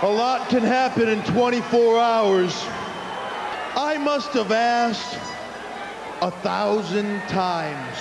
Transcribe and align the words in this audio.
A 0.00 0.08
lot 0.08 0.48
can 0.48 0.62
happen 0.62 1.08
in 1.08 1.24
24 1.24 1.98
hours. 1.98 2.54
I 3.76 3.98
must 3.98 4.28
have 4.34 4.52
asked 4.52 5.18
a 6.22 6.30
thousand 6.30 7.20
times. 7.22 7.96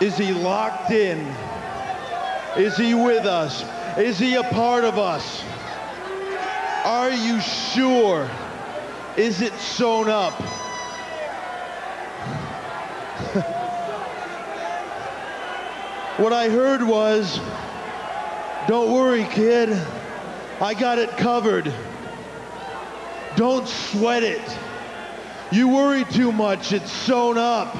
Is 0.00 0.16
he 0.16 0.32
locked 0.32 0.92
in? 0.92 1.18
Is 2.56 2.76
he 2.76 2.94
with 2.94 3.26
us? 3.26 3.64
Is 3.98 4.16
he 4.16 4.36
a 4.36 4.44
part 4.44 4.84
of 4.84 4.96
us? 4.96 5.42
Are 6.84 7.10
you 7.10 7.40
sure? 7.40 8.30
Is 9.16 9.40
it 9.40 9.54
sewn 9.54 10.08
up? 10.08 10.34
what 16.18 16.32
I 16.32 16.48
heard 16.48 16.86
was, 16.86 17.40
don't 18.66 18.92
worry, 18.92 19.24
kid. 19.24 19.70
I 20.60 20.74
got 20.74 20.98
it 20.98 21.10
covered. 21.10 21.72
Don't 23.36 23.68
sweat 23.68 24.22
it. 24.22 24.40
You 25.50 25.68
worry 25.68 26.04
too 26.04 26.32
much. 26.32 26.72
It's 26.72 26.90
sewn 26.90 27.36
up. 27.36 27.76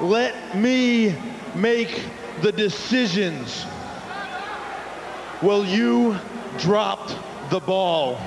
Let 0.00 0.56
me 0.56 1.14
make 1.54 2.02
the 2.42 2.50
decisions. 2.50 3.64
Well, 5.42 5.64
you 5.64 6.18
dropped 6.58 7.16
the 7.50 7.60
ball. 7.60 8.18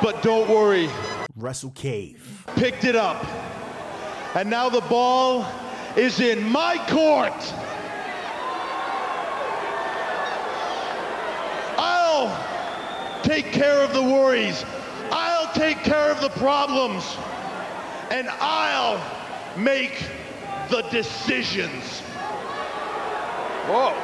But 0.00 0.22
don't 0.22 0.48
worry, 0.48 0.88
Wrestle 1.36 1.72
Cave. 1.72 2.44
picked 2.54 2.84
it 2.84 2.94
up. 2.94 3.26
And 4.34 4.48
now 4.48 4.68
the 4.68 4.80
ball 4.82 5.46
is 5.96 6.20
in 6.20 6.42
my 6.48 6.78
court. 6.88 7.34
I'll 12.18 13.22
take 13.22 13.52
care 13.52 13.84
of 13.84 13.92
the 13.92 14.02
worries. 14.02 14.64
I'll 15.12 15.52
take 15.54 15.78
care 15.78 16.10
of 16.10 16.20
the 16.20 16.30
problems. 16.30 17.16
And 18.10 18.28
I'll 18.40 19.00
make 19.56 20.04
the 20.68 20.82
decisions. 20.90 22.00
Whoa. 23.68 23.94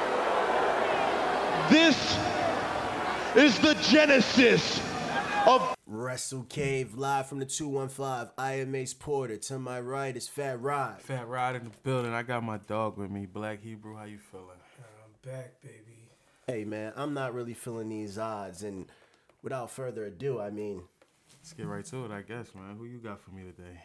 This 1.70 2.18
is 3.34 3.58
the 3.58 3.74
genesis 3.90 4.80
of 5.46 5.74
Wrestle 5.86 6.44
Cave 6.44 6.94
live 6.96 7.26
from 7.26 7.40
the 7.40 7.46
215. 7.46 8.30
I 8.38 8.52
am 8.60 8.74
Ace 8.74 8.94
Porter. 8.94 9.38
To 9.38 9.58
my 9.58 9.80
right 9.80 10.16
is 10.16 10.28
Fat 10.28 10.60
Rod. 10.60 11.00
Fat 11.00 11.26
Rod 11.26 11.56
in 11.56 11.64
the 11.64 11.70
building. 11.82 12.12
I 12.12 12.22
got 12.22 12.44
my 12.44 12.58
dog 12.58 12.96
with 12.96 13.10
me. 13.10 13.26
Black 13.26 13.62
Hebrew, 13.62 13.96
how 13.96 14.04
you 14.04 14.18
feeling? 14.18 14.46
I'm 14.78 15.30
back, 15.30 15.60
baby. 15.62 15.93
Hey 16.46 16.64
man, 16.64 16.92
I'm 16.94 17.14
not 17.14 17.32
really 17.32 17.54
feeling 17.54 17.88
these 17.88 18.18
odds, 18.18 18.62
and 18.62 18.86
without 19.42 19.70
further 19.70 20.04
ado, 20.04 20.40
I 20.40 20.50
mean, 20.50 20.82
Let's 21.40 21.52
get 21.54 21.66
right 21.66 21.84
to 21.86 22.04
it, 22.04 22.10
I 22.10 22.22
guess, 22.22 22.54
man. 22.54 22.76
Who 22.78 22.84
you 22.84 22.98
got 22.98 23.20
for 23.20 23.30
me 23.30 23.42
today? 23.44 23.80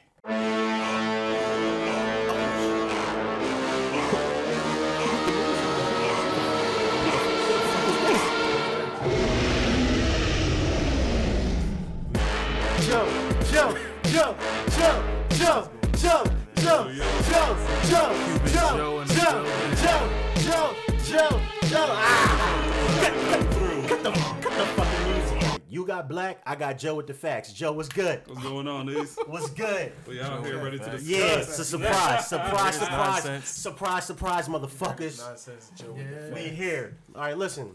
Joe, 12.86 13.08
Joe, 13.52 13.78
Joe, 14.04 14.36
Joe, 14.70 15.04
Joe, 15.30 15.70
Joe, 15.96 16.24
Joe, 16.56 16.92
Joe, 17.24 17.58
Joe, 17.86 18.14
Joe, 18.46 19.04
Joe 19.06 19.46
and 19.64 19.78
Joe, 20.40 20.89
Joe, 21.10 21.18
Joe, 21.18 21.42
Joe, 21.62 21.68
Joe. 21.70 21.86
Ah! 21.90 23.00
Cut 23.88 24.04
the, 24.04 24.12
cut 24.12 24.44
the 24.44 24.66
fucking 24.76 25.12
music. 25.12 25.62
You 25.68 25.84
got 25.84 26.08
black, 26.08 26.40
I 26.46 26.54
got 26.56 26.78
Joe 26.78 26.94
with 26.94 27.08
the 27.08 27.16
facts. 27.16 27.52
Joe, 27.52 27.72
what's 27.72 27.90
good? 27.90 28.22
What's 28.28 28.44
going 28.44 28.68
on, 28.68 28.86
these? 28.86 29.18
What's 29.26 29.50
good? 29.50 29.92
We 30.08 30.22
out 30.22 30.46
here 30.46 30.64
ready 30.64 30.78
to 30.78 30.84
discuss. 30.84 31.02
Yeah, 31.02 31.40
it's 31.40 31.58
a 31.58 31.66
surprise, 31.66 32.28
surprise, 32.28 32.76
surprise, 32.76 33.26
Nonsense. 33.26 33.48
surprise, 33.48 34.06
surprise, 34.06 34.48
motherfuckers. 34.48 35.18
Nonsense, 35.18 35.72
Joe. 35.76 35.98
We 36.32 36.42
here. 36.42 36.96
All 37.16 37.22
right, 37.22 37.38
listen. 37.38 37.72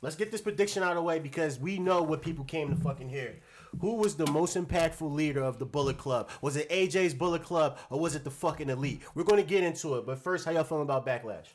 Let's 0.00 0.16
get 0.16 0.32
this 0.32 0.40
prediction 0.40 0.82
out 0.82 0.92
of 0.92 0.96
the 0.96 1.02
way 1.02 1.18
because 1.18 1.58
we 1.58 1.78
know 1.78 2.00
what 2.02 2.22
people 2.22 2.46
came 2.46 2.74
to 2.74 2.76
fucking 2.76 3.10
hear. 3.10 3.34
Who 3.82 3.96
was 3.96 4.14
the 4.14 4.30
most 4.30 4.56
impactful 4.56 5.12
leader 5.12 5.42
of 5.42 5.58
the 5.58 5.66
Bullet 5.66 5.98
Club? 5.98 6.30
Was 6.40 6.56
it 6.56 6.70
AJ's 6.70 7.12
Bullet 7.12 7.42
Club 7.42 7.76
or 7.90 8.00
was 8.00 8.14
it 8.14 8.24
the 8.24 8.30
fucking 8.30 8.70
Elite? 8.70 9.02
We're 9.14 9.24
going 9.24 9.42
to 9.42 9.46
get 9.46 9.62
into 9.62 9.96
it, 9.96 10.06
but 10.06 10.18
first, 10.18 10.46
how 10.46 10.52
y'all 10.52 10.64
feeling 10.64 10.84
about 10.84 11.04
Backlash? 11.04 11.48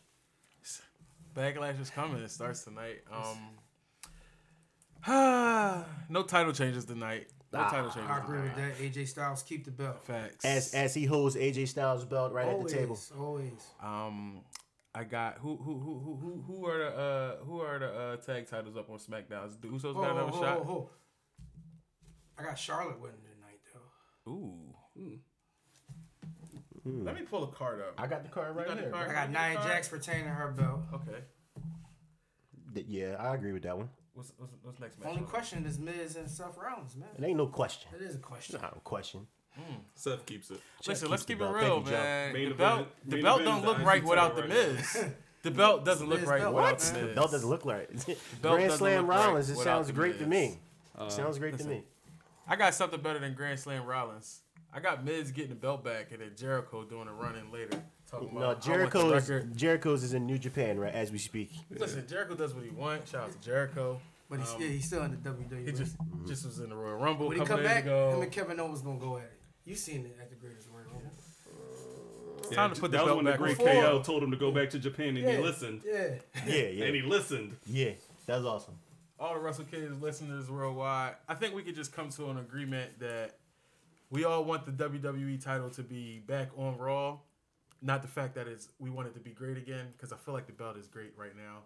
Backlash 1.36 1.80
is 1.82 1.90
coming. 1.90 2.22
It 2.22 2.32
starts 2.32 2.64
tonight. 2.64 3.02
Um, 3.12 3.56
no 6.10 6.24
title 6.24 6.54
changes 6.54 6.86
tonight. 6.86 7.28
No 7.52 7.64
title 7.64 7.90
changes. 7.90 8.10
I 8.10 8.20
agree 8.20 8.38
tonight. 8.50 8.56
with 8.80 8.94
that. 8.94 9.02
AJ 9.02 9.08
Styles, 9.08 9.44
keep 9.44 9.66
the 9.66 9.72
belt. 9.72 10.04
Facts. 10.06 10.44
As 10.46 10.74
as 10.74 10.94
he 10.94 11.06
holds 11.06 11.36
AJ 11.36 11.68
Styles' 11.68 12.06
belt 12.06 12.32
right 12.34 12.48
always, 12.48 12.72
at 12.74 12.80
the 12.80 12.86
table. 12.86 13.00
always. 13.20 13.68
Um, 13.82 14.42
I 14.96 15.04
got 15.04 15.38
who 15.40 15.56
who 15.58 15.80
who 15.80 16.00
who 16.00 16.16
who 16.16 16.44
who 16.48 16.66
are 16.66 16.78
the 16.78 16.98
uh 16.98 17.36
who 17.46 17.60
are 17.62 17.80
the 17.80 17.88
uh 17.94 18.16
tag 18.18 18.48
titles 18.48 18.78
up 18.78 18.90
on 18.90 18.98
SmackDown? 18.98 19.48
Is 19.48 19.58
the 19.58 19.68
Usos 19.68 19.94
Ho, 19.94 20.02
got 20.02 20.12
ho, 20.12 20.18
another 20.18 20.32
ho, 20.32 20.42
shot? 20.42 20.58
ho, 20.60 20.64
ho. 20.64 20.90
I 22.38 22.44
got 22.44 22.58
Charlotte 22.58 23.00
winning 23.00 23.18
tonight, 23.22 23.60
though. 23.74 24.32
Ooh. 24.32 25.20
Hmm. 26.84 27.06
Let 27.06 27.16
me 27.16 27.22
pull 27.22 27.44
a 27.44 27.48
card 27.48 27.80
up. 27.82 27.94
I 27.98 28.08
got 28.08 28.24
the 28.24 28.30
card 28.30 28.56
right 28.56 28.68
got 28.68 28.76
the 28.76 28.84
here. 28.84 28.92
card? 28.92 29.10
I 29.10 29.14
got 29.14 29.30
Nia 29.32 29.56
Jax 29.64 29.92
retaining 29.92 30.26
her 30.28 30.52
belt. 30.52 30.82
Okay. 30.94 31.20
Th- 32.74 32.86
Yeah, 32.88 33.16
I 33.20 33.34
agree 33.36 33.54
with 33.54 33.64
that 33.64 33.78
one. 33.78 33.90
What's 34.14 34.32
what's, 34.38 34.54
what's 34.62 34.80
next 34.80 35.00
match? 35.00 35.10
Only 35.10 35.22
question 35.24 35.66
is 35.66 35.80
Miz 35.80 36.16
and 36.18 36.30
Seth 36.30 36.58
Rollins, 36.58 36.96
man. 36.96 37.10
It 37.18 37.24
ain't 37.24 37.38
no 37.38 37.48
question. 37.48 37.90
It 37.96 38.02
is 38.04 38.16
a 38.16 38.20
question. 38.20 38.60
Not 38.62 38.76
a 38.78 38.80
question. 38.82 39.26
Hmm. 39.56 39.76
Seth 39.96 40.26
keeps 40.26 40.50
it. 40.52 40.60
Listen, 40.88 41.06
keeps 41.08 41.12
let's 41.12 41.24
the 41.26 41.34
keep 41.34 41.38
it 41.42 41.46
belt. 41.46 41.56
real, 41.56 41.76
Thank 41.82 41.86
you, 41.86 41.92
Joe. 41.92 41.98
man. 41.98 42.34
Main 42.34 42.42
the 42.50 42.54
event- 42.56 42.58
belt, 42.58 42.88
the 43.06 43.16
main 43.16 43.24
belt 43.24 43.42
event 43.42 43.50
don't 43.50 43.58
is 43.58 43.64
the 43.64 43.70
look 43.70 43.80
IC 43.80 43.86
right 43.88 44.04
without 44.04 44.36
the 44.36 44.42
title 44.42 44.58
right 44.58 44.74
Miz. 44.76 45.06
The 45.44 45.52
belt 45.52 45.84
doesn't 45.86 46.08
look 46.10 46.20
Miz 46.22 46.30
right 46.30 46.42
belt. 46.42 46.54
without 46.56 46.72
What? 46.72 46.80
the 46.80 47.00
The 47.00 47.06
Miz. 47.08 47.16
belt 47.16 47.32
doesn't 47.32 47.50
look 47.50 47.66
right. 47.66 47.90
Grand 48.06 48.18
doesn't 48.42 48.78
Slam 48.78 49.02
look 49.02 49.10
right 49.10 49.26
Rollins, 49.28 49.50
it 49.50 49.58
without 49.58 49.64
sounds 49.64 49.88
the 49.88 49.94
great 49.94 50.20
to 50.20 50.26
Miz. 50.26 50.52
me. 50.54 50.60
Uh, 50.98 51.10
sounds 51.10 51.38
great 51.40 51.58
to 51.58 51.64
me. 51.66 51.84
I 52.48 52.56
got 52.56 52.74
something 52.74 53.02
better 53.02 53.20
than 53.20 53.34
Grand 53.34 53.60
Slam 53.60 53.86
Rollins. 53.86 54.42
I 54.76 54.80
got 54.80 55.06
Miz 55.06 55.32
getting 55.32 55.50
the 55.50 55.56
belt 55.56 55.84
back 55.84 56.12
and 56.12 56.22
then 56.22 56.32
Jericho 56.36 56.84
doing 56.84 57.08
a 57.08 57.14
run 57.14 57.36
in 57.36 57.52
later. 57.52 57.82
Talking 58.10 58.30
No, 58.34 58.38
about, 58.38 58.44
I 58.44 58.48
want 58.48 58.62
the 58.62 58.68
Jericho's. 58.68 59.56
Jericho's 59.56 60.04
is 60.04 60.14
in 60.14 60.26
New 60.26 60.38
Japan 60.38 60.80
right 60.80 60.94
as 60.94 61.12
we 61.12 61.18
speak. 61.18 61.52
Listen, 61.70 62.06
Jericho 62.08 62.36
does 62.36 62.54
what 62.54 62.64
he 62.64 62.72
wants. 62.72 63.12
Shout 63.12 63.24
out 63.26 63.32
to 63.32 63.40
Jericho. 63.40 64.00
But 64.30 64.40
he's, 64.40 64.50
um, 64.50 64.62
yeah, 64.62 64.68
he's 64.70 64.86
still 64.86 65.04
in 65.04 65.12
the 65.12 65.18
WWE. 65.18 65.66
He 65.66 65.72
just 65.74 65.98
mm-hmm. 65.98 66.28
just 66.28 66.46
was 66.46 66.60
in 66.60 66.70
the 66.70 66.76
Royal 66.76 66.98
Rumble 66.98 67.28
when 67.28 67.40
he 67.40 67.46
come 67.46 67.62
back, 67.62 67.84
ago. 67.84 68.16
him 68.16 68.22
and 68.24 68.32
Kevin 68.32 68.60
Owens 68.60 68.82
gonna 68.82 69.00
go 69.00 69.18
at 69.18 69.24
it. 69.24 69.40
You 69.66 69.76
seen 69.76 70.06
it 70.06 70.18
at 70.20 70.30
the 70.30 70.36
Greatest 70.36 70.70
Royal 70.74 70.86
Rumble. 70.86 71.12
Uh, 71.48 72.38
it's 72.40 72.56
time 72.56 72.74
to 72.74 72.82
put 72.82 72.92
the 72.92 72.98
that 72.98 73.04
was 73.04 73.10
belt 73.10 73.24
when 73.24 73.26
the 73.26 73.38
great 73.38 73.60
on. 73.60 73.66
KO 73.66 74.02
told 74.02 74.24
him 74.24 74.32
to 74.32 74.38
go 74.38 74.52
back 74.52 74.72
to 74.72 74.80
Japan 74.80 75.18
and 75.18 75.30
he 75.30 75.38
listened. 75.38 75.82
Yeah. 75.86 76.16
Yeah, 76.48 76.56
yeah, 76.56 76.86
And 76.86 76.96
he 76.96 77.02
listened. 77.04 77.56
yeah. 77.68 77.92
That 78.26 78.38
was 78.38 78.46
awesome. 78.46 78.76
all 79.20 79.34
the 79.34 79.40
Russell 79.40 79.66
Kids 79.66 80.02
listeners 80.02 80.50
worldwide, 80.50 81.16
I 81.28 81.36
think 81.36 81.54
we 81.54 81.62
could 81.62 81.76
just 81.76 81.94
come 81.94 82.10
to 82.12 82.30
an 82.30 82.38
agreement 82.38 83.00
that 83.00 83.36
we 84.14 84.26
all 84.26 84.44
want 84.46 84.66
the 84.66 84.72
WWE 84.72 85.44
title 85.44 85.70
to 85.72 85.82
be 85.82 86.20
back 86.20 86.50
on 86.56 86.78
Raw. 86.78 87.18
Not 87.82 88.02
the 88.04 88.08
fact 88.08 88.36
that 88.36 88.48
it's 88.48 88.70
we 88.80 88.90
want 88.92 89.08
it 89.08 89.14
to 89.16 89.20
be 89.20 89.32
great 89.32 89.58
again, 89.58 89.88
because 89.92 90.14
I 90.14 90.18
feel 90.18 90.34
like 90.36 90.46
the 90.46 90.54
belt 90.54 90.78
is 90.78 90.88
great 90.88 91.14
right 91.18 91.36
now. 91.36 91.64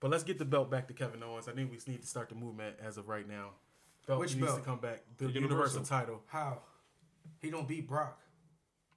But 0.00 0.10
let's 0.10 0.24
get 0.24 0.38
the 0.38 0.46
belt 0.46 0.70
back 0.70 0.88
to 0.88 0.94
Kevin 0.94 1.22
Owens. 1.22 1.46
I 1.46 1.52
think 1.52 1.70
we 1.70 1.78
need 1.92 2.00
to 2.00 2.06
start 2.08 2.30
the 2.30 2.34
movement 2.34 2.76
as 2.82 2.96
of 2.96 3.06
right 3.08 3.28
now. 3.28 3.50
Belt 4.06 4.18
Which 4.18 4.34
needs 4.34 4.46
belt? 4.46 4.58
to 4.60 4.64
come 4.64 4.78
back. 4.78 5.02
The, 5.18 5.26
The 5.26 5.32
Universal. 5.32 5.58
Universal. 5.80 5.84
title. 5.84 6.22
How? 6.26 6.62
He 7.42 7.50
don't 7.50 7.68
beat 7.68 7.86
Brock 7.86 8.18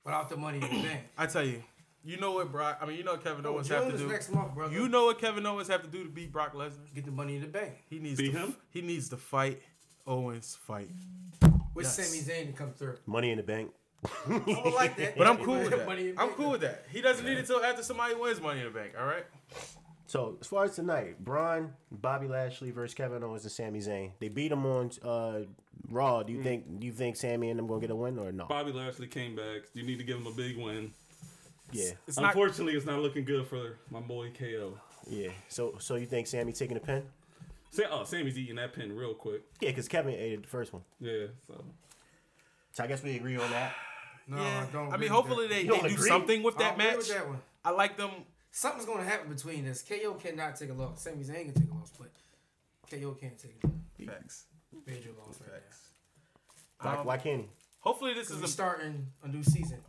without 0.06 0.30
the 0.30 0.38
money 0.38 0.60
in 0.60 0.62
the 0.62 0.82
bank. 0.88 1.02
I 1.18 1.26
tell 1.26 1.44
you, 1.44 1.62
you 2.06 2.18
know 2.18 2.32
what 2.32 2.52
Brock. 2.54 2.80
I 2.82 2.86
mean, 2.86 2.98
you 2.98 3.04
know 3.04 3.12
what 3.12 3.24
Kevin 3.24 3.46
Oh, 3.46 3.50
Owens 3.56 3.68
have 3.68 3.92
to 3.92 3.98
do. 3.98 4.08
next 4.08 4.32
month, 4.34 4.56
brother. 4.56 4.74
You 4.74 4.88
know 4.88 5.06
what 5.08 5.20
Kevin 5.20 5.46
Owens 5.46 5.68
have 5.68 5.82
to 5.84 5.90
do 5.90 6.04
to 6.04 6.10
beat 6.10 6.32
Brock 6.32 6.54
Lesnar. 6.56 6.94
Get 6.96 7.04
the 7.06 7.12
money 7.12 7.36
in 7.36 7.42
the 7.42 7.48
bank. 7.48 7.74
He 7.90 8.00
needs 8.00 8.20
Beat 8.20 8.32
to, 8.32 8.38
him? 8.40 8.56
He 8.72 8.82
needs 8.82 9.10
to 9.10 9.18
fight 9.18 9.62
Owens 10.08 10.58
fight. 10.66 10.90
With 11.74 11.86
Yes. 11.86 11.96
Sami 11.96 12.20
Zayn 12.22 12.48
to 12.48 12.54
come 12.54 12.72
through. 12.74 12.98
Money 13.06 13.32
in 13.32 13.38
the 13.38 13.44
bank. 13.44 13.72
I 14.28 14.30
don't 14.46 14.76
like 14.76 14.96
that. 14.98 15.16
But 15.18 15.28
I'm 15.28 15.38
cool 15.38 15.60
with 15.60 15.70
that. 15.78 15.86
Money 15.88 16.14
I'm 16.18 16.30
cool 16.32 16.52
with 16.52 16.62
that. 16.62 16.86
He 16.92 17.02
doesn't 17.02 17.26
need 17.26 17.38
it 17.38 17.46
till 17.48 17.64
after 17.64 17.84
somebody 17.84 18.16
wins 18.16 18.42
Money 18.42 18.60
in 18.60 18.66
the 18.66 18.72
Bank. 18.72 18.94
All 19.00 19.06
right. 19.06 19.26
So 20.08 20.38
as 20.42 20.48
far 20.48 20.66
as 20.66 20.76
tonight, 20.76 21.24
Braun, 21.24 21.74
Bobby 21.92 22.28
Lashley 22.28 22.72
versus 22.72 22.94
Kevin 22.94 23.24
Owens 23.24 23.44
and 23.44 23.52
Sami 23.52 23.80
Zayn. 23.80 24.12
They 24.20 24.28
beat 24.28 24.52
him 24.52 24.66
on 24.66 24.92
uh, 25.02 25.40
Raw. 25.90 26.22
Do 26.24 26.34
you 26.34 26.44
think 26.44 26.80
do 26.80 26.86
you 26.86 26.94
think 26.94 27.16
Sami 27.16 27.50
and 27.50 27.58
them 27.58 27.66
gonna 27.68 27.82
get 27.82 27.90
a 27.90 27.96
win 27.96 28.20
or 28.20 28.32
no? 28.32 28.46
Bobby 28.46 28.72
Lashley 28.72 29.08
came 29.08 29.36
back. 29.36 29.62
You 29.74 29.84
need 29.84 29.98
to 29.98 30.04
give 30.04 30.18
him 30.18 30.28
a 30.28 30.32
big 30.32 30.58
win. 30.58 30.92
Yeah, 31.72 31.92
It's 32.08 32.18
not. 32.20 32.28
Unfortunately, 32.28 32.74
it's 32.74 32.86
not 32.86 33.00
looking 33.00 33.24
good 33.26 33.48
for 33.48 33.78
my 33.90 34.00
boy 34.02 34.32
KO. 34.38 34.78
yeah. 35.08 35.30
So 35.48 35.76
so 35.80 35.96
you 35.96 36.06
think 36.06 36.28
Sami 36.28 36.52
taking 36.52 36.78
a 36.78 36.82
pin? 36.82 37.04
Say, 37.74 37.86
oh, 37.90 38.04
Sami's 38.04 38.38
eating 38.38 38.58
that 38.58 38.74
pin 38.74 38.96
real 38.96 39.16
quick. 39.16 39.42
Yeah, 39.60 39.70
because 39.70 39.88
Kevin 39.88 40.14
ate 40.14 40.34
it 40.34 40.42
the 40.44 40.48
first 40.48 40.72
one. 40.74 40.84
Yeah, 41.00 41.26
so 41.48 41.64
So 42.72 42.84
I 42.84 42.88
guess 42.88 43.02
we 43.02 43.16
agree 43.16 43.36
on 43.38 43.50
that. 43.50 43.74
No, 44.26 44.38
Yeah. 44.38 44.66
I 44.70 44.72
don't. 44.72 44.94
I 44.94 44.96
mean, 44.98 45.10
hopefully 45.10 45.48
that. 45.48 45.54
they, 45.54 45.64
they 45.64 45.68
don't 45.68 45.86
agree? 45.86 46.08
something 46.08 46.44
with 46.44 46.58
that 46.60 46.78
don't 46.78 46.80
agree 46.80 46.86
match. 46.92 46.98
with 47.00 47.08
that 47.10 47.28
one. 47.28 47.42
I 47.66 47.72
like 47.72 47.98
them. 47.98 48.12
Something's 48.52 48.86
gonna 48.86 49.04
happen 49.04 49.34
between 49.34 49.66
this. 49.66 49.82
KO 49.82 50.14
cannot 50.14 50.56
take 50.56 50.70
a 50.70 50.74
loss. 50.74 51.02
Sami 51.04 51.24
Zayn 51.26 51.46
can 51.52 51.54
take 51.56 51.70
a 51.70 51.74
loss, 51.74 51.92
but 52.00 52.10
KO 52.90 53.12
can't 53.20 53.38
take 53.38 53.56
a 53.64 53.68
loss. 53.68 53.76
Facts. 54.08 54.44
major 54.88 55.10
loss 55.20 55.42
right 55.42 55.50
now. 55.50 55.56
Facts. 55.58 55.80
Why, 56.80 56.96
Um, 56.96 57.06
why 57.06 57.18
can't 57.18 57.42
he? 57.42 57.48
Hopefully 57.82 58.14
this 58.14 58.30
is 58.30 58.38
we're 58.38 58.46
a 58.46 58.48
starting 58.48 59.08
a 59.24 59.28
new 59.28 59.44
season, 59.44 59.80
and 59.80 59.84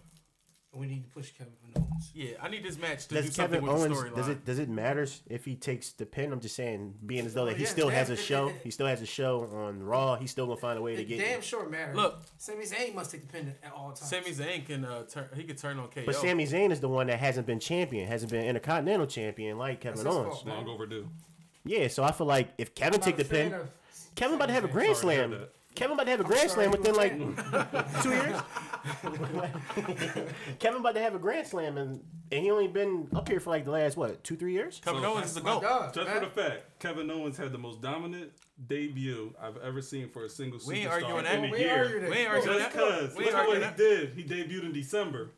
we 0.77 0.87
need 0.87 1.05
to 1.05 1.11
push 1.11 1.31
Kevin 1.33 1.53
Owens. 1.77 2.11
yeah. 2.15 2.31
I 2.43 2.49
need 2.49 2.65
this 2.65 2.79
match 2.79 3.07
to 3.09 3.15
do 3.15 3.23
Does 3.23 3.35
something 3.35 3.61
Kevin 3.61 3.73
with 3.75 3.81
Owens 3.91 3.99
the 4.03 4.09
storyline. 4.11 4.17
does 4.17 4.29
it 4.29 4.45
does 4.45 4.59
it 4.59 4.69
matter 4.69 5.07
if 5.29 5.45
he 5.45 5.55
takes 5.55 5.93
the 5.93 6.05
pin? 6.07 6.33
I'm 6.33 6.41
just 6.41 6.57
saying, 6.57 6.95
being 7.07 7.27
as 7.27 7.35
though 7.35 7.45
that 7.47 7.57
he 7.57 7.63
Yeah, 7.65 7.69
still 7.69 7.89
has 7.89 8.11
a 8.11 8.17
damn. 8.17 8.25
show, 8.25 8.53
he 8.63 8.71
still 8.71 8.87
has 8.87 9.01
a 9.03 9.07
show 9.07 9.49
on 9.53 9.83
Raw. 9.83 10.17
He's 10.17 10.31
still 10.31 10.47
gonna 10.47 10.61
find 10.61 10.79
a 10.79 10.83
way 10.83 10.97
to 10.97 11.05
get 11.05 11.15
It 11.15 11.23
get. 11.23 11.29
damn 11.33 11.41
sure 11.43 11.69
matters. 11.69 11.97
Look. 11.97 12.23
Sami 12.39 12.65
Zayn 12.65 12.95
must 12.95 13.11
take 13.11 13.27
the 13.27 13.33
pin 13.33 13.55
at 13.63 13.73
all 13.73 13.93
times. 13.93 14.01
Sami 14.09 14.31
Zayn 14.33 14.67
can 14.67 14.85
uh, 14.85 15.03
turn. 15.05 15.29
He 15.37 15.45
could 15.45 15.59
turn 15.59 15.79
on 15.79 15.89
KO. 15.89 16.03
But 16.07 16.17
Sami 16.17 16.47
Zayn 16.47 16.71
is 16.73 16.81
the 16.81 16.89
one 16.89 17.07
that 17.07 17.19
hasn't 17.19 17.47
been 17.47 17.61
champion, 17.61 18.07
hasn't 18.09 18.31
been 18.33 18.45
intercontinental 18.45 19.07
champion 19.07 19.59
like 19.59 19.81
Kevin 19.81 19.99
That's 20.03 20.07
his 20.09 20.17
Owens. 20.27 20.35
fault. 20.43 20.47
Long 20.47 20.69
overdue. 20.69 21.09
Yeah, 21.65 21.89
so 21.89 22.05
I 22.05 22.13
feel 22.13 22.27
like 22.27 22.49
if 22.59 22.75
Kevin 22.75 23.01
I'm 23.01 23.01
take 23.05 23.17
the 23.17 23.23
a 23.23 23.25
fan 23.25 23.51
pin, 23.51 23.61
of 23.61 23.71
Kevin 24.17 24.35
about 24.37 24.47
to 24.47 24.53
have 24.53 24.65
a 24.65 24.69
Sami 24.69 24.73
grand 24.85 24.97
Sorry 24.97 25.15
to 25.17 25.21
hear 25.23 25.29
slam. 25.31 25.41
that. 25.41 25.51
Kevin 25.75 25.95
about 25.95 26.05
to 26.05 26.11
have 26.13 26.21
a 26.21 26.25
grand 26.25 26.51
slam 26.51 26.71
within 26.71 26.95
like 26.95 27.13
two 28.03 28.11
years. 28.11 28.41
Kevin 30.59 30.81
about 30.81 30.95
to 30.95 31.01
have 31.01 31.15
a 31.15 31.19
grand 31.19 31.47
slam, 31.47 31.77
and, 31.79 32.01
and 32.31 32.43
he 32.43 32.51
only 32.51 32.69
been 32.69 33.09
up 33.15 33.29
here 33.29 33.41
for 33.41 33.51
like 33.51 33.65
the 33.65 33.71
last 33.71 33.97
what 33.97 34.23
two 34.25 34.37
three 34.37 34.53
years. 34.53 34.81
Kevin 34.85 35.03
So- 35.03 35.13
Owens 35.15 35.27
is 35.27 35.35
the 35.35 35.43
My 35.43 35.55
goat. 35.55 35.63
God, 35.63 35.95
Just 35.95 36.07
man. 36.09 36.21
for 36.21 36.25
the 36.27 36.31
fact, 36.31 36.79
Kevin 36.79 37.11
Owens 37.11 37.37
had 37.37 37.53
the 37.53 37.59
most 37.59 37.81
dominant 37.83 38.31
debut 38.69 39.35
I've 39.41 39.57
ever 39.59 39.83
seen 39.83 40.09
for 40.11 40.25
a 40.25 40.29
single 40.29 40.59
superstar 40.61 40.69
We 40.69 40.75
ain't 40.79 40.91
arguing 40.91 41.25
that. 41.25 41.35
in 41.39 41.45
a 41.47 41.51
We 41.51 41.59
year. 41.59 41.79
argued 41.79 42.05
it. 42.05 42.11
We 42.11 42.17
ain't 42.19 42.29
arguing 42.31 42.59
Just 42.59 42.73
that. 42.73 42.81
cause. 43.01 43.17
Look 43.17 43.27
at 43.27 43.47
what 43.49 43.63
he 43.63 43.77
did. 43.77 44.13
He 44.15 44.23
debuted 44.25 44.65
in 44.65 44.73
December. 44.73 45.31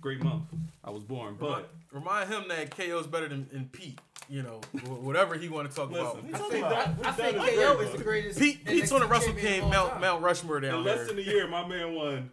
Great 0.00 0.22
month. 0.22 0.44
I 0.82 0.90
was 0.90 1.02
born. 1.02 1.36
But 1.38 1.70
Remind 1.92 2.30
him 2.30 2.44
that 2.48 2.76
KO's 2.76 3.06
better 3.06 3.28
than, 3.28 3.48
than 3.52 3.68
Pete. 3.72 3.98
You 4.28 4.42
know, 4.42 4.60
whatever 4.86 5.34
he 5.34 5.48
want 5.48 5.68
to 5.68 5.74
talk 5.74 5.90
listen, 5.90 6.06
about. 6.30 6.40
I 6.40 6.44
only 6.44 6.50
think, 6.60 6.68
done- 6.68 6.72
I, 6.72 6.94
he's 6.94 7.06
I 7.06 7.10
think 7.12 7.36
KO 7.36 7.80
is 7.80 7.90
the 7.92 8.04
greatest. 8.04 8.38
Pete, 8.38 8.64
Pete's 8.64 8.92
on 8.92 9.00
the 9.00 9.06
Russell 9.06 9.32
champion 9.32 9.54
Cave 9.54 9.62
of 9.64 9.70
Mount 9.70 9.90
time. 9.92 10.00
Mount 10.00 10.22
Rushmore 10.22 10.60
down 10.60 10.78
in 10.78 10.84
there. 10.84 10.96
less 10.98 11.08
than 11.08 11.18
a 11.18 11.22
year, 11.22 11.48
my 11.48 11.66
man 11.66 11.94
won 11.94 12.30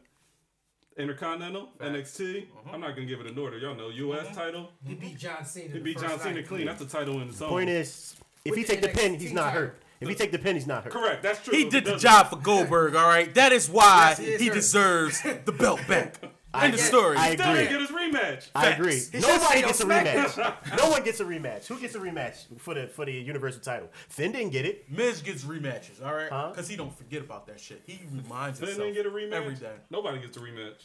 Intercontinental, 0.95 1.69
Facts. 1.79 2.17
NXT. 2.19 2.43
Uh-huh. 2.43 2.69
I'm 2.73 2.81
not 2.81 2.95
gonna 2.95 3.07
give 3.07 3.19
it 3.19 3.25
an 3.27 3.37
order. 3.37 3.57
Y'all 3.57 3.75
know 3.75 3.89
U.S. 3.89 4.35
title. 4.35 4.69
He 4.85 4.93
beat 4.93 5.17
John 5.17 5.43
Cena. 5.45 5.73
He 5.73 5.79
beat 5.79 5.99
first 5.99 6.07
John 6.07 6.19
Cena 6.19 6.43
clean. 6.43 6.65
That's 6.67 6.79
the 6.79 6.85
title 6.87 7.19
in 7.21 7.29
its 7.29 7.41
own. 7.41 7.49
Point 7.49 7.69
is, 7.69 8.15
if 8.45 8.51
With 8.51 8.59
he 8.59 8.63
take 8.65 8.81
the 8.81 8.89
pin, 8.89 9.15
he's 9.19 9.33
not 9.33 9.53
hurt. 9.53 9.79
If 9.99 10.07
he 10.07 10.13
take 10.13 10.31
the 10.31 10.37
pin, 10.39 10.55
he's 10.55 10.67
not 10.67 10.83
hurt. 10.83 10.93
correct. 10.93 11.23
That's 11.23 11.43
true. 11.43 11.55
He 11.57 11.67
did 11.67 11.83
the 11.85 11.97
job 11.97 12.29
for 12.29 12.35
Goldberg, 12.35 12.95
all 12.95 13.07
right? 13.07 13.33
That 13.33 13.51
is 13.51 13.67
why 13.69 14.15
Yes, 14.19 14.39
he 14.39 14.45
he 14.45 14.49
deserves 14.51 15.21
the 15.23 15.51
belt 15.51 15.79
back. 15.87 16.13
End 16.53 16.73
of 16.73 16.79
story. 16.79 17.17
I 17.17 17.33
Still 17.35 17.53
didn't 17.53 17.67
agree. 17.67 17.77
get 17.77 17.81
his 17.81 17.89
rematch. 17.91 18.49
I 18.55 18.69
agree. 18.69 18.99
Facts. 18.99 19.09
He 19.11 19.19
Nobody 19.19 19.45
should've 19.61 19.65
gets 19.67 19.79
a 19.81 19.83
on 19.83 19.89
rematch. 19.89 20.77
no 20.77 20.89
one 20.89 21.03
gets 21.03 21.19
a 21.19 21.25
rematch. 21.25 21.67
Who 21.67 21.79
gets 21.79 21.93
a 21.95 21.99
rematch 21.99 22.45
for 22.59 22.73
the 22.73 22.87
for 22.87 23.05
the 23.05 23.11
Universal 23.11 23.61
title? 23.61 23.89
Finn 24.09 24.31
didn't 24.31 24.51
get 24.51 24.65
it. 24.65 24.89
Miz 24.89 25.21
gets 25.21 25.43
rematches, 25.43 26.03
all 26.03 26.13
right? 26.15 26.29
Huh? 26.29 26.49
Because 26.51 26.67
he 26.67 26.75
don't 26.75 26.97
forget 26.97 27.21
about 27.21 27.45
that 27.47 27.59
shit. 27.59 27.83
He 27.85 27.99
reminds 28.11 28.59
Finn 28.59 28.69
himself 28.69 28.93
didn't 28.93 29.03
get 29.03 29.05
a 29.05 29.09
rematch. 29.15 29.33
every 29.33 29.55
day. 29.55 29.73
Nobody 29.91 30.19
gets 30.19 30.37
a 30.37 30.39
rematch. 30.39 30.81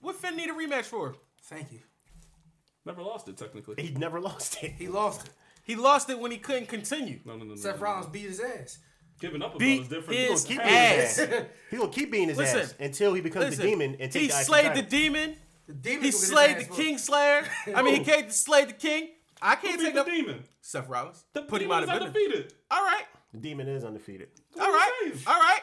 What 0.00 0.16
Finn 0.16 0.36
need 0.36 0.50
a 0.50 0.54
rematch 0.54 0.84
for? 0.84 1.14
Thank 1.44 1.72
you. 1.72 1.78
Never 2.84 3.02
lost 3.02 3.28
it 3.28 3.36
technically. 3.36 3.76
He 3.82 3.92
never 3.94 4.20
lost 4.28 4.62
it. 4.62 4.72
He 4.78 4.88
lost 4.88 5.26
it. 5.28 5.32
He 5.64 5.76
lost 5.76 6.08
it 6.10 6.18
when 6.18 6.30
he 6.30 6.38
couldn't 6.38 6.66
continue. 6.68 7.20
No, 7.24 7.32
no, 7.36 7.44
no, 7.44 7.50
no. 7.50 7.56
Seth 7.56 7.76
no, 7.76 7.82
Rollins 7.82 8.06
no. 8.06 8.12
beat 8.12 8.26
his 8.28 8.40
ass. 8.40 8.78
Giving 9.20 9.42
up 9.42 9.54
a 9.54 9.58
Beat 9.58 9.82
is 9.82 9.88
different. 9.88 10.20
his 10.20 10.44
Keep 10.44 10.58
Gonna 10.58 10.68
beating 10.70 10.84
ass. 11.00 11.16
his 11.16 11.28
ass. 11.28 11.44
He 11.70 11.76
gonna 11.76 11.88
keep 11.90 12.10
beating 12.12 12.28
his 12.28 12.38
Listen. 12.38 12.60
ass 12.60 12.74
until 12.78 13.14
he 13.14 13.20
becomes 13.20 13.46
Listen, 13.46 13.64
the 13.64 13.70
demon 13.70 13.96
and 14.00 14.14
he 14.14 14.26
the 14.28 14.32
slayed 14.32 14.74
the 14.74 14.82
demon. 14.82 15.36
The 15.66 15.74
demon 15.74 16.04
He 16.04 16.10
slayed 16.12 16.58
the. 16.58 16.64
King 16.64 16.96
Slayer. 16.98 17.44
I 17.74 17.82
mean, 17.82 17.96
he 17.96 18.04
came 18.10 18.24
to 18.24 18.32
slay 18.32 18.64
the 18.64 18.72
king. 18.72 19.08
I 19.42 19.54
can't 19.56 19.78
beat 19.78 19.84
take 19.86 19.94
the 19.94 20.00
up 20.00 20.06
demon. 20.06 20.44
Seth 20.60 20.88
Rollins. 20.88 21.24
The 21.32 21.42
Put 21.42 21.62
him 21.62 21.70
out 21.70 21.82
was 21.82 21.90
of 21.90 21.94
business. 21.94 22.08
undefeated. 22.16 22.54
All 22.70 22.82
right, 22.82 23.04
The 23.32 23.38
demon 23.40 23.68
is 23.68 23.84
undefeated. 23.84 24.28
All 24.58 24.66
right. 24.70 25.12
All 25.26 25.38
right. 25.40 25.60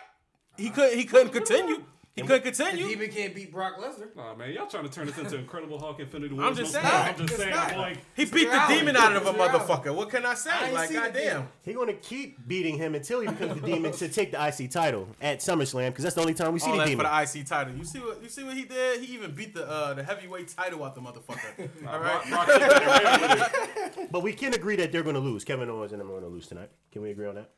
He 0.57 0.69
couldn't. 0.69 0.97
He 0.97 1.05
couldn't 1.05 1.31
continue. 1.33 1.83
He 2.15 2.21
couldn't 2.21 2.45
The 2.45 2.51
continue. 2.63 2.87
demon 2.87 3.09
can't 3.11 3.35
beat 3.35 3.51
Brock 3.51 3.73
Lesnar. 3.77 4.15
Nah, 4.15 4.33
man, 4.35 4.53
y'all 4.53 4.67
trying 4.67 4.85
to 4.85 4.89
turn 4.89 5.05
this 5.07 5.17
into 5.17 5.37
Incredible 5.37 5.77
Hulk 5.77 5.99
Infinity 5.99 6.33
War. 6.33 6.45
I'm 6.45 6.55
just 6.55 6.73
No, 6.73 6.79
saying. 6.79 6.93
I'm 6.93 7.15
just 7.17 7.33
It's 7.33 7.41
saying. 7.41 7.53
not. 7.53 7.71
I'm 7.73 7.77
like, 7.77 7.97
He 8.15 8.23
beat 8.23 8.49
the 8.49 8.63
demon 8.69 8.95
out 8.95 9.17
of 9.17 9.25
a 9.27 9.33
motherfucker. 9.33 9.93
What 9.93 10.09
can 10.09 10.25
I 10.25 10.31
I 10.31 10.33
say? 10.35 10.51
ain't 10.63 10.73
Like, 10.73 10.93
goddamn. 10.93 11.49
He 11.63 11.73
gonna 11.73 11.91
keep 11.93 12.47
beating 12.47 12.77
him 12.77 12.95
until 12.95 13.19
he 13.19 13.27
becomes 13.27 13.59
the 13.59 13.67
demon 13.67 13.91
to 13.91 14.07
take 14.07 14.31
the 14.31 14.37
IC 14.47 14.71
title 14.71 15.09
at 15.21 15.39
SummerSlam 15.39 15.87
because 15.87 16.03
that's 16.03 16.15
the 16.15 16.21
only 16.21 16.33
time 16.33 16.53
we 16.53 16.59
see 16.59 16.71
All 16.71 16.77
the 16.77 16.85
demon. 16.85 17.05
for 17.05 17.11
the 17.11 17.39
IC 17.39 17.45
title. 17.45 17.75
You 17.75 17.83
see 17.83 17.99
what? 17.99 18.23
You 18.23 18.29
see 18.29 18.43
what 18.45 18.53
he 18.55 18.63
did? 18.63 19.01
He 19.01 19.13
even 19.13 19.35
beat 19.35 19.53
the 19.53 19.69
uh, 19.69 19.93
the 19.93 20.03
heavyweight 20.03 20.47
title 20.47 20.85
out 20.85 20.95
the 20.95 21.01
motherfucker. 21.01 21.69
All 21.89 21.99
right. 21.99 22.25
Brock, 22.29 22.47
Brock 22.47 22.61
Lesnar 22.61 23.03
ran 23.03 23.21
with 23.21 23.97
it. 23.97 24.11
But 24.13 24.23
we 24.23 24.31
can 24.31 24.53
agree 24.53 24.77
that 24.77 24.93
they're 24.93 25.03
gonna 25.03 25.19
lose. 25.19 25.43
Kevin 25.43 25.69
Owens 25.69 25.91
and 25.91 25.99
them 25.99 26.09
are 26.09 26.13
gonna 26.21 26.27
lose 26.31 26.47
tonight. 26.47 26.69
Can 26.93 27.01
we 27.01 27.11
agree 27.11 27.27
on 27.27 27.35
that? 27.35 27.49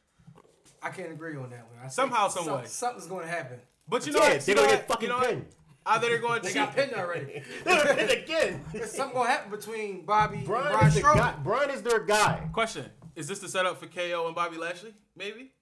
I 0.81 0.89
can't 0.89 1.11
agree 1.11 1.35
on 1.37 1.51
that 1.51 1.67
one. 1.71 1.85
I 1.85 1.89
Somehow, 1.89 2.27
some 2.27 2.45
some- 2.45 2.59
way. 2.61 2.65
something's 2.65 3.05
going 3.07 3.25
to 3.25 3.31
happen. 3.31 3.59
But 3.89 4.05
you 4.05 4.13
know, 4.13 4.19
yeah, 4.23 4.33
what? 4.33 4.41
they're 4.41 4.55
you 4.55 4.61
gonna 4.61 4.67
what? 4.67 4.77
get 4.79 4.87
fucking 4.87 5.09
you 5.09 5.15
know 5.15 5.21
pinned. 5.21 5.45
Ah, 5.85 5.95
Either 5.95 6.07
they're 6.09 6.17
going 6.19 6.41
to 6.41 6.47
They 6.47 6.47
cheat. 6.49 6.55
got 6.55 6.75
pinned 6.75 6.93
already. 6.93 7.41
They're 7.63 7.83
gonna 7.83 7.95
pin 7.95 8.09
again. 8.23 8.65
There's 8.73 8.91
something 8.91 9.15
going 9.15 9.27
to 9.27 9.31
happen 9.31 9.51
between 9.51 10.05
Bobby 10.05 10.37
and 10.39 10.45
Brian 10.45 10.73
Braun 10.73 10.85
is 10.87 10.93
the 10.95 10.99
Strowman. 11.01 11.15
guy. 11.15 11.35
Braun 11.43 11.69
is 11.69 11.81
their 11.81 11.99
guy. 12.01 12.49
Question: 12.51 12.85
Is 13.15 13.27
this 13.27 13.39
the 13.39 13.47
setup 13.47 13.79
for 13.79 13.87
KO 13.87 14.25
and 14.27 14.35
Bobby 14.35 14.57
Lashley? 14.57 14.93
Maybe. 15.15 15.53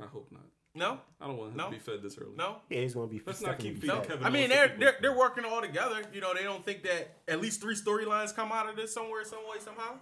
I 0.00 0.04
hope 0.06 0.28
not. 0.30 0.42
No. 0.74 1.00
I 1.20 1.26
don't 1.26 1.38
want 1.38 1.52
him 1.52 1.56
No? 1.56 1.64
to 1.64 1.70
be 1.70 1.78
fed 1.78 2.02
this 2.02 2.18
early. 2.18 2.32
No. 2.36 2.56
Yeah, 2.68 2.82
he's 2.82 2.92
gonna 2.94 3.06
be. 3.06 3.22
Let's 3.24 3.40
not 3.40 3.52
definitely 3.52 3.70
keep 3.70 3.80
feeding 3.80 3.96
fat. 3.96 4.08
Kevin 4.08 4.24
I 4.26 4.30
mean, 4.30 4.50
they're 4.50 4.74
they're 4.78 4.96
they're 5.00 5.16
working 5.16 5.44
all 5.46 5.62
together. 5.62 6.02
You 6.12 6.20
know, 6.20 6.34
they 6.34 6.42
don't 6.42 6.62
think 6.64 6.82
that 6.82 7.16
at 7.26 7.40
least 7.40 7.62
three 7.62 7.74
storylines 7.74 8.36
come 8.36 8.52
out 8.52 8.68
of 8.68 8.76
this 8.76 8.92
somewhere, 8.92 9.24
some 9.24 9.40
way, 9.50 9.56
somehow. 9.60 9.94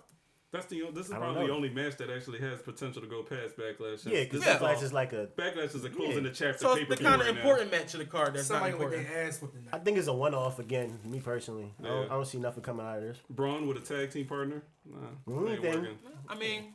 That's 0.53 0.67
the 0.67 0.85
this 0.95 1.07
is 1.09 1.13
probably 1.13 1.49
the 1.49 1.53
only 1.53 1.69
match 1.71 1.97
that 1.97 2.09
actually 2.09 2.39
has 2.39 2.63
potential 2.63 3.03
to 3.03 3.09
go 3.09 3.23
past 3.23 3.57
Backlash. 3.57 4.05
Yeah, 4.07 4.23
because 4.25 4.41
this 4.41 4.49
Yeah. 4.49 4.59
Backlash 4.59 4.83
is 4.83 4.93
like 4.93 5.13
a. 5.13 5.27
Backlash 5.37 5.75
is 5.75 5.85
a 5.85 5.91
closing 5.91 6.25
Yeah. 6.25 6.31
the 6.31 6.35
chapter. 6.35 6.59
So 6.59 6.75
it's 6.75 6.89
the 6.89 6.97
kind 6.97 7.21
of 7.21 7.27
right 7.27 7.35
now. 7.35 7.41
important 7.41 7.71
match 7.73 7.93
of 7.95 8.01
the 8.01 8.07
card 8.07 8.35
that's 8.35 8.47
Somebody 8.47 8.73
not 8.73 8.79
with 8.79 8.93
important. 8.93 9.09
their 9.15 9.27
ass 9.27 9.43
whooped 9.43 9.57
I 9.73 9.79
think 9.79 9.99
it's 9.99 10.07
a 10.07 10.13
one-off 10.15 10.59
again. 10.59 10.99
Me 11.05 11.21
personally, 11.21 11.75
I, 11.81 11.87
don't, 11.89 12.05
I 12.07 12.15
don't 12.15 12.25
see 12.27 12.39
nothing 12.39 12.63
coming 12.63 12.87
out 12.87 12.99
of 12.99 13.03
this. 13.03 13.19
Braun 13.29 13.67
with 13.67 13.77
a 13.77 13.81
tag 13.81 14.11
team 14.13 14.27
partner. 14.27 14.63
Nah, 14.89 14.97
Only 15.27 15.57
mm-hmm, 15.57 15.67
ain't 15.67 15.75
working. 15.77 15.99
I 16.29 16.35
mean, 16.37 16.75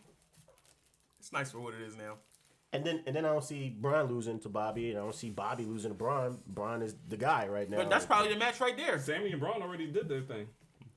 it's 1.19 1.31
nice 1.31 1.51
for 1.51 1.59
what 1.61 1.73
it 1.73 1.81
is 1.81 1.95
now. 1.95 2.15
And 2.73 2.85
then 2.85 3.03
and 3.05 3.15
then 3.15 3.25
I 3.25 3.29
don't 3.29 3.43
see 3.43 3.69
Braun 3.69 4.09
losing 4.09 4.39
to 4.41 4.49
Bobby, 4.49 4.91
and 4.91 4.99
I 4.99 5.01
don't 5.01 5.15
see 5.15 5.29
Bobby 5.29 5.65
losing 5.65 5.91
to 5.91 5.95
Braun. 5.95 6.39
Braun 6.47 6.81
is 6.81 6.95
the 7.09 7.17
guy 7.17 7.47
right 7.47 7.69
now. 7.69 7.77
But 7.77 7.89
that's 7.89 8.05
probably 8.05 8.31
the 8.33 8.39
match 8.39 8.59
right 8.61 8.75
there. 8.77 8.97
Sami 8.99 9.31
and 9.31 9.39
Braun 9.41 9.61
already 9.61 9.87
did 9.87 10.07
their 10.07 10.21
thing. 10.21 10.47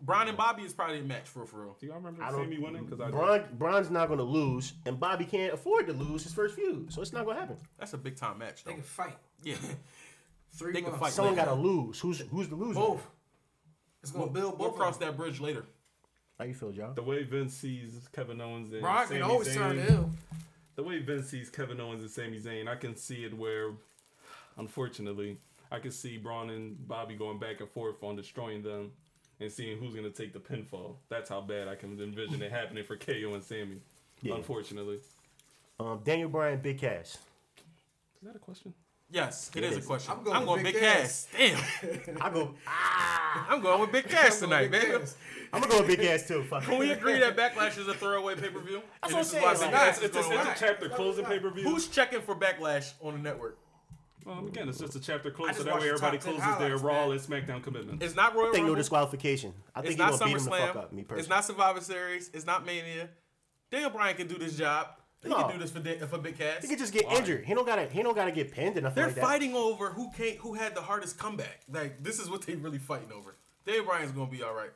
Braun 0.05 0.29
and 0.29 0.37
Bobby 0.37 0.63
is 0.63 0.73
probably 0.73 1.01
a 1.01 1.03
match 1.03 1.27
for 1.29 1.47
for 1.47 1.63
real. 1.63 1.77
Do 1.81 1.87
y'all 1.87 1.97
remember 1.97 2.23
I 2.23 2.31
don't- 2.31 2.45
Sami 2.45 2.59
winning? 2.59 2.85
Because 2.85 3.01
I 3.01 3.11
Braun 3.11 3.45
Braun's 3.55 3.91
not 3.91 4.09
going 4.09 4.19
to 4.19 4.25
lose, 4.25 4.75
and 4.87 4.99
Bobby 5.01 5.25
can't 5.25 5.55
afford 5.55 5.87
to 5.87 5.93
lose 5.93 6.23
his 6.25 6.33
first 6.35 6.55
feud, 6.55 6.93
so 6.93 7.01
it's 7.03 7.13
not 7.13 7.25
going 7.25 7.37
to 7.37 7.41
happen. 7.41 7.57
That's 7.79 7.95
a 7.95 7.99
big 7.99 8.17
time 8.17 8.39
match 8.39 8.65
They 8.65 8.73
can 8.75 8.83
fight. 8.83 9.17
Yeah. 9.43 9.57
Three 10.53 10.73
They 10.73 10.83
can 10.83 10.91
months. 10.91 11.03
fight. 11.05 11.13
Someone 11.13 11.35
got 11.35 11.47
to 11.47 11.55
lose. 11.55 11.99
Who's 12.01 12.21
who's 12.31 12.49
the 12.49 12.55
loser? 12.55 12.75
Both. 12.75 13.07
It's 14.03 14.11
going 14.13 14.25
We'll, 14.25 14.35
to 14.35 14.41
build 14.41 14.59
we'll 14.59 14.69
both. 14.71 14.79
cross 14.79 14.95
of 14.95 15.01
them. 15.01 15.09
that 15.11 15.17
bridge 15.17 15.41
later. 15.41 15.65
How 16.39 16.45
you 16.45 16.55
feel, 16.55 16.73
John? 16.73 16.95
the 16.95 17.03
way 17.03 17.23
Vince 17.23 17.55
sees 17.55 18.09
Kevin 18.13 18.41
Owens 18.41 18.73
and 18.73 18.83
Brock 18.83 19.07
Sami 19.07 19.21
can 19.21 19.31
always 19.31 19.49
Zayn, 19.49 19.55
turn 19.55 19.79
ill. 19.89 20.11
the 20.75 20.83
way 20.83 20.99
Vince 20.99 21.29
sees 21.29 21.49
Kevin 21.49 21.81
Owens 21.81 22.03
and 22.03 22.11
Sami 22.11 22.39
Zayn, 22.41 22.69
I 22.69 22.75
can 22.77 22.97
see 22.97 23.25
it 23.25 23.33
where, 23.37 23.71
unfortunately, 24.57 25.39
I 25.71 25.79
can 25.79 25.91
see 25.91 26.17
Braun 26.19 26.51
and 26.51 26.87
Bobby 26.89 27.15
going 27.15 27.39
back 27.39 27.61
and 27.61 27.69
forth 27.71 28.03
on 28.03 28.17
destroying 28.17 28.63
them 28.63 28.93
and 29.45 29.53
seeing 29.53 29.79
who's 29.79 29.95
going 29.95 30.11
to 30.11 30.11
take 30.11 30.33
the 30.33 30.41
pinfall. 30.41 30.97
That's 31.09 31.29
how 31.29 31.41
bad 31.41 31.69
I 31.69 31.77
can 31.77 32.01
envision 32.01 32.43
it 32.43 32.51
happening 32.51 32.85
for 32.85 32.97
KO 32.97 33.35
and 33.35 33.45
Sami. 33.45 33.81
Yeah. 34.23 34.35
Unfortunately. 34.35 34.99
Um, 35.79 36.01
Daniel 36.05 36.29
Bryan, 36.29 36.61
Big 36.61 36.79
Cass. 36.79 37.19
Is 38.21 38.29
that 38.29 38.37
a 38.37 38.39
question? 38.39 38.73
Yes, 39.11 39.51
it 39.55 39.63
It 39.63 39.73
is 39.73 39.77
a 39.77 39.81
question. 39.83 40.15
I'm 40.17 40.25
going 40.25 40.47
with 40.47 40.65
Big 40.65 40.75
Big 40.75 40.83
Cass. 40.83 41.29
Damn. 41.37 41.61
I 42.21 42.31
go. 42.31 42.55
Ah, 42.67 43.47
I'm 43.51 43.61
going 43.61 43.81
with 43.81 43.93
Big 43.93 44.09
Cass 44.09 44.41
tonight, 44.41 44.71
man. 44.71 45.01
Cass. 45.01 45.17
I'm 45.53 45.61
gonna 45.61 45.73
go 45.73 45.79
with 45.81 45.89
Big 45.89 46.01
Cass 46.01 46.27
too. 46.27 46.43
Fuck. 46.43 46.65
Can 46.65 46.79
we 46.79 46.91
agree 46.91 47.19
that 47.21 47.37
Backlash 47.37 47.79
is 47.79 47.87
a 47.87 47.95
throwaway 47.95 48.35
pay 48.35 48.49
per 48.49 48.61
view? 48.61 48.83
That's 49.03 49.13
what 49.13 49.19
I'm 49.21 49.25
saying, 49.25 49.45
like, 49.45 49.71
Cass 49.71 49.97
It's, 49.99 50.17
it's, 50.17 50.27
going 50.27 50.39
it's 50.39 50.61
to 50.61 50.67
a 50.67 50.69
chapter 50.69 50.89
closing 50.89 51.25
pay 51.27 51.39
per 51.39 51.51
view. 51.51 51.65
Who's 51.65 51.87
checking 51.87 52.23
for 52.23 52.35
Backlash 52.35 52.95
on 53.03 53.13
the 53.13 53.21
network? 53.21 53.59
Um, 54.27 54.47
again, 54.47 54.69
it's 54.69 54.79
just 54.79 54.97
a 54.97 55.01
chapter 55.01 55.31
close, 55.31 55.57
so 55.57 55.65
that 55.65 55.75
way 55.79 55.89
everybody 55.89 56.17
closes 56.19 56.43
their 56.59 56.77
Raw 56.79 57.11
and 57.11 57.21
SmackDown 57.21 57.63
commitments. 57.63 58.03
It's 58.05 58.15
not 58.17 58.35
Royal 58.35 58.49
I 58.49 58.53
think 58.53 58.67
no 58.67 58.75
disqualification. 58.75 59.53
I 59.75 59.83
think 59.83 59.93
It's 59.95 60.03
he's 60.03 60.11
not 60.11 60.19
gonna 60.19 60.33
beat 60.33 60.39
him 60.41 60.45
the 60.45 60.51
fuck 60.51 60.61
SummerSlam. 60.73 60.77
up. 60.77 60.93
Me 60.93 61.03
personally. 61.03 61.21
It's 61.21 61.29
not 61.29 61.45
Survivor 61.45 61.81
Series. 61.83 62.31
It's 62.33 62.47
not 62.47 62.65
Mania. 62.65 63.11
Daniel 63.71 63.91
Bryan 63.91 64.17
can 64.17 64.27
do 64.27 64.39
this 64.39 64.57
job. 64.57 64.89
He 65.23 65.29
No. 65.29 65.37
can 65.45 65.53
do 65.53 65.59
this 65.59 65.71
for, 65.71 65.81
Di- 65.81 65.99
for 65.99 66.19
Big 66.19 66.39
Cass. 66.39 66.63
He 66.63 66.69
could 66.69 66.79
just 66.79 66.93
get 66.93 67.07
Why? 67.07 67.17
injured. 67.17 67.45
He 67.45 67.53
don't 67.55 67.67
gotta. 67.67 67.87
He 67.87 68.03
don't 68.03 68.15
gotta 68.15 68.33
get 68.33 68.51
pinned 68.53 68.79
or 68.79 68.83
nothing 68.83 68.95
They're 68.97 69.07
like 69.07 69.15
that. 69.17 69.21
fighting 69.25 69.55
over 69.55 69.91
who 69.91 70.11
can't, 70.13 70.37
who 70.39 70.55
had 70.55 70.75
the 70.75 70.83
hardest 70.83 71.19
comeback. 71.19 71.61
Like 71.71 72.03
this 72.03 72.19
is 72.19 72.31
what 72.31 72.43
they're 72.43 72.57
really 72.57 72.79
fighting 72.79 73.13
over. 73.13 73.37
Daniel 73.67 73.85
Bryan's 73.85 74.13
gonna 74.13 74.31
be 74.31 74.43
all 74.43 74.55
right. 74.55 74.71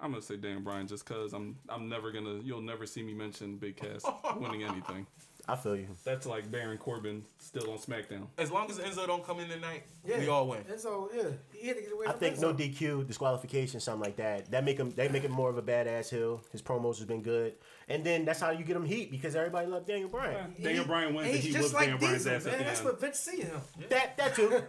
I'm 0.00 0.10
gonna 0.10 0.22
say 0.22 0.36
Dan 0.36 0.62
Bryan 0.64 0.86
just 0.88 1.06
cause 1.06 1.32
I'm 1.32 1.56
I'm 1.68 1.88
never 1.88 2.10
gonna 2.10 2.40
you'll 2.42 2.60
never 2.60 2.86
see 2.86 3.02
me 3.02 3.14
mention 3.14 3.56
Big 3.56 3.76
Cass 3.76 4.02
winning 4.36 4.64
anything. 4.64 5.06
I 5.48 5.56
feel 5.56 5.74
you. 5.74 5.88
That's 6.04 6.24
like 6.24 6.50
Baron 6.52 6.78
Corbin 6.78 7.24
still 7.40 7.70
on 7.72 7.78
SmackDown. 7.78 8.26
As 8.38 8.50
long 8.52 8.70
as 8.70 8.78
Enzo 8.78 9.06
don't 9.06 9.26
come 9.26 9.40
in 9.40 9.48
tonight, 9.48 9.82
Yeah. 10.04 10.20
we 10.20 10.28
all 10.28 10.46
win. 10.46 10.64
And 10.70 10.78
so 10.78 11.10
yeah, 11.14 11.24
he 11.52 11.66
had 11.66 11.76
to 11.76 11.82
get 11.82 11.92
away. 11.92 12.06
I 12.06 12.10
from 12.12 12.20
think 12.20 12.36
Enzo. 12.36 12.40
no 12.42 12.54
DQ, 12.54 13.06
disqualification, 13.08 13.80
something 13.80 14.02
like 14.02 14.16
that. 14.16 14.50
That 14.52 14.64
make 14.64 14.78
him. 14.78 14.90
They 14.90 15.08
make 15.08 15.24
him 15.24 15.32
more 15.32 15.50
of 15.50 15.58
a 15.58 15.62
badass 15.62 16.10
heel. 16.10 16.42
His 16.52 16.62
promos 16.62 16.98
has 16.98 17.06
been 17.06 17.22
good, 17.22 17.54
and 17.88 18.04
then 18.04 18.24
that's 18.24 18.40
how 18.40 18.50
you 18.50 18.64
get 18.64 18.76
him 18.76 18.84
heat 18.84 19.10
because 19.10 19.34
everybody 19.34 19.66
loved 19.66 19.86
Daniel 19.88 20.08
Bryan. 20.08 20.54
Daniel 20.62 20.84
Bryan 20.84 21.12
wins 21.14 21.26
and 21.28 21.36
He's 21.36 21.44
he 21.46 21.52
just 21.60 21.74
like 21.74 21.86
Daniel 21.86 21.98
Bryan's 21.98 22.22
Diesel, 22.24 22.36
ass 22.36 22.46
at 22.46 22.50
man. 22.52 22.58
the 22.58 22.64
That's 22.64 22.78
end. 22.78 22.88
what 22.88 23.00
Vince 23.00 23.18
see 23.18 23.40
in 23.40 23.46
him. 23.48 23.60
That 23.88 24.16
that 24.16 24.34
too. 24.36 24.62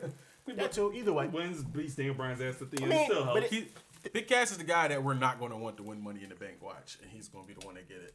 that 0.56 0.72
too. 0.72 0.92
Either 0.96 1.14
way. 1.14 1.28
Wins, 1.28 1.64
beats 1.64 1.94
Daniel 1.96 2.16
Bryan's 2.16 2.42
ass 2.42 2.62
at 2.62 2.72
the 2.72 2.82
end. 2.82 2.90
mean, 2.90 3.06
still 3.06 3.26
but 3.26 3.44
helps. 3.44 3.46
it- 3.48 3.68
He, 4.04 4.10
Big 4.12 4.28
Cass 4.28 4.52
is 4.52 4.58
the 4.58 4.66
guy 4.66 4.90
that 4.90 5.02
we're 5.02 5.14
not 5.14 5.40
going 5.40 5.52
to 5.52 5.58
want 5.58 5.78
to 5.78 5.84
win 5.84 6.04
Money 6.04 6.24
in 6.24 6.30
the 6.30 6.36
Bank 6.36 6.56
watch, 6.62 6.98
and 7.02 7.10
he's 7.10 7.30
going 7.30 7.46
to 7.46 7.48
be 7.48 7.58
the 7.58 7.66
one 7.66 7.76
to 7.76 7.82
get 7.84 7.98
it. 8.02 8.14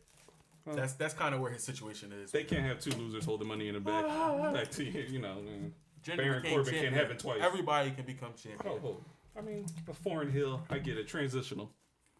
That's 0.74 0.92
that's 0.94 1.14
kind 1.14 1.34
of 1.34 1.40
where 1.40 1.50
his 1.50 1.62
situation 1.64 2.12
is. 2.12 2.30
they 2.30 2.44
can't 2.44 2.64
have 2.64 2.78
two 2.80 2.90
losers 2.98 3.24
holding 3.24 3.48
money 3.48 3.68
in 3.68 3.74
the 3.74 3.80
back. 3.80 4.04
back 4.52 4.70
to 4.72 4.84
you, 4.84 5.04
you 5.08 5.18
know. 5.20 5.36
man. 5.36 5.72
Jinder 6.04 6.16
Baron 6.16 6.42
became 6.42 6.54
Corbin 6.56 6.72
can't 6.72 6.82
champion. 6.84 6.94
happen 6.94 7.16
twice. 7.18 7.38
Everybody 7.42 7.90
can 7.90 8.04
become 8.04 8.30
champion. 8.40 8.74
Oh, 8.84 8.86
oh. 8.88 8.96
I 9.36 9.40
mean, 9.40 9.66
a 9.88 9.92
foreign 9.94 10.30
heel, 10.30 10.62
I 10.70 10.78
get 10.78 10.96
it. 10.96 11.06
Transitional. 11.08 11.70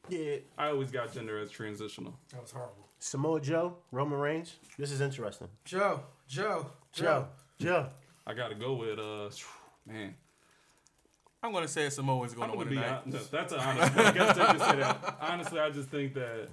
Yeah. 0.09 0.37
I 0.57 0.69
always 0.69 0.90
got 0.90 1.12
Jinder 1.12 1.40
as 1.43 1.50
transitional. 1.50 2.19
That 2.33 2.40
was 2.43 2.50
horrible. 2.50 2.88
Samoa 2.99 3.40
Joe, 3.40 3.76
Roman 3.93 4.19
Reigns. 4.19 4.57
This 4.78 4.90
is 4.90 5.00
interesting. 5.00 5.49
Joe, 5.64 6.00
Joe, 6.26 6.67
Joe, 6.93 7.28
Joe. 7.59 7.88
I 8.26 8.35
gotta 8.35 8.55
go 8.57 8.75
with 8.75 8.99
uh, 8.99 9.28
man. 9.87 10.14
I'm 11.40 11.52
going 11.52 11.62
to 11.62 11.69
say 11.69 11.88
Samoa's 11.88 12.35
going 12.35 12.50
I'm 12.50 12.59
to 12.59 12.64
gonna 12.64 12.69
win 12.69 12.69
be 12.69 12.75
tonight. 12.75 13.02
honest. 13.07 13.31
That's 13.31 13.52
an 13.52 13.61
honest. 13.61 13.97
I 13.97 14.11
guess 14.11 14.37
I 14.38 14.45
can 14.47 14.59
say 14.59 14.76
that. 14.81 15.17
Honestly, 15.21 15.61
I 15.61 15.71
just 15.71 15.88
think 15.88 16.14
that 16.14 16.49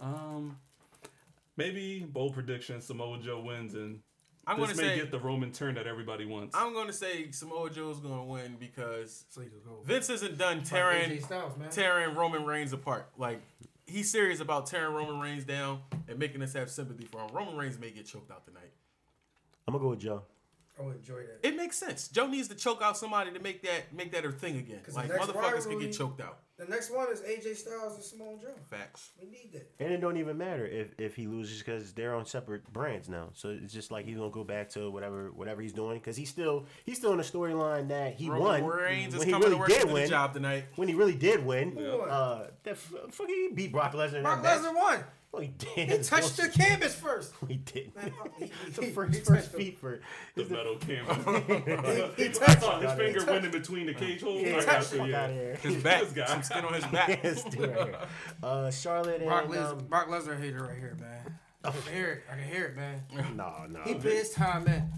um, 0.00 0.56
maybe 1.56 2.00
bold 2.08 2.34
prediction: 2.34 2.80
Samoa 2.80 3.18
Joe 3.18 3.40
wins, 3.40 3.74
and 3.74 4.00
I'm 4.46 4.58
this 4.60 4.76
may 4.76 4.82
say 4.82 4.96
get 4.96 5.10
the 5.10 5.18
Roman 5.20 5.52
turn 5.52 5.74
that 5.74 5.86
everybody 5.86 6.24
wants. 6.24 6.56
I'm 6.56 6.72
going 6.72 6.86
to 6.86 6.92
say 6.92 7.30
Samoa 7.30 7.70
Joe's 7.70 8.00
going 8.00 8.16
to 8.16 8.24
win 8.24 8.56
because 8.58 9.24
So 9.28 9.40
you 9.42 9.48
could 9.50 9.64
go. 9.64 9.80
Vince 9.84 10.10
isn't 10.10 10.38
done 10.38 10.62
tearing 10.62 11.20
Styles, 11.22 11.56
man. 11.56 11.70
tearing 11.70 12.14
Roman 12.16 12.44
Reigns 12.44 12.72
apart. 12.72 13.08
Like 13.18 13.40
he's 13.86 14.10
serious 14.10 14.40
about 14.40 14.66
tearing 14.66 14.94
Roman 14.94 15.20
Reigns 15.20 15.44
down 15.44 15.80
and 16.08 16.18
making 16.18 16.42
us 16.42 16.52
have 16.54 16.70
sympathy 16.70 17.04
for 17.06 17.20
him. 17.20 17.28
Roman 17.34 17.56
Reigns 17.56 17.78
may 17.78 17.90
get 17.90 18.06
choked 18.06 18.30
out 18.30 18.44
tonight. 18.46 18.72
I'm 19.68 19.72
gonna 19.72 19.84
go 19.84 19.90
with 19.90 20.00
Joe. 20.00 20.22
I 20.78 20.82
would 20.82 20.96
enjoy 20.96 21.20
that. 21.20 21.40
It 21.46 21.56
makes 21.56 21.76
sense. 21.76 22.08
Joe 22.08 22.26
needs 22.26 22.48
to 22.48 22.54
choke 22.54 22.80
out 22.80 22.96
somebody 22.96 23.30
to 23.32 23.38
make 23.38 23.62
that 23.64 23.92
make 23.94 24.12
that 24.12 24.24
her 24.24 24.32
thing 24.32 24.56
again. 24.56 24.80
'Cause 24.82 24.94
the 24.94 25.00
Like 25.00 25.10
next 25.10 25.26
motherfuckers 25.28 25.68
can 25.68 25.78
get 25.78 25.92
choked 25.92 26.20
out. 26.22 26.38
The 26.60 26.70
next 26.70 26.90
one 26.94 27.10
is 27.10 27.20
AJ 27.22 27.56
Styles 27.56 27.94
and 27.94 28.04
Samoa 28.04 28.36
Joe. 28.38 28.48
Facts. 28.68 29.12
We 29.18 29.28
need 29.30 29.50
that. 29.54 29.70
And 29.82 29.92
it 29.94 30.00
don't 30.02 30.18
even 30.18 30.36
matter 30.36 30.66
if, 30.66 30.88
if 30.98 31.16
he 31.16 31.26
loses 31.26 31.58
because 31.58 31.92
they're 31.94 32.14
on 32.14 32.26
separate 32.26 32.70
brands 32.70 33.08
now. 33.08 33.30
So 33.32 33.48
it's 33.48 33.72
just 33.72 33.90
like 33.90 34.04
he's 34.04 34.18
gonna 34.18 34.28
go 34.30 34.44
back 34.44 34.68
to 34.70 34.90
whatever 34.90 35.30
whatever 35.32 35.62
he's 35.62 35.72
doing 35.72 35.98
because 35.98 36.18
he's 36.18 36.28
still 36.28 36.66
he's 36.84 36.98
still 36.98 37.12
in 37.12 37.16
the 37.18 37.24
storyline 37.24 37.88
that 37.88 38.12
he 38.14 38.28
Roman 38.28 38.62
won 38.62 38.64
Reigns 38.78 39.14
is 39.14 39.20
when 39.20 39.28
he 39.28 39.32
coming 39.32 39.48
really 39.48 39.54
to 39.56 39.58
work 39.60 39.68
did 39.70 39.80
to 39.80 39.86
the 39.88 39.92
win. 39.94 40.08
job 40.10 40.34
tonight. 40.34 40.64
When 40.76 40.86
he 40.88 40.94
really 40.94 41.14
did 41.16 41.44
win, 41.46 41.76
Yeah. 41.78 41.88
uh, 41.88 42.46
that 42.64 42.72
f- 42.72 42.92
fucking 43.10 43.34
he 43.34 43.54
beat 43.54 43.72
Brock 43.72 43.94
Lesnar. 43.94 44.16
in 44.16 44.22
Brock. 44.22 44.42
Lesnar 44.44 44.74
won. 44.74 45.02
No, 45.32 45.38
he 45.38 45.48
did. 45.48 45.88
He 45.90 45.98
touched 46.02 46.36
the 46.38 46.48
canvas 46.48 46.94
first. 46.94 47.32
He 47.46 47.54
did. 47.58 47.94
Man, 47.94 48.12
fuck, 48.18 48.36
he- 48.38 48.46
the 48.72 48.86
first, 48.90 49.14
he 49.14 49.20
first 49.20 49.52
feet 49.52 49.78
for 49.78 50.00
the 50.34 50.44
metal 50.46 50.76
canvas. 50.76 52.16
He 52.16 52.24
I 52.24 52.28
touched 52.28 52.60
saw 52.62 52.80
his 52.80 52.92
finger 52.94 53.24
went 53.24 53.44
in 53.44 53.50
between 53.52 53.86
the 53.86 53.94
cage 53.94 54.22
holes. 54.22 54.42
Yeah, 54.42 54.56
I 54.56 54.64
got 54.64 54.84
fuck 54.84 54.94
you. 54.96 55.02
out 55.02 55.08
Yeah. 55.10 55.24
of 55.26 55.32
here. 55.32 55.54
His 55.74 55.82
back, 55.84 56.00
This 56.02 56.12
guy. 56.12 56.26
some 56.26 56.42
skin 56.42 56.64
on 56.64 56.74
his 56.74 56.84
back. 56.92 57.20
Yes, 57.22 57.44
dude, 57.44 57.60
right 57.60 57.76
here. 57.86 57.96
Uh, 58.42 58.70
Charlotte 58.72 59.24
Brock, 59.24 59.44
and 59.44 59.54
Lesnar, 59.54 59.70
um, 59.72 59.78
Brock 59.86 60.08
Lesnar 60.08 60.40
hater 60.40 60.64
right 60.64 60.76
here, 60.78 60.96
man. 61.00 61.38
I 61.64 61.70
can 61.70 61.92
hear 61.92 62.08
it. 62.10 62.22
I 62.32 62.34
can 62.36 62.44
hear 62.48 62.64
it, 62.64 62.76
man. 62.76 63.02
no, 63.36 63.66
no. 63.68 63.80
He 63.84 63.94
put 63.94 64.12
his 64.12 64.30
time 64.30 64.64
man. 64.64 64.90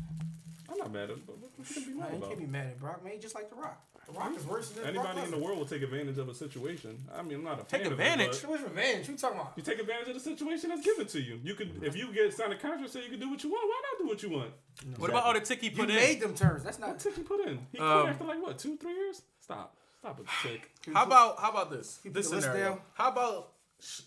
I'm 0.70 0.78
not 0.78 0.92
mad 0.92 1.02
at 1.04 1.10
him, 1.10 1.22
but 1.26 1.36
what 1.38 1.50
you 1.68 1.74
gonna 1.74 1.86
be 1.86 1.92
Man, 1.92 1.98
mad 2.10 2.14
you 2.22 2.26
can't 2.26 2.38
be 2.38 2.46
mad 2.46 2.66
at 2.68 2.80
Brock, 2.80 3.04
man. 3.04 3.12
He 3.12 3.18
just 3.18 3.34
like 3.34 3.50
The 3.50 3.56
Rock. 3.56 3.84
The 4.12 4.18
Rock 4.18 4.36
is 4.36 4.46
worse 4.46 4.70
than 4.70 4.84
Anybody 4.84 5.12
Brock 5.14 5.24
in 5.24 5.30
the 5.30 5.38
world 5.38 5.58
will 5.58 5.66
take 5.66 5.82
advantage 5.82 6.18
of 6.18 6.28
a 6.28 6.34
situation. 6.34 6.98
I 7.16 7.22
mean, 7.22 7.38
I'm 7.38 7.44
not 7.44 7.60
a 7.60 7.64
Take 7.64 7.82
fan 7.82 7.92
advantage? 7.92 8.36
Of 8.38 8.44
it, 8.44 8.50
Which 8.50 8.60
revenge? 8.62 9.08
You 9.08 9.16
talking 9.16 9.38
about? 9.38 9.56
but 9.56 9.66
you 9.66 9.72
take 9.72 9.80
advantage 9.80 10.08
of 10.08 10.14
the 10.14 10.20
situation 10.20 10.70
that's 10.70 10.84
given 10.84 11.06
to 11.06 11.20
you. 11.20 11.40
You 11.42 11.54
could, 11.54 11.82
if 11.82 11.96
you 11.96 12.12
get 12.12 12.32
signed 12.34 12.52
a 12.52 12.56
contract, 12.56 12.92
say 12.92 13.04
you 13.04 13.10
can 13.10 13.20
do 13.20 13.30
what 13.30 13.42
you 13.42 13.50
want. 13.50 13.68
Why 13.68 13.82
not 13.90 13.98
do 14.04 14.08
what 14.08 14.22
you 14.22 14.30
want? 14.30 14.50
What 14.98 15.10
about 15.10 15.24
all 15.24 15.34
the 15.34 15.40
tick 15.40 15.60
he 15.60 15.68
You 15.70 15.76
put 15.76 15.90
in? 15.90 15.96
made 15.96 16.20
them 16.20 16.34
terms. 16.34 16.62
That's 16.64 16.78
What 16.78 16.88
not. 16.88 16.98
tick 16.98 17.16
he 17.16 17.22
put 17.22 17.40
in? 17.46 17.58
He 17.72 17.78
Um, 17.78 18.02
quit 18.02 18.12
after 18.14 18.24
like 18.24 18.42
what, 18.42 18.58
two, 18.58 18.76
three 18.76 18.94
years? 18.94 19.22
Stop, 19.40 19.76
stop 19.98 20.18
with 20.18 20.28
the 20.28 20.48
tick. 20.48 20.70
How 20.94 21.04
about 21.04 21.38
how 21.40 21.50
about 21.50 21.70
this? 21.70 21.98
put 22.02 22.12
This 22.14 22.28
the 22.28 22.36
list 22.36 22.46
scenario. 22.48 22.70
down? 22.70 22.80
How 22.94 23.08
about 23.10 23.48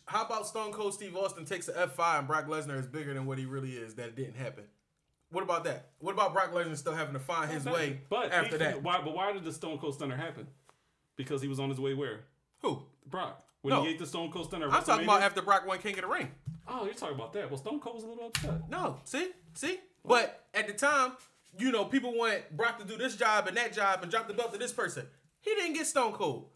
how 0.06 0.24
about 0.26 0.48
Stone 0.48 0.72
Cold 0.72 0.94
Steve 0.94 1.16
Austin 1.18 1.44
takes 1.46 1.68
an 1.68 1.76
F 1.78 1.96
five 1.96 2.20
and 2.20 2.28
Brock 2.28 2.48
Lesnar 2.48 2.80
is 2.80 2.88
bigger 2.88 3.14
than 3.14 3.26
what 3.26 3.38
he 3.38 3.46
really 3.46 3.72
is? 3.72 3.96
That 3.96 4.16
didn't 4.16 4.36
happen. 4.36 4.64
What 5.32 5.44
about 5.44 5.64
that? 5.66 5.90
What 6.00 6.14
about 6.14 6.34
Brock 6.34 6.54
Lesnar 6.54 6.78
still 6.78 6.94
having 6.94 7.14
to 7.14 7.20
find 7.20 7.52
his 7.52 7.66
way 7.66 8.02
But 8.10 8.32
after 8.32 8.52
he- 8.58 8.64
that? 8.64 8.84
why? 8.84 9.02
But 9.02 9.14
why 9.16 9.34
did 9.34 9.44
the 9.44 9.52
Stone 9.52 9.80
Cold 9.80 9.96
Stunner 9.96 10.16
happen? 10.16 10.48
Because 11.16 11.42
he 11.42 11.48
was 11.48 11.60
on 11.60 11.70
his 11.70 11.80
way 11.80 11.94
where? 11.94 12.22
Who? 12.62 12.84
Brock. 13.06 13.42
When 13.62 13.74
No. 13.74 13.84
he 13.84 13.90
ate 13.90 14.00
the 14.00 14.06
Stone 14.06 14.32
Cold 14.32 14.46
Stunner. 14.48 14.70
I'm 14.70 14.84
talking 14.84 15.06
about 15.06 15.22
after 15.24 15.42
Brock 15.42 15.66
won 15.66 15.80
King 15.80 15.96
of 15.96 16.02
the 16.02 16.08
Ring. 16.08 16.32
Oh, 16.68 16.86
you're 16.86 16.94
talking 16.94 17.16
about 17.16 17.34
that. 17.34 17.50
Well, 17.50 17.58
Stone 17.60 17.80
Cold 17.80 17.96
was 17.96 18.04
a 18.04 18.08
little 18.08 18.28
upset. 18.28 18.70
No, 18.70 19.00
see, 19.04 19.32
see. 19.56 19.80
But 20.04 20.46
at 20.54 20.68
the 20.68 20.74
time, 20.74 21.14
you 21.58 21.72
know, 21.72 21.86
people 21.86 22.14
want 22.16 22.56
Brock 22.56 22.78
to 22.80 22.86
do 22.86 22.96
this 22.98 23.16
job 23.16 23.48
and 23.48 23.58
that 23.58 23.74
job 23.74 24.04
and 24.04 24.12
drop 24.12 24.28
the 24.28 24.34
belt 24.36 24.52
to 24.54 24.60
this 24.60 24.72
person. 24.74 25.08
He 25.42 25.54
didn't 25.56 25.74
get 25.74 25.88
Stone 25.88 26.14
Cold. 26.14 26.50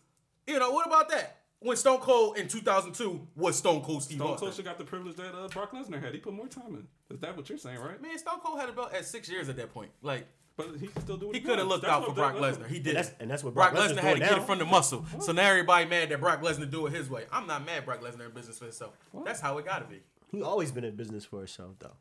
You 0.45 0.59
know, 0.59 0.71
what 0.71 0.85
about 0.87 1.09
that? 1.09 1.37
When 1.61 1.75
Stone 1.75 1.99
Cold 1.99 2.37
in 2.37 2.47
2002 2.47 3.27
was 3.35 3.57
Stone 3.57 3.81
Cold 3.81 4.01
Steve 4.03 4.17
Stone 4.17 4.27
Austin. 4.31 4.45
Cold 4.47 4.55
should 4.55 4.65
got 4.65 4.77
the 4.77 4.85
privilege 4.85 5.15
that 5.17 5.35
uh, 5.35 5.47
Brock 5.49 5.73
Lesnar 5.73 6.01
had. 6.01 6.13
He 6.13 6.19
put 6.19 6.33
more 6.33 6.47
time 6.47 6.73
in. 6.75 6.87
Is 7.13 7.19
that 7.19 7.35
what 7.35 7.49
you're 7.49 7.57
saying, 7.57 7.79
right? 7.79 8.01
Man, 8.01 8.17
Stone 8.17 8.39
Cold 8.41 8.59
had 8.59 8.69
a 8.69 8.71
belt 8.71 8.93
at 8.93 9.05
six 9.05 9.29
years 9.29 9.49
at 9.49 9.57
that 9.57 9.73
point. 9.73 9.91
Like, 10.01 10.25
But 10.55 10.67
he 10.79 10.87
can 10.87 11.01
still 11.01 11.17
do 11.17 11.27
what 11.27 11.35
he 11.35 11.41
he, 11.41 11.45
could 11.47 11.59
have 11.59 11.67
looked 11.67 11.81
That's 11.83 11.93
out 11.93 12.05
for 12.05 12.13
Brock 12.13 12.35
that's 12.39 12.57
Lesnar. 12.57 12.67
He 12.67 12.79
did. 12.79 12.95
that's- 12.95 13.13
and 13.19 13.29
that's 13.29 13.43
what 13.43 13.53
Brock, 13.53 13.73
Brock 13.73 13.83
Lesnar 13.89 13.97
had 13.97 14.13
to 14.13 14.19
doing 14.19 14.29
get 14.29 14.37
it 14.37 14.45
from 14.45 14.59
the 14.59 14.65
muscle. 14.65 15.05
So 15.19 15.33
now 15.33 15.49
everybody 15.49 15.85
mad 15.85 16.07
that 16.09 16.21
Brock 16.21 16.41
Lesnar 16.41 16.69
do 16.71 16.85
it 16.87 16.93
his 16.93 17.09
way. 17.09 17.25
I'm 17.31 17.45
not 17.45 17.65
mad 17.65 17.83
Brock 17.83 18.01
Lesnar 18.01 18.27
in 18.27 18.31
business 18.31 18.57
for 18.57 18.65
himself. 18.65 18.93
That's 19.25 19.41
how 19.41 19.57
it 19.57 19.65
gotta 19.65 19.85
be. 19.85 19.99
He 20.31 20.41
always 20.41 20.71
been 20.71 20.85
in 20.85 20.95
business 20.95 21.25
for 21.25 21.39
himself 21.39 21.71
though. 21.79 21.97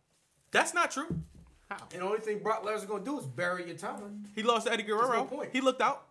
That's 0.52 0.72
not 0.72 0.92
true. 0.92 1.06
And 1.70 2.00
the 2.00 2.04
only 2.04 2.20
thing 2.20 2.38
Brock 2.38 2.64
Lesnar 2.64 2.86
gonna 2.88 3.04
do 3.04 3.18
is 3.18 3.26
bury 3.26 3.66
your 3.66 3.76
time. 3.76 4.24
He 4.34 4.42
lost 4.42 4.66
to 4.66 4.72
Eddie 4.72 4.84
Guerrero. 4.84 5.14
no 5.14 5.24
point. 5.24 5.50
He 5.52 5.60
looked 5.60 5.82
out. 5.82 6.06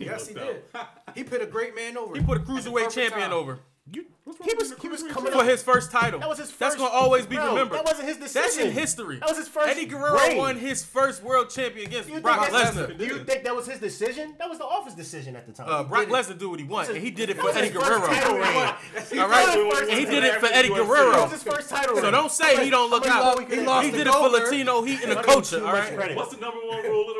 Yes, 0.00 0.26
he 0.28 0.34
looked 0.34 0.72
did. 0.72 0.80
He 1.14 1.24
put 1.24 1.42
a 1.42 1.46
great 1.46 1.74
man 1.76 1.96
over. 1.96 2.16
He 2.16 2.22
put 2.22 2.38
a 2.38 2.40
cruiserweight 2.40 2.92
champion 2.92 3.28
time. 3.30 3.32
over. 3.32 3.60
You, 3.92 4.04
He 4.44 4.54
was- 4.54 4.72
he 4.80 4.88
was 4.88 5.02
coming 5.02 5.14
champion? 5.32 5.38
for 5.38 5.44
his 5.44 5.64
first 5.64 5.90
title. 5.90 6.20
That 6.20 6.28
was 6.28 6.38
his 6.38 6.48
first. 6.50 6.60
That's 6.60 6.76
gonna 6.76 6.90
always 6.94 7.26
be 7.26 7.34
Bro, 7.34 7.48
remembered. 7.48 7.78
that 7.78 7.84
wasn't 7.84 8.06
his 8.06 8.18
decision. 8.18 8.42
That's 8.42 8.56
in 8.58 8.70
history. 8.70 9.16
That 9.18 9.28
was 9.30 9.38
his 9.38 9.48
first 9.48 9.68
Eddie 9.68 9.86
Guerrero 9.86 10.16
reign. 10.16 10.36
won 10.36 10.56
his 10.58 10.84
first 10.84 11.24
world 11.24 11.50
champion 11.50 11.88
against 11.88 12.08
You 12.08 12.20
Brock 12.20 12.46
think 12.46 12.54
Lesnar. 12.56 12.96
Do 12.96 13.04
you 13.04 13.24
think 13.24 13.42
that 13.42 13.56
was 13.56 13.66
his 13.66 13.80
decision? 13.80 14.36
That 14.38 14.48
was 14.48 14.58
the 14.58 14.64
office 14.64 14.94
decision 14.94 15.34
at 15.34 15.46
the 15.46 15.52
time. 15.52 15.68
Uh, 15.68 15.82
Brock 15.82 16.04
did. 16.04 16.12
Lesnar 16.14 16.38
do 16.38 16.50
what 16.50 16.60
he 16.60 16.66
wants, 16.66 16.90
and 16.90 16.98
he 17.02 17.10
did 17.10 17.30
it 17.30 17.38
for 17.38 17.50
Eddie 17.50 17.70
Guerrero. 17.70 18.00
All 18.02 18.06
right, 18.06 18.76
He 19.10 19.18
right, 19.18 19.56
won 19.66 19.80
his 19.80 19.88
and 19.88 19.98
he 19.98 20.04
did 20.04 20.22
it 20.22 20.38
for 20.38 20.46
Eddie 20.46 20.68
UFC. 20.68 20.76
That 20.76 20.86
Guerrero. 20.86 21.22
was 21.22 21.32
his 21.32 21.42
first 21.42 21.68
title 21.70 21.96
So 21.96 22.10
don't 22.12 22.30
say 22.30 22.62
he 22.62 22.70
don't 22.70 22.90
look 22.90 23.06
How 23.06 23.22
out. 23.32 23.40
He, 23.50 23.56
he 23.56 23.62
lost 23.66 23.90
did 23.90 24.06
it 24.06 24.12
for 24.12 24.28
Latino 24.28 24.82
heat 24.82 25.00
and 25.02 25.10
the 25.10 25.14
Don't 25.16 25.24
culture. 25.24 25.58
too 25.58 25.66
All 25.66 25.72
much 25.72 25.88
right. 25.88 25.96
credit. 25.96 26.16
What's 26.16 26.32
the 26.32 26.40
number 26.40 26.58
one 26.64 26.82
rule 26.84 27.08
of 27.10 27.16
the 27.16 27.19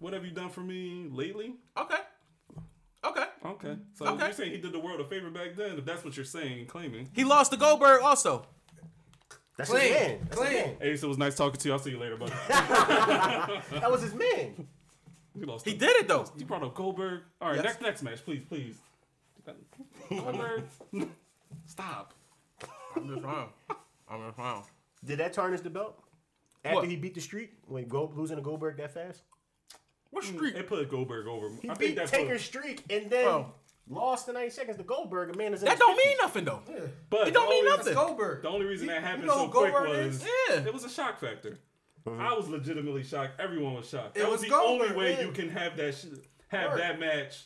What 0.00 0.12
have 0.14 0.24
you 0.24 0.30
done 0.32 0.48
for 0.50 0.60
me 0.60 1.08
lately? 1.10 1.54
Okay. 1.76 1.94
Okay. 3.04 3.24
Okay. 3.44 3.76
So 3.94 4.06
Okay. 4.08 4.24
you're 4.24 4.32
saying 4.32 4.50
he 4.52 4.58
did 4.58 4.72
the 4.72 4.78
world 4.80 5.00
a 5.00 5.04
favor 5.04 5.30
back 5.30 5.54
then, 5.56 5.78
if 5.78 5.84
that's 5.84 6.04
what 6.04 6.16
you're 6.16 6.24
saying 6.26 6.58
and 6.60 6.68
claiming. 6.68 7.08
He 7.14 7.22
lost 7.24 7.52
to 7.52 7.56
Goldberg 7.56 8.02
also. 8.02 8.46
That's 9.56 9.70
Clean. 9.70 9.82
his 9.82 9.92
man. 9.92 10.18
That's 10.28 10.40
his 10.40 10.48
Clean. 10.48 10.66
man. 10.66 10.76
Ace, 10.80 11.02
it 11.02 11.06
was 11.06 11.18
nice 11.18 11.34
talking 11.36 11.60
to 11.60 11.68
you. 11.68 11.72
I'll 11.74 11.78
see 11.78 11.90
you 11.90 11.98
later, 11.98 12.16
buddy. 12.16 12.32
That 12.48 13.90
was 13.90 14.02
his 14.02 14.14
man. 14.14 14.66
He 15.38 15.44
lost. 15.44 15.64
He 15.66 15.74
did 15.74 15.90
it 15.96 16.08
though. 16.08 16.26
You 16.36 16.44
brought 16.46 16.62
up 16.62 16.74
Goldberg. 16.74 17.22
All 17.40 17.48
right, 17.48 17.56
Yes. 17.56 17.64
next 17.64 17.80
next 17.82 18.02
match, 18.02 18.24
please, 18.24 18.42
please. 18.48 18.76
Goldberg. 20.10 20.64
Stop. 21.66 22.14
I'm 22.96 23.08
just 23.08 23.22
wrong. 23.22 23.48
I'm 24.08 24.26
just 24.26 24.38
wrong. 24.38 24.64
Did 25.04 25.18
that 25.18 25.32
tarnish 25.32 25.60
the 25.60 25.70
belt? 25.70 26.02
After 26.64 26.76
What? 26.80 26.88
he 26.88 26.96
beat 26.96 27.14
the 27.14 27.20
streak? 27.20 27.52
When 27.66 27.86
Gold 27.88 28.16
losing 28.16 28.36
to 28.36 28.42
Goldberg 28.42 28.76
that 28.78 28.92
fast? 28.92 29.22
What 30.10 30.24
hmm. 30.24 30.34
street? 30.36 30.56
It 30.56 30.66
put 30.66 30.88
Goldberg 30.90 31.26
over. 31.26 31.48
He 31.62 31.68
I 31.68 31.74
beat 31.74 31.84
think 31.86 31.96
that 31.96 32.08
Taker's 32.08 32.42
put, 32.48 32.60
streak 32.62 32.84
and 32.90 33.10
then 33.10 33.26
Oh. 33.26 33.52
lost 33.88 34.28
in 34.28 34.34
90 34.34 34.50
seconds 34.50 34.76
to 34.78 34.82
Goldberg. 34.82 35.34
A 35.34 35.38
man 35.38 35.54
is 35.54 35.62
in 35.62 35.68
That 35.68 35.78
don't 35.78 35.94
50s. 35.98 36.04
mean 36.06 36.16
nothing 36.20 36.44
though. 36.44 36.62
but 37.10 37.28
It 37.28 37.34
don't 37.34 37.48
mean 37.48 37.64
only- 37.64 37.76
nothing. 37.76 37.94
Goldberg. 37.94 38.42
The 38.42 38.48
only 38.48 38.66
reason 38.66 38.86
You- 38.88 38.92
that 38.94 39.00
you 39.00 39.06
happened 39.06 39.26
know 39.26 39.34
so 39.34 39.46
who 39.46 39.50
quick 39.52 39.72
Goldberg 39.72 40.06
was? 40.06 40.24
Yeah. 40.48 40.56
it 40.66 40.72
was 40.74 40.84
a 40.84 40.88
shock 40.90 41.20
factor. 41.20 41.58
Mm-hmm. 42.06 42.20
I 42.20 42.32
was 42.32 42.48
legitimately 42.48 43.02
shocked. 43.04 43.38
Everyone 43.40 43.74
was 43.74 43.88
shocked. 43.88 44.16
It 44.16 44.20
That 44.20 44.30
was, 44.30 44.40
was 44.40 44.48
the 44.50 44.56
only 44.56 44.92
way 44.92 45.12
yeah. 45.12 45.20
you 45.26 45.32
can 45.32 45.50
have 45.50 45.76
that 45.76 45.94
sh- 45.94 46.06
have 46.48 46.70
Right. 46.70 46.78
that 46.78 46.98
match. 47.00 47.44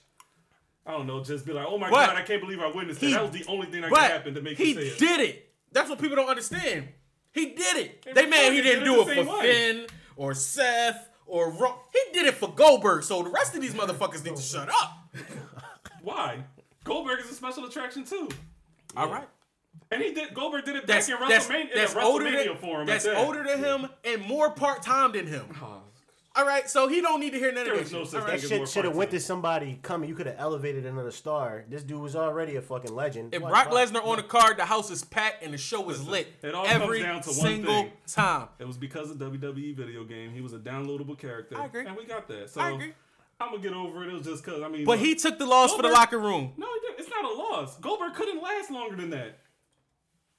I 0.86 0.92
don't 0.92 1.06
know, 1.06 1.24
just 1.24 1.44
be 1.46 1.52
like, 1.52 1.66
oh 1.68 1.76
my 1.78 1.88
But 1.90 2.06
god, 2.08 2.16
I 2.16 2.22
can't 2.22 2.40
believe 2.42 2.60
I 2.60 2.66
witnessed 2.68 3.00
that. 3.00 3.06
he- 3.06 3.12
That 3.14 3.22
was 3.22 3.30
the 3.32 3.44
only 3.48 3.66
thing 3.66 3.80
that 3.80 3.90
But 3.90 4.00
could 4.00 4.10
happen 4.10 4.34
to 4.34 4.42
make 4.42 4.56
he 4.58 4.68
you 4.68 4.74
say 4.74 4.80
it. 4.86 4.92
He 4.92 4.98
did 5.06 5.20
it. 5.20 5.52
That's 5.72 5.90
what 5.90 5.98
people 5.98 6.14
don't 6.16 6.28
understand. 6.28 6.88
He 7.32 7.46
did 7.46 7.76
it. 7.78 8.02
Hey, 8.06 8.12
They 8.12 8.26
man, 8.26 8.52
he 8.52 8.62
didn't 8.62 8.84
do 8.84 9.00
it 9.00 9.14
for 9.24 9.38
way. 9.38 9.40
Finn 9.52 9.86
or 10.16 10.34
Seth 10.34 11.08
or 11.26 11.50
Ro- 11.50 11.78
He 11.92 12.12
did 12.12 12.26
it 12.26 12.34
for 12.34 12.48
Goldberg. 12.52 13.02
So 13.02 13.22
the 13.22 13.30
rest 13.30 13.54
of 13.54 13.60
these 13.60 13.74
motherfuckers 13.74 14.24
need 14.24 14.36
to 14.36 14.42
shut 14.42 14.68
up. 14.68 14.98
Why? 16.02 16.44
Goldberg 16.84 17.20
is 17.20 17.30
a 17.30 17.34
special 17.34 17.64
attraction 17.64 18.04
too. 18.04 18.28
All 18.96 19.08
right. 19.10 19.26
And 19.90 20.02
he 20.02 20.12
did. 20.12 20.34
Goldberg 20.34 20.64
did 20.64 20.76
it 20.76 20.86
that's 20.86 21.08
back 21.08 21.20
in 21.20 21.28
that's, 21.28 21.46
WrestleMania. 21.46 21.74
that's 21.74 21.92
in 21.94 21.98
a 21.98 22.04
older 22.04 22.30
than 22.30 22.56
for 22.58 22.80
him. 22.80 22.86
that's 22.86 23.06
older 23.06 23.42
than 23.44 23.58
him 23.58 23.88
and 24.04 24.22
more 24.22 24.50
part 24.50 24.82
time 24.82 25.12
than 25.12 25.26
him. 25.26 25.46
Oh, 25.62 25.82
All 26.36 26.44
right, 26.44 26.68
so 26.68 26.88
he 26.88 27.00
don't 27.00 27.20
need 27.20 27.30
to 27.30 27.38
hear 27.38 27.52
none 27.52 27.64
There 27.64 27.74
of 27.74 27.80
was 27.80 27.90
that 27.90 27.96
no 27.96 28.02
shit. 28.02 28.10
such 28.10 28.20
All 28.20 28.26
That 28.26 28.40
shit 28.40 28.68
should 28.68 28.84
have 28.86 28.96
went 28.96 29.12
to 29.12 29.20
somebody 29.20 29.78
coming. 29.82 30.08
You 30.08 30.16
could 30.16 30.26
have 30.26 30.34
elevated 30.38 30.84
another 30.84 31.12
star. 31.12 31.64
This 31.68 31.84
dude 31.84 32.00
was 32.00 32.16
already 32.16 32.56
a 32.56 32.62
fucking 32.62 32.92
legend. 32.92 33.34
If 33.34 33.42
Why- 33.42 33.50
Brock 33.50 33.68
Lesnar 33.70 34.04
on 34.04 34.16
the 34.16 34.24
card, 34.24 34.56
the 34.56 34.64
house 34.64 34.90
is 34.90 35.04
packed 35.04 35.44
and 35.44 35.54
the 35.54 35.58
show 35.58 35.88
is 35.90 35.98
Listen, 36.00 36.10
lit 36.10 36.28
it 36.42 36.54
all 36.54 36.64
comes 36.64 36.82
every 36.82 37.02
down 37.02 37.20
to 37.22 37.28
one 37.30 37.36
single 37.38 37.82
thing. 37.84 37.92
time. 38.08 38.48
It 38.58 38.66
was 38.66 38.76
because 38.76 39.12
of 39.12 39.18
WWE 39.18 39.76
video 39.76 40.02
game. 40.02 40.32
He 40.32 40.40
was 40.40 40.52
a 40.52 40.58
downloadable 40.58 41.16
character. 41.16 41.56
I 41.56 41.66
agree. 41.66 41.86
And 41.86 41.96
we 41.96 42.04
got 42.04 42.26
that. 42.26 42.50
So 42.50 42.60
I 42.60 42.70
agree. 42.70 42.94
I'm 43.38 43.50
gonna 43.50 43.62
get 43.62 43.72
over 43.72 44.02
it. 44.04 44.08
It 44.08 44.14
was 44.14 44.26
just 44.26 44.42
cause 44.44 44.60
I 44.62 44.68
mean. 44.68 44.84
But 44.84 44.98
look, 44.98 45.06
he 45.06 45.14
took 45.14 45.38
the 45.38 45.46
loss 45.46 45.72
for 45.74 45.82
the 45.82 45.88
locker 45.88 46.18
room. 46.18 46.52
No. 46.56 46.66
It's 46.98 47.10
not 47.10 47.24
a 47.24 47.34
loss. 47.36 47.76
Goldberg 47.78 48.14
couldn't 48.14 48.42
last 48.42 48.70
longer 48.70 48.96
than 48.96 49.10
that. 49.10 49.38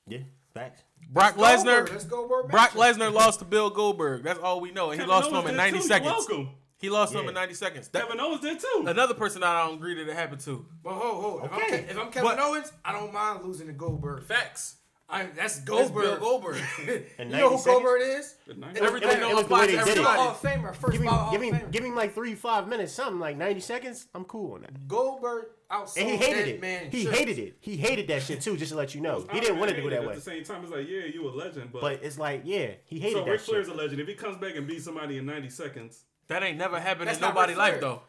Yeah, 0.08 0.20
facts. 0.54 0.82
Brock 1.10 1.36
Goldberg, 1.36 1.60
Lesnar. 1.66 1.92
Let's 1.92 2.06
go, 2.06 2.28
Goldberg. 2.28 2.52
Brock. 2.52 2.72
Lesnar 2.72 3.14
lost 3.14 3.40
to 3.40 3.46
Bill 3.46 3.70
Goldberg. 3.70 4.24
That's 4.24 4.40
all 4.40 4.60
we 4.62 4.72
know, 4.72 4.92
and 4.92 4.94
he 5.00 5.06
Kevin 5.06 5.10
lost 5.10 5.30
to 5.30 5.36
him 5.38 5.48
in 5.48 5.56
90 5.56 5.72
too. 5.72 5.78
You're 5.78 5.88
seconds. 5.88 6.12
welcome. 6.12 6.50
He 6.78 6.90
lost 6.90 7.14
to 7.14 7.20
him 7.20 7.28
in 7.30 7.34
90 7.34 7.54
seconds. 7.54 7.88
That- 7.90 8.04
Kevin 8.04 8.20
Owens 8.20 8.42
did 8.42 8.60
too. 8.60 8.84
another 8.86 9.14
person 9.14 9.42
that 9.42 9.56
I 9.56 9.66
don't 9.66 9.76
agree 9.76 9.96
that 9.96 10.10
it 10.10 10.14
happened 10.16 10.42
to. 10.42 10.66
But 10.84 10.94
ho, 10.94 11.00
ho. 11.22 11.42
If, 11.46 11.52
I'm, 11.54 11.62
Okay. 11.64 11.86
If 11.90 11.98
I'm 11.98 12.12
Kevin 12.12 12.30
But- 12.30 12.40
Owens, 12.40 12.72
I 12.84 12.92
don't 12.92 13.14
mind 13.14 13.44
losing 13.46 13.68
to 13.68 13.74
Goldberg. 13.74 14.24
Facts. 14.26 14.76
I, 15.08 15.24
that's 15.26 15.36
That's 15.36 15.60
Goldberg. 15.60 16.04
Bill 16.04 16.18
Goldberg. 16.20 16.62
You 17.20 17.26
know 17.26 17.50
who 17.52 17.58
seconds? 17.58 17.66
Goldberg 17.66 18.02
is? 18.02 18.36
At 18.50 18.58
90 18.58 18.82
Everything 18.82 19.10
it 19.10 19.20
don't 19.20 19.36
was 19.36 19.46
the 19.46 19.54
way 19.54 19.68
they 19.68 19.84
did 19.84 19.98
it. 20.00 20.04
Hall 20.04 20.30
of 20.30 20.42
Famer. 20.42 20.76
First 20.76 20.94
Give 20.94 21.02
me, 21.02 21.08
give 21.32 21.36
of 21.36 21.42
me, 21.42 21.62
give 21.72 21.84
me 21.84 21.92
like 21.92 22.16
three, 22.16 22.34
five 22.34 22.68
minutes, 22.68 22.92
something 22.94 23.20
like 23.20 23.38
90 23.38 23.60
seconds. 23.60 24.08
I'm 24.16 24.26
cool 24.26 24.54
on 24.56 24.62
that. 24.62 24.88
Goldberg 24.88 25.46
outsold 25.72 25.98
And 26.02 26.10
he 26.10 26.16
hated 26.18 26.48
it. 26.48 26.62
man. 26.62 26.90
he 26.92 27.04
shirts. 27.04 27.18
hated 27.20 27.38
it. 27.40 27.58
He 27.60 27.78
hated 27.78 28.08
that 28.08 28.24
shit 28.24 28.42
too. 28.42 28.58
Just 28.58 28.72
to 28.72 28.78
let 28.78 28.96
you 28.96 29.02
know, 29.02 29.26
he 29.32 29.40
didn't 29.40 29.60
want 29.60 29.70
it 29.72 29.76
to 29.76 29.82
hate 29.82 29.90
go 29.90 29.96
that 29.96 30.02
way. 30.04 30.10
At 30.10 30.16
the 30.16 30.22
same 30.22 30.44
time, 30.44 30.64
it's 30.64 30.72
like, 30.72 30.88
yeah, 30.90 31.06
you 31.06 31.28
a 31.28 31.30
legend, 31.30 31.72
but, 31.72 31.82
But 31.82 32.00
it's 32.04 32.18
like, 32.18 32.42
yeah, 32.44 32.72
he 32.86 33.00
hated 33.00 33.18
so 33.20 33.26
that 33.26 33.32
Ric 33.32 33.40
shit. 33.42 33.50
Flair's 33.50 33.68
a 33.68 33.74
legend. 33.76 34.00
If 34.02 34.08
he 34.08 34.16
comes 34.16 34.38
back 34.38 34.56
and 34.56 34.68
beats 34.68 34.86
somebody 34.86 35.18
in 35.20 35.26
90 35.28 35.50
seconds, 35.50 36.04
That 36.28 36.42
ain't 36.42 36.58
never 36.58 36.80
happened 36.80 37.08
That's 37.08 37.18
in 37.20 37.22
not 37.22 37.36
nobody's 37.36 37.58
life 37.58 37.80
though. 37.80 38.02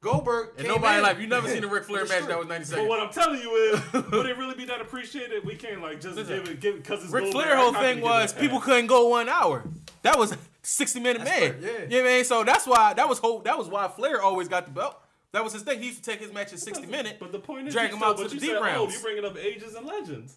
Goldberg. 0.00 0.48
and 0.50 0.58
came 0.58 0.68
nobody's 0.68 0.98
in 0.98 1.02
life, 1.02 1.20
you 1.20 1.26
never 1.26 1.48
seen 1.48 1.62
a 1.62 1.68
Ric 1.68 1.84
Flair 1.84 2.04
match 2.04 2.12
streak. 2.12 2.28
that 2.28 2.38
was 2.38 2.48
90 2.48 2.64
seconds. 2.64 2.82
but 2.82 2.88
what 2.88 3.00
I'm 3.00 3.12
telling 3.12 3.40
you 3.40 3.54
is, 3.54 3.92
would 4.12 4.26
it 4.26 4.38
really 4.38 4.54
be 4.54 4.64
that 4.66 4.80
appreciated? 4.80 5.44
We 5.44 5.56
can't 5.56 5.82
like 5.82 6.00
just 6.00 6.16
Listen, 6.16 6.38
give 6.38 6.48
it, 6.48 6.60
give 6.60 6.74
it 6.76 6.82
because 6.82 7.04
it's 7.04 7.12
Ric 7.12 7.24
Goldberg. 7.24 7.42
Flair 7.44 7.56
whole 7.56 7.74
thing 7.74 8.00
was 8.00 8.32
people 8.32 8.60
couldn't 8.60 8.86
go 8.86 9.08
one 9.08 9.28
hour. 9.28 9.64
That 10.02 10.18
was 10.18 10.34
60 10.62 11.00
minute 11.00 11.24
That's 11.24 11.40
man. 11.40 11.60
fair, 11.60 11.60
yeah. 11.60 11.82
You 11.82 11.88
know 11.88 12.02
what 12.04 12.10
I 12.10 12.14
mean? 12.14 12.24
So 12.24 12.44
that's 12.44 12.66
why 12.66 12.94
that 12.94 13.08
was 13.08 13.18
whole 13.18 13.40
that 13.40 13.58
was 13.58 13.68
why 13.68 13.88
Flair 13.88 14.22
always 14.22 14.48
got 14.48 14.64
the 14.66 14.72
belt. 14.72 14.96
That 15.32 15.44
was 15.44 15.52
his 15.52 15.62
thing. 15.62 15.78
He 15.80 15.86
used 15.86 16.02
to 16.02 16.10
take 16.10 16.20
his 16.20 16.32
matches 16.32 16.62
60 16.62 16.86
minutes. 16.86 17.16
But 17.20 17.30
the 17.30 17.38
point 17.38 17.68
is, 17.68 17.74
drag 17.74 17.92
him 17.92 18.02
out 18.02 18.16
to 18.18 18.24
the 18.24 18.30
deep 18.30 18.40
said, 18.40 18.56
oh, 18.56 18.62
rounds. 18.64 18.94
Oh, 18.94 18.96
you 18.96 19.02
bringing 19.02 19.24
up 19.24 19.36
ages 19.38 19.74
and 19.74 19.86
legends. 19.86 20.36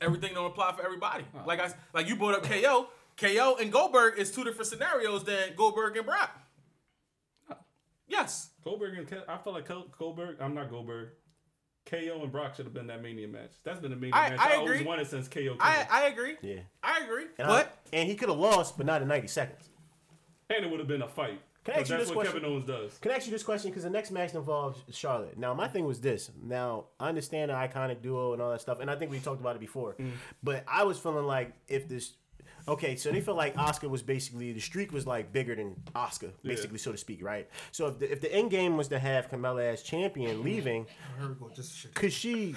Everything 0.00 0.34
don't 0.34 0.46
apply 0.46 0.72
for 0.72 0.84
everybody. 0.84 1.24
Like 1.46 1.58
I 1.58 1.72
like 1.94 2.06
you 2.06 2.16
brought 2.16 2.34
up 2.34 2.42
KO. 2.44 2.88
KO 3.16 3.56
and 3.60 3.72
Goldberg 3.72 4.18
is 4.18 4.30
two 4.30 4.44
different 4.44 4.66
scenarios 4.68 5.24
than 5.24 5.54
Goldberg 5.56 5.96
and 5.96 6.06
Brock. 6.06 6.30
Yes. 8.10 8.50
Goldberg 8.64 8.98
and 8.98 9.06
Ke- 9.08 9.28
I 9.28 9.38
feel 9.38 9.52
like 9.52 9.66
Col- 9.66 9.86
Goldberg. 9.98 10.36
I'm 10.40 10.54
not 10.54 10.68
Goldberg. 10.68 11.10
KO 11.86 12.20
and 12.22 12.30
Brock 12.30 12.54
should 12.56 12.66
have 12.66 12.74
been 12.74 12.86
that 12.88 13.02
Mania 13.02 13.26
match. 13.26 13.52
That's 13.64 13.80
been 13.80 13.90
the 13.90 13.96
Mania 13.96 14.14
I- 14.14 14.30
match. 14.30 14.38
I 14.40 14.56
always 14.56 14.72
agree. 14.72 14.86
wanted 14.86 15.06
since 15.06 15.28
KO. 15.28 15.40
Came. 15.40 15.56
I 15.60 15.86
I 15.90 16.06
agree. 16.08 16.36
Yeah, 16.42 16.60
I 16.82 17.00
agree. 17.04 17.24
and, 17.38 17.48
but 17.48 17.80
I, 17.92 17.96
and 17.96 18.08
he 18.08 18.14
could 18.16 18.28
have 18.28 18.38
lost, 18.38 18.76
but 18.76 18.84
not 18.86 19.00
in 19.02 19.08
90 19.08 19.28
seconds. 19.28 19.68
and 20.50 20.64
it 20.64 20.70
would 20.70 20.80
have 20.80 20.88
been 20.88 21.02
a 21.02 21.08
fight. 21.08 21.40
Can 21.64 21.74
I 21.74 21.78
ask 21.78 21.82
'Cause 21.84 21.90
you 21.90 21.96
that's 21.96 22.08
this 22.08 22.16
what 22.16 22.22
question? 22.26 22.40
Kevin 22.42 22.52
Owens 22.56 22.66
does. 22.66 22.98
Can 22.98 23.12
I 23.12 23.16
ask 23.16 23.26
you 23.26 23.32
this 23.32 23.42
question? 23.42 23.70
Because 23.70 23.82
the 23.84 23.90
next 23.90 24.10
match 24.10 24.34
involves 24.34 24.82
Charlotte. 24.90 25.36
Now, 25.38 25.52
my 25.54 25.68
thing 25.68 25.84
was 25.86 26.00
this. 26.00 26.30
Now, 26.42 26.86
I 26.98 27.08
understand 27.08 27.50
the 27.50 27.54
iconic 27.54 28.00
duo 28.02 28.32
and 28.32 28.40
all 28.42 28.50
that 28.50 28.60
stuff, 28.62 28.80
and 28.80 28.90
I 28.90 28.96
think 28.96 29.10
we 29.10 29.20
talked 29.20 29.40
about 29.40 29.56
it 29.56 29.60
before. 29.60 29.94
Mm. 29.94 30.12
But 30.42 30.64
I 30.66 30.84
was 30.84 30.98
feeling 30.98 31.26
like 31.26 31.52
if 31.68 31.86
this. 31.88 32.12
Okay, 32.68 32.94
so 32.96 33.10
they 33.10 33.20
felt 33.20 33.36
like 33.36 33.54
Asuka 33.56 33.88
was 33.88 34.02
basically 34.02 34.52
the 34.52 34.60
streak 34.60 34.92
was 34.92 35.06
like 35.06 35.32
bigger 35.32 35.54
than 35.54 35.74
Asuka, 35.94 36.30
basically, 36.42 36.78
so 36.78 36.92
to 36.92 36.98
speak, 36.98 37.22
right? 37.22 37.48
So 37.72 37.88
if 37.88 37.98
the, 37.98 38.12
if 38.12 38.20
the 38.20 38.32
end 38.32 38.50
game 38.50 38.76
was 38.76 38.88
to 38.88 38.98
have 38.98 39.28
Carmella 39.30 39.72
as 39.72 39.82
champion 39.82 40.42
leaving, 40.42 40.86
Here 41.18 41.28
we 41.28 41.34
go. 41.34 41.50
Just 41.54 41.76
shit. 41.76 41.94
could 41.94 42.12
she 42.12 42.54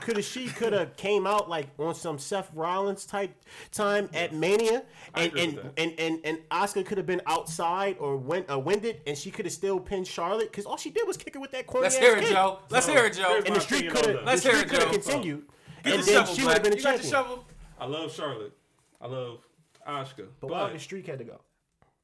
could 0.00 0.16
have 0.16 0.24
she 0.24 0.48
could 0.48 0.72
have 0.72 0.96
came 0.96 1.26
out 1.26 1.48
like 1.48 1.68
on 1.78 1.94
some 1.94 2.18
Seth 2.18 2.50
Rollins 2.54 3.04
type 3.06 3.34
time 3.72 4.08
at 4.14 4.34
Mania 4.34 4.82
I 5.14 5.22
and 5.24 5.36
and, 5.38 5.60
and 5.76 6.00
and 6.00 6.20
and 6.24 6.38
Asuka 6.50 6.84
could 6.86 6.98
have 6.98 7.06
been 7.06 7.22
outside 7.26 7.96
or 8.00 8.16
went 8.16 8.50
uh, 8.50 8.58
winded 8.58 9.00
and 9.06 9.16
she 9.16 9.30
could 9.30 9.44
have 9.44 9.52
still 9.52 9.78
pinned 9.78 10.06
Charlotte 10.06 10.50
because 10.50 10.66
all 10.66 10.76
she 10.76 10.90
did 10.90 11.06
was 11.06 11.16
kick 11.16 11.34
her 11.34 11.40
with 11.40 11.52
that 11.52 11.66
corny 11.66 11.84
let's 11.84 11.96
ass 11.96 12.02
hear 12.02 12.16
it, 12.16 12.20
kick. 12.20 12.30
Joe. 12.30 12.58
Let's 12.70 12.86
So, 12.86 12.92
hear 12.92 13.04
it, 13.06 13.12
Joe. 13.14 13.28
here's 13.28 13.44
And 13.44 13.56
the 13.56 13.60
streak 13.60 13.90
could 13.90 14.06
have. 14.06 14.24
Let's 14.24 14.42
the 14.42 14.48
hear 14.50 14.58
streak 14.58 14.72
it, 14.72 14.74
could 14.74 14.82
have 14.82 14.92
Joe. 15.04 15.12
continued 15.12 15.42
Get 15.84 15.92
and 15.94 16.02
the 16.02 16.06
then 16.06 16.14
shovel, 16.14 16.34
she 16.34 16.44
would 16.44 16.52
have 16.54 16.62
been 16.62 16.70
the 16.72 16.76
You 16.78 16.82
got 16.82 16.96
the 16.96 17.02
champion. 17.02 17.12
shovel. 17.28 17.44
I 17.80 17.86
love 17.86 18.12
Charlotte. 18.12 18.52
I 19.00 19.06
love 19.06 19.38
Asuka. 19.86 20.26
But 20.40 20.48
But, 20.48 20.50
why 20.50 20.72
the 20.72 20.78
streak 20.78 21.06
had 21.06 21.18
to 21.18 21.24
go? 21.24 21.40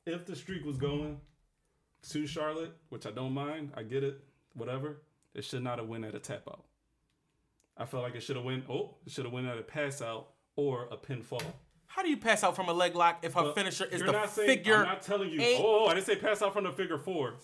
if 0.06 0.26
the 0.26 0.36
streak 0.36 0.64
was 0.64 0.76
going 0.76 1.18
to 2.10 2.26
Charlotte, 2.26 2.72
which 2.90 3.06
I 3.06 3.10
don't 3.10 3.32
mind, 3.32 3.72
I 3.74 3.82
get 3.82 4.04
it, 4.04 4.20
whatever, 4.54 4.98
it 5.34 5.44
should 5.44 5.62
not 5.62 5.78
have 5.78 5.88
went 5.88 6.04
at 6.04 6.14
a 6.14 6.18
tap 6.18 6.42
out. 6.48 6.64
I 7.76 7.86
felt 7.86 8.02
like 8.02 8.14
it 8.14 8.20
should 8.22 8.36
have 8.36 8.44
went. 8.44 8.64
Oh, 8.68 8.96
it 9.06 9.12
should 9.12 9.24
have 9.24 9.32
went 9.32 9.46
at 9.46 9.58
a 9.58 9.62
pass 9.62 10.00
out 10.02 10.28
or 10.56 10.88
a 10.92 10.96
pinfall. 10.96 11.42
How 11.86 12.02
do 12.02 12.08
you 12.10 12.16
pass 12.16 12.44
out 12.44 12.54
from 12.54 12.68
a 12.68 12.72
leg 12.72 12.94
lock 12.94 13.20
if 13.24 13.32
her 13.34 13.42
But 13.42 13.54
finisher 13.54 13.84
is 13.86 14.00
the 14.02 14.12
not 14.12 14.30
saying, 14.30 14.48
figure? 14.48 14.76
I'm 14.76 14.84
not 14.84 15.02
telling 15.02 15.30
you. 15.30 15.40
eight? 15.40 15.60
Oh, 15.60 15.86
I 15.86 15.94
didn't 15.94 16.06
say 16.06 16.16
pass 16.16 16.42
out 16.42 16.52
from 16.52 16.64
the 16.64 16.72
figure 16.72 16.98
four. 16.98 17.34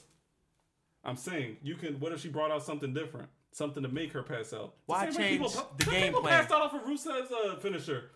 I'm 1.04 1.16
saying 1.16 1.56
you 1.62 1.76
can. 1.76 1.98
What 1.98 2.12
if 2.12 2.20
she 2.20 2.28
brought 2.28 2.50
out 2.50 2.62
something 2.62 2.92
different, 2.92 3.28
something 3.52 3.82
to 3.82 3.88
make 3.88 4.12
her 4.12 4.22
pass 4.22 4.52
out? 4.52 4.74
Why 4.86 5.06
The 5.06 5.16
change 5.16 5.40
people, 5.40 5.48
the 5.78 5.84
some 5.84 5.92
game 5.94 6.06
people 6.08 6.20
plan? 6.20 6.40
passed 6.40 6.52
out 6.52 6.60
off 6.62 6.74
of 6.74 6.82
Rusev's 6.82 7.32
uh, 7.32 7.56
finisher, 7.56 8.10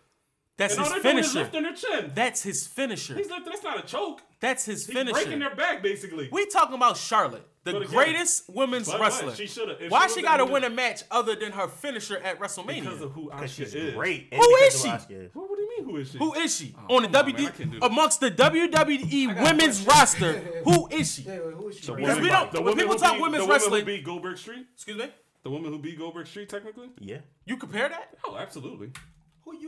That's 0.57 0.75
and 0.77 0.83
his 0.85 0.93
they're 0.93 1.01
doing 1.03 1.17
is 1.17 1.31
finisher. 1.33 1.39
lifting 1.43 1.63
their 1.63 1.73
chin. 1.73 2.11
That's 2.15 2.41
his 2.43 2.65
finisher. 2.65 3.13
He's 3.15 3.29
lifting. 3.29 3.51
That's 3.51 3.63
not 3.63 3.77
a 3.77 3.85
choke. 3.85 4.21
That's 4.39 4.63
his 4.63 4.85
He's 4.85 4.95
finisher. 4.95 5.13
breaking 5.13 5.39
their 5.39 5.53
back 5.55 5.81
basically. 5.83 6.29
We 6.31 6.45
talking 6.45 6.75
about 6.75 6.95
Charlotte, 6.97 7.45
the 7.65 7.77
again, 7.77 7.89
greatest 7.89 8.49
women's 8.49 8.87
but- 8.87 8.93
but 8.99 9.01
wrestler. 9.01 9.35
she 9.35 9.47
shoulda- 9.47 9.77
Why 9.89 10.07
she 10.07 10.15
she 10.15 10.21
got 10.21 10.37
to 10.37 10.45
win 10.45 10.63
a 10.63 10.69
match 10.69 11.03
other 11.11 11.35
than 11.35 11.51
her 11.51 11.67
finisher 11.67 12.17
at 12.19 12.39
WrestleMania? 12.39 12.81
because 12.83 13.01
of 13.01 13.11
who 13.11 13.25
Because 13.31 13.51
Asuka 13.51 13.55
she's 13.55 13.75
is. 13.75 13.93
great. 13.95 14.27
and 14.31 14.41
Who 14.41 14.47
because 14.57 14.75
is 14.75 14.81
she? 14.81 14.87
What, 15.33 15.49
what 15.49 15.55
do 15.57 15.61
you 15.61 15.69
mean? 15.77 15.89
Who 15.89 15.97
is 15.97 16.11
she? 16.11 16.17
Who 16.19 16.33
is 16.35 16.55
she 16.57 16.75
Oh, 16.89 16.95
on 16.97 17.03
the 17.03 17.09
come 17.09 17.25
on, 17.25 17.33
man, 17.33 17.45
I 17.45 17.49
can't 17.51 17.71
do 17.71 17.79
that. 17.79 17.85
amongst 17.85 18.19
the 18.21 18.31
WWE 18.31 19.43
women's 19.43 19.85
roster? 19.85 20.33
Who 20.63 20.87
is 20.89 21.15
she? 21.15 21.21
Yeah, 21.25 21.39
wait, 21.39 21.53
who 21.55 21.67
is 21.67 21.79
she? 21.79 21.91
Right 21.91 21.97
Because 21.99 22.19
we 22.19 22.29
don't. 22.29 22.51
The 22.51 22.57
when 22.61 22.65
woman 22.69 22.77
people 22.85 22.95
talk 22.97 23.13
beat- 23.13 23.21
women's 23.21 23.41
the 23.41 23.45
woman 23.47 23.53
wrestling, 23.61 23.79
who 23.81 23.85
beat 23.87 24.03
Goldberg 24.05 24.37
Street. 24.37 24.65
excuse 24.73 24.97
me, 24.97 25.09
The 25.43 25.49
woman 25.49 25.71
who 25.73 25.79
beat 25.79 25.97
Goldberg 25.97 26.27
Street, 26.27 26.47
technically. 26.49 26.89
Yeah. 26.99 27.17
you 27.45 27.57
compare 27.57 27.89
that? 27.89 28.15
Oh, 28.25 28.37
absolutely. 28.37 28.91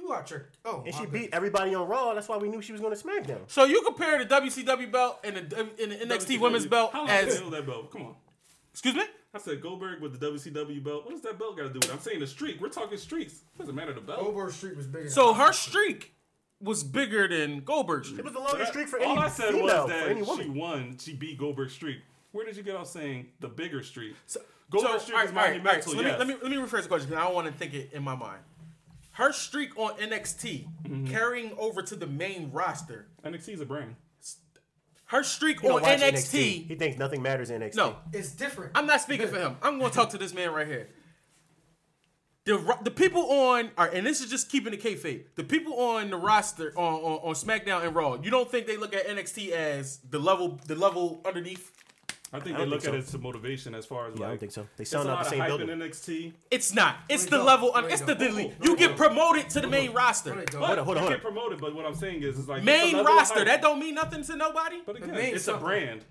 Who 0.08 0.13
you 0.13 0.20
out 0.20 0.30
your? 0.32 0.50
Oh, 0.65 0.84
And 0.86 0.93
she 0.93 1.02
goodness. 1.02 1.22
beat 1.24 1.30
everybody 1.34 1.76
on 1.76 1.88
Raw. 1.88 2.13
That's 2.13 2.28
why 2.30 2.38
we 2.38 2.48
knew 2.50 2.62
she 2.62 2.72
was 2.72 2.82
going 2.82 2.96
to 2.96 3.04
SmackDown. 3.04 3.39
So 3.48 3.65
you 3.65 3.82
compare 3.82 4.24
the 4.24 4.26
WCW 4.26 4.91
belt 4.91 5.20
and 5.24 5.36
the, 5.36 5.60
and 5.60 5.91
the 5.91 5.96
NXT 6.15 6.39
women's 6.39 6.65
belt 6.65 6.91
How 6.93 7.00
long 7.00 7.10
as 7.10 7.39
they 7.39 7.50
that 7.50 7.65
belt? 7.65 7.91
Come 7.91 8.04
on. 8.04 8.15
excuse 8.72 8.96
me? 8.96 9.04
I 9.34 9.39
said 9.39 9.62
Goldberg 9.62 10.02
with 10.02 10.20
the 10.20 10.26
WCW 10.26 10.84
belt. 10.84 11.06
What 11.06 11.12
does 11.12 11.22
that 11.22 11.38
belt 11.38 11.58
got 11.58 11.63
to 11.63 11.70
do 11.70 11.76
with 11.76 11.86
it? 11.86 11.93
I'm 11.93 12.00
saying 12.00 12.20
the 12.22 12.28
streak. 12.28 12.60
We're 12.62 12.70
talking 12.70 12.98
streaks. 12.98 13.41
Doesn't 13.60 13.76
matter 13.76 13.93
the 13.93 14.02
belt. 14.02 14.20
Goldberg 14.22 14.52
Street 14.54 14.78
was 14.78 14.88
bigger. 14.88 15.10
So 15.10 15.34
her 15.34 15.52
streak 15.52 16.13
was 16.62 16.84
bigger 16.84 17.28
than 17.28 17.60
Goldberg's 17.60 18.12
It 18.17 18.24
was 18.24 18.34
the 18.34 18.39
longest 18.39 18.58
that- 18.60 18.67
streak 18.70 18.88
for 18.88 19.00
all 19.02 19.12
any 19.12 19.22
I 19.22 19.30
said 19.30 19.52
female, 19.52 19.63
was 19.88 19.91
for 19.91 20.38
that 20.38 20.43
she 20.43 20.50
won. 20.50 20.98
She 21.00 21.13
beat 21.13 21.38
Goldberg's 21.38 21.74
Street. 21.74 22.00
Where 22.32 22.46
did 22.46 22.56
you 22.58 22.63
get 22.63 22.76
off 22.76 22.88
saying 22.88 23.28
the 23.39 23.48
bigger 23.48 23.84
streak? 23.84 24.15
So, 24.26 24.39
Goldberg 24.72 25.02
Street 25.02 25.13
alright, 25.15 25.30
is 25.30 25.32
alright, 25.32 25.48
alright, 25.60 25.63
monumental. 25.63 25.91
so 25.91 25.98
let, 25.98 26.06
me, 26.06 26.12
let 26.17 26.28
me 26.28 26.36
let 26.41 26.52
me 26.52 26.58
rephrase 26.58 26.84
the 26.84 26.88
question 26.89 27.10
because 27.10 27.22
I 27.22 27.26
don't 27.26 27.36
want 27.36 27.48
to 27.48 27.54
think 27.54 27.74
it 27.74 27.91
in 27.93 28.04
my 28.04 28.15
mind. 28.15 28.39
Her 29.17 29.34
streak 29.34 29.75
on 29.77 29.97
NXT 29.97 30.67
Mm-hmm. 30.84 31.08
carrying 31.08 31.51
over 31.58 31.82
to 31.82 31.95
the 31.95 32.06
main 32.08 32.51
roster. 32.51 33.08
NXT 33.25 33.49
is 33.56 33.62
a 33.62 33.65
brand. 33.65 33.95
Her 35.06 35.23
streak 35.23 35.63
on 35.63 35.82
watch 35.82 35.99
NXT. 35.99 36.67
He 36.67 36.75
thinks 36.75 36.97
nothing 36.99 37.21
matters 37.21 37.49
in 37.49 37.62
NXT. 37.62 37.75
No, 37.77 37.95
It's 38.13 38.32
different. 38.32 38.73
I'm 38.75 38.86
not 38.86 39.01
speaking 39.01 39.27
for 39.27 39.39
him. 39.39 39.58
I'm 39.62 39.80
going 39.80 39.89
to 39.89 39.95
talk 39.95 40.10
to 40.12 40.17
this 40.17 40.34
man 40.34 40.51
right 40.51 40.67
here. 40.67 40.89
The, 42.45 42.77
the 42.84 42.91
people 42.91 43.23
on, 43.32 43.71
all 43.77 43.86
right, 43.86 43.93
and 43.93 44.06
this 44.08 44.21
is 44.21 44.30
just 44.30 44.49
keeping 44.51 44.71
the 44.71 44.77
kayfabe. 44.77 45.23
The 45.36 45.43
people 45.43 45.73
on 45.82 46.10
the 46.12 46.15
roster 46.17 46.71
on, 46.77 46.93
on 46.93 47.19
on 47.30 47.34
SmackDown 47.34 47.86
and 47.86 47.93
Raw, 47.95 48.17
you 48.21 48.30
don't 48.32 48.49
think 48.49 48.67
they 48.67 48.77
look 48.77 48.95
at 48.95 49.06
NXT 49.08 49.49
as 49.49 49.97
the 50.10 50.19
level 50.19 50.60
the 50.65 50.75
level 50.75 51.21
underneath? 51.25 51.71
I 52.34 52.40
think 52.42 52.58
I 52.58 52.60
they 52.60 52.66
look 52.66 52.82
think 52.82 52.94
at 52.94 53.00
it 53.00 53.08
as 53.08 53.18
motivation 53.18 53.74
as 53.74 53.86
far 53.86 54.08
as 54.08 54.13
Yeah, 54.16 54.20
like. 54.20 54.26
I 54.28 54.30
don't 54.32 54.40
think 54.40 54.52
so. 54.52 54.68
They 54.76 54.82
It's 54.82 54.92
a 54.92 54.98
selling 54.98 55.10
out 55.10 55.24
the 55.24 55.30
same 55.30 55.40
hype 55.40 55.48
building. 55.48 55.70
in 55.70 55.80
NXT. 55.80 56.34
It's 56.52 56.74
not. 56.74 56.98
It's 57.08 57.24
they 57.24 57.30
the 57.30 57.38
don't. 57.38 57.46
level. 57.46 57.70
No, 57.70 57.76
Un- 57.76 57.88
they 57.88 57.94
it's 57.94 58.02
the 58.02 58.16
don't. 58.16 58.28
delete. 58.28 58.52
You 58.62 58.76
get 58.76 58.98
promoted 58.98 59.50
to 59.52 59.62
the 59.62 59.68
main 59.68 59.94
roster. 59.94 60.36
they. 60.36 60.58
Hold 60.58 60.78
on, 60.80 60.86
hold 60.86 60.98
on, 60.98 61.04
You 61.04 61.10
get 61.12 61.22
promoted, 61.22 61.62
but 61.62 61.74
what 61.74 61.86
I'm 61.86 61.96
saying 61.96 62.24
is, 62.24 62.38
is 62.38 62.48
like 62.50 62.63
Main 62.63 62.98
roster. 62.98 63.46
That 63.46 63.62
don't 63.62 63.80
mean 63.80 63.96
nothing 63.96 64.24
to 64.24 64.36
nobody. 64.36 64.78
But 64.86 64.98
again, 64.98 65.16
it's 65.16 65.48
a 65.48 65.56
brand. 65.58 66.02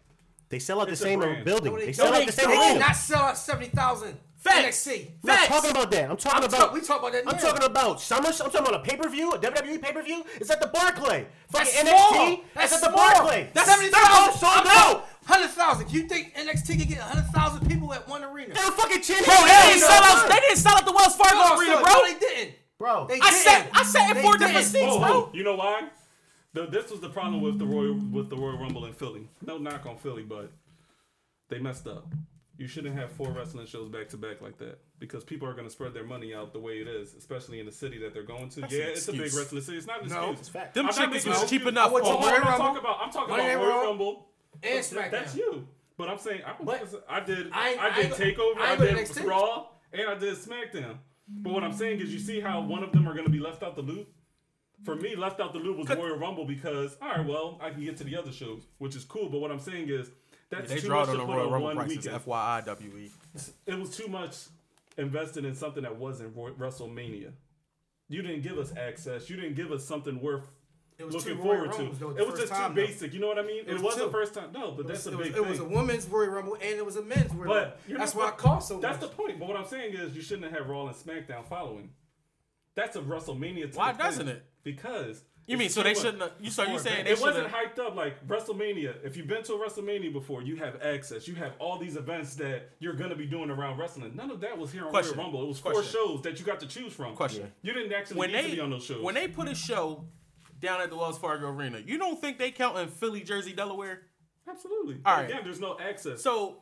They 0.48 0.58
sell 0.58 0.80
out 0.80 0.86
the 0.86 0.92
It's 0.92 1.00
a 1.00 1.04
same 1.04 1.20
building. 1.44 1.72
No, 1.72 1.78
they 1.78 1.86
They 1.86 1.92
don't. 1.92 1.94
sell 1.94 2.14
out 2.14 2.24
the 2.26 2.32
same 2.32 2.46
don't. 2.48 2.72
They 2.74 2.78
not 2.78 2.96
sell 2.96 3.20
out 3.22 3.36
seventy 3.36 3.68
thousand. 3.68 4.16
Facts. 4.38 4.86
NXT. 4.86 5.06
I'm 5.24 5.26
not 5.26 5.48
talking 5.48 5.70
about 5.72 5.90
that. 5.90 6.08
I'm 6.10 6.16
talking 6.16 6.38
I'm 6.38 6.44
about. 6.48 6.58
talk- 6.58 6.72
we 6.72 6.80
talk 6.80 7.00
about 7.00 7.12
that 7.12 7.24
I'm 7.26 7.36
talking 7.38 7.64
about 7.66 8.00
summer. 8.00 8.28
I'm 8.28 8.32
talking 8.34 8.60
about 8.60 8.74
a 8.74 8.78
pay 8.78 8.96
per 8.96 9.08
view, 9.08 9.32
a 9.32 9.38
WWE 9.38 9.82
pay 9.82 9.92
per 9.92 10.02
view. 10.02 10.24
It's 10.36 10.48
at 10.50 10.60
the 10.60 10.68
Barclay. 10.68 11.26
That's 11.50 11.74
Fucking 11.74 11.90
small. 11.90 12.12
NXT. 12.12 12.40
That's 12.54 12.72
at 12.74 12.80
the. 12.90 12.96
Barclay. 12.96 13.50
That's 13.54 13.66
That's 13.66 13.80
seventy 13.90 14.38
sold 14.38 14.66
out. 14.68 15.08
Hundred 15.26 15.50
thousand. 15.50 15.92
You 15.92 16.02
think 16.08 16.34
NXT 16.34 16.78
can 16.78 16.88
get 16.88 16.98
hundred 16.98 17.26
thousand 17.32 17.68
people 17.68 17.92
at 17.92 18.08
one 18.08 18.22
arena? 18.24 18.54
They're 18.54 18.70
fucking 18.70 19.02
chin. 19.02 19.22
Bro, 19.24 19.34
they 19.42 19.68
didn't 19.72 19.80
sell 19.80 20.02
out. 20.04 20.28
They 20.28 20.36
didn't 20.40 20.56
sell 20.58 20.76
out 20.76 20.86
the 20.86 20.92
Wells 20.92 21.16
Fargo 21.16 21.34
No, 21.36 21.58
arena, 21.58 21.74
sir, 21.76 21.82
bro. 21.82 21.92
No, 21.92 22.04
they 22.06 22.18
didn't. 22.18 22.54
bro. 22.78 23.06
They 23.08 23.18
I 23.20 23.30
sat 23.32 23.64
didn't. 23.64 23.76
I 23.76 23.82
sat 23.82 24.10
in 24.10 24.16
They 24.16 24.22
four 24.22 24.32
didn't. 24.32 24.46
different 24.48 24.66
seats, 24.66 24.84
Oh, 24.88 24.98
bro. 25.00 25.08
oh, 25.10 25.30
you 25.34 25.42
know 25.44 25.56
why? 25.56 25.88
The, 26.52 26.66
this 26.66 26.90
was 26.90 27.00
the 27.00 27.08
problem 27.10 27.42
with 27.42 27.58
the 27.58 27.66
Royal 27.66 27.94
with 27.94 28.30
the 28.30 28.36
Royal 28.36 28.56
Rumble 28.56 28.86
in 28.86 28.92
Philly. 28.92 29.28
No 29.44 29.58
knock 29.58 29.84
on 29.84 29.96
Philly, 29.98 30.22
but 30.22 30.50
they 31.48 31.58
messed 31.58 31.86
up. 31.86 32.06
You 32.56 32.66
shouldn't 32.68 32.96
have 32.96 33.10
four 33.12 33.30
wrestling 33.32 33.66
shows 33.66 33.88
back 33.90 34.08
to 34.10 34.16
back 34.16 34.40
like 34.40 34.56
that 34.58 34.78
because 34.98 35.24
people 35.24 35.46
are 35.48 35.52
going 35.52 35.66
to 35.66 35.70
spread 35.70 35.92
their 35.92 36.04
money 36.04 36.34
out 36.34 36.54
the 36.54 36.58
way 36.60 36.74
it 36.78 36.88
is, 36.88 37.14
especially 37.14 37.60
in 37.60 37.66
the 37.66 37.72
city 37.72 37.98
that 37.98 38.14
they're 38.14 38.22
going 38.22 38.48
to. 38.50 38.60
That's 38.62 38.72
yeah, 38.72 38.84
an 38.84 38.88
it's 38.90 39.08
a 39.08 39.12
big 39.12 39.20
excuse. 39.22 39.42
wrestling 39.42 39.62
city. 39.62 39.76
It's 39.78 39.86
not 39.86 40.02
an 40.02 40.08
No. 40.08 40.16
excuse. 40.30 40.38
It's 40.40 40.48
fact. 40.48 40.74
Them 40.74 40.82
I'm 40.82 40.86
not 40.86 40.94
chickens 40.94 41.14
making 41.14 41.30
was 41.32 41.42
an 41.42 41.48
cheap 41.48 41.56
excuse. 41.62 41.72
enough. 41.72 41.90
I 41.90 41.92
went 41.92 42.04
to 42.06 42.10
Oh, 42.12 42.14
for- 42.14 42.20
hold 42.22 42.32
on, 42.32 42.40
Royal 42.40 42.42
I'm 42.44 42.48
Rumble. 42.48 42.64
talking 42.66 42.78
about 42.80 42.96
I'm 43.02 43.10
talking 43.10 43.28
Monday 43.36 43.52
about 43.52 43.60
Night 43.62 43.68
Royal 43.68 43.80
Raw. 43.82 43.88
Rumble. 43.88 44.28
And 44.62 44.84
SmackDown. 44.84 45.10
That's 45.10 45.36
you. 45.36 45.66
But 45.96 46.08
I'm 46.08 46.18
saying 46.18 46.42
I, 46.46 46.54
But 46.62 46.82
I 47.08 47.20
did 47.20 47.50
I- 47.52 47.74
I, 47.76 47.86
I 47.90 47.94
did 47.94 48.06
ain't- 48.06 48.14
Takeover, 48.36 48.58
I 48.58 48.72
I, 48.72 48.76
did 48.76 48.96
NXT. 48.96 49.26
Raw, 49.26 49.66
and 49.92 50.08
I 50.08 50.14
did 50.14 50.36
SmackDown. 50.36 50.98
But 51.28 51.52
what 51.52 51.64
I'm 51.64 51.72
saying 51.72 52.00
is, 52.00 52.12
you 52.12 52.18
see 52.20 52.40
how 52.40 52.60
one 52.60 52.84
of 52.84 52.92
them 52.92 53.08
are 53.08 53.12
going 53.12 53.24
to 53.24 53.30
be 53.30 53.40
left 53.40 53.62
out 53.62 53.74
the 53.76 53.82
loop. 53.82 54.08
For 54.84 54.94
me, 54.94 55.16
left 55.16 55.40
out 55.40 55.52
the 55.54 55.58
loop 55.58 55.78
was 55.78 55.88
Royal 55.88 56.18
Rumble 56.18 56.44
because 56.44 56.96
all 57.00 57.08
right, 57.08 57.26
well, 57.26 57.58
I 57.62 57.70
can 57.70 57.82
get 57.82 57.96
to 57.96 58.04
the 58.04 58.14
other 58.16 58.30
shows, 58.30 58.64
which 58.78 58.94
is 58.94 59.04
cool. 59.04 59.28
But 59.30 59.40
what 59.40 59.50
I'm 59.50 59.58
saying 59.58 59.88
is 59.88 60.10
that's 60.50 60.68
They 60.70 60.80
too 60.80 60.90
much 60.90 61.08
on 61.08 61.14
to 61.14 61.20
the 61.20 61.26
put 61.26 61.32
Royal 61.34 61.46
on 61.46 61.52
Rumble 61.52 61.66
one 61.68 61.76
prices. 61.76 62.04
weekend. 62.04 62.22
FYI, 62.24 62.66
WE. 62.94 63.10
It 63.66 63.78
was 63.78 63.96
too 63.96 64.06
much 64.08 64.36
invested 64.98 65.44
in 65.46 65.54
something 65.54 65.82
that 65.82 65.96
wasn't 65.96 66.36
Roy- 66.36 66.52
WrestleMania. 66.52 67.32
You 68.08 68.22
didn't 68.22 68.42
give 68.42 68.58
us 68.58 68.72
access. 68.76 69.28
You 69.30 69.36
didn't 69.36 69.54
give 69.56 69.72
us 69.72 69.84
something 69.84 70.20
worth 70.20 70.42
It 70.42 70.44
was 70.44 70.50
looking 70.98 71.34
Royal 71.38 71.42
forward 71.42 71.70
Rumbles, 71.70 71.98
to. 71.98 72.04
though, 72.04 72.10
It 72.16 72.26
was 72.26 72.40
just 72.40 72.52
too 72.52 72.58
though. 72.60 72.68
basic. 72.70 73.12
You 73.14 73.20
know 73.20 73.26
what 73.28 73.38
I 73.38 73.42
mean? 73.42 73.64
It, 73.66 73.72
was 73.74 73.82
was, 73.82 73.96
the 73.96 74.08
first 74.10 74.34
time. 74.34 74.50
No, 74.52 74.72
but 74.72 74.86
It 74.86 74.92
was, 74.92 75.04
that's 75.04 75.06
a 75.06 75.10
it 75.12 75.16
was- 75.18 75.28
big 75.28 75.36
it 75.36 75.46
was 75.46 75.58
a 75.60 75.64
women's 75.64 76.06
Royal 76.08 76.30
Rumble 76.30 76.54
and 76.54 76.62
it 76.78 76.84
was 76.86 76.96
a 76.96 77.02
men's 77.02 77.30
Royal 77.32 77.44
Rumble. 77.44 77.54
But 77.54 77.80
you're 77.86 77.98
That's 77.98 78.14
not- 78.14 78.20
why 78.22 78.28
I 78.28 78.32
cost 78.32 78.68
so 78.68 78.78
That's 78.80 79.00
much. 79.00 79.10
the 79.10 79.16
point. 79.16 79.38
But 79.38 79.48
what 79.48 79.56
I'm 79.56 79.66
saying 79.66 79.94
is, 79.94 80.14
you 80.16 80.22
shouldn't 80.22 80.52
have 80.52 80.68
Raw 80.68 80.86
and 80.86 80.96
SmackDown 80.96 81.46
following. 81.46 81.90
That's 82.74 82.96
a 82.96 83.00
WrestleMania. 83.00 83.64
type 83.66 83.74
Why 83.76 83.92
thing. 83.92 83.98
doesn't 84.06 84.28
it? 84.28 84.44
Because 84.62 85.22
You 85.46 85.56
mean 85.56 85.68
so 85.70 85.82
they 85.82 85.94
shouldn't? 85.94 86.20
have- 86.22 86.32
You 86.40 86.50
so 86.50 86.64
you 86.64 86.78
saying 86.78 87.04
they 87.04 87.12
It 87.12 87.20
wasn't 87.20 87.48
hyped 87.48 87.78
up 87.78 87.94
like 87.94 88.26
WrestleMania. 88.26 88.96
If 89.04 89.16
you've 89.16 89.28
been 89.28 89.42
to 89.44 89.54
a 89.54 89.58
WrestleMania 89.58 90.12
before, 90.12 90.42
you 90.42 90.56
have 90.56 90.82
access. 90.82 91.28
You 91.28 91.36
have 91.36 91.52
all 91.60 91.78
these 91.78 91.96
events 91.96 92.34
that 92.36 92.70
you're 92.80 92.94
gonna 92.94 93.14
be 93.14 93.26
doing 93.26 93.50
around 93.50 93.78
wrestling. 93.78 94.16
None 94.16 94.30
of 94.30 94.40
that 94.40 94.58
was 94.58 94.72
here 94.72 94.84
on 94.84 94.90
Question. 94.90 95.16
Royal 95.16 95.26
Rumble. 95.26 95.44
It 95.44 95.48
was 95.48 95.58
four 95.60 95.82
shows 95.84 96.22
that 96.22 96.38
you 96.40 96.44
got 96.44 96.58
to 96.60 96.66
choose 96.66 96.92
from. 96.92 97.14
Question. 97.14 97.52
You 97.62 97.72
didn't 97.72 97.92
actually 97.92 98.16
When 98.18 98.32
need 98.32 98.42
to 98.42 98.50
be 98.56 98.60
on 98.60 98.70
those 98.70 98.84
shows. 98.84 99.02
when 99.02 99.14
they 99.14 99.28
put 99.28 99.46
a 99.48 99.54
show 99.54 100.04
down 100.60 100.80
at 100.80 100.90
the 100.90 100.96
Wells 100.96 101.18
Fargo 101.18 101.48
Arena, 101.48 101.78
you 101.84 101.98
don't 101.98 102.20
think 102.20 102.38
they 102.38 102.50
count 102.50 102.76
in 102.78 102.88
Philly, 102.88 103.20
Jersey, 103.22 103.52
Delaware? 103.52 104.02
Absolutely. 104.48 104.94
All 104.94 105.00
But 105.04 105.10
right. 105.16 105.30
Again, 105.30 105.40
there's 105.44 105.60
no 105.60 105.76
access. 105.78 106.22
So 106.22 106.58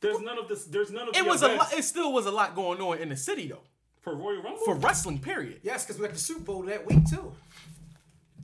there's 0.00 0.20
none 0.20 0.38
of 0.38 0.48
this. 0.48 0.64
There's 0.64 0.90
none 0.90 1.08
of 1.08 1.16
it 1.16 1.22
the 1.24 1.28
was 1.28 1.42
a 1.42 1.48
lot. 1.48 1.72
It 1.72 1.84
still 1.84 2.12
was 2.12 2.26
a 2.26 2.30
lot 2.30 2.54
going 2.54 2.80
on 2.80 2.98
in 2.98 3.08
the 3.08 3.16
city 3.16 3.48
though 3.48 3.62
for 4.00 4.14
Royal 4.14 4.42
Rumble. 4.42 4.60
for 4.64 4.74
wrestling. 4.74 5.18
Period. 5.18 5.60
Yes, 5.62 5.84
because 5.84 6.00
we 6.00 6.06
got 6.06 6.14
the 6.14 6.20
Super 6.20 6.40
Bowl 6.40 6.62
that 6.62 6.86
week 6.86 7.08
too. 7.08 7.32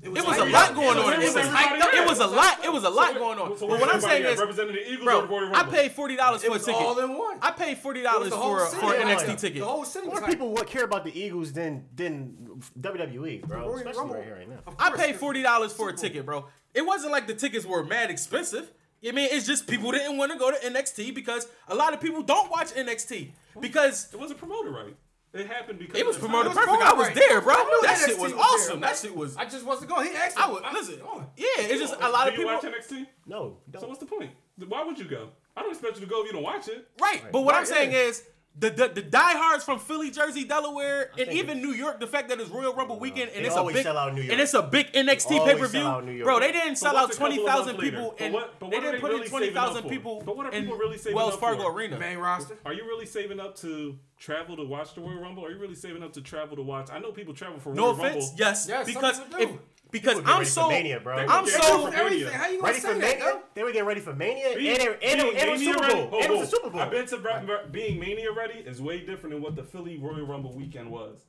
It 0.05 0.11
was 0.27 0.39
a 0.39 0.45
lot 0.45 0.75
going 0.75 0.99
on. 0.99 1.13
It 1.15 1.19
was, 1.19 1.35
it 1.35 1.39
was 1.39 1.49
hyped 1.49 1.81
up. 1.81 1.95
it 1.95 2.07
was 2.07 2.19
a 2.21 2.27
lot. 2.27 2.65
It 2.65 2.73
was 2.73 2.85
a 2.85 2.91
lot 2.91 3.15
going 3.15 3.39
on. 3.39 3.51
what- 3.51 3.59
so 3.59 3.67
But 3.69 3.81
what 3.81 3.95
I'm 3.95 4.01
saying 4.01 4.23
got? 4.23 4.33
is, 4.33 4.39
representing 4.39 4.75
the 4.75 4.93
Eagles 4.93 5.09
or 5.09 5.23
the 5.23 5.29
Royal 5.29 5.49
bro, 5.51 5.59
I 5.59 5.63
paid 5.65 5.93
forty 5.93 6.17
dollars 6.17 6.45
for 6.45 6.55
a 6.57 6.59
ticket. 6.59 6.75
all 6.75 6.99
in 6.99 7.17
one. 7.17 7.39
I 7.41 7.51
paid 7.53 7.79
forty 7.79 8.03
dollars 8.03 8.31
for 8.33 8.67
city 8.67 8.81
for 8.81 8.95
an 8.95 9.09
NXT 9.09 9.29
up. 9.31 9.39
ticket. 9.39 9.61
The 9.61 9.67
whole 9.67 9.85
city 9.85 10.07
More 10.07 10.21
was 10.21 10.25
people 10.29 10.53
would 10.53 10.67
care 10.67 10.85
about 10.85 11.05
the 11.05 11.19
Eagles 11.19 11.53
than 11.53 11.87
than 11.95 12.37
WWE, 12.81 13.47
bro. 13.47 13.75
Especially 13.77 13.99
Rumble. 13.99 14.15
right 14.17 14.25
here, 14.25 14.37
right 14.37 14.49
now. 14.49 14.59
Of 14.67 14.75
I 14.79 14.89
course, 14.89 15.01
paid 15.01 15.17
forty 15.17 15.43
dollars 15.43 15.73
for 15.73 15.89
a 15.89 15.93
ticket, 15.95 16.27
bro. 16.27 16.47
It 16.75 16.85
wasn't 16.85 17.13
like 17.13 17.27
the 17.27 17.35
tickets 17.35 17.65
were 17.65 17.85
mad 17.85 18.11
expensive. 18.11 18.71
I 19.07 19.13
mean, 19.13 19.29
it's 19.31 19.47
just 19.47 19.67
people 19.67 19.93
didn't 19.93 20.17
want 20.17 20.33
to 20.33 20.39
go 20.39 20.51
to 20.51 20.57
NXT 20.57 21.15
because 21.15 21.47
a 21.69 21.75
lot 21.75 21.93
of 21.93 22.01
people 22.01 22.23
don't 22.23 22.51
watch 22.51 22.69
NXT 22.73 23.33
because 23.61 24.09
It 24.13 24.19
wasn't 24.19 24.39
promoted 24.39 24.73
right. 24.73 24.97
It 25.35 25.47
happened 25.49 25.81
because 25.81 25.99
it 25.99 26.07
was 26.07 26.17
promoted 26.17 26.53
It 26.53 26.57
was 26.57 26.59
perfect. 26.65 26.83
I 26.85 26.93
was 26.93 27.09
promoted 27.09 27.23
there, 27.31 27.41
bro. 27.41 27.55
I 27.55 27.81
That 27.83 27.97
NXT 27.99 28.07
shit 28.07 28.19
was 28.21 28.33
was 28.33 28.41
awesome. 28.41 28.79
bro. 28.81 28.89
That 28.89 28.97
shit 28.99 29.17
was. 29.17 29.37
I 29.37 29.45
just 29.45 29.65
wasn't 29.67 29.91
going. 29.91 30.07
He 30.09 30.15
asked 30.17 30.37
me. 30.37 30.43
I 30.45 30.51
would 30.53 30.63
listen. 30.73 31.01
Yeah, 31.37 31.45
it's 31.59 31.81
just 31.81 31.95
a 32.01 32.09
lot 32.09 32.25
Do 32.27 32.31
of 32.31 32.39
you 32.39 32.47
people. 32.47 32.55
watch 32.55 32.63
NXT? 32.65 33.07
No, 33.27 33.57
So 33.73 33.81
don't. 33.81 33.89
what's 33.89 34.01
the 34.01 34.07
point? 34.07 34.31
Why 34.69 34.85
would 34.85 34.97
you 34.99 35.07
go? 35.07 35.31
I 35.57 35.63
don't 35.63 35.71
expect 35.73 35.97
you 35.97 36.03
to 36.03 36.07
go 36.07 36.21
if 36.21 36.27
you 36.27 36.33
don't 36.33 36.43
watch 36.43 36.69
it. 36.69 36.87
Right, 37.01 37.23
but 37.33 37.43
what 37.43 37.55
I'm 37.57 37.67
saying 37.67 37.91
yeah. 37.93 37.99
is 37.99 38.23
the, 38.57 38.71
the 38.71 38.89
the 38.89 39.03
diehards 39.03 39.65
from 39.65 39.81
Philly, 39.81 40.11
Jersey, 40.13 40.45
Delaware, 40.45 41.11
and 41.19 41.29
even 41.33 41.61
New 41.61 41.73
York. 41.73 41.99
The 41.99 42.07
fact 42.07 42.29
that 42.29 42.39
it's 42.41 42.51
Royal 42.51 42.73
Rumble 42.73 43.01
weekend 43.01 43.33
and 43.35 43.45
it's 43.45 43.57
a 43.57 43.59
always 43.59 43.75
big 43.75 43.83
sell 43.83 43.99
out 43.99 44.15
New 44.15 44.21
York. 44.23 44.33
and 44.33 44.41
it's 44.41 44.55
a 44.55 44.63
big 44.63 44.93
NXT 44.93 45.45
pay 45.45 45.59
per 45.59 45.67
sell 45.67 46.01
New 46.01 46.07
view, 46.13 46.19
York. 46.19 46.27
bro. 46.27 46.39
They 46.41 46.53
didn't 46.53 46.77
sell 46.77 46.97
out 46.97 47.11
twenty 47.13 47.45
thousand 47.45 47.45
a 47.45 47.47
couple 47.47 47.49
twenty 47.49 47.49
of 47.49 47.49
thousand 47.49 47.67
months 47.77 47.83
later? 47.83 47.97
people, 47.97 48.15
But 48.17 48.25
and 48.25 48.35
what- 48.35 48.59
but 48.61 48.71
they 48.71 48.77
what 48.77 48.85
are 48.87 48.91
didn't 48.93 49.01
put 49.01 49.11
really 49.11 49.25
in 49.25 49.29
twenty 49.31 49.47
saving 49.47 49.59
up 49.59 49.67
thousand 49.67 49.83
for? 49.83 49.89
people 49.89 50.23
But 50.25 50.37
what 50.37 50.47
are 50.47 50.53
in 50.53 50.63
people 50.65 50.79
really 50.79 50.99
saving 50.99 51.17
Wells 51.17 51.35
up 51.35 51.41
Fargo 51.41 51.63
for? 51.65 51.73
Arena. 51.73 51.99
main 51.99 52.19
roster. 52.19 52.57
Are 52.65 52.73
you 52.73 52.85
really 52.85 53.07
saving 53.07 53.41
up 53.41 53.57
to 53.59 53.99
travel 54.19 54.57
to 54.57 54.65
watch 54.65 54.95
the 54.95 55.01
Royal 55.01 55.21
Rumble? 55.21 55.45
Are 55.45 55.51
you 55.51 55.59
really 55.59 55.75
saving 55.75 56.03
up 56.05 56.13
to 56.13 56.21
travel 56.21 56.55
to 56.57 56.63
watch? 56.63 56.91
I 56.93 57.01
know 57.01 57.11
people 57.11 57.35
travel 57.35 57.59
for 57.59 57.75
No 57.75 57.87
Royal 57.87 57.93
offense, 58.01 58.15
Rumble. 58.27 58.35
yes, 58.39 58.67
Yes, 58.69 58.87
because 58.87 59.21
if 59.39 59.51
do. 59.51 59.61
Because 59.95 60.19
I'm 60.19 60.25
ready 60.25 60.45
for 60.45 60.51
so 60.51 60.69
Mania, 60.69 61.01
bro. 61.01 61.15
I'm 61.17 61.47
so 61.47 61.85
ready 61.87 61.93
for 61.93 61.97
Everything. 61.97 62.25
Mania. 62.27 62.37
How 62.39 62.47
you 62.49 62.61
gonna 62.61 62.67
Ready 62.73 62.81
say 62.81 62.89
for 62.89 62.95
that, 62.99 63.01
Mania? 63.19 63.25
though? 63.25 63.41
They 63.55 63.63
were 63.63 63.73
getting 63.73 63.87
ready 63.87 64.01
for 64.01 64.13
Mania, 64.13 64.55
Being- 64.57 64.73
and 64.75 64.83
it, 64.83 64.99
and, 65.03 65.21
and 65.21 65.21
it 65.39 65.51
was 65.53 65.61
Mania 65.61 65.75
Super 65.75 65.89
Bowl. 65.89 66.07
Ho, 66.11 66.17
and 66.19 66.25
it 66.25 66.31
was 66.39 66.49
a 66.49 66.51
Super 66.51 66.71
Bowl. 66.71 66.81
I've 66.81 66.91
been 66.91 67.07
to 67.07 67.17
re- 67.19 67.59
being 67.71 68.01
Mania 68.01 68.33
ready 68.33 68.59
is 68.59 68.83
way 68.83 69.01
different 69.07 69.35
than 69.35 69.43
what 69.43 69.55
the 69.57 69.63
Philly 69.63 69.97
Royal 69.97 70.27
Rumble 70.27 70.53
weekend 70.53 70.91
was. 70.91 71.25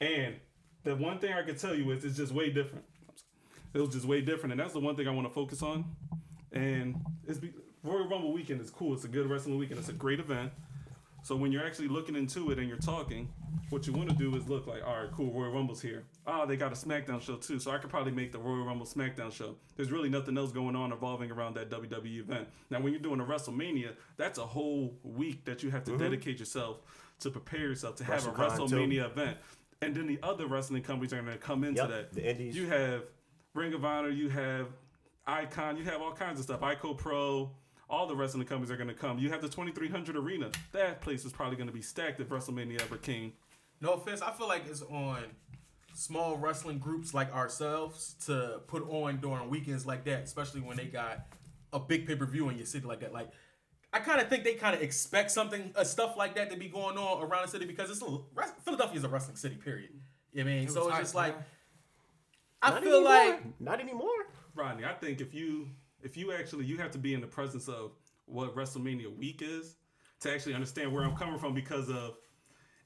And 0.00 0.36
the 0.82 0.96
one 0.96 1.18
thing 1.18 1.32
I 1.34 1.42
can 1.42 1.56
tell 1.56 1.74
you 1.74 1.90
is 1.92 2.04
it's 2.04 2.16
just 2.16 2.32
way 2.32 2.50
different. 2.50 2.84
It 3.74 3.80
was 3.80 3.90
just 3.90 4.06
way 4.06 4.20
different, 4.22 4.52
and 4.52 4.60
that's 4.60 4.72
the 4.72 4.80
one 4.80 4.96
thing 4.96 5.06
I 5.06 5.10
want 5.10 5.28
to 5.28 5.34
focus 5.34 5.62
on. 5.62 5.84
And 6.52 6.96
it's 7.28 7.38
be, 7.38 7.52
Royal 7.82 8.08
Rumble 8.08 8.32
weekend 8.32 8.60
is 8.60 8.70
cool. 8.70 8.94
It's 8.94 9.04
a 9.04 9.08
good 9.08 9.28
wrestling 9.28 9.58
weekend. 9.58 9.78
It's 9.78 9.88
a 9.90 9.92
great 9.92 10.20
event. 10.20 10.52
So 11.22 11.36
when 11.36 11.52
you're 11.52 11.64
actually 11.66 11.88
looking 11.88 12.16
into 12.16 12.50
it 12.50 12.58
and 12.58 12.68
you're 12.68 12.78
talking, 12.78 13.32
what 13.70 13.86
you 13.86 13.92
want 13.92 14.10
to 14.10 14.14
do 14.14 14.34
is 14.36 14.48
look 14.48 14.66
like, 14.66 14.82
all 14.86 15.00
right, 15.02 15.10
cool, 15.12 15.32
Royal 15.32 15.52
Rumble's 15.52 15.80
here. 15.82 16.04
Ah, 16.26 16.46
they 16.46 16.56
got 16.56 16.72
a 16.72 16.74
SmackDown 16.74 17.20
show 17.20 17.36
too, 17.36 17.58
so 17.58 17.70
I 17.70 17.76
could 17.78 17.90
probably 17.90 18.12
make 18.12 18.32
the 18.32 18.38
Royal 18.38 18.64
Rumble 18.64 18.86
SmackDown 18.86 19.30
show. 19.30 19.56
There's 19.76 19.92
really 19.92 20.08
nothing 20.08 20.38
else 20.38 20.52
going 20.52 20.74
on 20.74 20.90
revolving 20.90 21.30
around 21.30 21.54
that 21.56 21.68
WWE 21.70 22.20
event. 22.20 22.48
Now, 22.70 22.80
when 22.80 22.92
you're 22.94 23.02
doing 23.02 23.20
a 23.20 23.24
WrestleMania, 23.24 23.90
that's 24.16 24.38
a 24.38 24.46
whole 24.46 24.96
week 25.02 25.44
that 25.44 25.62
you 25.62 25.70
have 25.70 25.84
to 25.84 25.98
dedicate 25.98 26.38
yourself 26.38 26.80
to 27.20 27.30
prepare 27.30 27.60
yourself 27.60 27.96
to 27.96 28.04
have 28.04 28.26
a 28.26 28.30
WrestleCon, 28.30 28.68
too. 28.70 28.74
WrestleMania 28.76 29.04
event. 29.10 29.36
And 29.82 29.94
then 29.94 30.06
the 30.06 30.18
other 30.22 30.46
wrestling 30.46 30.82
companies 30.82 31.12
are 31.12 31.20
going 31.20 31.30
to 31.32 31.38
come 31.38 31.62
into 31.62 31.82
Yep, 31.82 31.90
that. 31.90 32.12
the 32.14 32.30
indies. 32.30 32.56
You 32.56 32.68
have 32.68 33.02
Ring 33.52 33.74
of 33.74 33.84
Honor, 33.84 34.08
you 34.08 34.30
have 34.30 34.68
Icon, 35.26 35.76
you 35.76 35.84
have 35.84 36.00
all 36.00 36.12
kinds 36.12 36.38
of 36.40 36.44
stuff. 36.44 36.60
Ico 36.60 36.96
Pro, 36.96 37.50
all 37.90 38.06
the 38.06 38.16
wrestling 38.16 38.46
companies 38.46 38.70
are 38.70 38.76
going 38.78 38.88
to 38.88 38.94
come. 38.94 39.18
You 39.18 39.28
have 39.28 39.42
the 39.42 39.48
2300 39.48 40.16
Arena. 40.16 40.50
That 40.72 41.02
place 41.02 41.26
is 41.26 41.32
probably 41.32 41.56
going 41.56 41.66
to 41.68 41.72
be 41.72 41.82
stacked 41.82 42.18
if 42.20 42.30
WrestleMania 42.30 42.80
ever 42.80 42.96
came. 42.96 43.34
No 43.82 43.92
offense, 43.92 44.22
I 44.22 44.30
feel 44.32 44.48
like 44.48 44.62
it's 44.66 44.80
on 44.82 45.24
small 45.94 46.36
wrestling 46.36 46.78
groups 46.78 47.14
like 47.14 47.32
ourselves 47.34 48.14
to 48.26 48.60
put 48.66 48.82
on 48.90 49.18
during 49.18 49.48
weekends 49.48 49.86
like 49.86 50.04
that, 50.04 50.24
especially 50.24 50.60
when 50.60 50.76
they 50.76 50.86
got 50.86 51.26
a 51.72 51.78
big 51.78 52.06
pay 52.06 52.16
per 52.16 52.26
view 52.26 52.48
in 52.50 52.56
your 52.56 52.66
city 52.66 52.86
like 52.86 53.00
that. 53.00 53.12
Like, 53.12 53.30
I 53.92 54.00
kind 54.00 54.20
of 54.20 54.28
think 54.28 54.44
they 54.44 54.54
kind 54.54 54.74
of 54.74 54.82
expect 54.82 55.30
something, 55.30 55.72
uh, 55.76 55.84
stuff 55.84 56.16
like 56.16 56.34
that 56.34 56.50
to 56.50 56.56
be 56.56 56.68
going 56.68 56.98
on 56.98 57.22
around 57.22 57.42
the 57.46 57.48
city 57.48 57.64
because 57.64 57.90
it's 57.90 58.02
a, 58.02 58.18
Philadelphia 58.64 58.98
is 58.98 59.04
a 59.04 59.08
wrestling 59.08 59.36
city. 59.36 59.54
Period. 59.56 59.90
You 60.32 60.42
know 60.44 60.50
what 60.50 60.52
I 60.52 60.54
mean, 60.56 60.64
It 60.68 60.70
so 60.72 60.88
it's 60.88 60.98
just 60.98 61.14
like. 61.14 61.36
I 62.60 62.70
Not 62.70 62.82
feel 62.82 62.94
anymore. 62.94 63.12
like 63.12 63.60
not 63.60 63.80
anymore. 63.80 64.08
Rodney, 64.54 64.84
I 64.84 64.94
think 64.94 65.20
if 65.20 65.34
you 65.34 65.68
if 66.02 66.16
you 66.16 66.32
actually 66.32 66.64
you 66.64 66.78
have 66.78 66.90
to 66.92 66.98
be 66.98 67.14
in 67.14 67.20
the 67.20 67.26
presence 67.26 67.68
of 67.68 67.92
what 68.26 68.56
WrestleMania 68.56 69.14
week 69.14 69.42
is 69.42 69.76
to 70.20 70.32
actually 70.32 70.54
understand 70.54 70.90
where 70.92 71.04
I'm 71.04 71.14
coming 71.14 71.38
from 71.38 71.52
because 71.54 71.90
of 71.90 72.16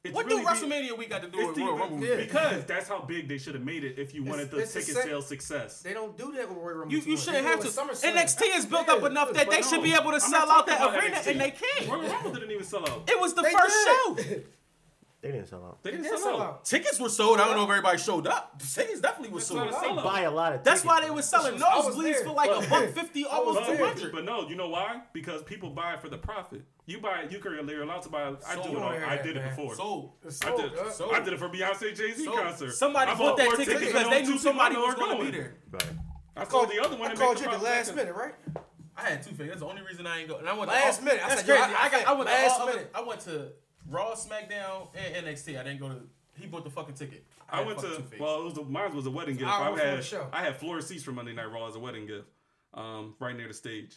it's 0.05 0.15
what 0.15 0.27
really 0.27 0.43
do 0.43 0.49
be- 0.49 0.55
WrestleMania 0.55 0.97
we 0.99 1.07
got 1.07 1.23
to 1.23 1.29
do 1.29 1.47
with 1.47 1.57
the- 1.57 1.63
Royal 1.63 1.79
Rumble? 1.79 2.05
Yeah. 2.07 2.17
because 2.17 2.65
that's 2.65 2.89
how 2.89 3.01
big 3.01 3.29
they 3.29 3.39
should 3.39 3.55
have 3.55 3.65
made 3.65 3.85
it 3.85 3.99
if 3.99 4.15
you 4.15 4.23
wanted 4.25 4.51
the 4.51 4.59
it's 4.59 4.73
ticket 4.73 4.95
same- 4.95 5.05
sales 5.05 5.27
success. 5.27 5.81
They 5.83 5.93
don't 5.93 6.17
do 6.17 6.33
that 6.33 6.49
with 6.49 6.59
Royal 6.59 6.79
Rumble. 6.79 6.95
You, 6.95 7.01
you 7.01 7.17
shouldn't 7.17 7.45
have 7.47 7.59
it 7.59 7.63
to. 7.63 7.67
with 7.69 7.77
SummerSlam. 7.77 8.15
NXT 8.15 8.57
is 8.57 8.67
built 8.67 8.89
up 8.89 9.01
Yeah, 9.01 9.07
enough 9.09 9.33
that 9.35 9.51
they 9.51 9.61
no, 9.61 9.67
should 9.67 9.83
be 9.83 9.93
able 9.95 10.11
to 10.11 10.15
I'm 10.15 10.21
sell 10.21 10.51
out 10.51 10.67
that 10.67 10.81
arena, 10.81 11.17
NXT. 11.17 11.27
and 11.33 11.41
they 11.41 11.51
can't. 11.51 11.89
Royal 11.91 12.03
Rumble 12.11 12.31
didn't 12.33 12.51
even 12.51 12.65
sell 12.65 12.89
out. 12.89 13.05
It 13.09 13.21
was 13.21 13.35
the 13.35 13.43
They 13.43 13.53
first 13.53 13.77
did. 14.17 14.27
show. 14.37 14.41
They 15.21 15.33
didn't 15.33 15.49
sell 15.49 15.65
out. 15.65 15.83
They 15.83 15.91
didn't 15.91 16.05
They 16.05 16.11
did 16.11 16.19
sell 16.21 16.33
sell 16.35 16.41
out. 16.43 16.49
out. 16.49 16.65
Tickets 16.65 17.01
were 17.01 17.09
sold. 17.09 17.41
I 17.41 17.47
don't 17.47 17.57
know 17.57 17.65
if 17.65 17.71
everybody 17.71 17.99
showed 17.99 18.29
up. 18.29 18.61
Tickets 18.61 19.01
definitely 19.01 19.35
was 19.35 19.49
That's 19.49 19.49
sold 19.49 19.71
not 19.73 19.97
a 19.97 19.99
out. 19.99 20.05
Buy 20.05 20.21
a 20.21 20.31
lot 20.31 20.53
of. 20.53 20.63
That's 20.63 20.85
why 20.85 21.01
they 21.01 21.11
were 21.11 21.23
selling 21.23 21.61
I 21.61 21.77
was 21.77 21.97
nosebleeds 21.97 22.23
for 22.23 22.31
like 22.31 22.51
a 22.51 22.69
buck 22.71 22.89
fifty, 22.95 23.25
almost 23.25 23.59
was 23.59 23.69
two 23.69 23.77
there. 23.79 23.87
hundred. 23.87 24.13
But 24.13 24.25
no, 24.25 24.49
you 24.49 24.55
know 24.55 24.69
why? 24.69 25.01
Because 25.13 25.43
people 25.43 25.71
buy 25.71 25.95
it 25.95 26.01
for 26.01 26.09
the 26.09 26.19
profit. 26.19 26.63
You 26.87 27.01
buy 27.01 27.23
it, 27.23 27.33
you 27.33 27.41
can 27.41 27.53
you're 27.69 27.83
allowed 27.83 28.03
to 28.03 28.09
buy. 28.11 28.29
it. 28.29 28.37
I 28.47 28.55
So 28.55 28.63
do 28.63 28.77
it. 28.77 28.83
all- 28.83 28.91
I 28.93 29.17
did 29.21 29.37
it 29.37 29.43
before. 29.43 29.75
So, 29.75 30.13
It's 30.25 30.41
I 30.41 30.47
sold, 30.57 30.61
did. 30.73 31.13
I 31.13 31.25
did 31.25 31.33
it 31.33 31.39
for 31.41 31.49
Beyonce 31.49 31.97
Jay 31.97 32.13
Z 32.13 32.25
concert. 32.25 32.71
somebody 32.73 33.11
I 33.11 33.15
bought 33.19 33.37
that 33.39 33.47
more 33.47 33.57
ticket 33.57 33.75
tickets 33.79 33.93
because 33.93 34.11
they 34.11 34.23
knew 34.23 34.39
somebody 34.39 34.77
was 34.77 34.95
going 34.95 35.19
to 35.19 35.25
be 35.25 35.31
there. 35.33 35.55
Right. 35.71 35.83
I 36.37 36.45
called 36.45 36.71
the 36.71 36.81
other 36.83 36.97
one. 36.97 37.11
I 37.11 37.15
called 37.17 37.41
you 37.41 37.51
the 37.51 37.59
last 37.59 37.93
minute, 37.95 38.15
right? 38.15 38.35
I 38.97 39.03
had 39.03 39.23
two 39.23 39.31
figures. 39.31 39.49
That's 39.49 39.61
the 39.61 39.67
only 39.67 39.83
reason 39.83 40.07
I 40.07 40.21
ain't 40.21 40.29
go. 40.29 40.39
And 40.39 40.49
I 40.49 40.53
went 40.57 40.71
Last 40.71 41.03
minute. 41.03 41.21
I 41.25 41.29
That's 41.29 41.41
said, 41.45 41.57
crazy. 41.59 41.75
I- 41.77 41.85
I, 41.85 41.89
got, 41.91 42.07
I 42.07 42.13
went 42.15 42.25
last 42.27 42.67
minute. 42.67 42.91
I 42.95 43.03
went 43.03 43.21
to 43.23 43.49
Raw, 43.89 44.13
SmackDown, 44.15 44.89
and 44.95 45.27
NXT. 45.27 45.59
I 45.59 45.65
didn't 45.65 45.81
go 45.81 45.89
to. 45.89 46.01
He 46.39 46.47
bought 46.47 46.65
the 46.65 46.71
fucking 46.71 46.95
ticket. 46.95 47.25
I 47.51 47.59
had 47.59 47.67
went 47.67 47.79
to 47.81 47.87
fucking 47.87 47.97
two 48.05 48.11
figures. 48.11 48.21
well, 48.21 48.41
it 48.41 48.45
was 48.45 48.59
a, 48.59 48.63
mine 48.65 48.95
was 48.95 49.07
a 49.07 49.11
wedding 49.11 49.37
gift. 49.37 49.51
I 49.51 49.71
had 49.77 49.99
the 49.99 50.03
show. 50.03 50.27
I 50.33 50.43
had 50.45 50.57
floor 50.57 50.81
seats 50.81 51.03
for 51.03 51.13
Monday 51.13 51.33
Night 51.33 51.51
Raw 51.51 51.67
as 51.69 51.75
a 51.75 51.79
wedding 51.81 52.07
gift, 52.07 52.29
um, 52.75 53.15
right 53.19 53.37
near 53.37 53.49
the 53.49 53.55
stage, 53.55 53.97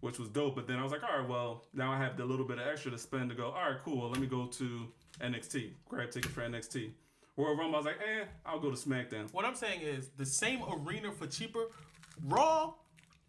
which 0.00 0.18
was 0.18 0.28
dope. 0.28 0.54
But 0.54 0.66
then 0.66 0.78
I 0.78 0.82
was 0.82 0.92
like, 0.92 1.02
all 1.02 1.18
right, 1.18 1.28
well, 1.28 1.64
now 1.74 1.92
I 1.92 1.98
have 1.98 2.16
the 2.16 2.24
little 2.24 2.46
bit 2.46 2.58
of 2.58 2.66
extra 2.66 2.90
to 2.90 2.98
spend 2.98 3.28
to 3.30 3.36
go. 3.36 3.46
All 3.50 3.70
right, 3.70 3.78
cool. 3.84 4.00
Well, 4.00 4.10
let 4.10 4.20
me 4.20 4.26
go 4.26 4.46
to 4.46 4.86
NXT, 5.20 5.72
grab 5.88 6.10
ticket 6.10 6.30
for 6.30 6.40
NXT. 6.40 6.90
Royal 7.36 7.56
Rumble, 7.56 7.74
I 7.74 7.78
was 7.78 7.86
like, 7.86 7.96
eh, 7.96 8.24
I'll 8.46 8.60
go 8.60 8.70
to 8.70 8.76
SmackDown. 8.76 9.30
What 9.32 9.44
I'm 9.44 9.56
saying 9.56 9.80
is 9.82 10.10
the 10.16 10.24
same 10.24 10.60
arena 10.62 11.10
for 11.10 11.26
cheaper. 11.26 11.64
Raw, 12.24 12.74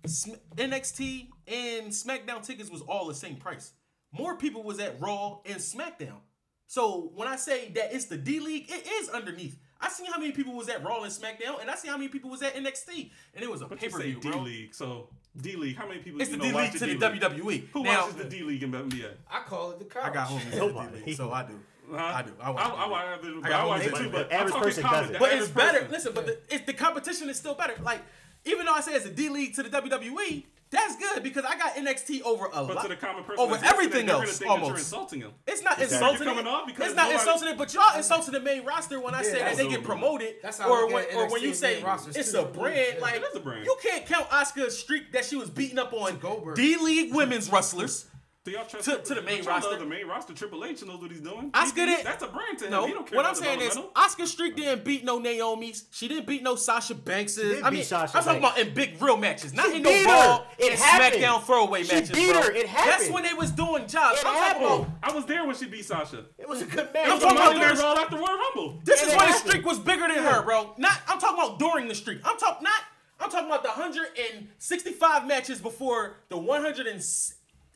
Sm- 0.06 0.36
NXT, 0.56 1.30
and 1.48 1.88
SmackDown 1.88 2.46
tickets 2.46 2.70
was 2.70 2.82
all 2.82 3.08
the 3.08 3.15
same 3.15 3.36
price. 3.36 3.74
More 4.17 4.38
people 4.38 4.63
was 4.63 4.80
at 4.80 4.99
Raw 5.01 5.39
and 5.45 5.58
SmackDown. 5.58 6.19
So 6.67 7.12
when 7.15 7.28
I 7.28 7.36
say 7.36 7.69
that 7.75 7.93
it's 7.93 8.06
the 8.06 8.17
D 8.17 8.39
League, 8.39 8.69
it 8.69 8.88
is 8.88 9.10
underneath. 9.10 9.58
I 9.80 9.89
see 9.89 10.06
how 10.06 10.17
many 10.19 10.32
people 10.32 10.54
was 10.54 10.69
at 10.69 10.84
Raw 10.84 11.04
and 11.04 11.12
SmackDown, 11.12 11.62
and 11.62 11.69
I 11.69 11.75
see 11.75 11.88
how 11.88 11.97
many 11.97 12.08
people 12.08 12.30
was 12.30 12.41
at 12.41 12.56
NXT, 12.56 13.12
and 13.36 13.43
it 13.43 13.51
was 13.51 13.62
a 13.62 13.67
But 13.67 13.80
pay 13.80 13.89
per 13.89 13.99
say 13.99 14.13
view, 14.13 14.19
D 14.21 14.32
League, 14.32 14.73
so 14.73 15.10
D 15.39 15.56
League. 15.56 15.75
How 15.75 15.88
many 15.88 15.99
people 15.99 16.21
It's 16.21 16.32
you 16.32 16.38
the 16.38 16.43
D 16.43 16.51
League 16.51 16.71
to 16.71 16.80
the 16.80 16.86
D-League? 16.88 17.21
WWE. 17.21 17.67
Who 17.73 17.84
now, 17.84 18.01
watches 18.01 18.15
the 18.15 18.23
D 18.23 18.41
League 18.43 18.63
in 18.63 18.71
NBA? 18.71 19.12
I 19.30 19.41
call 19.41 19.71
it 19.71 19.80
the 19.80 19.86
couch. 19.86 20.04
I 20.06 20.13
got 20.13 20.28
homies 20.30 20.54
in 20.54 20.60
the 20.60 20.99
D 20.99 21.06
League, 21.06 21.15
so 21.15 21.32
I 21.32 21.43
do. 21.43 21.60
Huh? 21.91 21.97
I 21.97 22.21
do. 22.23 22.32
I 22.41 22.47
I, 22.47 22.49
watch. 22.51 22.63
I, 22.65 23.17
the 23.21 23.28
I, 23.28 23.32
D-League. 23.32 23.45
I, 23.45 23.62
I 23.62 23.65
watch 23.65 23.82
it 23.84 23.95
too, 23.95 24.04
the 24.04 24.10
but 24.10 24.30
The 24.30 24.36
average 24.36 24.56
I'm 24.56 24.62
person 24.62 24.84
doesn't. 24.84 25.19
But 25.19 25.34
it's 25.34 25.47
better. 25.49 25.80
person. 25.80 25.91
Listen, 25.91 26.12
but 26.15 26.25
the, 26.25 26.39
it's, 26.49 26.65
the 26.65 26.73
competition 26.73 27.30
is 27.30 27.38
still 27.38 27.54
better. 27.54 27.75
Like, 27.84 28.01
even 28.45 28.65
though 28.65 28.73
I 28.73 28.81
say 28.81 28.93
it's 28.93 29.05
a 29.05 29.12
D 29.12 29.29
League 29.29 29.55
to 29.55 29.63
the 29.63 29.69
WWE, 29.69 30.45
that's 30.71 30.95
good 30.97 31.23
because 31.23 31.45
I 31.45 31.58
got 31.58 31.75
NXT 31.75 32.23
over 32.23 32.47
a 32.47 32.63
But 32.65 32.75
lot. 32.75 32.81
to 32.84 32.88
the 32.89 32.95
common 32.95 33.23
person, 33.23 33.39
over 33.39 33.58
everything 33.63 34.10
else, 34.10 34.25
think 34.25 34.39
that 34.39 34.45
you're 34.45 34.51
almost. 34.65 34.79
insulting 34.79 35.19
them. 35.21 35.31
It's 35.47 35.62
not 35.62 35.73
Exactly. 35.79 35.95
insulting 35.95 36.23
You're 36.27 36.36
coming 36.36 36.47
it. 36.47 36.49
off 36.55 36.67
because 36.67 36.88
It's 36.88 36.95
not 36.95 37.03
nobody- 37.10 37.19
insulting 37.19 37.47
it, 37.49 37.58
but 37.58 37.73
y'all 37.73 37.95
insulting 37.97 38.34
the 38.34 38.39
main 38.41 38.65
roster 38.65 38.99
when 38.99 39.13
I 39.15 39.21
say 39.21 39.39
that 39.39 39.58
they 39.58 39.67
get 39.69 39.84
promoted, 39.84 40.36
That's 40.41 40.58
how 40.58 40.69
or 40.69 40.88
when, 40.91 41.05
at 41.05 41.13
or 41.15 41.29
when 41.29 41.41
you 41.43 41.53
say 41.53 41.81
it's 42.15 42.31
too. 42.31 42.39
a 42.39 42.45
brand. 42.45 42.95
Yeah. 42.95 43.01
Like 43.01 43.15
It 43.15 43.23
is 43.23 43.36
a 43.36 43.39
brand. 43.39 43.65
you 43.65 43.77
can't 43.81 44.05
count 44.05 44.27
Asuka's 44.29 44.77
streak 44.77 45.12
that 45.13 45.23
she 45.25 45.36
was 45.36 45.49
beating 45.49 45.77
up 45.79 45.93
on 45.93 46.17
Goldberg. 46.17 46.55
D 46.55 46.75
League 46.77 47.13
women's 47.13 47.49
wrestlers. 47.49 48.08
Do 48.45 48.51
y'all 48.51 48.63
trust 48.65 48.86
To- 48.88 48.97
to 48.99 49.15
the 49.15 49.23
main 49.23 49.39
but 49.39 49.45
y'all 49.45 49.53
roster. 49.55 49.79
The 49.79 49.86
main 49.88 50.05
roster, 50.05 50.31
Triple 50.36 50.63
H 50.65 50.86
knows 50.86 51.01
what 51.01 51.10
he's 51.10 51.19
doing. 51.19 51.49
Asuka 51.51 51.79
He- 51.79 51.86
didn't. 51.88 52.03
That's 52.03 52.21
a 52.23 52.27
brand 52.27 52.60
to 52.60 52.65
him. 52.65 52.71
No, 52.71 52.86
he 52.86 52.93
don't 52.93 53.08
care 53.08 53.17
what 53.17 53.25
I'm 53.25 53.34
saying 53.34 53.60
is. 53.60 53.75
Asuka 53.75 54.27
Streak 54.27 54.55
didn't 54.55 54.84
beat 54.86 55.03
no 55.03 55.17
Naomi's. 55.17 55.86
She 55.89 56.08
didn't 56.08 56.27
beat 56.27 56.43
no 56.43 56.55
Sasha 56.55 56.93
Banks's. 56.93 57.55
did 57.55 57.63
I 57.63 57.71
beat 57.71 57.77
mean, 57.77 57.86
Sasha 57.86 58.15
I'm 58.19 58.23
talking 58.23 58.38
about 58.39 58.60
in 58.60 58.71
big 58.75 59.01
real 59.01 59.17
matches, 59.17 59.51
not 59.51 59.65
She 59.71 59.77
in 59.77 59.81
no 59.81 59.91
her. 59.91 60.05
Raw 60.05 60.43
and 60.62 60.73
happened. 60.79 61.23
SmackDown 61.23 61.43
throwaway 61.43 61.84
She 61.86 61.93
matches, 61.95 62.12
beat 62.12 62.31
bro. 62.31 62.41
her. 62.43 62.51
It 62.51 62.67
happened. 62.67 62.91
That's 63.01 63.10
when 63.12 63.23
they 63.23 63.34
was 63.34 63.49
doing 63.49 63.88
jobs. 63.88 64.19
It 64.19 64.27
I'm 64.27 64.36
happened. 64.36 64.65
about. 64.65 64.89
I 65.01 65.12
was 65.12 65.25
there 65.25 65.43
when 65.43 65.55
she 65.55 65.65
beat 65.65 65.86
Sasha. 65.86 66.25
It 66.38 66.47
was 66.47 66.62
a 66.62 66.65
good 66.65 66.93
match. 66.93 67.10
I'm 67.10 67.19
talking 67.19 67.38
about 67.38 67.45
Monday 67.47 67.60
Night 67.62 67.73
this- 67.73 67.81
Raw 67.84 67.93
after 67.95 68.15
Royal 68.17 68.38
Rumble. 68.38 68.79
This 68.84 69.01
And 69.01 69.08
is 69.10 69.15
it 69.15 69.17
when 69.19 69.27
the 69.31 69.38
streak 69.39 69.65
was 69.65 69.79
bigger 69.79 70.08
than 70.08 70.23
her, 70.23 70.43
bro. 70.43 70.75
Not 70.77 70.99
I'm 71.08 71.19
talking 71.19 71.39
about 71.43 71.58
during 71.58 71.88
the 71.88 71.95
streak. 71.95 72.19
I'm 72.23 72.38
talking 72.38 72.63
not 72.63 72.79
I'm 73.19 73.31
talking 73.31 73.47
about 73.47 73.63
the 73.63 73.69
165 73.69 75.25
matches 75.25 75.60
before 75.62 76.17
the 76.29 76.38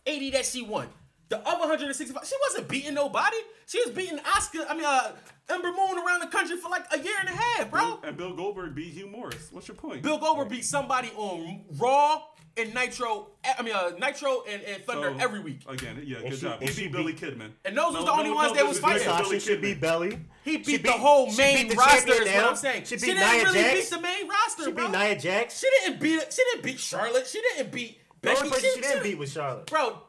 180 0.09 0.29
that 0.31 0.45
she 0.45 0.61
won. 0.61 0.87
The 1.29 1.37
other 1.47 1.59
165, 1.59 2.25
she 2.27 2.35
wasn't 2.47 2.67
beating 2.67 2.95
nobody. 2.95 3.37
She 3.67 3.79
was 3.85 3.93
beating 3.93 4.17
Asuka, 4.17 4.65
I 4.69 4.73
mean 4.75 4.85
uh 4.85 5.11
Ember 5.47 5.69
Moon 5.71 5.97
around 6.05 6.19
the 6.21 6.27
country 6.27 6.57
for 6.57 6.69
like 6.69 6.85
a 6.91 6.99
year 6.99 7.13
and 7.19 7.29
a 7.29 7.31
half, 7.31 7.71
bro. 7.71 7.99
And 8.03 8.15
Bill 8.17 8.35
Goldberg 8.35 8.75
beat 8.75 8.93
Hugh 8.93 9.07
Morris. 9.07 9.49
What's 9.51 9.67
your 9.67 9.75
point? 9.77 10.01
Bill 10.03 10.17
Goldberg 10.17 10.49
beat 10.49 10.65
somebody 10.65 11.09
on 11.15 11.65
Raw 11.77 12.21
and 12.57 12.73
Nitro, 12.73 13.27
I 13.57 13.61
mean 13.61 13.73
uh, 13.75 13.91
Nitro 13.99 14.43
and, 14.49 14.61
and 14.63 14.83
Thunder 14.85 15.13
So, 15.17 15.23
every 15.23 15.39
week. 15.39 15.61
Again, 15.67 16.01
yeah, 16.03 16.17
good 16.21 16.33
she- 16.33 16.41
job. 16.41 16.61
He 16.61 16.67
and 16.67 16.75
beat 16.75 16.91
Billy 16.91 17.13
Kidman. 17.13 17.51
And 17.63 17.77
those 17.77 17.93
was 17.93 18.05
the 18.05 18.11
only 18.11 18.31
ones 18.31 18.53
they 18.53 18.63
was 18.63 18.71
this 18.71 18.77
is 18.77 18.83
fighting. 18.83 19.07
Billy 19.23 19.39
Sasha 19.39 19.39
should 19.39 19.59
Kidman. 19.59 19.61
beat 19.61 19.81
Belly. 19.81 20.19
He 20.43 20.57
beat 20.57 20.65
She 20.65 20.77
the 20.77 20.91
whole 20.93 21.31
main 21.35 21.67
the 21.67 21.75
roster. 21.75 22.07
champion 22.07 22.27
Is 22.27 22.33
what. 22.41 22.49
I'm 22.49 22.55
saying. 22.55 22.83
She 22.85 22.97
She, 22.97 23.05
didn't 23.05 23.19
Nia 23.31 23.43
really 23.43 23.61
Jax. 23.61 23.79
beat 23.79 23.89
the 23.95 24.01
main 24.01 24.27
roster, 24.27 24.63
She 24.65 24.71
bro. 24.71 24.87
beat 24.89 24.97
Nia 24.97 25.19
Jax. 25.19 25.59
She 25.59 25.67
didn't 25.85 25.99
beat. 26.01 26.33
She 26.33 26.43
didn't 26.51 26.63
beat 26.63 26.79
Charlotte. 26.79 27.27
She 27.27 27.39
didn't 27.55 27.71
beat 27.71 27.99
The 28.21 28.29
only 28.29 28.41
Becky. 28.41 28.49
person 28.51 28.69
She, 28.69 28.75
she 28.75 28.81
didn't 28.81 29.03
beat 29.03 29.17
was 29.17 29.31
Charlotte. 29.31 29.65
bro. 29.67 30.01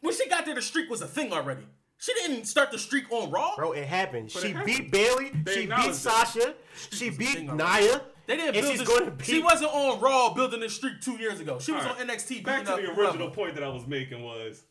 When 0.00 0.14
she 0.14 0.28
got 0.28 0.44
there, 0.46 0.54
the 0.54 0.62
streak 0.62 0.90
was 0.90 1.00
a 1.02 1.06
thing 1.06 1.32
already. 1.32 1.62
She 1.98 2.12
didn't 2.14 2.46
start 2.46 2.72
the 2.72 2.78
streak 2.78 3.04
on 3.12 3.30
Raw. 3.30 3.54
Bro, 3.56 3.72
it 3.72 3.86
happened. 3.86 4.30
But 4.34 4.42
she 4.42 4.48
it 4.48 4.64
beat. 4.66 4.90
Bayley. 4.90 5.30
She 5.52 5.66
beat. 5.66 5.94
Sasha. 5.94 6.54
She 6.90 7.10
beat. 7.10 7.42
Nia. 7.42 8.02
They 8.26 8.36
didn't 8.36 8.54
build 8.54 8.64
she's 8.66 8.78
this. 8.80 8.88
going 8.88 9.04
to 9.04 9.10
beat. 9.12 9.24
She 9.26 9.40
wasn't 9.40 9.70
on 9.72 10.00
Raw 10.00 10.34
building 10.34 10.58
the 10.60 10.68
streak 10.68 11.00
two 11.00 11.12
years 11.12 11.38
ago. 11.38 11.58
She 11.60 11.70
was 11.70 11.84
All 11.84 11.90
right. 11.94 12.00
on 12.00 12.08
NXT. 12.08 12.42
Back 12.44 12.64
to 12.64 12.72
the 12.72 12.78
original 12.88 13.12
whoever. 13.12 13.30
point 13.30 13.54
that 13.54 13.62
I 13.62 13.68
was 13.68 13.86
making 13.86 14.22
was 14.24 14.64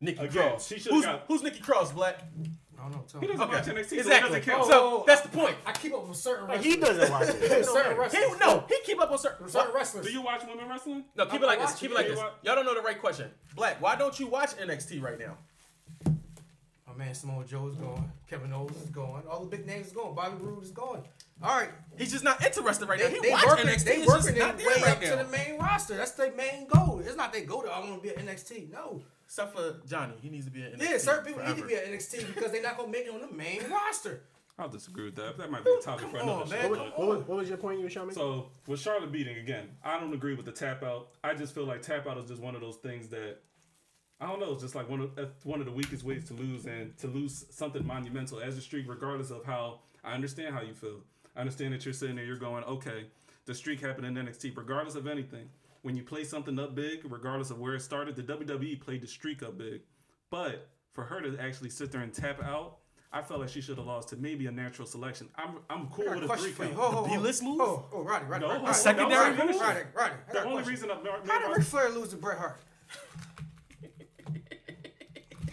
Nikki 0.00 0.18
Again, 0.24 0.48
Cross. 0.50 0.66
she 0.66 0.74
who's, 0.90 1.04
got- 1.04 1.24
who's 1.28 1.42
Nikki 1.44 1.60
Cross? 1.60 1.92
Black. 1.92 2.24
I 2.86 2.88
don't 2.88 2.98
know. 2.98 3.04
Tell 3.08 3.20
he 3.20 3.26
doesn't 3.26 3.42
Okay, 3.42 3.56
watch 3.56 3.64
NXT, 3.66 3.88
so 3.88 3.94
it 3.96 3.98
exactly. 3.98 4.40
doesn't. 4.40 4.54
Oh, 4.54 4.68
so 4.70 5.04
that's 5.06 5.22
the 5.22 5.28
point. 5.28 5.56
I 5.66 5.72
keep 5.72 5.92
up 5.92 6.06
with 6.06 6.16
certain 6.16 6.46
Like, 6.46 6.58
wrestlers. 6.58 6.74
he 6.74 6.80
doesn't 6.80 7.10
watch 7.10 7.28
it. 7.28 7.42
It 7.42 7.64
certain 7.66 7.96
wrestlers. 7.98 8.24
He, 8.24 8.38
no, 8.38 8.64
he 8.68 8.76
keep 8.84 9.00
up 9.00 9.10
on 9.10 9.18
certain. 9.18 9.48
certain 9.48 9.74
wrestlers. 9.74 10.06
Do 10.06 10.12
you 10.12 10.22
watch 10.22 10.42
women 10.46 10.68
wrestling? 10.68 11.04
No, 11.16 11.24
keep 11.24 11.34
I'm 11.34 11.42
it 11.42 11.46
like 11.46 11.58
this. 11.60 11.74
Keep 11.74 11.90
it 11.90 11.94
like 11.94 12.06
this. 12.06 12.16
You 12.18 12.24
wa- 12.24 12.30
Y'all 12.42 12.54
don't 12.54 12.64
know 12.64 12.74
the 12.74 12.82
right 12.82 13.00
question. 13.00 13.30
Black, 13.56 13.80
why 13.82 13.96
don't 13.96 14.18
you 14.20 14.28
watch 14.28 14.50
NXT 14.56 15.02
right 15.02 15.18
now? 15.18 15.36
My 16.86 16.94
man 17.04 17.14
Samoa 17.14 17.44
Joe 17.44 17.66
is 17.68 17.74
going. 17.76 18.10
Kevin 18.30 18.52
Owens 18.52 18.76
is 18.80 18.88
going. 18.90 19.22
All 19.28 19.40
the 19.40 19.46
big 19.46 19.66
names 19.66 19.88
is 19.88 19.92
going. 19.92 20.14
Bobby 20.14 20.36
Roode 20.40 20.62
is 20.62 20.70
going. 20.70 21.02
All 21.42 21.58
right. 21.58 21.68
He's 21.98 22.12
just 22.12 22.24
not 22.24 22.42
interested 22.44 22.88
right 22.88 22.98
now. 22.98 23.06
They, 23.08 23.14
He 23.14 23.20
they 23.20 23.30
watch 23.32 23.44
working, 23.46 23.66
NXT. 23.66 23.84
they 23.84 23.96
It's 23.96 24.06
just 24.06 24.24
working 24.26 24.38
not 24.38 24.56
their 24.56 24.66
way 24.68 24.74
right 24.76 24.88
up 24.92 25.02
now. 25.02 25.10
to 25.10 25.16
the 25.24 25.30
main 25.30 25.58
roster. 25.58 25.96
That's 25.96 26.12
their 26.12 26.32
main 26.32 26.66
goal. 26.66 27.02
It's 27.04 27.16
not 27.16 27.32
their 27.32 27.44
goal 27.44 27.62
to 27.62 27.68
I 27.70 27.80
want 27.80 27.96
to 27.96 28.00
be 28.00 28.08
at 28.10 28.16
NXT. 28.24 28.70
No. 28.72 29.02
Except 29.26 29.54
for 29.56 29.74
Johnny, 29.88 30.14
he 30.22 30.30
needs 30.30 30.44
to 30.46 30.50
be 30.52 30.62
in 30.62 30.72
NXT. 30.72 30.90
Yeah, 30.90 30.98
certain 30.98 31.24
people 31.24 31.40
forever. 31.42 31.54
need 31.56 31.62
to 31.62 31.66
be 31.68 31.74
at 31.74 31.86
NXT 31.86 32.34
because 32.34 32.52
they're 32.52 32.62
not 32.62 32.76
gonna 32.78 32.90
make 32.92 33.06
it 33.06 33.12
on 33.12 33.20
the 33.20 33.36
main 33.36 33.60
roster. 33.68 34.22
I'll 34.58 34.68
disagree 34.68 35.04
with 35.04 35.16
that. 35.16 35.36
That 35.36 35.50
might 35.50 35.64
be 35.64 35.70
a 35.78 35.82
topic 35.82 36.06
for 36.06 36.18
Come 36.18 36.28
another 36.28 36.42
on, 36.42 36.48
show. 36.48 36.52
man. 36.56 36.70
but- 36.70 36.98
What, 36.98 37.08
was, 37.08 37.26
what 37.26 37.38
was 37.38 37.48
your 37.48 37.58
point 37.58 37.78
you 37.78 37.84
were 37.84 37.90
showing 37.90 38.08
me? 38.08 38.14
So 38.14 38.48
with 38.66 38.80
Charlotte 38.80 39.12
beating 39.12 39.36
again, 39.36 39.68
I 39.84 40.00
don't 40.00 40.14
agree 40.14 40.34
with 40.34 40.46
the 40.46 40.52
tap 40.52 40.82
out. 40.82 41.08
I 41.22 41.34
just 41.34 41.54
feel 41.54 41.64
like 41.66 41.82
tap 41.82 42.06
out 42.06 42.16
is 42.18 42.28
just 42.28 42.40
one 42.40 42.54
of 42.54 42.60
those 42.62 42.76
things 42.76 43.08
that 43.08 43.38
I 44.20 44.26
don't 44.28 44.40
know. 44.40 44.52
It's 44.52 44.62
just 44.62 44.74
like 44.74 44.88
one 44.88 45.00
of 45.02 45.10
one 45.44 45.60
of 45.60 45.66
the 45.66 45.72
weakest 45.72 46.04
ways 46.04 46.24
to 46.28 46.34
lose 46.34 46.64
and 46.64 46.96
to 46.98 47.06
lose 47.08 47.44
something 47.50 47.86
monumental 47.86 48.40
as 48.40 48.56
a 48.56 48.62
streak, 48.62 48.88
regardless 48.88 49.30
of 49.30 49.44
how 49.44 49.80
I 50.02 50.14
understand 50.14 50.54
how 50.54 50.62
you 50.62 50.72
feel. 50.72 51.00
I 51.34 51.40
understand 51.40 51.74
that 51.74 51.84
you're 51.84 51.92
sitting 51.92 52.16
there, 52.16 52.24
you're 52.24 52.36
going, 52.38 52.64
okay, 52.64 53.06
the 53.44 53.54
streak 53.54 53.80
happened 53.82 54.06
in 54.06 54.14
NXT, 54.26 54.56
regardless 54.56 54.94
of 54.94 55.06
anything. 55.06 55.50
When 55.86 55.94
you 55.94 56.02
play 56.02 56.24
something 56.24 56.58
up 56.58 56.74
big, 56.74 57.02
regardless 57.08 57.50
of 57.50 57.60
where 57.60 57.76
it 57.76 57.80
started, 57.80 58.16
the 58.16 58.22
WWE 58.24 58.80
played 58.80 59.02
the 59.02 59.06
streak 59.06 59.40
up 59.44 59.56
big. 59.56 59.82
But 60.30 60.66
for 60.92 61.04
her 61.04 61.20
to 61.20 61.38
actually 61.40 61.70
sit 61.70 61.92
there 61.92 62.00
and 62.00 62.12
tap 62.12 62.42
out, 62.42 62.78
I 63.12 63.22
felt 63.22 63.38
like 63.38 63.50
she 63.50 63.60
should 63.60 63.76
have 63.78 63.86
lost 63.86 64.08
to 64.08 64.16
maybe 64.16 64.46
a 64.48 64.50
natural 64.50 64.88
selection. 64.88 65.28
I'm 65.36 65.58
I'm 65.70 65.86
cool 65.90 66.06
with 66.06 66.22
a 66.22 66.24
a 66.24 66.26
question 66.26 66.46
three 66.46 66.52
for 66.54 66.64
you. 66.64 66.70
count. 66.70 66.80
Ho, 66.82 66.90
ho, 66.90 67.04
ho. 67.04 67.14
B-list 67.14 67.44
move? 67.44 67.60
Oh, 67.60 67.84
oh, 67.92 68.02
Roddy, 68.02 68.24
Roddy, 68.24 68.40
No, 68.44 68.48
Roddy. 68.50 68.62
Roddy. 68.64 68.74
secondary 68.74 69.30
no, 69.30 69.36
finish? 69.36 69.56
Roddy, 69.60 69.80
Roddy. 69.94 70.14
I 70.28 70.32
The 70.32 70.38
only 70.40 70.52
question. 70.54 70.70
reason 70.72 70.90
I'm 70.90 71.28
How 71.28 71.38
did 71.48 71.56
Ric 71.56 71.64
Flair 71.66 71.88
lose 71.90 72.08
to 72.08 72.16
Bret 72.16 72.36
Hart? 72.38 72.60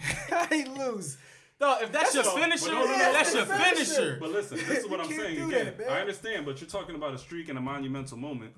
How 0.30 0.46
he 0.46 0.64
lose? 0.64 1.16
No, 1.60 1.78
if 1.80 1.92
that's, 1.92 2.12
your 2.12 2.24
So- 2.24 2.36
finisher, 2.36 2.66
no, 2.72 2.80
no, 2.80 2.86
no, 2.86 2.98
that's 2.98 3.32
that's 3.32 3.34
your 3.34 3.44
finisher. 3.46 3.84
finisher. 3.94 4.16
But 4.20 4.30
listen, 4.32 4.58
this 4.58 4.78
is 4.80 4.88
what 4.88 4.98
I'm 5.00 5.08
saying 5.08 5.42
again. 5.48 5.74
that. 5.78 5.90
I 5.92 6.00
understand, 6.00 6.44
but 6.44 6.60
you're 6.60 6.68
talking 6.68 6.96
about 6.96 7.14
a 7.14 7.18
streak 7.18 7.48
and 7.48 7.56
a 7.56 7.60
monumental 7.62 8.18
moment. 8.18 8.52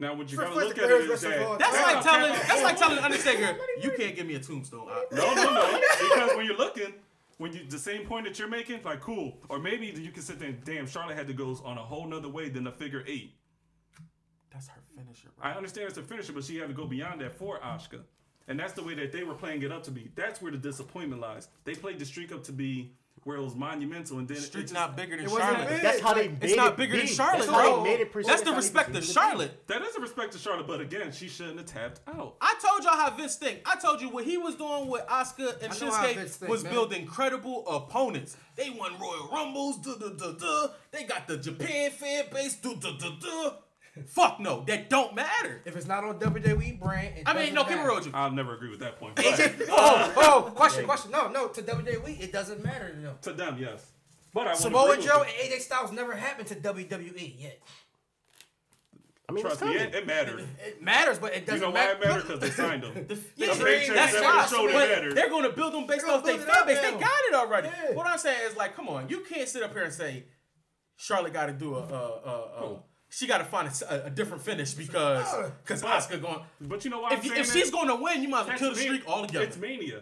Now, 0.00 0.14
what 0.14 0.32
you 0.32 0.38
Fred 0.38 0.48
gotta 0.54 0.66
look 0.66 0.78
at 0.78 0.84
it 0.84 0.88
greatest 0.88 1.04
is 1.04 1.10
wrestler 1.24 1.40
of 1.42 1.46
all 1.46 1.58
that 1.58 1.60
That's 1.60 1.76
Yeah. 1.76 1.92
like 1.94 2.02
telling 2.02 2.32
that's 2.32 2.62
like 2.62 2.76
telling 2.78 2.98
Undertaker, 2.98 3.58
you 3.82 3.90
can't 3.96 4.16
give 4.16 4.26
me 4.26 4.34
a 4.34 4.40
tombstone. 4.40 4.88
I- 4.88 5.04
no, 5.12 5.34
no, 5.34 5.54
no, 5.54 5.80
because 6.00 6.36
when 6.36 6.46
you're 6.46 6.56
looking, 6.56 6.94
when 7.36 7.52
you 7.52 7.64
the 7.68 7.78
same 7.78 8.06
point 8.06 8.24
that 8.26 8.38
you're 8.38 8.48
making, 8.48 8.82
like 8.82 9.00
cool, 9.00 9.36
or 9.50 9.58
maybe 9.58 9.86
you 9.88 10.10
can 10.10 10.22
sit 10.22 10.38
there 10.38 10.48
and 10.48 10.64
damn, 10.64 10.86
Charlotte 10.86 11.16
had 11.16 11.26
to 11.26 11.34
go 11.34 11.54
on 11.64 11.76
a 11.76 11.82
whole 11.82 12.06
nother 12.06 12.28
way 12.30 12.48
than 12.48 12.64
the 12.64 12.72
figure 12.72 13.04
eight. 13.06 13.34
That's 14.50 14.68
her 14.68 14.80
finisher, 14.96 15.28
bro. 15.36 15.48
I 15.50 15.52
understand 15.54 15.88
it's 15.88 15.98
a 15.98 16.02
finisher, 16.02 16.32
but 16.32 16.44
she 16.44 16.56
had 16.56 16.68
to 16.68 16.74
go 16.74 16.86
beyond 16.86 17.20
that 17.20 17.36
for 17.36 17.60
Asuka. 17.60 18.00
And 18.48 18.58
that's 18.58 18.72
the 18.72 18.82
way 18.82 18.94
that 18.94 19.12
they 19.12 19.22
were 19.22 19.34
playing 19.34 19.62
it 19.62 19.70
up 19.70 19.84
to 19.84 19.90
be. 19.92 20.10
That's 20.16 20.42
where 20.42 20.50
the 20.50 20.58
disappointment 20.58 21.20
lies. 21.20 21.48
They 21.64 21.74
played 21.74 21.98
the 22.00 22.04
streak 22.04 22.32
up 22.32 22.42
to 22.44 22.52
be 22.52 22.94
where 23.24 23.36
it 23.36 23.42
was 23.42 23.54
monumental, 23.54 24.18
and 24.18 24.26
then 24.26 24.38
it 24.38 24.40
Streak's 24.40 24.72
not 24.72 24.96
bigger 24.96 25.14
than 25.16 25.26
It 25.26 25.30
wasn't 25.30 25.50
Charlotte. 25.50 25.68
big. 25.68 25.82
That's 25.82 26.00
how 26.00 26.14
they 26.14 26.28
made 26.28 26.38
It's 26.42 26.56
not 26.56 26.72
it 26.72 26.76
bigger 26.78 26.96
than 26.96 27.06
big. 27.06 27.14
Charlotte, 27.14 27.38
That's 27.40 27.50
how 27.50 27.62
bro. 27.74 27.84
they 27.84 27.90
made 27.90 28.00
it 28.00 28.12
present. 28.12 28.30
That's 28.36 28.48
the 28.50 28.56
respect 28.56 28.88
to 28.88 28.94
presented 28.94 29.10
it 29.10 29.20
Charlotte. 29.20 29.66
That 29.66 29.82
is 29.82 29.96
a 29.96 30.00
respect 30.00 30.32
to 30.32 30.38
Charlotte, 30.38 30.66
but 30.66 30.80
again, 30.80 31.12
she 31.12 31.28
shouldn't 31.28 31.58
have 31.58 31.66
tapped 31.66 32.00
out. 32.08 32.36
I 32.40 32.54
told 32.66 32.82
y'all 32.82 32.94
how 32.96 33.14
Vince 33.14 33.36
think. 33.36 33.60
I 33.66 33.76
told 33.76 34.00
you 34.00 34.08
what 34.08 34.24
he 34.24 34.38
was 34.38 34.54
doing 34.54 34.88
with 34.88 35.06
Asuka 35.06 35.62
and 35.62 35.72
I 35.72 35.78
know 35.78 35.92
how 35.92 36.06
Vince 36.06 36.18
Shinsuke 36.36 36.38
think, 36.38 36.50
was 36.50 36.64
man. 36.64 36.72
building 36.72 37.06
credible 37.06 37.66
opponents. 37.68 38.36
They 38.56 38.70
won 38.70 38.98
Royal 38.98 39.28
Rumbles, 39.32 39.78
duh, 39.78 39.96
duh, 39.98 40.10
duh, 40.16 40.32
duh. 40.32 40.68
They 40.90 41.04
got 41.04 41.28
the 41.28 41.36
Japan 41.36 41.90
fan 41.90 42.24
base, 42.32 42.56
duh, 42.56 42.74
duh, 42.80 42.92
duh, 42.98 43.10
duh. 43.20 43.50
Fuck 44.08 44.40
no, 44.40 44.62
that 44.66 44.88
don't 44.90 45.14
matter. 45.14 45.60
If 45.64 45.76
it's 45.76 45.86
not 45.86 46.04
on 46.04 46.18
WWE 46.18 46.80
brand, 46.80 47.18
it 47.18 47.22
I 47.26 47.34
mean, 47.34 47.54
no, 47.54 47.62
doesn't 47.62 47.64
keep 47.64 47.66
it 47.66 47.76
matter. 47.76 47.86
real 47.88 47.94
with 47.96 48.06
you. 48.06 48.12
I'll 48.14 48.30
never 48.30 48.54
agree 48.54 48.70
with 48.70 48.80
that 48.80 48.98
point. 48.98 49.16
But 49.16 49.24
Oh, 49.70 50.12
oh, 50.16 50.52
question, 50.54 50.84
question. 50.84 51.10
No, 51.10 51.28
no, 51.28 51.48
to 51.48 51.62
WWE, 51.62 52.20
it 52.20 52.32
doesn't 52.32 52.62
matter 52.64 52.90
to 52.90 52.96
them. 53.00 53.18
to 53.22 53.32
them, 53.32 53.56
yes. 53.58 53.86
But 54.32 54.42
I 54.46 54.50
won't 54.50 54.58
Samoa 54.58 54.90
agree 54.92 55.04
Joe 55.06 55.22
and 55.22 55.52
AJ 55.52 55.60
Styles 55.60 55.92
never 55.92 56.14
happened 56.14 56.48
to 56.48 56.54
WWE 56.54 57.34
yet. 57.40 57.60
I 59.28 59.32
mean, 59.32 59.44
you. 59.44 59.50
it's 59.50 59.58
Trust 59.60 59.74
me, 59.74 59.80
it, 59.80 59.94
it 59.94 60.06
mattered. 60.06 60.40
It 60.66 60.82
matters, 60.82 61.18
but 61.20 61.32
it 61.34 61.46
doesn't 61.46 61.60
You 61.60 61.66
know 61.68 61.70
why 61.74 61.84
matter. 61.84 61.92
it 61.94 62.04
mattered? 62.04 62.22
Because 62.22 62.40
they 62.40 62.50
signed 62.50 62.82
them. 62.82 62.92
Yeah, 63.36 63.54
The 63.54 63.64
paychecks 63.64 63.94
that's 63.94 64.12
that 64.20 64.48
showed 64.50 64.70
it 64.70 64.72
But 64.72 64.88
mattered. 64.88 65.16
they're 65.16 65.28
going 65.28 65.44
to 65.44 65.50
build 65.56 65.72
them 65.72 65.86
based 65.86 66.04
off 66.06 66.24
their 66.24 66.34
gonna 66.36 66.46
build 66.46 66.56
fan 66.56 66.66
base. 66.66 66.80
They 66.80 66.90
got 66.92 67.10
it 67.28 67.34
already. 67.34 67.68
Yeah. 67.68 67.94
What 67.94 68.06
I'm 68.08 68.18
saying 68.18 68.40
is 68.50 68.56
like, 68.56 68.74
come 68.74 68.88
on, 68.88 69.08
you 69.08 69.20
can't 69.20 69.48
sit 69.48 69.62
up 69.62 69.72
here 69.72 69.84
and 69.84 69.92
say 69.92 70.24
Charlotte 70.96 71.32
got 71.32 71.46
to 71.46 71.52
do 71.52 71.76
a, 71.76 71.78
a, 71.78 71.84
a, 71.84 72.64
a 72.74 72.82
she 73.10 73.26
got 73.26 73.38
to 73.38 73.44
find 73.44 73.68
a 73.88 74.08
different 74.10 74.42
finish 74.42 74.72
because 74.74 75.26
because 75.62 75.82
But- 75.82 76.00
Asuka 76.00 76.22
going. 76.22 76.40
But 76.60 76.84
you 76.84 76.90
know 76.90 77.00
what? 77.00 77.12
If, 77.12 77.18
I'm 77.18 77.24
you- 77.24 77.30
saying 77.30 77.40
if 77.42 77.46
that? 77.52 77.58
she's 77.58 77.70
going 77.70 77.88
to 77.88 77.96
win, 77.96 78.22
you 78.22 78.28
might 78.28 78.42
as 78.42 78.46
well 78.48 78.58
kill 78.58 78.70
the 78.74 78.76
ma- 78.76 78.82
streak 78.82 79.06
altogether. 79.08 79.44
It's 79.44 79.56
mania. 79.56 80.00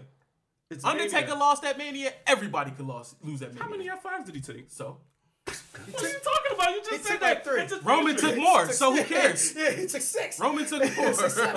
It's 0.70 0.84
Undertaker 0.84 1.28
Mania. 1.28 1.34
lost 1.40 1.62
that 1.62 1.78
Mania. 1.78 2.12
Everybody 2.26 2.70
could 2.72 2.86
lose 2.86 3.14
lose 3.22 3.40
that 3.40 3.54
Mania. 3.54 3.62
How 3.64 3.70
many 3.70 3.86
F5s 3.88 4.26
did 4.26 4.34
he 4.34 4.40
take? 4.42 4.66
So 4.70 4.98
What 5.46 6.02
are 6.04 6.08
you 6.08 6.14
talking 6.22 6.52
about? 6.54 6.70
You 6.72 6.78
just 6.80 6.90
He 6.90 6.98
said 6.98 7.20
that. 7.20 7.36
like 7.36 7.44
three. 7.44 7.62
It's 7.62 7.82
Roman 7.82 8.16
took 8.16 8.36
a- 8.36 8.40
more. 8.40 8.70
So 8.72 8.94
who 8.94 9.02
cares? 9.04 9.54
Yeah, 9.56 9.70
he 9.70 9.86
took 9.86 10.02
six. 10.02 10.38
Roman 10.38 10.66
took 10.66 10.80
more. 10.96 11.08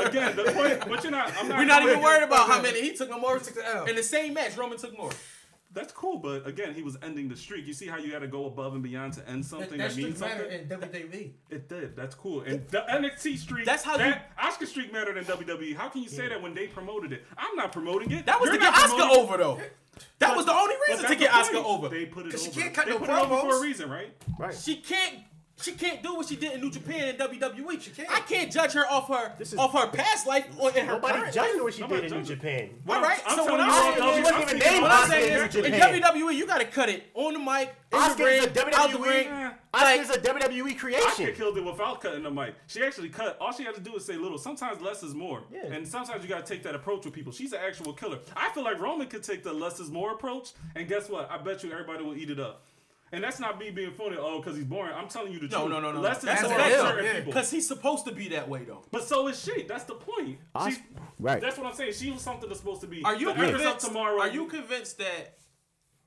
Again, 0.06 0.36
the 0.38 0.52
point, 0.56 0.90
but 0.90 1.04
you're 1.04 1.12
not. 1.12 1.34
I'm 1.38 1.48
not. 1.50 1.58
We're 1.58 1.66
not 1.66 1.84
even 1.84 2.02
worried 2.02 2.24
about 2.24 2.48
how 2.48 2.62
many 2.62 2.82
he 2.82 2.94
took 2.94 3.10
no 3.10 3.20
more. 3.20 3.38
took 3.40 3.56
the 3.56 3.68
L. 3.68 3.86
In 3.86 3.98
the 3.98 4.04
same 4.04 4.34
match, 4.34 4.56
Roman 4.56 4.78
took 4.78 4.98
more. 4.98 5.12
That's 5.74 5.94
cool, 5.94 6.18
but 6.18 6.46
again, 6.46 6.74
he 6.74 6.82
was 6.82 6.98
ending 7.02 7.30
the 7.30 7.36
streak. 7.38 7.66
You 7.66 7.74
see 7.74 7.88
how 7.88 7.98
you 7.98 8.12
had 8.12 8.20
to 8.20 8.28
go 8.28 8.46
above 8.46 8.74
and 8.74 8.84
beyond 8.84 9.14
to 9.14 9.30
end 9.30 9.46
something 9.46 9.78
that 9.78 9.92
that, 9.92 9.98
means 9.98 10.18
streak 10.18 10.30
matter 10.30 10.52
something. 10.70 10.90
in 10.90 11.02
WWE. 11.02 11.32
It 11.50 11.70
did. 11.70 11.96
That's 11.96 12.14
cool. 12.14 12.42
And 12.42 12.68
the 12.70 12.84
NXT 12.90 13.38
streak. 13.38 13.66
That's 13.66 13.84
how 13.84 13.96
that 13.98 14.36
Asuka 14.38 14.68
streak 14.68 14.92
mattered 14.92 15.16
in 15.18 15.24
WWE. 15.26 15.76
How 15.76 15.88
can 15.88 16.04
you 16.04 16.10
say 16.10 16.28
that 16.28 16.42
when 16.42 16.54
they 16.54 16.68
promoted 16.68 17.14
it? 17.14 17.24
I'm 17.38 17.56
not 17.56 17.72
promoting 17.72 18.12
it. 18.12 18.26
That 18.26 18.42
was 18.42 18.50
You're 18.50 18.58
to 18.58 18.62
get 18.64 18.74
Asuka 18.74 19.18
over 19.18 19.38
though. 19.38 19.62
That 20.20 20.36
was 20.36 20.46
the 20.46 20.54
only 20.54 20.76
reason 20.90 21.06
to 21.10 21.16
get 21.16 21.32
Asuka 21.32 21.64
over. 21.64 21.90
They 21.90 22.06
put 22.06 22.26
it 22.26 22.32
'Cause 22.32 22.44
she 22.44 22.52
can't 22.52 22.74
cut 22.74 22.86
they 22.86 22.92
no 22.92 23.00
put 23.00 23.10
it 23.10 23.14
over 23.16 23.38
for 23.50 23.58
a 23.58 23.62
reason, 23.62 23.90
right? 23.90 24.12
Right. 24.38 24.54
She 24.54 24.78
can't. 24.78 25.20
She 25.62 25.74
can't 25.74 26.02
do 26.02 26.16
what 26.16 26.28
she 26.28 26.36
did 26.36 26.54
in 26.54 26.62
New 26.62 26.72
Japan 26.72 27.10
and 27.10 27.18
WWE. 27.20 27.82
She 27.82 27.92
can't. 27.92 28.10
I 28.12 28.20
can't 28.22 28.52
judge 28.52 28.74
her 28.74 28.86
off 28.90 29.08
her 29.10 29.34
This 29.38 29.54
is- 29.54 29.60
off 29.60 29.74
her 29.74 29.88
past 29.88 30.26
life 30.28 30.46
or 30.60 30.72
in 30.72 30.86
her 30.86 30.94
Nobody 30.94 31.14
current 31.20 31.34
judged 31.34 31.54
life. 31.56 31.64
what 31.64 31.74
she 31.74 31.82
Nobody 31.82 32.02
did 32.02 32.12
in 32.12 32.18
New 32.20 32.24
Japan. 32.26 32.70
All 32.90 33.02
right, 33.02 33.20
I'm 33.26 33.38
so 33.38 33.46
telling 33.46 33.60
when 33.60 33.68
you 33.68 33.74
I'm 33.74 33.84
saying 33.84 34.02
WWE 34.02 34.18
is, 34.18 34.24
wasn't 34.24 34.64
even 34.66 34.82
what 34.82 34.92
I'm 34.92 35.10
saying 35.10 35.24
in 35.24 35.48
is, 35.48 35.56
New 35.56 35.62
in 35.64 36.02
WWE, 36.04 36.36
you 36.38 36.48
got 36.48 36.58
to 36.60 36.66
cut 36.66 36.90
it 36.90 37.04
on 37.14 37.34
the 37.34 37.40
mic, 37.40 37.76
in 37.92 37.98
Asuka 38.00 38.18
the 38.18 38.24
ring, 38.24 38.38
is 38.40 38.46
a 38.46 38.50
out 38.80 38.92
the 38.92 38.98
WWE. 38.98 39.06
ring. 39.10 39.28
Eh. 39.28 39.52
Asuka's 39.74 40.10
a 40.10 40.20
WWE 40.20 40.78
creation. 40.78 41.02
Asuka 41.08 41.16
creation. 41.16 41.36
killed 41.36 41.58
it 41.58 41.64
without 41.64 42.02
cutting 42.02 42.24
the 42.24 42.32
mic. 42.32 42.56
She 42.68 42.84
actually 42.84 43.10
cut. 43.10 43.38
All 43.40 43.52
she 43.54 43.64
had 43.64 43.76
to 43.76 43.82
do 43.82 43.96
is 43.96 44.06
say 44.06 44.16
little. 44.16 44.38
Sometimes 44.38 44.82
less 44.82 45.04
is 45.04 45.14
more. 45.14 45.44
Yeah. 45.52 45.66
And 45.74 45.88
sometimes 45.88 46.24
you 46.24 46.30
gotta 46.30 46.44
take 46.46 46.64
that 46.64 46.76
approach 46.76 47.06
with 47.06 47.14
people. 47.14 47.32
She's 47.32 47.54
an 47.54 47.60
actual 47.66 47.94
killer. 47.94 48.20
I 48.36 48.50
feel 48.52 48.64
like 48.64 48.80
Roman 48.82 49.08
could 49.08 49.24
take 49.24 49.44
the 49.44 49.54
less 49.54 49.80
is 49.80 49.90
more 49.92 50.12
approach, 50.14 50.52
and 50.76 50.88
guess 50.88 51.10
what? 51.10 51.30
I 51.32 51.38
bet 51.38 51.64
you 51.64 51.72
everybody 51.72 52.04
will 52.04 52.16
eat 52.16 52.30
it 52.30 52.40
up. 52.40 52.64
And 53.14 53.22
that's 53.24 53.40
not 53.40 53.60
me 53.60 53.72
being 53.72 53.92
funny. 53.92 54.16
Oh, 54.20 54.40
because 54.40 54.56
he's 54.56 54.66
boring. 54.66 54.94
I'm 54.96 55.08
telling 55.10 55.34
you 55.34 55.40
the 55.40 55.48
No, 55.48 55.68
truth. 55.68 55.72
no, 55.72 55.80
no, 55.82 55.92
no. 55.92 56.00
Less 56.00 56.20
is 56.20 56.24
That's 56.24 56.44
more 56.44 56.52
a 56.52 56.56
for 56.56 56.62
fact, 56.62 56.76
certain 56.76 57.06
though. 57.06 57.12
people. 57.14 57.34
Because 57.34 57.52
he's 57.52 57.68
supposed 57.68 58.06
to 58.06 58.14
be 58.14 58.30
that 58.30 58.48
way, 58.48 58.64
though. 58.64 58.84
But 58.92 59.04
so 59.08 59.28
is 59.28 59.42
she. 59.42 59.64
That's 59.64 59.84
the 59.84 59.96
point. 59.96 60.40
Os- 60.56 60.70
She's, 60.74 60.80
right. 61.20 61.42
That's 61.42 61.58
what 61.58 61.68
I'm 61.68 61.74
saying. 61.74 61.94
She 61.94 62.10
was 62.12 62.22
something 62.22 62.48
that's 62.48 62.62
supposed 62.62 62.82
to 62.82 62.88
be. 62.88 63.04
Are 63.04 63.16
you 63.16 63.26
the 63.26 63.32
Empress 63.32 63.50
of 63.52 63.58
convinced? 63.62 63.86
tomorrow? 63.88 64.22
Are 64.22 64.30
you 64.30 64.46
convinced 64.48 64.98
that 65.00 65.38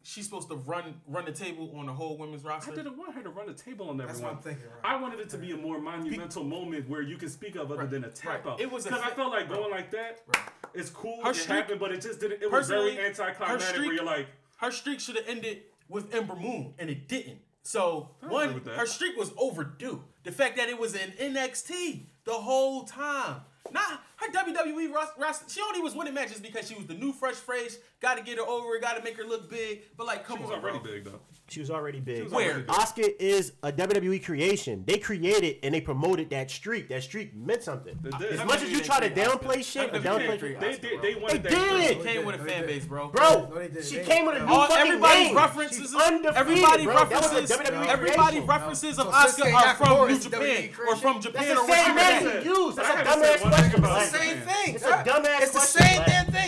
she's 0.02 0.24
supposed 0.24 0.48
to 0.48 0.56
run 0.56 0.94
run 1.06 1.24
the 1.26 1.32
table 1.32 1.74
on 1.76 1.86
the 1.86 1.92
whole 1.92 2.16
women's 2.16 2.42
roster? 2.42 2.72
I 2.72 2.74
didn't 2.74 2.96
want 2.96 3.14
her 3.14 3.22
to 3.22 3.28
run 3.28 3.46
the 3.48 3.52
table 3.54 3.90
on 3.90 4.00
everyone. 4.00 4.06
That's 4.08 4.20
what 4.22 4.32
I'm 4.32 4.38
thinking, 4.38 4.64
right. 4.82 4.92
I 4.92 5.00
wanted 5.00 5.20
it 5.20 5.28
to 5.30 5.36
be 5.38 5.52
a 5.52 5.56
more 5.58 5.78
monumental 5.78 6.42
moment 6.44 6.88
where 6.88 7.02
you 7.02 7.16
can 7.18 7.28
speak 7.28 7.54
of 7.56 7.70
other 7.70 7.80
Right, 7.82 7.90
than 7.90 8.04
a 8.04 8.10
tap 8.10 8.46
right. 8.46 8.52
out. 8.54 8.60
It 8.62 8.70
was 8.72 8.84
because 8.84 9.02
I 9.02 9.10
felt 9.10 9.30
like 9.30 9.50
right. 9.50 9.58
going 9.58 9.70
like 9.70 9.90
that. 9.90 10.20
Right. 10.26 10.42
It's 10.72 10.88
cool. 10.88 11.22
Her 11.22 11.32
it 11.32 11.36
streak- 11.36 11.48
happened, 11.58 11.80
but 11.80 11.92
it 11.92 12.00
just 12.00 12.18
didn't. 12.20 12.42
It 12.42 12.50
was 12.50 12.66
very 12.68 12.92
Personally, 12.92 12.96
her 12.96 13.06
anticlimactic. 13.26 13.60
streak- 13.68 13.86
Where 13.88 13.94
you're 13.94 14.04
like, 14.04 14.26
her 14.56 14.70
streak 14.70 15.00
should 15.00 15.16
have 15.16 15.28
ended 15.28 15.62
with 15.94 16.12
Ember 16.12 16.35
Moon, 16.35 16.74
and 16.78 16.90
it 16.90 17.09
didn't. 17.09 17.38
So 17.62 18.11
one, 18.20 18.61
her 18.76 18.85
streak 18.85 19.16
was 19.16 19.33
overdue. 19.38 20.02
The 20.24 20.33
fact 20.33 20.57
that 20.59 20.68
it 20.68 20.78
was 20.78 20.94
in 20.94 21.12
NXT 21.12 22.00
the 22.24 22.33
whole 22.33 22.83
time. 22.83 23.42
Nah, 23.72 23.98
her 24.16 24.29
WWE 24.33 24.92
ros- 24.94 25.09
roster, 25.18 25.46
she 25.48 25.61
only 25.61 25.81
was 25.81 25.94
winning 25.94 26.14
matches 26.14 26.40
because 26.40 26.68
she 26.68 26.74
was 26.74 26.87
the 26.87 26.94
new 26.94 27.12
fresh 27.12 27.35
face. 27.37 27.79
Got 28.00 28.16
to 28.18 28.22
get 28.22 28.38
her 28.38 28.44
over. 28.44 28.79
Got 28.81 28.96
to 28.96 29.03
make 29.03 29.16
her 29.16 29.24
look 29.24 29.50
big. 29.50 29.83
But 29.96 30.07
like, 30.07 30.24
come 30.27 30.38
on. 30.38 30.44
she 30.44 30.50
was 30.50 30.59
on, 30.59 30.62
already 30.64 30.79
bro. 30.79 30.92
big 30.92 31.05
though. 31.05 31.20
She 31.48 31.61
was 31.61 31.70
already 31.70 32.00
big. 32.00 32.24
was 32.24 32.33
Where? 32.33 32.50
already 32.53 32.62
big. 32.62 32.74
Asuka 32.77 33.14
is 33.18 33.53
a 33.62 33.70
WWE 33.72 34.24
creation. 34.24 34.85
They 34.87 34.98
created 34.98 35.57
and 35.62 35.74
they 35.74 35.81
promoted 35.81 36.31
that 36.31 36.50
streak. 36.50 36.88
That 36.88 37.03
streak 37.03 37.35
meant 37.35 37.62
something. 37.62 37.98
They 38.03 38.11
did. 38.18 38.33
As 38.40 38.44
much 38.46 38.62
as 38.62 38.70
you 38.70 38.81
try 38.81 39.00
to 39.07 39.12
They- 39.14 39.22
downplay 39.22 39.64
shit 39.64 39.94
or 39.94 39.98
They- 39.98 40.09
downplay, 40.09 40.40
They- 40.40 40.55
They, 40.55 40.77
they, 40.77 40.96
they 41.14 41.14
wanted 41.20 41.42
They 41.42 41.50
did. 41.50 41.85
streak. 41.85 41.98
She 41.98 42.05
came 42.14 42.24
with 42.27 42.35
a 42.40 42.44
fan 42.44 42.66
base, 42.66 42.85
bro. 42.87 43.09
bro, 43.09 43.48
No, 43.50 43.59
they 43.59 43.68
did. 43.68 43.85
she 43.85 43.96
They- 43.96 44.05
came 44.05 44.27
with 44.27 44.37
a 44.37 44.40
new 44.40 44.53
All, 44.53 44.66
fucking 44.68 44.87
everybody's 44.87 45.27
name. 45.27 45.37
references, 45.37 45.79
She's 45.79 45.94
of, 45.94 46.00
undefeated, 46.00 46.37
everybody 46.37 46.85
bro. 46.85 46.94
That 46.94 47.11
was 47.11 47.33
a 47.33 47.35
references, 47.40 47.57
WWE 47.57 47.87
everybody 47.88 48.40
references 48.40 48.98
of 48.98 49.07
Asuka 49.09 49.53
are 49.55 49.74
from 49.74 49.87
Nakamura 49.88 50.09
New 50.09 50.14
is 50.14 50.27
WWE 50.27 50.31
Japan 50.31 50.40
or 50.40 50.72
creation? 50.74 51.00
from 51.00 51.12
That's 51.14 51.27
Japan 51.27 51.48
the 51.48 51.61
or 51.61 51.66
same 51.68 51.94
whatever. 51.94 51.94
name 51.94 52.22
said. 52.33 52.44
you 52.44 52.66
use. 52.66 52.74
That's 52.77 52.88
I 52.88 52.92
a 52.92 52.96
haven't 52.96 53.22
dumbass 53.22 53.40
question. 53.40 53.81
Thing 54.10 54.36
about 54.36 54.44
Black. 54.44 54.44
It's 54.44 54.44
the 54.44 54.50
same 54.50 54.64
thing. 54.64 54.74
It's 54.74 54.84
a 54.84 54.86
dumbass 54.88 55.40
It's 55.42 55.50
question, 55.52 55.60
same 55.64 55.82
Black. 55.82 55.83
damn 55.83 55.83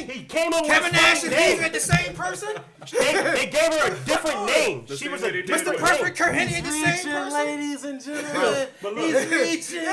thing. 0.06 0.08
He 0.10 0.24
came 0.24 0.52
in 0.52 0.60
with 0.60 0.70
Kevin 0.70 0.90
a 0.90 0.92
Nash 0.92 1.20
fucking 1.20 1.32
and 1.32 1.40
Heath 1.44 1.56
name. 1.60 1.64
are 1.70 1.72
the 1.72 1.80
same 1.80 2.14
person. 2.14 2.48
They, 2.92 3.12
they 3.14 3.46
gave 3.46 3.72
her 3.74 3.86
a 3.92 3.96
different 4.04 4.36
oh. 4.40 4.46
name. 4.46 4.84
The 4.86 4.96
She 4.96 5.08
was 5.08 5.22
a 5.22 5.28
Mr. 5.28 5.32
did 5.32 5.46
different. 5.46 5.78
Perfect 5.78 6.18
Curt 6.18 6.34
Hennig 6.34 6.62
the 6.62 6.70
same 6.70 6.84
Reaching, 6.84 7.10
person. 7.12 7.32
ladies 7.32 7.84
and 7.84 8.02
gentlemen. 8.04 8.68
But 8.82 8.94
look, 8.94 9.04
He's 9.04 9.26
reaching. 9.26 9.84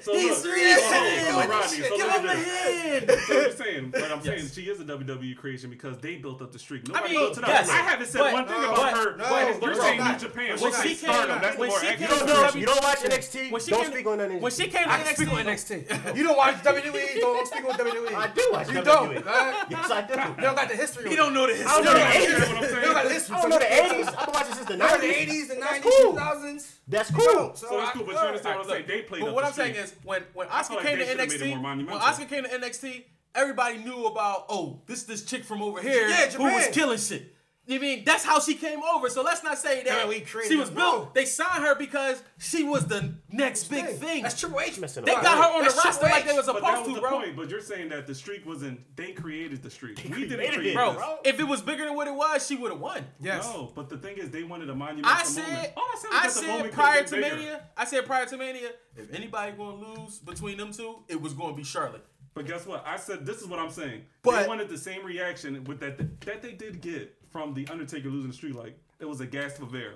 So 0.00 0.12
He's 0.14 0.44
look, 0.44 0.54
reaching. 0.54 0.78
hold 0.82 1.44
on, 1.44 1.46
oh, 1.46 1.48
Rodney, 1.48 1.76
so 1.82 1.96
Give 1.96 2.06
look 2.06 2.16
him 2.16 2.26
at 2.26 2.36
a 2.36 2.38
hand. 2.38 3.10
So 3.26 3.44
I'm 3.44 3.52
saying, 3.56 3.90
but 3.92 4.10
I'm 4.12 4.22
saying 4.24 4.46
she 4.48 4.62
is 4.62 4.80
a 4.80 4.84
WWE 4.84 5.36
creation 5.36 5.70
because 5.70 5.98
they 5.98 6.16
built 6.16 6.42
up 6.42 6.52
the 6.52 6.58
streak. 6.58 6.88
Nobody 6.88 7.10
mean, 7.14 7.20
built 7.20 7.38
it 7.38 7.44
up. 7.44 7.48
yes, 7.50 7.68
I 7.70 7.76
haven't 7.76 8.06
said 8.08 8.18
but- 8.18 8.32
one 8.32 8.46
thing 8.46 8.60
no, 8.60 8.72
about 8.72 8.92
her. 8.96 9.16
no, 9.16 9.24
but 9.60 9.62
you're 9.66 9.74
saying 9.76 9.98
no. 10.00 10.12
New 10.12 10.18
Japan. 10.18 10.58
When 10.58 10.72
When 10.72 10.82
she 10.82 10.88
she 10.88 10.94
came- 11.06 11.12
stardom, 11.14 11.40
that's 11.40 11.54
the 11.54 11.60
when 11.60 11.68
more 11.68 11.80
she 11.80 11.86
accurate. 11.86 12.10
came 12.10 12.18
You 12.18 12.26
to 12.26 12.32
don't, 12.32 12.42
W- 12.42 12.60
you 12.60 12.66
don't 12.66 12.82
watch 12.82 12.98
NXT. 12.98 13.50
When 13.52 13.62
don't 13.62 13.82
came, 13.82 13.92
speak 13.92 14.06
on 14.06 14.18
NXT. 14.18 14.40
When 14.40 14.52
she 14.52 14.62
came 14.66 14.82
to 14.84 14.92
I 14.92 15.02
can 15.02 15.14
speak 15.16 15.32
on 15.32 15.44
NXT, 15.44 15.86
NXT. 15.86 16.16
You 16.16 16.22
don't 16.24 16.36
watch 16.36 16.54
WWE. 16.56 17.20
Don't 17.20 17.46
speak 17.46 17.64
on 17.64 17.70
WWE. 17.72 18.14
I 18.14 18.26
do 18.34 18.48
watch 18.52 18.68
You 18.68 18.74
WWE. 18.80 18.84
don't. 18.84 19.26
Right? 19.50 19.66
Yes, 19.70 19.90
I 19.90 20.00
do. 20.02 20.12
You 20.12 20.42
don't 20.42 20.56
got 20.56 20.68
the 20.68 20.76
history. 20.76 21.10
he 21.10 21.16
don't 21.16 21.34
know 21.34 21.46
the 21.46 21.54
history. 21.54 21.70
I 21.70 21.82
history. 21.82 21.92
don't 21.92 21.94
know 21.94 21.98
the 21.98 22.04
80s. 22.04 22.42
understand 22.42 22.52
what 22.52 22.64
I'm 22.64 22.82
You 22.82 22.82
don't 22.82 22.94
got 22.94 23.02
the 23.02 23.08
saying? 23.08 23.18
history. 23.18 23.36
I 23.36 23.40
don't 23.40 23.50
know 23.50 23.58
the 23.58 23.64
80s. 23.64 24.06
I've 24.18 24.26
been 24.26 24.34
watching 24.34 24.54
since 24.54 24.66
the 24.66 24.72
You 24.72 24.78
know 24.78 24.98
the 24.98 25.06
80s, 25.06 25.48
the 25.48 25.54
That's 25.54 25.78
90s, 25.78 25.82
cool. 26.02 26.12
2000s. 26.14 26.72
That's 26.88 27.10
You 27.10 27.16
cool. 27.16 27.26
don't. 27.34 27.58
So 27.58 27.80
it's 27.82 27.90
cool, 27.92 28.04
but 28.04 28.12
you 28.12 28.18
understand 28.18 28.58
what 28.58 28.64
I'm 28.66 28.70
saying? 28.72 28.84
They 28.88 29.02
played 29.02 29.20
But 29.22 29.34
what 29.34 29.44
I'm 29.44 29.52
saying 29.52 29.74
is, 29.76 29.94
when 30.04 30.22
when 30.34 30.48
Asuka 30.48 30.76
like 30.76 30.86
came 30.86 30.98
to 30.98 31.06
should've 31.06 31.18
made 31.18 31.40
it 31.40 31.40
NXT, 31.40 31.86
when. 31.86 31.98
Asuka 32.00 32.28
came 32.28 32.44
to 32.44 32.50
NXT, 32.50 33.04
everybody 33.34 33.78
knew 33.78 34.06
about 34.06 34.46
oh 34.48 34.80
this 34.86 35.04
this 35.04 35.24
chick 35.24 35.44
from 35.44 35.62
over 35.62 35.80
here 35.80 36.08
Yeah, 36.08 36.30
who 36.30 36.44
was 36.44 36.68
killing 36.68 36.98
shit. 36.98 37.34
You 37.64 37.78
mean 37.78 38.02
that's 38.04 38.24
how 38.24 38.40
she 38.40 38.54
came 38.54 38.80
over? 38.82 39.08
So 39.08 39.22
let's 39.22 39.44
not 39.44 39.56
say 39.56 39.84
that 39.84 39.86
Yeah, 39.86 40.08
we 40.08 40.24
she 40.48 40.56
was 40.56 40.68
built. 40.68 40.76
No. 41.04 41.10
They 41.14 41.24
signed 41.24 41.62
her 41.62 41.76
because 41.76 42.20
she 42.38 42.64
was 42.64 42.86
the 42.86 43.14
next 43.30 43.64
big 43.68 43.86
thing. 43.86 44.24
That's 44.24 44.38
Triple 44.38 44.60
H. 44.60 44.80
Messing 44.80 45.04
They 45.04 45.14
up. 45.14 45.22
got 45.22 45.36
her 45.44 45.58
on 45.58 45.64
the 45.64 45.70
roster 45.70 45.82
Triple 46.00 46.08
like 46.10 46.26
they 46.26 46.32
was 46.36 46.46
But 46.46 46.60
that 46.60 46.78
supposed 46.78 46.86
was 46.86 46.88
to, 46.88 46.94
the 46.94 47.00
bro. 47.00 47.10
point. 47.20 47.36
But 47.36 47.50
you're 47.50 47.60
saying 47.60 47.90
that 47.90 48.08
the 48.08 48.16
streak 48.16 48.44
wasn't. 48.44 48.80
They 48.96 49.12
created 49.12 49.62
the 49.62 49.70
streak. 49.70 49.98
We 50.02 50.10
didn't 50.10 50.38
created 50.38 50.54
create 50.58 50.70
it, 50.72 50.74
Bro, 50.74 50.92
this. 51.22 51.34
if 51.34 51.40
it 51.40 51.44
was 51.44 51.62
bigger 51.62 51.84
than 51.84 51.94
what 51.94 52.08
it 52.08 52.14
was, 52.14 52.44
she 52.44 52.56
would 52.56 52.72
have 52.72 52.80
won. 52.80 53.04
Yes. 53.20 53.44
No, 53.44 53.70
but 53.76 53.88
the 53.88 53.96
thing 53.98 54.18
is, 54.18 54.30
they 54.30 54.42
wanted 54.42 54.68
a 54.68 54.74
monumental 54.74 55.08
I 55.08 55.22
moment. 55.22 55.28
said, 55.28 55.72
All 55.76 55.84
I 55.84 55.96
said 55.98 56.08
was 56.08 56.18
I 56.18 56.22
that 56.26 56.34
the 56.34 56.40
said 56.40 56.48
moment 56.48 56.72
prior 56.74 56.94
could've 56.96 57.10
to 57.10 57.14
been 57.14 57.22
bigger. 57.22 57.36
Mania, 57.36 57.62
I 57.76 57.84
said 57.84 58.06
prior 58.06 58.26
to 58.26 58.36
Mania, 58.36 58.70
if 58.96 59.14
anybody 59.14 59.52
going 59.52 59.80
to 59.84 60.00
lose 60.00 60.18
between 60.18 60.56
them 60.58 60.72
two, 60.72 60.96
it 61.06 61.20
was 61.22 61.32
going 61.32 61.50
to 61.50 61.56
be 61.56 61.62
Charlotte. 61.62 62.04
But 62.34 62.46
guess 62.46 62.66
what? 62.66 62.82
I 62.86 62.96
said 62.96 63.24
this 63.24 63.40
is 63.40 63.46
what 63.46 63.60
I'm 63.60 63.70
saying. 63.70 64.02
But- 64.22 64.42
they 64.42 64.48
wanted 64.48 64.68
the 64.68 64.78
same 64.78 65.04
reaction 65.06 65.62
with 65.64 65.78
that 65.80 65.96
that 66.26 66.42
they 66.42 66.52
did 66.52 66.80
get 66.80 67.14
from 67.32 67.54
the 67.54 67.66
Undertaker 67.68 68.08
losing 68.08 68.30
the 68.30 68.36
streak. 68.36 68.54
Like 68.54 68.78
it 69.00 69.08
was 69.08 69.20
a 69.20 69.26
gasp 69.26 69.62
of 69.62 69.74
air. 69.74 69.94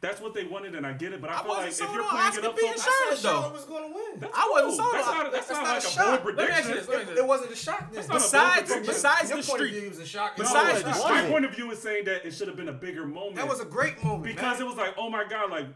That's 0.00 0.20
what 0.20 0.34
they 0.34 0.44
wanted, 0.44 0.74
and 0.74 0.86
I 0.86 0.92
get 0.92 1.14
it. 1.14 1.22
But 1.22 1.30
I, 1.30 1.38
I 1.38 1.42
feel 1.42 1.52
like 1.52 1.68
if 1.70 1.78
you're 1.80 1.88
playing 1.88 2.04
Asuka 2.04 2.38
it 2.38 2.44
up 2.44 2.56
being 2.58 2.72
so 2.76 2.90
Charlotte, 2.90 3.22
though. 3.22 3.28
Charlotte 3.30 3.52
was 3.54 3.64
going 3.64 3.88
to 3.90 3.94
win. 3.94 4.20
That's 4.20 4.36
I 4.36 4.48
wasn't 4.52 4.68
cool. 4.68 4.76
sold 4.76 4.94
That's 4.94 5.06
not, 5.06 5.32
that's 5.32 5.46
that's 5.48 5.60
not 5.60 5.64
not 5.64 5.74
like 5.74 5.84
a 5.84 6.18
a 6.18 6.22
bold 6.24 6.36
Let 6.36 6.48
me 6.48 6.54
ask 6.54 6.68
you 6.68 6.74
prediction. 6.74 6.76
this, 6.76 6.88
let 6.88 6.88
me 6.88 6.94
ask 6.94 7.06
you 7.06 7.12
It, 7.12 7.14
this. 7.14 7.24
it 7.24 7.26
wasn't 7.26 7.52
a 7.52 7.56
shock 7.56 7.80
then. 7.80 7.88
That's 7.94 8.08
not 8.08 8.16
a 8.16 8.20
Besides, 8.20 8.86
besides 8.86 9.30
Your 9.30 9.40
the 9.40 9.46
point 9.48 9.62
of 9.62 9.66
streak, 9.68 9.80
view 9.80 9.88
was 9.88 9.98
a 9.98 10.06
shock. 10.06 10.36
Besides 10.36 10.78
It 10.80 10.82
the 10.82 10.88
was 10.90 10.98
streak- 11.00 11.10
my 11.24 11.28
point 11.30 11.44
of 11.46 11.54
view 11.54 11.70
is 11.70 11.78
saying 11.80 12.04
that 12.04 12.26
it 12.26 12.32
should 12.34 12.48
have 12.48 12.56
been 12.58 12.68
a 12.68 12.72
bigger 12.74 13.06
moment. 13.06 13.36
That 13.36 13.48
was 13.48 13.60
a 13.60 13.64
great 13.64 14.02
moment. 14.04 14.24
because 14.24 14.58
man. 14.58 14.66
it 14.66 14.68
was 14.68 14.76
like, 14.76 14.92
oh 14.98 15.08
my 15.08 15.24
god, 15.24 15.50
like 15.50 15.66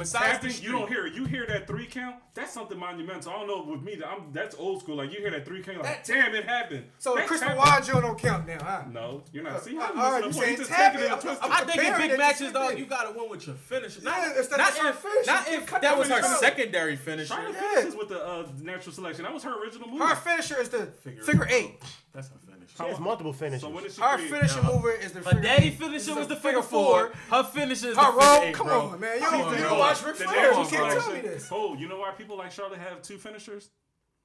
besides 0.00 0.38
the 0.40 0.62
you 0.64 0.72
don't 0.72 0.88
hear 0.88 1.06
it. 1.06 1.14
You 1.14 1.24
hear 1.24 1.46
that 1.46 1.66
three 1.66 1.86
count. 1.86 2.16
That's 2.34 2.52
something 2.52 2.78
monumental. 2.78 3.32
I 3.32 3.38
don't 3.38 3.46
know 3.46 3.62
with 3.72 3.82
me. 3.82 4.00
I'm 4.04 4.32
that's 4.32 4.54
old 4.56 4.80
school. 4.82 4.96
Like 4.96 5.12
you 5.12 5.20
hear 5.20 5.30
that 5.30 5.44
three 5.44 5.62
count, 5.62 5.78
like 5.82 6.04
That- 6.04 6.04
damn, 6.04 6.34
it 6.34 6.44
happened. 6.44 6.84
So 6.98 7.12
the 7.14 7.20
That 7.20 7.28
Chris 7.28 7.40
tapping- 7.40 7.58
Benoit 7.62 7.84
joint 7.84 8.02
don't 8.02 8.18
count 8.18 8.46
now, 8.46 8.58
huh? 8.62 8.82
No, 8.90 9.22
you're 9.32 9.44
not. 9.44 9.62
See, 9.62 9.76
Uh, 9.76 9.80
how 9.82 10.02
all 10.04 10.12
right, 10.12 10.20
you 10.22 10.26
you 10.28 10.32
saying 10.32 10.44
saying 10.44 10.56
just 10.58 10.70
tap 10.70 10.92
taking 10.92 11.06
it 11.06 11.08
it, 11.08 11.12
and 11.12 11.20
twisting 11.22 11.50
I'm- 11.52 11.62
I 11.68 11.70
think 11.72 11.82
in 12.02 12.08
big 12.08 12.18
matches, 12.18 12.52
though, 12.52 12.70
you 12.70 12.86
gotta 12.86 13.10
win 13.18 13.30
with 13.30 13.46
your 13.46 13.56
finisher. 13.56 14.00
Yeah, 14.02 14.10
Not, 14.10 14.36
it's 14.36 14.48
that- 14.48 14.58
not 14.58 14.74
that's 14.74 14.84
if, 14.88 14.94
finish. 14.96 15.26
not 15.26 15.48
You 15.50 15.56
if 15.58 15.80
that 15.80 15.98
was 15.98 16.08
her 16.08 16.22
secondary 16.38 16.96
finisher. 16.96 17.34
Charlotte 17.34 17.54
Yeah. 17.54 17.70
finishes 17.74 17.94
with 17.96 18.08
the 18.08 18.24
uh, 18.26 18.48
natural 18.62 18.92
selection. 18.94 19.24
That 19.24 19.34
was 19.34 19.42
her 19.44 19.62
original 19.62 19.88
move. 19.88 20.00
Her 20.08 20.16
finisher 20.16 20.60
is 20.60 20.68
the 20.70 20.86
Figure 20.86 21.22
figure, 21.22 21.46
eight. 21.50 21.80
That's 22.12 22.28
her 22.28 22.34
finisher. 22.34 22.39
She 22.84 22.88
has 22.90 23.00
multiple 23.00 23.32
finishes. 23.32 23.62
So 23.62 23.68
when 23.70 23.88
she 23.90 24.00
Her 24.00 24.16
create? 24.16 24.30
finishing 24.30 24.62
No. 24.64 24.72
mover 24.74 24.90
is 24.92 25.12
the 25.12 25.18
Her 25.20 25.24
figure 25.30 25.42
daddy 25.42 25.66
eight. 25.68 25.78
finisher 25.78 26.14
was 26.14 26.28
the 26.28 26.36
figure 26.36 26.62
four. 26.62 27.12
Her 27.30 27.42
finisher 27.44 27.88
is 27.88 27.94
the 27.96 28.02
Her 28.02 28.12
figure 28.12 28.26
roll, 28.28 28.42
eight, 28.42 28.54
come 28.54 28.66
bro. 28.66 28.80
on, 28.88 29.00
man. 29.00 29.14
You 29.16 29.30
don't, 29.30 29.56
you 29.56 29.62
don't 29.64 29.78
watch 29.78 30.00
The 30.00 30.06
Ric 30.08 30.16
Flair. 30.16 30.48
You 30.48 30.52
can't 30.54 30.68
tell 30.70 30.82
me 30.90 30.90
selection. 31.00 31.22
this. 31.22 31.48
Oh, 31.52 31.74
you 31.74 31.88
know 31.88 31.98
why 31.98 32.10
people 32.12 32.36
like 32.38 32.50
Charlotte 32.52 32.78
have 32.80 33.02
two 33.02 33.18
finishers? 33.18 33.70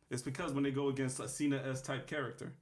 It's 0.09 0.21
because 0.21 0.53
when 0.53 0.63
they 0.63 0.71
go 0.71 0.89
against 0.89 1.19
a 1.19 1.27
Cena 1.27 1.61
S 1.69 1.81
type 1.81 2.07
character. 2.07 2.53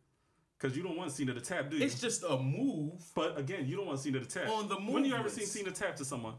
Because 0.57 0.77
you 0.77 0.83
don't 0.83 0.95
want 0.95 1.11
Cena 1.11 1.33
to 1.33 1.41
tap, 1.41 1.69
do 1.69 1.77
you? 1.77 1.83
It's 1.85 1.99
just 1.99 2.23
a 2.23 2.37
move. 2.37 3.03
but 3.13 3.37
again, 3.37 3.67
you 3.67 3.75
don't 3.75 3.85
want 3.87 3.99
Cena 3.99 4.19
to 4.19 4.25
tap. 4.25 4.47
On 4.49 4.69
the 4.69 4.79
move. 4.79 4.93
when 4.93 5.03
you 5.05 5.13
ever 5.13 5.27
seen 5.29 5.45
Cena 5.45 5.71
tap 5.71 5.97
to 5.97 6.05
someone? 6.05 6.35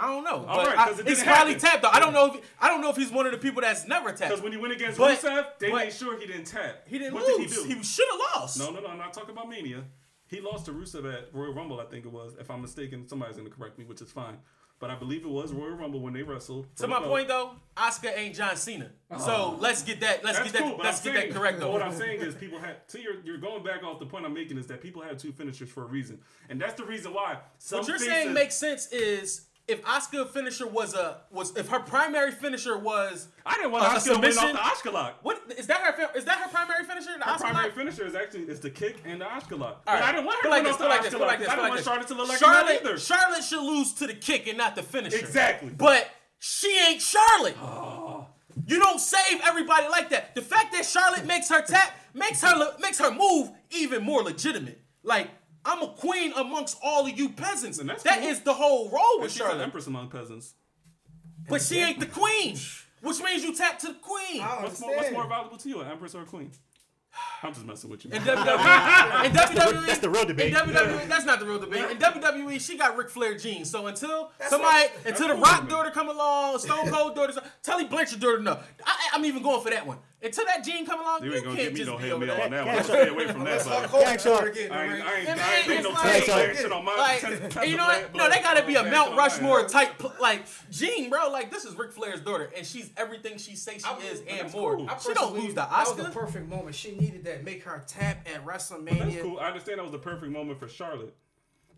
I 0.00 0.06
don't 0.06 0.24
know. 0.24 0.46
All 0.46 0.56
but 0.58 0.66
right, 0.68 0.78
I- 0.78 0.88
'cause 0.88 1.00
it 1.00 1.08
it's 1.08 1.22
probably 1.22 1.54
happen. 1.54 1.68
tapped 1.68 1.82
though. 1.82 1.90
I 1.90 2.00
don't 2.00 2.12
know 2.12 2.34
if 2.34 2.40
I 2.60 2.68
don't 2.68 2.80
know 2.80 2.90
if 2.90 2.96
he's 2.96 3.10
one 3.10 3.26
of 3.26 3.32
the 3.32 3.38
people 3.38 3.62
that's 3.62 3.86
never 3.86 4.10
tapped. 4.10 4.30
Because 4.30 4.40
when 4.42 4.52
he 4.52 4.58
went 4.58 4.72
against 4.72 4.98
But- 4.98 5.18
Rusev, 5.18 5.46
they 5.58 5.70
but- 5.70 5.84
made 5.84 5.92
sure 5.92 6.18
he 6.18 6.26
didn't 6.26 6.44
tap. 6.44 6.86
He 6.86 6.98
didn't 6.98 7.14
what 7.14 7.26
lose. 7.26 7.50
did 7.54 7.66
he? 7.66 7.74
He 7.74 7.82
should 7.82 8.06
have 8.10 8.20
lost. 8.42 8.58
no, 8.58 8.70
no, 8.70 8.80
no. 8.80 8.86
I'm 8.88 8.98
not 8.98 9.12
talking 9.12 9.30
about 9.30 9.48
Mania. 9.48 9.84
He 10.28 10.40
lost 10.40 10.66
to 10.66 10.72
Rusev 10.72 11.10
at 11.12 11.32
Royal 11.32 11.54
Rumble, 11.54 11.80
I 11.80 11.86
think 11.86 12.04
it 12.04 12.12
was. 12.12 12.34
If 12.38 12.50
I'm 12.50 12.60
mistaken, 12.60 13.08
somebody's 13.08 13.36
gonna 13.36 13.48
correct 13.50 13.78
me, 13.78 13.84
which 13.86 14.02
is 14.02 14.12
fine. 14.12 14.38
But 14.80 14.90
I 14.90 14.94
believe 14.94 15.24
it 15.24 15.28
was 15.28 15.52
Royal 15.52 15.72
Rumble 15.74 15.98
when 16.00 16.12
they 16.12 16.22
wrestled. 16.22 16.66
To 16.76 16.86
my 16.86 17.00
point 17.00 17.26
though, 17.26 17.52
Asuka 17.76 18.16
ain't 18.16 18.36
John 18.36 18.54
Cena. 18.54 18.92
So 19.18 19.24
oh. 19.26 19.58
let's 19.58 19.82
get 19.82 19.98
that. 20.02 20.22
Let's 20.22 20.38
That's 20.38 20.52
get 20.52 20.60
that. 20.60 20.68
cool, 20.68 20.78
let's 20.80 20.98
I'm 20.98 21.04
get 21.12 21.18
saying, 21.20 21.32
that 21.32 21.36
correct 21.40 21.58
though. 21.58 21.72
What 21.72 21.82
I'm 21.82 21.92
saying 21.96 22.20
is, 22.20 22.36
people 22.36 22.60
have. 22.60 22.76
So 22.86 22.98
you're 22.98 23.20
you're 23.24 23.38
going 23.38 23.64
back 23.64 23.82
off 23.82 23.98
the 23.98 24.06
point 24.06 24.24
I'm 24.24 24.34
making 24.34 24.56
is 24.56 24.68
that 24.68 24.80
people 24.80 25.02
have 25.02 25.16
two 25.16 25.32
finishers 25.32 25.68
for 25.68 25.82
a 25.82 25.86
reason, 25.86 26.20
and 26.48 26.60
that's 26.60 26.74
the 26.74 26.84
reason 26.84 27.12
why. 27.12 27.38
What 27.70 27.88
you're 27.88 27.98
faces- 27.98 28.06
saying 28.06 28.32
makes 28.32 28.54
sense 28.54 28.86
is 28.92 29.46
if 29.68 29.82
Asuka 29.84 30.28
finisher 30.30 30.66
was 30.66 30.94
a 30.94 31.18
was 31.30 31.56
if 31.56 31.68
her 31.68 31.80
primary 31.80 32.32
finisher 32.32 32.76
was 32.78 33.28
I 33.46 33.54
didn't 33.56 33.72
want 33.72 33.84
Asuka 33.84 34.14
to 34.14 34.20
win 34.20 34.38
off 34.38 34.82
the 34.82 34.88
Asuka 34.88 34.92
Lock. 34.92 35.18
what 35.22 35.40
is 35.56 35.66
that 35.66 35.80
her 35.82 36.08
is 36.16 36.24
that 36.24 36.38
her 36.38 36.48
primary 36.48 36.84
finisher? 36.84 37.10
The 37.18 37.24
Her 37.24 37.30
Asuka 37.32 37.38
primary 37.38 37.66
lock? 37.66 37.74
finisher 37.76 38.06
is 38.06 38.14
actually 38.14 38.42
is 38.44 38.60
the 38.60 38.70
kick 38.70 38.96
and 39.04 39.20
the 39.20 39.26
Asuka 39.26 39.58
Lock. 39.58 39.82
All 39.86 39.94
But. 39.94 40.02
I 40.02 40.12
didn't 40.12 40.26
want 40.26 40.38
her 40.38 40.42
to 40.44 40.48
like 40.50 40.62
win 40.62 40.72
this, 40.72 40.72
off 40.74 40.78
the 40.78 40.86
like 40.88 41.02
this, 41.02 41.10
put 41.12 41.18
Asuka 41.18 41.20
Lock. 41.20 41.28
like 41.28 41.38
this, 41.40 41.48
I 41.48 41.50
didn't 41.52 41.62
like 41.62 41.70
want. 41.72 41.84
Charlotte 41.84 42.08
to 42.08 42.14
look 42.14 42.28
like 42.28 42.38
Charlotte, 42.38 42.80
either. 42.80 42.98
Charlotte 42.98 43.44
should 43.44 43.62
lose 43.62 43.92
to 43.94 44.06
the 44.06 44.14
kick 44.14 44.46
and 44.48 44.56
not 44.58 44.74
the 44.74 44.82
finisher. 44.82 45.18
Exactly. 45.18 45.70
But 45.70 46.08
she 46.38 46.78
ain't 46.88 47.02
Charlotte. 47.02 47.56
Ah. 47.60 48.26
You 48.66 48.78
don't 48.78 49.00
save 49.00 49.40
everybody 49.46 49.88
like 49.88 50.10
that. 50.10 50.34
The 50.34 50.42
fact 50.42 50.72
that 50.72 50.84
Charlotte 50.84 51.26
makes 51.26 51.48
her 51.48 51.62
tap 51.62 51.94
makes 52.14 52.42
her 52.42 52.72
makes 52.80 52.98
her 52.98 53.10
move 53.10 53.50
even 53.70 54.02
more 54.02 54.22
legitimate. 54.22 54.80
Like 55.04 55.28
I'm 55.68 55.82
a 55.82 55.88
queen 55.88 56.32
amongst 56.36 56.78
all 56.82 57.06
of 57.06 57.18
you 57.18 57.28
peasants. 57.28 57.78
And 57.78 57.88
that's 57.88 58.02
That 58.04 58.20
cool. 58.20 58.28
is 58.28 58.40
the 58.40 58.54
whole 58.54 58.88
role 58.90 59.20
with 59.20 59.32
she's 59.32 59.40
an 59.40 59.46
Charlotte. 59.48 59.62
empress 59.64 59.86
among 59.86 60.08
peasants. 60.10 60.54
But 61.48 61.62
she 61.62 61.78
ain't 61.78 62.00
the 62.00 62.06
queen, 62.06 62.56
which 63.02 63.22
means 63.22 63.42
you 63.42 63.54
tap 63.54 63.78
to 63.80 63.88
the 63.88 63.94
queen. 63.94 64.42
What's 64.42 64.80
more, 64.80 64.96
what's 64.96 65.12
more 65.12 65.26
valuable 65.28 65.56
to 65.58 65.68
you, 65.68 65.80
an 65.80 65.90
empress 65.90 66.14
or 66.14 66.22
a 66.22 66.26
queen? 66.26 66.50
I'm 67.42 67.54
just 67.54 67.64
messing 67.66 67.88
with 67.90 68.04
you. 68.04 68.10
In 68.12 68.20
WWE, 68.22 69.24
in 69.24 69.32
WWE, 69.32 69.86
That's 69.86 69.98
the 70.00 70.10
real 70.10 70.24
debate. 70.26 70.52
In 70.52 70.58
WWE, 70.58 71.08
that's 71.08 71.24
not 71.24 71.40
the 71.40 71.46
real 71.46 71.58
debate. 71.58 71.90
In 71.90 71.96
WWE, 71.98 72.60
she 72.60 72.76
got 72.76 72.96
Ric 72.96 73.08
Flair 73.10 73.36
genes. 73.36 73.70
So 73.70 73.86
until 73.86 74.30
That's 74.38 74.50
somebody, 74.50 74.88
what- 74.88 75.06
until 75.06 75.28
the 75.28 75.34
cool 75.34 75.42
Rock 75.42 75.68
daughter 75.68 75.90
come 75.90 76.08
along, 76.08 76.58
Stone 76.58 76.90
Cold 76.90 77.14
daughter, 77.14 77.32
Tully 77.62 77.84
Blanchard 77.84 78.20
daughter, 78.20 78.40
no, 78.40 78.58
I, 78.84 78.96
I'm 79.14 79.24
even 79.24 79.42
going 79.42 79.62
for 79.62 79.70
that 79.70 79.86
one. 79.86 79.98
Until 80.20 80.44
that 80.46 80.64
gene 80.64 80.84
come 80.84 81.00
along, 81.00 81.22
You 81.22 81.30
you, 81.30 81.36
ain't 81.36 81.44
gonna 81.44 81.56
can't 81.56 81.74
get 81.76 81.86
me 81.86 81.92
no 81.92 81.96
be 81.96 82.02
head 82.02 82.12
over 82.12 82.26
meal 82.26 82.34
on 82.34 82.50
that. 82.50 82.64
that 82.64 82.74
one. 82.74 82.84
Stay 82.84 83.08
away 83.08 83.26
from 83.28 83.44
that. 83.44 83.50
Let's 83.52 83.64
But 83.66 83.72
Hulk 83.72 83.86
Hogan 83.90 84.04
Cash 84.06 84.14
out. 84.14 84.20
start 84.36 84.54
getting 84.54 84.72
I 84.72 84.82
ain't. 84.84 84.92
I 84.92 84.96
ain't, 84.96 85.06
I 85.06 85.18
ain't, 85.20 85.68
man, 85.68 85.76
ain't 85.76 85.84
no 85.84 85.90
it's 85.92 86.02
Tessa 86.02 86.30
like- 86.32 86.56
shit 86.56 86.72
on 86.72 86.84
my. 86.84 86.94
Like, 86.96 87.20
Tessa- 87.50 87.60
and 87.60 87.70
you 87.70 87.76
know 87.76 87.84
what? 87.84 88.14
No, 88.16 88.28
they 88.28 88.40
gotta 88.40 88.66
be 88.66 88.74
a 88.74 88.82
Mount 88.82 89.16
Rushmore 89.16 89.68
type, 89.68 90.20
like 90.20 90.42
Gene, 90.72 91.08
bro. 91.08 91.30
Like 91.30 91.52
this 91.52 91.64
is 91.64 91.76
Ric 91.78 91.92
Flair's 91.92 92.20
daughter, 92.20 92.50
and 92.56 92.66
she's 92.66 92.90
everything 92.96 93.38
she 93.38 93.54
say 93.54 93.78
she 93.78 93.84
I- 93.84 93.96
is 93.98 94.22
and 94.28 94.52
more. 94.52 94.76
cool. 94.76 94.90
She 95.06 95.14
don't 95.14 95.34
lose 95.34 95.54
the 95.54 95.60
That 95.60 95.70
was 95.70 95.88
Asuka. 95.90 96.04
the 96.06 96.10
perfect 96.10 96.48
moment. 96.48 96.74
She 96.74 96.96
needed 96.96 97.24
that. 97.26 97.44
Make 97.44 97.62
her 97.62 97.84
tap 97.86 98.26
at 98.34 98.44
WrestleMania. 98.44 98.98
That's 98.98 99.22
cool. 99.22 99.38
I 99.38 99.46
understand 99.46 99.78
that 99.78 99.84
was 99.84 99.92
the 99.92 99.98
perfect 99.98 100.32
moment 100.32 100.58
for 100.58 100.66
Charlotte. 100.66 101.14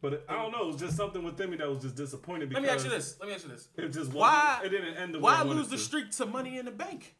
But 0.00 0.14
it, 0.14 0.24
I 0.30 0.32
don't 0.32 0.50
know. 0.50 0.62
It 0.62 0.66
was 0.68 0.76
just 0.76 0.96
something 0.96 1.22
within 1.22 1.50
me 1.50 1.58
that 1.58 1.68
was 1.68 1.82
just 1.82 1.94
disappointed 1.94 2.48
because 2.48 2.62
Let 2.62 2.70
me 2.70 2.74
ask 2.74 2.84
you 2.86 2.90
this. 2.90 3.16
Let 3.20 3.28
me 3.28 3.34
ask 3.34 3.44
you 3.44 3.50
this. 3.50 3.68
It 3.76 3.88
just 3.92 4.14
Why? 4.14 4.62
It 4.64 4.70
didn't 4.70 4.94
end 4.96 5.12
the 5.14 5.18
way 5.18 5.24
Why 5.24 5.40
I 5.40 5.42
lose 5.42 5.68
the 5.68 5.76
to. 5.76 5.82
streak 5.82 6.10
to 6.12 6.24
Money 6.24 6.56
in 6.56 6.64
the 6.64 6.70
Bank? 6.70 7.14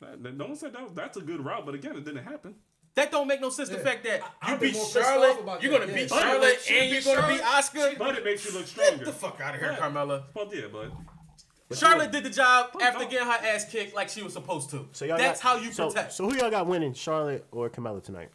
That- 0.00 0.34
No 0.34 0.46
one 0.46 0.56
said 0.56 0.72
that. 0.72 0.94
That's 0.94 1.16
a 1.16 1.20
good 1.20 1.44
route, 1.44 1.64
but 1.64 1.74
again, 1.74 1.96
it 1.96 2.04
didn't 2.04 2.24
happen. 2.24 2.54
That 2.94 3.10
don't 3.10 3.26
make 3.26 3.40
no 3.40 3.50
sense. 3.50 3.68
The 3.70 3.78
Yeah. 3.78 3.82
fact 3.82 4.04
that 4.04 4.20
I- 4.40 4.52
you 4.52 4.58
beat 4.58 4.74
more 4.74 4.84
pissed 4.84 4.96
off 4.98 5.04
Charlotte, 5.04 5.62
you're 5.62 5.72
gonna 5.72 5.86
Yeah. 5.90 5.94
beat 5.94 6.08
But 6.10 6.20
Charlotte, 6.22 6.70
and 6.70 6.90
you're 6.92 7.02
gonna 7.16 7.26
beat 7.28 7.40
Asuka. 7.42 7.98
But 7.98 8.18
it 8.18 8.24
makes 8.24 8.44
you 8.44 8.52
look 8.52 8.62
Get 8.66 8.68
stronger. 8.68 9.04
the 9.04 9.12
fuck 9.12 9.40
out 9.40 9.54
of 9.54 9.60
here, 9.60 9.72
Yeah. 9.72 9.78
Carmella. 9.78 10.24
Well, 10.32 10.48
yeah, 10.54 10.66
but 10.70 10.90
Charlotte 11.76 12.12
did 12.12 12.22
the 12.22 12.30
job 12.30 12.70
after 12.80 13.00
don't. 13.00 13.10
getting 13.10 13.26
her 13.26 13.32
ass 13.32 13.64
kicked 13.64 13.96
like 13.96 14.08
she 14.10 14.22
was 14.22 14.32
supposed 14.32 14.70
to. 14.70 14.88
So 14.92 15.04
y'all 15.06 15.16
That's 15.18 15.42
got- 15.42 15.56
how 15.56 15.56
you 15.64 15.72
so, 15.72 15.88
protect. 15.88 16.12
So 16.12 16.28
who 16.28 16.36
y'all 16.36 16.50
got 16.50 16.66
winning, 16.68 16.94
Charlotte 16.94 17.44
or 17.50 17.68
Carmella 17.68 18.02
tonight? 18.02 18.30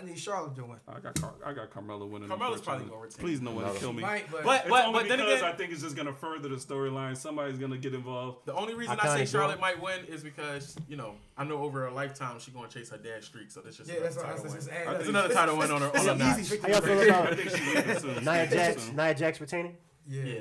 I 0.00 0.04
need 0.06 0.18
Charlotte 0.18 0.54
to 0.56 0.64
win. 0.64 0.78
I 0.88 0.98
got 1.00 1.20
Car- 1.20 1.34
I 1.44 1.52
got 1.52 1.70
Carmella 1.70 2.08
winning. 2.08 2.28
Carmella's 2.28 2.60
probably 2.60 2.84
unfortunately. 2.84 2.88
gonna 2.90 3.00
retain. 3.02 3.24
Please, 3.26 3.40
no 3.40 3.50
one 3.52 3.72
to 3.72 3.78
kill 3.78 3.92
me. 3.92 4.02
Might, 4.02 4.30
but, 4.30 4.44
But 4.44 4.60
It's 4.62 4.70
but 4.70 4.84
only 4.86 5.00
but 5.00 5.08
then 5.08 5.18
because 5.18 5.40
again, 5.40 5.52
I 5.52 5.56
think 5.56 5.72
it's 5.72 5.82
just 5.82 5.96
gonna 5.96 6.12
further 6.14 6.48
the 6.48 6.56
storyline. 6.56 7.16
Somebody's 7.16 7.58
gonna 7.58 7.78
get 7.78 7.94
involved. 7.94 8.46
the 8.46 8.54
only 8.54 8.74
reason 8.74 8.98
I 8.98 9.02
I, 9.02 9.06
say 9.08 9.14
kinda 9.16 9.26
Charlotte 9.30 9.54
do. 9.56 9.60
might 9.60 9.82
win 9.82 10.04
is 10.06 10.22
because 10.22 10.76
you 10.88 10.96
know 10.96 11.14
I 11.36 11.44
know 11.44 11.58
over 11.62 11.86
a 11.86 11.92
lifetime 11.92 12.38
she's 12.38 12.54
gonna 12.54 12.68
chase 12.68 12.90
her 12.90 12.96
dad's 12.98 13.26
streak. 13.26 13.50
So 13.50 13.60
that's 13.60 13.76
just 13.76 13.88
yeah, 13.90 13.96
another 13.96 14.08
that's 14.14 14.16
what 14.16 14.26
I 14.26 14.28
title 14.30 14.44
was 14.44 14.52
win. 14.52 14.60
just 14.62 14.70
I 14.88 14.92
That's 14.94 15.08
another 15.08 15.34
title 15.34 15.56
win 15.58 15.70
on 15.70 15.80
her 15.82 15.86
on 15.96 16.04
her 16.06 16.10
an 16.12 16.40
easy 16.40 16.58
How 16.60 16.68
y'all 16.68 16.80
victory. 16.80 17.04
feel 17.04 17.14
I 17.14 17.18
about 17.20 17.36
think 17.36 17.50
she's 17.50 17.74
leaving 17.74 17.98
soon. 17.98 18.24
Nia 18.24 18.44
She's 18.46 18.54
Jax? 18.54 18.82
soon. 18.82 18.96
Nia 18.96 19.14
Jax 19.14 19.40
retaining? 19.40 19.76
Yeah. 20.08 20.22
Yeah. 20.24 20.38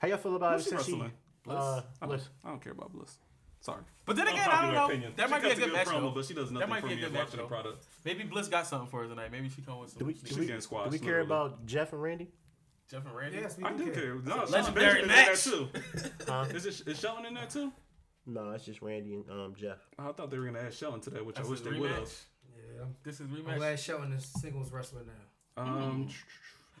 How 0.00 0.08
y'all 0.08 0.16
feel 0.18 0.36
about 0.36 0.54
Who's 0.54 0.66
it 0.66 0.70
she 0.70 0.76
since 0.76 0.86
she? 0.86 0.92
wrestling? 0.92 1.12
Uh, 1.48 1.82
I 2.02 2.06
Bliss. 2.06 2.22
don't, 2.22 2.30
I 2.44 2.48
don't 2.50 2.62
care 2.62 2.72
about 2.72 2.92
Bliss. 2.92 3.18
Sorry. 3.60 3.82
But 4.06 4.16
then 4.16 4.26
again, 4.28 4.40
I 4.40 4.62
don't 4.62 4.70
Unpopular 4.70 4.74
know. 4.74 4.86
opinion. 4.86 5.12
That 5.16 5.26
She 5.26 5.30
might 5.32 5.42
be 5.42 5.46
a 5.46 5.50
cuts 5.50 5.60
good 5.64 5.72
match 5.74 5.86
promo, 5.86 6.14
but 6.14 6.24
she 6.24 6.34
does 6.34 6.48
That 6.48 6.54
nothing 6.54 6.70
might 6.70 6.80
for 6.80 6.86
be 6.88 6.92
a 6.94 6.96
me 6.96 7.02
good 7.02 7.08
as 7.08 7.12
match, 7.12 7.24
watching 7.26 7.40
the 7.40 7.46
product. 7.46 7.84
Maybe 8.04 8.24
Bliss 8.24 8.48
got 8.48 8.66
something 8.66 8.88
for 8.88 9.04
us 9.04 9.10
tonight. 9.10 9.30
Maybe 9.30 9.48
she 9.50 9.60
come 9.62 9.78
with 9.78 9.90
some. 9.90 9.98
Do 9.98 10.04
we, 10.06 10.14
do 10.14 10.40
we, 10.40 10.46
getting 10.46 10.60
do 10.60 10.88
we 10.90 10.98
care 10.98 11.20
about 11.20 11.66
Jeff 11.66 11.92
and 11.92 12.02
Randy? 12.02 12.28
Jeff 12.90 13.04
and 13.04 13.14
Randy. 13.14 13.36
Yes, 13.38 13.56
we 13.56 13.64
I 13.64 13.72
do 13.72 13.90
care. 13.92 14.14
No, 14.16 14.20
Shelton 14.46 14.52
Legendary 14.52 14.84
Benjamin 14.86 15.02
in 15.02 15.06
match. 15.08 15.44
that 15.44 15.50
too. 15.50 15.68
Huh? 16.26 16.46
Is, 16.54 16.66
it, 16.66 16.88
is 16.88 16.98
Shelton 16.98 17.26
in 17.26 17.34
there 17.34 17.46
too? 17.46 17.70
No, 18.26 18.50
it's 18.50 18.64
just 18.64 18.82
Randy 18.82 19.14
and 19.14 19.30
um, 19.30 19.54
Jeff. 19.56 19.78
I 19.98 20.10
thought 20.12 20.30
they 20.30 20.38
were 20.38 20.46
gonna 20.46 20.58
add 20.60 20.74
Shelton 20.74 21.00
today, 21.00 21.20
which 21.20 21.36
That's 21.36 21.46
I 21.46 21.50
wish 21.50 21.60
they 21.60 21.70
would 21.70 21.90
rematch. 21.90 21.98
have. 21.98 22.12
Yeah. 22.78 22.84
This 23.04 23.14
is 23.20 23.28
I'm 23.30 23.36
rematch. 23.36 23.56
glad 23.58 23.78
Shelton 23.78 24.12
is 24.12 24.24
singles 24.40 24.72
wrestler 24.72 25.02
now. 25.56 25.62
Um, 25.62 26.08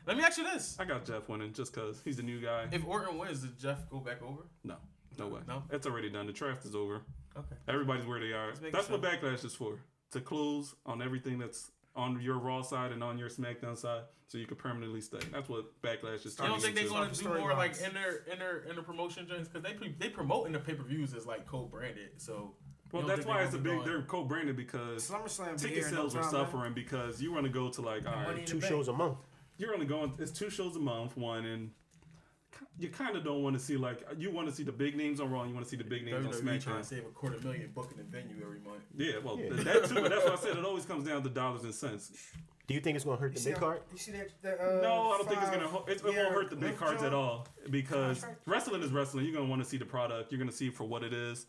Let 0.06 0.16
me 0.16 0.22
ask 0.24 0.38
you 0.38 0.44
this: 0.44 0.76
I 0.80 0.84
got 0.84 1.04
Jeff 1.04 1.28
winning 1.28 1.52
just 1.52 1.74
because 1.74 2.00
he's 2.04 2.16
the 2.16 2.22
new 2.22 2.40
guy. 2.40 2.66
If 2.72 2.84
Orton 2.86 3.18
wins, 3.18 3.40
does 3.42 3.50
Jeff 3.62 3.88
go 3.90 3.98
back 3.98 4.22
over? 4.22 4.42
No, 4.64 4.76
no 5.18 5.28
way. 5.28 5.40
No? 5.48 5.62
it's 5.70 5.86
already 5.86 6.10
done. 6.10 6.26
The 6.26 6.32
draft 6.32 6.64
is 6.64 6.74
over. 6.74 7.02
Okay. 7.36 7.54
Everybody's 7.68 8.06
where 8.06 8.20
they 8.20 8.32
are. 8.32 8.52
making 8.54 8.72
That's 8.72 8.88
what 8.90 9.02
Backlash 9.02 9.44
is 9.44 9.54
for. 9.54 9.78
To 10.12 10.20
close 10.20 10.74
on 10.84 11.00
everything 11.02 11.38
that's 11.38 11.70
on 11.94 12.20
your 12.20 12.38
Raw 12.38 12.62
side 12.62 12.92
and 12.92 13.02
on 13.04 13.18
your 13.18 13.28
SmackDown 13.28 13.76
side, 13.76 14.02
so 14.26 14.38
you 14.38 14.46
can 14.46 14.56
permanently 14.56 15.00
stay. 15.00 15.18
That's 15.32 15.48
what 15.48 15.80
Backlash 15.82 16.26
is. 16.26 16.36
You 16.38 16.46
don't 16.46 16.60
turning 16.60 16.60
think 16.60 16.74
they're 16.76 16.88
going 16.88 17.04
to 17.10 17.14
do 17.14 17.20
Story 17.20 17.40
more 17.40 17.50
like 17.54 17.72
lines. 17.80 17.82
inner 17.82 18.24
inner 18.32 18.64
inner 18.68 18.82
promotion 18.82 19.26
joints 19.28 19.48
because 19.48 19.62
they 19.62 19.74
pre- 19.74 19.94
they 19.98 20.08
promote 20.08 20.46
in 20.46 20.52
the 20.52 20.58
pay 20.58 20.74
per 20.74 20.82
views 20.82 21.14
as 21.14 21.26
like 21.26 21.46
co-branded. 21.46 22.10
So 22.20 22.54
Well, 22.92 23.02
that's 23.06 23.24
why 23.26 23.42
it's 23.42 23.54
a 23.54 23.58
big. 23.58 23.74
going- 23.76 23.84
They're 23.86 24.02
co-branded 24.02 24.56
because 24.56 25.08
SummerSlam 25.08 25.56
ticket 25.60 25.78
here 25.78 25.86
in 25.88 25.94
no 25.94 26.00
sales 26.08 26.16
are 26.16 26.22
time, 26.22 26.32
man. 26.32 26.44
suffering 26.46 26.74
because 26.74 27.22
you 27.22 27.32
want 27.32 27.44
to 27.46 27.52
go 27.52 27.68
to 27.70 27.80
like 27.80 28.04
all 28.06 28.14
Money 28.16 28.26
right, 28.28 28.38
in 28.40 28.44
Two 28.46 28.58
bank. 28.60 28.70
shows 28.72 28.88
a 28.88 28.92
month. 28.92 29.18
you're 29.58 29.72
only 29.74 29.86
going. 29.86 30.12
It's 30.18 30.32
two 30.32 30.50
shows 30.50 30.74
a 30.76 30.80
month. 30.80 31.16
One 31.16 31.44
and 31.44 31.70
you 32.78 32.88
kind 32.88 33.16
of 33.16 33.24
don't 33.24 33.42
want 33.42 33.54
to 33.56 33.60
see 33.60 33.76
like 33.76 34.02
you 34.18 34.30
want 34.30 34.48
to 34.48 34.54
see 34.54 34.62
the 34.62 34.72
big 34.72 34.96
names 34.96 35.20
on 35.20 35.30
Raw. 35.30 35.44
You 35.44 35.54
want 35.54 35.64
to 35.66 35.70
see 35.70 35.76
the 35.76 35.84
big 35.84 36.04
names 36.04 36.24
on 36.26 36.32
WWE 36.32 36.60
trying 36.62 36.78
to 36.78 36.84
save 36.84 37.00
a 37.04 37.10
quarter 37.10 37.38
million 37.40 37.70
booking 37.74 37.98
the 37.98 38.04
venue 38.04 38.36
every 38.42 38.60
month. 38.60 38.82
Yeah, 38.96 39.14
well, 39.24 39.38
Yeah. 39.38 39.50
that 39.64 39.88
too. 39.88 39.94
But 39.96 40.10
that's 40.10 40.24
why 40.24 40.32
I 40.32 40.36
said 40.36 40.56
it 40.56 40.64
always 40.64 40.84
comes 40.84 41.06
down 41.06 41.22
to 41.22 41.28
dollars 41.28 41.64
and 41.64 41.74
cents. 41.74 42.12
Do 42.66 42.74
you 42.74 42.80
think 42.80 42.94
it's 42.94 43.04
going 43.04 43.16
to 43.16 43.20
hurt 43.20 43.32
You 43.32 43.34
the 43.34 43.40
see 43.40 43.50
big 43.50 43.58
how- 43.58 43.66
card? 43.66 43.80
You 43.92 43.98
see 43.98 44.12
that? 44.12 44.28
that 44.42 44.60
uh, 44.60 44.80
No, 44.80 45.10
I 45.12 45.18
don't 45.18 45.28
think 45.28 45.42
it's 45.42 45.50
gonna. 45.50 45.66
ho- 45.66 45.84
It, 45.88 45.96
it 45.98 46.04
won't 46.04 46.32
hurt 46.32 46.50
the 46.50 46.56
big 46.56 46.76
cards 46.76 47.02
at 47.02 47.12
all 47.12 47.48
because 47.70 48.24
wrestling 48.46 48.82
is 48.82 48.92
wrestling. 48.92 49.24
You're 49.24 49.34
gonna 49.34 49.48
want 49.48 49.62
to 49.62 49.68
see 49.68 49.76
the 49.76 49.84
product. 49.84 50.30
You're 50.30 50.38
gonna 50.38 50.52
see 50.52 50.68
it 50.68 50.74
for 50.74 50.84
what 50.84 51.02
it 51.02 51.12
is, 51.12 51.46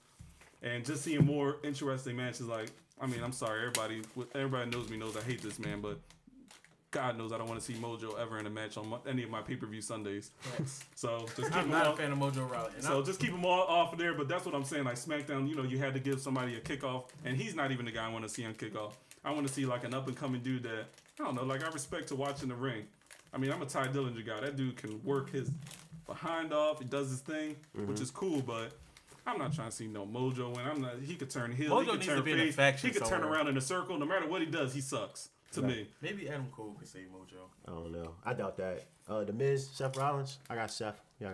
and 0.64 0.84
just 0.84 1.04
seeing 1.04 1.24
more 1.26 1.58
interesting 1.64 2.16
matches. 2.18 2.48
Like, 2.48 2.72
I 3.00 3.06
mean, 3.06 3.22
I'm 3.24 3.32
sorry, 3.34 3.60
everybody. 3.68 4.02
Everybody 4.34 4.72
knows 4.72 4.90
me 4.90 4.98
knows 4.98 5.16
I 5.16 5.22
hate 5.22 5.42
this 5.44 5.60
man, 5.60 5.80
but 5.82 6.00
God 6.92 7.18
knows 7.18 7.32
I 7.32 7.38
don't 7.38 7.48
want 7.48 7.60
to 7.60 7.66
see 7.66 7.74
Mojo 7.80 8.20
ever 8.20 8.38
in 8.38 8.46
a 8.46 8.50
match 8.50 8.76
on 8.76 8.90
my, 8.90 8.98
any 9.08 9.24
of 9.24 9.30
my 9.30 9.42
pay 9.42 9.56
per 9.56 9.66
view 9.66 9.82
Sundays. 9.82 10.32
So 10.94 11.26
just 11.36 11.48
keep 11.48 11.56
I'm 11.56 11.66
him 11.66 11.72
not 11.72 11.88
a 11.88 11.90
off. 11.92 11.98
fan 11.98 12.12
of 12.12 12.18
Mojo 12.18 12.50
Rawley. 12.52 12.72
So 12.80 12.96
I'm- 12.96 13.06
just 13.06 13.20
keep 13.20 13.32
him 13.32 13.46
all 13.46 13.62
off 13.62 13.94
of 13.94 14.00
there. 14.00 14.14
But 14.14 14.28
that's 14.28 14.46
what 14.46 14.54
I'm 14.54 14.66
saying. 14.66 14.84
Like 14.84 14.98
SmackDown, 14.98 15.48
you 15.50 15.56
know, 15.56 15.64
you 15.64 15.78
had 15.78 15.94
to 15.94 16.00
give 16.00 16.20
somebody 16.20 16.56
a 16.56 16.60
kickoff, 16.60 17.06
and 17.24 17.38
he's 17.38 17.56
not 17.56 17.72
even 17.72 17.86
the 17.86 17.92
guy 17.92 18.06
I 18.06 18.10
want 18.10 18.24
to 18.26 18.30
see 18.30 18.46
on 18.46 18.54
kickoff. 18.54 18.94
I 19.24 19.32
want 19.32 19.48
to 19.48 19.54
see 19.54 19.66
like 19.66 19.86
an 19.86 19.94
up 19.94 20.08
and 20.08 20.18
coming 20.18 20.42
dude 20.42 20.64
that 20.64 20.86
I 21.20 21.24
don't 21.24 21.36
know, 21.36 21.44
like 21.44 21.64
I 21.64 21.70
respect 21.70 22.10
to 22.10 22.16
watch 22.16 22.44
in 22.44 22.50
the 22.50 22.56
ring. 22.56 22.86
I 23.34 23.38
mean, 23.38 23.52
I'm 23.52 23.62
a 23.62 23.66
Tye 23.66 23.88
Dillinger 23.88 24.26
guy. 24.26 24.42
That 24.42 24.58
dude 24.58 24.76
can 24.76 25.02
work 25.04 25.32
his 25.32 25.50
behind 26.06 26.54
off. 26.54 26.80
He 26.80 26.86
does 26.86 27.10
his 27.10 27.20
thing, 27.20 27.56
which 27.74 27.86
mm-hmm. 27.86 28.04
is 28.04 28.12
cool. 28.12 28.42
But 28.42 28.74
I'm 29.26 29.38
not 29.38 29.54
trying 29.54 29.70
to 29.70 29.76
see 29.76 29.88
no 29.88 30.06
Mojo 30.06 30.54
win. 30.56 30.66
I'm 30.66 30.82
not. 30.82 30.96
He 31.02 31.16
could 31.16 31.30
turn 31.30 31.54
heel. 31.54 31.72
Mojo 31.72 31.80
he 31.80 31.86
could 31.86 32.00
needs 32.00 32.08
turn 32.08 32.18
to 32.18 32.24
be 32.24 32.32
in 32.34 32.40
a 32.40 32.44
face. 32.46 32.56
faction 32.56 32.90
He 32.90 32.94
could 32.94 33.08
turn 33.08 33.24
around 33.24 33.48
in 33.48 33.56
a 33.56 33.62
circle. 33.62 33.98
No 33.98 34.06
matter 34.06 34.28
what 34.28 34.42
he 34.42 34.48
does, 34.48 34.74
he 34.74 34.82
sucks 34.82 35.30
to 35.52 35.62
me. 35.62 35.88
maybe 36.02 36.28
Adam 36.30 36.48
Cole 36.52 36.76
could 36.78 36.88
save 36.88 37.08
Mojo. 37.08 37.48
I 37.68 37.72
don't 37.72 37.92
know. 37.92 38.16
I 38.26 38.34
doubt 38.34 38.58
that. 38.58 38.86
Uh, 39.08 39.24
the 39.24 39.34
Miz, 39.34 39.70
Seth 39.74 39.98
Rollins. 39.98 40.40
I 40.50 40.56
got 40.56 40.72
Seth. 40.72 41.02
Yeah, 41.20 41.34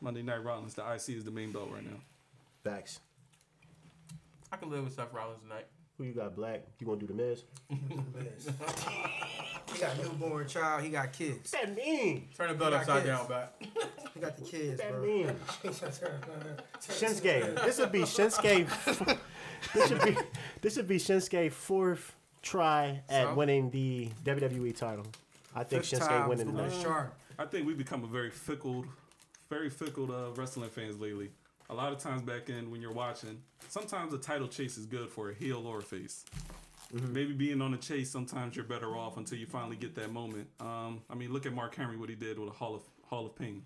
Monday 0.00 0.22
Night 0.22 0.42
Rollins, 0.44 0.74
the 0.74 0.82
IC 0.82 1.10
is 1.16 1.24
the 1.24 1.30
main 1.30 1.52
belt 1.52 1.70
right 1.72 1.84
now. 1.84 1.98
facts. 2.64 3.00
I 4.52 4.56
can 4.56 4.70
live 4.70 4.84
with 4.84 4.94
Seth 4.94 5.12
Rollins 5.12 5.40
tonight. 5.42 5.66
Who 5.98 6.04
you 6.04 6.12
got? 6.12 6.34
Black. 6.34 6.62
You 6.78 6.86
gonna 6.86 6.98
do 6.98 7.06
the 7.06 7.12
Miz? 7.14 7.44
Miz. 7.70 8.48
he 9.72 9.78
got 9.80 9.98
newborn 9.98 10.48
child. 10.48 10.82
He 10.82 10.88
got 10.88 11.12
kids. 11.12 11.50
That 11.50 11.76
mean? 11.76 12.28
Turn 12.36 12.48
the 12.48 12.54
belt 12.54 12.70
got 12.72 12.80
upside 12.80 13.04
kids. 13.04 13.18
down 13.18 13.28
back. 13.28 13.52
He 14.14 14.18
got 14.18 14.36
the 14.36 14.42
kids, 14.44 14.80
That 14.80 14.90
bro. 14.90 15.02
mean? 15.06 15.26
Shinsuke. 16.80 17.64
This 17.64 17.78
would 17.78 17.92
be 17.92 18.00
Shinsuke. 18.00 19.18
this 19.72 19.88
should 19.88 20.02
be 20.02 20.16
this 20.62 20.74
should 20.74 20.88
be 20.88 20.96
Shinsuke 20.98 21.52
fourth 21.52 22.16
try 22.42 23.02
at 23.08 23.28
So? 23.28 23.34
winning 23.34 23.70
the 23.70 24.08
WWE 24.24 24.76
title. 24.76 25.06
I 25.54 25.64
think 25.64 25.84
Fifth 25.84 26.00
Shinsuke 26.00 26.08
time 26.08 26.28
winning 26.28 26.46
the 26.46 26.52
tonight. 26.52 26.68
best. 26.70 26.82
I 27.38 27.46
think 27.46 27.66
we've 27.66 27.78
become 27.78 28.04
a 28.04 28.06
very 28.06 28.30
fickle, 28.30 28.84
very 29.48 29.70
fickle 29.70 30.12
uh, 30.12 30.30
wrestling 30.34 30.70
fans 30.70 31.00
lately. 31.00 31.30
A 31.70 31.74
lot 31.74 31.92
of 31.92 31.98
times 31.98 32.22
back 32.22 32.48
in 32.50 32.70
when 32.70 32.80
you're 32.82 32.92
watching, 32.92 33.40
sometimes 33.68 34.12
a 34.12 34.18
title 34.18 34.48
chase 34.48 34.76
is 34.76 34.86
good 34.86 35.08
for 35.08 35.30
a 35.30 35.34
heel 35.34 35.66
or 35.66 35.78
a 35.78 35.82
face. 35.82 36.24
Maybe 36.92 37.32
being 37.32 37.62
on 37.62 37.70
the 37.70 37.76
chase, 37.76 38.10
sometimes 38.10 38.56
you're 38.56 38.64
better 38.64 38.96
off 38.96 39.16
until 39.16 39.38
you 39.38 39.46
finally 39.46 39.76
get 39.76 39.94
that 39.94 40.12
moment. 40.12 40.48
Um, 40.58 41.00
I 41.08 41.14
mean, 41.14 41.32
look 41.32 41.46
at 41.46 41.52
Mark 41.54 41.76
Henry, 41.76 41.96
what 41.96 42.08
he 42.08 42.16
did 42.16 42.36
with 42.38 42.48
a 42.48 42.52
Hall 42.52 42.74
of 42.74 42.82
Hall 43.06 43.26
of 43.26 43.36
Pain. 43.36 43.62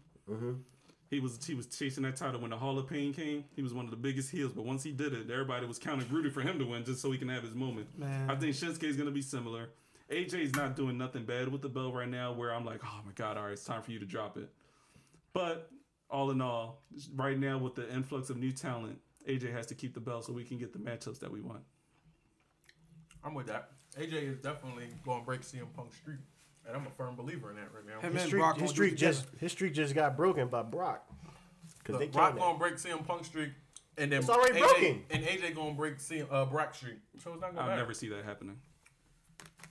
He 1.15 1.21
was 1.21 1.39
he 1.47 1.55
was 1.55 1.67
chasing 1.69 2.03
that 2.03 2.17
title 2.17 2.41
when 2.41 2.51
the 2.51 2.57
Hall 2.57 2.77
of 2.77 2.89
Pain 2.89 3.15
came. 3.15 3.45
He 3.55 3.63
was 3.63 3.73
one 3.73 3.85
of 3.85 3.93
the 3.93 3.97
biggest 3.97 4.31
heels, 4.31 4.53
but 4.53 4.65
once 4.65 4.83
he 4.83 4.91
did 4.91 5.13
it, 5.13 5.31
everybody 5.31 5.65
was 5.65 5.79
counting 5.79 6.09
rooting 6.11 6.33
for 6.33 6.41
him 6.41 6.59
to 6.59 6.65
win 6.65 6.85
just 6.85 7.01
so 7.01 7.13
he 7.13 7.19
can 7.19 7.29
have 7.29 7.45
his 7.45 7.55
moment. 7.55 7.87
Man. 7.97 8.29
I 8.29 8.35
think 8.35 8.55
Shinsuke 8.55 8.83
is 8.83 8.97
gonna 8.97 9.13
be 9.13 9.23
similar. 9.23 9.69
AJ's 10.11 10.55
not 10.57 10.75
doing 10.75 10.99
nothing 10.99 11.25
bad 11.25 11.49
with 11.49 11.63
the 11.63 11.69
belt 11.69 11.95
right 11.95 12.09
now. 12.09 12.33
Where 12.33 12.53
I'm 12.53 12.65
like, 12.65 12.81
oh 12.85 13.01
my 13.07 13.13
god, 13.15 13.37
all 13.37 13.45
right, 13.45 13.53
it's 13.53 13.65
time 13.65 13.83
for 13.83 13.93
you 13.93 14.01
to 14.01 14.07
drop 14.07 14.37
it. 14.37 14.51
But 15.33 15.71
all 16.11 16.31
in 16.33 16.41
all, 16.41 16.83
right 17.15 17.39
now 17.39 17.59
with 17.59 17.77
the 17.77 17.89
influx 17.93 18.29
of 18.29 18.37
new 18.37 18.53
talent, 18.53 18.99
AJ 19.29 19.53
has 19.53 19.67
to 19.67 19.75
keep 19.75 19.95
the 19.95 20.01
belt 20.01 20.25
so 20.25 20.33
we 20.33 20.45
can 20.45 20.59
get 20.59 20.73
the 20.73 20.79
matchups 20.79 21.21
that 21.21 21.31
we 21.31 21.41
want. 21.41 21.63
I'm 23.25 23.35
with 23.35 23.47
that. 23.47 23.71
AJ 23.99 24.31
is 24.31 24.39
definitely 24.39 24.89
going 25.05 25.21
to 25.21 25.27
break 25.27 25.43
CM 25.43 25.73
Punk's 25.75 25.97
streak, 25.97 26.19
and 26.67 26.77
I'm 26.77 26.87
a 26.87 26.91
firm 26.91 27.15
believer 27.17 27.51
in 27.51 27.57
that 27.57 27.69
right 27.75 27.87
now. 27.87 28.01
Him 28.01 28.13
His 28.13 28.23
and 28.23 28.29
streak, 28.29 28.41
Brock 28.43 28.55
his 28.59 28.63
gonna 28.73 28.77
do 28.77 28.83
it 28.83 28.87
streak 28.89 28.97
just 28.97 29.27
his 29.39 29.53
streak 29.53 29.75
just 29.75 29.95
got 29.95 30.17
broken 30.17 30.49
by 30.49 30.63
Brock. 30.63 31.05
Because 31.79 31.99
they 32.01 32.07
Brock 32.09 32.31
came 32.31 32.39
gonna 32.39 32.59
break 32.59 32.75
CM 32.77 33.07
Punk 33.07 33.25
streak, 33.25 33.51
and 33.99 34.11
then 34.11 34.21
It's 34.21 34.29
already 34.31 34.55
AJ, 34.55 34.61
broken. 34.61 35.05
And 35.11 35.23
AJ 35.25 35.55
gonna 35.55 35.75
break 35.75 35.99
CM, 35.99 36.27
uh, 36.31 36.45
Brock 36.47 36.75
streak. 36.75 36.97
So 37.23 37.33
it's 37.33 37.41
not 37.41 37.51
gonna 37.55 37.61
I'll 37.63 37.67
matter. 37.69 37.81
never 37.83 37.93
see 37.95 38.09
that 38.09 38.25
happening. 38.25 38.57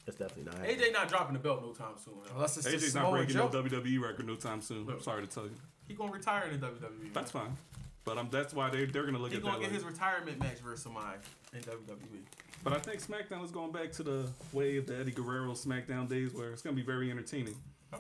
That's 0.05 0.17
definitely 0.17 0.43
not 0.51 0.55
happening. 0.55 0.77
AJ 0.79 0.93
not 0.93 1.07
dropping 1.07 1.33
the 1.33 1.39
belt 1.39 1.61
no 1.63 1.71
time 1.73 1.93
soon. 2.03 2.13
Unless 2.35 2.57
it's 2.57 2.67
AJ's 2.67 2.81
just 2.83 2.95
not 2.95 3.09
breaking 3.11 3.35
Joe. 3.35 3.49
no 3.51 3.63
WWE 3.63 4.01
record 4.01 4.27
no 4.27 4.35
time 4.35 4.61
soon. 4.61 4.85
Look. 4.85 5.01
Sorry 5.01 5.25
to 5.25 5.27
tell 5.33 5.43
you. 5.45 5.51
He 5.87 5.93
gonna 5.95 6.11
retire 6.11 6.47
in 6.49 6.59
the 6.59 6.67
WWE. 6.67 7.13
That's 7.13 7.33
man. 7.33 7.43
fine. 7.45 7.57
But 8.05 8.17
um, 8.17 8.27
that's 8.31 8.53
why 8.53 8.69
they 8.69 8.85
they're 8.85 9.05
gonna 9.05 9.17
look 9.17 9.31
He 9.31 9.37
at 9.37 9.43
gonna 9.43 9.53
that. 9.55 9.61
get 9.61 9.71
Like, 9.71 9.75
his 9.81 9.83
retirement 9.85 10.39
match 10.39 10.59
versus 10.59 10.83
somebody 10.83 11.17
in. 11.53 11.61
WWE. 11.61 12.21
But 12.63 12.73
I 12.73 12.79
think 12.79 13.01
SmackDown 13.01 13.43
is 13.43 13.51
going 13.51 13.71
back 13.71 13.91
to 13.93 14.03
the 14.03 14.29
way 14.51 14.77
of 14.77 14.87
the 14.87 14.97
Eddie 14.97 15.11
Guerrero 15.11 15.51
SmackDown 15.51 16.07
days, 16.09 16.33
where 16.33 16.51
it's 16.51 16.61
gonna 16.61 16.75
be 16.75 16.81
very 16.83 17.11
entertaining. 17.11 17.55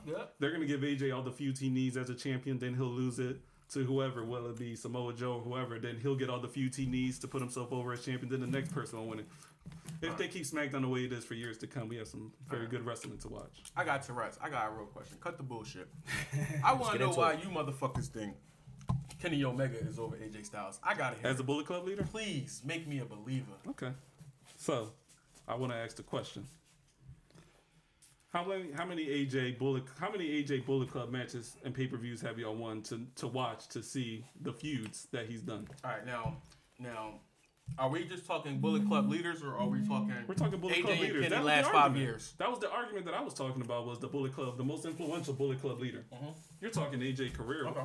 Yeah. 0.05 0.23
They're 0.39 0.51
gonna 0.51 0.65
give 0.65 0.81
AJ 0.81 1.15
all 1.15 1.21
the 1.21 1.31
feuds 1.31 1.59
he 1.59 1.69
needs 1.69 1.97
as 1.97 2.09
a 2.09 2.15
champion, 2.15 2.59
then 2.59 2.73
he'll 2.75 2.85
lose 2.85 3.19
it 3.19 3.37
to 3.73 3.83
whoever, 3.83 4.23
whether 4.23 4.49
it 4.49 4.57
be 4.57 4.75
Samoa 4.75 5.13
Joe 5.13 5.33
or 5.33 5.41
whoever. 5.41 5.79
Then 5.79 5.97
he'll 6.01 6.15
get 6.15 6.29
all 6.29 6.39
the 6.39 6.47
feuds 6.47 6.77
he 6.77 6.85
needs 6.85 7.19
to 7.19 7.27
put 7.27 7.41
himself 7.41 7.71
over 7.71 7.93
as 7.93 8.05
champion. 8.05 8.29
Then 8.29 8.41
the 8.41 8.47
next 8.47 8.71
person 8.71 8.99
will 8.99 9.07
win 9.07 9.19
it. 9.19 9.25
If 10.01 10.17
they 10.17 10.27
keep 10.27 10.43
SmackDown 10.43 10.81
the 10.81 10.89
way 10.89 11.05
it 11.05 11.13
is 11.13 11.23
for 11.23 11.33
years 11.33 11.57
to 11.59 11.67
come, 11.67 11.87
we 11.87 11.95
have 11.95 12.07
some 12.07 12.33
very 12.49 12.67
good 12.67 12.85
wrestling 12.85 13.17
to 13.19 13.29
watch. 13.29 13.63
I 13.75 13.85
got 13.85 14.03
Tourette's. 14.03 14.37
I 14.41 14.49
got 14.49 14.67
a 14.67 14.71
real 14.71 14.85
question. 14.85 15.17
Cut 15.21 15.37
the 15.37 15.43
bullshit. 15.43 15.87
I 16.63 16.73
want 16.73 16.93
to 16.93 16.99
know 16.99 17.11
why 17.11 17.33
it. 17.33 17.43
you 17.43 17.49
motherfuckers 17.49 18.07
think 18.07 18.35
Kenny 19.21 19.43
Omega 19.45 19.79
is 19.79 19.99
over 19.99 20.17
AJ 20.17 20.45
Styles. 20.45 20.79
I 20.83 20.93
gotta 20.93 21.15
hear. 21.15 21.27
As 21.27 21.37
a 21.37 21.39
it. 21.39 21.45
Bullet 21.45 21.65
Club 21.65 21.85
leader, 21.85 22.03
Please 22.03 22.61
make 22.65 22.85
me 22.85 22.99
a 22.99 23.05
believer. 23.05 23.53
okay. 23.69 23.91
So, 24.63 24.93
I 25.45 25.55
want 25.55 25.73
to 25.73 25.77
ask 25.77 25.97
the 25.97 26.03
question: 26.03 26.47
How 28.29 28.45
many 28.45 28.71
how 28.71 28.85
many 28.85 29.05
AJ 29.07 29.59
Bullet 29.59 29.83
how 29.99 30.09
many 30.09 30.41
AJ 30.41 30.65
Bullet 30.65 30.89
Club 30.89 31.11
matches 31.11 31.57
and 31.65 31.75
pay 31.75 31.85
per 31.85 31.97
views 31.97 32.21
have 32.21 32.39
y'all 32.39 32.55
won 32.55 32.81
to 32.83 33.01
to 33.17 33.27
watch 33.27 33.67
to 33.67 33.83
see 33.83 34.23
the 34.39 34.53
feuds 34.53 35.09
that 35.11 35.25
he's 35.25 35.41
done? 35.41 35.67
All 35.83 35.91
right, 35.91 36.05
now, 36.05 36.37
now, 36.79 37.15
are 37.79 37.89
we 37.89 38.03
just 38.05 38.25
talking 38.27 38.59
Bullet 38.59 38.87
Club 38.87 39.09
leaders, 39.09 39.41
or 39.41 39.55
are 39.55 39.67
we 39.67 39.85
talking? 39.87 40.13
We're 40.27 40.35
talking 40.35 40.59
Bullet 40.59 40.75
AJ 40.77 40.81
Club 40.83 40.99
leaders. 40.99 41.15
Kenny 41.23 41.29
That 41.29 41.37
was 41.39 41.45
last 41.47 41.71
five 41.71 41.97
years. 41.97 42.33
That 42.37 42.49
was 42.49 42.59
the 42.59 42.69
argument 42.71 43.05
that 43.05 43.15
I 43.15 43.21
was 43.21 43.33
talking 43.33 43.61
about. 43.61 43.87
Was 43.87 43.99
the 43.99 44.07
Bullet 44.07 44.33
Club 44.33 44.57
the 44.57 44.63
most 44.63 44.85
influential 44.85 45.33
Bullet 45.33 45.59
Club 45.59 45.79
leader? 45.79 46.05
Mm-hmm. 46.13 46.25
You're 46.61 46.71
talking 46.71 46.99
AJ 46.99 47.33
career. 47.33 47.65
Okay. 47.67 47.79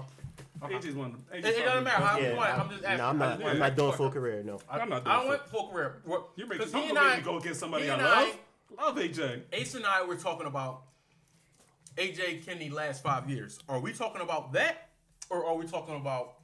Okay. 0.63 0.75
AJ's 0.75 0.95
one. 0.95 1.13
AJ's 1.33 1.45
It, 1.45 1.57
it 1.59 1.65
doesn't 1.65 1.85
matter 1.85 2.03
how 2.05 2.19
Yeah, 2.19 2.31
you 2.31 2.37
want. 2.37 2.49
it. 2.51 2.53
I- 2.53 2.57
I'm 2.63 2.71
just 2.71 2.85
asking. 2.85 2.99
no, 2.99 3.05
I'm 3.07 3.19
not. 3.19 3.29
just 3.31 3.41
wanna 3.43 3.53
I'm 3.55 3.59
not 3.61 3.77
doing 3.77 3.93
full 3.93 4.11
career. 4.11 4.43
No. 4.43 4.61
I, 4.69 4.79
I'm 4.81 4.89
not 4.89 5.03
I 5.03 5.05
doing 5.05 5.17
don't 5.21 5.29
want 5.29 5.49
full 5.49 5.69
career. 5.69 6.03
What- 6.05 6.29
You're 6.37 6.47
making 6.49 6.65
'cause 6.67 6.75
I'm 6.75 6.83
he 6.83 6.89
and 6.89 6.97
ready 6.99 7.09
I- 7.13 7.17
to 7.17 7.23
go 7.25 7.39
against 7.39 7.61
somebody 7.61 7.85
he 7.85 7.91
I 7.91 7.95
and 7.95 8.03
love. 8.03 8.39
Love 8.79 8.97
AJ. 8.99 9.43
Ace 9.55 9.75
and 9.75 9.87
I 9.87 10.05
were 10.05 10.17
talking 10.17 10.47
about 10.47 10.83
AJ 11.97 12.45
Kenny 12.45 12.69
last 12.69 13.03
five 13.03 13.29
years. 13.31 13.59
Are 13.69 13.81
we 13.81 13.93
talking 13.93 14.21
about 14.21 14.53
that, 14.53 14.89
or 15.31 15.47
are 15.47 15.55
we 15.57 15.67
talking 15.67 15.97
about 15.97 16.35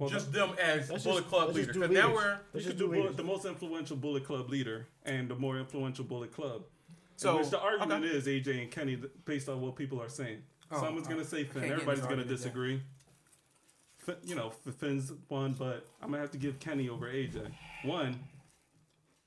Well, 0.00 0.08
just 0.10 0.32
them 0.32 0.54
as 0.60 0.90
Let's 0.90 1.04
Bullet 1.04 1.18
just- 1.20 1.28
Club 1.28 1.48
let's 1.48 1.58
just 1.58 1.68
leaders? 1.68 1.74
do 1.74 1.80
'Cause 1.82 1.90
now 1.90 2.08
leaders. 2.16 2.38
we're 2.52 2.58
You 2.60 2.66
could 2.66 2.78
do 2.78 2.86
do 2.88 2.92
bullet, 3.02 3.16
the 3.18 3.22
most 3.24 3.44
influential 3.44 3.96
Bullet 3.96 4.24
Club 4.24 4.48
leader 4.48 4.88
and 5.04 5.28
the 5.28 5.34
more 5.36 5.58
influential 5.58 6.04
Bullet 6.06 6.32
Club. 6.32 6.64
So, 7.16 7.32
So, 7.34 7.38
which 7.38 7.50
the 7.50 7.60
argument 7.60 8.04
okay. 8.06 8.14
is 8.16 8.26
AJ 8.26 8.62
and 8.62 8.70
Kenny 8.70 8.96
based 9.26 9.48
on 9.50 9.60
what 9.60 9.76
people 9.76 10.00
are 10.00 10.08
saying. 10.08 10.42
Oh, 10.70 10.80
Someone's 10.80 11.06
I- 11.06 11.10
gonna 11.10 11.24
say 11.24 11.44
Finn. 11.44 11.64
Everybody's 11.64 12.06
gonna 12.06 12.24
disagree. 12.24 12.80
Fin, 13.98 14.16
you 14.24 14.34
know, 14.34 14.48
Finn's 14.50 15.12
one, 15.28 15.52
but 15.52 15.86
I'm 16.00 16.08
gonna 16.10 16.22
have 16.22 16.30
to 16.30 16.38
give 16.38 16.58
Kenny 16.58 16.88
over 16.88 17.06
AJ. 17.06 17.54
One, 17.84 18.20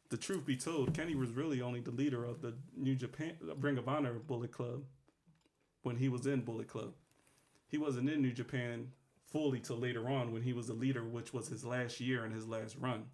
the 0.09 0.17
truth 0.17 0.43
be 0.45 0.55
told, 0.57 0.95
Kenny 0.95 1.13
was 1.13 1.30
really 1.30 1.61
only 1.61 1.82
the 1.82 1.91
leader 1.91 2.26
of 2.26 2.41
the 2.41 2.55
New 2.76 2.95
Japan 2.95 3.38
uh, 3.47 3.55
Ring 3.57 3.78
of 3.78 3.88
Honor 3.88 4.13
Bullet 4.13 4.51
Club 4.51 4.84
when 5.84 5.97
he 5.97 6.09
was 6.09 6.26
in 6.26 6.41
Bullet 6.41 6.67
Club. 6.67 6.93
He 7.67 7.78
wasn't 7.78 8.09
in 8.09 8.24
New 8.24 8.32
Japan 8.32 8.91
fully 9.34 9.60
till 9.60 9.78
later 9.78 10.08
on 10.08 10.32
when 10.32 10.44
he 10.44 10.54
was 10.54 10.68
the 10.68 10.74
leader, 10.74 11.04
which 11.04 11.34
was 11.34 11.50
his 11.50 11.66
last 11.66 12.00
year 12.00 12.24
and 12.24 12.34
his 12.34 12.48
last 12.48 12.78
run. 12.80 13.06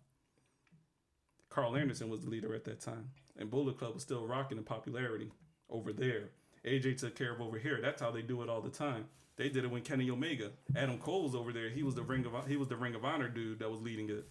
Karl 1.49 1.75
Anderson 1.75 2.09
was 2.09 2.21
the 2.21 2.29
leader 2.29 2.53
at 2.53 2.65
that 2.65 2.81
time, 2.81 3.09
and 3.37 3.49
Bullet 3.49 3.79
Club 3.79 3.95
was 3.95 4.03
still 4.03 4.27
rocking 4.27 4.57
in 4.57 4.63
popularity 4.63 5.31
over 5.69 5.91
there. 5.91 6.29
AJ 6.65 6.97
took 6.97 7.15
care 7.15 7.33
of 7.33 7.41
over 7.41 7.57
here. 7.57 7.79
That's 7.81 8.01
how 8.01 8.11
they 8.11 8.21
do 8.21 8.43
it 8.43 8.49
all 8.49 8.61
the 8.61 8.69
time. 8.69 9.05
They 9.37 9.47
did 9.47 9.63
it 9.63 9.71
when 9.71 9.81
Kenny 9.81 10.09
Omega, 10.09 10.51
Adam 10.75 10.97
Cole's 10.97 11.33
over 11.33 11.53
there. 11.53 11.69
He 11.69 11.81
was 11.81 11.95
the 11.95 12.03
ring 12.03 12.25
of 12.25 12.47
he 12.47 12.57
was 12.57 12.67
the 12.67 12.75
Ring 12.75 12.93
of 12.93 13.05
Honor 13.05 13.29
dude 13.29 13.59
that 13.59 13.71
was 13.71 13.81
leading 13.81 14.09
it. 14.09 14.27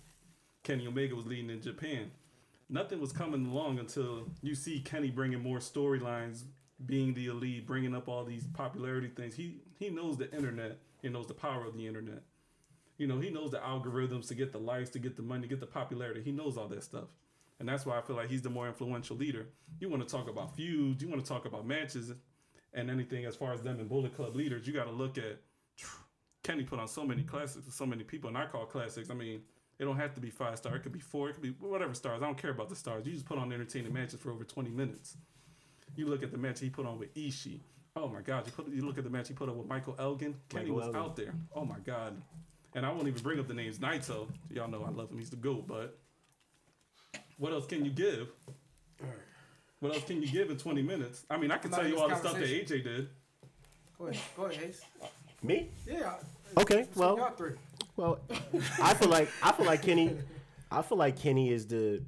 Kenny 0.63 0.87
Omega 0.87 1.15
was 1.15 1.27
leading 1.27 1.49
in 1.49 1.63
Japan. 1.63 2.11
Nothing 2.69 3.01
was 3.01 3.13
coming 3.13 3.47
along 3.47 3.79
until 3.79 4.27
you 4.43 4.55
see 4.55 4.81
Kenny 4.81 5.11
bringing 5.11 5.43
more 5.43 5.59
storylines, 5.59 6.43
being 6.85 7.15
the 7.15 7.29
elite, 7.29 7.67
bringing 7.67 7.95
up 7.95 8.07
all 8.07 8.25
these 8.25 8.47
popularity 8.49 9.09
things. 9.09 9.35
He 9.35 9.63
he 9.79 9.89
knows 9.89 10.19
the 10.19 10.31
internet. 10.35 10.79
He 11.03 11.09
knows 11.09 11.27
the 11.27 11.35
power 11.35 11.65
of 11.65 11.77
the 11.77 11.87
internet. 11.87 12.23
You 12.97 13.07
know, 13.07 13.21
he 13.21 13.31
knows 13.31 13.53
the 13.53 13.59
algorithms 13.59 14.27
to 14.29 14.35
get 14.35 14.53
the 14.53 14.59
likes, 14.59 14.91
to 14.91 14.99
get 14.99 15.17
the 15.17 15.23
money, 15.23 15.43
to 15.43 15.49
get 15.49 15.61
the 15.61 15.67
popularity. 15.67 16.23
He 16.23 16.33
knows 16.33 16.57
all 16.57 16.67
that 16.69 16.83
stuff. 16.83 17.09
And 17.61 17.69
that's 17.69 17.87
why 17.87 17.99
I 17.99 18.03
feel 18.03 18.17
like 18.17 18.29
he's 18.29 18.43
the 18.43 18.51
more 18.51 18.67
influential 18.67 19.17
leader. 19.17 19.47
You 19.81 19.89
want 19.89 20.07
to 20.07 20.09
talk 20.09 20.29
about 20.29 20.57
feuds, 20.57 21.03
you 21.03 21.09
want 21.09 21.25
to 21.25 21.29
talk 21.29 21.45
about 21.45 21.67
matches 21.67 22.13
and 22.75 22.91
anything 22.91 23.25
as 23.25 23.37
far 23.37 23.53
as 23.53 23.63
them 23.63 23.81
and 23.81 23.89
Bullet 23.89 24.15
Club 24.15 24.37
leaders, 24.37 24.67
you 24.67 24.73
got 24.73 24.85
to 24.85 24.93
look 24.93 25.19
at 25.19 25.41
Kenny 26.43 26.65
put 26.65 26.79
on 26.79 26.89
so 26.89 27.05
many 27.05 27.23
classics 27.23 27.67
so 27.75 27.87
many 27.87 28.05
people, 28.05 28.29
and 28.29 28.39
I 28.39 28.47
call 28.47 28.67
classics. 28.67 29.11
I 29.11 29.15
mean, 29.15 29.43
it 29.79 29.85
don't 29.85 29.97
have 29.97 30.15
to 30.15 30.21
be 30.21 30.31
five 30.31 30.59
star. 30.59 30.77
It 30.77 30.83
could 30.83 30.93
be 30.93 31.01
four. 31.01 31.31
It 31.31 31.35
could 31.35 31.43
be 31.43 31.55
whatever 31.61 31.95
stars. 31.95 32.23
I 32.23 32.27
don't 32.27 32.39
care 32.39 32.51
about 32.51 32.69
the 32.69 32.77
stars. 32.77 33.07
You 33.07 33.13
just 33.13 33.27
put 33.27 33.39
on 33.39 33.53
entertaining 33.53 33.93
matches 33.93 34.21
for 34.21 34.31
over 34.31 34.45
twenty 34.45 34.71
minutes. 34.71 35.17
You 35.97 36.07
look 36.07 36.23
at 36.23 36.31
the 36.31 36.39
match 36.39 36.61
he 36.61 36.71
put 36.71 36.87
on 36.87 36.99
with 36.99 37.13
Ishii. 37.15 37.61
Oh 38.01 38.07
my 38.09 38.21
God! 38.21 38.47
You 38.47 38.53
put 38.53 38.69
you 38.69 38.87
look 38.87 38.97
at 38.97 39.05
the 39.05 39.11
match 39.11 39.27
he 39.29 39.35
put 39.35 39.49
up 39.49 39.57
with 39.57 39.67
Michael 39.67 39.97
Elgin. 39.99 40.37
Kenny 40.49 40.67
Michael 40.71 40.77
was 40.77 40.87
Elgin. 40.87 41.01
out 41.01 41.17
there. 41.17 41.35
Oh 41.55 41.65
my 41.65 41.79
God! 41.85 42.21
And 42.75 42.87
I 42.87 42.91
won't 42.93 43.09
even 43.09 43.21
bring 43.23 43.41
up 43.41 43.49
the 43.49 43.55
names 43.55 43.79
Naito. 43.79 44.29
Y'all 44.51 44.69
know 44.69 44.85
I 44.87 44.91
love 44.91 45.11
him. 45.11 45.19
He's 45.19 45.31
the 45.31 45.37
goat. 45.37 45.67
But 45.67 45.99
what 47.39 47.53
else 47.53 47.67
can 47.67 47.85
you 47.85 47.91
give? 47.91 48.29
What 49.81 49.95
else 49.95 50.05
can 50.05 50.23
you 50.23 50.29
give 50.29 50.51
in 50.51 50.57
twenty 50.59 50.83
minutes? 50.83 51.25
I 51.29 51.39
mean, 51.39 51.51
I 51.51 51.59
can 51.59 51.71
not 51.71 51.81
tell 51.81 51.89
you 51.89 51.99
all 51.99 52.09
the 52.09 52.17
stuff 52.17 52.35
that. 52.35 52.45
AJ 52.45 52.85
did. 52.85 53.09
Go 53.99 54.07
ahead, 54.07 54.23
go 54.37 54.45
ahead, 54.45 54.63
Ace. 54.69 54.83
Me? 55.43 55.69
Yeah. 55.87 56.15
Okay. 56.57 56.87
So 56.95 57.01
y'all 57.01 57.17
Well, 57.17 57.31
three. 57.37 57.53
well, 57.97 58.19
I 58.81 58.95
feel 58.95 59.09
like 59.09 59.29
I 59.43 59.53
feel 59.53 59.67
like 59.67 59.83
Kenny. 59.83 60.17
I 60.71 60.83
feel 60.83 60.99
like 60.99 61.19
Kenny 61.19 61.51
is 61.51 61.67
the 61.67 62.03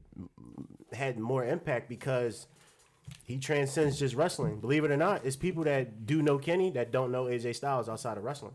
had 0.92 1.18
more 1.18 1.44
impact 1.44 1.88
because 1.88 2.46
he 3.30 3.38
transcends 3.38 3.96
just 3.96 4.16
wrestling. 4.16 4.58
Believe 4.58 4.82
it 4.82 4.90
or 4.90 4.96
not, 4.96 5.24
it's 5.24 5.36
people 5.36 5.62
that 5.62 6.04
do 6.04 6.20
know 6.20 6.36
Kenny 6.36 6.70
that 6.72 6.90
don't 6.90 7.12
know 7.12 7.26
AJ 7.26 7.54
Styles 7.54 7.88
outside 7.88 8.18
of 8.18 8.24
wrestling. 8.24 8.54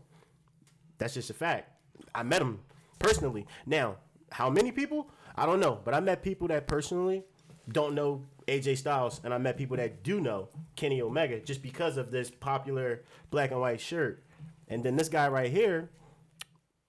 That's 0.98 1.14
just 1.14 1.30
a 1.30 1.34
fact. 1.34 1.70
I 2.14 2.22
met 2.22 2.42
him 2.42 2.60
personally. 2.98 3.46
Now, 3.64 3.96
how 4.30 4.50
many 4.50 4.70
people? 4.72 5.10
I 5.34 5.46
don't 5.46 5.60
know, 5.60 5.80
but 5.82 5.94
I 5.94 6.00
met 6.00 6.22
people 6.22 6.48
that 6.48 6.66
personally 6.66 7.24
don't 7.72 7.94
know 7.94 8.26
AJ 8.48 8.76
Styles, 8.76 9.22
and 9.24 9.32
I 9.32 9.38
met 9.38 9.56
people 9.56 9.78
that 9.78 10.02
do 10.02 10.20
know 10.20 10.50
Kenny 10.76 11.00
Omega 11.00 11.40
just 11.40 11.62
because 11.62 11.96
of 11.96 12.10
this 12.10 12.30
popular 12.30 13.02
black 13.30 13.52
and 13.52 13.60
white 13.60 13.80
shirt. 13.80 14.24
And 14.68 14.84
then 14.84 14.96
this 14.96 15.08
guy 15.08 15.28
right 15.28 15.50
here, 15.50 15.90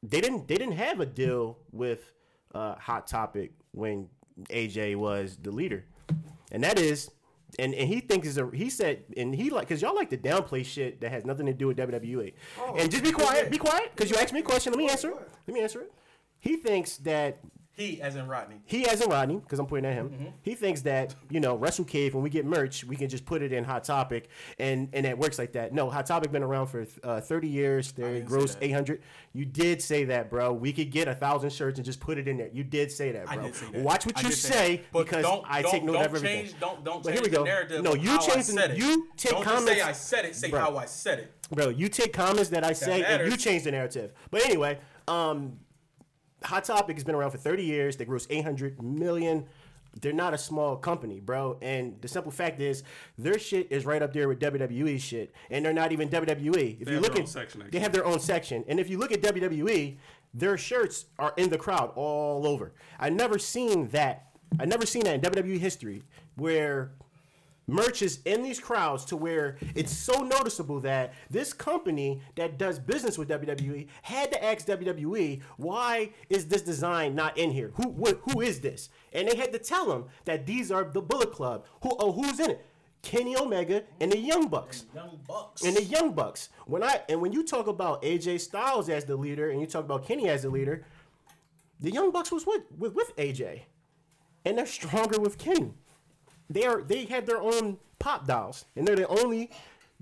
they 0.04 0.20
didn't 0.20 0.50
they 0.50 0.56
didn't 0.56 0.76
have 0.76 1.00
a 1.00 1.06
deal 1.06 1.58
with 1.72 2.12
uh, 2.54 2.76
Hot 2.76 3.08
Topic 3.08 3.54
when 3.72 4.10
AJ 4.50 4.98
was 4.98 5.38
the 5.38 5.52
leader, 5.52 5.86
and 6.52 6.62
that 6.66 6.78
is, 6.78 7.10
and, 7.60 7.74
and 7.74 7.88
he 7.88 8.00
thinks 8.00 8.28
is 8.28 8.38
a 8.38 8.50
he 8.54 8.70
said 8.70 9.04
and 9.16 9.34
he 9.34 9.50
like 9.50 9.68
because 9.68 9.82
y'all 9.82 9.96
like 9.96 10.10
to 10.10 10.18
downplay 10.18 10.66
shit 10.66 11.02
that 11.02 11.12
has 11.12 11.26
nothing 11.26 11.46
to 11.46 11.54
do 11.54 11.68
with 11.68 11.78
WWE, 11.78 12.34
oh, 12.60 12.76
and 12.76 12.92
just 12.92 13.04
be 13.04 13.12
quiet, 13.12 13.50
be 13.50 13.58
quiet 13.58 13.92
because 13.96 14.12
you 14.12 14.18
asked 14.18 14.34
me 14.34 14.42
a 14.42 14.44
question. 14.44 14.72
Let 14.74 14.80
me 14.80 14.90
answer. 14.90 15.14
Let 15.48 15.54
me 15.54 15.62
answer 15.62 15.82
it. 15.82 15.94
He 16.40 16.58
thinks 16.58 16.98
that 16.98 17.40
He, 17.78 18.02
as 18.02 18.16
in 18.16 18.28
Rodney. 18.28 18.56
he 18.66 18.88
as 18.88 19.02
in 19.02 19.10
Rodney, 19.10 19.36
because 19.36 19.60
I'm 19.60 19.68
pointing 19.68 19.92
at 19.92 19.96
him, 19.96 20.10
Mm-hmm. 20.10 20.26
he 20.42 20.56
thinks 20.56 20.82
that 20.82 21.14
you 21.30 21.40
know 21.40 21.56
Wrestle 21.56 21.86
Cave 21.86 22.16
when 22.16 22.24
we 22.24 22.30
get 22.32 22.44
merch, 22.44 22.84
we 22.84 22.96
can 22.96 23.08
just 23.08 23.24
put 23.26 23.44
it 23.44 23.54
in 23.54 23.64
Hot 23.64 23.84
Topic, 23.84 24.30
and 24.58 24.90
and 24.94 25.06
it 25.06 25.16
works 25.16 25.38
like 25.38 25.52
that. 25.54 25.74
No, 25.74 25.88
Hot 25.92 26.08
Topic 26.08 26.32
been 26.32 26.42
around 26.42 26.68
for 26.68 26.88
uh, 27.04 27.22
30 27.22 27.48
years. 27.48 27.92
They 27.92 28.22
gross 28.22 28.58
800. 28.60 29.02
You 29.34 29.46
did 29.46 29.82
say 29.82 30.06
that, 30.06 30.32
bro. 30.32 30.54
We 30.54 30.74
could 30.74 30.90
get 30.90 31.08
a 31.08 31.14
thousand 31.14 31.52
shirts 31.52 31.78
and 31.78 31.86
just 31.86 32.00
put 32.00 32.18
it 32.18 32.28
in 32.28 32.38
there. 32.38 32.50
You 32.52 32.64
did 32.64 32.92
say 32.92 33.12
that, 33.12 33.28
bro. 33.28 33.52
say 33.52 33.66
that. 33.72 33.82
Watch 33.84 34.08
what 34.08 34.18
I 34.18 34.22
you 34.22 34.32
say, 34.32 34.78
that. 34.78 34.92
Because 35.06 35.22
don't, 35.24 35.46
I 35.48 35.62
don't, 35.62 35.72
take 35.72 35.84
note 35.84 35.98
of 35.98 36.02
everything. 36.02 36.46
Change, 36.48 36.60
don't 36.60 36.84
don't 36.84 37.04
But 37.04 37.10
change 37.14 37.20
here 37.20 37.24
we 37.24 37.36
go. 37.38 37.44
the 37.44 37.50
narrative. 37.50 37.84
No, 37.84 37.94
you 37.94 38.20
change 38.22 38.48
the- 38.48 38.74
you 38.76 39.08
take 39.18 39.32
don't 39.34 39.44
comments- 39.44 39.72
say 39.74 39.82
I 39.82 39.92
said 39.92 40.26
it. 40.26 40.36
Say 40.36 40.50
Bro. 40.50 40.60
how 40.62 40.78
I 40.78 40.86
said 40.86 41.20
it. 41.20 41.34
Bro, 41.52 41.70
you 41.70 41.90
take 41.90 42.12
comments 42.12 42.50
that 42.50 42.64
I 42.64 42.74
say 42.74 43.04
and 43.04 43.30
you 43.32 43.38
change 43.38 43.64
the 43.66 43.72
narrative. 43.72 44.14
But 44.32 44.44
anyway, 44.46 44.80
um, 45.08 45.60
Hot 46.48 46.64
Topic 46.64 46.96
has 46.96 47.04
been 47.04 47.16
around 47.16 47.32
for 47.32 47.38
30 47.38 47.64
years. 47.64 47.98
They 47.98 48.06
gross 48.06 48.26
800 48.30 48.82
million. 48.82 49.46
They're 50.02 50.14
not 50.14 50.34
a 50.34 50.38
small 50.38 50.76
company, 50.78 51.20
bro. 51.20 51.58
And 51.62 52.00
the 52.02 52.08
simple 52.08 52.32
fact 52.32 52.62
is, 52.62 52.84
their 53.18 53.40
shit 53.40 53.72
is 53.72 53.86
right 53.86 54.02
up 54.02 54.14
there 54.14 54.28
with 54.28 54.40
WWE 54.40 55.00
shit, 55.00 55.34
and 55.50 55.66
they're 55.66 55.74
not 55.74 55.92
even 55.92 56.08
WWE. 56.10 56.80
If 56.80 56.86
They 56.86 56.92
you 56.92 56.96
have 56.98 57.02
look 57.04 57.14
their 57.14 57.22
at, 57.24 57.28
own 57.28 57.28
section, 57.28 57.64
they 57.72 57.80
have 57.80 57.92
their 57.92 58.06
own 58.06 58.20
section, 58.20 58.64
and 58.68 58.80
if 58.80 58.90
you 58.90 58.98
look 58.98 59.12
at 59.12 59.22
WWE, 59.22 59.98
their 60.34 60.58
shirts 60.58 61.06
are 61.18 61.34
in 61.38 61.50
the 61.50 61.58
crowd 61.58 61.92
all 61.96 62.46
over. 62.46 62.74
I 63.00 63.10
never 63.10 63.40
seen 63.40 63.88
that. 63.90 64.28
I 64.60 64.66
never 64.66 64.86
seen 64.86 65.04
that 65.04 65.16
in 65.16 65.22
WWE 65.22 65.58
history 65.60 66.04
where 66.36 66.92
merch 67.68 68.02
is 68.02 68.20
in 68.26 68.42
these 68.42 68.60
crowds 68.60 69.04
to 69.06 69.18
where 69.18 69.58
it's 69.76 69.96
so 69.96 70.24
noticeable 70.24 70.80
that 70.80 71.14
this 71.30 71.54
company 71.54 72.22
that 72.36 72.58
does 72.58 72.80
business 72.80 73.18
with 73.18 73.30
WWE 73.30 73.88
had 74.02 74.32
to 74.32 74.44
ask 74.44 74.66
WWE, 74.66 75.42
why 75.58 76.12
is 76.30 76.48
this 76.48 76.62
design 76.62 77.14
not 77.14 77.38
in 77.38 77.52
here? 77.52 77.72
Who 77.76 77.92
wh- 77.92 78.32
who 78.32 78.42
is 78.42 78.62
this? 78.62 78.90
And 79.14 79.28
they 79.28 79.36
had 79.36 79.52
to 79.54 79.60
tell 79.60 79.86
them 79.86 80.06
that 80.26 80.46
these 80.46 80.72
are 80.72 80.86
the 80.86 81.02
Bullet 81.02 81.32
Club. 81.32 81.66
Who 81.84 81.96
oh 82.00 82.14
who's 82.14 82.40
in 82.40 82.52
it? 82.52 82.66
Kenny 83.04 83.38
Omega 83.38 83.84
and 84.02 84.12
the 84.12 84.18
Young 84.18 84.48
Bucks. 84.48 84.86
Young 84.94 85.20
Bucks. 85.28 85.64
And 85.64 85.76
the 85.76 85.84
Young 85.84 86.14
Bucks. 86.14 86.50
When 86.66 86.84
I 86.84 87.02
and 87.10 87.22
when 87.22 87.34
you 87.34 87.44
talk 87.44 87.68
about 87.68 88.02
AJ 88.02 88.42
Styles 88.42 88.90
as 88.90 89.06
the 89.06 89.16
leader 89.16 89.50
and 89.50 89.62
you 89.62 89.68
talk 89.68 89.86
about 89.86 90.06
Kenny 90.06 90.30
as 90.30 90.42
the 90.44 90.50
leader, 90.50 90.86
the 91.80 91.92
Young 91.92 92.12
Bucks 92.12 92.32
was 92.32 92.46
with 92.46 92.64
with, 92.78 92.96
with 92.96 93.16
AJ. 93.18 93.62
And 94.46 94.58
they're 94.58 94.66
stronger 94.66 95.20
with 95.20 95.38
Kenny 95.38 95.74
they 96.50 96.66
are 96.66 96.82
they 96.82 97.06
have 97.06 97.26
their 97.26 97.42
own 97.42 97.78
pop 98.00 98.28
dolls, 98.28 98.66
and 98.76 98.88
they're 98.88 98.96
the 98.96 99.08
only 99.08 99.52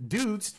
dudes 0.07 0.55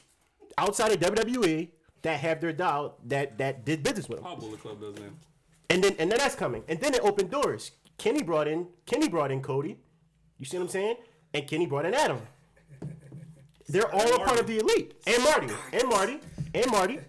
outside 0.58 0.92
of 0.92 1.00
WWE 1.00 1.68
that 2.02 2.20
have 2.20 2.40
their 2.40 2.52
doll 2.52 2.98
that 3.06 3.38
that 3.38 3.64
did 3.64 3.82
business 3.82 4.08
with 4.08 4.18
them. 4.18 4.26
How 4.26 4.36
Bullet 4.36 4.60
Club 4.60 4.80
does 4.80 4.94
man. 4.98 5.16
And 5.70 5.82
then 5.82 5.96
and 5.98 6.10
then 6.10 6.18
that's 6.18 6.34
coming, 6.34 6.62
and 6.68 6.80
then 6.80 6.94
it 6.94 7.00
opened 7.00 7.30
doors. 7.30 7.72
Kenny 7.98 8.22
brought 8.22 8.48
in 8.48 8.66
Kenny 8.86 9.08
brought 9.08 9.30
in 9.30 9.42
Cody. 9.42 9.78
You 10.38 10.44
see 10.44 10.56
what 10.58 10.64
I'm 10.64 10.68
saying? 10.68 10.96
And 11.34 11.46
Kenny 11.46 11.66
brought 11.66 11.86
in 11.86 11.94
Adam. 11.94 12.20
They're 13.68 13.92
all 13.92 14.14
a 14.14 14.24
part 14.24 14.38
of 14.38 14.46
the 14.46 14.58
elite, 14.58 14.94
and 15.06 15.22
Marty, 15.24 15.52
and 15.72 15.88
Marty, 15.88 16.20
and 16.54 16.70
Marty, 16.70 17.00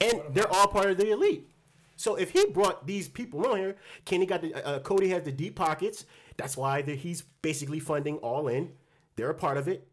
and 0.00 0.22
they're 0.30 0.52
all 0.52 0.68
part 0.68 0.90
of 0.90 0.96
the 0.96 1.10
elite. 1.10 1.48
So 1.96 2.14
if 2.14 2.30
he 2.30 2.46
brought 2.46 2.86
these 2.86 3.08
people 3.08 3.46
on 3.46 3.58
here, 3.58 3.76
Kenny 4.04 4.26
got 4.26 4.42
the 4.42 4.54
uh, 4.54 4.76
uh, 4.76 4.78
Cody 4.80 5.08
has 5.08 5.22
the 5.24 5.32
deep 5.32 5.56
pockets. 5.56 6.04
That's 6.42 6.56
why 6.56 6.82
he's 6.82 7.22
basically 7.40 7.78
funding 7.78 8.16
all 8.16 8.48
in. 8.48 8.72
They're 9.14 9.30
a 9.30 9.34
part 9.34 9.58
of 9.58 9.68
it. 9.68 9.86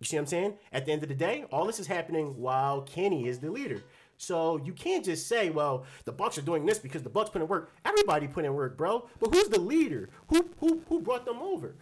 You 0.00 0.04
see 0.04 0.16
what 0.16 0.22
I'm 0.22 0.26
saying? 0.26 0.54
At 0.72 0.84
the 0.84 0.90
end 0.90 1.04
of 1.04 1.08
the 1.08 1.14
day, 1.14 1.44
all 1.52 1.64
this 1.64 1.78
is 1.78 1.86
happening 1.86 2.36
while 2.38 2.80
Kenny 2.80 3.28
is 3.28 3.38
the 3.38 3.52
leader. 3.52 3.80
So 4.18 4.56
you 4.64 4.72
can't 4.72 5.04
just 5.04 5.28
say, 5.28 5.48
well, 5.50 5.84
the 6.06 6.10
Bucks 6.10 6.36
are 6.38 6.42
doing 6.42 6.66
this 6.66 6.80
because 6.80 7.04
the 7.04 7.08
Bucks 7.08 7.30
put 7.30 7.40
in 7.40 7.46
work. 7.46 7.70
Everybody 7.84 8.26
put 8.26 8.44
in 8.44 8.52
work, 8.52 8.76
bro. 8.76 9.08
But 9.20 9.32
who's 9.32 9.46
the 9.46 9.60
leader? 9.60 10.08
Who 10.26 10.50
who 10.58 10.82
who 10.88 11.00
brought 11.02 11.24
them 11.24 11.38
over? 11.38 11.76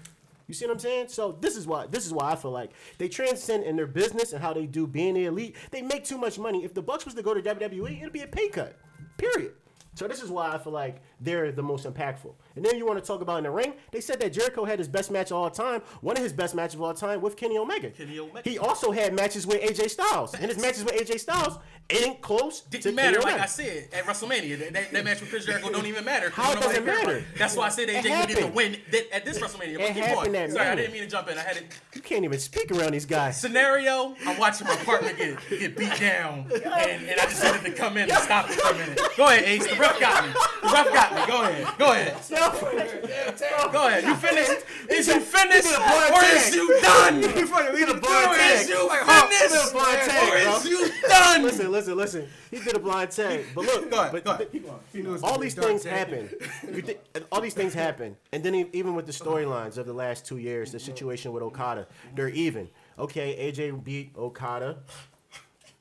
You 0.47 0.53
see 0.53 0.67
what 0.67 0.73
I'm 0.73 0.79
saying? 0.81 1.09
So 1.09 1.39
this 1.41 1.57
is 1.57 1.67
why 1.67 1.87
this 1.87 2.05
is 2.05 2.13
why 2.13 2.33
I 2.33 2.37
feel 2.37 2.51
like 2.51 2.73
they 2.99 3.09
transcend 3.09 3.65
in 3.65 3.75
their 3.75 3.87
business 3.87 4.35
and 4.35 4.43
how 4.43 4.53
they 4.53 4.67
do 4.67 4.87
being 4.87 5.15
the 5.15 5.25
elite. 5.25 5.57
They 5.71 5.81
make 5.81 6.05
too 6.05 6.19
much 6.19 6.39
money. 6.39 6.63
If 6.63 6.75
the 6.75 6.83
Bucks 6.83 7.07
was 7.07 7.15
to 7.15 7.23
go 7.23 7.33
to 7.33 7.41
WWE, 7.41 8.03
it'd 8.03 8.13
be 8.13 8.21
a 8.21 8.27
pay 8.27 8.51
cut. 8.51 8.77
Period. 9.17 9.53
So 9.95 10.07
this 10.07 10.23
is 10.23 10.31
why 10.31 10.53
I 10.53 10.59
feel 10.59 10.75
like 10.75 11.01
they're 11.21 11.51
the 11.53 11.63
most 11.63 11.85
impactful. 11.87 12.33
And 12.57 12.65
then 12.65 12.77
you 12.77 12.87
want 12.87 12.99
to 13.03 13.05
talk 13.07 13.21
about 13.23 13.39
in 13.39 13.45
the 13.45 13.51
ring? 13.51 13.75
They 13.93 14.01
said 14.01 14.21
that 14.21 14.33
Jericho 14.33 14.65
had 14.65 14.79
his 14.79 14.89
best 14.89 15.11
match 15.11 15.31
of 15.31 15.37
all 15.37 15.51
time, 15.51 15.83
one 16.01 16.17
of 16.17 16.23
his 16.23 16.33
best 16.33 16.55
matches 16.55 16.75
of 16.75 16.83
all 16.83 16.95
time 16.95 17.21
with 17.21 17.37
Kenny 17.37 17.59
Omega. 17.59 17.91
Kenny 17.91 18.19
Omega. 18.19 18.49
He 18.49 18.59
also 18.59 18.91
had 18.93 19.13
matches 19.15 19.47
with 19.47 19.61
AJ 19.61 19.91
Styles, 19.91 20.35
and 20.35 20.45
his 20.51 20.61
matches 20.61 20.85
with 20.85 20.95
AJ 20.95 21.21
Styles 21.21 21.59
ain't 21.91 22.21
close. 22.21 22.61
to 22.61 22.71
Didn't 22.71 22.95
matter, 22.97 23.21
like. 23.21 23.41
I 23.41 23.47
said 23.47 23.89
at 23.93 24.05
WrestleMania. 24.05 24.59
That, 24.59 24.73
that, 24.75 24.93
that 24.93 25.05
match 25.05 25.21
with 25.21 25.31
Chris 25.31 25.47
Jericho 25.47 25.71
don't 25.71 25.87
even 25.87 26.05
matter. 26.05 26.31
How 26.31 26.51
you 26.51 26.53
it 26.53 26.55
know 26.57 26.61
doesn't 26.67 26.85
they 26.85 26.91
care 26.93 27.01
about- 27.01 27.13
matter? 27.15 27.25
That's 27.39 27.57
why 27.57 27.67
I 27.67 27.69
said 27.71 27.89
AJ 27.89 27.95
needed 28.05 28.05
to 28.11 28.13
happened. 28.13 28.55
win 28.55 28.77
at 29.13 29.25
this 29.25 29.39
WrestleMania. 29.39 29.75
But 29.79 29.83
It 29.91 29.95
keep 29.95 30.05
happened 30.05 30.53
Sorry, 30.53 30.69
I 30.69 30.75
didn't 30.75 30.93
mean 30.93 31.03
to 31.03 31.09
jump 31.09 31.29
in. 31.31 31.39
I 31.39 31.43
had 31.43 31.57
it. 31.57 31.65
You 31.95 32.01
can't 32.03 32.25
even 32.25 32.39
speak 32.39 32.71
around 32.71 32.93
these 32.93 33.07
guys. 33.07 33.41
Scenario: 33.41 34.15
I'm 34.27 34.39
watching 34.39 34.67
my 34.67 34.77
partner 34.77 35.13
get 35.15 35.39
get 35.49 35.77
beat 35.77 35.99
down, 35.99 36.51
and, 36.53 36.65
and 36.65 37.21
I 37.21 37.25
just 37.25 37.43
needed 37.43 37.63
to 37.65 37.73
come 37.73 37.97
in 37.97 38.11
and 38.11 38.19
stop 38.23 38.49
it 38.51 38.55
for 38.55 38.75
a 38.75 38.79
minute. 38.79 39.01
Go 39.17 39.27
ahead, 39.27 39.45
Ace. 39.45 39.67
The 39.67 39.77
ref 39.77 39.99
got 40.01 40.25
me. 40.27 40.33
The 40.63 40.69
ref 40.73 40.93
got 40.93 41.08
me. 41.15 41.27
Go 41.27 41.43
ahead. 41.43 41.79
Go 41.79 41.93
ahead. 41.93 43.73
Go 43.73 43.87
ahead. 43.89 44.05
You 44.05 44.15
finished? 44.17 44.65
Is 44.91 45.07
you 45.09 45.21
finished 45.21 45.69
or 45.79 46.25
is 46.25 46.55
you 46.55 46.81
done? 46.81 47.21
You 47.23 47.47
fucking 47.47 47.75
leave 47.75 47.89
a 47.89 47.93
Or 47.97 48.01
blind 48.01 48.41
is 48.41 48.67
tag. 48.67 48.69
you 48.69 48.89
finished? 48.89 49.55
leave 49.55 49.69
a 49.69 49.73
blind 49.73 50.01
Or 50.01 50.07
tag, 50.07 50.35
is 50.39 50.63
bro. 50.63 50.71
you 50.71 50.91
done? 51.09 51.43
Listen, 51.43 51.71
listen, 51.73 51.97
listen. 51.97 52.29
He 52.51 52.59
did 52.61 52.77
a 52.77 52.79
blind 52.79 53.11
tag, 53.11 53.45
but 53.55 53.65
look, 53.65 53.91
Go 53.91 54.01
ahead. 54.01 54.13
but 54.13 54.25
Go 54.25 54.31
ahead. 54.33 54.53
Keep. 54.53 54.67
He 54.93 55.03
knew 55.03 55.11
it 55.11 55.13
was 55.13 55.23
all 55.23 55.39
these 55.39 55.55
things 55.55 55.83
tag. 55.83 55.93
happen. 55.93 56.31
You 56.75 56.83
thi- 56.83 56.97
all 57.31 57.41
these 57.41 57.55
things 57.55 57.75
happen, 57.75 58.17
and 58.33 58.43
then 58.43 58.55
even 58.73 58.95
with 58.95 59.07
the 59.07 59.13
storylines 59.13 59.77
of 59.79 59.87
the 59.87 59.93
last 59.93 60.25
two 60.27 60.39
years, 60.39 60.73
the 60.73 60.81
situation 60.81 61.33
with 61.33 61.43
Okada, 61.43 61.87
they're 62.15 62.29
even. 62.31 62.69
Okay, 62.99 63.51
AJ 63.53 63.85
beat 63.85 64.11
Okada. 64.17 64.79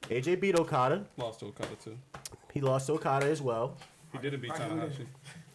AJ 0.09 0.39
beat 0.39 0.55
Okada. 0.57 1.05
Lost 1.17 1.39
to 1.41 1.47
Okada 1.47 1.75
too. 1.83 1.97
He 2.53 2.61
lost 2.61 2.87
to 2.87 2.93
Okada 2.93 3.25
as 3.27 3.41
well. 3.41 3.77
He 4.13 4.17
didn't 4.19 4.41
beat 4.41 4.51
Tanahashi. 4.51 5.05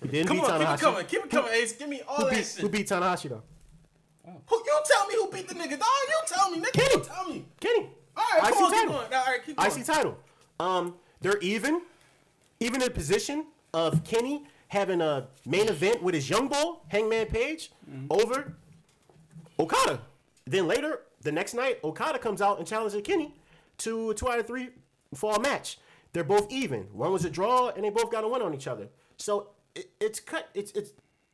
He 0.03 0.09
didn't 0.09 0.29
Come 0.29 0.37
beat 0.39 0.45
on, 0.51 0.61
keep 0.61 0.69
it 0.69 0.81
coming. 0.81 1.07
Keep 1.07 1.25
it 1.25 1.31
coming, 1.31 1.53
Ace. 1.55 1.73
Give 1.73 1.89
me 1.89 2.01
all 2.07 2.17
Who 2.17 2.25
that 2.25 2.31
beat, 2.31 2.47
shit. 2.47 2.61
who 2.61 2.69
beat 2.69 2.89
Tanahashi 2.89 3.29
though? 3.31 3.43
Who, 4.47 4.57
you 4.57 4.81
tell 4.85 5.07
me 5.07 5.15
who 5.15 5.31
beat 5.31 5.49
the 5.49 5.55
nigga, 5.55 5.79
dog. 5.79 5.89
You 6.09 6.19
tell 6.27 6.51
me, 6.51 6.59
nigga. 6.59 6.73
Kenny. 6.73 6.95
You 6.95 7.01
tell 7.01 7.29
me. 7.29 7.45
Kenny. 7.61 7.91
All 8.17 8.25
right, 8.41 8.49
IC 8.51 8.55
come 8.55 8.65
on, 8.65 8.71
keep 8.71 8.79
title. 8.81 8.93
going. 8.95 9.15
All 9.15 9.25
right, 9.27 9.45
keep 9.47 9.57
going. 9.57 9.71
IC 9.79 9.85
title. 9.87 10.19
Um, 10.61 10.95
they're 11.21 11.39
even, 11.39 11.83
even 12.61 12.81
in 12.83 12.89
the 12.89 12.91
position 12.95 13.47
of 13.73 14.05
Kenny 14.05 14.45
having 14.69 15.01
a 15.01 15.29
main 15.47 15.69
event 15.69 16.03
with 16.03 16.15
his 16.15 16.29
young 16.29 16.49
bull, 16.49 16.83
Hangman 16.89 17.27
Page, 17.27 17.73
over 18.11 18.55
Okada. 19.59 20.01
Then 20.47 20.67
later, 20.67 21.01
the 21.23 21.33
next 21.33 21.55
night, 21.55 21.79
Okada 21.85 22.19
comes 22.19 22.43
out 22.43 22.59
and 22.59 22.67
challenges 22.67 23.01
Kenny 23.05 23.35
to 23.79 24.11
a 24.11 24.15
two 24.15 24.29
out 24.29 24.39
of 24.39 24.47
three 24.47 24.71
fall 25.15 25.39
match. 25.41 25.79
They're 26.13 26.25
both 26.25 26.51
even. 26.53 26.83
One 26.93 27.13
was 27.13 27.25
a 27.25 27.31
draw, 27.31 27.69
and 27.71 27.85
they 27.85 27.91
both 27.91 28.11
got 28.11 28.25
a 28.25 28.29
win 28.29 28.43
on 28.43 28.55
each 28.55 28.67
other. 28.67 28.89
So 29.17 29.49
it, 29.75 29.91
it's 30.01 30.21
cut. 30.21 30.49
It's 30.55 30.73
it's. 30.73 30.93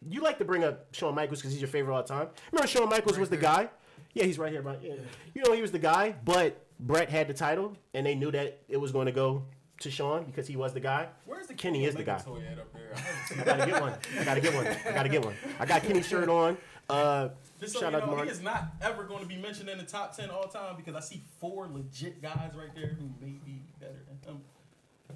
You 0.08 0.22
like 0.22 0.38
to 0.38 0.44
bring 0.44 0.62
up 0.62 0.94
Shawn 0.94 1.14
Michaels 1.14 1.40
because 1.40 1.52
he's 1.52 1.60
your 1.60 1.68
favorite 1.68 1.94
all 1.94 2.02
the 2.02 2.08
time. 2.08 2.28
Remember 2.52 2.68
Shawn 2.68 2.88
Michaels 2.88 3.18
was 3.18 3.28
the 3.30 3.36
guy. 3.36 3.68
Yeah, 4.14 4.24
he's 4.24 4.38
right 4.38 4.52
here, 4.52 4.62
right? 4.62 4.78
Yeah. 4.80 4.94
You 5.34 5.42
know 5.44 5.52
he 5.52 5.60
was 5.60 5.72
the 5.72 5.78
guy, 5.80 6.14
but 6.24 6.64
Bret 6.78 7.10
had 7.10 7.26
the 7.28 7.34
title, 7.34 7.76
and 7.94 8.06
they 8.06 8.14
knew 8.14 8.30
that 8.30 8.60
it 8.68 8.76
was 8.76 8.92
going 8.92 9.06
to 9.06 9.12
go 9.12 9.42
to 9.80 9.90
Shawn 9.90 10.24
because 10.24 10.46
he 10.46 10.56
was 10.56 10.72
the 10.72 10.80
guy. 10.80 11.08
Where's 11.26 11.46
the 11.48 11.54
Kenny 11.54 11.84
is 11.84 11.94
the 11.94 12.04
guy. 12.04 12.18
toy 12.18 12.42
up 12.60 12.72
there? 12.72 13.40
I 13.40 13.44
gotta 13.44 13.70
get 13.70 13.80
one. 13.80 13.94
I 14.18 14.24
gotta 14.24 14.40
get 14.40 14.54
one. 14.54 14.66
I 14.66 14.92
gotta 14.92 15.08
get 15.08 15.24
one. 15.24 15.34
I 15.58 15.66
got 15.66 15.82
Kenny's 15.82 16.06
shirt 16.06 16.28
on. 16.28 16.56
Uh, 16.88 17.28
Just 17.60 17.74
so 17.74 17.80
shout 17.80 17.92
you 17.92 17.98
out 17.98 18.00
to 18.00 18.06
know, 18.06 18.14
Mark. 18.14 18.26
he 18.28 18.32
is 18.32 18.40
not 18.40 18.72
ever 18.80 19.04
going 19.04 19.20
to 19.20 19.26
be 19.28 19.36
mentioned 19.36 19.68
in 19.68 19.78
the 19.78 19.84
top 19.84 20.16
ten 20.16 20.30
all 20.30 20.48
time 20.48 20.74
because 20.76 20.94
I 20.94 21.00
see 21.00 21.22
four 21.38 21.68
legit 21.68 22.22
guys 22.22 22.52
right 22.56 22.74
there 22.74 22.96
who 22.98 23.10
may 23.20 23.38
be 23.44 23.62
better 23.78 24.04
than 24.08 24.34
him. 24.34 24.40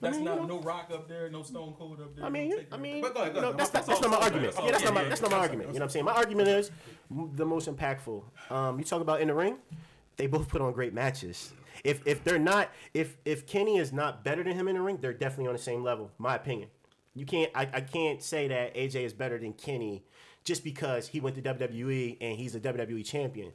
That's 0.00 0.16
mean, 0.16 0.24
you 0.24 0.30
not 0.30 0.40
know- 0.48 0.56
no 0.56 0.60
Rock 0.60 0.90
up 0.92 1.06
there, 1.08 1.28
no 1.30 1.42
Stone 1.42 1.74
Cold 1.78 2.00
up 2.00 2.16
there. 2.16 2.24
I 2.24 2.28
no 2.28 2.32
mean, 2.32 2.66
I 2.72 2.76
mean, 2.76 3.02
but 3.02 3.14
go 3.14 3.20
ahead, 3.22 3.34
go 3.34 3.40
ahead. 3.40 3.58
that's, 3.58 3.70
that's, 3.70 3.86
My- 3.86 3.92
that's 3.94 4.02
not 4.02 4.10
my 4.10 4.16
my- 4.18 4.22
argument. 4.24 4.54
Yeah, 4.62 4.70
that's 4.70 4.84
not 4.84 4.94
my 4.94 5.04
that's 5.04 5.22
not 5.22 5.30
my 5.30 5.36
argument. 5.38 5.68
You 5.68 5.74
know 5.74 5.78
what 5.78 5.82
I'm 5.84 5.90
saying? 5.90 6.04
My 6.04 6.12
argument 6.12 6.48
is 6.48 6.70
the 7.10 7.46
most 7.46 7.68
impactful. 7.68 8.22
Um, 8.50 8.78
you 8.78 8.84
talk 8.84 9.00
about 9.02 9.20
in 9.20 9.28
the 9.28 9.34
ring, 9.34 9.58
they 10.16 10.26
both 10.26 10.48
put 10.48 10.60
on 10.60 10.72
great 10.72 10.94
matches. 10.94 11.52
If 11.84 12.06
if 12.06 12.24
they're 12.24 12.38
not, 12.38 12.70
if 12.94 13.16
if 13.24 13.46
Kenny 13.46 13.76
is 13.76 13.92
not 13.92 14.24
better 14.24 14.42
than 14.42 14.54
him 14.54 14.68
in 14.68 14.76
the 14.76 14.82
ring, 14.82 14.98
they're 15.00 15.12
definitely 15.12 15.48
on 15.48 15.52
the 15.54 15.58
same 15.62 15.82
level. 15.82 16.10
My 16.18 16.36
opinion. 16.36 16.68
You 17.14 17.26
can't. 17.26 17.50
I, 17.54 17.68
I 17.72 17.80
can't 17.82 18.22
say 18.22 18.48
that 18.48 18.74
AJ 18.74 19.04
is 19.04 19.12
better 19.12 19.38
than 19.38 19.52
Kenny 19.52 20.04
just 20.44 20.64
because 20.64 21.06
he 21.08 21.20
went 21.20 21.36
to 21.36 21.42
WWE 21.42 22.16
and 22.20 22.36
he's 22.38 22.54
a 22.54 22.60
WWE 22.60 23.04
champion. 23.04 23.52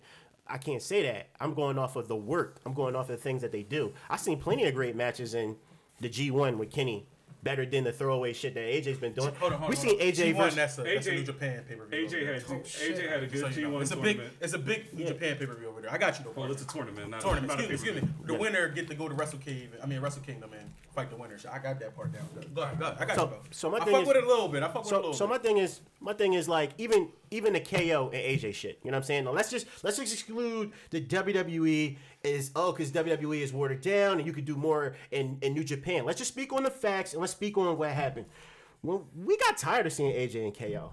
I 0.47 0.57
can't 0.57 0.81
say 0.81 1.01
that. 1.03 1.29
I'm 1.41 1.53
going 1.53 1.77
off 1.77 1.95
of 1.95 2.07
the 2.07 2.15
work. 2.15 2.61
I'm 2.65 2.73
going 2.73 2.95
off 2.95 3.09
of 3.09 3.17
the 3.17 3.21
things 3.21 3.41
that 3.41 3.51
they 3.51 3.63
do. 3.63 3.93
I've 4.09 4.19
seen 4.19 4.39
plenty 4.39 4.63
of 4.65 4.73
great 4.75 4.95
matches 4.95 5.33
in 5.33 5.55
the 5.99 6.09
G1 6.09 6.57
with 6.57 6.71
Kenny, 6.71 7.05
better 7.43 7.65
than 7.65 7.83
the 7.85 7.91
throwaway 7.93 8.33
shit 8.33 8.53
that 8.55 8.61
AJ's 8.61 8.97
been 8.97 9.13
doing. 9.13 9.33
Hold 9.35 9.53
on, 9.53 9.59
hold 9.59 9.69
we 9.71 9.75
on, 9.77 9.81
seen. 9.81 9.99
AJ 9.99 10.33
G1, 10.33 10.37
versus. 10.37 10.55
that's 10.55 10.77
a, 10.79 10.83
that's 10.83 11.07
a 11.07 11.11
AJ 11.11 11.15
New 11.15 11.23
Japan 11.23 11.63
pay 11.69 11.75
per 11.75 11.85
view. 11.85 12.07
AJ 12.07 12.25
had 12.33 12.43
AJ 12.43 13.09
had 13.09 13.23
a 13.23 13.27
good 13.27 13.39
So 13.39 13.47
you 13.61 13.67
know, 13.69 13.77
G1 13.77 13.81
it's 13.83 13.91
a 13.91 13.95
big, 13.97 14.21
it's 14.41 14.53
a 14.53 14.57
big 14.59 14.93
New 14.93 15.03
Yeah. 15.03 15.09
Japan 15.09 15.37
pay 15.37 15.45
per 15.45 15.53
view 15.55 15.67
over 15.69 15.81
there. 15.81 15.91
I 15.93 15.97
got 15.97 16.17
you 16.19 16.25
though. 16.25 16.33
Well, 16.41 16.51
it's 16.51 16.63
a 16.63 16.67
tournament, 16.67 17.09
not 17.09 17.21
tournament. 17.21 17.47
Not 17.47 17.59
a 17.59 17.71
Excuse 17.71 17.83
me, 17.83 17.89
excuse 17.91 17.95
me. 17.95 18.01
pay-per-view. 18.01 18.35
The 18.37 18.41
winner 18.41 18.67
get 18.69 18.87
to 18.89 18.95
go 18.95 19.07
to 19.07 19.13
Wrestle 19.15 19.39
Cave. 19.39 19.69
I 19.81 19.85
mean 19.85 20.01
Wrestle 20.01 20.23
Kingdom 20.23 20.51
and 20.59 20.69
fight 20.93 21.09
the 21.09 21.15
winner. 21.15 21.37
I 21.51 21.59
got 21.59 21.79
that 21.79 21.95
part 21.95 22.11
down. 22.11 22.27
Go 22.53 22.63
ahead, 22.63 22.79
go 22.79 22.85
ahead. 22.87 22.97
I 22.99 23.05
got 23.05 23.15
So- 23.15 23.21
you, 23.23 23.27
bro. 23.29 23.39
so 23.51 23.69
my 23.69 23.77
I 23.77 23.85
thing 23.85 23.93
fuck 23.93 24.01
is- 24.01 24.07
with 24.09 24.17
it 24.17 24.23
a 24.23 24.27
little 24.27 24.47
bit. 24.49 24.63
I 24.63 24.67
fuck 24.67 24.83
with 24.83 24.91
it 24.91 24.95
a 24.95 24.97
little 24.97 25.13
so 25.13 25.25
bit. 25.27 25.31
my 25.31 25.37
thing 25.37 25.57
is, 25.59 25.79
my 26.01 26.13
thing 26.13 26.33
is 26.33 26.49
like 26.49 26.71
even 26.77 27.09
even 27.31 27.53
the 27.53 27.59
KO 27.61 28.09
and 28.13 28.21
AJ 28.21 28.53
shit. 28.55 28.79
You 28.83 28.91
know 28.91 28.97
what 28.97 29.03
I'm 29.03 29.03
saying? 29.03 29.23
Now, 29.25 29.31
let's 29.31 29.49
just 29.51 29.67
let's 29.83 29.97
just 29.97 30.11
exclude 30.11 30.71
the 30.89 30.99
WWE 31.01 31.97
is 32.27 32.51
oh 32.55 32.71
because 32.71 32.91
WWE 32.91 33.41
is 33.41 33.51
watered 33.53 33.81
down 33.81 34.17
and 34.17 34.27
you 34.27 34.33
could 34.33 34.45
do 34.45 34.55
more 34.55 34.95
in 35.11 35.37
in 35.41 35.53
New 35.53 35.63
Japan. 35.63 36.05
Let's 36.05 36.17
just 36.19 36.31
speak 36.31 36.53
on 36.53 36.63
the 36.63 36.69
facts 36.71 37.13
and 37.13 37.21
let's 37.21 37.33
speak 37.33 37.57
on 37.57 37.77
what 37.77 37.91
happened. 37.91 38.25
Well, 38.83 39.07
we 39.15 39.37
got 39.37 39.57
tired 39.57 39.85
of 39.87 39.93
seeing 39.93 40.13
AJ 40.13 40.43
and 40.45 40.57
KO 40.57 40.91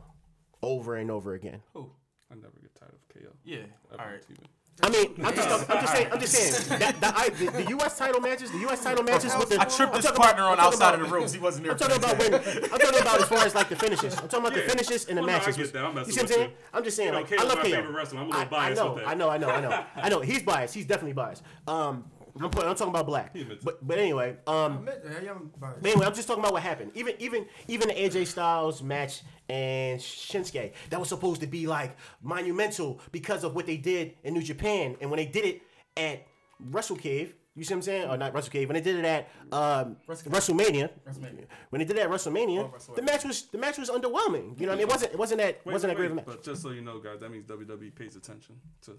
over 0.63 0.97
and 0.97 1.11
over 1.11 1.35
again. 1.35 1.61
Ooh, 1.77 1.91
I 2.31 2.35
never 2.35 2.59
get 2.63 2.75
tired 2.75 2.95
of 2.95 3.09
KO. 3.15 3.29
yeah. 3.45 3.59
ever 3.93 4.01
All 4.03 4.07
on 4.07 4.13
right. 4.13 4.23
TV. 4.23 4.39
I 4.83 4.89
mean, 4.91 5.15
I'm 5.25 5.35
just, 5.35 5.71
I'm 5.71 5.81
just 5.81 5.93
saying, 5.93 6.09
I'm 6.13 6.21
just 6.21 6.33
saying 6.35 6.79
that 6.81 7.01
the, 7.01 7.17
I, 7.17 7.29
the, 7.31 7.47
the 7.63 7.69
U.S. 7.71 7.97
title 7.97 8.21
matches, 8.21 8.51
the 8.51 8.59
U.S. 8.59 8.83
title 8.83 9.05
matches 9.05 9.33
with 9.39 9.49
the 9.49 9.61
I 9.61 9.65
tripped 9.67 9.95
I'm 9.95 10.03
this 10.03 10.11
partner 10.11 10.43
about- 10.43 10.59
on 10.59 10.61
outside 10.61 10.95
about- 10.95 11.01
of 11.03 11.09
the 11.09 11.15
ropes. 11.15 11.33
He 11.33 11.39
wasn't 11.39 11.65
there. 11.65 11.73
I'm 11.73 11.79
talking 11.79 11.97
about 11.97 12.19
when 12.19 12.35
I'm 12.35 12.79
talking 12.81 13.01
about 13.01 13.21
as 13.21 13.29
far 13.29 13.39
as 13.47 13.55
like 13.55 13.69
the 13.69 13.77
finishes. 13.77 14.15
I'm 14.19 14.29
talking 14.29 14.47
about 14.47 14.57
Yeah. 14.57 14.65
the 14.65 14.69
finishes 14.71 15.05
and 15.07 15.17
the 15.19 15.23
Well, 15.23 15.31
no, 15.31 15.37
I 15.37 15.39
matches. 15.39 15.57
get 15.57 15.73
that. 15.75 15.85
I'm 15.85 15.97
you 15.97 16.05
see 16.07 16.11
what 16.13 16.21
I'm 16.23 16.27
saying? 16.29 16.51
I'm 16.73 16.85
just 16.85 16.97
saying, 16.97 17.07
You 17.07 17.13
know, 17.13 17.19
like, 17.21 17.31
KO's 17.31 17.41
I 17.41 17.45
love 17.45 17.57
my 17.59 17.63
KO. 17.63 17.71
favorite 17.71 17.93
wrestler. 17.95 18.19
I'm 18.19 18.25
a 18.27 18.29
little 18.31 18.43
I, 18.43 18.45
biased 18.47 18.81
I 18.81 18.85
know, 18.85 18.93
with 18.95 19.03
that. 19.05 19.09
I 19.09 19.15
know, 19.15 19.29
I 19.31 19.39
know, 19.39 19.49
I 19.51 19.61
know, 19.61 19.85
I 19.97 20.09
know. 20.09 20.21
He's 20.21 20.43
biased. 20.43 20.75
He's 20.75 20.87
definitely 20.87 21.13
biased. 21.13 21.43
Um, 21.69 22.05
I'm, 22.41 22.51
put, 22.51 22.67
I'm 22.67 22.75
talking 22.75 22.93
about 22.93 23.07
black. 23.07 23.33
He 23.33 23.43
admits 23.43 23.63
it. 23.63 23.65
But 23.65 23.87
but 23.87 23.97
anyway, 23.97 24.37
um, 24.49 24.79
Admit 24.79 25.05
that, 25.05 25.23
yeah, 25.23 25.31
I'm 25.31 25.53
biased. 25.61 25.83
but 25.83 25.89
anyway, 25.93 26.05
I'm 26.07 26.15
just 26.15 26.27
talking 26.27 26.43
about 26.43 26.53
what 26.53 26.63
happened. 26.65 26.91
Even 26.95 27.15
even 27.21 27.47
even 27.69 27.87
the 27.89 27.95
AJ 27.95 28.27
Styles 28.27 28.83
match 28.83 29.23
and 29.49 30.01
Shinsuke 30.01 30.73
that 30.91 30.99
was 30.99 31.09
supposed 31.09 31.41
to 31.43 31.47
be 31.47 31.67
like 31.67 31.97
monumental 32.23 33.01
because 33.13 33.45
of 33.45 33.55
what 33.55 33.67
they 33.67 33.77
did 33.77 34.15
in 34.25 34.35
New 34.35 34.43
Japan, 34.43 34.97
and 35.01 35.11
when 35.11 35.19
they 35.19 35.27
did 35.27 35.45
it 35.45 35.63
at 35.97 36.27
Wrestle 36.61 36.97
Cave. 36.97 37.35
You 37.57 37.63
see 37.63 37.73
what 37.73 37.79
I'm 37.79 37.83
saying? 37.83 38.09
Or 38.11 38.17
not 38.17 38.35
Wrestle 38.35 38.51
Cave. 38.51 38.69
When 38.69 38.75
they 38.75 38.81
did 38.81 38.97
it 38.97 39.05
at 39.05 39.29
um, 39.53 39.97
WrestleMania, 40.09 40.91
WrestleMania. 41.07 41.45
when 41.71 41.79
they 41.79 41.85
did 41.85 41.97
it 41.97 42.01
at 42.01 42.11
WrestleMania, 42.11 42.65
Oh, 42.65 42.75
WrestleMania. 42.77 42.97
the 42.97 43.03
match 43.03 43.25
was 43.25 43.43
the 43.43 43.59
match 43.59 43.79
was 43.79 43.91
underwhelming. 43.91 44.59
You 44.59 44.67
know 44.67 44.73
what 44.73 44.73
I 44.73 44.75
mean? 44.75 44.81
It 44.81 44.89
wasn't 44.89 45.13
it 45.13 45.19
wasn't 45.19 45.41
that 45.41 45.61
Wait, 45.65 45.73
wasn't 45.73 45.91
wait, 45.91 45.95
that 45.95 45.97
great 45.97 46.07
of 46.07 46.13
a 46.13 46.15
match. 46.17 46.25
But 46.27 46.43
just 46.43 46.63
so 46.63 46.71
you 46.71 46.81
know, 46.81 46.99
guys, 46.99 47.21
that 47.21 47.31
means 47.31 47.45
WWE 47.45 47.95
pays 47.95 48.17
attention 48.17 48.57
to 48.87 48.99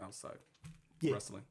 outside 0.00 0.38
Yeah. 1.00 1.14
wrestling. 1.14 1.42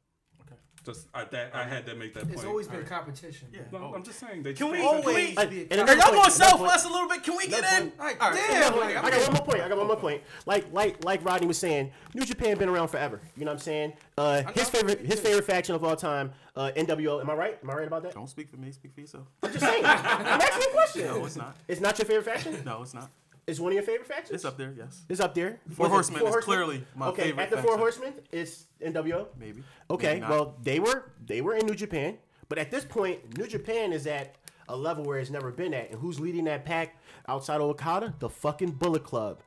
Okay. 0.87 0.91
Just 0.97 1.07
I 1.13 1.23
that 1.25 1.55
I 1.55 1.63
had 1.63 1.85
to 1.87 1.95
make 1.95 2.13
that 2.13 2.21
point. 2.23 2.33
It's 2.33 2.41
point. 2.41 2.49
always 2.51 2.67
been 2.67 2.85
competition. 2.85 3.47
Yeah. 3.51 3.61
No, 3.71 3.91
Oh. 3.91 3.93
I'm 3.95 4.03
just 4.03 4.19
saying 4.19 4.43
they 4.43 4.53
Can 4.53 4.67
we- 4.71 4.77
pay 4.77 4.83
can 4.83 4.95
we- 4.95 4.97
Always 5.01 5.15
Hey, 5.39 5.45
be 5.47 5.61
a 5.61 5.67
and 5.71 5.71
Are 5.73 5.77
y'all 5.77 5.87
point, 5.87 5.97
going 5.97 6.13
another 6.13 6.29
self 6.31 6.59
point. 6.59 6.71
us 6.71 6.85
a 6.85 6.89
little 6.89 7.07
bit? 7.09 7.23
Can 7.23 7.35
we 7.37 7.47
get 7.47 7.63
in? 7.81 7.91
Like, 7.97 8.23
All 8.23 8.31
right. 8.31 8.39
damn, 8.49 8.77
like, 8.77 8.95
I 8.95 9.09
got 9.09 9.21
one 9.23 9.33
more 9.33 9.45
point. 9.45 9.61
I 9.61 9.69
got 9.69 9.77
one 9.77 9.87
more 9.87 9.95
point. 9.97 10.21
Like 10.45 10.65
like 10.71 11.03
like 11.03 11.25
Rodney 11.25 11.47
was 11.47 11.57
saying, 11.57 11.91
New 12.13 12.25
Japan 12.25 12.57
been 12.57 12.69
around 12.69 12.89
forever. 12.89 13.21
You 13.35 13.45
know 13.45 13.51
what 13.51 13.55
I'm 13.57 13.63
saying? 13.63 13.93
Uh, 14.17 14.43
his 14.53 14.69
favorite 14.69 14.99
his 15.01 15.19
favorite 15.19 15.45
faction 15.45 15.75
of 15.75 15.83
all 15.83 15.95
time, 15.95 16.31
uh, 16.55 16.71
NWO. 16.75 17.19
Am 17.21 17.29
I 17.29 17.33
right? 17.33 17.59
Am 17.63 17.69
I 17.69 17.73
right 17.73 17.87
about 17.87 18.03
that? 18.03 18.13
Don't 18.13 18.29
speak 18.29 18.49
for 18.49 18.57
me. 18.57 18.71
Speak 18.71 18.93
for 18.93 19.01
yourself. 19.01 19.25
I'm 19.43 19.51
just 19.51 19.65
saying. 19.65 19.83
I'm 19.85 20.41
asking 20.41 20.69
a 20.69 20.73
question. 20.73 21.05
No, 21.07 21.25
it's 21.25 21.35
not. 21.35 21.55
It's 21.67 21.81
not 21.81 21.97
your 21.97 22.05
favorite 22.05 22.25
faction. 22.25 22.63
No, 22.65 22.81
it's 22.83 22.93
not. 22.93 23.09
It's 23.47 23.59
one 23.59 23.71
of 23.71 23.75
your 23.75 23.83
favorite 23.83 24.07
factions. 24.07 24.31
It's 24.31 24.45
up 24.45 24.57
there. 24.57 24.73
Yes. 24.75 25.03
It's 25.07 25.19
up 25.19 25.35
there. 25.35 25.59
Four 25.69 25.87
Was 25.89 26.09
it 26.09 26.13
Horsemen 26.17 26.27
is 26.39 26.45
clearly 26.45 26.83
my 26.95 27.07
okay, 27.09 27.23
favorite 27.25 27.43
At 27.43 27.49
the 27.51 27.57
Four 27.57 27.77
faction. 27.77 27.79
Horsemen, 27.79 28.13
it's 28.31 28.65
NWO. 28.83 29.27
Maybe. 29.39 29.63
Okay, 29.91 30.07
Maybe 30.07 30.19
not. 30.21 30.29
well 30.29 30.55
they 30.63 30.79
were 30.79 31.11
they 31.25 31.41
were 31.41 31.55
in 31.55 31.65
New 31.67 31.75
Japan, 31.75 32.17
but 32.49 32.57
at 32.57 32.71
this 32.71 32.83
point, 32.85 33.37
New 33.37 33.45
Japan 33.47 33.93
is 33.93 34.07
at 34.07 34.35
a 34.67 34.75
level 34.75 35.03
where 35.03 35.19
it's 35.19 35.29
never 35.29 35.51
been 35.51 35.73
at. 35.75 35.91
And 35.91 35.99
who's 35.99 36.19
leading 36.19 36.45
that 36.45 36.65
pack 36.65 36.97
outside 37.27 37.57
of 37.61 37.67
Okada? 37.69 38.15
The 38.19 38.29
fucking 38.29 38.71
Bullet 38.71 39.03
Club. 39.03 39.39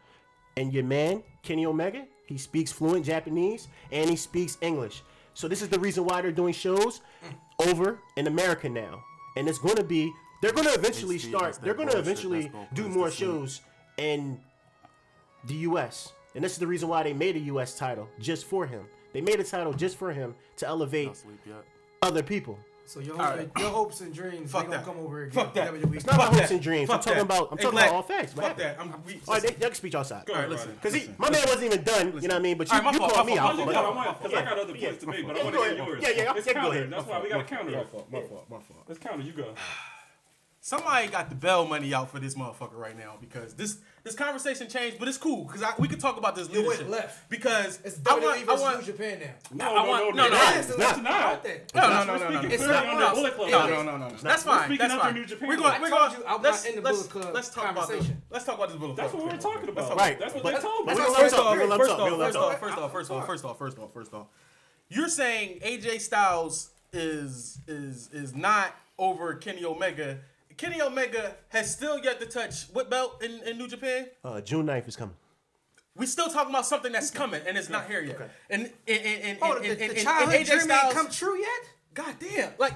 And 0.57 0.73
your 0.73 0.85
man 0.85 1.25
Kenny 1.43 1.67
Omega, 1.67 2.05
he 2.27 2.39
speaks 2.39 2.71
fluent 2.71 3.05
Japanese 3.05 3.67
and 3.91 4.09
he 4.09 4.15
speaks 4.17 4.59
English. 4.61 5.03
So 5.35 5.49
this 5.49 5.61
is 5.63 5.69
the 5.71 5.79
reason 5.81 6.05
why 6.05 6.21
they're 6.23 6.31
doing 6.33 6.53
shows 6.53 7.01
over 7.67 7.99
in 8.17 8.27
America 8.29 8.69
now. 8.69 9.03
And 9.37 9.49
it's 9.49 9.59
going 9.59 9.77
to 9.77 9.85
be 9.85 10.13
they're 10.41 10.53
going 10.53 10.67
to 10.69 10.75
eventually 10.75 11.19
start. 11.19 11.43
that's 11.45 11.59
that 11.59 11.65
They're 11.65 11.75
going 11.75 11.89
to 11.89 11.95
bullshit. 11.97 12.07
eventually 12.13 12.43
That's 12.53 12.75
do 12.75 12.89
more 12.89 13.11
sleep. 13.11 13.29
shows 13.29 13.61
in 13.99 14.41
the 15.45 15.55
U.S. 15.55 16.13
And 16.35 16.43
this 16.43 16.53
is 16.53 16.59
the 16.59 16.67
reason 16.67 16.89
why 16.89 17.03
they 17.03 17.13
made 17.13 17.37
a 17.37 17.41
U.S. 17.41 17.77
title 17.77 18.09
just 18.21 18.47
for 18.47 18.67
him. 18.67 18.87
They 19.13 19.21
made 19.21 19.41
a 19.41 19.45
title 19.45 19.73
just 19.73 19.97
for 19.97 20.13
him 20.13 20.35
to 20.57 20.67
elevate 20.67 21.09
Not 21.09 21.17
sleep 21.17 21.41
yet. 21.47 21.65
other 22.03 22.23
people. 22.23 22.59
So 22.85 23.01
your, 23.01 23.17
All 23.21 23.25
hopes, 23.27 23.37
right. 23.39 23.51
your 23.59 23.69
hopes 23.71 24.01
and 24.01 24.15
dreams, 24.15 24.51
Fuck 24.51 24.63
they 24.63 24.67
gonna 24.69 24.79
that. 24.79 24.85
come 24.87 24.99
over 25.05 25.23
again. 25.25 25.33
Fuck 25.35 25.53
that. 25.55 25.75
WWE. 25.75 25.97
It's 25.97 26.07
not 26.07 26.15
about 26.15 26.29
Fuck 26.29 26.39
hopes 26.41 26.51
and 26.53 26.63
dreams. 26.63 26.89
I'm 26.89 27.01
talking 27.01 27.15
that. 27.17 27.23
about. 27.23 27.49
I'm 27.53 27.59
Hey, 27.59 27.65
talking 27.65 27.77
Black, 27.77 27.87
about 27.89 27.97
all 27.97 28.03
facts. 28.03 28.35
What 28.35 28.47
Fuck 28.47 28.59
happened? 28.61 28.91
that. 28.91 28.95
I'm, 28.97 29.05
we, 29.05 29.21
All 29.29 29.35
right, 29.35 29.43
they, 29.43 29.49
y'all 29.51 29.59
can 29.59 29.75
speak 29.75 29.95
outside. 29.95 30.25
Go 30.25 30.33
All 30.33 30.39
right, 30.39 30.45
ahead, 30.47 30.51
listen. 30.59 30.73
Because 30.73 30.95
he, 30.95 31.01
listen. 31.01 31.17
my 31.19 31.29
man 31.29 31.43
wasn't 31.49 31.65
even 31.65 31.83
done. 31.85 32.07
You 32.07 32.29
know 32.29 32.35
what 32.35 32.35
I 32.35 32.39
mean? 32.39 32.57
But 32.57 32.69
you, 32.69 32.75
All 32.79 32.81
right, 32.81 32.85
my 32.87 32.93
you 32.93 32.99
fault, 32.99 33.13
called 33.13 33.27
me 33.27 33.37
fault, 33.37 33.51
out. 33.61 33.67
my 33.67 33.73
No, 33.73 33.93
I 33.99 34.13
because 34.15 34.33
I 34.35 34.43
got 34.43 34.59
other 34.59 34.75
Yeah, 34.77 34.87
points 34.89 35.05
to 35.05 35.07
make, 35.11 35.27
but. 35.27 35.37
I 35.39 35.45
want 35.45 35.55
Yeah, 35.55 35.61
to 35.61 35.69
go 35.69 35.77
get 35.77 35.87
yours. 35.87 36.03
Yeah, 36.03 36.23
yeah, 36.25 36.33
It's 36.37 36.47
yeah, 36.47 36.53
go 36.63 36.71
ahead. 36.71 36.91
That's 36.91 37.07
why 37.07 37.21
we 37.23 37.29
got 37.29 37.39
to 37.39 37.45
counter 37.45 37.71
it. 37.71 37.77
My 37.77 37.85
fault. 37.85 38.09
My 38.11 38.21
fault. 38.21 38.85
Let's 38.89 38.99
counter. 39.01 39.23
You 39.25 39.33
go. 39.33 39.55
Somebody 40.69 41.09
got 41.09 41.31
the 41.31 41.35
bell 41.35 41.65
money 41.65 41.95
out 41.95 42.11
for 42.11 42.19
this 42.21 42.35
motherfucker 42.35 42.75
right 42.77 42.95
now 42.95 43.15
because 43.23 43.55
this 43.55 43.79
this 44.05 44.15
conversation 44.15 44.69
changed, 44.69 44.99
but 44.99 45.09
it's 45.09 45.17
cool 45.17 45.45
because 45.47 45.63
we 45.79 45.89
could 45.89 45.99
talk 45.99 46.19
about 46.19 46.37
this 46.37 46.47
went 46.51 46.63
leadership 46.63 46.89
left. 46.91 47.31
because 47.31 47.81
It's 47.85 47.99
I 48.07 48.19
WWE 48.19 48.23
want, 48.23 48.49
I 48.51 48.61
want, 48.61 48.81
New 48.81 48.85
Japan 48.85 49.19
now. 49.19 49.65
No, 49.65 49.65
I 49.65 49.83
no, 49.83 49.89
want- 49.89 50.17
no, 50.17 50.23
no, 50.25 50.29
no. 50.29 50.37
no, 50.37 50.59
It's 50.59 50.69
not. 50.77 50.79
not. 50.79 51.03
not. 51.03 51.43
that. 51.45 51.75
no, 51.75 51.81
no, 51.81 51.89
We're 51.89 51.93
no, 52.05 52.05
no, 52.05 52.19
no, 52.19 52.31
speaking 52.39 52.51
It's 52.53 52.65
clearly 52.65 52.87
not. 52.87 52.95
on 52.95 53.01
No, 53.01 53.09
the 53.09 53.15
Bullet 53.15 53.35
Club 53.35 53.51
no, 53.51 53.59
side. 53.61 53.71
no, 53.71 53.83
no, 53.83 53.97
no, 53.97 54.09
no. 54.09 54.15
That's 54.17 54.45
We're 54.45 54.53
fine. 54.53 54.65
speaking 54.67 54.79
That's 54.79 54.93
under 54.93 55.05
fine. 55.05 55.15
New 55.15 55.25
Japan. 55.25 55.49
We're 55.49 55.57
going. 55.57 55.73
I 55.73 55.81
We're 55.81 55.89
told 55.89 56.01
going. 56.11 56.21
you 56.21 56.27
I'm 56.29 56.43
let's, 56.43 56.65
not 56.65 56.69
in 56.71 56.77
the 56.77 56.83
let's, 56.83 56.99
Bullet 57.07 57.11
Club 57.25 57.35
let's 57.35 57.49
talk 57.49 57.71
about 57.71 57.89
the, 57.89 57.93
conversation. 57.95 58.23
Let's 58.31 58.45
talk 58.45 58.55
about 58.57 58.69
this 58.69 58.77
Bullet 58.79 58.97
That's 58.97 59.11
Club. 59.11 59.23
what 59.25 59.33
we're 59.33 59.41
talking 59.41 59.69
about. 59.71 59.97
Right. 59.97 60.19
That's 60.21 60.35
what 60.35 60.43
But- 60.43 60.55
they 60.57 60.61
told 60.61 60.87
but 60.87 60.97
me. 60.97 61.03
it's 61.03 61.17
First 61.17 61.35
Lump 61.37 61.47
off, 61.49 61.59
sum, 61.59 61.69
lump 61.69 61.81
first 61.81 61.91
sum, 61.91 62.01
off, 62.01 62.19
lump 62.19 62.21
first 62.21 62.35
sum. 62.37 62.43
off, 62.45 62.61
first 62.61 62.77
off, 62.79 62.93
first 62.93 63.11
off, 63.11 63.27
first 63.27 63.45
off, 63.47 63.59
first 63.59 63.79
off, 63.79 63.93
first 63.95 64.13
off. 64.15 64.27
You're 64.91 65.09
saying 65.09 65.61
AJ 65.65 66.01
Styles 66.03 66.71
is 66.93 67.59
is 67.67 68.11
is 68.13 68.35
not 68.35 68.75
over 68.99 69.35
Kenny 69.35 69.65
Omega. 69.65 70.19
Kenny 70.59 70.83
Omega 70.83 71.37
has 71.49 71.73
still 71.73 71.99
yet 72.03 72.21
to 72.21 72.27
touch 72.27 72.65
what 72.73 72.91
belt 72.91 73.23
in, 73.23 73.41
in 73.49 73.57
New 73.57 73.69
Japan? 73.69 74.07
Uh, 74.25 74.41
June 74.41 74.67
9th 74.67 74.89
is 74.89 74.97
coming. 74.97 75.15
We 75.97 76.05
still 76.07 76.29
talking 76.29 76.51
about 76.51 76.67
something 76.67 76.93
that's 76.93 77.11
coming 77.11 77.41
and 77.47 77.57
it's 77.57 77.69
not 77.71 77.87
here 77.89 78.03
yet. 78.03 78.19
And 78.51 78.71
and 78.87 79.01
and 79.07 79.23
and, 79.25 79.39
Oh, 79.41 79.57
and, 79.57 79.65
the, 79.65 79.71
and, 79.71 79.79
the 79.79 79.85
and, 80.01 80.09
and 80.09 80.47
AJ 80.47 80.61
Styles. 80.61 80.95
come 80.95 81.09
true 81.09 81.39
yet? 81.39 81.63
God 81.95 82.15
damn, 82.21 82.53
like 82.59 82.75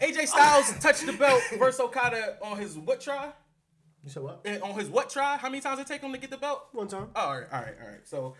AJ 0.00 0.26
Styles 0.26 0.72
touched 0.80 1.06
the 1.06 1.12
belt 1.12 1.42
versus 1.58 1.80
Okada 1.80 2.36
on 2.42 2.58
his 2.58 2.76
what 2.76 3.00
try? 3.00 3.30
You 4.04 4.10
said 4.10 4.22
what? 4.22 4.40
Eh, 4.44 4.58
On 4.62 4.78
his 4.78 4.88
what 4.88 5.10
try? 5.10 5.36
How 5.36 5.48
many 5.48 5.60
times 5.60 5.78
did 5.78 5.86
it 5.86 5.88
take 5.88 6.02
him 6.02 6.12
to 6.12 6.18
get 6.18 6.30
the 6.30 6.36
belt? 6.36 6.66
One 6.72 6.88
time. 6.88 7.08
Oh, 7.16 7.20
all 7.20 7.38
right, 7.38 7.46
all 7.52 7.60
right, 7.60 7.74
all 7.82 7.88
right. 7.88 8.06
So 8.06 8.34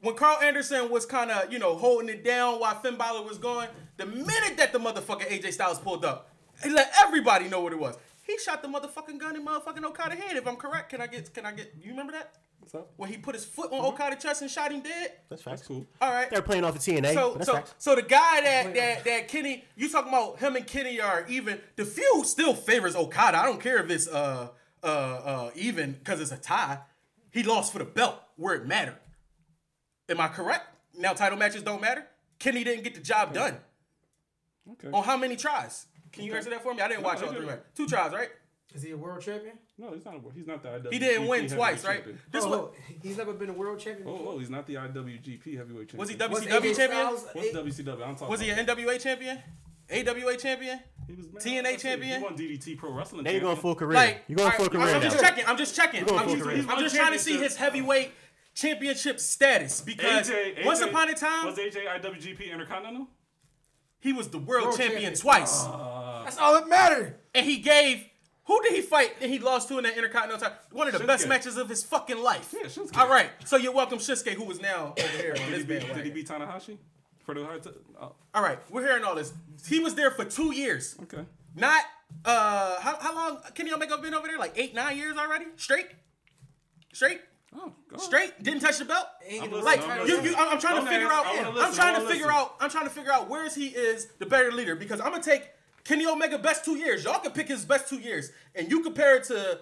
when 0.00 0.14
Karl 0.14 0.38
Anderson 0.42 0.90
was 0.90 1.04
kind 1.06 1.30
of, 1.30 1.52
you 1.52 1.58
know, 1.58 1.76
holding 1.76 2.08
it 2.08 2.24
down 2.24 2.60
while 2.60 2.74
Finn 2.80 2.96
Balor 2.96 3.22
was 3.26 3.38
going, 3.38 3.68
the 3.98 4.06
minute 4.06 4.56
that 4.56 4.72
the 4.72 4.78
motherfucking 4.78 5.28
AJ 5.28 5.52
Styles 5.52 5.78
pulled 5.78 6.04
up, 6.04 6.30
he 6.62 6.70
let 6.70 6.90
everybody 7.04 7.48
know 7.48 7.60
what 7.60 7.72
it 7.72 7.78
was. 7.78 7.96
He 8.26 8.36
shot 8.38 8.60
the 8.62 8.68
motherfucking 8.68 9.18
gun 9.18 9.36
in 9.36 9.44
motherfucking 9.46 9.84
Okada 9.84 10.16
head. 10.16 10.36
If 10.36 10.46
I'm 10.48 10.56
correct, 10.56 10.90
can 10.90 11.00
I 11.00 11.06
get? 11.06 11.32
Can 11.32 11.46
I 11.46 11.52
get? 11.52 11.72
You 11.80 11.90
remember 11.90 12.12
that? 12.12 12.34
What's 12.58 12.74
up? 12.74 12.90
When 12.96 13.08
he 13.08 13.16
put 13.18 13.34
his 13.36 13.44
foot 13.44 13.70
on 13.72 13.84
Okada 13.84 14.16
chest 14.16 14.42
and 14.42 14.50
shot 14.50 14.72
him 14.72 14.80
dead. 14.80 15.12
That's 15.28 15.42
facts. 15.42 15.60
That's 15.60 15.68
cool. 15.68 15.86
All 16.00 16.10
right. 16.10 16.28
They're 16.28 16.42
playing 16.42 16.64
off 16.64 16.74
the 16.74 16.80
TNA. 16.80 17.14
So, 17.14 17.34
that's 17.34 17.46
so, 17.46 17.54
facts. 17.54 17.74
so 17.78 17.94
the 17.94 18.02
guy 18.02 18.40
that 18.40 18.74
that 18.74 19.04
that 19.04 19.28
Kenny, 19.28 19.64
you 19.76 19.88
talking 19.88 20.08
about 20.08 20.40
him 20.40 20.56
and 20.56 20.66
Kenny 20.66 21.00
are 21.00 21.24
even. 21.28 21.60
The 21.76 21.84
feud 21.84 22.26
still 22.26 22.54
favors 22.54 22.96
Okada. 22.96 23.38
I 23.38 23.44
don't 23.44 23.60
care 23.60 23.78
if 23.78 23.88
it's 23.90 24.08
uh 24.08 24.48
uh 24.82 24.86
uh 24.86 25.50
even 25.54 25.92
because 25.92 26.20
it's 26.20 26.32
a 26.32 26.36
tie. 26.36 26.80
He 27.30 27.44
lost 27.44 27.72
for 27.72 27.78
the 27.78 27.84
belt 27.84 28.16
where 28.36 28.54
it 28.54 28.66
mattered. 28.66 28.98
Am 30.08 30.20
I 30.20 30.28
correct? 30.28 30.64
Now 30.98 31.12
title 31.12 31.38
matches 31.38 31.62
don't 31.62 31.80
matter. 31.80 32.04
Kenny 32.40 32.64
didn't 32.64 32.82
get 32.82 32.94
the 32.94 33.00
job 33.00 33.32
done 33.32 33.58
Okay. 34.72 34.88
on 34.92 35.04
how 35.04 35.16
many 35.16 35.36
tries? 35.36 35.86
Can 36.16 36.24
you 36.24 36.34
answer 36.34 36.50
that 36.50 36.62
for 36.62 36.74
me? 36.74 36.80
I 36.80 36.88
didn't 36.88 37.02
watch 37.02 37.20
he 37.20 37.26
all 37.26 37.32
three. 37.32 37.46
didn't. 37.46 37.60
Two 37.74 37.86
tries, 37.86 38.12
right? 38.12 38.30
Is 38.74 38.82
he 38.82 38.90
a 38.90 38.96
world 38.96 39.22
champion? 39.22 39.58
No, 39.78 39.92
he's 39.92 40.04
not. 40.04 40.14
A, 40.14 40.20
he's 40.34 40.46
not 40.46 40.62
the 40.62 40.68
IWGP. 40.68 40.92
He 40.92 40.98
didn't 40.98 41.28
win 41.28 41.48
twice, 41.48 41.84
right? 41.84 41.96
champion. 41.96 42.18
This 42.30 42.44
oh, 42.44 42.48
was 42.48 42.58
oh, 42.58 42.72
he's 43.02 43.16
never 43.16 43.32
been 43.32 43.50
a 43.50 43.52
world 43.52 43.78
champion. 43.78 44.08
Oh, 44.08 44.16
before? 44.16 44.32
oh, 44.32 44.38
he's 44.38 44.50
not 44.50 44.66
the 44.66 44.74
IWGP 44.74 45.56
heavyweight 45.56 45.88
champion. 45.90 45.98
was 45.98 46.08
he 46.08 46.16
Was 46.16 46.44
WCW 46.44 46.48
AJ 46.48 46.76
champion? 46.76 46.88
Styles 46.88 47.26
What's 47.32 47.48
a- 47.48 47.82
WCW? 47.82 48.06
I'm 48.06 48.14
talking. 48.14 48.28
Was 48.28 48.40
he 48.40 48.50
about. 48.50 48.68
an 48.68 48.76
NWA 48.76 49.00
champion? 49.00 49.38
AWA 49.90 50.36
champion? 50.36 50.80
He 51.06 51.14
was 51.14 51.26
man, 51.32 51.64
TNA 51.64 51.78
champion? 51.78 52.18
He 52.18 52.24
won 52.24 52.36
DDT 52.36 52.76
Pro 52.76 52.92
Wrestling. 52.92 53.24
Now 53.24 53.30
you're 53.30 53.40
going 53.40 53.54
champion. 53.54 53.62
full 53.62 53.74
career. 53.76 53.94
Like 53.94 54.24
you're 54.26 54.36
going 54.36 54.52
full 54.52 54.68
career 54.68 54.94
I'm 54.94 55.02
just 55.02 55.20
checking. 55.20 55.44
I'm 55.46 55.56
just 55.56 55.76
checking. 55.76 56.10
I'm 56.10 56.28
just. 56.28 56.68
I'm 56.68 56.80
just 56.80 56.96
trying 56.96 57.12
to 57.12 57.18
see 57.18 57.38
his 57.38 57.56
heavyweight 57.56 58.10
championship 58.54 59.20
status 59.20 59.80
because 59.82 60.30
AJ, 60.30 60.64
once 60.64 60.80
upon 60.80 61.08
a 61.10 61.14
time 61.14 61.46
was 61.46 61.56
AJ 61.56 61.86
IWGP 62.00 62.50
Intercontinental. 62.52 63.06
he 64.00 64.12
was 64.12 64.28
the 64.28 64.38
world, 64.38 64.64
World 64.64 64.78
champion, 64.78 65.14
champion. 65.14 65.20
twice, 65.20 65.64
oh. 65.66 65.95
That's 66.26 66.38
all 66.38 66.54
that 66.54 66.68
mattered. 66.68 67.16
and 67.34 67.46
he 67.46 67.58
gave. 67.58 68.04
Who 68.46 68.62
did 68.62 68.74
he 68.74 68.80
fight 68.80 69.14
and 69.20 69.28
he 69.32 69.40
lost 69.40 69.66
to 69.68 69.78
in 69.78 69.84
that 69.84 69.96
Intercontinental 69.96 70.38
title? 70.38 70.56
One 70.70 70.86
of 70.86 70.96
the 70.96 71.04
best 71.04 71.26
matches 71.26 71.56
of 71.56 71.68
his 71.68 71.82
fucking 71.82 72.18
life. 72.22 72.54
Yeah, 72.56 72.68
Shinsuke. 72.68 72.96
All 72.96 73.08
right, 73.08 73.28
so 73.44 73.56
you're 73.56 73.72
welcome, 73.72 73.98
Shinsuke, 73.98 74.34
who 74.34 74.48
is 74.52 74.60
now 74.60 74.94
over 74.96 75.08
here 75.20 75.30
on 75.32 75.36
Did 75.36 75.44
he 75.46 75.50
this 75.50 75.64
beat? 75.64 75.94
Did 75.94 76.04
he 76.04 76.10
beat 76.12 76.28
Tanahashi 76.28 76.76
for 77.24 77.34
the 77.34 77.44
hard? 77.44 77.64
T- 77.64 77.70
oh, 78.00 78.12
All 78.34 78.42
right, 78.42 78.58
we're 78.70 78.84
hearing 78.86 79.02
all 79.02 79.16
this. 79.16 79.32
He 79.66 79.80
was 79.80 79.96
there 79.96 80.12
for 80.12 80.24
two 80.24 80.52
years. 80.54 80.94
okay. 81.02 81.24
Not 81.56 81.82
uh, 82.24 82.78
how, 82.80 82.96
how 83.00 83.14
long 83.16 83.38
Kenny 83.54 83.72
Omega 83.72 83.98
been 83.98 84.14
over 84.14 84.28
there? 84.28 84.38
Like 84.38 84.52
eight, 84.56 84.74
nine 84.76 84.96
years 84.96 85.16
already? 85.16 85.46
Straight, 85.56 85.86
straight. 86.92 87.20
Oh, 87.54 87.72
go 87.88 87.94
on. 87.96 87.98
Straight, 88.00 88.42
didn't 88.42 88.60
touch 88.60 88.78
the 88.78 88.84
belt. 88.84 89.06
I'm 89.28 89.50
Like 89.50 89.78
listening, 89.78 89.90
I'm 89.90 90.06
you, 90.06 90.20
you, 90.30 90.36
I'm 90.36 90.50
I'm 90.50 90.60
trying 90.60 90.76
Don't 90.76 90.84
to 90.84 90.90
figure 90.90 91.08
out. 91.08 91.26
I 91.26 91.42
wanna 91.42 91.60
I'm 91.62 91.74
trying 91.74 91.94
I 91.94 91.98
to 91.98 92.04
wanna 92.04 92.14
figure 92.14 92.30
out. 92.30 92.54
I'm 92.60 92.70
trying 92.70 92.84
to 92.84 92.90
figure 92.90 93.12
out 93.12 93.28
where's 93.30 93.54
he 93.54 93.68
is 93.68 94.06
the 94.18 94.26
better 94.26 94.52
leader 94.52 94.76
because 94.76 95.00
I'm 95.00 95.10
gonna 95.10 95.22
take 95.22 95.48
Kenny 95.86 96.06
Omega 96.06 96.38
best 96.38 96.64
two 96.64 96.76
years. 96.76 97.04
Y'all 97.04 97.20
can 97.20 97.32
pick 97.32 97.48
his 97.48 97.64
best 97.64 97.88
two 97.88 97.98
years, 97.98 98.30
and 98.54 98.70
you 98.70 98.82
compare 98.82 99.16
it 99.16 99.24
to 99.24 99.60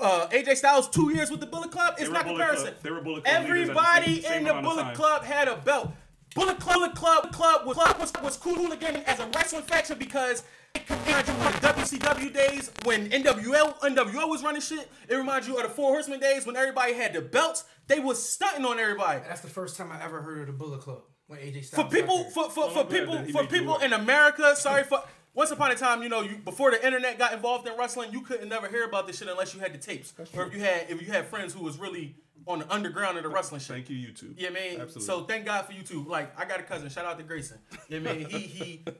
uh, 0.00 0.26
AJ 0.28 0.56
Styles 0.56 0.88
two 0.88 1.12
years 1.14 1.30
with 1.30 1.40
the 1.40 1.46
Bullet 1.46 1.70
Club. 1.70 1.94
It's 1.98 2.10
not 2.10 2.24
Bullet 2.24 2.38
comparison. 2.38 2.66
Club- 2.66 2.82
they 2.82 2.90
were 2.90 3.00
Bullet 3.00 3.24
Club 3.24 3.42
leaders 3.44 3.68
the 3.68 3.72
Everybody 3.72 4.14
same- 4.14 4.22
same 4.22 4.46
in 4.46 4.56
the 4.56 4.62
Bullet. 4.62 4.94
Club 4.94 5.24
had 5.24 5.48
a 5.48 5.56
belt. 5.56 5.90
Bullet 6.34 6.58
Club, 6.58 6.74
Bullet 6.76 6.94
Club, 6.96 7.32
Club 7.32 7.64
was, 7.66 7.76
was, 7.76 8.12
was 8.22 8.36
cool 8.36 8.72
again 8.72 8.96
as 9.06 9.20
a 9.20 9.26
wrestling 9.28 9.62
faction 9.62 9.96
because 9.98 10.42
it 10.74 10.82
reminded 10.90 11.28
you 11.32 11.40
of 11.40 11.60
the 11.60 11.68
WCW 11.68 12.34
days 12.34 12.72
when 12.84 13.08
NWL 13.10 13.78
NWO 13.78 14.28
was 14.28 14.42
running 14.42 14.60
shit. 14.60 14.90
It 15.08 15.14
reminds 15.14 15.46
you 15.46 15.56
of 15.56 15.62
the 15.62 15.68
Four 15.68 15.92
Horsemen 15.92 16.18
days 16.18 16.44
when 16.44 16.56
everybody 16.56 16.94
had 16.94 17.12
the 17.12 17.20
belts. 17.20 17.64
They 17.86 18.00
was 18.00 18.20
stunting 18.20 18.64
on 18.64 18.80
everybody. 18.80 19.20
That's 19.28 19.42
the 19.42 19.48
first 19.48 19.76
time 19.76 19.92
I 19.92 20.02
ever 20.04 20.22
heard 20.22 20.40
of 20.40 20.46
the 20.48 20.52
Bullet 20.54 20.80
Club 20.80 21.02
when 21.28 21.38
AJ 21.38 21.66
Styles 21.66 21.88
For 21.88 21.94
people, 21.96 22.24
for, 22.30 22.50
for, 22.50 22.68
for 22.70 22.84
people, 22.84 23.24
for 23.26 23.46
people 23.46 23.78
in 23.78 23.92
America, 23.92 24.56
sorry 24.56 24.82
for. 24.82 25.02
Once 25.34 25.50
upon 25.50 25.70
a 25.72 25.74
time, 25.74 26.02
you 26.02 26.08
know, 26.08 26.22
you 26.22 26.36
before 26.36 26.70
the 26.70 26.84
internet 26.84 27.18
got 27.18 27.32
involved 27.32 27.66
in 27.66 27.76
wrestling, 27.76 28.12
you 28.12 28.20
couldn't 28.20 28.48
never 28.48 28.68
hear 28.68 28.84
about 28.84 29.06
this 29.06 29.18
shit 29.18 29.28
unless 29.28 29.52
you 29.52 29.60
had 29.60 29.74
the 29.74 29.78
tapes, 29.78 30.12
or 30.34 30.46
if 30.46 30.54
you 30.54 30.60
had 30.60 30.86
if 30.88 31.02
you 31.02 31.12
had 31.12 31.26
friends 31.26 31.52
who 31.52 31.62
was 31.62 31.78
really 31.78 32.14
on 32.46 32.60
the 32.60 32.72
underground 32.72 33.16
of 33.16 33.24
the 33.24 33.28
wrestling 33.28 33.60
shit. 33.60 33.74
Thank 33.74 33.90
you, 33.90 33.96
YouTube. 33.96 34.34
Yeah, 34.36 34.50
man. 34.50 34.80
Absolutely. 34.80 35.02
So 35.02 35.24
thank 35.24 35.44
God 35.46 35.66
for 35.66 35.72
YouTube. 35.72 36.06
Like 36.06 36.38
I 36.38 36.44
got 36.44 36.60
a 36.60 36.62
cousin. 36.62 36.88
Shout 36.88 37.04
out 37.04 37.18
to 37.18 37.24
Grayson. 37.24 37.58
Yeah, 37.88 37.98
man. 37.98 38.24
He 38.26 38.38
he. 38.38 38.84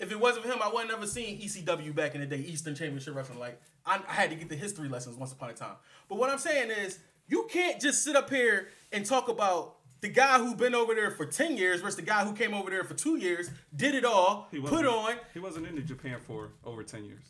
If 0.00 0.10
it 0.10 0.18
wasn't 0.18 0.46
for 0.46 0.50
him, 0.50 0.60
I 0.62 0.68
wouldn't 0.72 0.90
ever 0.90 1.06
seen 1.06 1.38
ECW 1.38 1.94
back 1.94 2.14
in 2.14 2.22
the 2.22 2.26
day, 2.26 2.38
Eastern 2.38 2.74
Championship 2.74 3.14
Wrestling. 3.14 3.38
Like 3.38 3.60
I, 3.84 4.00
I 4.08 4.12
had 4.14 4.30
to 4.30 4.36
get 4.36 4.48
the 4.48 4.56
history 4.56 4.88
lessons 4.88 5.18
once 5.18 5.30
upon 5.30 5.50
a 5.50 5.52
time. 5.52 5.74
But 6.08 6.16
what 6.16 6.30
I'm 6.30 6.38
saying 6.38 6.70
is, 6.70 6.98
you 7.28 7.46
can't 7.50 7.78
just 7.78 8.02
sit 8.02 8.16
up 8.16 8.30
here 8.30 8.68
and 8.92 9.04
talk 9.04 9.28
about 9.28 9.76
the 10.00 10.08
guy 10.08 10.38
who 10.38 10.54
been 10.54 10.74
over 10.74 10.94
there 10.94 11.10
for 11.10 11.26
ten 11.26 11.56
years 11.56 11.80
versus 11.80 11.96
the 11.96 12.02
guy 12.02 12.24
who 12.24 12.32
came 12.32 12.54
over 12.54 12.70
there 12.70 12.84
for 12.84 12.94
two 12.94 13.16
years, 13.16 13.50
did 13.74 13.94
it 13.94 14.04
all, 14.04 14.48
He 14.50 14.60
put 14.60 14.86
on. 14.86 15.14
He 15.34 15.40
wasn't 15.40 15.66
in 15.66 15.86
Japan 15.86 16.18
for 16.26 16.52
over 16.64 16.82
ten 16.82 17.04
years. 17.04 17.24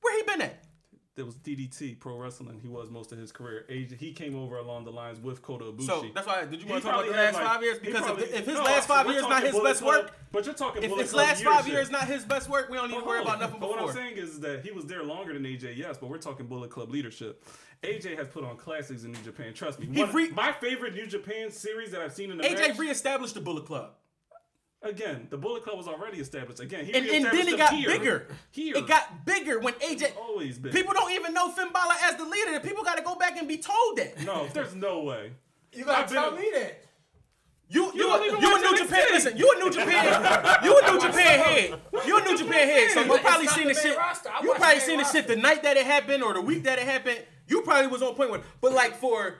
Where 0.00 0.16
he 0.16 0.22
been 0.24 0.42
at? 0.42 0.62
There 1.16 1.24
was 1.24 1.36
DDT 1.36 1.98
Pro 1.98 2.18
Wrestling. 2.18 2.60
He 2.60 2.68
was 2.68 2.90
most 2.90 3.10
of 3.10 3.16
his 3.18 3.32
career. 3.32 3.64
AJ, 3.70 3.96
he 3.96 4.12
came 4.12 4.36
over 4.36 4.58
along 4.58 4.84
the 4.84 4.90
lines 4.90 5.18
with 5.18 5.40
Kota 5.40 5.64
Ibushi. 5.64 5.86
So 5.86 6.04
that's 6.14 6.26
why. 6.26 6.44
Did 6.44 6.60
you 6.62 6.68
want 6.68 6.82
to 6.82 6.90
talk 6.90 7.00
about 7.00 7.10
the 7.10 7.16
last 7.16 7.34
like- 7.34 7.44
five 7.44 7.62
years? 7.62 7.78
Because 7.78 8.02
probably- 8.02 8.24
if, 8.24 8.44
his 8.44 8.54
no, 8.54 8.62
last 8.62 8.86
five 8.86 9.06
years 9.06 9.22
not 9.22 9.42
his 9.42 9.52
Bullet 9.52 9.64
best 9.64 9.82
work, 9.82 10.14
but 10.30 10.44
you're 10.44 10.54
talking 10.54 10.82
if 10.82 10.94
his 10.94 11.14
last 11.14 11.42
five 11.42 11.66
years 11.66 11.90
not 11.90 12.06
his 12.06 12.26
best 12.26 12.50
work, 12.50 12.68
we 12.68 12.76
don't 12.76 12.90
need 12.90 12.98
to 13.00 13.04
worry 13.04 13.22
about 13.22 13.40
nothing 13.40 13.58
But 13.58 13.70
what 13.70 13.80
I'm 13.80 13.94
saying 13.94 14.18
is 14.18 14.40
that 14.40 14.62
he 14.62 14.72
was 14.72 14.84
there 14.84 15.02
longer 15.02 15.32
than 15.32 15.44
AJ, 15.44 15.78
yes, 15.78 15.96
but 15.96 16.10
we're 16.10 16.18
talking 16.18 16.46
Bullet 16.46 16.70
Club 16.70 16.90
leadership. 16.90 17.42
AJ 17.82 18.18
has 18.18 18.28
put 18.28 18.44
on 18.44 18.58
classics 18.58 19.04
in 19.04 19.12
New 19.12 19.22
Japan. 19.22 19.54
Trust 19.54 19.80
me. 19.80 19.86
One- 19.86 20.12
re- 20.12 20.30
my 20.32 20.52
favorite 20.52 20.94
New 20.94 21.06
Japan 21.06 21.50
series 21.50 21.92
that 21.92 22.02
I've 22.02 22.12
seen 22.12 22.30
in 22.30 22.36
the 22.36 22.44
AJ 22.44 22.68
match, 22.68 22.78
reestablished 22.78 23.34
the 23.34 23.40
Bullet 23.40 23.64
Club. 23.64 23.92
Again, 24.86 25.26
the 25.30 25.36
Bullet 25.36 25.62
Club 25.64 25.76
was 25.76 25.86
already 25.88 26.18
established. 26.18 26.60
Again, 26.60 26.84
he 26.86 26.92
and, 26.94 27.06
and 27.06 27.24
then 27.26 27.48
it 27.48 27.56
got 27.56 27.72
here. 27.72 27.88
bigger. 27.88 28.26
Here, 28.50 28.76
It 28.76 28.86
got 28.86 29.24
bigger 29.24 29.58
when 29.60 29.74
AJ. 29.74 30.16
always 30.16 30.58
been. 30.58 30.72
People 30.72 30.92
don't 30.94 31.12
even 31.12 31.34
know 31.34 31.50
Finn 31.50 31.72
Balor 31.72 31.94
as 32.04 32.16
the 32.16 32.24
leader. 32.24 32.58
People 32.60 32.84
got 32.84 32.96
to 32.96 33.02
go 33.04 33.14
back 33.14 33.36
and 33.36 33.46
be 33.48 33.58
told 33.58 33.98
that. 33.98 34.22
no, 34.24 34.46
there's 34.52 34.74
no 34.74 35.02
way. 35.02 35.32
You 35.72 35.84
gotta 35.84 36.12
tell 36.12 36.32
a- 36.34 36.36
me 36.36 36.50
that. 36.54 36.82
You 37.68 37.86
you 37.94 37.98
don't 38.02 38.22
a, 38.22 38.40
you 38.40 38.56
a 38.56 38.60
New 38.60 38.74
NXT. 38.76 38.78
Japan. 38.78 39.04
Listen, 39.10 39.36
you 39.36 39.52
a 39.56 39.58
New 39.58 39.70
Japan. 39.72 40.62
you 40.64 40.78
a 40.78 40.92
New 40.92 41.00
Japan 41.00 41.38
head. 41.44 41.80
You 42.06 42.16
a 42.18 42.24
New 42.24 42.38
Japan 42.38 42.68
head. 42.68 42.90
So 42.92 43.00
you 43.02 43.18
probably 43.18 43.48
seen 43.48 43.66
the 43.66 43.74
the 43.74 43.80
shit. 43.80 43.98
You 44.44 44.54
probably 44.54 44.80
seen 44.80 44.98
the 44.98 45.04
shit 45.04 45.26
the 45.26 45.34
night 45.34 45.64
that 45.64 45.76
it 45.76 45.84
happened 45.84 46.22
or 46.22 46.32
the 46.34 46.40
week 46.40 46.62
that 46.62 46.78
it 46.78 46.84
happened. 46.86 47.18
You 47.48 47.62
probably 47.62 47.88
was 47.88 48.02
on 48.02 48.14
point 48.14 48.30
with. 48.30 48.42
But 48.60 48.72
like 48.72 48.94
for 48.96 49.38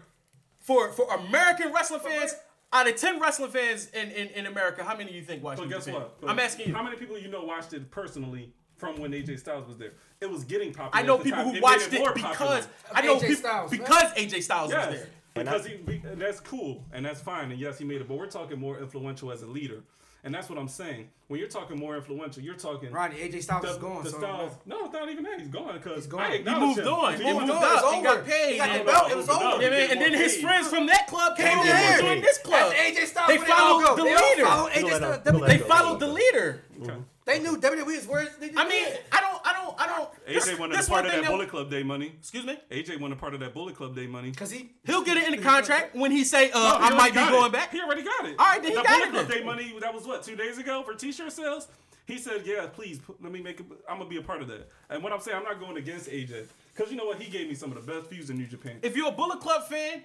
for 0.58 0.90
for 0.90 1.06
American 1.14 1.72
wrestling 1.72 2.00
fans. 2.00 2.34
Out 2.72 2.88
of 2.88 2.96
ten 2.96 3.20
wrestling 3.20 3.50
fans 3.50 3.88
in, 3.90 4.10
in, 4.10 4.28
in 4.28 4.46
America, 4.46 4.82
how 4.84 4.96
many 4.96 5.10
do 5.10 5.16
you 5.16 5.22
think 5.22 5.42
watch 5.42 5.58
But 5.58 5.68
guess 5.68 5.84
Japan? 5.84 6.00
what? 6.02 6.20
But 6.20 6.30
I'm 6.30 6.38
asking 6.38 6.68
you. 6.68 6.74
How 6.74 6.82
many 6.82 6.96
people 6.96 7.16
you 7.18 7.28
know 7.28 7.44
watched 7.44 7.72
it 7.72 7.90
personally 7.90 8.52
from 8.76 8.98
when 8.98 9.12
AJ 9.12 9.38
Styles 9.38 9.66
was 9.66 9.78
there? 9.78 9.92
It 10.20 10.30
was 10.30 10.44
getting 10.44 10.72
popular. 10.74 11.02
I 11.04 11.06
know 11.06 11.14
at 11.14 11.18
the 11.20 11.24
people 11.24 11.38
time. 11.38 11.46
who 11.46 11.52
made 11.54 11.62
watched 11.62 11.92
more 11.92 12.10
it 12.10 12.14
because. 12.16 12.68
I 12.92 13.02
know 13.02 13.16
AJ 13.16 13.20
people 13.20 13.36
Styles, 13.36 13.70
man. 13.70 13.80
because 13.80 14.12
AJ 14.14 14.42
Styles 14.42 14.72
was 14.74 14.86
there. 14.88 15.08
because 15.34 15.66
he, 15.66 15.76
that's 16.16 16.40
cool 16.40 16.84
and 16.92 17.04
that's 17.04 17.20
fine 17.20 17.50
and 17.52 17.60
yes 17.60 17.78
he 17.78 17.84
made 17.84 18.00
it, 18.00 18.08
but 18.08 18.16
we're 18.18 18.26
talking 18.26 18.58
more 18.58 18.78
influential 18.78 19.30
as 19.30 19.42
a 19.42 19.46
leader, 19.46 19.82
and 20.26 20.34
that's 20.34 20.48
what 20.50 20.58
I'm 20.58 20.66
saying. 20.68 21.08
When 21.28 21.40
you're 21.40 21.48
talking 21.48 21.78
more 21.78 21.96
influential, 21.96 22.42
you're 22.42 22.54
talking 22.56 22.90
Ronnie, 22.92 23.16
AJ 23.16 23.42
Styles 23.44 23.62
the, 23.62 23.70
is 23.70 23.76
gone. 23.78 24.04
the 24.04 24.10
so 24.10 24.18
Styles. 24.18 24.52
No, 24.66 24.84
it's 24.84 24.92
not 24.92 25.08
even 25.10 25.24
that. 25.24 25.38
He's 25.40 25.48
gone 25.48 25.72
because 25.74 25.96
He's 26.04 26.06
gone. 26.06 26.20
I 26.20 26.30
He 26.30 26.36
acknowledge 26.36 26.60
moved 26.76 26.78
him. 26.80 26.88
on. 26.88 27.12
He 27.16 27.18
He 27.24 27.32
moved 27.32 27.46
moved 27.46 27.50
on. 27.52 27.64
up. 27.64 27.94
He 27.94 28.02
got 28.02 28.24
paid. 28.26 28.52
He 28.52 28.58
got 28.58 28.68
and- 28.70 28.80
the 28.80 28.84
belt. 28.84 29.10
It 29.10 29.16
was 29.16 29.28
over. 29.28 29.62
Yeah, 29.62 29.70
man, 29.70 29.90
and 29.92 30.00
then 30.00 30.10
more 30.12 30.20
his 30.20 30.36
friends 30.40 30.68
from 30.68 30.86
that 30.86 31.06
club 31.06 31.36
came 31.36 31.46
Came 31.48 31.64
to 31.64 31.70
and 31.72 31.78
here. 31.78 31.98
joined 32.00 32.24
this 32.24 32.38
club. 32.38 32.72
After 32.72 32.76
AJ 33.00 33.06
Styles, 33.06 33.28
They 33.28 33.38
followed 33.38 33.96
the 33.96 34.02
leader. 34.04 34.44
followed 34.46 34.72
He'll 34.72 34.84
AJ 34.88 34.90
let 34.90 34.96
Styles. 34.96 35.16
him- 35.16 35.22
he'll 35.34 35.40
let 35.40 35.48
They 35.50 35.58
followed 35.58 36.00
the 36.00 36.08
leader. 36.08 36.62
They 37.24 37.40
knew 37.40 37.56
WWE's 37.58 38.06
where 38.06 38.26
they 38.40 38.50
I 38.56 38.68
mean, 38.68 38.86
I 39.10 39.20
don't, 39.20 39.40
I 39.44 39.52
don't, 39.52 39.80
I 39.80 39.86
don't. 39.86 40.10
this- 40.26 40.48
AJ 40.48 40.58
wanted 40.58 40.78
this 40.78 40.86
a 40.86 40.90
part 40.90 41.06
of 41.06 41.12
thing 41.12 41.22
that 41.22 41.30
Bullet 41.30 41.48
Club 41.48 41.70
Day 41.70 41.82
money. 41.82 42.14
Excuse 42.18 42.44
me. 42.46 42.58
AJ 42.70 43.00
wanted 43.00 43.16
a 43.16 43.20
part 43.20 43.34
of 43.34 43.40
that 43.40 43.52
Bullet 43.54 43.74
Club 43.74 43.96
Day 43.96 44.06
money. 44.06 44.30
because 44.30 44.50
he 44.50 44.70
He'll 44.84 45.02
get 45.02 45.16
it 45.16 45.26
in 45.32 45.36
the 45.36 45.42
contract 45.42 45.94
when 45.96 46.10
he 46.12 46.22
say, 46.24 46.50
uh, 46.52 46.58
No, 46.78 46.78
he 46.86 46.92
"I 46.92 46.96
might 46.96 47.10
be 47.10 47.16
got 47.16 47.32
going 47.32 47.46
it. 47.46 47.52
back." 47.52 47.72
He 47.72 47.80
already 47.80 48.02
got 48.02 48.26
it. 48.26 48.36
All 48.38 48.46
right, 48.46 48.62
then 48.62 48.70
he 48.72 48.76
the 48.76 48.82
got 48.82 48.98
Bullet 49.00 49.08
it 49.08 49.26
Club. 49.26 49.28
Day 49.38 49.44
money 49.44 49.74
that 49.80 49.92
was 49.92 50.06
what 50.06 50.22
two 50.22 50.36
days 50.36 50.58
ago 50.58 50.82
for 50.84 50.94
T-shirt 50.94 51.32
sales. 51.32 51.68
He 52.06 52.18
said, 52.18 52.42
"Yeah, 52.44 52.66
please 52.72 53.00
let 53.20 53.32
me 53.32 53.42
make. 53.42 53.58
it. 53.58 53.66
I'm 53.88 53.98
gonna 53.98 54.08
be 54.08 54.18
a 54.18 54.22
part 54.22 54.40
of 54.40 54.46
that." 54.48 54.68
And 54.90 55.02
what 55.02 55.12
I'm 55.12 55.18
saying, 55.20 55.36
I'm 55.38 55.42
not 55.42 55.58
going 55.58 55.76
against 55.76 56.08
AJ 56.08 56.46
because 56.74 56.92
you 56.92 56.96
know 56.96 57.06
what? 57.06 57.20
He 57.20 57.28
gave 57.28 57.48
me 57.48 57.54
some 57.56 57.72
of 57.72 57.84
the 57.84 57.92
best 57.92 58.08
views 58.08 58.30
in 58.30 58.36
New 58.38 58.46
Japan. 58.46 58.78
If 58.82 58.96
you're 58.96 59.08
a 59.08 59.12
Bullet 59.12 59.40
Club 59.40 59.66
fan, 59.66 60.04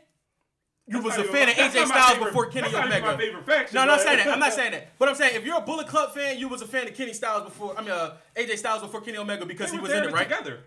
you 0.92 1.02
was 1.02 1.18
a 1.18 1.24
fan 1.24 1.50
of 1.50 1.56
AJ 1.56 1.86
Styles 1.86 2.12
favorite- 2.12 2.26
before 2.28 2.46
Kenny 2.48 2.70
that's 2.72 2.74
not 2.74 3.22
even 3.22 3.36
Omega. 3.36 3.44
faction, 3.46 3.76
No, 3.76 3.82
I'm 3.82 3.88
not 3.88 4.02
saying 4.02 4.18
that. 4.18 4.28
I'm 4.28 4.40
not 4.40 4.54
saying 4.60 4.72
that. 4.74 4.98
But 5.00 5.10
I'm 5.10 5.16
saying 5.16 5.36
if 5.36 5.46
you're 5.46 5.58
a 5.58 5.62
Bullet 5.62 5.88
Club 5.88 6.14
fan, 6.14 6.38
you 6.38 6.48
was 6.48 6.62
a 6.62 6.68
fan 6.68 6.88
of 6.88 6.94
Kenny 6.96 7.14
Styles 7.14 7.44
before. 7.46 7.78
I 7.78 7.82
mean, 7.82 7.92
uh, 7.92 8.18
AJ 8.36 8.58
Styles 8.58 8.82
before 8.82 9.02
Kenny 9.02 9.18
Omega 9.18 9.46
because 9.46 9.72
he 9.72 9.80
was 9.80 9.92
in 9.92 10.04
it, 10.04 10.12
right? 10.12 10.28
together. 10.30 10.60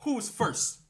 Who 0.00 0.14
was 0.14 0.30
first? 0.30 0.80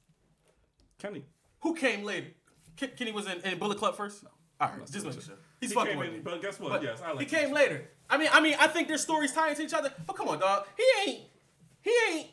Kenny. 0.98 1.24
Who 1.60 1.74
came 1.74 2.04
later? 2.04 2.28
Ken- 2.76 2.90
Kenny 2.96 3.12
was 3.12 3.26
in, 3.26 3.40
in 3.42 3.58
Bullet 3.58 3.78
Club 3.78 3.96
first. 3.96 4.24
All 4.60 4.68
right, 4.68 4.90
just 4.90 5.04
making 5.04 5.20
sure. 5.20 5.34
He's 5.60 5.70
He 5.70 5.74
fucking 5.74 5.98
with 5.98 6.08
in, 6.08 6.14
me. 6.14 6.20
but 6.20 6.40
guess 6.40 6.58
what? 6.60 6.70
But 6.70 6.82
yes, 6.82 7.00
I 7.04 7.12
like 7.12 7.20
he 7.20 7.36
came 7.36 7.52
later. 7.52 7.88
I 8.08 8.16
mean, 8.18 8.28
I 8.32 8.40
mean, 8.40 8.56
I 8.58 8.66
think 8.68 8.88
their 8.88 8.98
stories 8.98 9.32
tie 9.32 9.50
into 9.50 9.62
each 9.62 9.74
other. 9.74 9.92
But 10.06 10.16
come 10.16 10.28
on, 10.28 10.38
dog. 10.38 10.66
He 10.76 10.84
ain't. 11.10 11.20
He 11.82 11.92
ain't. 12.10 12.26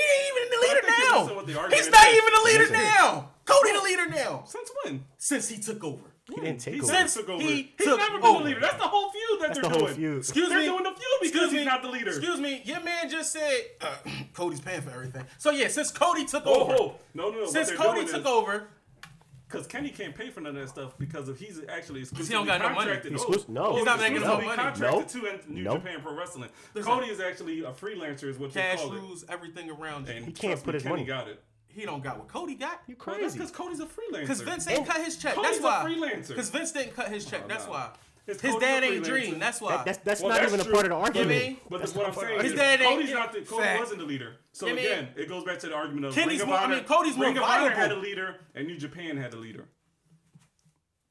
He 0.00 0.06
ain't 0.16 0.26
even 0.30 0.48
the 0.50 0.60
leader 0.66 0.82
now. 0.86 1.68
the 1.68 1.76
He's 1.76 1.90
not 1.90 2.08
even 2.08 2.32
the 2.34 2.42
leader 2.44 2.72
now. 2.72 3.30
Cody 3.44 3.72
the 3.72 3.82
leader 3.82 4.08
now 4.08 4.44
Since 4.46 4.70
when? 4.84 5.04
since 5.18 5.48
he 5.48 5.58
took 5.58 5.82
over. 5.82 6.02
He 6.32 6.36
didn't 6.40 6.58
take 6.60 6.74
He 6.74 6.80
over. 6.80 6.92
Since 6.92 7.14
took 7.14 7.28
over. 7.28 7.42
he 7.42 7.72
He's 7.76 7.86
took 7.88 7.98
never 7.98 8.18
been 8.18 8.26
over. 8.26 8.38
the 8.40 8.44
leader. 8.44 8.60
That's 8.60 8.76
the 8.76 8.84
whole 8.88 9.10
feud 9.10 9.40
that 9.40 9.46
That's 9.48 9.58
they're 9.60 9.68
the 9.70 9.76
whole 9.76 9.86
doing. 9.88 9.96
feud. 9.96 10.18
Excuse 10.18 10.48
They're 10.48 10.58
me. 10.60 10.64
doing 10.66 10.82
the 10.84 10.90
feud 10.90 11.00
because 11.22 11.26
Excuse 11.28 11.50
he's 11.50 11.58
me. 11.60 11.64
not 11.64 11.82
the 11.82 11.88
leader. 11.88 12.10
Excuse 12.10 12.38
me. 12.40 12.62
Your 12.64 12.80
man 12.82 13.10
just 13.10 13.32
said 13.32 13.60
uh, 13.80 13.96
Cody's 14.32 14.60
paying 14.60 14.82
for 14.82 14.90
everything. 14.90 15.24
So 15.38 15.50
yeah, 15.50 15.66
since 15.68 15.90
Cody 15.90 16.24
took 16.24 16.44
Oh, 16.46 16.60
over, 16.62 16.72
oh, 16.78 16.94
no, 17.14 17.30
no, 17.30 17.38
no. 17.40 17.46
since 17.46 17.72
Cody 17.72 18.06
took 18.06 18.24
over, 18.26 18.68
because 19.50 19.66
Kenny 19.66 19.88
can't 19.90 20.14
pay 20.14 20.30
for 20.30 20.40
none 20.40 20.54
of 20.56 20.62
that 20.62 20.68
stuff 20.68 20.96
because 20.98 21.28
if 21.28 21.38
he's 21.40 21.60
actually 21.68 22.00
exclusively 22.00 22.34
don't 22.34 22.46
got 22.46 22.60
no 22.60 22.68
money. 22.68 22.76
contracted. 22.76 23.12
He's 23.12 23.20
Oh, 23.22 23.24
exclusive- 23.24 23.48
no. 23.48 23.64
oh, 23.66 23.76
He's 23.76 23.84
not 23.84 23.98
making 23.98 24.14
no 24.20 24.38
exclusively 24.38 24.46
money. 24.46 24.62
Contracted 24.62 24.98
Nope. 25.00 25.08
to 25.08 25.48
in 25.48 25.54
New 25.54 25.62
Nope. 25.64 25.82
Japan 25.82 26.00
Pro 26.02 26.16
Wrestling. 26.16 26.50
Listen. 26.74 26.92
Cody 26.92 27.06
is 27.08 27.20
actually 27.20 27.60
a 27.64 27.72
freelancer, 27.72 28.24
is 28.24 28.38
what 28.38 28.52
cash 28.52 28.80
you 28.80 28.86
call 28.88 28.96
it. 28.96 29.00
rules 29.00 29.24
everything 29.28 29.70
around 29.70 30.06
you. 30.08 30.14
And 30.14 30.24
He 30.26 30.32
can't 30.32 30.58
put 30.62 30.66
me, 30.68 30.72
his 30.74 30.82
Kenny 30.84 30.94
money. 30.94 31.04
got 31.06 31.28
it. 31.28 31.42
He 31.68 31.84
don't 31.84 32.02
got 32.02 32.18
what 32.18 32.28
Cody 32.28 32.54
got. 32.56 32.80
You 32.86 32.96
crazy. 32.96 33.38
because 33.38 33.50
Cody's 33.50 33.80
a 33.80 33.86
freelancer. 33.86 34.20
Because 34.20 34.40
Vince 34.40 34.66
oh. 34.68 34.72
ain't 34.72 34.86
cut 34.86 35.04
his 35.04 35.16
check. 35.16 35.34
Cody's 35.34 35.60
that's 35.60 35.62
why. 35.62 35.82
a 35.82 35.84
freelancer. 35.86 36.28
Because 36.28 36.50
Vince 36.50 36.72
didn't 36.72 36.94
cut 36.96 37.08
his 37.08 37.24
check. 37.24 37.42
Oh, 37.44 37.48
that's 37.48 37.66
no. 37.66 37.72
why. 37.72 37.90
It's 38.30 38.40
His 38.42 38.54
dad 38.56 38.82
ain't 38.84 39.04
freelancer. 39.04 39.08
dream. 39.08 39.38
That's 39.38 39.60
why. 39.60 39.76
That, 39.76 39.84
that's 39.84 39.98
that's 39.98 40.20
Well, 40.20 40.30
not 40.30 40.40
that's 40.40 40.52
even 40.54 40.64
true. 40.64 40.72
a 40.72 40.74
part 40.74 40.86
of 40.86 40.90
the 40.90 40.96
You 40.96 41.02
argument. 41.02 41.28
mean? 41.30 41.56
But 41.68 41.78
That's 41.80 41.92
that's 41.92 42.16
what 42.16 42.22
I'm 42.24 42.28
saying. 42.28 42.42
His 42.42 42.54
dad 42.54 42.80
ain't- 42.80 42.90
Cody's 43.00 43.12
not 43.12 43.32
the 43.32 43.40
Cody 43.42 43.62
Fact. 43.62 43.80
wasn't 43.80 43.98
the 44.00 44.04
leader. 44.06 44.36
So 44.52 44.66
You 44.66 44.74
mean? 44.74 44.86
again, 44.86 45.08
it 45.16 45.28
goes 45.28 45.44
back 45.44 45.58
to 45.60 45.68
the 45.68 45.74
argument 45.74 46.06
of 46.06 46.14
Kenny's 46.14 46.28
Ring 46.32 46.40
of 46.42 46.48
more- 46.48 46.56
I 46.58 46.64
Honor. 46.64 46.76
mean, 46.76 46.84
Cody's 46.84 47.16
more 47.16 47.26
Ring 47.26 47.36
of 47.38 47.42
Honor 47.44 47.70
had 47.70 47.92
a 47.92 47.96
leader, 47.96 48.36
and 48.54 48.66
New 48.66 48.76
Japan 48.76 49.16
had 49.16 49.34
a 49.34 49.36
leader. 49.36 49.68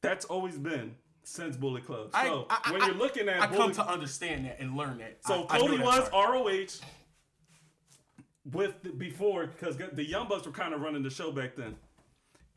That's 0.01 0.25
always 0.25 0.57
been 0.57 0.95
since 1.23 1.55
Bullet 1.57 1.85
Club. 1.85 2.11
So 2.13 2.47
I, 2.49 2.59
I, 2.65 2.71
when 2.71 2.81
you're 2.85 2.95
looking 2.95 3.27
at 3.29 3.41
I 3.41 3.47
come 3.47 3.71
to 3.73 3.85
understand 3.87 4.45
that 4.45 4.59
and 4.59 4.75
learn 4.77 4.97
that. 4.99 5.17
so 5.25 5.45
I, 5.49 5.55
I 5.55 5.59
Cody 5.59 5.77
that 5.77 5.85
was 5.85 6.09
part. 6.09 6.29
ROH 6.33 6.85
with 8.51 8.81
the, 8.83 8.89
before 8.89 9.47
because 9.47 9.77
the 9.77 10.03
Young 10.05 10.27
Bucks 10.27 10.45
were 10.45 10.51
kind 10.51 10.73
of 10.73 10.81
running 10.81 11.03
the 11.03 11.09
show 11.09 11.31
back 11.31 11.55
then. 11.55 11.75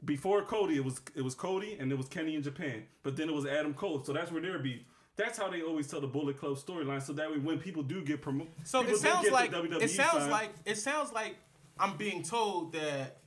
Before 0.04 0.42
Cody, 0.42 0.76
it 0.76 0.84
was 0.84 1.00
it 1.14 1.22
was 1.22 1.34
Cody 1.34 1.76
and 1.78 1.92
it 1.92 1.96
was 1.98 2.08
Kenny 2.08 2.34
in 2.34 2.42
Japan, 2.42 2.84
but 3.02 3.16
then 3.16 3.28
it 3.28 3.34
was 3.34 3.46
Adam 3.46 3.72
Cole. 3.74 4.02
So 4.04 4.12
that's 4.12 4.32
where 4.32 4.42
their 4.42 4.58
beef. 4.58 4.82
That's 5.14 5.38
how 5.38 5.48
they 5.50 5.62
always 5.62 5.86
tell 5.86 6.00
the 6.00 6.06
Bullet 6.06 6.38
Club 6.38 6.56
storyline. 6.56 7.02
So 7.02 7.12
that 7.12 7.30
way, 7.30 7.38
when 7.38 7.58
people 7.58 7.82
do 7.82 8.02
get 8.02 8.20
promoted, 8.22 8.52
So 8.64 8.82
it 8.82 8.96
sounds 8.96 9.30
like 9.30 9.52
it 9.52 9.90
sounds 9.90 10.28
like 10.28 10.50
it 10.64 10.76
sounds 10.78 11.12
like 11.12 11.36
I'm 11.78 11.96
being 11.96 12.22
told 12.22 12.72
that 12.72 13.18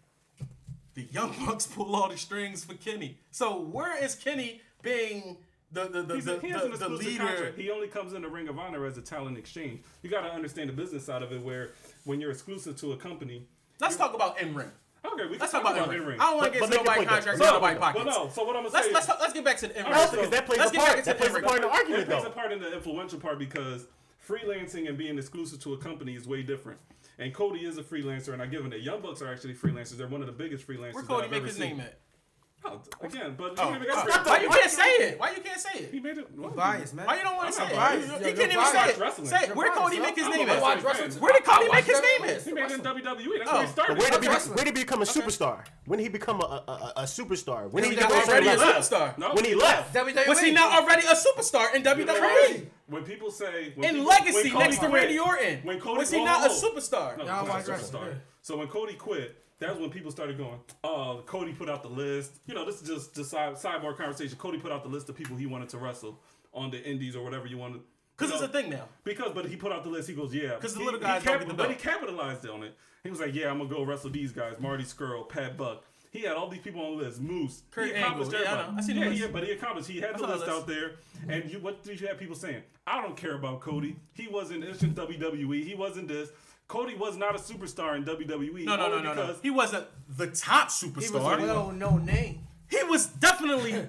the 0.96 1.04
Young 1.12 1.34
Bucks 1.46 1.68
pull 1.68 1.96
all 1.96 2.10
the 2.10 2.18
strings 2.18 2.64
for 2.66 2.74
Kenny. 2.74 3.20
So 3.32 3.62
where 3.62 4.02
is 4.04 4.16
Kenny 4.16 4.62
being 4.82 5.38
the 5.72 5.86
the 5.88 6.04
the, 6.04 6.16
He's 6.16 6.26
the, 6.26 6.38
a, 6.38 6.40
he 6.42 6.50
has 6.50 6.62
the, 6.62 6.66
an 6.66 6.72
the 6.72 6.76
exclusive 6.78 7.06
leader? 7.06 7.26
contract. 7.26 7.58
He 7.58 7.70
only 7.70 7.88
comes 7.88 8.14
in 8.14 8.22
the 8.22 8.30
Ring 8.30 8.48
of 8.48 8.58
Honor 8.60 8.86
as 8.86 8.98
a 8.98 9.02
talent 9.02 9.38
exchange. 9.38 9.82
You 10.02 10.10
got 10.10 10.22
to 10.22 10.32
understand 10.32 10.70
the 10.70 10.74
business 10.74 11.06
side 11.06 11.22
of 11.22 11.32
it, 11.32 11.42
where 11.42 11.70
when 12.04 12.20
you're 12.20 12.32
exclusive 12.32 12.76
to 12.82 12.94
a 12.94 12.98
company. 12.98 13.48
Let's 13.80 13.98
talk 13.98 14.14
about 14.14 14.42
in 14.42 14.56
ring. 14.56 14.72
Okay, 15.14 15.26
we 15.30 15.38
Let's 15.38 15.52
can 15.52 15.62
talk 15.64 15.74
about 15.76 15.90
in 15.90 15.94
in 15.96 16.00
ring. 16.02 16.08
ring. 16.10 16.20
I 16.20 16.24
don't 16.26 16.38
want 16.38 16.54
to 16.54 16.60
get 16.60 16.60
but 16.60 16.66
into 16.74 16.78
make 16.78 16.86
your 16.86 16.86
nobody 16.86 16.98
point, 16.98 17.10
though. 17.10 17.16
contracts, 17.16 17.40
No, 17.40 17.48
in 17.48 17.54
nobody 17.54 17.80
Well, 17.80 17.94
pockets. 17.94 18.06
no. 18.18 18.30
So 18.30 18.44
what 18.44 18.56
I'm 18.56 18.64
gonna 18.64 18.74
Let's 18.74 18.88
say 18.88 18.94
let's 18.94 19.08
is, 19.08 19.14
let's 19.22 19.34
get 19.34 19.46
back 19.46 19.58
to 19.58 19.68
the 19.68 19.80
in 19.80 19.86
ring. 19.86 19.94
Alright, 19.94 20.12
because 20.12 20.30
that 20.30 20.46
plays 20.46 20.60
Let's 20.60 20.72
a 20.72 20.76
part. 20.76 21.06
That 21.06 21.18
plays 21.18 21.36
a 21.36 21.42
part 21.42 21.56
in 21.58 21.62
the 21.62 21.68
it 21.68 21.74
argument, 21.74 22.06
plays 22.10 22.24
though. 22.24 22.30
a 22.30 22.32
part 22.34 22.52
in 22.52 22.60
the 22.62 22.74
influential 22.74 23.20
part 23.20 23.40
because 23.40 23.88
freelancing 24.28 24.88
and 24.90 24.98
being 24.98 25.18
exclusive 25.18 25.60
to 25.62 25.74
a 25.74 25.78
company 25.78 26.16
is 26.16 26.28
way 26.28 26.42
different. 26.44 26.80
And 27.20 27.34
Cody 27.34 27.66
is 27.66 27.78
a 27.78 27.84
freelancer, 27.84 28.34
and 28.34 28.42
I 28.42 28.46
give 28.46 28.62
him 28.64 28.70
that. 28.72 28.82
Young 28.82 29.00
Bucks 29.02 29.22
are 29.22 29.32
actually 29.32 29.54
freelancers. 29.54 29.98
They're 29.98 30.08
one 30.08 30.22
of 30.22 30.28
the 30.28 30.34
biggest 30.34 30.68
freelancers. 30.68 30.94
Where 30.96 31.04
that 31.04 31.08
Cody 31.08 31.26
I've 31.26 31.32
make 31.32 31.38
ever 31.38 31.48
his 31.48 31.56
seen. 31.56 31.70
name 31.78 31.80
at? 31.82 31.98
Again, 33.02 33.36
but 33.38 33.54
Oh, 33.60 33.70
he, 33.70 33.76
even 33.76 33.88
oh, 33.92 34.22
why 34.26 34.40
you 34.42 34.50
can't 34.50 34.72
say 34.72 34.84
it? 34.84 35.20
Why 35.20 35.30
you 35.32 35.42
can't 35.42 35.60
say 35.60 35.80
it? 35.80 35.92
he 35.92 36.00
made 36.00 36.18
it. 36.18 36.28
well, 36.36 36.52
Bias, 36.52 36.94
man. 36.94 37.06
Why 37.06 37.18
you 37.18 37.24
don't 37.24 37.36
want 37.38 37.48
to 37.50 37.54
say 37.54 37.64
not 37.64 37.72
it? 37.72 37.76
biased. 37.76 38.08
You, 38.08 38.14
You're- 38.14 38.20
you 38.20 38.28
you're 38.28 38.36
can't 38.38 38.52
even 38.54 38.66
say 38.66 38.90
it. 38.90 38.98
Wrestling. 39.00 39.28
Say 39.28 39.38
it. 39.44 39.56
Where 39.56 39.70
biased, 39.70 39.82
Cody 39.84 40.00
make 40.00 40.16
his 40.16 40.28
name 40.30 40.50
a 40.50 40.52
at? 40.54 40.62
watch 40.62 40.78
fan. 40.80 40.86
wrestling. 40.86 41.22
Where 41.24 41.34
did 41.34 41.44
Cody 41.44 41.72
make 41.72 41.86
his 41.86 42.02
name 42.02 42.22
wrestling. 42.22 42.36
at? 42.36 42.44
He 42.44 42.54
made 42.54 42.66
it 42.66 42.72
in 42.72 42.82
WWE. 42.82 43.38
That's 43.40 43.50
Oh. 43.50 43.54
where 43.54 43.66
he 43.66 43.72
started. 43.72 43.98
Where 44.00 44.10
did 44.12 44.24
he, 44.24 44.30
Wrestling. 44.30 44.56
where 44.56 44.66
did 44.66 44.78
he 44.78 44.84
become 44.84 45.02
a 45.02 45.06
superstar? 45.06 45.66
When 45.86 45.98
did 45.98 46.04
he 46.04 46.10
become 46.10 46.42
a, 46.42 46.44
a, 46.44 46.72
a, 46.72 46.94
a 46.98 47.04
superstar? 47.04 47.70
When 47.72 47.84
did 47.84 47.92
he 47.92 47.98
When 47.98 48.08
get 48.10 48.12
he 48.12 48.20
those 48.20 48.30
Already 48.30 48.48
a 48.48 48.58
superstar. 48.58 49.18
No, 49.18 49.34
When 49.34 49.46
he 49.46 49.56
left. 49.56 49.94
WWE. 49.94 50.28
Was 50.28 50.40
he 50.42 50.52
not 50.52 50.84
already 50.84 51.06
a 51.08 51.14
superstar 51.16 51.76
in 51.76 51.84
WWE? 51.84 52.66
When 52.88 53.04
people 53.04 53.32
say 53.32 53.74
In 53.78 53.82
people, 53.82 54.04
legacy 54.06 54.34
when 54.34 54.52
Cody 54.52 54.58
next 54.66 54.80
to 54.80 54.88
quit, 54.90 55.02
Randy 55.04 55.20
Orton. 55.20 55.60
When 55.64 55.80
Cody, 55.80 55.98
Was 56.00 56.12
he 56.12 56.24
not 56.24 56.46
a 56.46 56.50
superstar? 56.54 57.18
No, 57.18 57.26
Yeah, 57.26 57.42
I 57.42 57.58
he's 57.60 57.70
a 57.70 57.74
superstar. 57.74 58.16
So 58.42 58.58
when 58.58 58.68
Cody 58.68 58.94
quit, 58.94 59.36
that 59.60 59.70
was 59.72 59.80
when 59.80 59.90
people 59.90 60.12
started 60.12 60.38
going, 60.38 60.60
"Oh, 60.84 61.24
Cody 61.26 61.54
put 61.54 61.70
out 61.70 61.82
the 61.84 61.90
list." 61.90 62.40
You 62.46 62.54
know, 62.56 62.66
this 62.66 62.82
is 62.82 62.88
just 62.88 63.16
just 63.16 63.30
side, 63.32 63.54
sidebar 63.56 63.96
conversation. 63.98 64.38
Cody 64.38 64.58
put 64.58 64.72
out 64.72 64.84
the 64.84 64.90
list 64.90 65.10
of 65.10 65.16
people 65.16 65.36
he 65.38 65.46
wanted 65.46 65.70
to 65.70 65.78
wrestle 65.78 66.20
on 66.54 66.72
the 66.72 66.82
Indies 66.84 67.16
or 67.16 67.24
whatever 67.24 67.48
you 67.48 67.58
wanted. 67.58 67.82
Because 68.18 68.34
it's 68.34 68.42
a 68.44 68.48
thing 68.48 68.70
now. 68.70 68.88
Because, 69.04 69.34
but 69.34 69.46
he 69.46 69.58
put 69.58 69.72
out 69.74 69.84
the 69.84 69.90
list. 69.90 70.08
He 70.10 70.16
goes, 70.16 70.34
"Yeah." 70.34 70.58
'Cause 70.60 70.74
the 70.74 70.84
little 70.84 71.00
guys 71.00 71.24
don't 71.24 71.40
cap- 71.40 71.48
the 71.48 71.54
But 71.54 71.70
he 71.70 71.76
capitalized 71.76 72.48
on 72.48 72.64
it. 72.64 72.76
He 73.04 73.10
was 73.10 73.20
like, 73.20 73.34
"Yeah, 73.36 73.52
I'm 73.52 73.58
gonna 73.58 73.70
go 73.70 73.84
wrestle 73.84 74.10
these 74.10 74.32
guys: 74.32 74.60
Marty 74.60 74.84
Scurll, 74.84 75.28
Pat 75.28 75.58
Buck." 75.58 75.84
He 76.12 76.22
had 76.22 76.38
all 76.38 76.48
these 76.48 76.62
people 76.62 76.80
on 76.82 76.98
the 76.98 77.04
list. 77.04 77.20
Moose. 77.20 77.64
Kurt 77.72 77.88
he 77.88 77.92
accomplished 77.92 78.34
Angle. 78.34 78.46
Yeah, 78.46 78.50
I 78.50 78.54
everybody. 78.54 78.72
know. 78.72 78.78
I 78.78 78.82
seen 78.86 78.96
the 78.96 79.02
yeah, 79.22 79.26
he- 79.28 79.34
but 79.34 79.44
he 79.44 79.52
accomplished. 79.52 79.90
He 79.90 80.00
had 80.00 80.18
the 80.18 80.26
list 80.26 80.40
list. 80.48 80.50
out 80.52 80.66
there. 80.66 80.92
And 81.28 81.52
you, 81.52 81.60
what 81.60 81.84
did 81.84 82.00
you 82.00 82.08
have 82.08 82.18
people 82.18 82.36
saying? 82.38 82.64
I 82.88 83.02
don't 83.02 83.18
care 83.18 83.36
about 83.36 83.60
Cody. 83.60 83.98
He 84.14 84.28
wasn't 84.30 84.64
in 84.64 84.74
WWE. 84.96 85.64
He 85.66 85.76
wasn't 85.76 86.08
this. 86.08 86.30
Cody 86.68 86.96
was 86.96 87.16
not 87.16 87.36
a 87.36 87.40
superstar 87.40 87.96
in 87.96 88.04
WWE. 88.06 88.66
No, 88.66 88.76
no, 88.76 88.90
no, 88.90 89.00
no, 89.00 89.14
no. 89.14 89.22
because 89.22 89.42
He 89.42 89.52
wasn't 89.52 89.86
the 90.18 90.28
top 90.28 90.70
superstar. 90.70 91.04
He 91.04 91.10
was 91.10 91.44
a 91.44 91.46
well 91.46 91.72
known 91.72 92.06
name. 92.06 92.48
He 92.70 92.84
was 92.84 93.06
definitely 93.06 93.88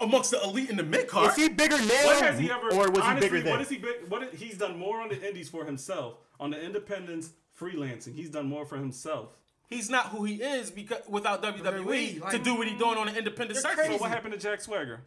amongst 0.00 0.32
the 0.32 0.42
elite 0.42 0.70
in 0.70 0.76
the 0.76 0.82
mid 0.82 1.06
card. 1.06 1.30
Is 1.30 1.36
he 1.36 1.48
bigger 1.48 1.76
What 1.76 1.88
now, 1.88 2.26
has 2.26 2.38
he 2.38 2.50
ever? 2.50 2.68
or 2.72 2.90
was 2.90 3.00
honestly, 3.02 3.28
he 3.28 3.34
bigger 3.34 3.40
then? 3.42 3.52
What 3.52 3.60
is 3.60 3.68
he 3.68 3.78
big? 3.78 3.94
What 4.08 4.22
is, 4.24 4.40
he's 4.40 4.58
done 4.58 4.78
more 4.78 5.00
on 5.00 5.10
the 5.10 5.26
indies 5.28 5.48
for 5.48 5.64
himself, 5.64 6.14
on 6.40 6.50
the 6.50 6.60
Independence, 6.60 7.30
freelancing. 7.58 8.14
He's 8.14 8.30
done 8.30 8.46
more 8.46 8.64
for 8.64 8.76
himself. 8.76 9.36
He's 9.68 9.88
not 9.88 10.06
who 10.06 10.24
he 10.24 10.42
is 10.42 10.70
because 10.70 11.02
without 11.08 11.42
WWE 11.44 12.20
WWE, 12.20 12.30
to 12.30 12.38
do 12.40 12.56
what 12.56 12.66
he's 12.66 12.78
doing 12.78 12.98
on 12.98 13.06
the 13.06 13.16
independent 13.16 13.60
circuit. 13.60 13.86
So 13.86 13.98
what 13.98 14.10
happened 14.10 14.34
to 14.34 14.40
Jack 14.40 14.60
Swagger? 14.60 15.02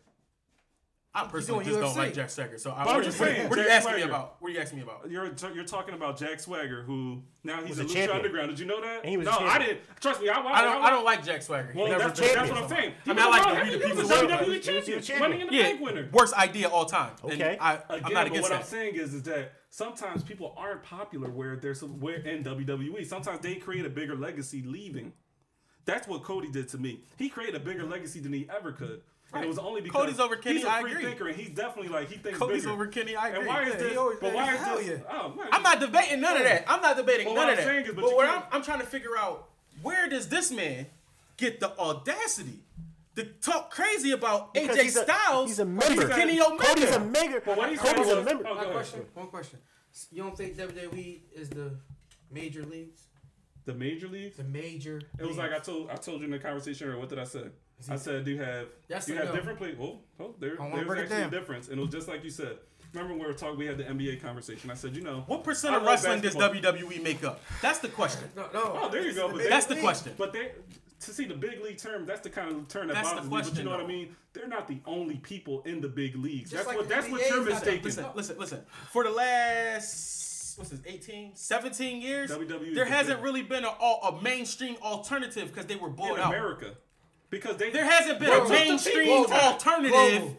I 1.15 1.25
personally 1.27 1.63
doing 1.63 1.79
just 1.79 1.95
don't 1.95 2.03
like 2.03 2.13
Jack 2.15 2.29
Swagger. 2.31 2.57
So 2.57 2.71
I, 2.71 2.83
But 2.83 2.89
I'm 2.89 2.95
what, 2.95 3.03
just 3.05 3.17
saying, 3.19 3.47
what 3.49 3.59
are 3.59 3.61
you 3.61 3.67
Jack 3.67 3.77
asking 3.85 3.95
me 3.97 4.01
about? 4.01 4.35
What 4.39 4.47
are 4.49 4.51
you 4.55 4.59
asking 4.59 4.77
me 4.79 4.83
about? 4.83 5.11
You're 5.11 5.31
you're 5.53 5.63
talking 5.63 5.93
about 5.93 6.17
Jack 6.17 6.39
Swagger, 6.39 6.81
who 6.83 7.21
now 7.43 7.61
he's 7.61 7.77
Was 7.77 7.79
a 7.79 7.81
a 7.83 7.85
Lucha 7.85 7.93
champion. 7.93 8.17
Underground. 8.17 8.49
Did 8.49 8.59
you 8.59 8.65
know 8.65 8.81
that? 8.81 9.01
And 9.01 9.09
he 9.11 9.17
was 9.17 9.25
no, 9.25 9.33
I 9.33 9.59
didn't. 9.59 9.79
Trust 9.99 10.21
me, 10.21 10.29
I, 10.29 10.39
I, 10.39 10.51
I 10.53 10.61
don't. 10.63 10.83
I 10.85 10.89
don't 10.89 11.05
like 11.05 11.23
Jack 11.23 11.43
Swagger. 11.43 11.71
He 11.71 11.77
Well, 11.79 11.87
never 11.89 12.05
that's, 12.05 12.19
that's 12.19 12.35
what 12.49 12.57
I'm 12.63 12.67
champion. 12.67 12.69
saying. 12.69 12.93
I 13.05 13.09
mean, 13.09 13.19
I 13.19 13.29
like 13.29 13.43
to 13.43 13.61
read 13.61 13.73
the 13.73 13.85
people. 13.85 14.01
was 14.03 14.11
people's 14.11 14.31
a. 14.31 14.35
WWE 14.37 14.43
He 14.43 14.49
was 14.49 14.57
a 14.57 14.71
champion, 14.71 15.01
champion. 15.03 15.19
Money 15.29 15.41
in 15.41 15.47
the 15.49 15.53
Yeah, 15.55 15.63
Bank 15.63 15.81
winner. 15.81 16.09
worst 16.11 16.33
idea 16.33 16.67
all 16.69 16.85
time. 16.85 17.11
And 17.23 17.31
Okay. 17.33 17.57
I, 17.61 17.73
Again, 17.75 17.83
I'm 17.89 18.01
not 18.01 18.13
but 18.13 18.27
against 18.27 18.49
what 18.49 18.59
I'm 18.59 18.65
saying 18.65 18.95
is, 18.95 19.13
is 19.13 19.21
that 19.23 19.51
sometimes 19.69 20.23
people 20.23 20.55
aren't 20.57 20.81
popular 20.81 21.29
where 21.29 21.55
there's 21.57 21.79
some, 21.79 21.99
where 21.99 22.15
in 22.15 22.43
WWE. 22.43 23.05
Sometimes 23.05 23.39
they 23.41 23.55
create 23.55 23.85
a 23.85 23.89
bigger 23.89 24.15
legacy 24.15 24.63
leaving. 24.65 25.13
That's 25.85 26.07
what 26.07 26.23
Cody 26.23 26.49
did 26.49 26.69
to 26.69 26.77
me. 26.77 27.01
He 27.17 27.29
created 27.29 27.55
a 27.55 27.59
bigger 27.59 27.83
legacy 27.83 28.19
than 28.19 28.31
he 28.33 28.47
ever 28.49 28.71
could. 28.71 29.01
And 29.33 29.43
it 29.43 29.47
was 29.47 29.57
only 29.57 29.81
because 29.81 29.99
Cody's 30.01 30.19
over 30.19 30.35
Kenny, 30.35 30.57
he's 30.57 30.65
a 30.65 30.71
I 30.71 30.81
free 30.81 30.93
thinker 31.03 31.27
and 31.27 31.35
he's 31.35 31.49
definitely 31.49 31.89
like 31.91 32.09
he 32.09 32.17
thinks 32.17 32.37
Cody's 32.37 32.63
bigger. 32.63 32.73
over 32.73 32.87
Kenny. 32.87 33.15
I 33.15 33.29
agree. 33.29 33.39
And 33.39 33.47
why 33.47 33.63
is 33.63 33.69
Yeah, 33.69 33.75
this? 33.79 33.91
he 33.91 33.97
always- 33.97 34.17
but 34.21 34.33
why 34.33 34.53
is 34.53 34.59
hell 34.59 34.77
this? 34.77 34.87
yeah. 34.87 34.97
Oh 35.11 35.29
man, 35.29 35.47
I'm 35.51 35.63
not 35.63 35.79
debating 35.79 36.21
none 36.21 36.37
of 36.37 36.43
that. 36.43 36.65
I'm 36.67 36.81
not 36.81 36.95
debating 36.97 37.25
Well, 37.27 37.35
none 37.35 37.49
of 37.49 37.59
I'm 37.59 37.65
that. 37.65 37.85
but 37.87 37.95
but 37.95 38.09
you 38.09 38.15
what 38.15 38.29
I'm, 38.29 38.43
I'm 38.51 38.61
trying 38.63 38.79
to 38.81 38.85
figure 38.85 39.17
out 39.17 39.49
where 39.81 40.07
does 40.07 40.29
this 40.29 40.51
man 40.51 40.85
get 41.37 41.59
the 41.59 41.75
audacity 41.79 42.59
to 43.15 43.23
talk 43.25 43.71
crazy 43.71 44.11
about 44.11 44.53
Because 44.53 44.77
AJ 44.77 44.81
he's 44.83 44.95
a- 44.97 45.03
Styles? 45.03 45.49
he's 45.49 45.59
a 45.59 45.65
versus 45.65 45.97
member. 45.97 46.13
Kenny 46.13 46.39
Omega. 46.41 46.63
Cody's 46.65 46.91
a 46.95 46.99
member. 46.99 47.41
But 47.41 47.57
what 47.57 47.69
he 47.69 47.75
said 47.77 47.95
Cody's 47.95 48.11
a 48.11 48.23
member. 48.23 48.43
oh, 48.47 48.49
go 48.49 48.55
One 48.55 48.59
ahead. 48.63 48.73
question. 48.73 49.05
One 49.13 49.27
question. 49.27 49.59
You 50.11 50.23
don't 50.23 50.35
think 50.37 50.55
WWE 50.57 51.19
is 51.35 51.49
the 51.49 51.71
major 52.31 52.63
leagues? 52.65 53.01
the 53.65 53.73
major 53.73 54.07
leagues. 54.09 54.35
The 54.37 54.43
major. 54.43 55.01
It 55.17 55.25
was 55.25 55.37
like 55.37 55.53
I 55.53 55.59
told 55.59 55.89
I 55.89 55.95
told 55.95 56.19
you 56.19 56.25
in 56.25 56.31
the 56.31 56.39
conversation 56.39 56.87
earlier. 56.87 56.99
What 56.99 57.07
did 57.09 57.17
I 57.19 57.23
say? 57.23 57.45
I 57.89 57.95
said 57.97 58.25
you 58.27 58.37
have 58.41 58.67
Yes 58.87 59.07
you 59.09 59.15
have 59.15 59.25
no? 59.29 59.35
different 59.35 59.57
play. 59.57 59.75
Oh, 59.79 59.99
oh, 60.19 60.35
there, 60.39 60.55
there's 60.57 60.99
actually 60.99 61.23
a 61.23 61.29
difference, 61.29 61.67
and 61.67 61.77
it 61.79 61.81
was 61.81 61.91
just 61.91 62.07
like 62.07 62.23
you 62.23 62.29
said. 62.29 62.57
Remember 62.93 63.13
when 63.15 63.23
we 63.23 63.27
were 63.27 63.33
talking? 63.33 63.57
We 63.57 63.65
had 63.65 63.79
the 63.79 63.85
NBA 63.85 64.21
conversation. 64.21 64.69
I 64.69 64.75
said, 64.75 64.95
you 64.95 65.01
know, 65.01 65.23
What 65.25 65.43
percent 65.43 65.73
of 65.75 65.81
love 65.81 65.93
wrestling 66.03 66.21
does. 66.21 66.35
WWE 66.35 67.01
make 67.01 67.23
up? 67.23 67.41
That's 67.59 67.79
the 67.79 67.87
question. 67.87 68.29
No, 68.35 68.43
no. 68.53 68.79
Oh, 68.83 68.89
there 68.89 69.01
you 69.01 69.15
go. 69.15 69.29
But 69.29 69.39
they- 69.39 69.49
That's 69.49 69.65
the 69.65 69.77
question. 69.77 70.13
But 70.15 70.31
they 70.31 70.51
to 70.99 71.11
see 71.11 71.25
the 71.25 71.33
big 71.33 71.61
league 71.61 71.77
term, 71.77 72.05
that's 72.05 72.21
the 72.21 72.29
kind 72.29 72.51
of 72.51 72.67
term 72.67 72.87
that 72.87 72.93
That's 72.93 73.09
the 73.09 73.15
bothers 73.15 73.25
me. 73.25 73.29
But 73.29 73.37
you 73.37 73.41
question, 73.51 73.65
know 73.65 73.71
what 73.71 73.79
I 73.81 73.87
mean? 73.87 74.15
They're 74.33 74.47
not 74.47 74.67
the 74.67 74.79
only 74.85 75.15
people 75.15 75.61
in 75.65 75.81
the 75.81 75.87
big 75.89 76.15
leagues. 76.15 76.51
Just 76.51 76.65
that's 76.65 76.67
like 76.67 76.77
what 76.77 76.87
the 76.87 76.95
that's 76.95 77.09
what 77.09 77.21
NBA 77.21 77.29
you're 77.29 77.39
is 77.39 77.45
mistaken. 77.45 77.83
Listen, 77.83 78.05
listen, 78.15 78.37
listen. 78.39 78.61
For 78.91 79.03
the 79.03 79.09
last 79.09 80.57
what's 80.57 80.69
this, 80.69 80.79
18, 80.85 81.35
17 81.35 82.01
years, 82.01 82.31
WWE 82.31 82.75
there 82.75 82.85
hasn't 82.85 83.17
big- 83.17 83.23
really 83.25 83.41
been 83.41 83.65
a, 83.65 83.67
a 83.69 84.21
mainstream 84.21 84.75
alternative 84.81 85.47
because 85.49 85.65
they 85.65 85.75
were 85.75 85.89
in 85.89 85.95
bought 85.95 86.19
out. 86.19 86.27
America, 86.33 86.73
because 87.33 87.57
they 87.57 87.71
There 87.71 87.83
hasn't 87.83 88.19
been 88.19 88.29
Global. 88.29 88.45
a 88.45 88.49
mainstream 88.49 89.09
alternative. 89.31 90.37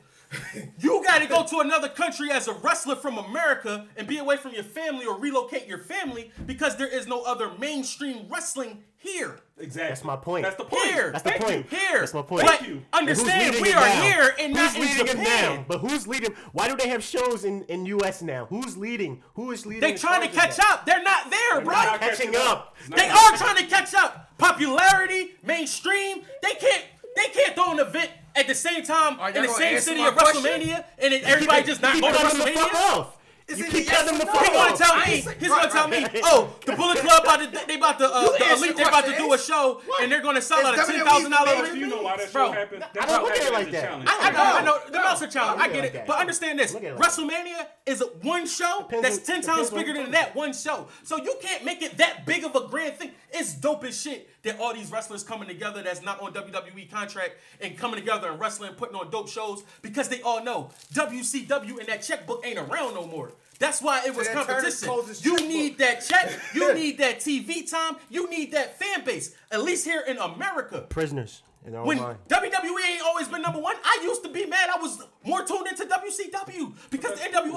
Global. 0.53 0.69
You 0.81 1.03
got 1.05 1.21
to 1.23 1.27
go 1.29 1.45
to 1.45 1.61
another 1.61 1.89
country 1.89 2.31
as 2.31 2.49
a 2.49 2.53
wrestler 2.55 2.97
from 2.97 3.19
America 3.19 3.87
and 3.97 4.07
be 4.07 4.19
away 4.19 4.37
from 4.37 4.53
your 4.53 4.65
family 4.65 5.07
or 5.07 5.19
relocate 5.19 5.67
your 5.67 5.79
family 5.79 6.31
because 6.47 6.77
there 6.77 6.89
is 6.89 7.07
no 7.07 7.23
other 7.23 7.51
mainstream 7.59 8.27
wrestling 8.31 8.83
here. 8.97 9.39
exactly. 9.59 9.89
That's 9.91 10.05
my 10.05 10.17
point. 10.17 10.45
That's 10.45 10.57
the 10.57 10.65
point. 10.65 10.83
Here. 10.85 11.11
That's 11.13 11.23
the 11.23 11.31
Thank 11.31 11.43
point. 11.43 11.67
you. 11.71 11.77
Here. 11.79 11.99
That's 12.01 12.15
my 12.15 12.23
point. 12.23 12.47
But 12.47 12.67
you. 12.67 12.83
understand, 12.95 13.55
And 13.55 13.63
we 13.63 13.73
are 13.73 13.81
now? 13.87 14.03
here 14.03 14.35
and 14.41 14.55
not 14.55 14.75
who's 14.75 14.77
in 14.77 14.81
leading 14.83 15.07
it 15.07 15.11
Japan. 15.25 15.57
now? 15.57 15.65
But 15.69 15.81
who's 15.81 16.09
leading? 16.09 16.33
Why 16.53 16.69
do 16.69 16.77
they 16.77 16.89
have 16.89 17.03
shows 17.05 17.45
in 17.45 17.65
in 17.65 17.85
U.S. 17.87 18.23
now? 18.23 18.47
Who's 18.47 18.79
leading? 18.79 19.23
Who 19.35 19.51
is 19.51 19.67
leading? 19.67 19.83
They 19.83 19.93
the 19.93 19.99
trying 19.99 20.23
to 20.23 20.35
catch 20.35 20.57
now? 20.59 20.65
up. 20.73 20.87
They're 20.87 21.03
not 21.03 21.31
there, 21.31 21.61
bro. 21.61 21.75
not 21.75 22.01
Catching 22.01 22.35
up. 22.35 22.77
It's 22.81 22.89
not 22.89 22.99
They 22.99 23.09
are 23.09 23.37
trying 23.37 23.57
to 23.57 23.67
catch 23.67 23.95
up. 23.95 24.31
Popularity, 24.39 25.33
mainstream. 25.43 26.23
They 26.43 26.55
can't. 26.55 26.85
They 27.17 27.27
can't 27.33 27.55
throw 27.55 27.73
an 27.73 27.79
event 27.81 28.11
at 28.35 28.47
the 28.47 28.55
same 28.55 28.83
time 28.85 29.19
Are 29.21 29.31
in 29.31 29.43
the 29.43 29.49
same 29.49 29.79
city 29.81 30.01
my 30.01 30.09
of 30.09 30.17
question? 30.17 30.43
WrestleMania, 30.43 30.85
and 30.99 31.13
then 31.13 31.21
everybody 31.25 31.63
just 31.65 31.81
not 31.83 32.01
going 32.01 32.13
to 32.15 32.21
the 32.23 32.29
fuck 32.29 32.71
WrestleMania. 32.73 32.99
off. 32.99 33.17
Is 33.47 33.59
You 33.59 33.67
keep 33.67 33.85
yes 33.85 34.05
them 34.07 34.15
or 34.15 34.19
the 34.21 34.25
no? 34.25 34.33
fuck 34.33 34.47
gonna 34.47 34.73
off. 34.73 34.79
tell 34.79 34.97
me. 35.01 35.21
say- 35.21 35.35
He's 35.39 35.49
gonna 35.51 35.71
tell 35.71 35.87
me. 35.87 36.07
Oh, 36.25 36.49
the 36.65 36.73
Bullet 36.73 36.97
Club 36.97 37.25
about 37.25 37.41
to. 37.53 37.67
They 37.67 37.75
about 37.77 37.99
to. 37.99 38.07
Uh, 38.07 38.39
the 38.39 38.53
Elite. 38.55 38.75
They 38.75 38.83
about 38.85 39.05
to 39.05 39.15
do 39.19 39.31
a 39.33 39.35
Ace. 39.35 39.45
show, 39.45 39.83
and 40.01 40.11
they're 40.11 40.23
gonna 40.23 40.41
sell 40.41 40.65
out 40.67 40.73
a 40.73 40.77
ten 40.91 41.05
thousand 41.05 41.31
dollars. 41.31 41.53
dollar. 41.53 41.67
Do 41.73 41.79
you 41.79 41.87
know 41.89 42.01
why 42.01 42.17
that 42.17 42.33
Bro, 42.33 42.47
show 42.47 42.53
happened? 42.53 42.85
That 42.95 43.03
I 43.03 43.07
don't 43.07 43.23
look 43.25 43.33
at 43.37 43.43
it 43.47 43.53
like 43.53 43.69
a 43.69 43.71
that. 43.73 43.83
challenge. 43.85 44.09
I, 44.09 44.19
I 44.29 44.31
know, 44.33 44.39
I 44.39 44.65
know. 44.65 44.79
The 44.87 44.93
No. 44.97 45.03
Mouse 45.05 45.23
are 45.23 45.27
challenge. 45.27 45.61
I 45.61 45.65
look 45.65 45.73
get 45.75 45.85
at 45.85 45.95
it 45.95 45.99
it, 45.99 46.07
but 46.07 46.19
understand 46.21 46.59
this: 46.59 46.73
Look 46.73 46.85
at 46.85 46.93
it 46.93 46.99
like 46.99 47.11
WrestleMania 47.11 47.67
is 47.85 48.03
one 48.23 48.47
show 48.47 48.87
Depends 48.89 49.03
that's 49.19 49.27
ten 49.27 49.43
times 49.43 49.69
bigger 49.69 49.93
than 49.93 50.11
that 50.13 50.35
one 50.35 50.55
show. 50.55 50.89
So 51.03 51.19
you 51.19 51.37
can't 51.43 51.67
make 51.67 51.83
it 51.83 51.99
that 51.99 52.25
big 52.25 52.45
of 52.45 52.57
a 52.57 52.67
grand 52.67 52.97
thing. 52.97 53.11
It's 53.31 53.53
dope 53.53 53.85
as 53.85 54.01
shit 54.01 54.27
that 54.45 54.59
all 54.61 54.73
these 54.73 54.91
wrestlers 54.91 55.23
coming 55.23 55.49
together 55.49 55.83
that's 55.83 56.03
not 56.03 56.21
on 56.21 56.33
WWE 56.33 56.91
contract 56.91 57.35
and 57.61 57.77
coming 57.77 57.99
together 57.99 58.31
and 58.31 58.39
wrestling 58.41 58.73
putting 58.75 58.95
on 58.97 59.11
dope 59.11 59.29
shows 59.29 59.65
because 59.83 60.09
they 60.09 60.23
all 60.23 60.43
know 60.45 60.71
WCW 60.93 61.79
and 61.79 61.89
that 61.89 62.03
checkbook 62.03 62.47
ain't 62.47 62.59
around 62.59 62.95
no 62.95 63.07
more. 63.07 63.33
That's 63.59 63.81
why 63.81 64.03
it 64.07 64.15
was 64.15 64.29
competition. 64.29 64.89
You 65.23 65.37
need 65.49 65.79
that 65.79 66.05
check. 66.05 66.31
You 66.55 66.75
need 66.75 66.99
that 66.99 67.21
TV 67.21 67.69
time. 67.69 67.97
You 68.11 68.29
need 68.29 68.53
that 68.53 68.79
fan 68.79 69.05
base. 69.05 69.35
At 69.51 69.63
least 69.63 69.85
here 69.85 70.03
in 70.07 70.19
America. 70.19 70.87
Prisoners 70.89 71.43
in 71.65 71.73
their 71.73 71.83
When 71.83 71.99
mind. 71.99 72.19
WWE 72.29 72.91
ain't 72.91 73.03
always 73.05 73.29
been 73.29 73.43
number 73.43 73.61
one, 73.61 73.77
I 73.83 74.01
used 74.03 74.23
to 74.25 74.29
be 74.29 74.45
mad. 74.47 74.69
I 74.75 74.81
was 74.81 75.03
more 75.25 75.45
tuned 75.45 75.67
into 75.69 75.85
WCW 75.85 76.73
because 76.91 77.04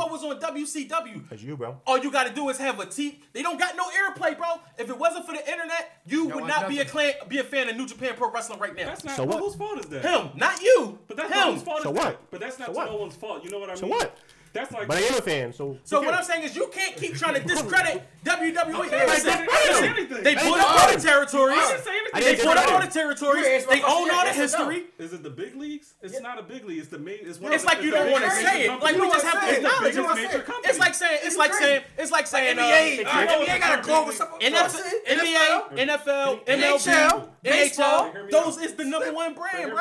the 0.07 0.11
NWO 0.11 0.11
was 0.11 0.23
on 0.23 0.39
WCW. 0.39 1.29
That's 1.29 1.41
you, 1.41 1.57
bro. 1.57 1.79
All 1.85 1.97
you 1.97 2.11
got 2.11 2.27
to 2.27 2.33
do 2.33 2.49
is 2.49 2.57
have 2.57 2.79
a 2.79 2.85
T. 2.85 3.21
They 3.33 3.41
don't 3.41 3.59
got 3.59 3.75
no 3.75 3.83
airplay, 3.85 4.37
bro. 4.37 4.47
If 4.77 4.89
it 4.89 4.97
wasn't 4.97 5.25
for 5.25 5.33
the 5.33 5.39
internet, 5.39 6.01
you 6.05 6.25
would 6.25 6.35
want 6.35 6.47
not 6.47 6.67
be 6.67 6.75
a 6.75 6.83
nothing. 6.83 6.91
clan, 6.91 7.13
be 7.27 7.39
a 7.39 7.43
fan 7.43 7.69
of 7.69 7.75
New 7.75 7.87
Japan 7.87 8.13
Pro 8.15 8.31
Wrestling 8.31 8.59
right 8.59 8.75
now. 8.75 8.85
That's 8.85 9.03
not. 9.03 9.15
So 9.15 9.25
but 9.25 9.35
what? 9.35 9.43
Whose 9.43 9.55
fault 9.55 9.79
is 9.79 9.85
that? 9.87 10.03
him, 10.03 10.29
not 10.35 10.61
you. 10.61 10.99
But 11.07 11.17
that's 11.17 11.31
him. 11.31 11.37
not 11.39 11.53
whose 11.53 11.63
fault. 11.63 11.83
So 11.83 11.91
is 11.91 11.95
what? 11.97 12.03
That? 12.05 12.31
But 12.31 12.39
that's 12.39 12.59
not 12.59 12.75
So 12.75 12.85
no 12.85 12.95
one's 12.95 13.15
fault. 13.15 13.43
You 13.43 13.49
know 13.51 13.59
what 13.59 13.69
I 13.69 13.73
mean? 13.73 13.81
So 13.81 13.87
what? 13.87 14.17
That's 14.53 14.71
like. 14.71 14.87
But 14.87 14.97
I 14.97 15.01
am 15.01 15.15
a 15.15 15.21
fan, 15.21 15.53
so. 15.53 15.77
So 15.83 16.01
what 16.01 16.13
I'm 16.13 16.23
saying 16.23 16.43
is 16.43 16.55
you 16.55 16.67
can't 16.73 16.95
keep 16.95 17.15
trying 17.15 17.35
to 17.35 17.41
discredit 17.41 18.03
WWE. 18.25 18.85
Okay, 18.87 19.05
Listen, 19.05 19.31
I 19.31 19.45
didn't 19.45 19.75
say 19.77 19.87
anything. 19.89 20.23
they 20.23 20.35
I 20.35 20.43
bought 20.49 20.59
up 20.59 20.81
all 20.81 20.93
the 20.95 21.01
territories. 21.01 21.57
I 21.57 21.71
didn't 21.71 21.83
say 21.83 21.91
anything. 21.91 22.11
They 22.13 22.35
didn't 22.35 22.45
bought 22.45 22.57
up 22.57 22.63
all 22.65 22.69
the 22.79 22.83
anything. 22.83 23.01
territories. 23.01 23.45
You 23.45 23.51
answered 23.53 23.69
my 23.69 23.75
They 23.75 23.81
own 23.83 23.89
all 23.89 24.05
the 24.05 24.13
yes 24.33 24.55
or 24.55 24.57
no? 24.59 24.69
history. 24.69 24.85
Is 24.99 25.13
it 25.13 25.23
the 25.23 25.29
big 25.29 25.55
leagues? 25.55 25.93
It's 26.01 26.19
not 26.21 26.39
a 26.39 26.43
big 26.43 26.65
league. 26.65 26.79
It's 26.79 26.87
the 26.89 26.99
main. 26.99 27.19
it's 27.21 27.39
one 27.39 27.53
It's 27.53 27.63
of 27.63 27.69
the, 27.69 27.75
like 27.75 27.83
you 27.85 27.91
don't 27.91 28.11
want 28.11 28.23
to 28.25 28.31
say 28.31 28.65
it. 28.67 28.81
Like 28.81 28.95
we 28.95 29.07
just 29.09 29.25
have 29.25 29.47
to 29.47 29.55
acknowledge 29.57 29.93
it. 29.93 29.95
don't 29.95 30.15
major 30.15 30.29
say 30.31 30.37
it. 30.39 30.45
company. 30.45 30.69
It's 30.69 30.79
like 30.79 30.93
saying 30.95 31.19
it's 31.23 31.37
like 31.37 31.53
saying 31.53 31.83
it's 31.97 32.11
like 32.11 32.27
saying 32.27 32.57
uh, 32.59 32.61
NBA, 32.63 33.05
uh, 33.05 33.09
NBA 33.09 33.59
got 33.59 33.75
a 33.75 33.77
it's 33.79 33.87
global 33.87 34.11
big. 34.11 34.41
NFL, 34.41 34.81
NBA, 35.07 35.87
NFL, 35.87 36.45
MLB, 36.45 36.45
NHL, 36.45 37.29
baseball. 37.43 38.13
Those 38.31 38.57
is 38.57 38.73
the 38.73 38.85
number 38.85 39.13
one 39.13 39.33
But 39.33 39.41
brand, 39.41 39.57
hear 39.57 39.75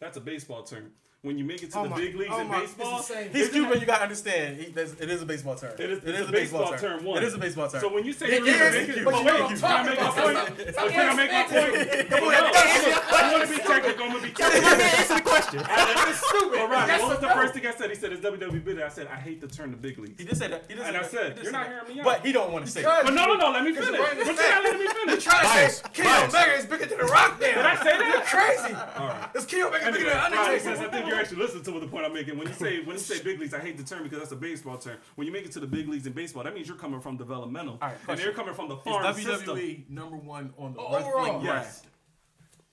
That's 0.00 0.16
a 0.16 0.20
baseball 0.20 0.62
They 0.62 0.90
when 1.22 1.36
you 1.36 1.44
make 1.44 1.62
it 1.62 1.70
to 1.70 1.78
oh 1.78 1.82
the 1.82 1.90
my, 1.90 1.96
big 1.96 2.16
leagues 2.16 2.32
oh 2.32 2.40
in 2.40 2.48
my, 2.48 2.60
baseball, 2.60 3.02
he's 3.30 3.50
Cuban. 3.50 3.78
You 3.78 3.84
gotta 3.84 4.04
understand. 4.04 4.56
He, 4.56 4.72
it 4.72 5.10
is 5.10 5.20
a 5.20 5.26
baseball 5.26 5.54
term. 5.54 5.74
It 5.78 5.90
is, 5.90 6.02
it 6.02 6.14
is 6.14 6.28
a 6.28 6.32
baseball, 6.32 6.70
baseball 6.70 6.78
term. 6.78 7.04
One. 7.04 7.18
It 7.18 7.24
is 7.24 7.34
a 7.34 7.38
baseball 7.38 7.68
term. 7.68 7.80
So 7.82 7.92
when 7.92 8.06
you 8.06 8.14
say 8.14 8.26
it, 8.28 8.42
it 8.42 8.48
is, 8.48 8.96
it, 8.96 9.04
but 9.04 9.18
you 9.18 9.24
wait, 9.26 9.60
can 9.60 9.64
I 9.64 9.82
make 9.84 10.00
my 10.00 10.10
point? 10.10 10.56
Can 10.56 11.08
I 11.10 11.14
make 11.14 11.30
my 11.30 11.42
point? 11.44 12.08
Come 12.08 12.24
on, 12.24 12.34
I'm 12.34 13.30
gonna 13.32 13.46
be 13.46 13.58
technical. 13.58 14.04
I'm 14.04 14.12
gonna 14.12 14.22
be 14.22 14.30
technical. 14.30 14.70
Answer 14.70 15.14
the 15.14 15.20
question. 15.20 15.58
That's 15.68 16.26
stupid. 16.26 16.58
All 16.58 16.68
right. 16.68 17.00
What 17.00 17.10
was 17.10 17.20
the 17.20 17.28
first 17.28 17.52
thing 17.52 17.66
I 17.66 17.74
said? 17.74 17.90
He 17.90 17.96
said 17.96 18.12
it's 18.12 18.24
WWE 18.24 18.64
business. 18.64 18.84
I 18.84 18.88
said 18.88 19.08
I 19.08 19.16
hate 19.16 19.42
the 19.42 19.48
term 19.48 19.72
the 19.72 19.76
big 19.76 19.98
leagues. 19.98 20.18
He 20.18 20.24
did 20.24 20.38
say 20.38 20.48
that. 20.48 20.70
And 20.70 20.96
I 20.96 21.02
said 21.02 21.38
you're 21.42 21.52
not 21.52 21.66
hearing 21.68 21.96
me 21.96 22.00
out. 22.00 22.04
But 22.06 22.24
he 22.24 22.32
don't 22.32 22.50
want 22.50 22.64
to 22.64 22.72
say. 22.72 22.82
But 22.82 23.12
no, 23.12 23.26
no, 23.26 23.36
no. 23.36 23.50
Let 23.50 23.64
me 23.64 23.74
finish. 23.74 23.90
But 23.90 24.16
you're 24.16 24.24
not 24.24 24.64
letting 24.64 24.80
me 24.80 24.86
finish. 24.86 25.24
You're 25.26 25.32
trying 25.32 25.68
to 25.68 25.70
say 25.70 25.82
Kenny 25.92 26.28
Omega 26.28 26.54
is 26.56 26.64
bigger 26.64 26.86
than 26.86 26.96
the 26.96 27.04
Rock 27.04 27.38
now. 27.38 27.46
Did 27.46 27.58
I 27.58 27.76
say 27.76 27.98
that? 27.98 28.08
You're 28.08 28.24
crazy. 28.24 28.74
All 28.96 29.08
right. 29.08 29.28
Is 29.34 29.44
Kenny 29.44 29.62
Omega 29.64 29.92
bigger 29.92 30.08
than 30.08 30.32
Undertaker? 30.32 31.09
you're 31.10 31.20
actually 31.20 31.38
listening 31.38 31.62
to 31.64 31.80
the 31.80 31.86
point 31.86 32.06
I'm 32.06 32.12
making. 32.12 32.38
When 32.38 32.48
you 32.48 32.54
say 32.54 32.80
when 32.80 32.96
you 32.96 33.02
say 33.02 33.22
big 33.22 33.38
leagues, 33.40 33.54
I 33.54 33.60
hate 33.60 33.76
the 33.76 33.82
term 33.82 34.02
because 34.02 34.18
that's 34.18 34.32
a 34.32 34.36
baseball 34.36 34.78
term. 34.78 34.98
When 35.16 35.26
you 35.26 35.32
make 35.32 35.44
it 35.44 35.52
to 35.52 35.60
the 35.60 35.66
big 35.66 35.88
leagues 35.88 36.06
in 36.06 36.12
baseball, 36.12 36.44
that 36.44 36.54
means 36.54 36.68
you're 36.68 36.76
coming 36.76 37.00
from 37.00 37.16
developmental, 37.16 37.78
All 37.82 37.88
right, 37.88 37.96
and 38.08 38.20
you're 38.20 38.32
coming 38.32 38.54
from 38.54 38.68
the 38.68 38.76
farm 38.78 39.04
Is 39.06 39.24
WWE 39.24 39.38
system. 39.38 39.84
number 39.88 40.16
one 40.16 40.52
on 40.58 40.74
the 40.74 40.80
oh, 40.80 40.94
wrestling 40.94 41.44
Yes. 41.44 41.82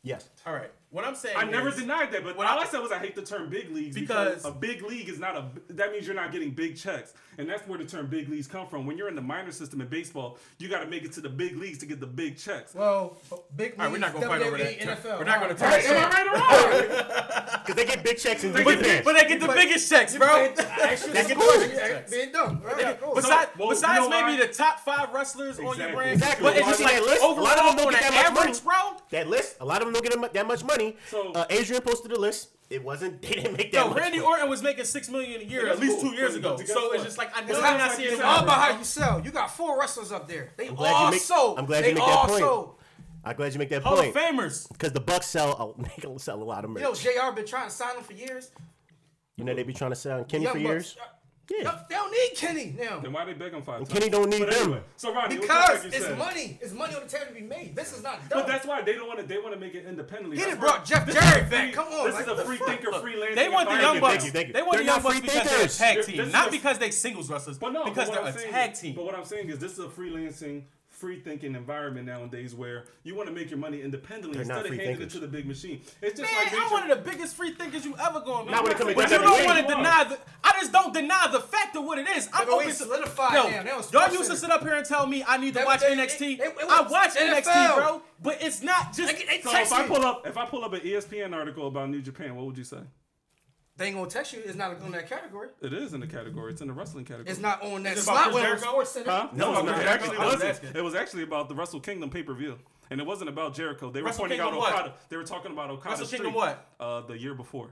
Yes. 0.03 0.29
All 0.45 0.53
right. 0.53 0.71
What 0.89 1.05
I'm 1.05 1.15
saying, 1.15 1.35
I 1.37 1.43
never 1.43 1.69
denied 1.69 2.13
that, 2.13 2.23
but 2.23 2.37
all 2.37 2.59
I, 2.59 2.65
said 2.65 2.79
was 2.79 2.93
I 2.93 2.99
hate 2.99 3.13
the 3.13 3.23
term 3.23 3.49
big 3.49 3.71
leagues 3.71 3.93
because, 3.93 4.35
Because- 4.35 4.45
a 4.45 4.51
big 4.51 4.81
league 4.81 5.09
is 5.09 5.19
not 5.19 5.35
a. 5.35 5.45
That 5.73 5.91
means 5.91 6.05
you're 6.05 6.15
not 6.15 6.31
getting 6.31 6.51
big 6.51 6.77
checks. 6.77 7.13
And 7.39 7.47
that's 7.47 7.67
where 7.67 7.77
the 7.77 7.85
term 7.85 8.07
big 8.07 8.29
leagues 8.29 8.47
come 8.47 8.67
from. 8.67 8.85
When 8.87 8.97
you're 8.97 9.09
in 9.09 9.15
the 9.15 9.21
minor 9.21 9.51
system 9.51 9.79
in 9.81 9.87
baseball, 9.87 10.37
you 10.57 10.67
got 10.69 10.79
to 10.83 10.87
make 10.87 11.03
it 11.03 11.11
to 11.13 11.21
the 11.21 11.29
big 11.29 11.55
leagues 11.55 11.77
to 11.79 11.85
get 11.85 11.99
the 11.99 12.07
big 12.07 12.37
checks. 12.37 12.73
Well, 12.73 13.17
big 13.55 13.71
leagues, 13.71 13.79
All 13.79 13.85
right, 13.85 13.91
we're 13.91 13.97
not 13.99 14.13
going 14.13 14.23
to 14.23 14.29
fight 14.29 14.41
over 14.41 14.57
that. 14.57 14.79
NFL. 14.79 15.19
We're 15.19 15.25
not 15.25 15.39
going 15.39 15.55
to 15.55 15.61
talk. 15.61 15.73
Am 15.73 15.97
I 15.97 16.09
right 16.09 16.27
or 16.27 16.33
wrong? 16.33 17.61
Because 17.61 17.75
they 17.75 17.85
get 17.85 18.03
big 18.03 18.17
checks 18.17 18.43
in 18.43 18.53
the 18.53 18.63
get 18.63 18.81
paid. 18.81 19.03
But 19.03 19.13
they 19.13 19.27
get 19.27 19.39
the 19.39 19.47
biggest 19.47 19.89
checks, 19.89 20.17
bro. 20.17 20.51
They 20.55 20.55
get 20.55 21.27
the 21.27 21.35
biggest 21.35 21.75
checks. 21.75 22.11
They 22.11 22.29
don't. 22.31 22.63
Besides, 23.15 23.51
besides 23.57 24.09
maybe 24.09 24.37
the 24.41 24.51
top 24.51 24.79
five 24.79 25.13
wrestlers 25.13 25.59
on 25.59 25.77
your 25.77 25.93
brand. 25.93 26.13
Exactly. 26.13 26.43
But 26.43 26.57
it's 26.57 26.67
just 26.67 26.81
like 26.81 26.97
overall, 26.97 27.39
a 27.39 27.41
lot 27.41 27.59
of 27.59 27.65
them 27.67 27.75
don't 27.77 27.91
get 27.91 28.11
that 28.11 28.33
much 28.33 28.63
money. 28.63 28.99
That 29.11 29.27
list, 29.27 29.57
a 29.59 29.65
lot 29.65 29.81
of 29.81 29.87
them 29.87 29.93
don't 29.93 30.03
get 30.03 30.33
that 30.33 30.47
much 30.47 30.63
money. 30.63 30.97
So, 31.09 31.31
uh, 31.33 31.45
Adrian 31.49 31.81
posted 31.81 32.11
a 32.11 32.19
list. 32.19 32.49
It 32.69 32.83
wasn't. 32.83 33.21
They 33.27 33.29
didn't 33.29 33.57
make 33.57 33.71
that. 33.71 33.87
No, 33.87 33.93
Randy. 33.93 34.19
Orton 34.19 34.49
was 34.49 34.61
making 34.61 34.85
six 34.85 35.09
million 35.09 35.41
a 35.41 35.43
year 35.43 35.67
at 35.67 35.79
least 35.79 36.01
two 36.01 36.13
years 36.13 36.35
ago. 36.35 36.57
So 36.57 36.93
it's 36.93 37.03
just 37.03 37.17
like 37.17 37.35
I 37.35 37.41
know 37.41 37.53
you're 37.53 37.61
not 37.61 37.91
seeing. 37.91 38.13
It's 38.13 38.21
all 38.21 38.43
about 38.43 38.61
how 38.61 38.77
you 38.77 38.83
sell. 38.83 39.21
You 39.23 39.31
got 39.31 39.51
four 39.51 39.79
wrestlers 39.79 40.11
up 40.11 40.27
there. 40.27 40.49
They 40.57 40.67
I'm 40.67 40.75
glad 40.75 40.93
all 40.93 41.05
you 41.05 41.11
make, 41.11 41.21
sold. 41.21 41.59
I'm 41.59 41.65
glad 41.65 41.83
they 41.83 41.89
you 41.89 41.95
make 41.95 42.05
that 42.05 42.27
point. 42.27 42.39
Sold. 42.39 42.75
I'm 43.23 43.35
glad 43.35 43.53
you 43.53 43.59
make 43.59 43.69
that 43.69 43.83
Hall 43.83 43.97
point. 43.97 44.15
Hall 44.15 44.23
of 44.23 44.35
Famers. 44.35 44.69
Because 44.69 44.93
the 44.93 45.01
Bucks 45.01 45.27
sell 45.27 45.75
a, 45.77 45.81
make 45.81 46.01
them 46.01 46.17
sell 46.17 46.41
a 46.41 46.43
lot 46.43 46.63
of 46.63 46.69
merch. 46.69 46.81
You 46.81 47.15
know, 47.15 47.29
Jr. 47.31 47.35
been 47.35 47.45
trying 47.45 47.67
to 47.67 47.73
sign 47.73 47.95
them 47.95 48.03
for 48.03 48.13
years. 48.13 48.51
You 49.35 49.43
know 49.43 49.53
they 49.53 49.63
be 49.63 49.73
trying 49.73 49.91
to 49.91 49.95
sign 49.95 50.23
Kenny 50.25 50.45
Young 50.45 50.53
for 50.53 50.59
years. 50.59 50.97
Yeah. 51.49 51.79
They 51.87 51.95
don't 51.95 52.11
need 52.11 52.35
Kenny 52.35 52.75
now. 52.77 52.99
Then 52.99 53.13
why 53.13 53.23
they 53.23 53.33
beg 53.33 53.53
him 53.53 53.61
five 53.61 53.79
well, 53.79 53.85
times? 53.85 53.99
Kenny 53.99 54.09
don't 54.09 54.29
need 54.29 54.39
but 54.39 54.49
them. 54.51 54.63
Anyway, 54.63 54.81
so 54.97 55.13
Rodney, 55.13 55.37
because 55.37 55.85
it's 55.85 55.97
said? 55.99 56.17
money. 56.17 56.59
It's 56.61 56.73
money 56.73 56.95
on 56.95 57.03
the 57.03 57.09
table 57.09 57.27
to 57.27 57.33
be 57.33 57.41
made. 57.41 57.75
This 57.75 57.93
is 57.93 58.03
not. 58.03 58.19
But 58.29 58.47
that's 58.47 58.65
why 58.65 58.81
they 58.81 58.93
don't 58.93 59.07
want 59.07 59.19
to. 59.19 59.25
They 59.25 59.37
want 59.37 59.53
to 59.53 59.59
make 59.59 59.73
it 59.73 59.85
independently. 59.85 60.37
He 60.37 60.43
done 60.43 60.59
brought 60.59 60.83
Jeff 60.85 61.07
Jarrett 61.09 61.49
back. 61.49 61.73
Come 61.73 61.87
on. 61.87 62.07
This 62.07 62.15
like, 62.15 62.27
is 62.27 62.39
a 62.39 62.45
free 62.45 62.57
thinker, 62.57 62.91
freelancer. 62.91 63.35
They 63.35 63.49
want 63.49 63.69
the 63.69 63.75
young 63.75 63.99
bucks. 63.99 64.23
Thank 64.23 64.25
you, 64.25 64.31
thank 64.31 64.47
you. 64.47 64.53
They 64.53 64.61
want 64.61 64.73
they're 64.73 64.81
the 64.81 64.85
young 64.85 65.01
bucks 65.01 65.19
because 65.21 65.49
they're 65.49 65.65
a 65.65 65.69
tag 65.95 66.05
team, 66.05 66.31
not 66.31 66.51
because 66.51 66.79
they 66.79 66.91
singles 66.91 67.29
wrestlers. 67.29 67.57
But 67.57 67.71
no, 67.71 67.85
because 67.85 68.09
they're 68.09 68.25
a 68.25 68.33
tag 68.33 68.73
team. 68.73 68.95
But 68.95 69.05
what 69.05 69.15
I'm 69.15 69.25
saying 69.25 69.49
is, 69.49 69.59
this 69.59 69.71
is 69.73 69.79
a 69.79 69.87
freelancing 69.87 70.63
free 70.97 71.19
thinking 71.19 71.53
environment 71.53 72.07
nowadays 72.07 72.55
where 72.55 72.85
you 73.03 73.13
want 73.13 73.29
to 73.29 73.33
make 73.33 73.51
your 73.51 73.59
money 73.59 73.81
independently 73.81 74.33
They're 74.33 74.41
instead 74.41 74.65
of 74.65 74.71
handing 74.71 74.97
thinkers. 74.97 75.05
it 75.05 75.09
to 75.11 75.19
the 75.19 75.27
big 75.27 75.45
machine. 75.45 75.81
It's 76.01 76.19
just 76.19 76.31
Man, 76.31 76.43
like 76.43 76.53
I'm 76.55 76.71
one 76.71 76.89
of 76.89 76.97
the 76.97 77.09
biggest 77.09 77.35
free 77.35 77.51
thinkers 77.51 77.85
you 77.85 77.95
ever 77.99 78.19
going 78.19 78.47
to 78.47 78.51
Not 78.51 78.63
when 78.63 78.71
it 78.71 78.77
comes 78.79 78.89
to 78.89 78.95
But 78.95 79.11
you 79.11 79.17
don't 79.19 79.45
want 79.45 79.59
to 79.59 79.75
deny 79.75 80.03
the. 80.05 80.17
I 80.43 80.53
just 80.59 80.71
don't 80.71 80.93
deny 80.93 81.27
the 81.31 81.39
fact 81.39 81.75
of 81.75 81.83
what 81.85 81.99
it 81.99 82.07
is. 82.09 82.27
I'm 82.33 82.49
open 82.49 82.65
to 82.65 82.73
solidify. 82.73 83.35
Yo, 83.35 83.63
y'all 83.93 84.11
used 84.11 84.31
to 84.31 84.37
sit 84.37 84.49
up 84.49 84.61
here 84.63 84.73
and 84.73 84.85
tell 84.85 85.05
me 85.05 85.23
I 85.27 85.37
need 85.37 85.53
to 85.53 85.63
watch 85.65 85.81
NXT. 85.81 86.41
I 86.41 86.81
watch 86.89 87.13
NXT, 87.13 87.75
bro, 87.75 88.01
but 88.21 88.41
it's 88.41 88.63
not 88.63 88.93
just. 88.93 89.15
so 89.43 89.59
if 89.59 89.71
I 89.71 89.87
pull 89.87 90.03
up, 90.03 90.25
if 90.25 90.35
I 90.35 90.45
pull 90.45 90.65
up 90.65 90.73
an 90.73 90.81
ESPN 90.81 91.33
article 91.33 91.67
about 91.67 91.91
New 91.91 92.01
Japan, 92.01 92.35
what 92.35 92.45
would 92.47 92.57
you 92.57 92.63
say? 92.63 92.79
They 93.77 93.87
ain't 93.87 93.95
gonna 93.95 94.09
text 94.09 94.33
you. 94.33 94.41
It's 94.43 94.55
not 94.55 94.81
on 94.81 94.91
that 94.91 95.07
category. 95.07 95.49
It 95.61 95.71
is 95.71 95.93
in 95.93 95.99
the 95.99 96.07
category. 96.07 96.51
It's 96.51 96.61
in 96.61 96.67
the 96.67 96.73
wrestling 96.73 97.05
category. 97.05 97.29
It's 97.29 97.39
not 97.39 97.61
on 97.61 97.83
that 97.83 97.93
it's 97.93 98.05
slot. 98.05 98.33
When 98.33 98.43
it 98.43 98.59
was 98.59 98.97
huh? 99.05 99.29
No, 99.33 99.61
no, 99.61 99.71
it 99.71 99.85
actually 99.85 100.17
wasn't. 100.17 100.75
It 100.75 100.83
was 100.83 100.95
actually 100.95 101.23
about 101.23 101.47
the 101.47 101.55
Wrestle 101.55 101.79
Kingdom 101.79 102.09
pay 102.09 102.23
per 102.23 102.33
view, 102.33 102.57
and 102.89 102.99
it 102.99 103.05
wasn't 103.05 103.29
about 103.29 103.53
Jericho. 103.53 103.91
They 103.91 104.01
were 104.01 104.11
pointing 104.11 104.39
out 104.39 104.53
Okada. 104.53 104.89
What? 104.89 105.09
They 105.09 105.17
were 105.17 105.23
talking 105.23 105.51
about 105.51 105.69
Okada. 105.69 105.91
Wrestle 105.91 106.07
Kingdom 106.07 106.33
what? 106.33 106.67
Uh, 106.79 107.01
the 107.01 107.17
year 107.19 107.35
before. 107.35 107.69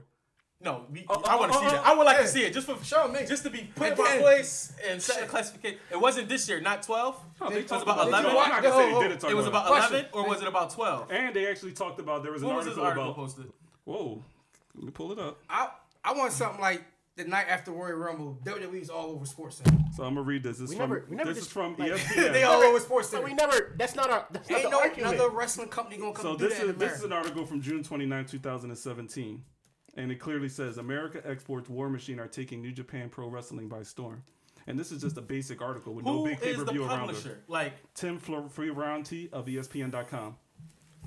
No, 0.58 0.86
we, 0.90 1.04
oh, 1.08 1.22
I 1.26 1.34
oh, 1.34 1.38
want 1.38 1.52
to 1.52 1.58
oh, 1.58 1.60
see 1.60 1.68
that. 1.68 1.84
I 1.84 1.94
would 1.94 2.04
like 2.04 2.16
yeah. 2.16 2.22
to 2.22 2.28
see 2.28 2.44
it 2.44 2.54
just 2.54 2.66
for 2.66 2.82
show 2.82 3.08
me, 3.08 3.26
just 3.26 3.42
to 3.42 3.50
be 3.50 3.70
put 3.74 3.92
in 3.92 3.98
my 3.98 4.16
place 4.18 4.72
and 4.88 5.02
set 5.02 5.22
a 5.22 5.26
classification. 5.26 5.78
It 5.90 6.00
wasn't 6.00 6.30
this 6.30 6.48
year, 6.48 6.60
not 6.60 6.82
twelve. 6.82 7.20
No, 7.40 7.50
they, 7.50 7.62
talked 7.62 7.82
about 7.82 8.06
eleven. 8.06 8.30
It. 8.30 9.24
It 9.24 9.34
was 9.34 9.46
about 9.46 9.66
eleven, 9.66 10.06
or 10.12 10.26
was 10.26 10.40
it 10.40 10.48
about 10.48 10.70
twelve? 10.70 11.10
And 11.10 11.36
they 11.36 11.46
actually 11.48 11.72
talked 11.72 12.00
about 12.00 12.22
there 12.22 12.32
was 12.32 12.42
an 12.42 12.48
article 12.48 12.84
about. 12.84 13.16
Posted? 13.16 13.52
Whoa, 13.84 14.22
let 14.76 14.84
me 14.84 14.90
pull 14.92 15.12
it 15.12 15.18
up. 15.18 15.38
I 16.06 16.12
want 16.12 16.32
something 16.32 16.60
like 16.60 16.84
the 17.16 17.24
night 17.24 17.46
after 17.48 17.72
Royal 17.72 17.96
Rumble, 17.96 18.38
WWE's 18.44 18.90
all 18.90 19.10
over 19.10 19.26
Sports 19.26 19.56
Center. 19.56 19.76
So 19.96 20.04
I'm 20.04 20.14
gonna 20.14 20.22
read 20.22 20.44
this. 20.44 20.58
This, 20.58 20.70
we 20.70 20.76
from, 20.76 20.90
never, 20.90 21.06
never 21.08 21.34
this 21.34 21.38
just, 21.38 21.48
is 21.48 21.52
from 21.52 21.76
like, 21.76 21.92
ESPN. 21.92 22.32
they 22.32 22.44
all 22.44 22.62
over 22.62 22.78
Sports 22.78 23.08
Center. 23.08 23.24
So 23.24 23.28
we 23.28 23.34
never. 23.34 23.74
That's 23.76 23.96
not 23.96 24.10
our. 24.10 24.26
That's 24.30 24.48
Ain't 24.50 24.64
not 24.64 24.72
no 24.72 24.80
argument. 24.80 25.14
another 25.14 25.30
wrestling 25.30 25.68
company 25.68 25.96
gonna 25.96 26.12
come. 26.12 26.22
So 26.22 26.36
this 26.36 26.60
is 26.60 26.76
this 26.76 26.98
is 26.98 27.04
an 27.04 27.12
article 27.12 27.44
from 27.44 27.60
June 27.60 27.82
29, 27.82 28.26
2017, 28.26 29.42
and 29.96 30.12
it 30.12 30.20
clearly 30.20 30.48
says 30.48 30.78
America 30.78 31.20
exports 31.24 31.68
war 31.68 31.88
machine 31.88 32.20
are 32.20 32.28
taking 32.28 32.62
New 32.62 32.72
Japan 32.72 33.08
Pro 33.08 33.28
Wrestling 33.28 33.68
by 33.68 33.82
storm. 33.82 34.22
And 34.68 34.78
this 34.78 34.92
is 34.92 35.02
just 35.02 35.16
a 35.16 35.22
basic 35.22 35.62
article 35.62 35.94
with 35.94 36.04
Who 36.04 36.12
no 36.12 36.24
big 36.24 36.40
pay 36.40 36.54
per 36.54 36.64
view 36.64 36.84
around 36.84 37.10
it. 37.10 37.42
Like 37.48 37.72
Tim 37.94 38.20
Fiorvanti 38.20 39.32
of 39.32 39.46
ESPN.com. 39.46 40.36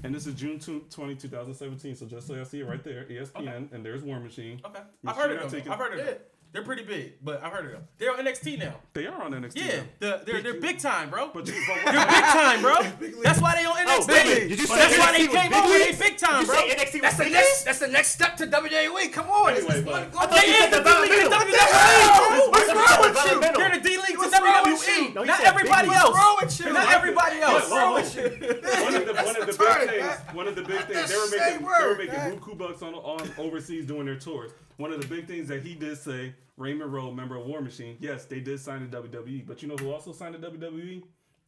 And 0.04 0.16
this 0.16 0.28
is 0.28 0.36
June 0.36 0.60
20, 0.60 1.16
2017. 1.16 1.96
So 1.96 2.06
just 2.06 2.28
so 2.28 2.36
y'all 2.36 2.46
see 2.46 2.62
it 2.62 2.68
right 2.68 2.84
there, 2.84 3.06
ESPN, 3.10 3.36
okay. 3.36 3.66
and 3.72 3.86
there's 3.86 4.04
War 4.04 4.20
Machine. 4.20 4.62
Okay. 4.66 4.80
Make 5.04 5.16
I've, 5.16 5.22
heard 5.22 5.32
of 5.32 5.54
it, 5.54 5.68
I've 5.68 5.80
heard 5.80 5.94
of 5.94 6.00
it. 6.00 6.29
They're 6.52 6.64
pretty 6.64 6.82
big, 6.84 7.14
but 7.22 7.44
I've 7.44 7.52
heard 7.52 7.66
of 7.66 7.72
them. 7.74 7.84
They're 8.00 8.12
on 8.12 8.26
NXT 8.26 8.58
now. 8.58 8.74
They 8.94 9.06
are 9.06 9.22
on 9.22 9.34
NXT. 9.34 9.56
Yeah, 9.56 9.84
the, 10.00 10.24
they're 10.26 10.42
they're 10.42 10.60
big 10.60 10.80
time, 10.80 11.12
bro. 11.12 11.28
But, 11.28 11.46
but 11.46 11.46
they're 11.46 12.08
big 12.08 12.26
time, 12.26 12.62
bro. 12.64 12.82
That's 13.24 13.40
why 13.40 13.56
they 13.56 13.66
on 13.66 13.76
NXT. 13.78 13.86
Oh, 13.88 14.08
baby. 14.08 14.50
Did 14.50 14.60
you 14.60 14.66
say 14.66 14.76
that's 14.76 14.96
NXT 14.96 15.00
why 15.00 15.12
they 15.12 15.28
came 15.28 15.54
over. 15.54 15.78
They 15.78 15.92
big 15.92 16.18
time, 16.18 16.46
bro. 16.46 16.56
NXT 16.56 17.02
that's 17.02 17.18
the 17.18 17.30
next. 17.30 17.64
That's 17.66 17.80
the 17.80 17.88
next 17.88 18.10
step 18.10 18.36
to 18.38 18.48
WWE. 18.48 19.14
Come 19.14 19.30
on. 19.30 19.54
Anyway, 19.54 19.84
but, 19.84 19.94
I 19.94 20.06
thought 20.06 20.32
they 20.32 20.38
is 20.38 20.72
the 20.72 20.82
D 20.82 20.90
League 20.90 21.30
WWE. 21.30 22.50
What's 22.50 22.74
wrong 22.74 23.02
with 23.06 23.26
you? 23.26 23.40
They're 23.40 23.70
the 23.70 23.90
D 23.90 23.98
League 23.98 24.18
to 24.18 24.30
WWE. 24.34 25.26
Not 25.28 25.42
everybody 25.42 25.90
else. 25.90 26.16
What's 26.16 26.18
wrong 26.18 26.38
with 26.42 26.60
you? 26.60 26.74
Not 26.74 26.94
everybody 26.94 27.40
else. 27.42 27.70
What's 27.70 27.72
wrong 27.72 27.94
with 27.94 28.16
you? 28.16 28.24
One 28.74 29.36
of 29.36 29.46
the 29.46 29.54
big 29.54 29.90
things. 29.90 30.36
One 30.36 30.48
of 30.48 30.56
the 30.56 30.64
big 30.64 30.82
things. 30.86 31.10
They 31.10 31.16
were 31.16 31.30
making 31.30 31.60
they 31.60 31.86
were 31.86 31.96
making 31.96 32.40
buku 32.40 32.58
bucks 32.58 32.82
on 32.82 32.96
on 32.96 33.30
overseas 33.38 33.86
doing 33.86 34.08
their 34.08 34.18
tours 34.18 34.52
one 34.80 34.94
of 34.94 35.02
the 35.02 35.08
big 35.08 35.28
things 35.28 35.50
that 35.50 35.62
he 35.62 35.76
did 35.76 35.98
say, 35.98 36.34
Raymond 36.56 36.94
Rowe, 36.94 37.12
member 37.12 37.36
of 37.36 37.46
War 37.46 37.62
Machine, 37.62 37.98
yes, 38.00 38.24
they 38.24 38.40
did 38.40 38.62
sign 38.62 38.90
the 38.90 39.02
WWE. 39.02 39.46
But 39.46 39.62
you 39.62 39.68
know 39.68 39.76
who 39.76 39.92
also 39.92 40.14
signed 40.14 40.36
the 40.36 40.50
WWE? 40.50 41.04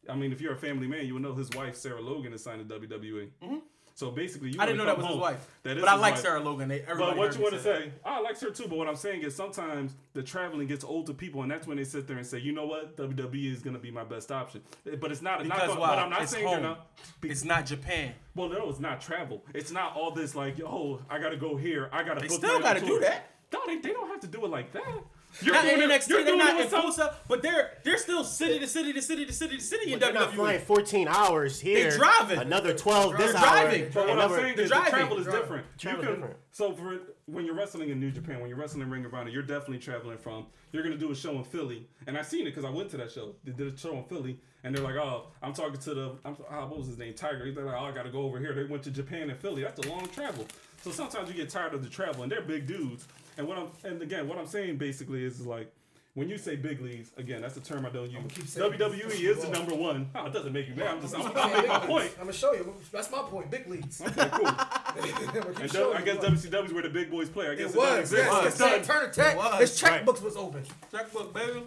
I 0.06 0.14
mean, 0.14 0.32
if 0.32 0.40
you're 0.42 0.52
a 0.52 0.58
family 0.58 0.86
man, 0.86 1.06
you 1.06 1.14
would 1.14 1.22
know 1.22 1.34
his 1.34 1.48
wife, 1.50 1.74
Sarah 1.74 2.02
Logan, 2.02 2.34
is 2.34 2.44
signed 2.44 2.68
the 2.68 2.74
WWE. 2.78 3.30
Mm-hmm. 3.42 3.56
So 3.94 4.10
basically, 4.10 4.50
you 4.50 4.56
I 4.58 4.66
didn't 4.66 4.78
know 4.78 4.86
that 4.86 4.96
was 4.96 5.06
home. 5.06 5.16
his 5.16 5.22
wife. 5.22 5.46
That 5.62 5.76
is 5.76 5.82
but 5.82 5.90
I 5.90 5.94
like 5.94 6.14
wife. 6.14 6.22
Sarah 6.22 6.40
Logan. 6.40 6.68
They, 6.68 6.82
but 6.86 7.16
what 7.16 7.36
you 7.36 7.42
want 7.42 7.54
to 7.54 7.60
say? 7.60 7.92
I 8.04 8.20
like 8.20 8.40
her 8.40 8.50
too. 8.50 8.66
But 8.68 8.78
what 8.78 8.88
I'm 8.88 8.96
saying 8.96 9.22
is 9.22 9.34
sometimes 9.34 9.94
the 10.14 10.22
traveling 10.22 10.66
gets 10.66 10.84
old 10.84 11.06
to 11.06 11.14
people, 11.14 11.42
and 11.42 11.50
that's 11.50 11.66
when 11.66 11.76
they 11.76 11.84
sit 11.84 12.06
there 12.06 12.16
and 12.16 12.26
say, 12.26 12.38
you 12.38 12.52
know 12.52 12.66
what, 12.66 12.96
WWE 12.96 13.52
is 13.52 13.62
gonna 13.62 13.78
be 13.78 13.90
my 13.90 14.04
best 14.04 14.32
option. 14.32 14.62
Eh, 14.90 14.96
but 15.00 15.12
it's 15.12 15.22
not. 15.22 15.42
Because 15.42 15.68
not, 15.68 15.78
why? 15.78 15.88
But 15.88 15.98
I'm 15.98 16.10
not 16.10 16.22
it's 16.22 16.32
saying 16.32 16.46
home. 16.46 16.62
Not, 16.62 16.86
be, 17.20 17.30
it's 17.30 17.44
not 17.44 17.66
Japan. 17.66 18.14
Well, 18.34 18.48
no, 18.48 18.68
it's 18.70 18.80
not 18.80 19.00
travel. 19.00 19.44
It's 19.54 19.70
not 19.70 19.94
all 19.94 20.10
this 20.10 20.34
like, 20.34 20.60
oh, 20.62 21.00
I 21.10 21.18
gotta 21.18 21.36
go 21.36 21.56
here. 21.56 21.90
I 21.92 22.02
gotta. 22.02 22.20
They 22.20 22.28
book 22.28 22.38
still 22.38 22.60
gotta 22.60 22.80
do 22.80 22.98
that. 23.00 23.30
No, 23.52 23.60
they, 23.66 23.76
they 23.76 23.92
don't 23.92 24.08
have 24.08 24.20
to 24.20 24.26
do 24.26 24.44
it 24.44 24.48
like 24.48 24.72
that. 24.72 25.04
You're 25.40 25.54
not 25.54 25.64
doing 25.64 25.88
NXT, 25.88 26.08
you're 26.08 26.24
they're 26.24 26.36
not 26.36 26.60
in 26.60 26.68
Tulsa, 26.68 27.16
but 27.26 27.42
they're 27.42 27.78
they're 27.84 27.98
still 27.98 28.24
city 28.24 28.58
to 28.58 28.66
city 28.66 28.92
to 28.92 29.00
city 29.00 29.24
to 29.24 29.32
city 29.32 29.56
to 29.56 29.62
city 29.62 29.92
in 29.92 29.98
WWE. 29.98 30.02
They're 30.02 30.12
not 30.12 30.34
flying 30.34 30.60
14 30.60 31.08
hours 31.08 31.60
here. 31.60 31.90
They're 31.90 31.98
driving 31.98 32.38
another 32.38 32.74
12 32.74 33.16
this 33.16 33.32
they're. 33.32 33.40
Driving. 33.40 33.90
But 33.92 34.08
what 34.08 34.18
I'm 34.18 34.30
saying 34.30 34.58
is 34.58 34.70
the 34.70 34.76
travel 34.76 35.18
is 35.18 35.26
different. 35.26 35.66
Travel 35.78 36.00
you 36.00 36.06
can, 36.06 36.14
different. 36.16 36.36
So 36.50 36.74
for 36.74 36.98
when 37.26 37.46
you're 37.46 37.54
wrestling 37.54 37.88
in 37.88 37.98
New 37.98 38.10
Japan, 38.10 38.40
when 38.40 38.48
you're 38.48 38.58
wrestling 38.58 38.82
in 38.82 38.90
Ring 38.90 39.04
of 39.04 39.14
Honor, 39.14 39.30
you're 39.30 39.42
definitely 39.42 39.78
traveling 39.78 40.18
from. 40.18 40.46
You're 40.72 40.82
gonna 40.82 40.96
do 40.96 41.10
a 41.10 41.14
show 41.14 41.36
in 41.36 41.44
Philly, 41.44 41.86
and 42.06 42.18
I 42.18 42.22
seen 42.22 42.42
it 42.42 42.54
because 42.54 42.64
I 42.64 42.70
went 42.70 42.90
to 42.90 42.96
that 42.98 43.10
show. 43.10 43.34
They 43.44 43.52
did 43.52 43.72
a 43.72 43.76
show 43.76 43.96
in 43.96 44.04
Philly, 44.04 44.38
and 44.64 44.74
they're 44.74 44.84
like, 44.84 44.96
"Oh, 44.96 45.28
I'm 45.42 45.52
talking 45.52 45.80
to 45.80 45.94
the 45.94 46.12
I'm, 46.24 46.36
oh, 46.50 46.66
what 46.66 46.78
was 46.78 46.88
his 46.88 46.98
name, 46.98 47.14
Tiger." 47.14 47.50
They're 47.50 47.64
like, 47.64 47.80
"Oh, 47.80 47.84
I 47.84 47.92
gotta 47.92 48.10
go 48.10 48.22
over 48.22 48.38
here." 48.38 48.54
They 48.54 48.64
went 48.64 48.82
to 48.84 48.90
Japan 48.90 49.30
and 49.30 49.38
Philly. 49.38 49.62
That's 49.62 49.84
a 49.86 49.88
long 49.88 50.08
travel. 50.08 50.46
So 50.82 50.90
sometimes 50.90 51.28
you 51.28 51.34
get 51.34 51.48
tired 51.48 51.74
of 51.74 51.82
the 51.82 51.88
travel, 51.88 52.22
and 52.22 52.32
they're 52.32 52.42
big 52.42 52.66
dudes. 52.66 53.06
And 53.38 53.48
what 53.48 53.58
I'm 53.58 53.68
and 53.84 54.02
again, 54.02 54.28
what 54.28 54.38
I'm 54.38 54.46
saying 54.46 54.76
basically 54.76 55.24
is 55.24 55.46
like 55.46 55.72
when 56.14 56.28
you 56.28 56.36
say 56.36 56.56
big 56.56 56.82
leagues, 56.82 57.10
again, 57.16 57.40
that's 57.40 57.56
a 57.56 57.60
term 57.60 57.86
I 57.86 57.88
don't 57.88 58.10
use. 58.10 58.20
WWE 58.54 59.08
is 59.08 59.42
the 59.42 59.48
number 59.48 59.74
one. 59.74 60.10
Oh, 60.14 60.26
it 60.26 60.32
doesn't 60.34 60.52
make 60.52 60.68
you 60.68 60.74
mad. 60.74 60.88
I'm 60.88 61.00
just, 61.00 61.14
I'm, 61.14 61.26
I'm 61.34 61.52
making 61.52 61.68
my 61.68 61.78
point. 61.78 62.10
I'm 62.18 62.24
gonna 62.24 62.32
show 62.34 62.52
you. 62.52 62.74
That's 62.92 63.10
my 63.10 63.22
point. 63.22 63.50
Big 63.50 63.66
leagues. 63.66 64.02
Okay, 64.02 64.28
cool. 64.32 64.46
and 64.46 65.72
w- 65.72 65.94
I 65.94 66.02
guess 66.02 66.18
WCW 66.18 66.66
is 66.66 66.72
where 66.74 66.82
the 66.82 66.90
big 66.90 67.10
boys 67.10 67.30
play. 67.30 67.48
I 67.48 67.54
guess 67.54 67.70
it, 67.70 67.76
it 67.76 67.78
was. 67.78 68.12
Yes, 68.12 68.46
it's 68.46 68.58
done. 68.58 68.82
Turner 68.82 69.08
Tech. 69.10 69.38
His 69.58 69.80
checkbooks 69.80 70.06
right. 70.06 70.22
was 70.22 70.36
open. 70.36 70.64
Checkbook, 70.90 71.32
baby. 71.32 71.52
Right. 71.52 71.64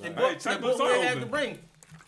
They 0.00 0.08
booked, 0.08 0.44
checkbooks 0.44 0.78
they 0.78 0.84
are 0.84 1.06
open. 1.06 1.20
The 1.20 1.26
ring. 1.26 1.58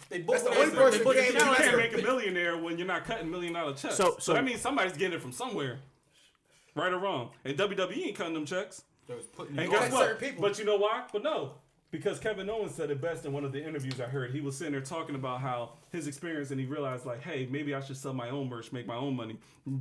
They 0.09 0.19
booked 0.20 0.45
that's 0.45 0.55
the 0.55 0.62
only 0.62 0.74
person 0.74 0.99
they 0.99 1.05
booked 1.05 1.32
you, 1.32 1.39
can't 1.39 1.77
make 1.77 1.93
a 1.93 2.03
millionaire 2.03 2.57
when 2.57 2.78
you're 2.78 2.86
not 2.86 3.05
cutting 3.05 3.31
million 3.31 3.53
dollar 3.53 3.74
checks. 3.74 3.97
So, 3.97 4.12
so, 4.12 4.16
so 4.19 4.32
that 4.32 4.45
means 4.45 4.62
somebody's 4.62 4.97
getting 4.97 5.16
it 5.16 5.20
from 5.20 5.32
somewhere 5.32 5.78
right 6.74 6.92
or 6.92 6.98
wrong. 6.98 7.30
And 7.44 7.56
WWE 7.56 8.06
ain't 8.06 8.16
cutting 8.16 8.34
them 8.34 8.46
checks. 8.46 8.82
And 9.09 9.70
guess 9.70 9.92
what? 9.92 10.18
People. 10.18 10.42
But 10.42 10.59
you 10.59 10.64
know 10.64 10.76
why? 10.76 11.05
But 11.12 11.22
no, 11.22 11.52
because 11.90 12.18
Kevin 12.18 12.48
Owens 12.48 12.74
said 12.74 12.90
it 12.90 13.01
best 13.01 13.24
in 13.24 13.32
one 13.32 13.44
of 13.44 13.52
the 13.52 13.62
interviews 13.62 14.01
I 14.01 14.05
heard. 14.05 14.30
He 14.30 14.40
was 14.40 14.56
sitting 14.56 14.72
there 14.72 14.80
talking 14.80 15.14
about 15.14 15.40
how 15.40 15.74
his 15.94 16.06
experience 16.06 16.50
and 16.50 16.60
he 16.60 16.66
realized 16.66 17.06
like, 17.06 17.22
hey, 17.22 17.48
maybe 17.50 17.74
I 17.74 17.80
should 17.80 17.96
sell 17.96 18.12
my 18.12 18.28
own 18.28 18.48
merch, 18.48 18.72
make 18.72 18.86
my 18.86 18.96
own 18.96 19.16
money. 19.16 19.38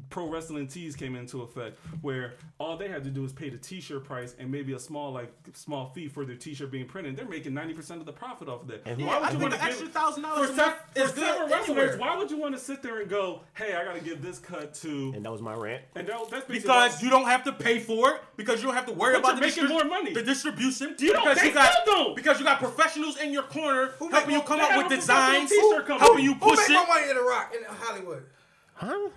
Pro 0.09 0.29
wrestling 0.29 0.67
tees 0.67 0.95
came 0.95 1.13
into 1.13 1.41
effect 1.41 1.77
where 2.01 2.35
all 2.57 2.77
they 2.77 2.87
had 2.87 3.03
to 3.03 3.09
do 3.09 3.25
is 3.25 3.33
pay 3.33 3.49
the 3.49 3.57
t-shirt 3.57 4.05
price 4.05 4.33
and 4.39 4.49
maybe 4.49 4.71
a 4.71 4.79
small 4.79 5.11
like 5.11 5.33
small 5.53 5.89
fee 5.89 6.07
for 6.07 6.23
their 6.23 6.37
t-shirt 6.37 6.71
being 6.71 6.85
printed. 6.85 7.17
They're 7.17 7.27
making 7.27 7.53
ninety 7.53 7.73
percent 7.73 7.99
of 7.99 8.05
the 8.05 8.13
profit 8.13 8.47
off 8.47 8.61
of 8.61 8.67
that. 8.69 8.83
And 8.85 9.01
yeah, 9.01 9.07
why 9.07 9.19
would 9.19 9.33
you 9.33 9.39
want 9.39 9.53
to 9.55 9.61
extra 9.63 9.87
thousand 9.87 10.23
dollars 10.23 10.51
for, 10.51 10.55
for 10.55 11.07
several 11.07 11.49
wrestlers? 11.49 11.69
Anywhere. 11.69 11.97
Why 11.97 12.17
would 12.17 12.31
you 12.31 12.37
want 12.37 12.55
to 12.55 12.61
sit 12.61 12.81
there 12.81 13.01
and 13.01 13.09
go, 13.09 13.41
hey, 13.55 13.75
I 13.75 13.83
got 13.83 13.95
to 13.95 14.01
give 14.01 14.21
this 14.21 14.39
cut 14.39 14.73
to? 14.75 15.11
And 15.13 15.25
that 15.25 15.31
was 15.31 15.41
my 15.41 15.53
rant. 15.53 15.83
And 15.95 16.07
that, 16.07 16.29
that's 16.29 16.45
because 16.45 17.03
you 17.03 17.09
don't 17.09 17.25
have 17.25 17.43
to 17.43 17.51
pay 17.51 17.79
for 17.79 18.11
it 18.11 18.21
because 18.37 18.61
you 18.61 18.67
don't 18.67 18.75
have 18.75 18.85
to 18.85 18.93
worry 18.93 19.15
but 19.15 19.19
about 19.19 19.35
the 19.35 19.41
making 19.41 19.65
distri- 19.65 19.69
more 19.69 19.83
money, 19.83 20.13
the 20.13 20.23
distribution. 20.23 20.95
You 20.97 21.11
don't, 21.11 21.27
because 21.27 21.43
you 21.43 21.53
got 21.53 22.15
because 22.15 22.39
you 22.39 22.45
got 22.45 22.59
professionals 22.59 23.19
in 23.19 23.33
your 23.33 23.43
corner 23.43 23.87
who 23.99 24.07
helping 24.09 24.35
you 24.35 24.41
come 24.43 24.61
up 24.61 24.77
with 24.77 24.87
designs. 24.87 25.51
How 26.03 26.17
you 26.17 26.35
pushing? 26.35 26.65
Who 26.65 26.73
make 26.73 26.87
more 26.87 26.95
money 26.95 27.09
in 27.09 27.15
the 27.15 27.23
Rock 27.23 27.55
in 27.55 27.63
Hollywood? 27.63 28.23
Huh? 28.73 29.09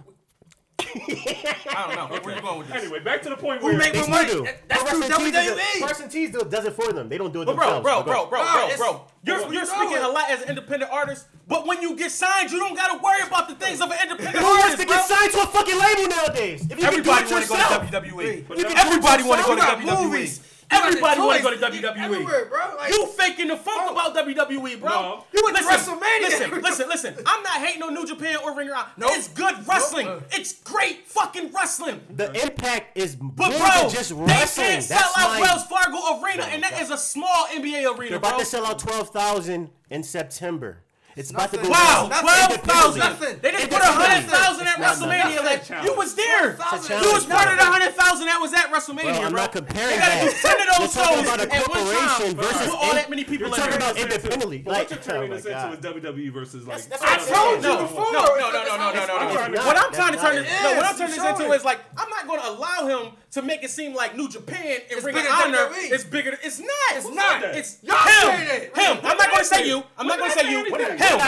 I 0.87 1.95
don't 1.95 2.11
know. 2.11 2.19
Where 2.21 2.37
you 2.37 2.43
going 2.43 2.59
with 2.59 2.69
this? 2.69 2.83
Anyway, 2.83 3.01
back 3.01 3.23
to 3.23 3.29
the 3.31 3.37
point 3.37 3.63
where 3.63 3.77
make 3.77 3.95
more 3.95 4.09
money? 4.09 4.31
do. 4.31 4.47
That's 4.69 4.91
through 4.91 5.03
WWE. 5.03 5.81
Carson 5.81 6.09
T's 6.09 6.31
does 6.31 6.65
it 6.65 6.73
for 6.75 6.93
them. 6.93 7.09
They 7.09 7.19
don't 7.19 7.33
do 7.33 7.43
it 7.43 7.47
bro, 7.47 7.55
themselves. 7.55 7.83
bro, 7.83 8.03
bro, 8.03 8.27
bro, 8.27 8.45
bro, 8.45 8.69
bro, 8.69 8.77
bro. 8.77 9.05
You're, 9.25 9.53
you're 9.53 9.67
speaking 9.67 9.97
a 9.97 10.09
lot 10.09 10.31
as 10.31 10.43
an 10.43 10.49
independent 10.51 10.93
artist, 10.93 11.27
but 11.49 11.67
when 11.67 11.83
you 11.83 11.97
get 11.97 12.13
signed, 12.13 12.51
you 12.51 12.59
don't 12.59 12.77
gotta 12.77 13.03
worry 13.03 13.21
about 13.27 13.49
the 13.49 13.55
things 13.57 13.81
of 13.81 13.91
an 13.91 13.99
independent 14.03 14.37
Who 14.39 14.45
wants 14.45 14.77
to 14.77 14.87
bro. 14.87 14.97
get 14.97 15.05
signed 15.07 15.33
to 15.33 15.43
a 15.43 15.47
fucking 15.47 15.79
label 15.79 16.09
nowadays? 16.09 16.67
If 16.71 16.79
you 16.79 16.87
Everybody 16.87 17.27
can 17.27 17.29
do 17.29 17.45
it 17.45 17.51
wanna 17.51 17.91
go 17.91 17.99
to 17.99 18.01
WWE. 18.01 18.59
You 18.59 18.65
Everybody 18.77 19.23
wanna 19.25 19.43
go 19.43 19.57
to 19.57 19.63
WWE. 19.63 20.03
movies. 20.05 20.41
Everybody 20.71 21.21
want 21.21 21.37
to 21.39 21.43
go 21.43 21.71
to 21.71 21.79
WWE. 21.81 22.49
Bro. 22.49 22.77
Like, 22.77 22.93
you 22.93 23.07
faking 23.07 23.49
the 23.49 23.57
funk 23.57 23.83
bro. 23.83 23.93
about 23.93 24.15
WWE, 24.15 24.81
bro. 24.81 24.89
No. 24.89 25.25
You 25.33 25.43
went 25.45 25.57
listen, 25.57 25.95
to 25.95 26.01
WrestleMania. 26.01 26.21
Listen, 26.21 26.63
listen, 26.63 26.89
listen. 26.89 27.15
I'm 27.27 27.43
not 27.43 27.55
hating 27.55 27.83
on 27.83 27.95
New 27.95 28.07
Japan 28.07 28.39
or 28.45 28.55
Ring 28.55 28.69
Around. 28.69 28.89
Nope. 28.97 29.11
It's 29.15 29.29
good 29.29 29.67
wrestling. 29.67 30.07
Nope. 30.07 30.25
It's 30.33 30.55
great 30.63 31.07
fucking 31.07 31.53
wrestling. 31.53 32.01
The 32.11 32.33
impact 32.43 32.97
is 32.97 33.17
but 33.17 33.51
more 33.51 33.59
bro, 33.59 33.81
than 33.83 33.91
just 33.91 34.13
wrestling. 34.13 34.67
They 34.67 34.73
can't 34.73 34.83
sell 34.83 35.13
out. 35.17 35.41
Wells 35.41 35.65
Fargo 35.67 36.23
Arena, 36.23 36.43
no, 36.43 36.49
and 36.49 36.63
that 36.63 36.81
is 36.81 36.91
a 36.91 36.99
small 36.99 37.47
NBA 37.53 37.97
arena. 37.97 38.11
They're 38.11 38.19
about 38.19 38.31
bro. 38.31 38.39
to 38.41 38.45
sell 38.45 38.67
out 38.67 38.79
twelve 38.79 39.11
thousand 39.11 39.71
in 39.91 40.03
September. 40.03 40.79
It's 41.17 41.33
nothing. 41.33 41.61
to 41.61 41.65
go. 41.65 41.73
Wow, 41.73 42.13
twelve 42.13 42.61
thousand. 42.61 43.41
They 43.41 43.51
just 43.51 43.71
put 43.71 43.81
a 43.81 43.89
hundred 43.89 44.29
thousand 44.29 44.67
at 44.69 44.77
WrestleMania. 44.77 45.41
Like 45.41 45.65
you 45.85 45.97
was 45.97 46.15
there. 46.15 46.53
You 46.53 47.13
was 47.13 47.25
part 47.25 47.49
of 47.49 47.57
the 47.57 47.65
hundred 47.65 47.97
thousand 47.97 48.27
that 48.29 48.37
was 48.37 48.53
at 48.53 48.69
WrestleMania. 48.69 49.17
Bro, 49.17 49.25
I'm 49.25 49.33
bro. 49.33 49.41
not 49.49 49.53
comparing. 49.53 49.97
They 49.97 49.99
gotta 49.99 50.29
do 50.29 50.37
ten 50.37 50.61
of 50.61 50.69
those 50.77 50.93
shows 50.93 51.25
about 51.25 51.41
a 51.41 51.49
corporation 51.49 52.37
versus 52.37 52.69
all 52.69 52.93
that 52.93 53.09
many 53.09 53.25
people. 53.25 53.49
You're 53.49 53.57
talking 53.57 53.81
about 53.81 53.97
independently. 53.97 54.61
What 54.61 54.91
you're 54.91 55.01
turning 55.01 55.31
this 55.31 55.47
into 55.47 55.73
is 55.73 55.81
WWE 55.81 56.33
versus 56.33 56.67
like. 56.69 56.85
I 57.01 57.17
told 57.17 57.65
you 57.65 57.75
before. 57.81 58.13
No, 58.13 58.37
no, 58.37 58.53
no, 58.53 58.61
no, 58.77 58.77
no, 58.77 59.01
no, 59.01 59.47
no. 59.57 59.61
What 59.65 59.77
I'm 59.81 59.93
trying 59.97 60.13
to 60.13 60.21
turn 60.21 60.37
this, 60.37 60.53
no, 60.63 60.77
what 60.77 60.85
I'm 60.85 60.99
turning 61.01 61.17
this 61.17 61.25
into 61.25 61.49
is 61.53 61.65
like 61.65 61.81
I'm 61.97 62.11
not 62.11 62.29
going 62.29 62.45
to 62.45 62.49
allow 62.53 62.85
him 62.93 63.17
to 63.37 63.43
make 63.43 63.63
it 63.63 63.71
seem 63.71 63.95
like 63.95 64.17
New 64.17 64.29
Japan 64.31 64.81
and 64.81 64.83
it's 64.89 65.05
Ring 65.05 65.15
of 65.15 65.25
Honor 65.29 65.69
is 65.77 66.05
bigger. 66.05 66.39
It's 66.43 66.59
not. 66.59 66.71
It's 66.93 67.15
not. 67.15 67.45
It's 67.53 67.79
y'all 67.83 67.97
him. 68.01 68.33
Him. 68.33 68.71
him. 68.73 68.97
I'm 69.05 69.17
not 69.17 69.29
going 69.29 69.41
to 69.41 69.45
say 69.45 69.69
you. 69.69 69.83
I'm 69.99 70.07
not 70.07 70.19
going 70.19 70.31
to 70.31 70.39
say 70.39 70.51
you. 70.51 70.65
Him. 70.65 71.21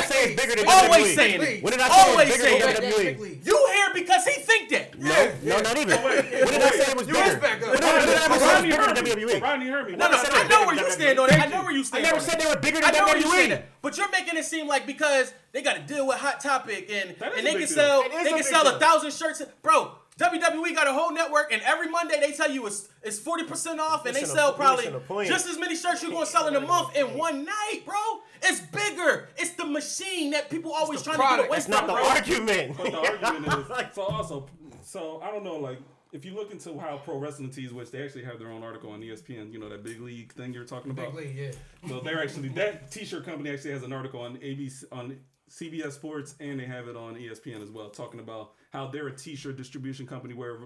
Always 0.66 1.14
saying 1.14 1.42
it. 1.42 1.62
What 1.62 1.72
did 1.72 1.80
I 1.80 1.88
say 1.88 2.10
Always 2.10 2.34
saying. 2.34 2.60
than 2.80 3.44
You 3.44 3.68
here 3.72 3.90
because 3.92 4.24
he 4.24 4.40
think 4.40 4.70
that. 4.70 4.98
No, 4.98 5.32
no, 5.44 5.60
not 5.60 5.76
even. 5.76 5.98
What 5.98 6.24
did 6.24 6.62
I 6.62 6.70
say 6.70 6.94
was 6.94 7.06
bigger? 7.06 7.40
What 7.68 7.76
did 7.76 7.84
I 7.84 8.38
say 8.38 8.52
was 8.56 8.62
bigger 8.62 8.94
than 8.94 9.04
WWE? 9.04 9.98
No, 9.98 10.08
no, 10.08 10.16
I 10.16 10.48
know 10.48 10.66
where 10.66 10.76
you 10.76 10.90
stand 10.90 11.18
on 11.18 11.28
that. 11.28 11.46
I 11.46 11.50
know 11.50 11.62
where 11.62 11.72
you 11.72 11.84
stand. 11.84 12.06
I 12.06 12.10
never 12.10 12.20
said 12.20 12.40
they 12.40 12.46
were 12.46 12.56
bigger 12.56 12.80
than 12.80 12.94
WWE. 12.94 13.62
But 13.82 13.98
you're 13.98 14.10
making 14.10 14.38
it 14.38 14.44
seem 14.46 14.66
like 14.66 14.86
because 14.86 15.34
they 15.52 15.60
got 15.60 15.76
to 15.76 15.82
deal 15.82 16.06
with 16.06 16.18
Hot 16.18 16.40
Topic 16.40 16.90
and 16.90 17.16
and 17.36 17.46
they 17.46 17.54
can 17.54 17.66
sell 17.66 18.02
they 18.02 18.30
can 18.30 18.42
sell 18.42 18.66
a 18.66 18.78
thousand 18.78 19.12
shirts, 19.12 19.42
bro. 19.62 19.92
WWE 20.18 20.74
got 20.74 20.88
a 20.88 20.92
whole 20.92 21.12
network, 21.12 21.52
and 21.52 21.62
every 21.62 21.88
Monday 21.88 22.18
they 22.20 22.32
tell 22.32 22.50
you 22.50 22.66
it's 22.66 22.88
it's 23.02 23.18
forty 23.18 23.44
percent 23.44 23.78
off, 23.78 24.04
and 24.04 24.14
they 24.16 24.24
sell 24.24 24.52
probably 24.52 24.92
just 25.26 25.48
as 25.48 25.58
many 25.58 25.76
shirts 25.76 26.02
you're 26.02 26.10
gonna 26.10 26.26
sell 26.26 26.48
in 26.48 26.56
a 26.56 26.60
month 26.60 26.96
in 26.96 27.16
one 27.16 27.44
night, 27.44 27.82
bro. 27.86 27.94
It's 28.42 28.60
bigger. 28.60 29.28
It's 29.36 29.52
the 29.52 29.64
machine 29.64 30.30
that 30.32 30.50
people 30.50 30.72
always 30.72 31.02
trying 31.02 31.16
product. 31.16 31.42
to 31.42 31.42
get 31.42 31.48
away 31.48 31.60
from. 31.60 31.72
It's 31.72 31.80
not 31.80 31.86
the 31.86 31.92
argument. 31.92 32.76
But 32.76 32.90
the 32.90 33.26
argument 33.26 33.70
is 33.70 33.86
so 33.94 34.02
also 34.02 34.46
so 34.82 35.20
I 35.22 35.30
don't 35.30 35.44
know 35.44 35.56
like 35.56 35.78
if 36.12 36.24
you 36.24 36.34
look 36.34 36.50
into 36.50 36.78
how 36.78 36.96
pro 37.04 37.18
wrestling 37.18 37.50
tees, 37.50 37.72
which 37.72 37.90
they 37.90 38.02
actually 38.02 38.24
have 38.24 38.38
their 38.38 38.50
own 38.50 38.64
article 38.64 38.90
on 38.90 39.00
ESPN, 39.00 39.52
you 39.52 39.58
know 39.58 39.68
that 39.68 39.84
big 39.84 40.00
league 40.00 40.32
thing 40.32 40.52
you're 40.52 40.64
talking 40.64 40.90
about. 40.90 41.14
Big 41.14 41.26
league, 41.26 41.36
yeah. 41.36 41.88
So 41.88 42.00
they're 42.00 42.22
actually 42.22 42.48
that 42.50 42.90
t-shirt 42.90 43.24
company 43.24 43.50
actually 43.50 43.72
has 43.72 43.82
an 43.82 43.92
article 43.92 44.20
on 44.20 44.36
ABC 44.38 44.84
on 44.90 45.18
CBS 45.48 45.92
Sports 45.92 46.34
and 46.40 46.60
they 46.60 46.64
have 46.64 46.88
it 46.88 46.96
on 46.96 47.14
ESPN 47.14 47.62
as 47.62 47.70
well, 47.70 47.90
talking 47.90 48.20
about 48.20 48.52
how 48.72 48.86
they're 48.88 49.08
a 49.08 49.16
t-shirt 49.16 49.56
distribution 49.56 50.06
company 50.06 50.34
where 50.34 50.58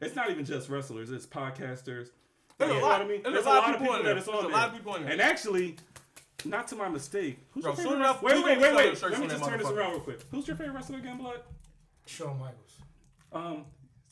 it's 0.00 0.16
not 0.16 0.30
even 0.30 0.44
just 0.44 0.68
wrestlers, 0.68 1.10
it's 1.10 1.26
podcasters. 1.26 2.10
There's 2.58 2.72
yeah. 2.72 2.80
a 2.80 2.82
lot. 2.82 3.00
I 3.00 3.06
mean, 3.06 3.22
there's, 3.22 3.34
there's 3.34 3.46
a, 3.46 3.48
lot, 3.48 3.62
lot 3.62 3.74
of 3.74 3.80
people, 3.80 4.02
that 4.02 4.16
it's 4.16 4.28
on 4.28 4.34
there's 4.34 4.44
there. 4.44 4.52
a 4.52 4.54
lot 4.54 4.68
of 4.68 4.74
people 4.74 4.94
in 4.96 5.02
there. 5.02 5.12
And 5.12 5.20
actually, 5.20 5.76
not 6.44 6.68
to 6.68 6.76
my 6.76 6.88
mistake, 6.88 7.38
who's 7.50 7.64
Bro, 7.64 7.72
your 7.72 7.76
favorite? 7.76 7.96
Enough, 7.96 8.22
wait, 8.22 8.44
wait, 8.44 8.60
wait, 8.60 8.74
wait. 8.76 9.02
Let 9.02 9.20
me 9.20 9.28
just 9.28 9.44
turn 9.44 9.58
this 9.58 9.68
around 9.68 9.92
real 9.92 10.00
quick. 10.00 10.20
Who's 10.30 10.46
your 10.46 10.56
favorite 10.56 10.74
wrestler 10.74 10.98
again, 10.98 11.18
Blood? 11.18 11.40
Shawn 12.06 12.38
Michaels. 12.38 12.76
Um, 13.32 13.64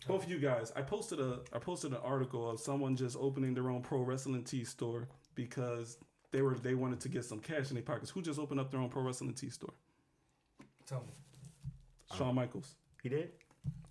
both 0.06 0.24
of 0.24 0.30
you 0.30 0.38
guys, 0.38 0.72
I 0.76 0.82
posted 0.82 1.20
a 1.20 1.40
I 1.52 1.58
posted 1.58 1.92
an 1.92 1.98
article 2.02 2.48
of 2.48 2.60
someone 2.60 2.96
just 2.96 3.16
opening 3.20 3.54
their 3.54 3.68
own 3.68 3.82
pro 3.82 4.00
wrestling 4.00 4.44
tee 4.44 4.64
store 4.64 5.08
because 5.34 5.98
they 6.30 6.42
were 6.42 6.54
they 6.54 6.74
wanted 6.74 7.00
to 7.00 7.08
get 7.08 7.24
some 7.24 7.40
cash 7.40 7.68
in 7.70 7.74
their 7.74 7.82
pockets. 7.82 8.10
Who 8.10 8.22
just 8.22 8.38
opened 8.38 8.60
up 8.60 8.70
their 8.70 8.80
own 8.80 8.88
pro 8.88 9.02
wrestling 9.02 9.34
tee 9.34 9.50
store? 9.50 9.74
Tell 10.88 11.00
me. 11.00 11.12
Shawn 12.16 12.34
Michaels. 12.34 12.76
He 13.02 13.10
did? 13.10 13.30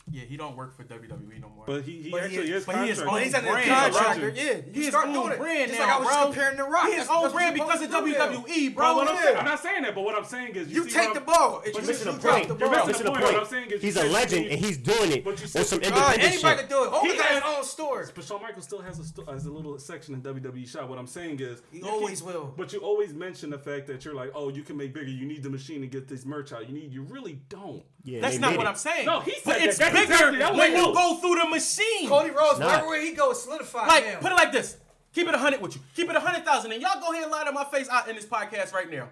Yeah, 0.09 0.23
he 0.23 0.37
don't 0.37 0.55
work 0.55 0.73
for 0.73 0.85
WWE 0.85 1.41
no 1.41 1.49
more. 1.49 1.65
But 1.65 1.83
he, 1.83 2.03
he 2.03 2.11
but 2.11 2.23
actually 2.23 2.47
he 2.47 2.53
is, 2.53 2.61
is 2.61 2.65
but 2.65 2.75
he 2.77 2.91
is 2.91 3.01
on 3.01 3.21
he's 3.21 3.31
brand. 3.31 3.45
brand. 3.45 3.93
Contractor. 3.93 4.29
Yeah, 4.29 4.61
he, 4.73 4.87
is 4.87 4.93
doing 4.93 5.37
brand 5.37 5.63
it. 5.63 5.67
Just 5.67 5.79
now, 5.79 5.85
like 5.85 5.95
I 5.95 5.99
was 5.99 6.07
bro. 6.07 6.23
comparing 6.23 6.57
The 6.57 6.63
Rock. 6.63 6.87
He 6.87 6.93
is 6.93 7.07
own 7.09 7.31
brand 7.33 7.53
because 7.55 7.81
of 7.81 7.89
WWE, 7.89 8.73
bro. 8.73 8.95
bro 8.95 9.01
I'm, 9.01 9.37
I'm, 9.37 9.45
not 9.45 9.59
saying 9.59 9.83
that, 9.83 9.93
but 9.93 10.05
what 10.05 10.15
I'm 10.15 10.23
saying 10.23 10.55
is 10.55 10.69
you, 10.69 10.85
you 10.85 10.89
take 10.89 11.13
the 11.13 11.19
ball. 11.19 11.61
It's 11.65 11.77
you're 11.77 11.85
missing 11.85 12.07
a 12.07 12.11
the 12.13 12.19
point. 12.19 12.47
You're 12.47 12.85
missing 12.87 13.05
a 13.05 13.11
point. 13.11 13.21
What 13.21 13.35
I'm 13.35 13.45
saying 13.45 13.71
is 13.71 13.81
he's 13.81 13.97
a 13.97 14.05
legend 14.05 14.47
and 14.47 14.63
he's 14.63 14.77
doing 14.77 15.11
it 15.11 15.25
But 15.25 15.41
you 15.41 15.45
independent. 15.45 16.23
Anybody 16.23 16.59
can 16.59 16.69
do 16.69 16.85
it. 16.85 17.11
He 17.11 17.17
got 17.17 17.29
his 17.29 17.43
own 17.45 17.63
store. 17.65 18.09
But 18.15 18.23
Shawn 18.23 18.41
Michaels 18.41 18.63
still 18.63 18.81
has 18.81 18.99
a 18.99 19.31
has 19.31 19.45
a 19.45 19.51
little 19.51 19.77
section 19.77 20.13
in 20.13 20.21
WWE 20.21 20.69
shop. 20.69 20.87
What 20.87 20.99
I'm 20.99 21.07
saying 21.07 21.41
is 21.41 21.61
he 21.69 21.83
always 21.83 22.23
will. 22.23 22.53
But 22.55 22.71
you 22.71 22.79
always 22.79 23.13
mention 23.13 23.49
the 23.49 23.59
fact 23.59 23.87
that 23.87 24.05
you're 24.05 24.15
like, 24.15 24.31
oh, 24.33 24.47
you 24.47 24.63
can 24.63 24.77
make 24.77 24.93
bigger. 24.93 25.09
You 25.09 25.25
need 25.25 25.43
the 25.43 25.49
machine 25.49 25.81
to 25.81 25.87
get 25.87 26.07
this 26.07 26.25
merch 26.25 26.53
out. 26.53 26.69
You 26.69 26.73
need. 26.73 26.93
You 26.93 27.03
really 27.03 27.41
don't. 27.49 27.83
Yeah, 28.07 28.21
that's 28.21 28.39
not 28.39 28.55
what 28.55 28.67
I'm 28.67 28.75
saying. 28.75 29.05
No, 29.05 29.19
he 29.19 29.33
said 29.43 29.66
gets 29.67 29.77
That's 29.79 29.93
bigger 29.93 30.29
exactly- 30.29 30.59
when 30.59 30.71
you 30.71 30.93
go 30.93 31.15
through 31.17 31.35
the 31.35 31.45
machine. 31.47 32.07
Cody 32.09 32.31
Rhodes, 32.31 32.59
not. 32.59 32.85
wherever 32.85 33.05
he 33.05 33.11
goes, 33.13 33.43
solidify 33.43 33.87
Like, 33.87 34.03
him. 34.05 34.19
put 34.19 34.31
it 34.31 34.35
like 34.35 34.51
this. 34.51 34.77
Keep 35.13 35.27
it 35.29 35.35
a 35.35 35.37
hundred 35.37 35.61
with 35.61 35.75
you. 35.75 35.81
Keep 35.95 36.09
it 36.09 36.15
a 36.15 36.19
hundred 36.19 36.45
thousand, 36.45 36.71
and 36.73 36.81
y'all 36.81 36.99
go 36.99 37.11
ahead 37.11 37.23
and 37.23 37.31
lie 37.31 37.43
to 37.45 37.51
my 37.51 37.63
face 37.65 37.89
out 37.89 38.07
in 38.07 38.15
this 38.15 38.25
podcast 38.25 38.73
right 38.73 38.89
now. 38.91 39.07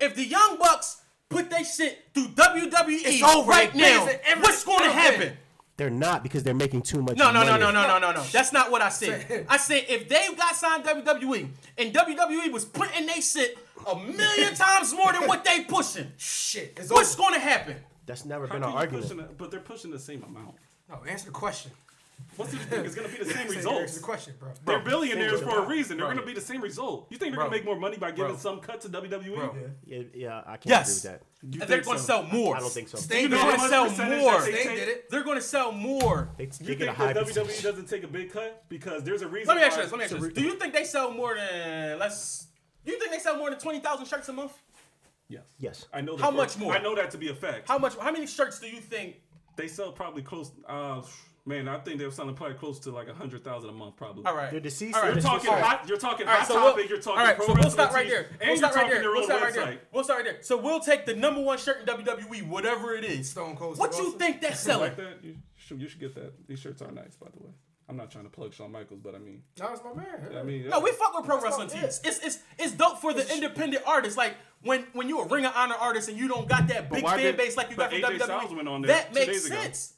If 0.00 0.14
the 0.14 0.24
Young 0.24 0.56
Bucks 0.58 1.02
put 1.28 1.50
their 1.50 1.64
shit 1.64 2.06
through 2.14 2.28
WWE 2.28 3.00
It's 3.04 3.22
over. 3.22 3.50
right 3.50 3.74
now. 3.74 4.08
Every- 4.24 4.42
what's 4.42 4.64
going 4.64 4.82
to 4.84 4.90
happen? 4.92 5.36
They're 5.76 5.90
not 5.90 6.22
because 6.22 6.44
they're 6.44 6.54
making 6.54 6.82
too 6.82 7.02
much. 7.02 7.16
No, 7.16 7.32
no, 7.32 7.42
no, 7.44 7.50
money. 7.52 7.60
no, 7.64 7.70
no, 7.72 7.86
no, 7.86 7.98
no, 7.98 8.12
no. 8.12 8.22
That's 8.32 8.52
not 8.52 8.70
what 8.70 8.80
I 8.80 8.90
said. 8.90 9.44
I 9.48 9.56
said 9.56 9.86
if 9.88 10.08
they 10.08 10.28
got 10.36 10.54
signed 10.54 10.84
WWE 10.84 11.48
and 11.78 11.92
WWE 11.92 12.52
was 12.52 12.64
putting 12.64 13.06
their 13.06 13.20
shit 13.20 13.58
a 13.84 13.96
million 13.96 14.54
times 14.56 14.94
more 14.94 15.12
than 15.12 15.26
what 15.26 15.44
they 15.44 15.62
pushing, 15.64 16.12
Shit, 16.16 16.74
it's 16.76 16.90
what's 16.92 17.16
going 17.16 17.34
to 17.34 17.40
happen? 17.40 17.74
That's 18.06 18.24
never 18.24 18.46
How 18.46 18.54
been 18.54 18.64
an 18.64 18.70
argument. 18.70 19.10
A, 19.12 19.24
but 19.36 19.50
they're 19.50 19.60
pushing 19.60 19.90
the 19.90 19.98
same 19.98 20.22
amount. 20.22 20.56
No, 20.88 21.00
answer 21.08 21.26
the 21.26 21.32
question. 21.32 21.70
What's 22.36 22.52
the 22.52 22.58
thing? 22.70 22.84
It's 22.84 22.94
gonna 22.94 23.08
be 23.08 23.18
the 23.18 23.30
same 23.30 23.48
result. 23.48 23.82
Answer 23.82 24.00
the 24.00 24.04
question, 24.04 24.34
bro. 24.38 24.50
They're 24.64 24.80
billionaires 24.80 25.40
for 25.40 25.64
a 25.64 25.66
reason. 25.66 25.96
They're 25.96 26.06
bro. 26.06 26.14
gonna 26.14 26.26
be 26.26 26.34
the 26.34 26.40
same 26.40 26.60
result. 26.60 27.06
You 27.10 27.18
think 27.18 27.32
they're 27.32 27.36
bro. 27.36 27.46
gonna 27.46 27.56
make 27.56 27.64
more 27.64 27.78
money 27.78 27.96
by 27.96 28.10
giving 28.10 28.36
some 28.36 28.60
cut 28.60 28.80
to 28.82 28.88
WWE? 28.88 29.36
Yeah. 29.86 29.98
yeah. 29.98 30.02
yeah, 30.14 30.42
I 30.46 30.56
can't 30.56 30.66
yes. 30.66 31.04
agree 31.04 31.12
with 31.12 31.20
that. 31.20 31.60
You 31.60 31.66
they're 31.66 31.82
gonna 31.82 31.98
sell 31.98 32.22
more. 32.24 32.56
I 32.56 32.60
don't 32.60 32.72
think 32.72 32.88
so. 32.88 32.98
They, 32.98 33.22
you 33.22 33.28
know 33.28 33.38
they're 33.38 33.56
gonna 33.56 33.68
sell 33.68 34.08
more. 34.08 34.40
They, 34.42 34.52
they 34.52 34.64
did 34.64 34.88
it. 34.88 35.10
They're 35.10 35.24
gonna 35.24 35.40
sell 35.40 35.72
more. 35.72 36.30
They, 36.36 36.44
you, 36.44 36.50
you 36.60 36.74
think 36.74 36.96
that 36.96 37.16
percentage. 37.16 37.58
WWE 37.58 37.62
doesn't 37.62 37.88
take 37.88 38.02
a 38.02 38.08
big 38.08 38.32
cut 38.32 38.64
because 38.68 39.04
there's 39.04 39.22
a 39.22 39.28
reason? 39.28 39.48
Let 39.48 39.56
me 39.58 39.62
ask 39.64 39.76
you 39.76 39.82
this. 39.82 39.92
Let 39.92 39.98
me 39.98 40.04
ask 40.04 40.14
you 40.14 40.20
this. 40.20 40.32
Do 40.32 40.42
you 40.42 40.54
think 40.54 40.72
they 40.72 40.84
sell 40.84 41.12
more 41.12 41.34
than 41.36 41.98
less? 41.98 42.46
Do 42.84 42.92
You 42.92 42.98
think 42.98 43.12
they 43.12 43.18
sell 43.18 43.36
more 43.36 43.50
than 43.50 43.58
twenty 43.58 43.80
thousand 43.80 44.06
shirts 44.06 44.28
a 44.28 44.32
month? 44.32 44.52
Yes. 45.34 45.42
Yes. 45.58 45.86
I 45.92 46.00
know. 46.00 46.16
that 46.16 46.22
How 46.22 46.30
much 46.30 46.56
more? 46.58 46.74
I 46.74 46.80
know 46.82 46.94
that 46.94 47.10
to 47.12 47.18
be 47.18 47.28
a 47.28 47.34
fact. 47.34 47.68
How 47.68 47.78
much? 47.78 47.96
How 47.98 48.12
many 48.12 48.26
shirts 48.26 48.58
do 48.60 48.66
you 48.68 48.80
think 48.80 49.16
They 49.56 49.68
sell 49.68 49.92
probably 49.92 50.22
close. 50.22 50.50
Uh, 50.68 51.02
man, 51.46 51.68
I 51.68 51.78
think 51.78 51.98
they're 51.98 52.10
selling 52.10 52.34
probably 52.34 52.56
close 52.56 52.78
to 52.80 52.90
like 52.90 53.08
a 53.08 53.14
hundred 53.14 53.44
thousand 53.44 53.70
a 53.70 53.72
month, 53.72 53.96
probably. 53.96 54.24
All 54.26 54.36
right. 54.36 54.50
They're 54.50 54.60
deceased. 54.60 54.96
All 54.96 55.02
right. 55.02 55.12
You're 55.14 55.22
talking 55.22 55.50
deceased. 55.50 55.64
hot. 55.64 55.88
You're 55.88 55.98
talking 55.98 56.26
All 56.26 56.32
right, 56.32 56.40
hot 56.40 56.48
so 56.48 56.74
we'll. 56.74 56.86
You're 56.86 56.98
talking 56.98 57.20
all 57.20 57.26
right, 57.26 57.36
pro 57.36 57.46
so 57.46 57.54
we'll 57.54 57.70
stop 57.70 57.92
right 57.92 58.08
there. 58.08 58.26
and 58.40 58.48
We'll 58.50 58.56
stop 58.56 58.74
right 58.74 58.90
there. 58.90 59.02
We'll 59.10 59.24
stop 59.24 59.42
right 59.42 59.54
there. 59.54 59.80
We'll 59.92 60.04
start 60.04 60.24
right 60.24 60.32
there. 60.32 60.42
So 60.42 60.56
we'll 60.56 60.80
take 60.80 61.06
the 61.06 61.14
number 61.14 61.40
one 61.40 61.58
shirt 61.58 61.80
in 61.80 61.86
WWE, 61.86 62.48
whatever 62.48 62.94
it 62.94 63.04
is. 63.04 63.30
Stone 63.30 63.56
Cold 63.56 63.78
What 63.78 63.96
you 63.98 64.12
think 64.12 64.40
that's 64.40 64.60
selling? 64.60 64.88
Like 64.88 64.96
that, 64.96 65.18
you 65.22 65.36
should 65.56 65.80
you 65.80 65.88
should 65.88 66.00
get 66.00 66.14
that. 66.14 66.46
These 66.46 66.60
shirts 66.60 66.82
are 66.82 66.90
nice, 66.90 67.16
by 67.16 67.28
the 67.36 67.44
way. 67.44 67.50
I'm 67.88 67.96
not 67.98 68.10
trying 68.10 68.24
to 68.24 68.30
plug 68.30 68.54
Shawn 68.54 68.72
Michaels, 68.72 69.00
but 69.02 69.14
I 69.14 69.18
mean, 69.18 69.42
No, 69.60 69.68
it's 69.70 69.82
my 69.84 69.92
man. 69.92 70.34
I 70.38 70.42
mean, 70.42 70.68
No, 70.70 70.80
we 70.80 70.90
fuck 70.92 71.14
with 71.14 71.26
pro 71.26 71.36
That's 71.36 71.44
wrestling 71.58 71.68
not 71.68 71.76
teams. 71.82 72.00
It's 72.02 72.18
it's 72.24 72.38
it's 72.58 72.72
dope 72.72 72.98
for 72.98 73.12
the 73.12 73.30
independent 73.34 73.82
artists. 73.86 74.16
Like 74.16 74.36
when 74.64 74.86
when 74.92 75.08
you 75.08 75.20
a 75.20 75.26
Ring 75.28 75.44
of 75.46 75.52
Honor 75.54 75.76
artist 75.80 76.08
and 76.08 76.18
you 76.18 76.26
don't 76.28 76.48
got 76.48 76.66
that 76.68 76.90
big 76.90 77.04
fan 77.06 77.18
did- 77.18 77.36
base 77.36 77.56
like 77.56 77.70
you 77.70 77.76
got 77.76 77.90
from 77.90 78.00
AJ 78.02 78.20
Styles 78.22 78.50
WWE. 78.50 78.56
went 78.56 78.68
on 78.68 78.82
there 78.82 78.88
that 78.96 79.14
makes 79.14 79.26
days 79.26 79.46
ago. 79.46 79.54
sense. 79.62 79.90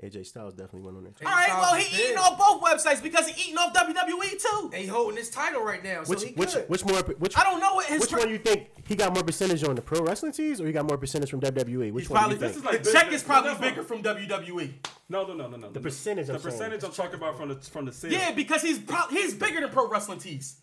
AJ 0.00 0.26
Styles 0.26 0.54
definitely 0.54 0.82
went 0.82 0.96
on 0.96 1.02
there. 1.02 1.12
All 1.26 1.32
right, 1.34 1.48
well 1.48 1.64
Styles 1.70 1.84
he 1.84 1.96
did. 1.96 2.04
eating 2.06 2.18
off 2.18 2.38
both 2.38 2.62
websites 2.62 3.02
because 3.02 3.26
he 3.26 3.42
eating 3.50 3.58
off 3.58 3.74
WWE 3.74 4.40
too. 4.40 4.70
And 4.72 4.74
he 4.82 4.86
holding 4.86 5.16
his 5.16 5.28
title 5.28 5.60
right 5.64 5.82
now, 5.82 6.04
so 6.04 6.10
Which 6.10 6.22
he 6.22 6.32
which 6.34 6.54
good. 6.54 6.68
which 6.68 6.84
more 6.84 7.00
which 7.18 7.36
I 7.36 7.42
don't 7.42 7.58
know 7.58 7.74
what 7.74 7.86
his 7.86 8.00
which 8.02 8.12
one 8.12 8.28
you 8.28 8.38
think 8.38 8.68
he 8.86 8.94
got 8.94 9.12
more 9.12 9.24
percentage 9.24 9.64
on 9.64 9.74
the 9.74 9.82
pro 9.82 10.00
wrestling 10.02 10.30
tees 10.30 10.60
or 10.60 10.66
he 10.66 10.72
got 10.72 10.86
more 10.86 10.98
percentage 10.98 11.30
from 11.30 11.40
WWE? 11.40 11.92
Which 11.92 12.04
He's 12.04 12.10
one 12.10 12.28
do 12.28 12.34
you 12.34 12.38
This 12.38 12.52
think? 12.52 12.64
is 12.64 12.72
like 12.72 12.82
the 12.84 12.92
check 12.92 13.12
is 13.12 13.24
probably 13.24 13.50
That's 13.50 13.60
bigger 13.60 13.82
from 13.82 14.02
WWE. 14.04 14.72
No, 15.08 15.26
no, 15.26 15.34
no, 15.34 15.48
no, 15.48 15.56
no. 15.56 15.70
The 15.72 15.80
percentage 15.80 16.28
of 16.28 16.28
The 16.28 16.34
I'm 16.34 16.40
saying. 16.42 16.52
percentage 16.70 16.84
I'm 16.84 16.92
talking 16.92 17.14
about 17.14 17.36
from 17.36 17.48
the 17.48 17.56
from 17.56 17.84
the 17.86 17.92
sales. 17.92 18.14
Yeah, 18.14 18.30
because 18.32 18.62
he's 18.62 18.78
pro- 18.78 19.08
he's 19.10 19.34
bigger 19.34 19.60
than 19.62 19.70
pro 19.70 19.88
wrestling 19.88 20.20
tees. 20.20 20.60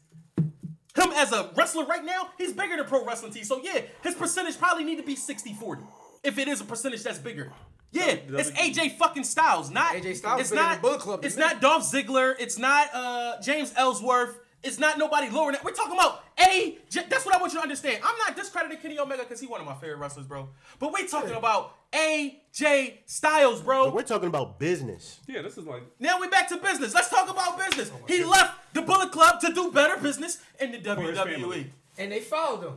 Him 0.96 1.12
as 1.14 1.32
a 1.32 1.50
wrestler 1.56 1.86
right 1.86 2.04
now, 2.04 2.30
he's 2.38 2.54
bigger 2.54 2.78
than 2.78 2.86
pro 2.86 3.06
wrestling 3.06 3.34
T. 3.34 3.44
So 3.44 3.60
yeah, 3.62 3.82
his 4.02 4.16
percentage 4.16 4.58
probably 4.58 4.84
need 4.86 4.96
to 4.98 5.04
be 5.04 5.16
60-40. 5.16 5.80
If 6.24 6.38
it 6.38 6.48
is 6.48 6.62
a 6.62 6.66
percentage 6.66 7.04
that's 7.04 7.20
bigger. 7.20 7.52
Yeah, 7.92 8.16
it's 8.30 8.52
AJ 8.52 8.98
fucking 8.98 9.24
Styles, 9.24 9.70
not 9.70 9.94
AJ 9.94 10.18
Styles 10.18 10.42
It's 10.42 10.52
not 10.52 10.82
Bullet 10.82 11.00
Club 11.00 11.24
It's 11.24 11.38
me. 11.38 11.42
not 11.42 11.62
Dolph 11.62 11.84
Ziggler. 11.84 12.36
It's 12.38 12.58
not 12.58 12.90
uh, 12.94 13.42
James 13.42 13.74
Ellsworth. 13.78 14.38
It's 14.66 14.80
not 14.80 14.98
nobody 14.98 15.30
lower 15.30 15.52
than 15.52 15.62
We're 15.64 15.72
talking 15.72 15.94
about 15.94 16.24
AJ. 16.38 17.08
That's 17.10 17.24
what 17.26 17.36
I 17.36 17.38
want 17.40 17.54
you 17.54 17.60
to 17.60 17.64
understand. 17.64 18.00
I'm 18.04 18.18
not 18.18 18.36
discrediting 18.36 18.80
Kenny 18.80 18.98
Omega 19.00 19.24
because 19.24 19.40
he's 19.40 19.50
one 19.50 19.62
of 19.62 19.68
my 19.68 19.76
favorite 19.76 19.98
wrestlers, 20.00 20.26
bro. 20.26 20.50
But 20.80 20.92
we're 20.92 21.08
talking 21.08 21.36
about 21.36 21.76
AJ 21.94 22.98
Styles, 23.06 23.62
bro. 23.62 23.92
We're 23.94 24.02
talking 24.02 24.28
about 24.28 24.60
business. 24.60 25.20
Yeah, 25.28 25.42
this 25.44 25.58
is 25.58 25.66
like 25.66 25.84
Now 26.00 26.20
we're 26.20 26.30
back 26.30 26.50
to 26.50 26.58
business. 26.58 26.94
Let's 26.94 27.10
talk 27.10 27.30
about 27.30 27.58
business. 27.58 27.92
Oh 27.94 28.04
he 28.08 28.24
left 28.24 28.74
the 28.74 28.82
Bullet 28.82 29.12
Club 29.12 29.40
to 29.42 29.54
do 29.54 29.72
better 29.72 30.02
business 30.02 30.40
in 30.60 30.72
the 30.72 30.78
his 30.78 31.18
WWE. 31.18 31.68
and 31.98 32.12
they 32.12 32.20
followed 32.22 32.64
him. 32.64 32.74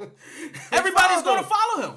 They 0.70 0.76
Everybody's 0.78 1.22
followed 1.22 1.24
going 1.24 1.38
him. 1.38 1.44
to 1.44 1.50
follow 1.50 1.88
him. 1.88 1.96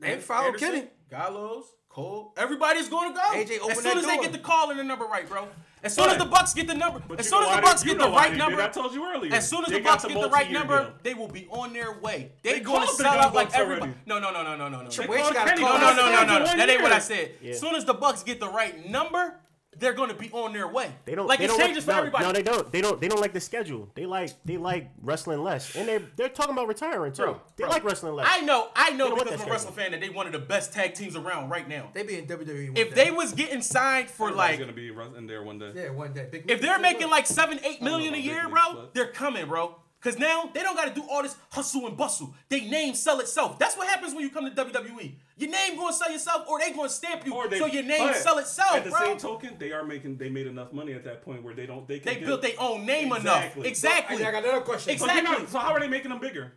They 0.00 0.16
followed 0.18 0.46
Anderson, 0.46 0.70
Kenny. 0.72 0.88
Gallows, 1.10 1.64
Cole. 1.98 2.32
Everybody's 2.36 2.88
going 2.88 3.12
to 3.12 3.14
go. 3.14 3.22
AJ 3.34 3.70
as 3.70 3.76
soon 3.76 3.84
that 3.84 3.96
as 3.96 4.06
they 4.06 4.18
get 4.18 4.32
the 4.32 4.38
call 4.38 4.70
and 4.70 4.78
the 4.78 4.84
number 4.84 5.04
right, 5.04 5.28
bro. 5.28 5.48
As 5.82 5.94
soon 5.94 6.08
as 6.10 6.18
the 6.18 6.24
Bucks 6.24 6.54
get 6.54 6.66
the 6.66 6.74
number, 6.74 7.02
as 7.18 7.28
soon 7.28 7.42
as 7.42 7.56
the 7.56 7.62
Bucks 7.62 7.82
get 7.82 7.98
the 7.98 8.08
right 8.08 8.36
number. 8.36 8.60
I 8.60 8.68
told 8.68 8.92
you 8.94 9.04
earlier. 9.04 9.32
as 9.32 9.48
soon 9.48 9.64
as 9.64 9.70
the 9.70 9.80
Bucks 9.80 10.04
get 10.04 10.20
the 10.20 10.28
right 10.28 10.50
number, 10.50 10.92
they 11.02 11.14
will 11.14 11.28
be 11.28 11.46
on 11.50 11.72
their 11.72 11.92
way. 11.98 12.30
They 12.42 12.54
They 12.54 12.60
going 12.60 12.86
to 12.86 12.92
sell 12.92 13.14
out 13.14 13.34
like 13.34 13.52
everybody. 13.54 13.92
already. 13.92 14.00
No, 14.06 14.18
no, 14.20 14.30
no, 14.30 14.42
no, 14.42 14.56
no, 14.56 14.68
no, 14.68 14.82
no. 14.82 14.90
Triple 14.90 15.16
H 15.16 15.32
got 15.32 15.48
a 15.48 15.60
call. 15.60 15.78
No, 15.78 15.94
no, 15.94 16.06
no, 16.06 16.12
no, 16.12 16.24
no, 16.24 16.38
no. 16.38 16.56
That 16.56 16.68
ain't 16.68 16.82
what. 16.82 16.92
I 16.92 16.98
said. 17.00 17.32
As 17.44 17.58
soon 17.58 17.74
as 17.74 17.84
the 17.84 17.94
Bucks 17.94 18.22
get 18.22 18.38
the 18.40 18.48
right 18.48 18.88
number, 18.88 19.34
they're 19.78 19.92
going 19.92 20.08
to 20.08 20.14
be 20.14 20.30
on 20.32 20.52
their 20.52 20.68
way. 20.68 20.90
They 21.04 21.14
don't 21.14 21.26
like 21.26 21.38
they 21.38 21.44
it 21.44 21.48
don't 21.48 21.58
changes 21.60 21.86
like, 21.86 21.96
for 21.96 22.00
no, 22.02 22.06
everybody. 22.06 22.24
No, 22.24 22.32
they 22.32 22.42
don't. 22.42 22.72
They 22.72 22.80
don't. 22.80 23.00
They 23.00 23.08
don't 23.08 23.20
like 23.20 23.32
the 23.32 23.40
schedule. 23.40 23.88
They 23.94 24.06
like 24.06 24.30
they 24.44 24.56
like 24.56 24.90
wrestling 25.02 25.42
less, 25.42 25.74
and 25.76 25.88
they 25.88 25.98
they're 26.16 26.28
talking 26.28 26.52
about 26.52 26.68
retiring 26.68 27.12
too. 27.12 27.22
Bro, 27.22 27.40
they 27.56 27.64
bro. 27.64 27.70
like 27.70 27.84
wrestling 27.84 28.14
less. 28.14 28.26
I 28.30 28.40
know, 28.40 28.68
I 28.74 28.90
know 28.90 29.04
They 29.04 29.14
don't 29.16 29.24
because 29.24 29.40
I'm 29.40 29.48
a 29.48 29.50
wrestling 29.50 29.74
fan 29.74 29.90
that 29.92 30.00
they 30.00 30.08
one 30.08 30.26
of 30.26 30.32
the 30.32 30.38
best 30.38 30.72
tag 30.72 30.94
teams 30.94 31.16
around 31.16 31.48
right 31.50 31.68
now. 31.68 31.90
They 31.94 32.02
be 32.02 32.18
in 32.18 32.26
WWE. 32.26 32.68
One 32.68 32.76
If 32.76 32.94
day. 32.94 33.04
they 33.04 33.10
was 33.10 33.32
getting 33.32 33.62
signed 33.62 34.08
for 34.10 34.28
Everybody's 34.28 34.58
like, 34.58 34.60
gonna 34.60 34.72
be 34.72 35.16
in 35.18 35.26
there 35.26 35.42
one 35.42 35.58
day. 35.58 35.72
yeah, 35.74 35.90
one 35.90 36.12
day. 36.12 36.28
Big 36.30 36.50
if 36.50 36.60
they're 36.60 36.78
making 36.78 37.10
like 37.10 37.26
seven, 37.26 37.60
eight 37.64 37.82
million 37.82 38.14
a 38.14 38.18
year, 38.18 38.48
bro, 38.48 38.60
leagues, 38.68 38.74
but- 38.74 38.94
they're 38.94 39.08
coming, 39.12 39.46
bro. 39.46 39.76
Cause 40.00 40.16
now 40.16 40.48
they 40.54 40.62
don't 40.62 40.76
got 40.76 40.86
to 40.86 40.94
do 40.94 41.04
all 41.10 41.24
this 41.24 41.36
hustle 41.50 41.88
and 41.88 41.96
bustle. 41.96 42.32
They 42.48 42.60
name 42.60 42.94
sell 42.94 43.18
itself. 43.18 43.58
That's 43.58 43.76
what 43.76 43.88
happens 43.88 44.14
when 44.14 44.22
you 44.22 44.30
come 44.30 44.44
to 44.48 44.64
WWE. 44.64 45.14
Your 45.38 45.50
name 45.50 45.76
going 45.76 45.88
to 45.92 45.94
sell 45.94 46.10
yourself, 46.10 46.48
or 46.48 46.58
they 46.58 46.72
going 46.72 46.88
to 46.88 46.94
stamp 46.94 47.24
you, 47.24 47.32
Or 47.34 47.48
they, 47.48 47.58
so 47.60 47.66
your 47.66 47.84
name 47.84 48.12
sell 48.14 48.38
itself, 48.38 48.74
At 48.74 48.84
the 48.84 48.90
bro. 48.90 48.98
same 49.00 49.18
token, 49.18 49.54
they 49.58 49.70
are 49.72 49.84
making. 49.84 50.16
They 50.16 50.28
made 50.28 50.46
enough 50.48 50.72
money 50.72 50.92
at 50.94 51.04
that 51.04 51.22
point 51.22 51.42
where 51.44 51.54
they 51.54 51.64
don't. 51.66 51.86
They 51.86 52.00
can. 52.00 52.12
they 52.12 52.18
get- 52.20 52.26
built 52.26 52.42
their 52.42 52.52
own 52.58 52.84
name 52.84 53.06
enough. 53.12 53.56
Exactly. 53.56 53.68
Exactly. 53.68 54.24
I 54.24 54.32
got 54.32 54.44
another 54.44 54.60
question. 54.62 54.92
Exactly. 54.92 55.24
So, 55.24 55.32
not- 55.38 55.48
so 55.48 55.58
how 55.58 55.72
are 55.72 55.80
they 55.80 55.88
making 55.88 56.10
them 56.10 56.20
bigger? 56.20 56.52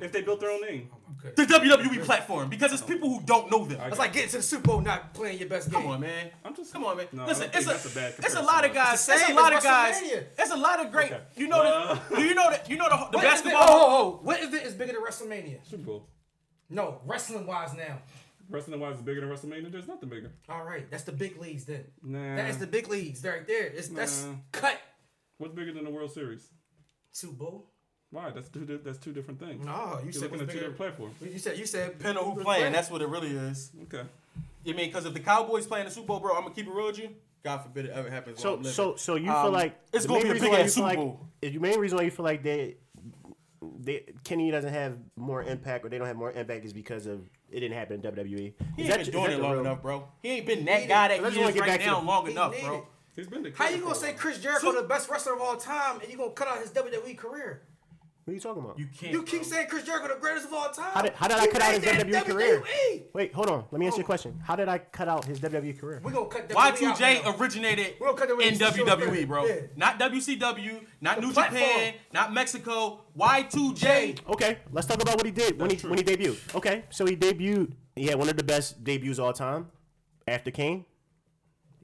If 0.00 0.10
they 0.10 0.22
built 0.22 0.40
their 0.40 0.50
own 0.50 0.62
name. 0.62 0.88
The 1.36 1.44
WWE 1.44 2.02
platform 2.04 2.48
because 2.48 2.72
it's 2.72 2.80
people 2.82 3.08
who 3.10 3.20
don't 3.24 3.50
know 3.50 3.66
them. 3.66 3.78
It's 3.86 3.98
like 3.98 4.14
getting 4.14 4.30
to 4.30 4.36
the 4.38 4.42
Super 4.42 4.68
Bowl, 4.68 4.80
not 4.80 5.12
playing 5.14 5.38
your 5.38 5.48
best 5.48 5.70
game. 5.70 5.82
Come 5.82 5.90
on, 5.90 6.00
man. 6.00 6.30
I'm 6.44 6.56
just 6.56 6.72
Come 6.72 6.84
on, 6.86 6.96
man. 6.96 7.06
No, 7.12 7.26
Listen, 7.26 7.50
it's 7.52 7.66
a, 7.66 7.88
a 7.88 7.92
bad 7.94 8.14
it's 8.18 8.34
a 8.34 8.42
lot 8.42 8.64
of 8.64 8.72
guys. 8.72 9.06
It's 9.08 9.20
It's 9.20 9.30
a 9.30 9.34
lot 9.34 9.52
of 9.54 9.62
guys. 9.62 10.00
WrestleMania. 10.02 10.24
It's 10.38 10.50
a 10.50 10.56
lot 10.56 10.84
of 10.84 10.90
great. 10.90 11.12
Okay. 11.12 11.20
You 11.36 11.46
know 11.48 11.60
Uh, 11.62 11.98
the. 12.10 12.20
You 12.22 12.34
know 12.34 12.50
that? 12.50 12.68
You 12.70 12.76
know 12.78 12.88
the, 12.88 12.96
the 12.96 13.02
What 13.02 13.12
event- 13.12 13.22
basketball. 13.44 13.62
Oh, 13.62 13.68
oh, 13.68 14.18
oh. 14.20 14.20
What 14.24 14.42
event 14.42 14.64
is 14.64 14.74
bigger 14.74 14.94
than 14.94 15.02
WrestleMania? 15.02 15.58
Super 15.68 15.82
Bowl. 15.84 16.08
No, 16.70 17.00
wrestling 17.04 17.46
wise 17.46 17.74
now. 17.74 17.98
Wrestling 18.52 18.78
wise 18.80 18.96
is 18.96 19.02
bigger 19.02 19.20
than 19.20 19.30
WrestleMania. 19.30 19.72
There's 19.72 19.88
nothing 19.88 20.08
bigger. 20.08 20.30
All 20.48 20.64
right, 20.64 20.88
that's 20.90 21.04
the 21.04 21.12
big 21.12 21.40
leagues 21.40 21.64
then. 21.64 21.84
Nah. 22.02 22.36
That 22.36 22.50
is 22.50 22.58
the 22.58 22.66
big 22.66 22.88
leagues 22.88 23.24
right 23.24 23.46
there. 23.46 23.66
It's 23.66 23.88
that's 23.88 24.26
cut. 24.52 24.78
What's 25.38 25.54
bigger 25.54 25.72
than 25.72 25.84
the 25.84 25.90
World 25.90 26.12
Series? 26.12 26.48
Super 27.10 27.34
Bowl. 27.34 27.66
Why? 28.10 28.30
That's 28.30 28.48
two. 28.48 28.64
di- 28.66 28.76
That's 28.76 28.98
two 28.98 29.12
different 29.12 29.40
things. 29.40 29.64
No, 29.64 29.96
you 29.98 30.04
You're 30.04 30.12
said 30.12 30.22
looking 30.22 30.38
what's 30.38 30.42
at 30.42 30.48
two 30.48 30.52
bigger. 30.58 30.70
different 30.70 30.76
platforms. 30.76 31.14
You 31.22 31.38
said 31.38 31.58
you 31.58 31.66
said 31.66 31.96
Depending 31.98 32.18
on 32.22 32.24
who 32.30 32.34
who's 32.36 32.44
playing, 32.44 32.72
that's 32.72 32.90
what 32.90 33.00
it 33.02 33.08
really 33.08 33.30
is. 33.30 33.70
Okay. 33.84 34.02
You 34.64 34.74
mean 34.74 34.86
because 34.88 35.06
if 35.06 35.14
the 35.14 35.20
Cowboys 35.20 35.66
playing 35.66 35.86
the 35.86 35.90
Super 35.90 36.08
Bowl, 36.08 36.20
bro, 36.20 36.34
I'm 36.36 36.42
gonna 36.42 36.54
keep 36.54 36.66
it 36.66 36.72
real 36.72 36.86
with 36.86 36.98
you. 36.98 37.08
God 37.42 37.58
forbid 37.62 37.86
it 37.86 37.90
ever 37.92 38.08
happens. 38.10 38.36
while 38.44 38.54
So 38.54 38.58
I'm 38.58 38.64
so 38.64 38.96
so 38.96 39.14
you 39.16 39.30
Um, 39.32 39.42
feel 39.44 39.50
like 39.52 39.80
it's 39.92 40.04
the 40.04 40.08
gonna 40.08 40.24
main 40.24 40.32
be 40.34 40.38
a 40.38 40.42
big 40.42 40.52
ass 40.52 40.76
you 40.76 40.82
feel 40.84 40.90
Super 40.90 41.00
like- 41.02 41.52
The 41.52 41.58
main 41.58 41.78
reason 41.80 41.98
why 41.98 42.04
you 42.04 42.10
feel 42.10 42.24
like 42.24 42.42
they, 42.44 42.76
they 43.84 44.04
Kenny 44.24 44.50
doesn't 44.50 44.72
have 44.72 44.96
more 45.16 45.42
impact 45.42 45.84
or 45.84 45.88
they 45.88 45.98
don't 45.98 46.06
have 46.06 46.16
more 46.16 46.32
impact 46.32 46.64
is 46.64 46.72
because 46.72 47.06
of 47.06 47.20
it 47.50 47.60
didn't 47.60 47.76
happen 47.76 47.96
in 47.96 48.12
WWE. 48.12 48.26
he 48.76 48.82
Is 48.82 48.88
ain't 48.88 48.88
that- 48.88 48.98
been 49.04 49.10
doing 49.12 49.30
it 49.32 49.40
long 49.40 49.52
real- 49.52 49.60
enough, 49.60 49.82
bro. 49.82 50.08
He 50.22 50.30
ain't 50.30 50.46
been 50.46 50.64
that 50.66 50.88
guy 50.88 51.06
it. 51.06 51.08
that 51.08 51.22
Let's 51.22 51.34
he 51.36 51.42
is 51.42 51.52
get 51.54 51.60
right 51.60 51.66
back 51.70 51.80
to 51.80 51.86
now 51.86 52.00
the- 52.00 52.06
long 52.06 52.26
he 52.26 52.32
enough, 52.32 52.60
bro. 52.62 52.78
it. 52.78 52.84
He's 53.14 53.26
been 53.26 53.42
the 53.42 53.52
How 53.54 53.68
you 53.68 53.82
gonna 53.82 53.94
say 53.94 54.14
Chris 54.14 54.38
Jericho 54.38 54.72
the 54.72 54.88
best 54.88 55.10
wrestler 55.10 55.34
of 55.34 55.40
all 55.42 55.56
time 55.56 56.00
and 56.00 56.10
you 56.10 56.16
gonna 56.16 56.30
cut 56.32 56.48
out 56.48 56.58
his 56.58 56.70
WWE 56.70 57.14
career? 57.16 57.62
What 58.24 58.30
are 58.30 58.34
you 58.34 58.40
talking 58.40 58.62
about? 58.62 58.78
You 58.78 58.86
can't. 58.86 59.12
You 59.12 59.22
keep 59.24 59.40
bro. 59.40 59.50
saying 59.50 59.66
Chris 59.68 59.82
Jericho 59.82 60.06
the 60.14 60.20
greatest 60.20 60.46
of 60.46 60.52
all 60.52 60.68
time. 60.68 60.92
How 60.92 61.02
did, 61.02 61.12
how 61.14 61.26
did 61.26 61.38
I 61.38 61.46
cut 61.48 61.60
out 61.60 61.72
his 61.72 61.84
made 61.84 61.98
that 61.98 62.06
WWE 62.06 62.24
career? 62.24 62.62
Wait, 63.12 63.34
hold 63.34 63.50
on. 63.50 63.64
Let 63.72 63.80
me 63.80 63.86
ask 63.88 63.96
you 63.96 64.02
a 64.02 64.04
oh. 64.04 64.06
question. 64.06 64.40
How 64.44 64.54
did 64.54 64.68
I 64.68 64.78
cut 64.78 65.08
out 65.08 65.24
his 65.24 65.40
WWE 65.40 65.76
career? 65.76 66.00
We 66.04 66.12
gonna 66.12 66.26
cut 66.26 66.48
WWE 66.48 66.56
out 66.56 66.76
Y2J 66.76 67.24
now. 67.24 67.36
originated 67.36 67.94
We'll 68.00 68.14
cut 68.14 68.30
in 68.30 68.36
rings 68.36 68.58
to 68.58 68.72
show 68.72 68.84
WWE, 68.84 69.26
bro. 69.26 69.44
Yeah. 69.46 69.54
Not 69.74 69.98
WCW, 69.98 70.84
not 71.00 71.16
The 71.16 71.22
New 71.22 71.32
platform. 71.32 71.62
Japan, 71.62 71.94
not 72.12 72.32
Mexico. 72.32 73.00
Y2J. 73.18 74.28
Okay, 74.28 74.58
let's 74.70 74.86
talk 74.86 75.02
about 75.02 75.16
what 75.16 75.26
he 75.26 75.32
did 75.32 75.60
when 75.60 75.70
he 75.70 75.76
when 75.88 75.98
he 75.98 76.04
debuted. 76.04 76.54
Okay, 76.54 76.84
so 76.90 77.04
he 77.04 77.16
debuted. 77.16 77.72
He 77.96 78.06
had 78.06 78.20
one 78.20 78.28
of 78.28 78.36
the 78.36 78.44
best 78.44 78.84
debuts 78.84 79.18
all 79.18 79.32
time. 79.32 79.68
After 80.28 80.52
Kane, 80.52 80.84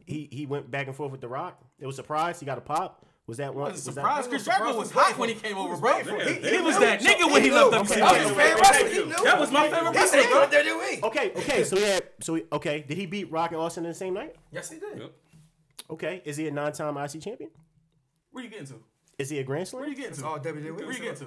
he 0.07 0.29
he 0.31 0.47
went 0.47 0.71
back 0.71 0.87
and 0.87 0.95
forth 0.95 1.11
with 1.11 1.21
The 1.21 1.29
Rock. 1.29 1.61
It 1.81 1.87
was 1.87 1.97
a 1.97 2.03
surprise. 2.03 2.39
He 2.39 2.47
got 2.47 2.59
a 2.59 2.61
pop. 2.61 3.05
Was 3.29 3.37
that 3.37 3.55
one? 3.55 3.67
I 3.67 3.73
was 3.73 3.85
was 3.87 3.95
surprised. 3.95 4.29
Chris 4.31 4.45
Jericho 4.47 4.73
he 4.73 4.79
was 4.79 4.89
was 4.89 4.91
hot 5.05 5.19
when 5.19 5.29
he 5.29 5.35
came 5.37 5.57
over, 5.57 5.77
bro. 5.77 5.99
He, 5.99 6.11
he- 6.33 6.41
he 6.41 6.57
he 6.57 6.61
was 6.61 6.79
that 6.81 7.01
nigga 7.01 7.31
when 7.31 7.43
he 7.43 7.51
He 7.51 7.55
left 7.55 7.71
knew. 7.73 7.79
Okay. 7.81 8.01
That 8.01 8.25
was 8.25 8.31
a 8.31 8.35
WCW. 8.35 8.59
wrestler. 8.59 8.89
He 8.89 9.05
knew. 9.05 9.25
That 9.25 9.39
was 9.41 9.53
my 9.53 9.69
favorite 9.69 9.95
wrestler, 9.95 10.23
bro. 10.23 10.47
WWE. 10.49 11.03
Okay, 11.05 11.31
okay. 11.37 11.65
So 11.65 11.77
he 11.77 11.83
had 11.83 12.03
so 12.21 12.35
he, 12.37 12.43
okay. 12.53 12.85
Did 12.89 12.97
he 12.97 13.07
beat 13.07 13.31
Rock 13.31 13.53
and 13.53 13.61
Austin 13.61 13.85
in 13.85 13.91
the 13.91 13.95
same 13.95 14.15
night? 14.15 14.35
Yes, 14.51 14.71
he 14.71 14.79
did. 14.79 14.99
Yep. 14.99 15.13
Okay. 15.91 16.23
Is 16.25 16.37
he 16.39 16.49
a 16.49 16.51
nine-time 16.51 16.97
IC 16.97 17.21
champion? 17.21 17.51
Where 18.33 18.43
you 18.43 18.51
getting 18.51 18.67
to? 18.67 18.75
Is 19.19 19.29
he 19.29 19.39
a 19.39 19.45
Grand 19.45 19.69
Slam? 19.69 19.81
Where 19.83 19.89
Slam? 19.93 19.99
you 19.99 20.03
getting 20.09 20.23
to? 20.23 20.27
all 20.27 20.39
WWE. 20.39 20.77
Where 20.79 20.93
you 20.93 20.99
getting 20.99 21.17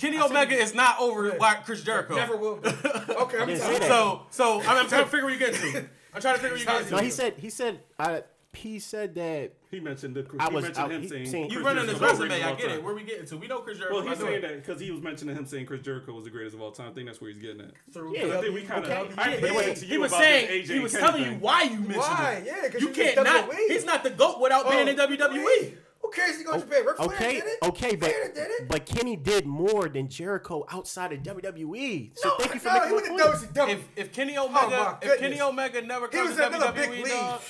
Kenny 0.00 0.18
Omega 0.18 0.54
is 0.54 0.74
not 0.74 1.00
over 1.00 1.36
like 1.38 1.64
Chris 1.64 1.82
Jericho. 1.82 2.14
Never 2.14 2.36
will. 2.36 2.56
be. 2.56 2.68
Okay, 3.22 3.38
I'm 3.38 3.56
sorry. 3.56 3.76
So, 3.82 4.22
so 4.30 4.60
I'm, 4.62 4.78
I'm 4.78 4.88
trying 4.88 5.04
to 5.04 5.10
figure 5.10 5.24
where 5.24 5.32
you 5.34 5.38
getting 5.38 5.72
to. 5.72 5.88
I'm 6.14 6.20
trying 6.20 6.34
to 6.36 6.40
figure 6.40 6.50
where 6.50 6.58
you 6.58 6.66
getting 6.66 6.88
to. 6.88 6.96
No, 6.96 7.02
he 7.02 7.10
said 7.10 7.34
he 7.38 7.48
said 7.50 7.80
I 7.98 8.22
he 8.54 8.78
said 8.78 9.14
that 9.14 9.52
He 9.70 9.80
mentioned 9.80 10.14
the. 10.14 10.26
I 10.38 10.48
he 10.48 10.54
was- 10.54 10.64
mentioned 10.64 10.86
I- 10.92 10.94
him 10.94 11.02
he- 11.02 11.08
saying. 11.08 11.26
saying- 11.26 11.44
You 11.50 11.62
Chris 11.62 11.64
running 11.64 11.88
his 11.88 11.98
resume, 12.00 12.42
I 12.42 12.48
all 12.50 12.54
get 12.56 12.66
it. 12.66 12.74
time. 12.76 12.84
Where 12.84 12.94
we 12.94 13.02
getting 13.02 13.24
to? 13.26 13.36
We 13.38 13.46
know 13.46 13.60
Chris 13.60 13.78
Jericho. 13.78 13.96
Well, 13.96 14.06
he's 14.06 14.18
saying 14.18 14.34
it. 14.34 14.42
that 14.42 14.56
because 14.66 14.80
he 14.80 14.90
was 14.90 15.00
mentioning 15.00 15.34
him 15.34 15.46
saying 15.46 15.64
Chris 15.66 15.80
Jericho 15.80 16.12
was 16.12 16.24
the 16.24 16.30
greatest 16.30 16.54
of 16.54 16.60
all 16.60 16.70
time. 16.70 16.90
I 16.90 16.92
think 16.92 17.06
that's 17.06 17.20
where 17.20 17.30
he's 17.30 17.38
getting 17.40 17.62
at. 17.62 17.70
Through 17.92 18.14
Yeah, 18.16 18.38
I 18.38 18.40
think 18.42 18.54
we 18.54 18.62
kind 18.62 18.84
of. 18.84 18.90
Okay. 18.90 19.14
I 19.16 19.30
Yeah, 19.30 19.40
think 19.40 19.46
he, 19.46 19.70
was- 19.70 19.80
he 19.82 19.98
was 19.98 20.12
saying 20.12 20.64
he 20.66 20.78
was 20.80 20.92
telling 20.92 21.24
thing. 21.24 21.32
you 21.34 21.38
why 21.38 21.62
you 21.62 21.70
mentioned 21.80 21.96
Why? 21.96 22.42
it. 22.44 22.46
Yeah, 22.46 22.68
'cause 22.68 22.80
you 22.82 22.88
you 22.88 22.94
can't 22.94 23.16
not. 23.24 23.54
He's 23.54 23.84
not 23.86 24.02
the 24.04 24.10
goat 24.10 24.40
without 24.40 24.68
being 24.70 24.86
in 24.88 25.00
oh, 25.00 25.06
WWE. 25.06 25.74
Who 26.02 26.10
cares? 26.10 26.38
He 26.38 26.44
goes 26.44 26.62
to 26.62 26.68
Japan. 26.68 26.84
Ric 26.84 26.96
Flair 26.96 27.08
okay, 27.08 27.32
did 27.34 27.44
it. 27.44 27.58
okay, 27.62 27.96
but 27.96 28.10
Flair 28.10 28.32
did 28.34 28.50
it. 28.50 28.68
but 28.68 28.86
Kenny 28.86 29.16
did 29.16 29.46
more 29.46 29.88
than 29.88 30.08
Jericho 30.08 30.64
outside 30.70 31.12
of 31.12 31.20
WWE. 31.20 32.10
So 32.14 32.28
no, 32.28 32.34
thank 32.38 32.54
you 32.54 32.60
for 32.60 32.68
no, 32.68 32.74
making 32.74 32.88
he 32.88 32.94
my 32.94 33.24
went 33.24 33.40
to 33.40 33.48
point. 33.50 33.54
WCW. 33.54 33.70
If 33.70 33.88
if 33.96 34.12
Kenny 34.12 34.36
oh 34.36 34.48
my 34.48 34.64
Omega 34.64 34.98
if 35.02 35.18
Kenny. 35.20 35.40
Omega 35.40 35.82
never 35.82 36.08
comes 36.08 36.36
to 36.36 36.46
in 36.46 36.54
another 36.54 36.72
big 36.72 36.90
WWE, 36.90 37.08
dog, 37.08 37.40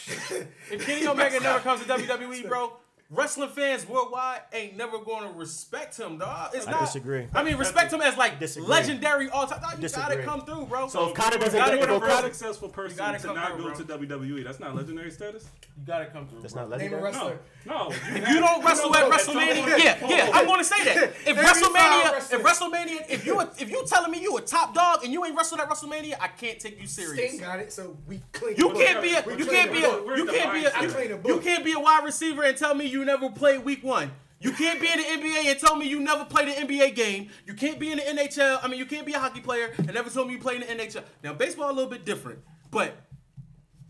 if 0.71 0.87
Kenny 0.87 1.07
Omega 1.07 1.41
never 1.41 1.61
comes 1.61 1.83
to 1.83 1.87
WWE, 1.89 2.49
bro, 2.49 2.73
wrestling 3.13 3.51
fans 3.51 3.87
worldwide 3.87 4.41
ain't 4.53 4.77
never 4.77 4.99
going 4.99 5.31
to 5.31 5.39
respect 5.39 5.99
him, 5.99 6.19
dog. 6.19 6.51
It's 6.55 6.67
I 6.67 6.71
not. 6.73 6.81
disagree. 6.81 7.27
I 7.35 7.45
mean, 7.45 7.57
respect 7.59 7.93
him 7.93 8.01
as 8.01 8.17
like 8.17 8.41
Disagree. 8.41 8.67
legendary 8.69 9.29
all 9.29 9.47
time. 9.47 9.61
Dog, 9.61 9.75
you 9.75 9.81
Disagree. 9.83 10.17
gotta 10.17 10.23
come 10.27 10.45
through, 10.47 10.67
bro. 10.67 10.89
So 10.89 11.05
if 11.05 11.11
Okada 11.11 11.39
doesn't 11.39 11.59
gotta 11.59 11.77
get- 11.77 11.81
You're 11.89 11.97
if 11.97 12.01
the 12.01 12.07
come 12.07 12.09
first 12.09 12.21
through. 12.23 12.33
successful 12.33 12.69
person 12.71 12.97
gotta 12.99 13.19
to 13.19 13.27
not 13.35 13.53
through, 13.53 13.59
go 13.59 13.85
bro. 13.85 13.99
to 13.99 14.07
WWE. 14.17 14.45
That's 14.45 14.59
not 14.61 14.75
legendary 14.75 15.11
status. 15.11 15.45
You 15.77 15.87
gotta 15.87 16.07
come 16.07 16.27
through. 16.27 16.41
That's 16.41 16.55
bro. 16.55 16.67
not 16.69 16.79
Name 16.79 16.95
a 16.95 17.01
legendary. 17.01 17.03
wrestler. 17.03 17.39
No, 17.67 17.89
no. 17.89 17.91
If 17.91 18.29
you 18.29 18.41
don't 18.41 18.65
wrestle 18.65 18.97
at 18.97 19.11
WrestleMania, 19.11 19.79
yeah, 19.85 20.09
yeah, 20.09 20.31
I'm 20.33 20.47
gonna 20.47 20.65
say 20.65 20.83
that. 20.85 21.13
If 21.27 21.37
WrestleMania, 21.37 22.33
if 22.35 22.43
WrestleMania, 22.43 23.11
if 23.11 23.27
you 23.27 23.41
if 23.59 23.71
you 23.71 23.85
telling 23.87 24.11
me 24.11 24.21
you 24.21 24.37
a 24.37 24.41
top 24.41 24.75
dog 24.75 25.05
and 25.05 25.13
you 25.13 25.25
ain't 25.25 25.37
wrestled 25.37 25.61
at 25.61 25.69
WrestleMania, 25.69 26.15
I 26.21 26.29
can't 26.29 26.59
take 26.59 26.81
you 26.81 26.87
serious. 26.87 27.29
Sting 27.31 27.41
got 27.41 27.59
it, 27.61 27.73
so 27.73 27.97
we 28.07 28.21
clean. 28.33 28.57
You 28.57 28.71
can't 28.73 29.01
be 29.03 29.15
a 29.15 29.37
you 29.37 29.47
can't 29.47 29.73
be 29.73 29.79
a 29.83 30.17
you 30.17 30.27
can't 30.27 30.53
be 30.53 30.65
a 30.65 30.73
I 30.75 30.87
clean 30.87 31.09
the 31.09 31.09
you, 31.09 31.17
book. 31.17 31.27
you 31.29 31.41
can't 31.41 31.65
be 31.65 31.73
a 31.73 31.79
wide 31.79 32.05
receiver 32.05 32.43
and 32.43 32.57
tell 32.57 32.75
me 32.75 32.87
you 32.87 33.02
never 33.05 33.31
played 33.31 33.65
week 33.65 33.83
one. 33.85 34.11
You 34.41 34.51
can't 34.53 34.81
be 34.81 34.89
in 34.89 34.99
the 34.99 35.05
NBA 35.05 35.45
and 35.53 35.59
tell 35.61 35.77
me 35.77 35.87
you 35.87 36.01
never 36.01 36.25
played 36.25 36.49
an 36.49 36.67
NBA 36.67 36.97
game. 36.97 37.29
You 37.47 37.55
can't 37.55 37.79
be 37.79 37.93
in 37.93 37.99
the 37.99 38.03
NHL. 38.05 38.59
I 38.61 38.67
mean, 38.69 38.79
you 38.81 38.87
can't 38.87 39.07
be 39.07 39.13
a 39.13 39.19
hockey 39.21 39.41
player 39.41 39.73
and 39.79 39.95
never 39.95 40.11
tell 40.11 40.25
me 40.25 40.33
you 40.33 40.41
played 40.41 40.63
in 40.63 40.67
the 40.77 40.85
NHL. 40.85 41.05
Now, 41.23 41.33
baseball 41.33 41.71
a 41.71 41.73
little 41.75 41.91
bit 41.91 42.05
different, 42.05 42.41
but 42.73 42.97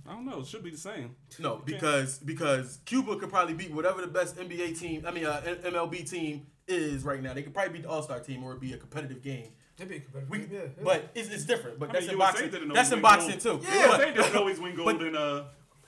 I 0.07 0.13
don't 0.13 0.27
know. 0.27 0.41
It 0.41 0.47
should 0.47 0.63
be 0.63 0.71
the 0.71 0.77
same. 0.77 1.17
no, 1.39 1.63
because 1.65 2.19
because 2.19 2.81
Cuba 2.85 3.17
could 3.17 3.31
probably 3.31 3.55
beat 3.55 3.73
whatever 3.73 4.03
the 4.03 4.09
best 4.09 4.37
NBA 4.37 4.79
team, 4.79 5.05
I 5.07 5.11
mean, 5.11 5.25
uh, 5.25 5.41
MLB 5.65 6.09
team 6.11 6.47
is 6.69 7.03
right 7.03 7.23
now. 7.23 7.33
They 7.33 7.43
could 7.43 7.55
probably 7.55 7.73
beat 7.73 7.83
the 7.85 7.89
All 7.89 8.03
Star 8.03 8.21
team 8.21 8.45
or 8.45 8.51
it'd 8.51 8.61
be 8.61 8.75
a 8.75 8.77
competitive 8.77 9.23
game. 9.23 9.49
That'd 9.79 9.91
be 9.91 9.97
a 9.97 10.01
competitive 10.01 10.31
We, 10.31 10.39
game, 10.41 10.49
yeah, 10.53 10.61
yeah. 10.61 10.85
but 10.85 11.11
it's, 11.15 11.31
it's 11.31 11.45
different. 11.47 11.79
But 11.79 11.89
I 11.89 11.93
that's 11.95 12.07
mean, 12.09 12.17
in 12.17 12.21
USA 12.21 12.43
boxing. 12.51 12.69
That's 12.75 12.93
in 12.93 13.01
boxing 13.01 13.39
gold. 13.39 13.63
too. 13.63 13.69
USA 13.73 14.05
But- 14.05 14.15
doesn't 14.17 14.37
always 14.37 14.61
win 14.61 14.75
gold 14.77 14.99
but- 14.99 15.07
in 15.07 15.17
uh 15.17 15.45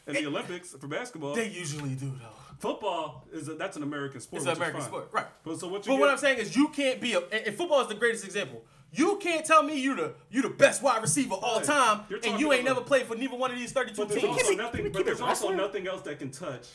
in 0.06 0.14
the 0.14 0.26
Olympics 0.26 0.70
for 0.72 0.86
basketball. 0.86 1.34
They 1.34 1.48
usually 1.48 1.94
do 1.94 2.12
though. 2.20 2.28
Football 2.64 3.26
is 3.32 3.48
a, 3.48 3.54
that's 3.54 3.76
an 3.76 3.82
American 3.82 4.20
sport. 4.20 4.42
It's 4.42 4.50
an 4.50 4.56
American 4.56 4.80
sport, 4.82 5.08
right? 5.12 5.26
But 5.44 5.60
so 5.60 5.68
what 5.68 5.86
you 5.86 5.92
But 5.92 6.00
what 6.00 6.08
I'm 6.08 6.16
saying 6.18 6.38
is, 6.38 6.56
you 6.56 6.68
can't 6.68 7.00
be 7.00 7.12
a. 7.12 7.18
And 7.20 7.46
and 7.48 7.54
football 7.56 7.80
is 7.82 7.88
the 7.88 7.94
greatest 7.94 8.24
example. 8.24 8.64
You 8.90 9.18
can't 9.20 9.44
tell 9.44 9.62
me 9.62 9.78
you 9.78 9.94
the 9.96 10.14
you 10.30 10.40
the 10.40 10.48
best 10.48 10.82
wide 10.82 11.02
receiver 11.02 11.34
all 11.34 11.56
Right. 11.56 11.64
time, 11.64 12.00
and 12.24 12.40
you 12.40 12.52
ain't 12.52 12.62
about- 12.62 12.74
never 12.76 12.80
played 12.80 13.06
for 13.06 13.16
neither 13.16 13.36
one 13.36 13.50
of 13.50 13.58
these 13.58 13.72
32 13.72 13.96
But 14.00 14.08
there's 14.08 14.20
teams. 14.22 14.38
also 14.38 14.54
nothing. 14.54 14.92
But 14.92 15.04
there's 15.04 15.20
also 15.20 15.50
nothing 15.52 15.86
else 15.86 16.02
that 16.02 16.18
can 16.18 16.30
touch. 16.30 16.68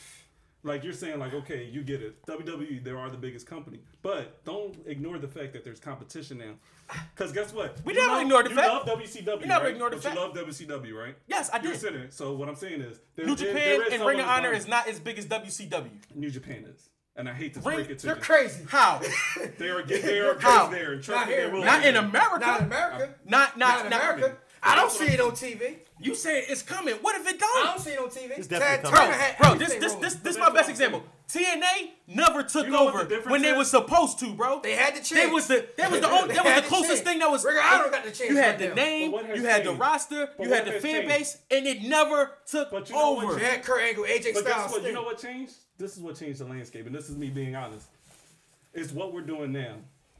Like 0.64 0.84
you're 0.84 0.91
saying, 0.94 1.19
like 1.19 1.34
okay, 1.34 1.64
you 1.64 1.84
get 1.84 2.02
it. 2.02 2.22
WWE, 2.26 2.84
they 2.84 2.91
are 2.91 3.10
the 3.10 3.18
biggest 3.18 3.48
company, 3.48 3.80
but 4.02 4.44
don't 4.44 4.76
ignore 4.86 5.18
the 5.18 5.27
fact 5.27 5.53
that 5.53 5.64
there's 5.64 5.80
competition 5.80 6.38
now. 6.40 6.53
Because 7.15 7.31
guess 7.31 7.53
what? 7.53 7.77
We 7.86 7.94
You 7.94 7.99
never 7.99 8.14
love- 8.14 8.22
ignored 8.23 8.45
the 8.48 8.49
you 8.49 8.56
fact. 8.57 8.68
love 8.68 8.86
WCW. 8.99 9.41
We 9.41 9.48
never 9.48 9.65
right? 9.65 9.73
ignored 9.73 9.94
the 9.94 9.98
but 9.98 10.03
fact. 10.03 10.15
You 10.15 10.22
love 10.22 10.34
WCW, 10.36 10.94
right? 10.98 11.15
Yes, 11.27 11.49
I 11.53 11.61
You're 11.61 11.72
did. 11.73 11.80
sitting. 11.81 12.11
So 12.11 12.34
what 12.34 12.49
I'm 12.49 12.56
saying 12.56 12.81
is, 12.81 12.99
there, 13.15 13.26
New 13.26 13.36
there- 13.36 13.48
Japan 13.53 13.64
there 13.80 13.88
is 13.88 13.94
and 13.94 14.06
Ring 14.06 14.19
of 14.19 14.26
Honor 14.26 14.49
behind- 14.49 14.57
is 14.57 14.68
not 14.68 14.88
as 14.90 14.99
big 14.99 15.18
as 15.18 15.26
WCW. 15.27 15.91
New 16.15 16.30
Japan 16.30 16.65
is, 16.76 16.90
and 17.15 17.30
I 17.30 17.34
hate 17.34 17.53
to 17.53 17.61
Ring- 17.61 17.77
break 17.77 17.90
it 17.91 17.99
to 17.99 18.07
You're 18.07 18.15
you. 18.18 18.22
crazy. 18.22 18.65
How? 18.68 18.99
They 19.57 19.69
are 19.69 19.84
they 19.88 20.19
are 20.19 20.38
How? 20.40 20.68
crazy 20.68 20.81
there, 20.84 20.91
and 20.94 21.02
trust 21.03 21.22
Not 21.22 21.27
here. 21.30 21.52
not 21.53 21.86
in 21.86 21.94
there. 21.94 22.03
America. 22.03 22.40
Not 22.45 22.60
in 22.60 22.65
America. 22.65 23.15
Not 23.26 23.57
Not 23.57 23.57
not 23.57 23.86
in 23.86 23.91
not- 23.91 24.02
America. 24.18 24.38
I 24.61 24.76
don't 24.76 24.91
see 24.91 25.06
it 25.06 25.22
on 25.22 25.31
TV. 25.31 25.77
You 26.01 26.15
say 26.15 26.39
it's 26.47 26.61
coming. 26.61 26.95
What 27.01 27.19
if 27.19 27.27
it 27.27 27.35
I 27.35 27.38
don't? 27.39 27.57
I 27.67 27.71
don't 27.71 27.80
see 27.80 27.89
it 27.91 27.99
on 27.99 28.07
TV. 28.09 28.38
It's 28.38 28.47
Tad 28.47 28.59
definitely 28.84 28.89
Bro, 28.91 28.99
coming. 28.99 29.19
Had 29.19 29.38
bro, 29.38 29.49
this 29.55 29.61
everything 29.73 29.81
this 29.81 29.91
rolling. 29.93 30.01
this 30.01 30.15
this 30.15 30.38
But 30.38 30.49
my 30.53 30.55
best 30.55 30.69
example. 30.69 31.03
TNA 31.27 31.89
never 32.07 32.41
took 32.43 32.65
You 32.65 32.71
know 32.71 32.85
what 32.85 32.95
over 32.95 33.03
the 33.03 33.09
difference 33.09 33.31
when 33.31 33.41
they 33.41 33.49
is? 33.49 33.57
was 33.57 33.69
supposed 33.69 34.17
to, 34.19 34.34
bro. 34.34 34.61
They 34.61 34.73
had 34.76 34.93
the 34.93 34.99
chance. 34.99 35.09
They 35.09 35.15
chance. 35.21 35.34
was 35.34 35.47
the 35.47 35.67
that 35.77 35.91
was 35.91 35.99
the 35.99 36.09
only 36.09 36.30
They 36.30 36.34
that 36.35 36.43
was 36.45 36.53
had 36.53 36.63
the 36.63 36.67
the 36.67 36.67
closest 36.69 36.89
chance. 36.89 37.01
thing 37.01 37.19
that 37.19 37.30
was. 37.30 37.43
Ring 37.43 37.57
of 37.57 37.63
Honor 37.65 37.89
got 37.91 38.03
the 38.05 38.11
chance 38.11 38.30
You 38.30 38.38
had 38.38 38.49
right 38.51 38.59
the 38.59 38.67
now. 38.69 38.73
name, 38.76 39.11
But 39.11 39.17
what 39.21 39.26
has 39.30 39.39
you 39.41 39.45
had 39.47 39.61
the 39.61 39.65
changed? 39.65 39.80
roster, 39.81 40.30
But 40.38 40.43
you 40.45 40.49
what 40.49 40.57
had 40.57 40.67
the 40.67 40.71
has 40.71 40.81
fan 40.81 40.93
changed? 41.01 41.07
base, 41.09 41.38
and 41.51 41.67
it 41.67 41.81
never 41.84 42.31
took 42.45 42.71
But 42.71 42.89
you 42.89 42.95
know 42.95 43.11
what 43.11 43.26
over. 43.26 43.35
They 43.35 43.45
had 43.45 43.63
Kurt 43.63 43.81
Angle, 43.81 44.03
AJ 44.05 44.34
But 44.34 44.41
Styles. 44.43 44.45
guess 44.45 44.71
what? 44.71 44.84
You 44.84 44.93
know 44.93 45.03
what 45.03 45.17
changed? 45.19 45.53
This 45.77 45.95
is 45.97 46.01
what 46.01 46.15
changed 46.15 46.39
the 46.39 46.45
landscape, 46.45 46.85
and 46.85 46.95
this 46.95 47.09
is 47.09 47.17
me 47.17 47.30
being 47.30 47.55
honest. 47.55 47.88
It's 48.73 48.91
what 48.93 49.13
we're 49.13 49.21
doing 49.21 49.51
now. 49.51 49.76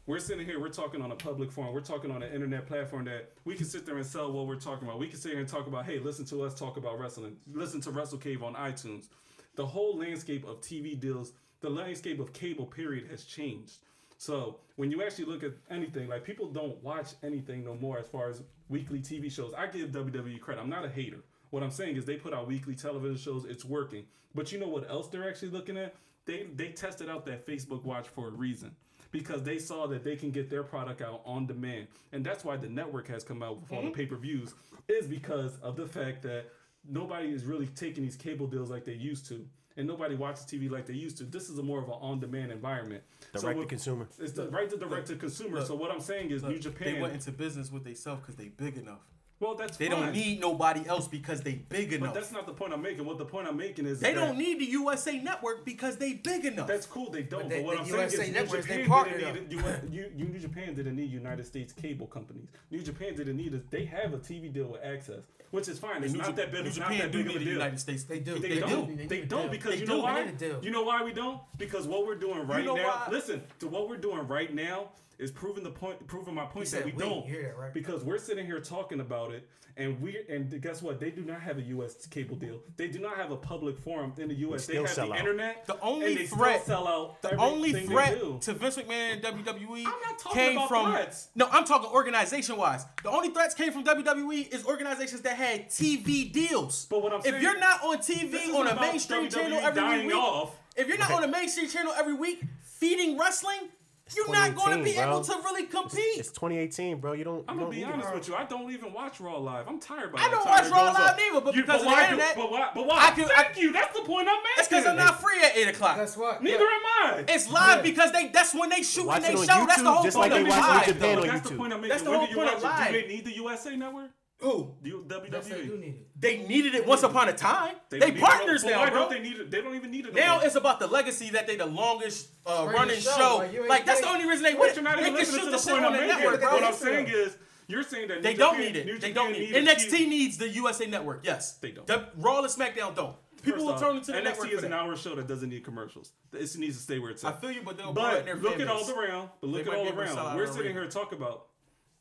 We're 0.10 0.18
sitting 0.18 0.44
here, 0.44 0.60
we're 0.60 0.70
talking 0.70 1.04
on 1.04 1.12
a 1.12 1.16
public 1.16 1.52
forum, 1.52 1.72
we're 1.72 1.82
talking 1.82 2.10
on 2.10 2.24
an 2.24 2.34
internet 2.34 2.66
platform 2.66 3.06
that 3.06 3.30
we 3.46 3.54
can 3.54 3.68
sit 3.68 3.86
there 3.86 3.98
and 3.98 4.04
sell 4.04 4.32
what 4.32 4.48
we're 4.48 4.56
talking 4.56 4.88
about. 4.88 4.98
We 4.98 5.08
can 5.08 5.20
sit 5.20 5.34
here 5.34 5.40
and 5.40 5.48
talk 5.48 5.68
about, 5.68 5.86
hey, 5.86 6.00
listen 6.00 6.26
to 6.26 6.42
us 6.42 6.56
talk 6.56 6.78
about 6.78 7.00
wrestling. 7.00 7.38
Listen 7.54 7.80
to 7.82 7.92
Wrestle 7.92 8.18
Cave 8.18 8.42
on 8.42 8.56
iTunes. 8.56 9.10
The 9.54 9.68
whole 9.68 10.00
landscape 10.00 10.48
of 10.48 10.62
TV 10.62 11.00
deals, 11.00 11.34
the 11.62 11.70
landscape 11.70 12.20
of 12.20 12.34
cable 12.34 12.66
period 12.66 13.06
has 13.12 13.24
changed. 13.24 13.82
So 14.18 14.62
when 14.78 14.90
you 14.90 15.04
actually 15.04 15.26
look 15.26 15.44
at 15.44 15.52
anything, 15.70 16.08
like 16.08 16.24
people 16.24 16.48
don't 16.48 16.84
watch 16.84 17.10
anything 17.22 17.64
no 17.64 17.76
more 17.76 18.00
as 18.00 18.08
far 18.08 18.32
as 18.32 18.42
weekly 18.68 19.02
TV 19.02 19.32
shows. 19.32 19.54
I 19.56 19.68
give 19.68 19.92
WWE 19.92 20.42
credit. 20.42 20.60
I'm 20.60 20.72
not 20.72 20.86
a 20.86 20.90
hater. 20.90 21.20
What 21.52 21.62
I'm 21.62 21.70
saying 21.70 21.98
is 21.98 22.06
they 22.06 22.16
put 22.16 22.34
out 22.34 22.48
weekly 22.48 22.74
television 22.74 23.18
shows. 23.18 23.46
It's 23.46 23.64
working. 23.64 24.06
But 24.34 24.52
you 24.52 24.58
know 24.58 24.70
what 24.70 24.90
else 24.90 25.08
they're 25.08 25.30
actually 25.30 25.52
looking 25.52 25.78
at? 25.78 25.94
They 26.26 26.48
they 26.56 26.70
tested 26.70 27.10
out 27.10 27.28
that 27.28 27.46
Facebook 27.46 27.84
Watch 27.84 28.08
for 28.08 28.30
a 28.30 28.32
reason. 28.32 28.76
Because 29.12 29.44
they 29.44 29.58
saw 29.58 29.88
that 29.88 30.04
they 30.04 30.16
can 30.16 30.32
get 30.32 30.50
their 30.50 30.64
product 30.64 31.02
out 31.02 31.22
on 31.26 31.48
demand. 31.48 31.88
And 32.12 32.24
that's 32.24 32.44
why 32.44 32.58
the 32.58 32.70
network 32.70 33.08
has 33.08 33.24
come 33.24 33.42
out 33.42 33.60
with 33.60 33.72
all 33.72 33.82
the 33.82 33.90
pay-per-views, 33.92 34.54
is 34.88 35.08
because 35.08 35.58
of 35.62 35.76
the 35.76 35.88
fact 35.88 36.22
that 36.24 36.46
nobody 36.88 37.30
is 37.30 37.46
really 37.46 37.68
taking 37.68 38.04
these 38.04 38.16
cable 38.16 38.48
deals 38.48 38.70
like 38.70 38.86
they 38.86 38.94
used 38.94 39.28
to. 39.30 39.46
And 39.78 39.88
nobody 39.88 40.16
watches 40.16 40.44
TV 40.46 40.70
like 40.70 40.86
they 40.86 40.94
used 40.94 41.18
to. 41.20 41.24
This 41.24 41.50
is 41.50 41.58
a 41.58 41.64
more 41.64 41.80
of 41.80 41.86
an 41.86 41.96
on-demand 42.02 42.52
environment. 42.52 43.02
So 43.36 43.42
Direct 43.42 43.62
to 43.62 43.66
consumer. 43.66 44.10
It's 44.20 44.34
the 44.34 44.50
right 44.50 44.70
to 44.70 44.78
direct 44.78 45.08
to 45.08 45.16
consumer. 45.16 45.60
look, 45.60 45.68
so 45.68 45.76
what 45.76 45.90
I'm 45.90 46.02
saying 46.02 46.32
is 46.32 46.44
New 46.44 46.60
Japan. 46.60 46.96
They 46.96 47.02
went 47.02 47.14
into 47.14 47.32
business 47.32 47.72
with 47.72 47.86
themselves 47.86 48.22
because 48.22 48.36
they 48.36 48.50
big 48.50 48.78
enough. 48.78 49.00
Well, 49.40 49.56
that's 49.56 49.78
They 49.78 49.88
fine. 49.88 50.02
don't 50.02 50.12
need 50.12 50.42
nobody 50.42 50.86
else 50.86 51.08
because 51.08 51.42
they 51.42 51.54
big 51.54 51.94
enough. 51.94 52.14
But 52.14 52.20
that's 52.20 52.32
not 52.34 52.46
the 52.46 52.52
point 52.54 52.74
I'm 52.74 52.82
making. 52.82 53.06
What 53.06 53.18
the 53.18 53.26
point 53.26 53.48
I'm 53.48 53.56
making 53.56 53.86
is 53.86 54.02
They 54.02 54.14
don't 54.14 54.38
need 54.38 54.60
the 54.60 54.66
USA 54.66 55.18
Network 55.18 55.64
because 55.64 55.96
they 55.96 56.14
big 56.14 56.44
enough. 56.46 56.68
That's 56.68 56.86
cool. 56.86 57.10
They 57.10 57.24
don't. 57.24 57.44
But, 57.48 57.50
But 57.50 57.64
what 57.64 57.76
the 57.78 57.82
I'm 57.84 57.88
USA 57.88 58.18
saying 58.18 58.30
is, 58.30 58.36
New 58.36 58.42
networks, 58.42 58.68
they 58.68 58.84
Japan 58.84 59.06
didn't 59.06 59.50
need. 59.50 59.94
You, 59.94 60.12
you, 60.18 60.26
New 60.28 60.40
Japan 60.40 60.76
didn't 60.76 60.96
need 60.98 61.10
United 61.10 61.46
States 61.46 61.72
cable 61.72 62.08
companies. 62.08 62.50
New 62.70 62.82
Japan 62.82 63.16
didn't 63.16 63.38
need 63.38 63.54
it. 63.54 63.72
They 63.72 63.86
have 63.86 64.14
a 64.14 64.18
TV 64.18 64.52
deal 64.52 64.66
with 64.68 64.84
AXS, 64.84 65.24
which 65.52 65.70
is 65.70 65.80
fine. 65.80 66.04
It's 66.04 66.12
New 66.12 66.20
not 66.20 66.36
that 66.36 66.52
big. 66.52 66.64
New 66.64 66.68
It's 66.68 66.78
not 66.78 66.90
Japan 66.92 67.06
that 67.06 67.12
do 67.14 67.18
big 67.20 67.28
of 67.28 67.32
need 67.34 67.36
a 67.36 67.40
the 67.40 67.46
deal. 67.46 67.54
United 67.54 67.80
States. 67.80 68.04
They 68.04 68.20
do. 68.20 68.40
They, 68.40 68.50
They 68.50 68.60
don't. 68.60 68.98
do. 68.98 69.08
They, 69.08 69.22
don't 69.22 69.50
because 69.52 69.72
They 69.76 69.78
you 69.80 69.86
know 69.86 69.96
They 69.98 70.02
why? 70.04 70.24
need 70.26 70.34
a 70.34 70.38
deal. 70.38 70.60
You 70.66 70.72
know 70.72 70.84
why 70.84 71.02
we 71.04 71.14
don't? 71.14 71.40
Because 71.58 71.88
what 71.88 72.06
we're 72.06 72.16
doing 72.16 72.46
right 72.46 72.66
now. 72.66 73.04
Listen 73.10 73.42
to 73.60 73.68
what 73.70 73.88
we're 73.88 73.96
doing 73.98 74.28
right 74.28 74.54
now 74.54 74.90
is 75.20 75.32
proving 75.32 75.64
the 75.64 75.70
point, 75.70 76.06
proving 76.08 76.34
my 76.34 76.46
point 76.46 76.68
said 76.68 76.80
that 76.80 76.86
we, 76.86 76.92
we. 76.94 77.04
don't. 77.04 77.28
You 77.28 77.34
hear 77.34 77.56
right? 77.60 77.74
Because 77.74 78.04
we're 78.04 78.18
sitting 78.18 78.46
here 78.46 78.60
talking 78.62 79.02
about 79.02 79.32
it, 79.32 79.48
and 79.76 80.02
we 80.02 80.18
and 80.30 80.62
guess 80.62 80.82
what? 80.82 81.00
They 81.00 81.12
do 81.12 81.24
not 81.24 81.42
have 81.42 81.58
a 81.58 81.62
U.S. 81.62 82.06
cable 82.08 82.36
deal. 82.38 82.60
They 82.78 82.88
do 82.88 83.00
not 83.00 83.18
have 83.18 83.32
a 83.32 83.36
public 83.36 83.78
forum 83.78 84.14
in 84.18 84.30
the 84.30 84.34
U.S. 84.36 84.66
They 84.66 84.74
still 84.74 84.86
have 84.86 84.94
sell 84.94 85.08
the 85.08 85.14
out. 85.14 85.20
internet. 85.20 85.68
The 85.68 85.80
only 85.82 86.08
and 86.08 86.18
they 86.18 86.26
threat- 86.26 86.64
still 86.64 86.86
sell 86.86 86.88
out. 86.88 87.22
The 87.22 87.36
only 87.36 87.74
threat 87.74 88.42
to 88.42 88.54
Vince 88.54 88.78
McMahon 88.78 89.14
and 89.14 89.22
WWE 89.22 89.78
I'm 89.80 89.84
not 89.84 90.20
talking 90.20 90.40
came 90.40 90.58
about 90.58 90.70
from 90.70 90.92
threats. 90.92 91.28
no, 91.36 91.48
I'm 91.52 91.66
talking 91.66 91.90
organization 91.90 92.56
wise. 92.58 92.86
The 93.04 93.10
only 93.10 93.30
threats 93.30 93.54
came 93.56 93.74
from 93.74 93.84
WWE 93.84 94.54
is 94.54 94.66
organizations 94.66 95.22
that 95.22 95.36
had 95.36 95.70
TV 95.70 96.32
deals. 96.32 96.86
But 96.90 97.04
what 97.04 97.14
I'm 97.14 97.22
saying, 97.22 97.36
if 97.36 97.42
you're 97.42 97.60
not 97.60 97.84
on 97.84 97.98
TV 97.98 98.54
on 98.54 98.68
a 98.68 98.80
mainstream 98.80 99.28
WWE 99.28 99.34
channel 99.34 99.60
every 99.60 100.08
week, 100.08 100.16
off. 100.16 100.56
if 100.78 100.88
you're 100.88 100.98
not 100.98 101.12
on 101.12 101.24
a 101.26 101.28
mainstream 101.28 101.70
channel 101.70 101.94
every 101.98 102.14
week 102.14 102.42
feeding 102.64 103.18
wrestling, 103.18 103.70
you're 104.16 104.32
not 104.32 104.56
going 104.56 104.78
to 104.78 104.84
be 104.84 104.92
2018, 104.92 105.04
able 105.10 105.22
to 105.24 105.34
really 105.44 105.66
compete. 105.66 106.18
It's 106.18 106.32
2018, 106.32 107.00
bro. 107.00 107.14
You 107.14 107.24
don't. 107.24 107.46
I'm 107.48 107.56
gonna 107.58 107.62
don't 107.68 107.70
be 107.72 107.84
honest 107.84 108.10
it. 108.10 108.16
with 108.16 108.28
you. 108.28 108.36
I 108.36 108.44
don't 108.46 108.72
even 108.72 108.94
watch 108.94 109.20
Raw 109.20 109.38
live. 109.38 109.68
I'm 109.68 109.80
tired 109.80 110.12
by 110.12 110.20
I 110.20 110.30
don't 110.30 110.46
watch 110.46 110.70
Raw 110.70 110.84
live 110.92 110.96
up. 110.96 111.18
neither, 111.18 111.42
but 111.42 111.54
because 111.54 111.76
of 111.82 111.82
the 111.82 111.88
why 111.88 112.10
do- 112.10 112.18
But 112.36 112.52
why? 112.52 112.70
But 112.76 112.86
why? 112.88 112.98
I 113.08 113.12
can- 113.12 113.28
Thank 113.28 113.58
I- 113.58 113.60
you. 113.60 113.72
That's 113.72 113.98
the 113.98 114.06
point 114.06 114.28
I'm 114.28 114.36
making. 114.36 114.50
That's 114.58 114.68
because 114.68 114.86
I'm 114.86 114.96
not 114.98 115.22
free 115.22 115.42
at 115.44 115.56
eight 115.58 115.68
o'clock. 115.70 115.98
Guess 115.98 116.18
what? 116.18 116.44
Neither 116.44 116.64
am 116.64 116.82
I. 117.04 117.26
It's 117.28 117.50
live 117.50 117.78
Yeah. 117.78 117.82
because 117.84 118.12
they 118.12 118.28
that's 118.28 118.54
when 118.56 118.70
they 118.70 118.82
shoot 118.84 119.06
Watch 119.06 119.18
and 119.18 119.26
they 119.38 119.46
show. 119.46 119.54
on 119.54 119.68
That's 119.68 119.82
the 119.82 119.92
whole 119.92 120.04
point 120.04 120.16
like 120.16 120.32
of 120.32 120.48
live. 120.48 120.88
New 120.88 120.94
Japan 120.94 121.16
though. 121.16 121.22
on 121.22 121.28
That's 121.28 121.50
the 121.50 121.56
point 121.56 121.74
I'm 121.74 121.82
making. 121.82 121.90
That's 121.90 122.04
the 122.04 122.18
whole 122.18 122.28
point 122.28 122.50
of 122.54 122.64
live. 122.64 122.88
Do 122.92 123.02
they 123.02 123.08
need 123.08 123.26
the 123.26 123.36
USA 123.36 123.76
Network? 123.76 124.12
Who? 124.40 124.74
Do 124.82 124.90
you, 124.90 125.06
Yes, 125.10 125.48
they 125.48 125.64
do 125.64 125.72
WWE? 125.74 125.80
need 125.82 125.88
it. 125.96 126.08
They 126.22 126.38
needed 126.48 126.74
it 126.74 126.88
once 126.88 127.04
upon 127.04 127.28
a 127.28 127.34
time. 127.34 127.76
They, 127.90 128.00
don't 128.00 128.10
need 128.12 128.18
it. 128.18 128.22
partners 128.24 128.64
But 128.64 128.70
now, 128.70 128.80
why 128.80 128.90
bro. 128.90 129.00
Don't 129.00 129.10
they 129.12 129.20
need 129.20 129.38
it? 129.38 129.52
They 129.52 129.62
don't 129.62 129.76
even 129.76 129.92
need 129.92 130.06
it. 130.06 130.14
no 130.14 130.20
Now 130.22 130.40
it's 130.40 130.56
about 130.56 130.80
the 130.80 130.88
legacy 130.88 131.30
that 131.32 131.46
they 131.46 131.58
the 131.58 131.66
longest 131.66 132.30
uh, 132.46 132.70
running 132.74 133.00
show, 133.02 133.12
show. 133.12 133.38
like, 133.38 133.70
Like 133.70 133.86
that's 133.86 134.00
the 134.02 134.08
only 134.08 134.26
reason 134.28 134.44
they 134.44 134.54
But 134.54 134.62
win. 134.62 134.76
you're 134.76 134.84
not 134.84 135.00
even 135.00 135.06
can 135.12 135.16
listening 135.16 135.46
to 135.46 135.52
the 135.52 135.58
the 135.58 135.64
point 135.72 135.86
on 135.86 135.94
I'm 135.94 135.94
the 135.94 136.08
making. 136.08 136.18
network, 136.24 136.42
Look 136.42 136.52
What. 136.54 136.64
I'm 136.64 136.74
saying 136.74 137.08
is, 137.10 137.38
you're 137.68 137.84
saying 137.84 138.08
that 138.08 138.24
They 138.24 138.32
New 138.34 138.40
don't 138.40 138.54
Japan- 138.56 138.66
need 138.66 138.76
it. 138.78 138.86
New 138.86 138.98
They 138.98 139.10
Japan 139.10 139.14
don't 139.16 139.32
need 139.34 139.40
need 139.52 139.56
it. 139.56 139.68
a 139.68 139.72
NXT 139.76 139.90
TV 139.92 140.08
needs 140.10 140.38
the 140.38 140.50
USA 140.50 140.86
Network. 140.88 141.26
Yes, 141.26 141.54
They 141.58 141.72
don't. 141.72 141.86
The, 141.86 142.08
Raw 142.16 142.40
and 142.40 142.48
SmackDown 142.48 142.96
don't. 142.96 143.16
People 143.44 143.54
First 143.60 143.66
will 143.66 143.74
off, 143.74 143.80
turn 143.82 143.96
into 143.98 144.12
the 144.14 144.18
NXT 144.20 144.24
network. 144.24 144.52
is 144.52 144.60
for 144.62 144.66
an 144.66 144.74
hour 144.74 144.96
show 144.96 145.16
that 145.16 145.28
doesn't 145.28 145.50
need 145.50 145.64
commercials. 145.66 146.12
It 146.34 146.58
needs 146.58 146.78
to 146.78 146.82
stay 146.84 147.00
where 147.00 147.12
it's 147.12 147.24
at. 147.24 147.28
I 147.28 147.32
at. 147.36 147.42
feel 147.42 147.52
you, 147.52 147.62
but 147.64 147.78
they'll 147.78 147.94
broaden 147.94 148.20
But 148.20 148.26
their 148.26 148.36
look 148.38 148.52
fan 148.54 148.62
at 148.62 148.68
all 148.70 148.80
base. 148.80 148.90
around. 148.90 149.30
But 149.42 149.48
look 149.50 149.66
They 149.66 149.72
at 149.72 149.78
all 149.78 149.84
be 149.84 149.90
able 149.90 150.02
around. 150.02 150.36
We're 150.38 150.48
sitting 150.48 150.62
arena. 150.68 150.80
here 150.82 150.90
talking 150.90 151.18
about 151.20 151.48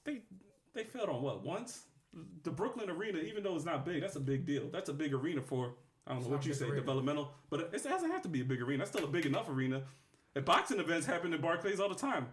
they 0.05 0.21
they 0.75 0.85
failed 0.85 1.09
on 1.11 1.21
what 1.23 1.43
once 1.45 1.83
the 2.43 2.51
Brooklyn 2.51 2.91
arena, 2.91 3.19
even 3.19 3.43
though 3.43 3.57
it's 3.57 3.65
not 3.65 3.85
big, 3.85 4.01
that's 4.01 4.17
a 4.17 4.21
big 4.21 4.47
deal. 4.47 4.69
That's 4.73 4.89
a 4.89 4.93
big 4.93 5.13
arena 5.13 5.43
for 5.43 5.75
I 6.07 6.13
don't 6.13 6.19
it's 6.19 6.29
know 6.29 6.37
what 6.37 6.47
you 6.47 6.55
say, 6.55 6.65
arena. 6.65 6.81
developmental, 6.81 7.33
but 7.51 7.61
it 7.61 7.73
doesn't 7.73 8.11
have 8.11 8.23
to 8.23 8.29
be 8.29 8.41
a 8.41 8.45
big 8.45 8.63
arena. 8.63 8.79
That's 8.79 8.91
still 8.91 9.05
a 9.05 9.11
big 9.11 9.27
enough 9.27 9.49
arena. 9.49 9.83
And 10.35 10.45
boxing 10.45 10.81
events 10.81 11.07
happen 11.07 11.33
in 11.35 11.41
Barclays 11.41 11.81
all 11.81 11.89
the 11.89 11.95
time. 11.95 12.29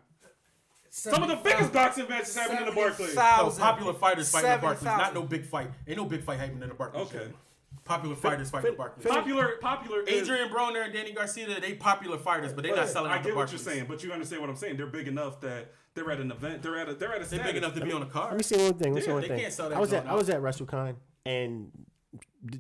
Some 0.90 1.24
of 1.24 1.30
the 1.30 1.36
biggest 1.36 1.74
boxing 1.74 2.08
matches 2.08 2.36
happen 2.38 2.58
in 2.58 2.66
the 2.66 2.72
Barclays. 2.72 3.16
Oh, 3.18 3.54
popular 3.58 3.94
fighters 3.94 4.30
fighting 4.32 4.50
in 4.50 4.58
the 4.58 4.62
Barclays. 4.62 4.86
Not 4.86 5.14
no 5.14 5.24
big 5.24 5.46
fight. 5.46 5.70
Ain't 5.88 5.98
no 5.98 6.06
big 6.06 6.24
fight 6.24 6.40
happening 6.40 6.64
in 6.64 6.70
the 6.70 6.76
Barclays. 6.76 7.08
Okay. 7.08 7.28
Popular 7.84 8.16
fighters 8.16 8.50
fighting 8.50 8.72
the 8.72 8.78
Barclays. 8.78 9.06
Popular, 9.06 9.58
popular. 9.60 10.04
Adrian 10.08 10.50
Broner 10.50 10.86
and 10.86 10.94
Danny 10.94 11.12
Garcia, 11.12 11.60
they 11.60 11.74
popular 11.74 12.18
fighters, 12.18 12.54
but 12.54 12.64
they're 12.64 12.76
not 12.76 12.88
selling. 12.88 13.12
I 13.12 13.22
get 13.22 13.36
what 13.36 13.52
you're 13.52 13.60
saying, 13.60 13.86
but 13.90 14.04
you 14.04 14.14
understand 14.14 14.42
what 14.42 14.50
I'm 14.50 14.56
saying. 14.56 14.78
They're 14.78 14.88
big 14.88 15.08
enough 15.10 15.42
that 15.42 15.74
they're 15.96 16.12
at 16.12 16.20
an 16.20 16.32
event. 16.32 16.62
They're 16.62 16.78
at 16.78 16.90
a. 16.90 16.94
They're 16.94 17.14
at 17.16 17.22
a. 17.22 17.26
They're 17.26 17.44
big 17.44 17.56
enough 17.56 17.74
to 17.74 17.82
be 17.82 17.92
on 17.92 18.02
a 18.02 18.06
car. 18.06 18.28
Let 18.28 18.38
me 18.38 18.44
say 18.44 18.58
one 18.64 18.78
thing. 18.78 18.94
Let 18.94 19.00
me 19.00 19.06
say 19.06 19.14
one 19.14 19.22
they 19.22 19.28
thing. 19.30 19.40
can't 19.40 19.54
sell 19.54 19.70
that. 19.70 19.78
I 19.78 19.80
was 19.80 19.94
at. 19.94 20.06
I 20.06 20.14
was 20.14 20.30
at 20.30 20.42
WrestleCon 20.42 20.96
and 21.26 21.72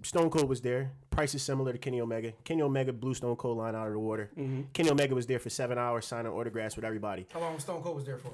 Stone 0.03 0.29
Cold 0.29 0.49
was 0.49 0.61
there. 0.61 0.93
Price 1.15 1.33
is 1.33 1.43
similar 1.43 1.71
to 1.71 1.77
Kenny 1.77 2.01
Omega. 2.01 2.33
Kenny 2.43 2.61
Omega 2.61 2.91
blew 2.91 3.13
Stone 3.13 3.37
Cold 3.37 3.57
line 3.57 3.73
out 3.73 3.87
of 3.87 3.93
the 3.93 3.99
water. 3.99 4.29
Mm-hmm. 4.37 4.63
Kenny 4.73 4.89
Omega 4.89 5.15
was 5.15 5.25
there 5.25 5.39
for 5.39 5.49
seven 5.49 5.77
hours 5.77 6.05
signing 6.05 6.29
autographs 6.29 6.75
with 6.75 6.83
everybody. 6.83 7.25
How 7.31 7.39
long 7.39 7.57
Stone 7.57 7.81
Cold 7.83 7.95
was 7.95 8.05
there 8.05 8.17
for? 8.17 8.31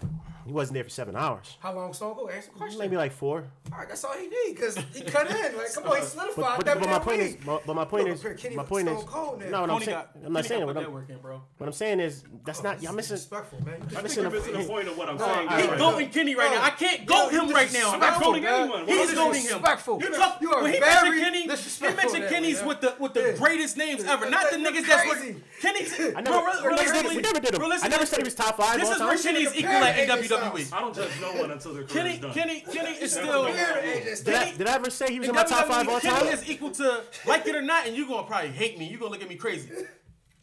He 0.48 0.52
wasn't 0.52 0.74
there 0.74 0.84
for 0.84 0.90
seven 0.90 1.16
hours. 1.16 1.58
How 1.60 1.76
long 1.76 1.94
Stone 1.94 2.16
Cold? 2.16 2.32
Answer 2.32 2.50
question. 2.50 2.80
Maybe 2.80 2.98
like 2.98 3.12
four. 3.12 3.46
All 3.72 3.78
right, 3.78 3.88
that's 3.88 4.04
all 4.04 4.14
he 4.14 4.24
need 4.24 4.56
because 4.56 4.78
he 4.96 5.02
cut 5.04 5.30
in. 5.30 5.56
Like, 5.56 5.72
come 5.76 5.84
on, 5.84 5.98
he 5.98 6.04
solidified. 6.04 6.58
But, 6.58 6.66
but, 6.66 6.80
but 6.80 6.90
my 6.90 6.98
point 6.98 7.22
is, 7.22 7.46
my, 7.46 7.60
but 7.64 7.76
my 7.76 7.86
point 7.86 8.08
no, 8.08 8.14
is, 8.14 8.42
Kenny 8.42 8.56
my 8.56 8.64
point 8.64 8.90
is, 8.90 9.04
Cold, 9.04 9.44
no, 9.48 9.62
what 9.62 9.70
I'm, 9.70 9.80
saying, 9.82 9.98
got, 9.98 10.10
I'm 10.26 10.34
not 10.34 10.44
Kenny 10.44 10.48
saying 10.48 10.66
what 10.66 10.78
I'm, 10.78 11.20
bro. 11.22 11.42
what 11.60 11.68
I'm 11.68 11.74
saying 11.74 12.00
is 12.00 12.24
that's 12.44 12.62
oh, 12.62 12.64
not 12.64 12.82
y'all 12.82 12.94
missing. 12.94 13.20
Man. 13.64 13.76
I'm 13.96 14.02
missing 14.02 14.24
the 14.24 14.66
point 14.68 14.88
of 14.88 14.98
what 14.98 15.08
I'm 15.08 15.20
saying. 15.20 15.50
He's 15.50 15.78
going 15.78 16.10
Kenny 16.10 16.34
right 16.34 16.50
now. 16.50 16.64
I 16.64 16.72
can't 16.72 17.06
goat 17.06 17.32
him 17.32 17.52
right 17.52 17.72
now. 17.72 17.94
I'm 17.94 18.00
not 18.00 18.20
goading 18.20 18.44
anyone. 18.44 18.88
He's 18.88 19.12
goating 19.12 19.48
him. 19.48 19.60
Respectful. 19.60 20.02
You 20.42 20.52
are 20.52 20.64
very 20.64 21.46
disrespectful. 21.46 21.88
He 21.90 21.96
mentioned 21.96 22.34
Kenny's 22.34 22.71
with 22.72 22.82
the 22.82 22.96
with 23.00 23.14
the 23.14 23.22
yeah. 23.22 23.38
greatest 23.38 23.78
names 23.78 24.04
ever, 24.06 24.30
not 24.30 24.50
the 24.50 24.58
niggas 24.58 24.88
that's 24.88 25.12
crazy. 25.12 25.36
Kenny. 25.62 25.82
I 26.16 26.22
never, 26.22 26.40
bro, 26.62 27.10
we 27.10 27.22
never 27.22 27.40
did 27.40 27.54
him. 27.54 27.62
I 27.62 27.88
never 27.88 28.06
said 28.06 28.20
he 28.20 28.24
was 28.24 28.36
top 28.36 28.58
five. 28.58 28.80
This 28.80 28.90
is 28.90 29.00
where 29.00 29.18
Kenny's 29.18 29.56
equal 29.56 29.72
at 29.72 30.00
in 30.00 30.10
I 30.10 30.80
don't 30.80 30.96
judge 30.96 31.12
no 31.20 31.34
one 31.34 31.52
until 31.52 31.74
their 31.74 31.84
Kenny, 31.84 32.18
done. 32.18 32.34
Kenny, 32.34 32.62
Kenny 32.62 32.92
is 32.92 33.12
still. 33.22 33.46
Did 33.46 34.36
I, 34.36 34.52
did 34.54 34.68
I 34.68 34.76
ever 34.76 34.90
say 34.90 35.12
he 35.12 35.20
was 35.20 35.30
in 35.30 35.36
my 35.36 35.44
top 35.44 35.68
five 35.68 35.88
all 35.88 36.00
time? 36.00 36.18
Kenny 36.18 36.30
is 36.30 36.50
equal 36.50 36.72
to 36.72 37.04
like 37.26 37.46
it 37.46 37.56
or 37.56 37.62
not, 37.62 37.88
and 37.88 37.96
you're 37.96 38.08
gonna 38.08 38.28
probably 38.28 38.52
hate 38.52 38.80
me. 38.80 38.88
You're 38.88 39.00
gonna 39.00 39.12
look 39.12 39.22
at 39.22 39.30
me 39.30 39.36
crazy 39.36 39.70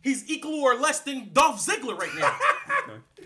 he's 0.03 0.29
equal 0.31 0.55
or 0.55 0.75
less 0.75 1.01
than 1.01 1.31
Dolph 1.33 1.65
Ziggler 1.65 1.97
right 1.97 2.15
now. 2.16 2.37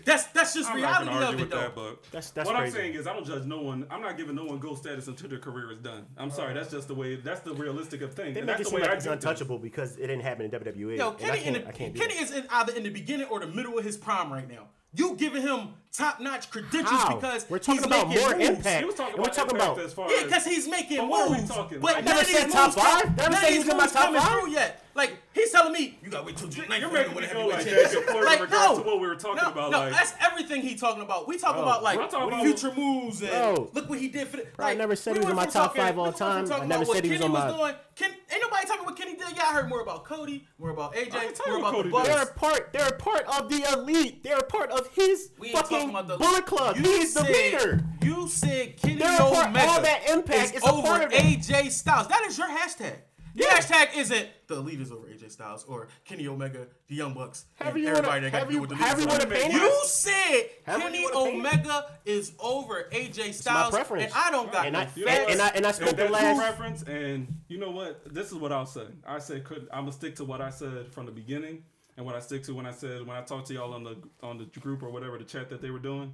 That's 0.05 0.25
that's 0.27 0.53
just 0.53 0.69
I'm 0.69 0.75
reality 0.75 1.11
of 1.11 1.39
it, 1.39 1.49
though. 1.49 1.57
That, 1.57 1.75
but 1.75 2.03
that's, 2.11 2.31
that's 2.31 2.45
what 2.47 2.57
crazy. 2.57 2.77
I'm 2.77 2.83
saying 2.83 2.95
is 2.95 3.07
I 3.07 3.13
don't 3.13 3.25
judge 3.25 3.45
no 3.45 3.61
one. 3.61 3.85
I'm 3.89 4.01
not 4.01 4.17
giving 4.17 4.35
no 4.35 4.43
one 4.43 4.59
gold 4.59 4.77
status 4.77 5.07
until 5.07 5.29
their 5.29 5.39
career 5.39 5.71
is 5.71 5.77
done. 5.77 6.05
I'm 6.17 6.29
sorry, 6.29 6.53
that's 6.53 6.71
just 6.71 6.89
the 6.89 6.93
way. 6.93 7.15
That's 7.15 7.39
the 7.39 7.53
realistic 7.53 8.01
of 8.01 8.13
things. 8.13 8.35
They 8.35 8.41
make 8.41 8.59
it 8.59 8.67
seem 8.67 8.81
like 8.81 8.91
it's 8.91 9.05
untouchable 9.05 9.59
because 9.59 9.95
it 9.95 10.07
didn't 10.07 10.21
happen 10.23 10.45
in 10.45 10.51
WWE. 10.51 10.97
Yo, 10.97 11.11
Kenny, 11.11 11.45
in 11.45 11.53
the, 11.53 11.59
Kenny 11.71 12.15
is 12.15 12.31
in 12.31 12.45
either 12.49 12.73
in 12.73 12.83
the 12.83 12.89
beginning 12.89 13.27
or 13.27 13.39
the 13.39 13.47
middle 13.47 13.77
of 13.77 13.85
his 13.85 13.95
prime 13.95 14.31
right 14.33 14.49
now. 14.49 14.67
You 14.93 15.15
giving 15.15 15.41
him 15.41 15.69
top 15.93 16.19
notch 16.19 16.49
credentials 16.49 16.89
How? 16.89 17.15
because 17.15 17.45
we're 17.49 17.59
talking 17.59 17.83
about 17.83 18.07
more 18.07 18.35
moves. 18.35 18.49
impact. 18.49 18.85
We're 19.17 19.27
talking 19.27 19.55
about, 19.55 19.79
as 19.79 19.93
far 19.93 20.11
yeah, 20.11 20.23
because 20.23 20.43
he's 20.43 20.67
making 20.67 20.97
but 20.97 21.07
moves. 21.07 21.11
What 21.11 21.29
are 21.29 21.41
we 21.41 21.47
talking 21.47 21.79
but 21.79 21.91
about? 21.99 22.05
But 22.05 22.15
never 22.15 22.23
said 22.25 22.49
top 22.49 22.73
five. 22.73 23.15
Never 23.17 23.35
said 23.35 23.53
he's 23.53 23.69
in 23.69 23.77
my 23.77 23.87
top 23.87 24.13
five 24.15 24.49
yet. 24.49 24.83
Like 24.95 25.17
he's 25.33 25.51
telling 25.51 25.73
me, 25.73 25.97
you 26.03 26.09
got 26.09 26.25
way 26.25 26.33
too 26.33 26.47
till 26.47 26.65
Like, 26.69 26.79
you're 26.79 26.91
ready 26.91 27.09
to 27.09 27.15
go 27.33 27.47
like 27.47 27.65
that. 27.65 28.23
like 28.25 28.51
no, 28.51 28.77
to 28.77 28.83
what 28.83 28.99
we 28.99 29.07
were 29.07 29.15
talking 29.15 29.41
no, 29.41 29.49
about. 29.49 29.71
No, 29.71 29.79
like, 29.79 29.91
that's 29.91 30.13
everything 30.21 30.61
he's 30.61 30.79
talking 30.79 31.01
about. 31.01 31.27
We 31.27 31.37
talk 31.37 31.55
oh, 31.55 31.63
about 31.63 31.81
like 31.81 31.97
about 31.97 32.43
future 32.43 32.71
moves 32.75 33.21
and 33.21 33.31
bro, 33.31 33.69
look 33.73 33.89
what 33.89 33.99
he 33.99 34.07
did 34.07 34.27
for. 34.27 34.37
The, 34.37 34.47
like, 34.59 34.75
I 34.75 34.75
never 34.75 34.95
said 34.95 35.13
we 35.13 35.19
he 35.19 35.25
was 35.25 35.31
in 35.31 35.35
my 35.35 35.45
top 35.45 35.73
talking, 35.73 35.81
five 35.81 35.97
all 35.97 36.13
time. 36.13 36.51
I 36.51 36.65
never 36.65 36.85
said 36.85 37.05
he 37.05 37.11
was 37.11 37.21
on 37.21 37.31
my. 37.31 37.47
Doing. 37.47 37.73
Ain't 38.01 38.41
nobody 38.41 38.67
talking 38.67 38.83
about 38.83 38.97
Kenny. 38.97 39.15
Yeah, 39.35 39.43
I 39.43 39.53
heard 39.53 39.69
more 39.69 39.81
about 39.81 40.05
Cody, 40.05 40.47
more 40.57 40.71
about 40.71 40.95
AJ, 40.95 41.47
more 41.47 41.57
about 41.57 41.73
Cody. 41.73 41.89
They're 42.03 42.25
part. 42.27 42.73
They're 42.73 42.91
part 42.91 43.25
of 43.25 43.49
the 43.49 43.63
elite. 43.73 44.23
They're 44.23 44.41
part 44.41 44.71
of 44.71 44.87
his 44.93 45.31
fucking 45.51 45.82
the, 45.91 46.17
Bullet 46.17 46.45
Club. 46.45 46.77
You 46.77 46.83
He's 46.83 47.13
said, 47.13 47.25
the 47.25 47.31
leader. 47.31 47.83
You 48.01 48.27
said 48.27 48.77
Kenny 48.77 48.95
They're 48.95 49.21
Omega. 49.21 49.67
All 49.67 49.81
that 49.81 50.09
impact 50.09 50.55
is, 50.55 50.63
over 50.63 51.07
AJ 51.07 51.71
Styles. 51.71 52.07
That 52.07 52.23
is 52.27 52.37
your 52.37 52.47
hashtag. 52.47 52.95
Your 53.35 53.47
yeah. 53.47 53.57
hashtag 53.57 53.97
isn't 53.97 54.27
the 54.45 54.59
leaders 54.59 54.91
over 54.91 55.07
AJ 55.07 55.31
Styles 55.31 55.65
or 55.67 55.87
Kenny 56.05 56.27
Omega, 56.27 56.67
the 56.87 56.95
Young 56.95 57.15
Bucks, 57.15 57.45
have 57.55 57.75
and 57.75 57.85
everybody 57.85 58.21
that 58.21 58.31
got 58.31 58.47
to 58.47 58.51
do 58.53 58.61
with 58.61 58.69
the 58.69 58.75
leaders. 58.75 59.05
Have 59.05 59.51
you, 59.51 59.59
you 59.59 59.81
said 59.85 60.49
have 60.65 60.81
Kenny 60.81 61.07
Omega 61.15 61.85
is 62.05 62.33
over 62.39 62.87
AJ 62.91 63.33
Styles, 63.33 63.73
and 63.73 64.13
I 64.13 64.29
don't 64.29 64.51
got 64.51 64.67
and 64.67 64.73
no 64.73 64.79
I. 64.79 64.89
You 64.95 65.05
know 65.05 65.11
and 65.11 65.41
I 65.41 65.47
and 65.49 65.65
I 65.65 65.71
spoke 65.71 65.95
the 65.95 66.09
last 66.09 66.37
preference, 66.37 66.83
and 66.83 67.27
you 67.47 67.57
know 67.57 67.71
what? 67.71 68.13
This 68.13 68.27
is 68.27 68.35
what 68.35 68.51
I'll 68.51 68.67
say. 68.67 68.85
I 69.05 69.17
said, 69.17 69.43
could 69.43 69.67
I'm 69.73 69.81
gonna 69.81 69.93
stick 69.93 70.15
to 70.17 70.25
what 70.25 70.39
I 70.39 70.51
said 70.51 70.87
from 70.91 71.07
the 71.07 71.11
beginning 71.11 71.63
and 71.97 72.05
what 72.05 72.15
I 72.15 72.19
stick 72.19 72.43
to 72.43 72.53
when 72.53 72.65
I 72.65 72.71
said 72.71 73.05
when 73.05 73.15
I 73.15 73.21
talked 73.21 73.47
to 73.47 73.53
y'all 73.53 73.73
on 73.73 73.83
the 73.83 73.97
on 74.21 74.37
the 74.37 74.45
group 74.59 74.83
or 74.83 74.89
whatever 74.89 75.17
the 75.17 75.23
chat 75.23 75.49
that 75.49 75.61
they 75.61 75.69
were 75.69 75.79
doing, 75.79 76.13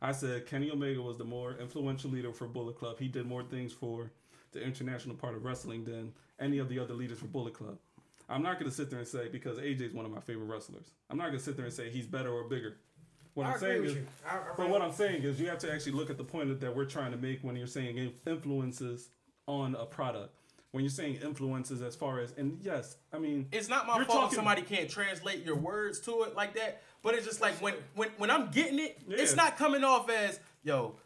I 0.00 0.12
said 0.12 0.46
Kenny 0.46 0.70
Omega 0.70 1.00
was 1.02 1.16
the 1.16 1.24
more 1.24 1.56
influential 1.60 2.10
leader 2.10 2.32
for 2.32 2.46
Bullet 2.46 2.78
Club. 2.78 2.98
He 2.98 3.08
did 3.08 3.26
more 3.26 3.42
things 3.42 3.72
for 3.72 4.10
the 4.52 4.62
international 4.62 5.16
part 5.16 5.34
of 5.34 5.44
wrestling 5.44 5.84
than 5.84 6.12
any 6.40 6.58
of 6.58 6.68
the 6.68 6.78
other 6.78 6.94
leaders 6.94 7.18
for 7.18 7.26
Bullet 7.26 7.54
Club. 7.54 7.78
I'm 8.28 8.42
not 8.42 8.58
gonna 8.58 8.70
sit 8.70 8.90
there 8.90 8.98
and 8.98 9.08
say 9.08 9.28
because 9.28 9.58
AJ 9.58 9.80
is 9.82 9.92
one 9.94 10.04
of 10.04 10.12
my 10.12 10.20
favorite 10.20 10.46
wrestlers. 10.46 10.90
I'm 11.10 11.18
not 11.18 11.26
gonna 11.26 11.40
sit 11.40 11.56
there 11.56 11.66
and 11.66 11.74
say 11.74 11.90
he's 11.90 12.06
better 12.06 12.30
or 12.30 12.44
bigger. 12.44 12.76
What 13.34 13.46
I 13.46 13.52
am 13.52 13.58
saying 13.58 13.84
is, 13.84 13.96
I, 14.26 14.36
I 14.36 14.40
but 14.56 14.70
what 14.70 14.80
I'm 14.80 14.92
saying 14.92 15.22
is, 15.22 15.38
you 15.38 15.48
have 15.48 15.58
to 15.58 15.72
actually 15.72 15.92
look 15.92 16.08
at 16.08 16.16
the 16.16 16.24
point 16.24 16.58
that 16.58 16.74
we're 16.74 16.86
trying 16.86 17.12
to 17.12 17.18
make 17.18 17.40
when 17.42 17.54
you're 17.54 17.66
saying 17.66 18.12
influences 18.26 19.10
on 19.46 19.74
a 19.74 19.84
product 19.84 20.34
when 20.76 20.84
you're 20.84 20.90
saying 20.90 21.20
influences 21.24 21.80
as 21.80 21.96
far 21.96 22.20
as 22.20 22.32
and 22.36 22.58
yes, 22.62 22.98
I 23.10 23.18
mean 23.18 23.48
it's 23.50 23.68
not 23.68 23.86
my 23.86 24.04
fault 24.04 24.24
talking, 24.24 24.36
somebody 24.36 24.60
can't 24.60 24.90
translate 24.90 25.42
your 25.42 25.56
words 25.56 25.98
to 26.00 26.24
it 26.24 26.36
like 26.36 26.54
that. 26.54 26.82
But 27.02 27.14
it's 27.14 27.26
just 27.26 27.40
like 27.40 27.54
when 27.62 27.74
when 27.94 28.10
when 28.18 28.30
I'm 28.30 28.50
getting 28.50 28.78
it, 28.78 28.98
yeah. 29.08 29.16
it's 29.18 29.34
not 29.34 29.56
coming 29.56 29.84
off 29.84 30.10
as 30.10 30.38
yo, 30.62 30.96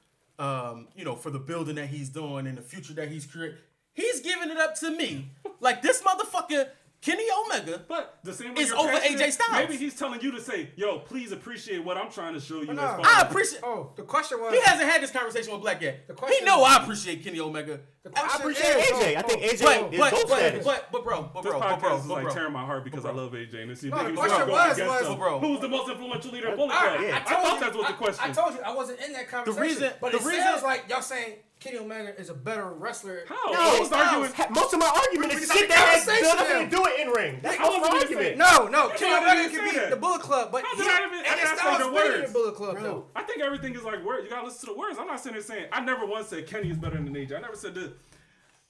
um, 0.41 0.89
you 0.97 1.05
know, 1.05 1.15
for 1.15 1.31
the 1.31 1.39
building 1.39 1.77
that 1.77 1.87
he's 1.87 2.09
doing 2.09 2.49
and 2.49 2.59
the 2.59 2.63
future 2.63 2.95
that 2.95 3.09
he's 3.09 3.27
creating. 3.27 3.59
He's 3.93 4.21
giving 4.21 4.51
it 4.51 4.57
up 4.57 4.75
to 4.81 4.91
me. 4.91 5.31
like 5.61 5.83
this 5.83 6.03
motherfucker 6.03 6.69
Kenny 7.03 7.25
Omega 7.47 7.83
but 7.89 8.19
the 8.23 8.33
same 8.33 8.55
way 8.55 8.63
is 8.63 8.73
over 8.73 8.93
AJ 8.93 9.33
Styles. 9.33 9.53
Maybe 9.53 9.77
he's 9.79 9.95
telling 9.95 10.21
you 10.21 10.33
to 10.33 10.41
say, 10.41 10.71
"Yo, 10.77 10.99
please 10.99 11.33
appreciate 11.33 11.83
what 11.83 11.97
I'm 11.97 12.11
trying 12.11 12.35
to 12.35 12.41
show 12.41 12.61
you." 12.61 12.75
No, 12.75 12.83
as 12.83 12.97
far 12.97 13.01
I 13.03 13.21
appreciate. 13.23 13.63
Oh, 13.63 13.93
the 13.97 14.03
question 14.03 14.39
was 14.39 14.53
he 14.53 14.61
hasn't 14.61 14.89
had 14.89 15.03
this 15.03 15.11
conversation 15.11 15.53
with 15.53 15.63
Black 15.63 15.81
yet. 15.81 16.07
The 16.09 16.15
question 16.15 16.39
he 16.41 16.45
know 16.45 16.63
I 16.63 16.83
appreciate 16.83 17.25
Kenny 17.25 17.41
Omega. 17.41 17.81
The 18.03 18.11
I 18.15 18.37
appreciate 18.37 18.67
is, 18.67 18.91
AJ. 18.91 18.93
Oh, 18.93 19.19
I 19.19 19.23
think 19.23 19.43
oh, 19.43 19.47
AJ 19.47 19.63
but, 19.63 19.95
is 19.95 19.99
but, 19.99 20.11
both 20.11 20.29
but, 20.29 20.65
but, 20.65 20.89
but, 20.93 21.05
bro, 21.05 21.31
but 21.33 21.43
bro, 21.43 21.53
this 21.53 21.63
podcast 21.63 21.81
bro, 21.81 21.97
is 21.97 22.05
bro. 22.05 22.15
like 22.17 22.35
tearing 22.35 22.53
my 22.53 22.65
heart 22.65 22.85
because. 22.85 23.05
I 23.07 23.13
love 23.13 23.33
AJ 23.33 23.63
and 23.63 23.71
it's 23.71 23.83
no, 23.83 23.97
the 23.97 24.13
question 24.13 24.49
was, 24.49 24.79
was, 24.79 25.09
was 25.09 25.17
bro. 25.17 25.41
who's 25.41 25.61
the 25.61 25.69
most 25.69 25.91
influential 25.91 26.33
leader 26.33 26.49
of 26.49 26.57
Bullet 26.57 26.71
Club. 26.71 26.83
I, 26.83 27.05
I, 27.05 27.09
I, 27.09 27.17
I 27.17 27.21
thought 27.23 27.55
you, 27.55 27.61
that's 27.61 27.77
what 27.77 27.87
I, 27.87 27.93
the 27.93 27.97
question. 27.97 28.25
I 28.31 28.33
told 28.33 28.55
you 28.55 28.61
I 28.61 28.75
wasn't 28.75 29.01
in 29.01 29.13
that 29.15 29.29
conversation. 29.29 29.57
The 29.57 29.63
reason, 29.63 29.93
but 30.03 30.13
the 30.13 30.19
it 30.19 30.25
reason, 30.25 30.43
sounds 30.43 30.63
like 30.63 30.85
y'all 30.89 31.01
saying 31.01 31.37
Kenny 31.61 31.77
Omega 31.77 32.19
is 32.19 32.31
a 32.31 32.35
better 32.35 32.73
wrestler. 32.73 33.25
How? 33.29 33.53
No, 33.53 33.79
most, 33.81 34.51
most 34.51 34.73
of 34.73 34.81
my 34.81 35.05
argument 35.05 35.35
is 35.35 35.47
shit 35.53 35.69
that 35.69 35.77
has 35.77 36.07
nothing 36.07 36.71
to 36.71 36.75
do 36.75 36.81
with 36.81 36.99
in 36.99 37.09
ring. 37.11 37.39
That's 37.43 37.61
all 37.61 37.79
my 37.81 37.89
argument. 37.89 38.39
No, 38.39 38.67
no, 38.67 38.89
Kenny 38.97 39.13
Omega 39.13 39.55
can 39.55 39.71
be 39.71 39.91
the 39.91 39.97
Bullet 39.97 40.23
Club, 40.23 40.51
but 40.51 40.65
he's 40.73 40.85
he, 40.87 40.91
I 40.91 41.07
even, 41.07 41.19
and 41.19 41.39
it's 41.39 41.63
not 41.63 41.79
the 41.79 41.93
words. 41.93 42.33
Bullet 42.33 42.55
Club, 42.55 42.77
Bro, 42.77 42.83
though. 42.83 43.05
I 43.15 43.23
think 43.25 43.43
everything 43.43 43.75
is 43.75 43.83
like 43.83 44.03
words. 44.03 44.25
You 44.25 44.31
gotta 44.31 44.47
listen 44.47 44.61
to 44.69 44.73
the 44.73 44.79
words. 44.79 44.99
I'm 44.99 45.07
not 45.07 45.21
sitting 45.21 45.35
there 45.35 45.43
saying 45.43 45.67
I 45.71 45.85
never 45.85 46.07
once 46.07 46.29
said 46.29 46.47
Kenny 46.47 46.71
is 46.71 46.79
better 46.79 46.97
than 46.97 47.15
Ninja. 47.15 47.37
I 47.37 47.41
never 47.41 47.57
said 47.57 47.75
this. 47.75 47.91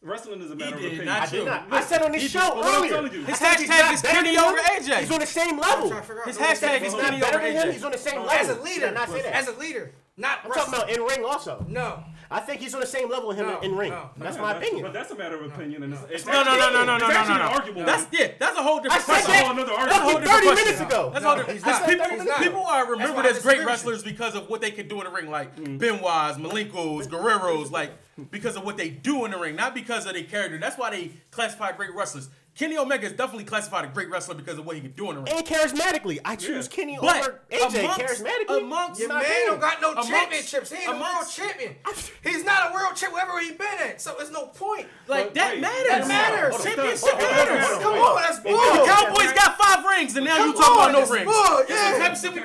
Wrestling 0.02 0.40
is 0.40 0.50
a 0.50 0.56
matter 0.56 0.78
he 0.78 0.86
of 0.86 0.92
opinion. 0.94 1.08
I 1.10 1.26
did 1.26 1.44
not. 1.44 1.66
I 1.70 1.82
said 1.82 2.02
on 2.02 2.10
this 2.10 2.28
show 2.28 2.60
earlier. 2.64 3.02
You, 3.02 3.24
his 3.24 3.38
hashtag 3.38 3.92
is 3.92 4.02
Kenny 4.02 4.36
over 4.36 4.56
AJ. 4.56 5.00
He's 5.00 5.10
on 5.12 5.20
the 5.20 5.26
same 5.26 5.58
level. 5.58 5.90
His 6.24 6.38
hashtag 6.38 6.82
is 6.82 6.94
Kenny 6.94 7.22
over 7.22 7.38
AJ. 7.38 7.72
He's 7.72 7.84
on 7.84 7.92
the 7.92 7.98
same 7.98 8.16
level. 8.16 8.30
As 8.30 8.48
a 8.48 8.60
leader, 8.62 8.86
as 8.86 9.46
a 9.46 9.52
leader, 9.58 9.92
not 10.20 10.40
I'm 10.44 10.50
wrestling. 10.50 10.80
talking 10.80 10.94
about 10.96 11.10
in 11.10 11.16
ring 11.16 11.24
also. 11.24 11.64
No. 11.66 12.04
I 12.30 12.38
think 12.40 12.60
he's 12.60 12.74
on 12.74 12.80
the 12.80 12.86
same 12.86 13.10
level 13.10 13.28
with 13.28 13.38
him 13.38 13.46
No, 13.46 13.58
in 13.60 13.74
ring. 13.74 13.90
no. 13.90 14.10
That's 14.18 14.36
Yeah, 14.36 14.42
my 14.42 14.52
that's- 14.52 14.68
opinion. 14.68 14.84
But 14.86 14.92
that's 14.92 15.10
a 15.10 15.16
matter 15.16 15.36
of 15.42 15.52
opinion, 15.52 15.82
and 15.82 15.94
it's, 15.94 16.02
it's 16.10 16.26
No, 16.26 16.44
no, 16.44 16.56
no, 16.56 16.70
no, 16.70 16.84
no, 16.84 16.98
no, 16.98 17.08
no, 17.08 17.24
no, 17.24 17.36
no. 17.38 17.42
arguable. 17.42 17.84
That's 17.84 18.06
yeah. 18.12 18.32
That's 18.38 18.56
a 18.56 18.62
whole 18.62 18.78
I 18.78 18.82
different 18.82 19.02
said 19.02 19.24
question. 19.24 19.56
That's 19.56 19.96
a 19.96 20.00
whole 20.00 20.20
different 20.20 20.30
30 20.30 20.46
question. 20.46 20.54
minutes 20.64 20.80
ago. 20.80 21.10
That's 21.12 21.24
all. 21.24 21.38
He's 21.38 21.64
not. 21.64 21.88
people, 21.88 22.06
He's 22.06 22.24
not. 22.24 22.54
are 22.54 22.90
remembered 22.90 23.26
as 23.26 23.40
great 23.40 23.64
wrestlers 23.64 24.02
because 24.04 24.34
of 24.34 24.48
what 24.48 24.60
they 24.60 24.70
can 24.70 24.86
do 24.86 24.98
in 24.98 25.04
the 25.04 25.10
ring, 25.10 25.30
like 25.30 25.56
mm. 25.56 25.78
Benoit's, 25.78 26.38
Malenko's, 26.38 27.06
Guerrero's, 27.08 27.72
like 27.72 27.92
because 28.30 28.56
of 28.56 28.64
what 28.64 28.76
they 28.76 28.90
do 28.90 29.24
in 29.24 29.30
the 29.30 29.38
ring, 29.38 29.56
not 29.56 29.74
because 29.74 30.06
of 30.06 30.12
their 30.12 30.24
character. 30.24 30.58
That's 30.58 30.76
why 30.76 30.90
they 30.90 31.12
classify 31.30 31.72
great 31.72 31.94
wrestlers. 31.94 32.28
Kenny 32.56 32.76
Omega 32.76 33.06
is 33.06 33.12
definitely 33.12 33.44
classified 33.44 33.84
a 33.84 33.88
great 33.88 34.10
wrestler 34.10 34.34
because 34.34 34.58
of 34.58 34.66
what 34.66 34.74
he 34.76 34.82
can 34.82 34.90
do 34.92 35.10
in 35.10 35.16
the 35.16 35.22
ring. 35.22 35.34
And 35.34 35.46
charismatically, 35.46 36.18
I 36.24 36.36
choose 36.36 36.66
yeah. 36.66 36.76
Kenny 36.76 36.98
but 37.00 37.22
over 37.22 37.40
AJ. 37.50 37.80
Amongst, 37.80 38.00
charismatically, 38.00 38.58
amongst 38.58 39.00
your 39.00 39.08
man 39.08 39.22
opinion. 39.22 39.46
don't 39.46 39.60
got 39.60 39.80
no 39.80 39.92
amongst, 39.92 40.10
championships. 40.10 40.72
He 40.72 40.82
ain't 40.82 40.96
amongst, 40.96 41.38
a 41.38 41.42
world 41.42 41.50
champion. 41.52 41.76
He's 42.22 42.44
not 42.44 42.70
a 42.70 42.74
world 42.74 42.96
champ 42.96 43.12
wherever 43.12 43.40
he 43.40 43.52
been 43.52 43.78
at, 43.80 44.00
so 44.00 44.16
it's 44.18 44.30
no 44.30 44.46
point. 44.46 44.86
Like 45.06 45.26
but, 45.26 45.34
that 45.34 45.52
wait, 45.52 45.60
matters. 45.60 45.88
That 45.88 46.08
matters. 46.08 46.64
Champions, 46.64 47.02
Championship 47.02 47.36
matters. 47.36 47.78
Come 47.78 47.94
on, 47.94 48.22
that's 48.22 48.40
bull. 48.40 48.52
The 48.52 48.84
Cowboys 48.86 49.32
got 49.32 49.56
five 49.56 49.84
rings, 49.84 50.16
and 50.16 50.26
now 50.26 50.36
Come 50.36 50.48
you 50.48 50.54
talk 50.54 50.74
about 50.74 50.92
no 50.92 51.06
rings. 51.06 51.24
Bull. 51.24 51.64
Yeah, 51.68 51.98
happy. 51.98 52.20
take 52.20 52.34
the 52.34 52.44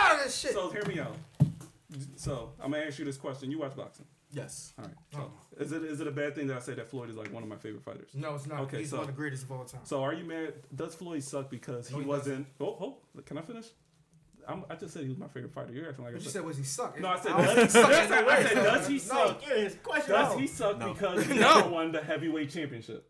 out 0.00 0.18
of 0.18 0.24
this 0.24 0.38
shit. 0.38 0.52
So 0.52 0.70
hear 0.70 0.84
me 0.86 1.00
out. 1.00 1.16
So 2.16 2.52
I'm 2.60 2.70
gonna 2.70 2.84
ask 2.84 2.98
you 2.98 3.04
this 3.04 3.16
question: 3.16 3.50
You 3.50 3.58
watch 3.58 3.76
boxing? 3.76 4.06
Yes. 4.32 4.72
All 4.78 4.84
right. 4.84 4.94
Oh. 5.16 5.30
is 5.58 5.72
it 5.72 5.82
is 5.82 6.00
it 6.00 6.06
a 6.06 6.12
bad 6.12 6.34
thing 6.34 6.46
that 6.48 6.56
I 6.56 6.60
say 6.60 6.74
that 6.74 6.88
Floyd 6.88 7.10
is 7.10 7.16
like 7.16 7.32
one 7.32 7.42
of 7.42 7.48
my 7.48 7.56
favorite 7.56 7.82
fighters? 7.82 8.10
No, 8.14 8.34
it's 8.34 8.46
not. 8.46 8.60
Okay, 8.60 8.78
he's 8.78 8.90
so, 8.90 8.98
one 8.98 9.08
of 9.08 9.14
the 9.14 9.16
greatest 9.16 9.44
of 9.44 9.52
all 9.52 9.64
time. 9.64 9.80
So 9.84 10.02
are 10.02 10.14
you 10.14 10.24
mad? 10.24 10.54
Does 10.74 10.94
Floyd 10.94 11.22
suck 11.22 11.50
because 11.50 11.90
no, 11.90 11.98
he, 11.98 12.04
he 12.04 12.08
wasn't? 12.08 12.46
Oh, 12.60 12.76
oh, 12.80 12.98
can 13.24 13.38
I 13.38 13.42
finish? 13.42 13.66
I'm, 14.48 14.64
i 14.70 14.74
just 14.74 14.94
said 14.94 15.02
he 15.02 15.08
was 15.08 15.18
my 15.18 15.28
favorite 15.28 15.52
fighter. 15.52 15.72
You're 15.72 15.88
acting 15.88 16.04
like 16.04 16.14
but 16.14 16.22
I 16.22 16.24
you 16.24 16.30
said 16.30 16.44
was 16.44 16.56
he 16.56 16.64
suck? 16.64 16.98
No, 17.00 17.08
I 17.08 17.20
said 17.20 17.36
does, 17.36 17.62
he 17.62 17.68
suck? 17.68 17.90
I 17.90 18.42
said, 18.42 18.54
does 18.54 18.88
he 18.88 18.98
suck? 18.98 19.44
Does 19.44 19.48
he 19.48 19.68
suck, 19.68 20.08
no. 20.08 20.14
does 20.14 20.38
he 20.38 20.46
suck 20.46 20.78
because 20.78 21.26
he 21.26 21.34
never 21.34 21.68
won 21.68 21.92
the 21.92 22.02
heavyweight 22.02 22.50
championship? 22.50 23.09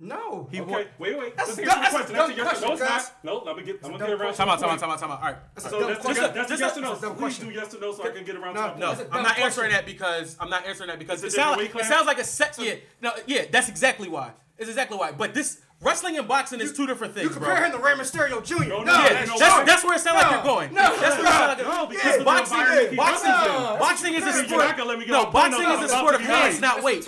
No. 0.00 0.48
He 0.50 0.60
okay. 0.62 0.70
Won. 0.70 0.84
Wait, 0.98 1.18
wait. 1.18 1.36
That's 1.36 1.58
Let's 1.58 1.58
answer 1.58 1.90
question. 1.90 2.14
That's 2.14 2.30
a 2.30 2.34
yes 2.34 2.48
question, 2.48 2.64
or 2.64 2.66
no. 2.68 2.72
It's 2.72 2.82
guys. 2.82 3.12
not. 3.22 3.24
No, 3.24 3.42
let 3.44 3.56
me 3.56 3.62
get. 3.62 3.82
That's 3.82 3.92
I'm 3.92 3.98
gonna 3.98 4.10
get 4.10 4.20
around. 4.20 4.34
Time 4.34 4.48
out. 4.48 4.58
Time 4.58 4.70
out. 4.70 4.78
Time 4.78 4.90
out. 4.90 4.98
Time 4.98 5.10
out. 5.10 5.18
All 5.20 5.26
right. 5.26 5.36
That's 5.54 5.68
so 5.68 5.86
that's, 5.86 6.00
question. 6.00 6.22
just, 6.22 6.30
a, 6.30 6.34
that's 6.34 6.48
just 6.48 6.62
a 6.62 6.64
yes 6.64 6.76
a, 6.76 6.78
or 6.78 6.82
no. 6.82 6.94
Please 6.94 7.18
question. 7.18 7.48
do 7.48 7.54
yes 7.54 7.74
or 7.74 7.80
no, 7.80 7.92
so 7.92 8.08
I 8.08 8.10
can 8.10 8.24
get 8.24 8.36
around. 8.36 8.54
No, 8.54 8.72
to 8.72 8.78
no. 8.78 8.92
no. 8.94 9.06
I'm 9.12 9.22
not 9.22 9.38
answering 9.38 9.72
that 9.72 9.84
because 9.84 10.36
I'm 10.40 10.48
not 10.48 10.66
answering 10.66 10.88
that 10.88 10.98
because 10.98 11.22
it, 11.22 11.32
sound, 11.32 11.60
it 11.60 11.84
sounds 11.84 12.06
like 12.06 12.18
a 12.18 12.24
sex. 12.24 12.58
Yeah. 12.58 12.76
No. 13.02 13.12
Yeah. 13.26 13.44
That's 13.50 13.68
exactly 13.68 14.08
why. 14.08 14.32
It's 14.56 14.70
exactly 14.70 14.96
why. 14.96 15.12
But 15.12 15.34
this 15.34 15.60
Wrestling 15.82 16.18
and 16.18 16.28
boxing 16.28 16.60
is 16.60 16.74
two 16.74 16.86
different 16.86 17.14
things. 17.14 17.28
You 17.28 17.30
compare 17.30 17.64
him 17.64 17.72
to 17.72 17.78
Rey 17.78 17.92
Mysterio 17.92 18.44
Jr. 18.44 18.68
No, 18.68 18.82
no, 18.82 18.92
yeah, 18.92 19.24
that's, 19.24 19.38
that's, 19.38 19.66
that's, 19.66 19.84
where 19.84 19.94
it 19.94 20.00
sounds 20.00 20.20
no, 20.20 20.28
like 20.28 20.30
you're 20.30 20.44
going. 20.44 20.74
No, 20.74 21.00
that's 21.00 21.00
where 21.00 21.10
it 21.10 21.32
sounds 21.32 21.48
like 21.48 21.58
you're 21.58 21.66
going. 21.66 21.80
No, 21.80 21.86
because 21.86 22.16
yeah, 22.18 22.24
boxing, 22.24 22.96
boxing, 22.96 23.78
boxing, 23.78 24.14
is 24.14 24.26
a 24.26 24.32
sport. 24.44 24.76
No, 25.08 25.30
boxing 25.30 25.70
is 25.70 25.80
a 25.80 25.88
sport 25.88 26.14
of 26.16 26.20
hands, 26.20 26.60
not 26.60 26.82
weight. 26.82 27.06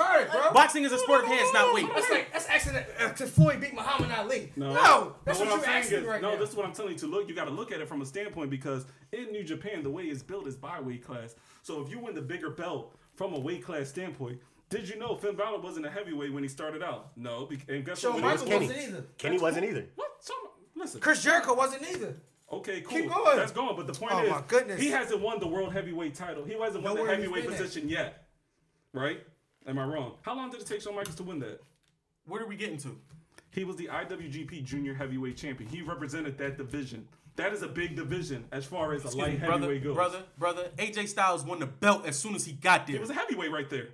Boxing 0.54 0.84
is 0.84 0.92
a 0.92 0.98
sport 0.98 1.24
of 1.24 1.26
hands, 1.28 1.52
not 1.52 1.74
weight. 1.74 1.86
That's 1.94 2.10
like 2.10 2.32
that's 2.32 2.48
accident. 2.48 2.86
Uh, 2.98 3.08
because 3.08 3.30
Floyd 3.30 3.60
beat 3.60 3.74
Muhammad 3.74 4.10
Ali. 4.10 4.50
No, 4.56 5.16
that's 5.26 5.38
what 5.38 5.48
you're 5.48 5.66
asking 5.66 6.06
right. 6.06 6.22
No, 6.22 6.38
this 6.38 6.50
is 6.50 6.56
what 6.56 6.64
I'm 6.64 6.72
telling 6.72 6.92
you 6.92 6.98
to 7.00 7.06
look. 7.06 7.28
You 7.28 7.34
got 7.34 7.44
to 7.44 7.50
look 7.50 7.72
at 7.72 7.80
it 7.82 7.88
from 7.88 8.00
a 8.00 8.06
standpoint 8.06 8.48
because 8.48 8.86
in 9.12 9.32
New 9.32 9.44
Japan, 9.44 9.82
the 9.82 9.90
way 9.90 10.04
it's 10.04 10.22
built 10.22 10.46
is 10.46 10.56
by 10.56 10.80
weight 10.80 11.04
class. 11.04 11.34
So 11.62 11.82
if 11.82 11.90
you 11.90 11.98
win 11.98 12.14
the 12.14 12.22
bigger 12.22 12.48
belt 12.48 12.96
from 13.16 13.34
a 13.34 13.38
weight 13.38 13.62
class 13.62 13.90
standpoint, 13.90 14.40
did 14.72 14.88
you 14.88 14.98
know 14.98 15.14
Finn 15.16 15.36
Balor 15.36 15.60
wasn't 15.60 15.84
a 15.84 15.90
heavyweight 15.90 16.32
when 16.32 16.42
he 16.42 16.48
started 16.48 16.82
out? 16.82 17.10
No, 17.14 17.46
and 17.68 17.84
guess 17.84 17.98
Shawn 18.00 18.22
what? 18.22 18.38
Kenny. 18.38 18.66
wasn't 18.66 18.78
either. 18.78 19.04
Kenny 19.18 19.34
That's 19.36 19.42
wasn't 19.42 19.66
cool. 19.66 19.76
either. 19.76 19.86
What? 19.96 20.10
So, 20.20 20.34
listen. 20.74 21.00
Chris 21.00 21.22
Jericho 21.22 21.54
wasn't 21.54 21.82
either. 21.90 22.16
Okay, 22.50 22.80
cool. 22.80 22.98
Keep 22.98 23.12
going. 23.12 23.36
That's 23.36 23.52
gone. 23.52 23.76
But 23.76 23.86
the 23.86 23.92
point 23.92 24.12
oh, 24.14 24.22
is, 24.22 24.30
my 24.30 24.42
goodness. 24.48 24.80
he 24.80 24.88
hasn't 24.88 25.20
won 25.20 25.40
the 25.40 25.46
world 25.46 25.74
heavyweight 25.74 26.14
title. 26.14 26.44
He 26.44 26.58
hasn't 26.58 26.82
won 26.82 26.96
the 26.96 27.04
heavyweight 27.04 27.46
position 27.46 27.82
at. 27.84 27.90
yet. 27.90 28.28
Right? 28.94 29.20
Am 29.66 29.78
I 29.78 29.84
wrong? 29.84 30.14
How 30.22 30.34
long 30.34 30.50
did 30.50 30.62
it 30.62 30.66
take 30.66 30.80
Shawn 30.80 30.94
Michaels 30.94 31.16
to 31.16 31.22
win 31.22 31.38
that? 31.40 31.60
What 32.26 32.40
are 32.40 32.46
we 32.46 32.56
getting 32.56 32.78
to? 32.78 32.98
He 33.50 33.64
was 33.64 33.76
the 33.76 33.88
IWGP 33.88 34.64
Junior 34.64 34.94
Heavyweight 34.94 35.36
Champion. 35.36 35.68
He 35.68 35.82
represented 35.82 36.38
that 36.38 36.56
division. 36.56 37.06
That 37.36 37.52
is 37.52 37.62
a 37.62 37.68
big 37.68 37.94
division 37.94 38.46
as 38.52 38.64
far 38.64 38.94
as 38.94 39.04
Excuse 39.04 39.14
a 39.14 39.26
light 39.26 39.32
me, 39.32 39.46
brother, 39.46 39.52
heavyweight 39.60 39.84
goes. 39.84 39.94
Brother, 39.94 40.22
brother, 40.38 40.70
AJ 40.78 41.08
Styles 41.08 41.44
won 41.44 41.58
the 41.58 41.66
belt 41.66 42.06
as 42.06 42.18
soon 42.18 42.34
as 42.34 42.46
he 42.46 42.52
got 42.52 42.86
there. 42.86 42.96
It 42.96 43.00
was 43.00 43.10
a 43.10 43.14
heavyweight 43.14 43.52
right 43.52 43.68
there. 43.68 43.88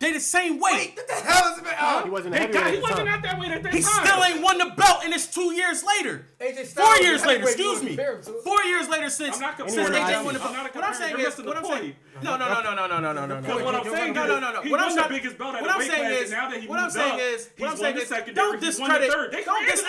They 0.00 0.12
the 0.12 0.20
same 0.20 0.58
weight. 0.58 0.72
Wait, 0.72 0.96
what 0.96 1.08
the 1.08 1.14
hell 1.14 1.52
is 1.52 1.58
it? 1.58 1.66
Uh, 1.78 2.04
he 2.04 2.08
wasn't. 2.08 2.34
They 2.34 2.46
got, 2.46 2.72
he 2.72 2.80
wasn't 2.80 3.06
out 3.10 3.22
that 3.22 3.38
weight 3.38 3.50
at 3.50 3.62
that 3.62 3.74
he 3.74 3.82
time. 3.82 4.00
He 4.00 4.08
still 4.08 4.24
ain't 4.24 4.42
won 4.42 4.56
the 4.56 4.72
belt, 4.74 5.02
and 5.04 5.12
it's 5.12 5.26
two 5.26 5.52
years 5.52 5.84
later. 5.84 6.26
AJ 6.40 6.68
Four 6.68 6.96
years 6.96 7.26
later, 7.26 7.42
excuse 7.42 7.82
me. 7.82 7.96
Four 8.42 8.62
years 8.64 8.88
later 8.88 9.10
since 9.10 9.34
I'm 9.36 9.42
not 9.42 9.58
since 9.58 9.90
AJ 9.90 10.24
won 10.24 10.32
the 10.32 10.40
belt. 10.40 10.74
What 10.74 10.84
I'm 10.84 10.94
saying 10.94 11.20
is, 11.20 11.36
what 11.42 11.54
I'm 11.54 11.64
saying. 11.66 11.96
No, 12.22 12.38
no, 12.38 12.48
no, 12.48 12.62
no, 12.62 12.86
no, 12.86 12.86
no, 12.86 13.12
no, 13.12 13.26
no, 13.26 13.40
no. 13.40 13.64
What 13.64 13.74
I'm 13.74 13.84
saying, 13.84 14.14
no, 14.14 14.26
no, 14.26 14.40
no, 14.40 14.62
no. 14.62 14.70
What 14.70 14.80
I'm 14.80 14.94
not 14.96 15.10
biggest 15.10 15.36
belt 15.36 15.54
at 15.54 15.62
What 15.62 15.70
I'm 15.70 15.82
saying 15.82 16.12
is, 16.12 16.32
what 16.66 16.78
I'm 16.78 16.90
saying 16.90 17.18
is, 17.20 17.50
what 17.58 17.70
I'm 17.70 17.76
saying 17.76 17.98
is, 17.98 18.34
don't 18.34 18.60
discredit, 18.60 19.10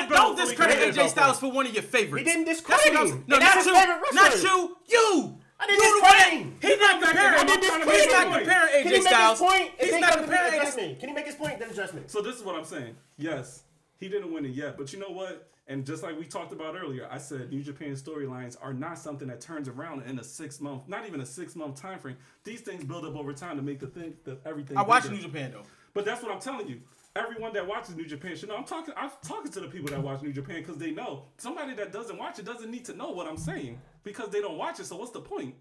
don't 0.10 0.36
discredit 0.36 0.94
AJ 0.94 1.08
Styles 1.08 1.40
for 1.40 1.50
one 1.54 1.68
of 1.68 1.74
your 1.74 1.84
favorites. 1.84 2.28
He 2.28 2.34
didn't 2.34 2.48
discredit 2.48 2.94
him. 2.94 3.24
No, 3.28 3.40
not 3.40 3.66
you, 3.66 3.74
not 4.14 4.44
you, 4.44 4.78
you. 4.90 5.38
I 5.62 5.68
didn't 5.68 6.02
the 6.02 6.08
parent 6.08 6.62
He's 6.62 6.80
not 6.80 7.02
comparing. 7.02 7.90
He's 7.90 8.12
not 8.12 8.38
comparing 8.38 8.86
AJ 8.86 9.02
Styles. 9.04 9.40
He's 9.80 10.00
not 10.00 10.18
comparing 10.18 10.60
AJ 10.60 10.78
me. 10.78 10.98
Can 11.00 11.10
he 11.10 11.16
make 11.16 11.26
his 11.28 11.36
point? 11.36 11.60
Then 11.60 11.70
address 11.70 11.94
me. 11.94 12.02
So 12.08 12.22
this 12.22 12.36
is 12.36 12.44
what 12.44 12.56
I'm 12.56 12.66
saying. 12.66 12.96
Yes, 13.18 13.64
he 14.00 14.10
didn't 14.10 14.34
win 14.34 14.46
it 14.46 14.52
yet, 14.52 14.78
but 14.78 14.92
you 14.92 15.00
know 15.00 15.10
what? 15.10 15.48
And 15.68 15.86
just 15.86 16.02
like 16.02 16.18
we 16.18 16.26
talked 16.26 16.52
about 16.52 16.76
earlier, 16.76 17.08
I 17.10 17.20
said 17.20 17.52
New 17.52 17.62
Japan 17.62 17.92
storylines 17.94 18.58
are 18.62 18.74
not 18.74 18.98
something 18.98 19.28
that 19.28 19.40
turns 19.40 19.68
around 19.68 20.02
in 20.04 20.18
a 20.20 20.24
six 20.24 20.60
month, 20.60 20.88
not 20.88 21.06
even 21.06 21.22
a 21.22 21.26
six 21.26 21.56
month 21.56 21.80
time 21.80 22.00
frame. 22.00 22.18
These 22.44 22.62
things 22.62 22.84
build 22.84 23.06
up 23.06 23.16
over 23.16 23.32
time 23.32 23.58
to 23.58 23.62
make 23.62 23.80
the 23.80 23.88
thing 23.88 24.16
that 24.24 24.40
everything. 24.46 24.78
I 24.78 24.82
watch 24.82 25.10
New 25.10 25.20
Japan 25.20 25.52
though, 25.52 25.64
but 25.94 26.06
that's 26.06 26.24
what 26.24 26.32
I'm 26.32 26.42
telling 26.42 26.68
you 26.68 26.82
everyone 27.16 27.54
that 27.54 27.68
watches 27.68 27.96
New 27.96 28.06
Japan 28.06 28.36
should 28.36 28.50
know. 28.50 28.56
I'm 28.56 28.64
talking. 28.64 28.94
I'm 28.98 29.12
talking 29.24 29.52
to 29.52 29.60
the 29.60 29.68
people 29.68 29.90
that 29.90 30.02
watch 30.02 30.22
New 30.22 30.34
Japan 30.34 30.58
because 30.58 30.78
they 30.78 30.92
know 30.92 31.26
somebody 31.38 31.74
that 31.76 31.92
doesn't 31.92 32.18
watch 32.18 32.40
it 32.40 32.46
doesn't 32.46 32.72
need 32.72 32.86
to 32.86 32.96
know 32.96 33.12
what 33.12 33.28
I'm 33.28 33.38
saying 33.38 33.80
because 34.04 34.30
they 34.30 34.42
don't 34.42 34.58
watch 34.58 34.80
it. 34.80 34.86
So 34.86 34.96
what's 34.98 35.12
the 35.12 35.22
point? 35.22 35.56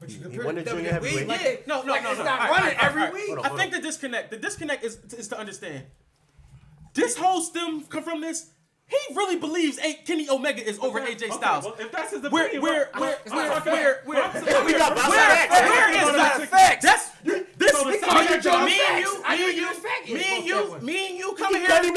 But 0.00 0.10
you 0.10 0.20
compare 0.20 0.42
it 0.42 0.66
to 0.66 0.74
Like, 0.74 0.84
yeah. 0.84 1.56
No, 1.66 1.82
no, 1.82 1.92
like, 1.92 2.02
no, 2.02 2.08
no. 2.08 2.10
It's 2.10 2.18
no. 2.18 2.24
not 2.24 2.50
running 2.50 2.64
right, 2.66 2.84
every 2.84 3.02
right, 3.02 3.12
week. 3.12 3.30
On, 3.30 3.44
I 3.44 3.48
think 3.48 3.74
on. 3.74 3.80
the 3.80 3.80
disconnect. 3.80 4.30
The 4.30 4.36
disconnect 4.36 4.84
is 4.84 4.98
is 5.14 5.28
to 5.28 5.38
understand. 5.38 5.84
This 6.94 7.16
whole 7.16 7.40
stem 7.40 7.82
come 7.82 8.04
from 8.04 8.20
this. 8.20 8.50
He 8.86 8.96
really 9.14 9.36
believes 9.36 9.78
a- 9.78 9.94
Kenny 10.06 10.30
Omega 10.30 10.66
is 10.66 10.78
over 10.78 11.00
okay, 11.00 11.14
AJ 11.14 11.32
Styles. 11.32 11.66
Okay, 11.66 11.74
well, 11.76 11.86
if 11.86 11.92
that's 11.92 12.12
his 12.12 12.24
opinion, 12.24 12.62
where, 12.62 12.88
where, 12.94 13.18
where, 13.26 13.34
where, 13.34 13.50
where, 13.50 13.60
where, 13.60 14.02
where, 14.04 14.04
where, 14.04 14.28
where, 14.28 14.64
where, 14.64 14.64
where, 14.64 15.68
where 15.68 15.90
is 15.90 16.16
that 16.16 16.48
fact? 16.48 16.82
That's 16.82 17.10
you, 17.22 17.46
this 17.58 17.72
nigga, 17.72 18.00
so 18.00 18.34
you 18.34 18.40
Joe 18.40 18.64
me 18.64 18.80
and 18.88 19.00
you, 19.04 19.18
me 19.18 19.48
and 19.48 19.56
you, 19.56 20.14
me 20.14 20.24
and 20.36 20.46
you, 20.46 20.78
me 20.80 21.08
and 21.10 21.18
you 21.18 21.34
coming 21.34 21.60
here. 21.60 21.70
Ain't 21.70 21.94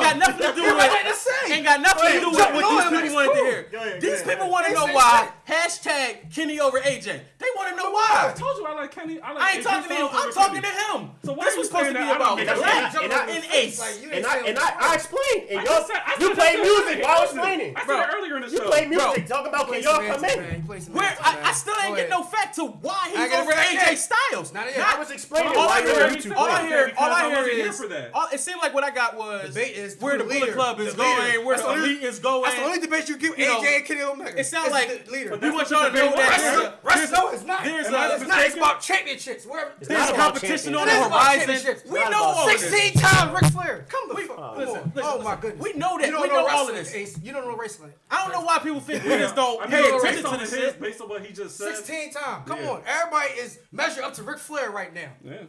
got 0.00 0.16
nothing 0.18 0.46
to 0.46 0.54
do 0.54 0.62
with. 0.62 0.90
it. 0.90 1.52
Ain't 1.52 1.64
got 1.64 1.80
nothing 1.80 2.12
to 2.12 2.20
do 2.20 2.30
with 2.30 2.38
what 2.38 2.90
these 2.90 3.02
people 3.02 3.14
wanted 3.16 3.34
to 3.34 3.44
hear. 3.44 4.00
These 4.00 4.22
people 4.22 4.50
want 4.50 4.66
to 4.66 4.72
know 4.72 4.86
why. 4.86 5.28
Hashtag 5.46 6.32
Kenny 6.34 6.60
over 6.60 6.80
AJ. 6.80 7.04
They 7.04 7.46
want 7.56 7.70
to 7.70 7.76
know 7.76 7.90
why. 7.90 8.30
I 8.30 8.32
told 8.32 8.56
you 8.56 8.66
I 8.66 8.74
like 8.74 8.90
Kenny. 8.90 9.20
I, 9.20 9.32
like 9.32 9.42
I 9.42 9.52
ain't 9.56 9.64
talking 9.64 9.88
to 9.88 9.94
him. 9.94 10.08
I'm 10.12 10.32
talking 10.32 10.62
to 10.62 10.68
him. 10.68 11.10
So 11.24 11.32
what 11.34 11.48
is 11.48 11.56
this 11.56 11.66
supposed 11.66 11.92
to 11.92 11.98
be 11.98 12.10
about 12.10 12.36
black 12.36 12.94
and 12.94 13.44
ace. 13.52 13.80
And 14.12 14.24
I 14.26 14.38
and 14.46 14.58
I 14.58 14.74
I 14.80 14.94
explained. 14.94 15.50
And 15.50 15.66
y'all 15.66 15.84
you 16.20 16.34
play 16.34 16.56
music. 16.56 17.04
I 17.04 17.20
was 17.20 17.32
explaining. 17.34 17.76
I 17.76 17.86
said 17.86 18.14
earlier 18.14 18.36
in 18.36 18.42
the 18.42 18.48
show. 18.48 18.64
You 18.64 18.70
play 18.70 18.86
music. 18.86 19.26
Talk 19.26 19.46
about 19.46 19.68
can 19.68 19.82
y'all 19.82 20.00
come 20.06 20.24
in? 20.24 20.62
Where 20.92 21.16
I 21.20 21.52
still 21.52 21.74
ain't 21.84 21.96
get 21.96 22.08
no 22.08 22.22
fact 22.22 22.54
to 22.56 22.64
why 22.66 23.10
he's 23.10 23.32
over 23.34 23.52
AJ 23.52 23.96
Styles. 23.96 24.52
Not 24.52 24.68
was 25.02 25.10
explaining 25.10 25.56
all 25.56 25.66
why 25.66 25.78
I 25.78 25.82
hear, 25.82 26.34
all 26.34 26.46
I 26.46 26.66
hear, 26.66 26.92
all 26.98 27.10
I 27.10 27.28
hear 27.28 27.66
is 27.66 27.78
for 27.78 27.88
that. 27.88 28.10
All, 28.14 28.28
it 28.32 28.40
seemed 28.40 28.60
like 28.62 28.72
what 28.74 28.84
I 28.84 28.90
got 28.90 29.16
was 29.16 29.56
is 29.56 30.00
where 30.00 30.18
the 30.18 30.24
Bullet 30.24 30.52
Club 30.52 30.80
is 30.80 30.94
going, 30.94 31.44
where 31.44 31.56
the 31.56 31.72
elite 31.72 32.02
is 32.02 32.18
going. 32.18 32.42
That's 32.44 32.56
the 32.56 32.64
only 32.64 32.80
debate 32.80 33.08
you 33.08 33.16
give 33.16 33.34
AJ 33.36 33.76
and 33.76 33.84
Kenny 33.84 34.02
Omega. 34.02 34.38
It 34.38 34.44
sounds 34.44 34.70
like 34.70 35.10
leader. 35.10 35.36
We 35.36 35.50
want 35.50 35.70
y'all 35.70 35.90
to 35.90 35.94
know 35.94 36.10
that 36.12 36.78
No, 37.12 37.30
it's 37.30 37.44
not. 37.44 37.64
There's 37.64 37.90
not. 37.90 38.52
About 38.52 38.80
championships. 38.80 39.46
There's 39.80 40.10
competition 40.12 40.74
on 40.74 40.86
the 40.86 40.94
horizon. 40.94 41.76
We 41.90 41.98
know 42.10 42.22
all 42.22 42.46
this. 42.46 42.60
16 42.70 43.02
times 43.02 43.32
Ric 43.32 43.52
Flair. 43.52 43.86
Come 43.88 44.08
the 44.08 44.14
fuck 44.22 44.38
on. 44.38 44.92
Oh 44.96 45.22
my 45.22 45.36
goodness. 45.36 45.62
We 45.62 45.72
know 45.72 45.98
that. 45.98 46.06
We 46.06 46.28
know 46.28 46.46
all 46.46 46.68
of 46.68 46.74
this. 46.74 47.18
You 47.22 47.32
don't 47.32 47.46
know 47.46 47.56
wrestling. 47.56 47.92
I 48.10 48.22
don't 48.22 48.32
know 48.32 48.46
why 48.46 48.58
people 48.58 48.80
think 48.80 49.02
we 49.04 49.10
just 49.10 49.34
don't 49.34 49.68
pay 49.68 49.96
attention 49.96 50.24
to 50.24 50.38
this. 50.38 50.76
Based 50.76 51.00
on 51.00 51.08
what 51.08 51.24
he 51.24 51.32
just 51.32 51.56
said. 51.56 51.76
16 51.76 52.12
times. 52.12 52.48
Come 52.48 52.60
on. 52.60 52.82
Everybody 52.86 53.32
is 53.40 53.58
measured 53.72 54.04
up 54.04 54.14
to 54.14 54.22
Ric 54.22 54.38
Flair 54.38 54.70
right 54.70 54.91
now 54.91 54.91
right 54.94 55.08
now. 55.24 55.30
Yeah. 55.30 55.46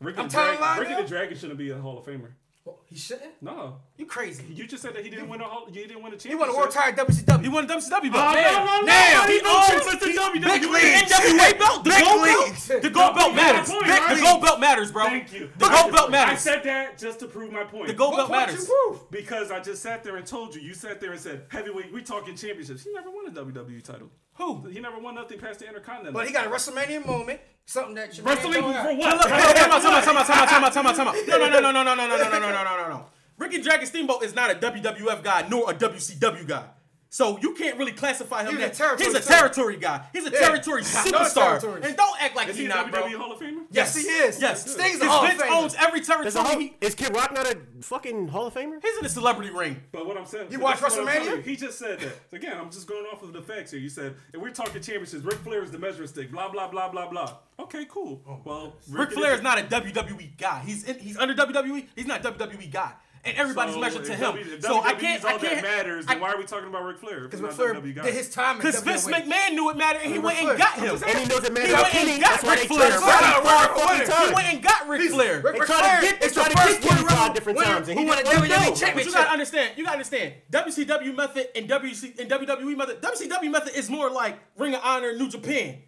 Ricky 0.00 0.18
I'm 0.18 0.28
the, 0.28 0.76
Ricky 0.80 1.02
the 1.02 1.08
Dragon 1.08 1.38
shouldn't 1.38 1.58
be 1.58 1.70
a 1.70 1.78
Hall 1.78 1.98
of 1.98 2.04
Famer. 2.04 2.32
Well, 2.66 2.80
he 2.84 2.96
shouldn't. 2.96 3.40
No, 3.40 3.76
you 3.96 4.06
crazy. 4.06 4.42
You 4.52 4.66
just 4.66 4.82
said 4.82 4.92
that 4.94 5.04
he 5.04 5.08
didn't 5.08 5.28
win 5.28 5.40
a 5.40 5.44
Hall. 5.44 5.66
he 5.70 5.86
didn't 5.86 6.02
win 6.02 6.12
a 6.12 6.16
championship. 6.16 6.30
He 6.32 6.34
won 6.34 6.48
a 6.48 6.52
world 6.52 6.72
title 6.72 7.06
WCW. 7.06 7.42
He 7.42 7.48
won 7.48 7.64
a 7.64 7.68
WCW 7.68 8.12
belt. 8.12 8.14
Oh, 8.14 8.34
no, 8.34 8.64
no, 8.64 8.80
no, 8.80 8.86
now 8.86 9.26
he 9.28 9.40
owns 9.46 10.00
the 10.00 10.06
WWE 10.06 11.06
NWA 11.06 11.58
belt. 11.58 11.84
The 11.84 11.90
gold 11.90 12.24
belt. 12.24 12.82
The 12.82 12.90
gold 12.90 13.14
belt 13.14 13.34
matters. 13.36 13.68
The 13.68 14.20
gold 14.20 14.42
belt 14.42 14.60
matters, 14.60 14.90
bro. 14.90 15.04
Thank 15.04 15.32
you. 15.32 15.48
The 15.58 15.68
gold 15.68 15.92
belt 15.92 16.10
matters. 16.10 16.32
I 16.32 16.38
said 16.38 16.64
that 16.64 16.98
just 16.98 17.20
to 17.20 17.26
prove 17.28 17.52
my 17.52 17.62
point. 17.62 17.86
The 17.86 17.94
gold 17.94 18.16
belt 18.16 18.30
matters. 18.30 18.68
Because 19.12 19.52
I 19.52 19.60
just 19.60 19.80
sat 19.80 20.02
there 20.02 20.16
and 20.16 20.26
told 20.26 20.54
you. 20.54 20.60
You 20.60 20.74
sat 20.74 21.00
there 21.00 21.12
and 21.12 21.20
said 21.20 21.44
heavyweight. 21.48 21.92
We 21.92 22.02
talking 22.02 22.34
championships. 22.34 22.82
He 22.82 22.92
never 22.92 23.10
won 23.10 23.28
a 23.28 23.30
WWE 23.30 23.82
title. 23.84 24.10
Who? 24.34 24.66
He 24.66 24.80
never 24.80 24.98
won 24.98 25.14
nothing 25.14 25.38
past 25.38 25.60
the 25.60 25.68
Intercontinental. 25.68 26.12
But 26.12 26.26
he 26.26 26.32
got 26.32 26.46
a 26.46 26.50
WrestleMania 26.50 27.06
moment. 27.06 27.40
Something 27.66 27.96
that 27.96 28.16
you 28.16 28.22
wrestling 28.22 28.52
for 28.52 28.60
what? 28.62 28.74
Time 28.74 29.18
out, 29.18 29.82
time 29.82 29.96
out, 29.96 30.04
time 30.04 30.16
out, 30.16 30.26
time 30.26 30.64
out, 30.64 30.72
time 30.72 30.86
out, 30.86 30.96
time 30.96 31.08
out. 31.08 31.16
No, 31.26 31.38
no, 31.38 31.48
no, 31.48 31.60
no, 31.60 31.72
no, 31.72 31.82
no, 31.82 31.94
no, 31.94 32.06
no, 32.06 32.16
no, 32.16 32.38
no, 32.38 32.38
no, 32.38 32.64
no, 32.64 32.88
no. 32.88 33.06
Ricky 33.38 33.60
Dragon 33.60 33.86
Steamboat 33.86 34.22
is 34.22 34.34
not 34.34 34.50
a 34.50 34.54
WWF 34.54 35.22
guy 35.22 35.46
nor 35.48 35.70
a 35.70 35.74
WCW 35.74 36.46
guy. 36.46 36.64
So 37.08 37.38
you 37.38 37.54
can't 37.54 37.76
really 37.78 37.92
classify 37.92 38.44
him. 38.44 38.56
He's, 38.56 38.66
a, 38.66 38.70
territory 38.70 39.06
he's 39.06 39.14
a 39.14 39.20
territory 39.20 39.76
guy. 39.76 40.06
He's 40.12 40.26
a 40.26 40.30
territory 40.30 40.82
superstar. 40.82 41.84
And 41.84 41.96
don't 41.96 42.22
act 42.22 42.36
like 42.36 42.48
he's 42.48 42.58
he 42.58 42.68
not, 42.68 42.92
WWE. 42.92 43.16
Hall 43.16 43.32
of 43.32 43.38
Fame? 43.38 43.55
Yes, 43.70 43.96
he 43.96 44.02
is. 44.02 44.40
Yes, 44.40 44.70
Sting's 44.72 45.00
a 45.00 45.06
Hall 45.08 45.24
of 45.24 45.30
Famer. 45.32 45.50
owns 45.62 45.74
every 45.78 46.00
territory. 46.00 46.30
Hall- 46.44 46.58
He, 46.58 46.76
is 46.80 46.94
Kid 46.94 47.14
Rock 47.14 47.32
not 47.32 47.46
a 47.46 47.58
fucking 47.82 48.28
Hall 48.28 48.46
of 48.46 48.54
Famer? 48.54 48.78
he's 48.82 48.96
in 48.96 49.02
the 49.02 49.08
celebrity 49.08 49.50
ring. 49.50 49.82
But 49.92 50.06
what 50.06 50.16
I'm 50.16 50.26
saying, 50.26 50.48
You 50.50 50.60
watch 50.60 50.78
WrestleMania? 50.78 51.42
He 51.42 51.56
just 51.56 51.78
said 51.78 52.00
that. 52.00 52.12
Again, 52.32 52.56
I'm 52.58 52.70
just 52.70 52.86
going 52.86 53.04
off 53.12 53.22
of 53.22 53.32
the 53.32 53.42
facts 53.42 53.70
here. 53.70 53.80
You 53.80 53.88
said 53.88 54.14
if 54.32 54.40
we're 54.40 54.50
talking 54.50 54.80
championships, 54.82 55.24
Ric 55.24 55.38
Flair 55.38 55.62
is 55.62 55.70
the 55.70 55.78
measuring 55.78 56.08
stick. 56.08 56.30
Blah 56.30 56.48
blah 56.50 56.68
blah 56.68 56.88
blah 56.90 57.08
blah. 57.08 57.36
Okay, 57.58 57.86
cool. 57.88 58.22
Oh 58.28 58.40
well, 58.44 58.74
Ric 58.90 59.12
Flair 59.12 59.34
is 59.34 59.42
not 59.42 59.58
a 59.58 59.62
WWE 59.62 60.36
guy. 60.36 60.62
He's 60.64 60.84
in, 60.84 60.98
he's 60.98 61.16
under 61.16 61.34
WWE. 61.34 61.86
He's 61.96 62.06
not 62.06 62.24
a 62.24 62.30
WWE 62.32 62.70
guy 62.72 62.92
and 63.26 63.36
everybody's 63.36 63.74
So, 63.74 63.80
measured 63.80 64.04
to 64.06 64.14
him. 64.14 64.36
W- 64.36 64.54
if 64.54 64.62
so 64.62 64.80
I 64.80 64.94
can't. 64.94 65.24
all 65.24 65.30
I 65.30 65.38
can't. 65.38 65.42
that 65.56 65.62
matters. 65.62 66.04
I- 66.08 66.12
Then 66.14 66.20
why 66.22 66.32
are 66.32 66.38
we 66.38 66.44
talking 66.44 66.68
about 66.68 66.84
Ric 66.84 66.98
Flair? 66.98 67.20
Because 67.20 67.40
Ric 67.42 67.52
Flair 67.52 67.74
did 67.74 67.96
his 68.14 68.30
time. 68.30 68.56
Because 68.58 68.80
Vince 68.80 69.06
McMahon 69.06 69.52
knew 69.52 69.68
it 69.70 69.76
mattered, 69.76 70.02
and 70.04 70.12
he 70.12 70.18
went 70.18 70.38
and 70.38 70.56
got 70.58 70.74
him. 70.78 70.94
And 71.06 71.18
he 71.18 71.26
knows 71.26 71.44
it 71.44 71.56
He 71.56 71.72
went 71.72 71.94
and 71.94 72.22
got 72.22 72.42
Ric 72.42 72.60
Flair. 72.68 72.90
turned 72.90 73.02
Right, 73.02 73.22
around 73.22 73.44
right, 73.44 73.70
four 73.74 73.84
right, 73.84 74.06
fucking 74.06 74.10
right. 74.14 74.28
He 74.28 74.34
went 74.34 74.54
and 74.54 74.62
got 74.62 74.88
Ric 74.88 75.10
Flair. 75.10 75.42
They 75.42 75.50
Ric 75.52 75.66
tried 75.66 75.78
Flair 75.78 76.00
to 76.00 76.06
get, 76.06 76.20
they 76.20 76.26
is 76.26 76.32
tried 76.32 76.44
the 76.50 76.54
to 76.54 76.62
first 76.62 76.80
Kenny 76.82 77.02
winner 77.04 77.26
of- 77.26 77.34
different 77.34 77.58
times. 77.58 77.88
and 77.88 77.98
who 77.98 78.04
he 78.04 78.08
won 78.08 78.18
a 78.18 78.22
didn't 78.24 78.42
WWE 78.44 78.48
know. 78.48 78.92
But 78.94 79.04
you 79.06 79.12
gotta 79.12 79.30
understand. 79.30 79.72
You 79.76 79.84
gotta 79.84 79.96
understand. 79.96 80.34
WCW 80.50 81.14
method 81.16 81.48
and 81.56 81.68
WC 81.68 82.18
and 82.20 82.30
WWE 82.30 82.76
method. 82.76 83.00
WCW 83.02 83.50
method 83.50 83.76
is 83.76 83.90
more 83.90 84.10
like 84.10 84.38
Ring 84.56 84.74
of 84.74 84.80
Honor, 84.84 85.12
New 85.16 85.28
Japan. 85.28 85.82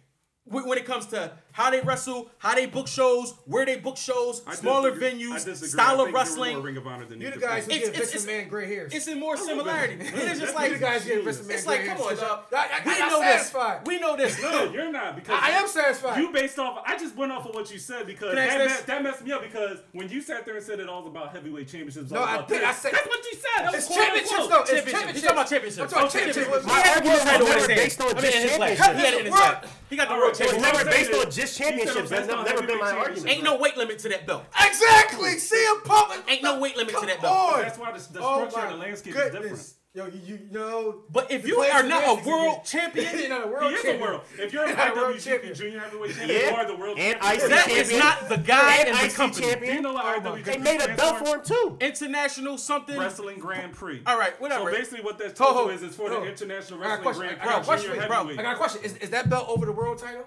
When 0.45 0.65
when 0.67 0.77
it 0.79 0.85
comes 0.85 1.05
to 1.07 1.31
how 1.59 1.69
they 1.69 1.81
wrestle, 1.81 2.31
how 2.37 2.55
they 2.55 2.65
book 2.65 2.87
shows, 2.87 3.33
where 3.43 3.65
they 3.65 3.75
book 3.75 3.97
shows, 3.97 4.41
I 4.47 4.55
smaller 4.55 4.93
venues, 4.93 5.41
style 5.57 5.99
of 5.99 6.13
wrestling. 6.13 6.55
you 6.55 6.71
the 7.31 7.37
guys 7.37 7.65
who 7.65 7.91
Vince 7.91 8.25
Man 8.25 8.47
gray 8.47 8.65
hairs. 8.65 8.93
It's 8.93 9.09
in 9.09 9.19
more 9.19 9.35
similarity. 9.35 9.95
it 9.95 10.13
is 10.13 10.39
just 10.39 10.55
like 10.55 10.71
you 10.71 10.77
guys 10.77 11.03
give 11.03 11.25
Vince 11.25 11.45
Man. 11.45 11.57
It's 11.57 11.67
like 11.67 11.85
come 11.85 11.97
on, 11.97 12.15
dog. 12.15 12.45
We 12.85 12.97
know 12.99 13.19
this. 13.19 13.53
We 13.85 13.99
know 13.99 14.15
this. 14.15 14.41
No, 14.41 14.71
you're 14.71 14.89
not 14.89 15.17
because 15.17 15.37
I 15.43 15.49
am 15.49 15.67
satisfied. 15.67 16.21
You 16.21 16.31
based 16.31 16.57
off. 16.59 16.81
I 16.85 16.97
just 16.97 17.17
went 17.17 17.33
off 17.33 17.45
of 17.45 17.53
what 17.53 17.69
you 17.71 17.77
said 17.77 18.07
because 18.07 18.33
that, 18.35 19.03
messed 19.03 19.25
me 19.25 19.33
up 19.33 19.43
because 19.43 19.79
when 19.91 20.07
you 20.07 20.21
sat 20.21 20.45
there 20.45 20.55
and 20.55 20.63
said 20.63 20.79
it 20.79 20.87
all 20.87 21.07
about 21.07 21.33
heavyweight 21.33 21.67
championships, 21.67 22.09
no, 22.09 22.23
I 22.23 22.41
think 22.43 22.63
I 22.63 22.71
said 22.71 22.93
that's 22.93 23.05
what 23.05 23.25
you 23.25 23.37
said. 23.37 23.73
It's 23.73 23.87
championships 23.93 24.47
though. 24.47 24.61
It's 24.61 24.91
championships. 24.91 25.15
You 25.15 25.27
talking 25.27 25.37
about 25.37 26.11
championships. 26.11 26.65
My 26.65 26.93
argument 26.95 27.21
had 27.21 27.37
to 27.39 27.43
never 27.43 27.67
based 27.67 28.01
on 28.01 28.15
just 28.15 28.47
championships. 28.47 29.75
He 29.89 29.95
got 29.95 30.07
the 30.07 30.15
world 30.15 30.35
championship. 30.35 30.73
Never 30.73 30.85
based 30.89 31.13
on 31.13 31.31
just 31.31 31.48
this 31.49 31.57
championships 31.57 32.09
that's 32.09 32.27
never, 32.27 32.43
never 32.43 32.67
been 32.67 32.79
my 32.79 32.91
argument. 32.91 33.27
Ain't 33.29 33.43
no 33.43 33.57
weight 33.57 33.77
limit 33.77 33.99
to 33.99 34.09
that 34.09 34.27
belt. 34.27 34.45
Exactly. 34.61 35.35
CM 35.35 35.83
Punk. 35.83 36.23
Ain't 36.29 36.43
no 36.43 36.59
weight 36.59 36.77
limit 36.77 36.95
to 36.95 37.05
that 37.05 37.21
belt. 37.21 37.61
That's 37.61 37.77
why 37.77 37.91
the, 37.91 38.19
oh 38.21 38.47
structure 38.47 38.67
of 38.67 38.73
the 38.73 38.77
landscape 38.77 39.15
is 39.15 39.31
different. 39.31 39.73
Yo, 39.95 40.05
you, 40.05 40.19
you 40.23 40.39
know. 40.51 41.01
But 41.09 41.31
if 41.31 41.47
you 41.47 41.61
are 41.61 41.81
not 41.81 42.03
a 42.03 42.29
world 42.29 42.63
champion, 42.63 43.07
you're 43.17 43.27
not 43.27 43.45
a 43.45 43.47
world 43.47 43.71
he 43.71 43.77
is 43.77 43.85
a 43.85 43.99
world. 43.99 44.21
If 44.37 44.53
you're 44.53 44.63
a 44.63 44.71
IWGP 44.71 45.23
champion. 45.23 45.55
junior 45.55 45.79
heavyweight 45.79 46.15
champion, 46.15 46.41
you 46.41 46.55
are 46.55 46.67
the 46.67 46.75
world 46.75 46.99
and 46.99 47.19
champion. 47.19 47.49
That 47.49 47.69
is 47.69 47.97
not 47.97 48.29
the 48.29 48.37
guy 48.37 48.75
and 48.81 48.89
in 48.89 49.07
the 49.07 49.13
company. 49.13 49.47
Champion. 49.47 49.75
You 49.75 49.81
know, 49.81 49.93
like 49.93 50.23
oh 50.23 50.37
they 50.43 50.57
made 50.59 50.81
a 50.81 50.95
belt 50.95 51.17
for 51.17 51.37
him 51.37 51.43
too. 51.43 51.77
International 51.81 52.59
something. 52.59 52.99
Wrestling 52.99 53.39
Grand 53.39 53.73
Prix. 53.73 54.03
All 54.05 54.19
right, 54.19 54.39
whatever. 54.39 54.71
So 54.71 54.77
basically, 54.77 55.03
what 55.03 55.17
that 55.17 55.35
total 55.35 55.63
ho, 55.63 55.69
is 55.69 55.81
is 55.81 55.95
for 55.95 56.11
the 56.11 56.21
international 56.21 56.79
wrestling 56.79 57.15
Grand 57.15 57.39
Prix. 57.39 57.49
I 57.49 57.51
got 57.51 57.61
a 57.61 57.65
question. 57.65 58.07
Bro, 58.07 58.29
I 58.29 58.35
got 58.35 58.53
a 58.53 58.57
question. 58.57 58.83
Is 59.01 59.09
that 59.09 59.27
belt 59.27 59.49
over 59.49 59.65
the 59.65 59.71
world 59.71 59.97
title? 59.97 60.25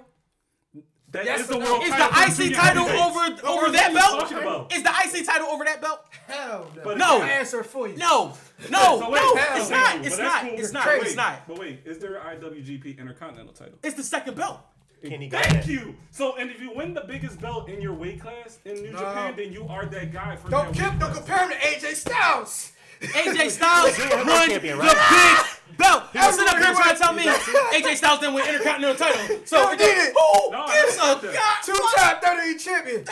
That 1.12 1.26
yes, 1.26 1.40
is 1.40 1.48
the 1.48 1.58
world 1.58 1.82
is 1.82 1.90
title. 1.90 2.22
Is 2.22 2.36
the 2.38 2.46
IC 2.46 2.54
title 2.54 2.84
over 2.84 3.46
over 3.46 3.70
that 3.70 3.92
belt? 3.92 4.72
Is 4.72 4.82
the 4.82 4.88
IC 4.88 5.26
title 5.26 5.48
over 5.48 5.64
that 5.64 5.82
belt? 5.82 6.06
Hell 6.26 6.70
no. 6.84 6.94
No. 6.94 7.22
Answer 7.22 7.62
for 7.62 7.86
you. 7.86 7.96
No. 7.98 8.32
No. 8.70 8.98
so 8.98 9.10
no. 9.10 9.32
It's 9.54 9.70
not. 9.70 10.04
It's 10.06 10.18
not. 10.18 10.42
Cool. 10.42 10.58
It's 10.58 10.72
not. 10.72 10.86
Wait, 10.86 11.02
it's 11.02 11.14
not. 11.14 11.46
But 11.46 11.58
wait, 11.58 11.80
is 11.84 11.98
there 11.98 12.16
an 12.16 12.40
IWGP 12.40 12.98
Intercontinental 12.98 13.52
title? 13.52 13.74
It's 13.82 13.94
the 13.94 14.02
second 14.02 14.36
belt. 14.36 14.60
Kenny 15.06 15.28
Thank 15.28 15.66
you. 15.66 15.96
So, 16.10 16.36
and 16.36 16.50
if 16.50 16.60
you 16.60 16.72
win 16.74 16.94
the 16.94 17.02
biggest 17.02 17.40
belt 17.40 17.68
in 17.68 17.82
your 17.82 17.92
weight 17.92 18.20
class 18.20 18.58
in 18.64 18.74
New 18.76 18.92
no. 18.92 18.98
Japan, 18.98 19.34
then 19.36 19.52
you 19.52 19.66
are 19.68 19.84
that 19.86 20.12
guy 20.12 20.36
for 20.36 20.48
don't 20.48 20.74
that. 20.76 20.98
Don't 20.98 21.14
compare 21.14 21.48
him 21.48 21.50
to 21.50 21.56
AJ 21.56 21.94
Styles. 21.94 22.72
AJ 23.00 23.50
Styles 23.50 23.98
won 24.26 24.48
champion, 24.48 24.78
right? 24.78 24.88
the 24.88 24.94
big 24.94 25.61
belt. 25.76 26.04
He 26.12 26.18
sitting 26.32 26.48
up 26.48 26.58
here 26.58 26.74
trying 26.74 26.94
to 26.94 27.00
tell 27.00 27.12
me 27.12 27.24
AJ 27.24 27.96
Styles 28.00 28.20
didn't 28.20 28.34
win 28.34 28.46
Intercontinental 28.46 28.96
title. 28.96 29.38
So, 29.44 29.68
who 29.68 29.76
no, 30.50 30.66
gives 30.66 30.98
a 30.98 31.20
Two 31.64 31.78
time 31.96 32.16
30 32.22 32.58
champion. 32.58 33.04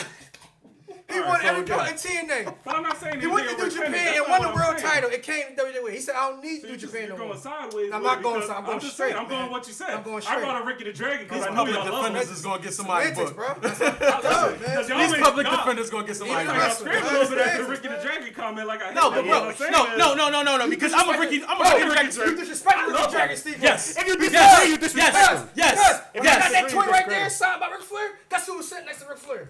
He 1.12 1.18
All 1.18 1.28
won 1.28 1.40
so 1.40 1.46
every 1.48 1.64
belt 1.64 1.88
in 1.88 1.94
TNA. 1.94 2.54
But 2.64 2.76
I'm 2.76 2.82
not 2.82 2.98
saying 2.98 3.20
he 3.20 3.26
went 3.26 3.48
to 3.50 3.56
New 3.56 3.70
Japan 3.70 3.94
and 3.94 4.24
won 4.28 4.42
the 4.42 4.54
world 4.54 4.78
title. 4.78 5.10
It 5.10 5.22
came 5.22 5.56
to 5.56 5.62
WWE. 5.62 5.92
He 5.92 6.00
said, 6.00 6.14
"I 6.14 6.30
don't 6.30 6.42
need 6.42 6.62
so 6.62 6.68
New 6.68 6.76
just, 6.76 6.92
Japan 6.92 7.08
no 7.10 7.16
more." 7.16 7.36
Sideways, 7.36 7.92
I'm 7.92 8.02
not 8.02 8.22
going 8.22 8.42
sideways. 8.42 8.58
I'm 8.58 8.64
going 8.64 8.80
straight. 8.80 9.16
I'm 9.16 9.28
going 9.28 9.50
what 9.50 9.66
you 9.66 9.72
said. 9.72 9.90
I'm 9.90 10.02
going 10.02 10.22
straight. 10.22 10.36
I'm 10.36 10.42
going 10.42 10.66
Ricky 10.66 10.84
the 10.84 10.92
Dragon 10.92 11.26
because 11.26 11.46
I 11.46 11.54
know 11.54 11.66
y'all 11.66 11.84
love 11.84 12.16
is 12.16 12.42
going 12.42 12.58
to 12.58 12.64
get 12.64 12.74
somebody 12.74 13.12
booked, 13.12 13.36
bro. 13.36 13.54
These 13.62 15.16
public 15.18 15.46
defenders 15.46 15.90
going 15.90 16.04
to 16.04 16.08
get 16.08 16.16
somebody 16.16 16.46
booked. 16.46 16.60
I'm 16.60 17.06
a 17.06 17.12
little 17.12 17.28
bit 17.28 17.38
after 17.38 17.64
Ricky 17.64 17.88
the 17.88 18.00
Dragon 18.02 18.34
comment, 18.34 18.66
like 18.66 18.82
I 18.82 18.92
no, 18.92 19.10
but 19.10 19.24
bro, 19.24 19.52
no, 19.70 19.96
no, 19.96 20.14
no, 20.14 20.28
no, 20.30 20.42
no, 20.42 20.56
no, 20.58 20.68
because 20.68 20.92
I'm 20.94 21.14
a 21.14 21.18
Ricky, 21.18 21.42
I'm 21.46 21.60
a 21.60 21.64
Ricky 21.64 21.88
the 21.88 21.94
Dragon. 21.94 22.30
You 22.30 22.36
disrespect 22.36 22.78
Ricky 22.86 23.02
the 23.02 23.08
Dragon, 23.10 23.36
Steve. 23.36 23.62
Yes. 23.62 23.96
If 23.96 24.06
you 24.06 24.16
disrespect, 24.16 24.68
you 24.68 24.76
disrespect. 24.78 25.14
Yes. 25.14 25.46
Yes. 25.54 26.02
Yes. 26.14 26.24
Got 26.24 26.52
That 26.52 26.68
toy 26.70 26.90
right 26.90 27.08
there, 27.08 27.30
signed 27.30 27.60
by 27.60 27.70
Ric 27.70 27.82
Flair. 27.82 28.10
That's 28.28 28.46
who 28.46 28.56
was 28.56 28.68
sitting 28.68 28.86
next 28.86 29.02
to 29.02 29.08
Ric 29.08 29.18
Flair. 29.18 29.48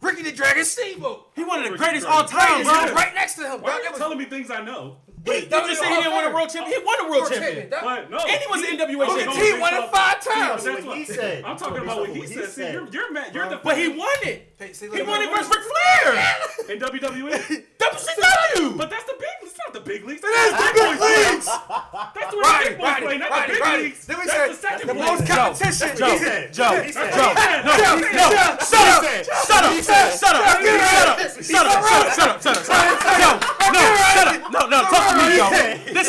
Ricky 0.00 0.22
the 0.22 0.32
Dragon 0.32 0.64
Steamboat. 0.64 1.28
He 1.34 1.44
one 1.44 1.62
of 1.62 1.70
the 1.70 1.76
greatest 1.76 2.06
all 2.06 2.24
time, 2.24 2.62
bro. 2.62 2.72
Right, 2.72 2.94
right 2.94 3.14
next 3.14 3.34
to 3.34 3.42
him. 3.42 3.60
Why 3.60 3.72
are 3.72 3.82
you 3.82 3.96
telling 3.96 4.18
me 4.18 4.24
things 4.24 4.50
I 4.50 4.62
know? 4.62 4.96
He, 5.24 5.40
you 5.40 5.46
just 5.46 5.80
said 5.80 5.90
he 5.90 5.96
didn't 5.96 6.16
win 6.16 6.24
a 6.30 6.34
world 6.34 6.48
champion. 6.48 6.80
He 6.80 6.86
won 6.86 7.06
a 7.06 7.10
world 7.10 7.30
champion. 7.30 7.68
But 7.68 8.10
no, 8.10 8.18
and 8.18 8.40
he 8.40 8.46
was 8.48 8.62
an 8.62 8.78
NWA 8.78 9.06
champion. 9.06 9.44
He 9.44 9.60
won 9.60 9.74
it 9.74 9.90
five 9.90 10.24
times. 10.24 10.64
That's 10.64 10.84
what 10.84 10.96
he 10.96 11.04
said. 11.04 11.44
I'm 11.44 11.58
talking 11.58 11.82
about 11.82 12.00
what 12.00 12.10
he 12.10 12.26
said. 12.26 12.48
See, 12.48 12.72
you're 12.72 12.88
you're 12.88 13.12
mad. 13.12 13.34
You're 13.34 13.48
the. 13.50 13.60
But 13.62 13.76
he 13.76 13.88
won 13.88 14.08
it. 14.22 14.49
Hey, 14.60 14.74
see, 14.74 14.90
he 14.92 15.00
won 15.00 15.22
it 15.22 15.30
versus 15.32 15.48
Ric 15.48 15.64
Flair! 15.64 16.20
In 16.68 16.76
WWE. 16.76 17.32
WCW. 17.80 18.76
But 18.76 18.90
that's 18.90 19.08
the 19.08 19.16
big. 19.16 19.32
It's 19.40 19.56
not 19.56 19.72
the 19.72 19.80
big 19.80 20.04
leagues. 20.04 20.20
That 20.20 20.36
is 20.36 20.52
the 20.52 20.68
big 20.76 21.00
leagues. 21.00 21.48
That's 21.48 22.28
where 22.36 22.44
right, 22.44 22.64
the 22.64 22.68
big 22.68 22.76
boys 22.76 22.84
right, 22.84 23.00
play, 23.00 23.16
not 23.16 23.30
right, 23.30 23.48
the 23.48 23.54
big 23.54 23.62
right. 23.62 23.80
leagues. 23.80 24.04
Then 24.04 24.18
we 24.20 24.26
that's 24.28 24.36
said 24.36 24.52
the 24.52 24.60
second 24.60 24.88
the 24.92 25.00
most 25.00 25.24
competition. 25.24 25.96
Joe, 25.96 26.12
Joe, 26.52 26.76
Joe, 26.92 27.08
Joe, 27.08 27.32
no, 27.64 27.72
no, 27.72 28.60
shut 28.60 28.84
up, 28.84 29.08
shut 29.08 29.64
up, 29.64 29.80
shut 29.80 30.04
up, 30.04 30.12
shut 30.20 30.36
up, 30.36 30.44
shut 30.44 31.08
up, 31.08 31.24
shut 31.40 31.64
up, 31.64 31.80
shut 32.12 32.28
up, 32.28 32.44
shut 32.44 32.52
up, 32.52 32.60
shut 32.60 33.16
up, 33.16 33.40
no, 33.64 33.80
no, 33.80 33.96
shut 34.12 34.28
up, 34.28 34.44
no, 34.44 34.60
no, 34.68 34.84
talk 34.92 35.08
to 35.08 35.24
me, 35.24 35.40
Joe. 35.40 35.56
This 35.88 36.04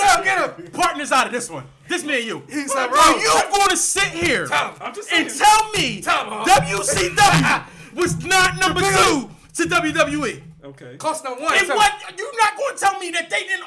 partners 0.75 1.15
out 1.15 1.27
of 1.27 1.31
this 1.31 1.47
one. 1.49 1.63
This 1.87 2.03
man, 2.03 2.21
you. 2.21 2.43
He's 2.49 2.75
like, 2.75 2.91
Are 2.91 3.17
you 3.17 3.31
going 3.47 3.69
to 3.69 3.77
sit 3.77 4.11
here 4.11 4.43
and 4.51 5.31
tell 5.31 5.71
me 5.71 6.03
WCW? 6.03 7.63
was 7.93 8.23
not 8.25 8.59
number 8.59 8.81
two 8.81 9.29
to 9.55 9.63
WWE. 9.63 10.41
Okay. 10.63 10.97
Cost 10.97 11.23
number 11.23 11.41
one. 11.43 11.57
And 11.57 11.67
so 11.67 11.75
what? 11.75 11.91
You're 12.17 12.37
not 12.37 12.57
going 12.57 12.75
to 12.75 12.79
tell 12.79 12.99
me 12.99 13.09
that 13.11 13.29
they 13.29 13.43
didn't 13.43 13.65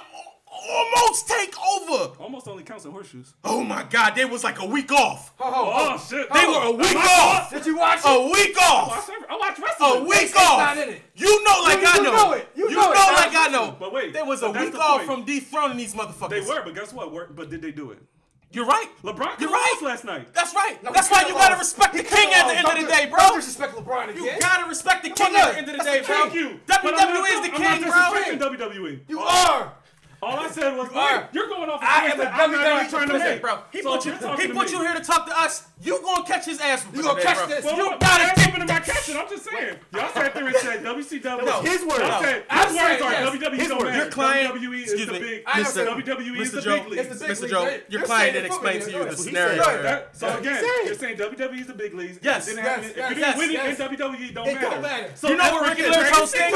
almost 0.69 1.29
take 1.29 1.55
over. 1.61 2.15
Almost 2.19 2.49
only 2.49 2.63
counts 2.63 2.85
in 2.85 2.93
horseshoes. 2.93 3.35
Oh 3.45 3.63
my 3.63 3.85
God, 3.85 4.15
they 4.15 4.25
was 4.25 4.45
like 4.45 4.61
a 4.61 4.67
week 4.67 4.93
off. 4.93 5.35
Oh, 5.41 5.53
oh, 5.55 5.95
oh 5.95 5.99
shit! 5.99 6.33
They 6.33 6.45
oh, 6.45 6.71
were 6.71 6.75
a 6.75 6.77
week 6.77 6.97
off. 6.97 7.51
Did 7.51 7.67
you 7.67 7.77
watch 7.77 8.01
it? 8.05 8.07
A 8.07 8.33
week 8.33 8.57
off. 8.61 9.11
I 9.29 9.37
watched 9.37 9.59
watch 9.61 9.69
wrestling. 9.81 10.03
A 10.03 10.09
week 10.09 10.37
off. 10.37 10.59
Not 10.59 10.79
in 10.79 10.95
it. 10.95 11.03
You 11.17 11.45
know, 11.45 11.61
like 11.63 11.81
you, 11.81 11.87
I 11.87 11.99
know. 11.99 12.05
You 12.05 12.17
know 12.17 12.33
it. 12.33 12.49
You, 12.55 12.71
you 12.71 12.77
know, 12.77 12.83
know 12.83 12.93
it. 12.93 13.15
like 13.15 13.35
I 13.35 13.49
know. 13.51 13.77
But 13.79 13.93
wait, 13.93 14.13
there 14.13 14.25
was 14.25 14.43
a 14.43 14.51
week 14.51 14.73
the 14.73 14.81
off 14.81 15.05
from 15.05 15.25
dethroning 15.25 15.77
these 15.77 15.95
motherfuckers. 15.95 16.31
They 16.31 16.41
were, 16.41 16.63
but 16.65 16.75
guess 16.75 16.93
what? 16.93 17.35
But 17.35 17.51
did 17.51 17.63
they 17.63 17.73
do 17.73 17.91
it? 17.91 17.99
You're 18.55 18.67
right. 18.67 18.89
LeBron 19.03 19.41
You're 19.41 19.51
right. 19.51 19.79
last 19.83 20.05
night. 20.05 20.33
That's 20.33 20.55
right. 20.55 20.81
No, 20.83 20.93
That's 20.93 21.11
why 21.11 21.25
you 21.27 21.35
gotta 21.35 21.59
respect 21.59 21.95
the 21.95 22.05
king 22.05 22.33
at 22.33 22.47
the 22.47 22.57
end 22.57 22.67
of 22.69 22.87
the 22.87 22.87
day, 22.87 23.07
bro. 23.11 23.19
Don't 23.19 23.37
disrespect 23.37 23.75
LeBron 23.75 24.11
again. 24.11 24.23
You 24.23 24.39
gotta 24.39 24.69
respect 24.69 25.03
the 25.03 25.11
king 25.11 25.35
at 25.35 25.53
the 25.53 25.59
end 25.59 25.69
of 25.69 25.77
the 25.77 25.83
day, 25.83 26.03
bro. 26.07 26.29
Thank 26.29 26.35
you. 26.35 26.61
WWE 26.69 27.33
is 27.35 27.43
the 27.43 27.57
king, 27.57 27.83
bro. 27.83 28.51
WWE. 28.51 29.01
You 29.09 29.21
are. 29.21 29.73
All 30.25 30.39
I 30.39 30.49
said 30.49 30.75
was, 30.75 30.89
are, 30.95 31.29
you're 31.33 31.49
going 31.49 31.69
off. 31.69 31.83
Of 31.83 31.89
I 31.89 32.07
am 32.07 32.21
a 32.21 32.25
WWE 32.25 32.89
trying 32.89 33.09
to 33.09 33.19
make, 33.19 33.43
bro. 33.43 33.59
He 33.71 33.83
so 33.83 33.97
put 33.97 34.07
you, 34.07 34.13
he 34.13 34.49
put 34.49 34.73
you 34.73 34.81
here 34.81 34.95
to 34.95 35.01
talk 35.01 35.27
to 35.27 35.39
us. 35.39 35.67
You 35.83 36.01
gonna 36.03 36.25
catch 36.25 36.47
his 36.47 36.61
ass? 36.61 36.87
You 36.95 37.03
gonna 37.03 37.21
catch 37.21 37.47
this? 37.47 37.63
Well, 37.63 37.77
you 37.77 37.99
gotta 37.99 38.35
catch 38.35 38.47
him 38.47 38.63
in 38.63 38.67
my 38.67 38.81
catching. 38.81 39.17
I'm 39.17 39.29
just 39.29 39.45
saying. 39.45 39.77
Y'all 39.93 40.13
sat 40.15 40.33
there 40.33 40.47
and 40.47 40.57
said 40.57 40.83
WCW. 40.83 41.45
No, 41.45 41.61
his 41.61 41.85
word. 41.85 41.99
No. 41.99 42.21
Said, 42.23 42.45
I'm 42.49 42.69
his 42.69 42.77
words 42.81 43.01
yes. 43.01 43.35
WWE. 43.35 43.55
His 43.57 43.69
don't. 43.69 43.95
Your 43.95 44.11
client, 44.11 44.55
WWE 44.55 44.83
is 44.83 45.07
the 45.07 45.13
big. 45.13 45.43
I 45.47 45.63
said 45.63 45.89
WWE 45.89 46.41
is 46.41 46.53
the 46.53 46.63
big 46.63 46.87
league. 46.87 47.01
Mr. 47.01 47.49
Joe, 47.49 47.79
your 47.91 48.03
client 48.03 48.33
didn't 48.33 48.47
explain 48.47 48.81
to 48.81 48.91
you 48.91 49.05
the 49.05 49.17
scenario. 49.17 50.07
So 50.13 50.39
again, 50.39 50.65
you're 50.87 50.95
saying 50.95 51.19
WWE 51.19 51.61
is 51.61 51.67
the 51.67 51.75
big 51.75 51.93
league. 51.93 52.19
Yes. 52.23 52.49
If 52.49 52.57
you 52.57 53.15
didn't 53.15 53.37
win 53.37 53.51
it 53.51 53.57
in 53.57 53.77
WWE, 53.77 54.35
don't 54.35 54.47
matter. 54.83 55.29
You 55.29 55.37
know 55.37 55.53
what 55.53 55.69
Ric 55.69 55.85
Flair 55.85 56.11
told 56.11 56.29
Sting? 56.29 56.55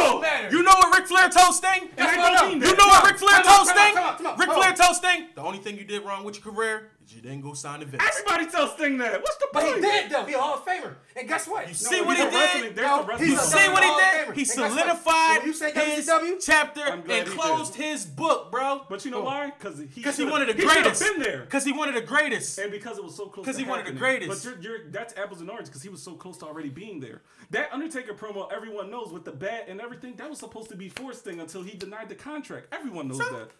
You 0.50 0.62
know 0.62 0.72
what 0.72 0.96
Ric 0.96 1.06
Flair 1.06 1.28
told 1.28 1.54
Sting? 1.54 1.90
You 1.98 2.76
know 2.76 2.86
what 2.88 3.04
Ric 3.04 3.18
Flair 3.18 3.42
told? 3.42 3.57
toasting? 3.66 4.36
Ric 4.38 4.50
Flair 4.50 4.72
told 4.74 4.96
Sting? 4.96 5.28
The 5.34 5.42
only 5.42 5.58
thing 5.58 5.76
you 5.76 5.84
did 5.84 6.04
wrong 6.04 6.24
with 6.24 6.36
your 6.44 6.52
career 6.52 6.90
you 7.10 7.22
didn't 7.22 7.40
go 7.40 7.54
sign 7.54 7.80
the 7.80 7.86
vest. 7.86 8.04
Everybody 8.06 8.50
tells 8.50 8.72
Sting 8.72 8.98
that. 8.98 9.22
What's 9.22 9.36
the 9.36 9.46
point? 9.52 9.66
But 9.66 9.74
he 9.76 9.80
did 9.80 10.10
though. 10.10 10.24
He 10.24 10.34
a 10.34 10.38
Hall 10.38 10.54
of 10.54 10.64
Famer. 10.64 10.94
And 11.16 11.26
guess 11.26 11.48
what? 11.48 11.66
You 11.66 11.74
see 11.74 12.00
no, 12.00 12.06
what 12.06 12.16
he 12.16 12.24
did? 12.24 13.20
You 13.20 13.36
see 13.36 13.68
what 13.68 13.84
he 13.84 14.26
did? 14.26 14.36
He 14.36 14.44
solidified 14.44 15.44
you 15.44 15.52
say 15.52 15.72
his 15.72 16.10
chapter 16.44 16.82
and 16.82 17.26
closed 17.26 17.74
his 17.74 18.04
book, 18.04 18.50
bro. 18.50 18.84
But 18.88 19.04
you 19.04 19.10
know 19.10 19.22
why? 19.22 19.52
Because 19.58 19.78
he 19.78 19.86
because 19.86 20.16
he 20.16 20.24
wanted 20.24 20.48
the 20.48 20.62
greatest. 20.62 21.02
Been 21.02 21.20
there. 21.20 21.40
Because 21.40 21.64
he 21.64 21.72
wanted 21.72 21.94
the 21.94 22.02
greatest. 22.02 22.58
And 22.58 22.70
because 22.70 22.98
it 22.98 23.04
was 23.04 23.14
so 23.14 23.26
close. 23.26 23.46
Because 23.46 23.58
he 23.58 23.64
wanted 23.64 23.86
the 23.86 23.92
greatest. 23.92 24.44
But 24.44 24.44
you're, 24.44 24.60
you're 24.60 24.90
that's 24.90 25.16
apples 25.16 25.40
and 25.40 25.50
oranges 25.50 25.70
because 25.70 25.82
he 25.82 25.88
was 25.88 26.02
so 26.02 26.14
close 26.14 26.36
to 26.38 26.46
already 26.46 26.68
being 26.68 27.00
there. 27.00 27.22
That 27.50 27.72
Undertaker 27.72 28.14
promo, 28.14 28.52
everyone 28.52 28.90
knows 28.90 29.12
with 29.12 29.24
the 29.24 29.32
bat 29.32 29.66
and 29.68 29.80
everything. 29.80 30.16
That 30.16 30.28
was 30.28 30.38
supposed 30.38 30.68
to 30.70 30.76
be 30.76 30.88
forced 30.88 31.24
thing 31.24 31.40
until 31.40 31.62
he 31.62 31.76
denied 31.76 32.08
the 32.08 32.14
contract. 32.14 32.66
Everyone 32.72 33.08
knows 33.08 33.18
so, 33.18 33.30
that. 33.30 33.50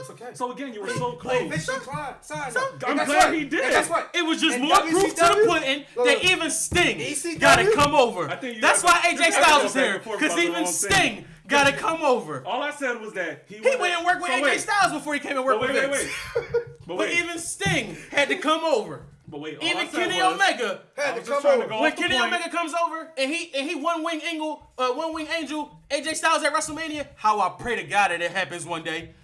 It's 0.00 0.10
okay. 0.10 0.30
So 0.34 0.52
again, 0.52 0.72
you 0.74 0.82
were 0.82 0.88
so 0.90 1.12
close. 1.12 1.48
Vince 1.48 1.66
McMahon 1.68 2.14
signed 2.22 2.52
so- 2.52 2.60
him. 2.60 2.78
I'm 2.86 2.96
glad 2.96 3.08
what? 3.08 3.34
he 3.34 3.44
did. 3.44 3.60
And 3.62 3.70
guess 3.72 3.88
what? 3.88 4.10
It 4.14 4.22
was 4.22 4.40
just 4.40 4.56
In 4.56 4.62
more 4.68 4.76
proof 4.80 5.14
to 5.14 5.14
the 5.14 5.22
WCW 5.22 5.46
pudding 5.46 5.84
Look, 5.96 6.06
that 6.06 6.24
even 6.24 6.50
Sting 6.50 6.98
ECW? 6.98 7.38
got 7.40 7.56
to 7.56 7.72
come 7.72 7.94
over. 7.94 8.28
I 8.30 8.36
think 8.36 8.56
you 8.56 8.60
That's 8.60 8.82
why 8.84 9.00
AJ 9.06 9.32
Styles 9.32 9.62
are 9.62 9.66
is 9.66 9.74
here 9.74 9.98
because 10.04 10.38
even 10.38 10.52
wrong 10.54 10.64
thing. 10.64 10.72
Sting 10.90 11.24
got 11.46 11.64
to 11.66 11.72
come 11.72 12.02
over. 12.02 12.42
All 12.46 12.62
I 12.62 12.70
said 12.70 13.00
was 13.00 13.14
that 13.14 13.44
he, 13.48 13.56
He 13.56 13.60
went 13.62 13.80
went 13.80 13.94
and 13.96 14.04
worked 14.06 14.20
with 14.22 14.30
so 14.30 14.36
AJ 14.38 14.42
wait, 14.42 14.60
Styles 14.60 14.92
before 14.92 15.14
he 15.14 15.20
came 15.20 15.36
and 15.36 15.44
worked 15.44 15.60
But 15.60 15.70
wait, 15.70 15.82
with 15.90 15.90
wait, 15.90 16.00
Vince. 16.02 16.54
wait. 16.54 16.62
But 16.86 16.96
But 16.98 17.10
even 17.10 17.38
Sting 17.38 17.96
had 18.10 18.28
to 18.28 18.36
come 18.36 18.64
over. 18.64 19.02
but 19.26 19.40
wait. 19.40 19.58
All 19.58 19.66
I 19.66 19.70
Even 19.70 19.88
said 19.90 20.08
Kenny 20.10 20.22
was- 20.22 20.34
Omega 20.34 20.80
Had 20.96 21.14
to 21.16 21.20
come 21.20 21.24
just 21.26 21.40
trying 21.40 21.58
to 21.60 21.64
over. 21.66 21.82
when 21.82 21.92
Kenny 21.92 22.14
point. 22.18 22.32
Omega 22.34 22.50
comes 22.50 22.72
over 22.74 23.10
and 23.16 23.30
he 23.30 23.52
and 23.54 23.68
he 23.68 23.74
one 23.74 24.02
wing 24.04 24.20
angle, 24.26 24.70
uh, 24.78 24.88
one 24.90 25.12
wing 25.14 25.26
angel, 25.38 25.80
AJ 25.90 26.14
Styles 26.16 26.42
at 26.44 26.52
WrestleMania. 26.52 27.06
How 27.16 27.40
I 27.40 27.50
pray 27.58 27.76
to 27.76 27.82
God 27.84 28.10
that 28.10 28.20
it 28.20 28.30
happens 28.30 28.64
one 28.66 28.82
day. 28.82 29.14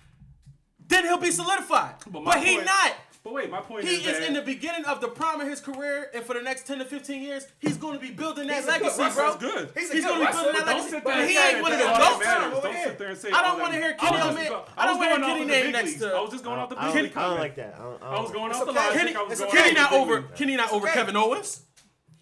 Then 0.89 1.05
he'll 1.05 1.19
be 1.19 1.31
solidified. 1.31 1.94
But 2.11 2.24
But, 2.24 2.43
he 2.44 2.55
point- 2.56 2.66
not. 2.66 2.93
But 3.23 3.32
wait, 3.32 3.51
my 3.51 3.61
point 3.62 3.85
is 3.85 3.90
He 3.90 3.97
is, 4.02 4.06
is 4.06 4.19
that 4.19 4.27
in 4.28 4.35
the 4.35 4.43
beginning 4.43 4.85
of 4.85 5.01
the 5.01 5.09
prime 5.09 5.40
of 5.40 5.48
his 5.48 5.59
career, 5.59 6.11
and 6.12 6.23
for 6.23 6.35
the 6.35 6.43
next 6.43 6.66
10 6.66 6.77
to 6.81 6.85
15 6.85 7.23
years, 7.23 7.47
he's 7.59 7.78
going 7.78 7.94
to 7.94 7.98
be 7.98 8.11
building 8.11 8.48
that 8.48 8.56
He's 8.56 8.65
a 8.69 8.73
good 8.73 8.82
legacy, 8.98 9.15
bro. 9.16 9.24
That's 9.31 9.36
good. 9.40 9.70
He's 9.74 9.93
He's 9.93 10.05
gonna 10.05 10.27
be 10.27 10.31
building 10.31 10.52
that 10.52 10.66
legacy. 10.66 10.89
sit 10.90 11.05
But 11.05 11.11
there 11.15 11.20
and 11.23 11.31
he 11.31 11.39
ain't 11.39 11.62
one 11.62 11.73
of 11.73 11.78
the 11.78 11.89
all 11.89 11.94
that 11.98 12.20
goats. 12.20 12.56
over 12.59 12.66
Don't 12.69 12.77
here. 12.77 12.85
sit 12.85 12.98
there 12.98 13.09
and 13.09 13.19
say 13.19 13.31
I 13.32 13.40
don't 13.43 13.61
wanna 13.61 13.73
hear 13.77 13.81
matters. 13.97 14.01
Kenny 14.01 14.12
I 14.20 14.27
was 14.27 14.35
Omega- 14.35 14.51
just 14.51 14.66
go- 14.66 14.73
I 14.77 14.85
don't 14.86 14.98
wanna 14.98 15.09
hear 15.09 15.24
Kenny 15.39 15.44
name 15.47 15.73
next 15.73 15.98
to- 16.01 16.15
I 16.15 16.20
was 16.20 16.31
just 16.32 16.44
going 16.44 16.59
off 16.61 16.69
the 16.69 16.78
I 16.78 16.93
big 16.93 17.15
don't, 17.15 17.24
I 17.24 17.28
don't 17.31 17.39
like 17.40 17.56
that. 17.56 17.74
I, 17.78 17.82
don't, 17.82 18.02
I, 18.02 18.06
I 18.15 18.20
was 18.20 18.31
going 18.31 18.52
off 18.52 18.59
the 18.66 18.70
okay. 18.73 18.78
logic. 18.78 18.98
Kenny, 19.01 19.16
I 19.16 19.23
was 19.23 19.32
It's 19.32 19.40
going 19.40 19.51
okay. 19.52 19.59
off 19.59 19.65
Kenny 19.65 19.74
the 19.74 19.81
not 19.81 19.93
over. 19.94 20.23
Kenny 20.36 20.56
not 20.56 20.73
over. 20.74 20.86
Kevin 20.89 21.16
Owens. 21.16 21.61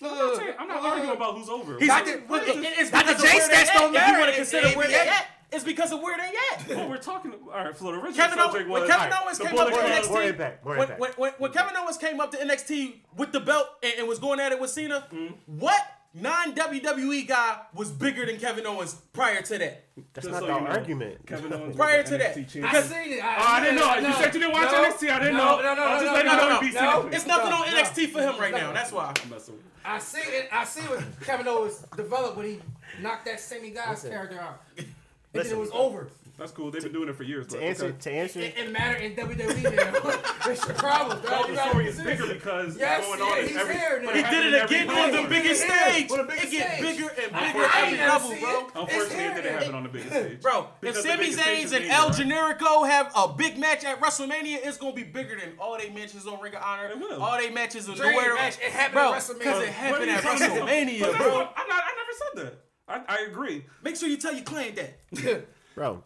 I'm 0.04 0.08
not 0.08 0.42
I'm 0.60 0.68
not 0.68 0.84
arguing 0.84 1.10
uh, 1.10 1.14
about 1.14 1.34
who's 1.36 1.48
over. 1.48 1.78
He's 1.80 1.88
Dr. 1.88 2.10
it- 2.10 2.28
What 2.28 2.42
is 2.46 2.56
it's 2.56 2.90
Dr. 2.92 3.06
because 3.06 3.22
of 3.22 3.28
J 3.28 3.38
where 3.38 3.48
they 3.48 3.54
stats 3.54 3.72
don't 3.74 3.94
If 3.96 4.06
you 4.06 4.18
want 4.18 4.30
to 4.30 4.36
consider 4.36 4.68
where 4.78 4.86
they 4.88 5.00
ABA. 5.00 5.10
at, 5.10 5.26
it's 5.52 5.64
because 5.64 5.92
of 5.92 6.00
where 6.00 6.16
they 6.16 6.32
at. 6.52 6.68
Well, 6.76 6.88
we're 6.88 6.96
talking. 6.98 7.32
All 7.32 7.64
right, 7.64 7.76
Florida 7.76 8.00
The 8.00 8.06
original 8.08 8.26
Kevin 8.26 8.38
Owens, 8.40 8.52
subject 8.52 8.70
when 8.70 8.86
Kevin 8.88 9.12
all 9.12 9.24
Owens 9.24 9.38
came 9.38 9.58
up 9.58 9.68
to 9.68 9.74
NXT, 9.74 10.10
More 10.10 10.22
impact, 10.22 10.64
more 10.64 10.74
when, 10.74 10.82
impact. 10.82 11.00
when, 11.00 11.10
when, 11.16 11.32
when 11.38 11.52
Kevin 11.52 11.76
Owens 11.76 11.96
came 11.98 12.20
up 12.20 12.30
to 12.32 12.38
NXT 12.38 12.94
with 13.16 13.32
the 13.32 13.40
belt 13.40 13.68
and, 13.82 13.92
and 14.00 14.08
was 14.08 14.18
going 14.18 14.40
at 14.40 14.52
it 14.52 14.60
with 14.60 14.70
Cena, 14.70 15.06
Mm-hmm. 15.12 15.34
what 15.58 15.80
non 16.14 16.54
WWE 16.54 17.26
guy 17.26 17.58
was 17.74 17.90
bigger 17.90 18.26
than 18.26 18.38
Kevin 18.38 18.66
Owens 18.66 18.94
prior 19.12 19.40
to 19.42 19.58
that? 19.58 19.84
that's 20.14 20.26
Just 20.26 20.30
not 20.30 20.40
so 20.40 20.46
the 20.46 20.54
you 20.54 20.60
know, 20.60 20.66
argument. 20.66 21.26
Kevin 21.26 21.52
Owens 21.52 21.76
Prior 21.76 22.02
to 22.02 22.18
that. 22.18 22.34
Champion. 22.34 22.64
I 22.64 22.80
seen 22.82 23.12
it. 23.12 23.24
I, 23.24 23.36
Oh, 23.36 23.44
I 23.48 23.60
didn't 23.60 23.76
know. 23.76 23.94
You 24.08 24.14
said 24.14 24.34
you 24.34 24.40
didn't 24.40 24.52
watch 24.52 24.72
no, 24.72 24.84
NXT. 24.84 25.10
I 25.10 25.18
didn't 25.20 25.36
no, 25.36 25.56
know. 25.56 25.62
No, 25.62 25.74
no, 25.74 25.82
I 25.82 25.94
was 25.94 26.02
no, 26.02 26.04
just 26.04 26.04
no, 26.04 26.12
letting 26.12 26.26
no, 26.26 26.32
you 26.32 26.38
know 26.38 26.48
no, 26.48 27.02
to 27.02 27.08
no. 27.10 27.16
It's 27.16 27.26
nothing 27.26 27.50
No, 27.50 27.56
on 27.56 27.70
no. 27.70 27.82
NXT 27.82 28.08
for 28.10 28.20
him 28.20 28.38
right 28.40 28.52
now. 28.52 28.72
That's 28.72 28.92
why. 28.92 29.12
I'm 29.22 29.30
messing 29.30 29.54
with 29.54 29.64
you. 29.64 29.70
I 29.84 29.98
see 29.98 30.20
it. 30.20 30.48
I 30.52 30.64
see 30.64 30.80
what 30.82 31.02
Kevin 31.24 31.48
Owens 31.48 31.84
developed 31.96 32.36
when 32.36 32.46
he 32.46 32.60
knocked 33.00 33.24
that 33.26 33.40
Sami 33.40 33.72
Zayn 33.72 34.08
character 34.10 34.38
out, 34.40 34.62
and 34.78 34.86
then 34.86 34.94
Listen. 35.34 35.56
it 35.56 35.60
was 35.60 35.70
over. 35.72 36.08
That's 36.38 36.50
cool. 36.50 36.70
They've 36.70 36.82
been 36.82 36.92
doing 36.94 37.08
it 37.10 37.14
for 37.14 37.22
years. 37.24 37.46
To 37.48 37.54
but 37.58 37.62
answer, 37.62 37.86
okay. 37.86 37.98
to 38.00 38.10
answer, 38.10 38.40
It, 38.40 38.54
it 38.56 38.72
mattered 38.72 39.02
in 39.02 39.14
WWE. 39.14 39.62
Man. 39.62 39.72
That's 40.46 40.66
your 40.66 40.74
problem, 40.76 41.20
Bro. 41.20 41.30
Well, 41.30 41.48
the 41.48 41.68
story 41.68 41.86
is 41.88 42.00
bigger 42.00 42.26
because 42.26 42.76
Yes, 42.76 42.98
it's 43.00 43.06
going 43.06 43.18
yeah, 43.20 43.24
on 43.26 43.38
in 43.38 43.48
he's 43.48 43.56
every. 43.58 43.74
here 43.76 44.02
but 44.04 44.14
now. 44.14 44.22
He 44.30 44.34
did 44.36 44.52
it 44.54 44.64
again 44.64 44.90
on 44.90 45.12
the 45.22 45.28
biggest 45.28 45.62
here. 45.62 45.76
stage. 45.92 46.10
On 46.10 46.18
the 46.18 46.24
biggest 46.24 46.46
It 46.46 46.50
get 46.56 46.78
stage. 46.78 46.80
bigger 46.96 47.08
and 47.10 47.32
bigger 47.32 47.68
every 47.76 47.98
ain't 47.98 48.08
level, 48.08 48.34
bro. 48.40 48.66
Unfortunately, 48.82 49.24
it 49.24 49.34
didn't 49.36 49.52
happen 49.52 49.74
on 49.74 49.82
the 49.84 49.88
biggest 49.90 50.10
stage. 50.10 50.40
Bro, 50.40 50.58
if 50.60 50.66
Because 50.80 51.02
Sami 51.04 51.16
biggest 51.18 51.38
Zayn 51.38 51.76
and 51.76 51.84
El? 51.90 52.10
Generico 52.10 52.88
have 52.88 53.12
a 53.14 53.28
big 53.32 53.58
match 53.58 53.84
at 53.84 54.00
WrestleMania, 54.00 54.58
it's 54.64 54.78
gonna 54.78 54.94
be 54.94 55.04
bigger 55.04 55.38
than 55.38 55.52
all 55.60 55.78
they 55.78 55.90
matches 55.90 56.26
on 56.26 56.40
Ring 56.40 56.54
of 56.54 56.62
Honor, 56.62 56.92
all 57.20 57.38
they 57.38 57.50
matches 57.50 57.88
on 57.90 57.94
Dream 57.96 58.12
nowhere. 58.12 58.34
match, 58.34 58.54
it 58.54 58.72
happened 58.72 58.94
bro, 58.94 59.12
at 59.12 59.20
WrestleMania. 59.20 59.38
because 59.38 59.62
it 59.62 59.68
happened 59.68 60.10
at 60.10 60.20
trying 60.22 60.38
to 60.38 60.44
say? 60.44 60.48
WrestleMania, 60.60 61.18
bro. 61.18 61.34
what- 61.34 61.52
I'm 61.56 61.68
not. 61.68 61.82
I 61.84 61.92
never 61.94 62.12
said 62.18 62.44
that. 62.46 62.58
I, 62.92 63.00
I 63.08 63.26
agree. 63.28 63.64
Make 63.82 63.96
sure 63.96 64.08
you 64.08 64.18
tell 64.18 64.34
your 64.34 64.44
client 64.44 64.76
that. 64.76 65.46
bro. 65.74 66.02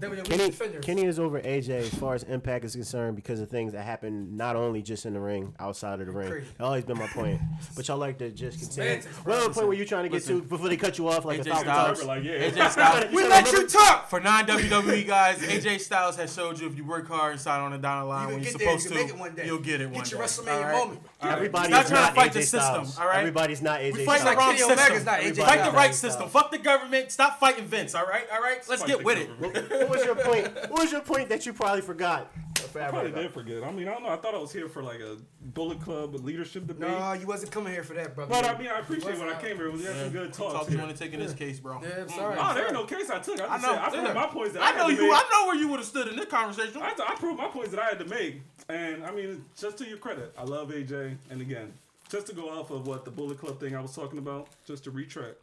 WWE 0.00 0.24
Kenny, 0.24 0.46
defenders. 0.46 0.84
Kenny 0.84 1.04
is 1.04 1.18
over 1.18 1.40
AJ 1.40 1.70
as 1.70 1.94
far 1.94 2.14
as 2.14 2.22
impact 2.24 2.64
is 2.64 2.74
concerned 2.74 3.16
because 3.16 3.40
of 3.40 3.48
things 3.48 3.72
that 3.72 3.82
happen 3.82 4.36
not 4.36 4.54
only 4.56 4.80
just 4.82 5.06
in 5.06 5.12
the 5.14 5.20
ring, 5.20 5.52
outside 5.58 6.00
of 6.00 6.06
the 6.06 6.12
ring. 6.12 6.30
Crazy. 6.30 6.46
That's 6.56 6.60
always 6.66 6.84
been 6.84 6.98
my 6.98 7.06
point. 7.14 7.40
But 7.76 7.88
y'all 7.88 7.96
like 7.98 8.18
to 8.18 8.30
just 8.30 8.58
continue. 8.60 8.90
Semantics, 8.90 9.20
bro. 9.24 9.34
What 9.34 9.42
other 9.44 9.54
point 9.54 9.66
where 9.68 9.76
you're 9.76 9.86
trying 9.86 10.04
to 10.04 10.08
get 10.08 10.14
listen. 10.16 10.40
to 10.42 10.46
before 10.46 10.68
they 10.68 10.76
cut 10.76 10.98
you 10.98 11.08
off 11.08 11.24
like 11.24 11.38
a 11.40 11.42
AJ 11.42 11.48
thousand 11.50 11.64
Styles. 11.66 11.98
times? 11.98 12.04
Like, 12.08 12.24
yeah. 12.24 12.48
AJ 12.50 12.70
Styles. 12.70 13.12
we 13.14 13.22
let 13.26 13.52
you 13.52 13.66
talk. 13.66 14.08
For 14.08 14.20
non 14.20 14.46
WWE 14.46 15.06
guys, 15.06 15.38
AJ 15.38 15.80
Styles 15.80 16.16
has 16.16 16.32
showed 16.34 16.60
you 16.60 16.66
if 16.68 16.76
you 16.76 16.84
work 16.84 17.08
hard 17.08 17.32
and 17.32 17.40
sign 17.40 17.60
on 17.60 17.72
the 17.72 17.78
dotted 17.78 18.08
line 18.08 18.28
you 18.28 18.34
when 18.34 18.42
you're 18.44 18.52
get 18.52 18.58
there, 18.60 18.72
you 18.72 18.78
supposed 18.78 18.88
can 18.88 18.96
to, 18.96 19.02
make 19.04 19.14
it 19.14 19.18
one 19.20 19.34
day. 19.34 19.46
you'll 19.46 19.58
get 19.58 19.80
it 19.80 19.92
Get 19.92 19.96
one 19.96 20.04
your 20.08 20.18
day. 20.20 20.24
WrestleMania 20.24 20.52
All 20.54 20.62
right? 20.62 20.76
moment. 20.78 21.00
All 21.20 21.28
right. 21.28 21.36
Everybody 21.36 21.68
Stop 21.68 21.82
is 21.84 21.90
trying 21.90 22.02
not 22.02 22.08
to 22.10 22.14
fight 22.14 22.30
AJ 22.30 22.34
the 22.34 22.42
system, 22.42 22.60
Styles. 22.60 22.98
all 22.98 23.06
right? 23.06 23.18
Everybody's 23.18 23.62
not 23.62 23.80
AJ 23.80 23.92
We 23.94 24.04
fight 24.04 24.20
the 24.20 24.20
Styles. 24.20 24.36
wrong 24.36 24.50
Kenny 24.52 24.62
Omega's 24.62 24.86
system. 24.86 25.44
Fight 25.44 25.64
the 25.64 25.70
right 25.76 25.94
system. 25.94 26.28
Fuck 26.28 26.50
the 26.52 26.58
government. 26.58 27.10
Stop 27.12 27.40
fighting 27.40 27.64
Vince. 27.64 27.94
All 27.94 28.06
right, 28.06 28.24
all 28.32 28.40
right. 28.40 28.58
Let's 28.68 28.84
get 28.84 29.02
with 29.04 29.18
it. 29.18 29.87
government. 29.88 30.18
What 30.18 30.28
was 30.28 30.42
your 30.42 30.52
point? 30.52 30.70
What 30.70 30.82
was 30.82 30.92
your 30.92 31.00
point 31.00 31.28
that 31.28 31.46
you 31.46 31.52
probably 31.52 31.82
forgot? 31.82 32.30
I 32.76 32.90
probably 32.90 33.12
did 33.12 33.32
forget. 33.32 33.62
I 33.62 33.70
mean, 33.70 33.88
I 33.88 33.92
don't 33.92 34.02
know. 34.02 34.10
I 34.10 34.16
thought 34.16 34.34
I 34.34 34.38
was 34.38 34.52
here 34.52 34.68
for 34.68 34.82
like 34.82 35.00
a 35.00 35.16
Bullet 35.40 35.80
Club 35.80 36.14
leadership 36.14 36.66
debate. 36.66 36.88
No, 36.88 37.12
you 37.12 37.26
wasn't 37.26 37.52
coming 37.52 37.72
here 37.72 37.82
for 37.82 37.94
that, 37.94 38.14
brother. 38.14 38.30
But 38.30 38.44
I 38.44 38.58
mean, 38.58 38.68
I 38.68 38.80
appreciate 38.80 39.18
when 39.18 39.28
I 39.28 39.40
came 39.40 39.56
here. 39.56 39.70
We 39.70 39.82
had 39.84 39.96
some 39.96 40.10
good 40.10 40.32
talks. 40.32 40.52
Talk 40.52 40.64
you 40.66 40.76
here. 40.76 40.84
want 40.84 40.96
to 40.96 41.02
take 41.02 41.12
in 41.12 41.20
this 41.20 41.32
case, 41.32 41.60
bro. 41.60 41.80
Yeah, 41.82 42.02
I'm 42.02 42.08
sorry. 42.08 42.36
Oh, 42.38 42.54
there 42.54 42.64
ain't 42.64 42.74
no 42.74 42.84
case 42.84 43.10
I 43.10 43.18
took. 43.18 43.40
I, 43.40 43.46
I 43.46 43.56
know. 43.58 43.68
said, 43.68 43.78
I 43.78 43.90
proved 43.90 44.06
yeah. 44.06 44.12
my 44.12 44.26
points 44.26 44.54
that 44.54 44.62
I, 44.62 44.68
I 44.68 44.76
know 44.76 44.88
had 44.88 44.96
to 44.96 45.02
you. 45.02 45.10
make. 45.10 45.20
I 45.20 45.28
know 45.32 45.46
where 45.46 45.56
you 45.56 45.68
would 45.68 45.80
have 45.80 45.88
stood 45.88 46.08
in 46.08 46.16
this 46.16 46.26
conversation. 46.26 46.82
I, 46.82 46.94
I 47.06 47.14
proved 47.14 47.38
my 47.38 47.48
points 47.48 47.70
that 47.70 47.80
I 47.80 47.86
had 47.86 47.98
to 48.00 48.04
make, 48.04 48.42
and 48.68 49.04
I 49.04 49.10
mean, 49.10 49.44
just 49.56 49.78
to 49.78 49.86
your 49.86 49.98
credit, 49.98 50.34
I 50.36 50.44
love 50.44 50.70
AJ. 50.70 51.16
And 51.30 51.40
again, 51.40 51.72
just 52.08 52.26
to 52.28 52.34
go 52.34 52.50
off 52.50 52.70
of 52.70 52.86
what 52.86 53.04
the 53.04 53.10
Bullet 53.10 53.38
Club 53.38 53.60
thing 53.60 53.74
I 53.76 53.80
was 53.80 53.94
talking 53.94 54.18
about, 54.18 54.48
just 54.66 54.84
to 54.84 54.90
retract, 54.90 55.36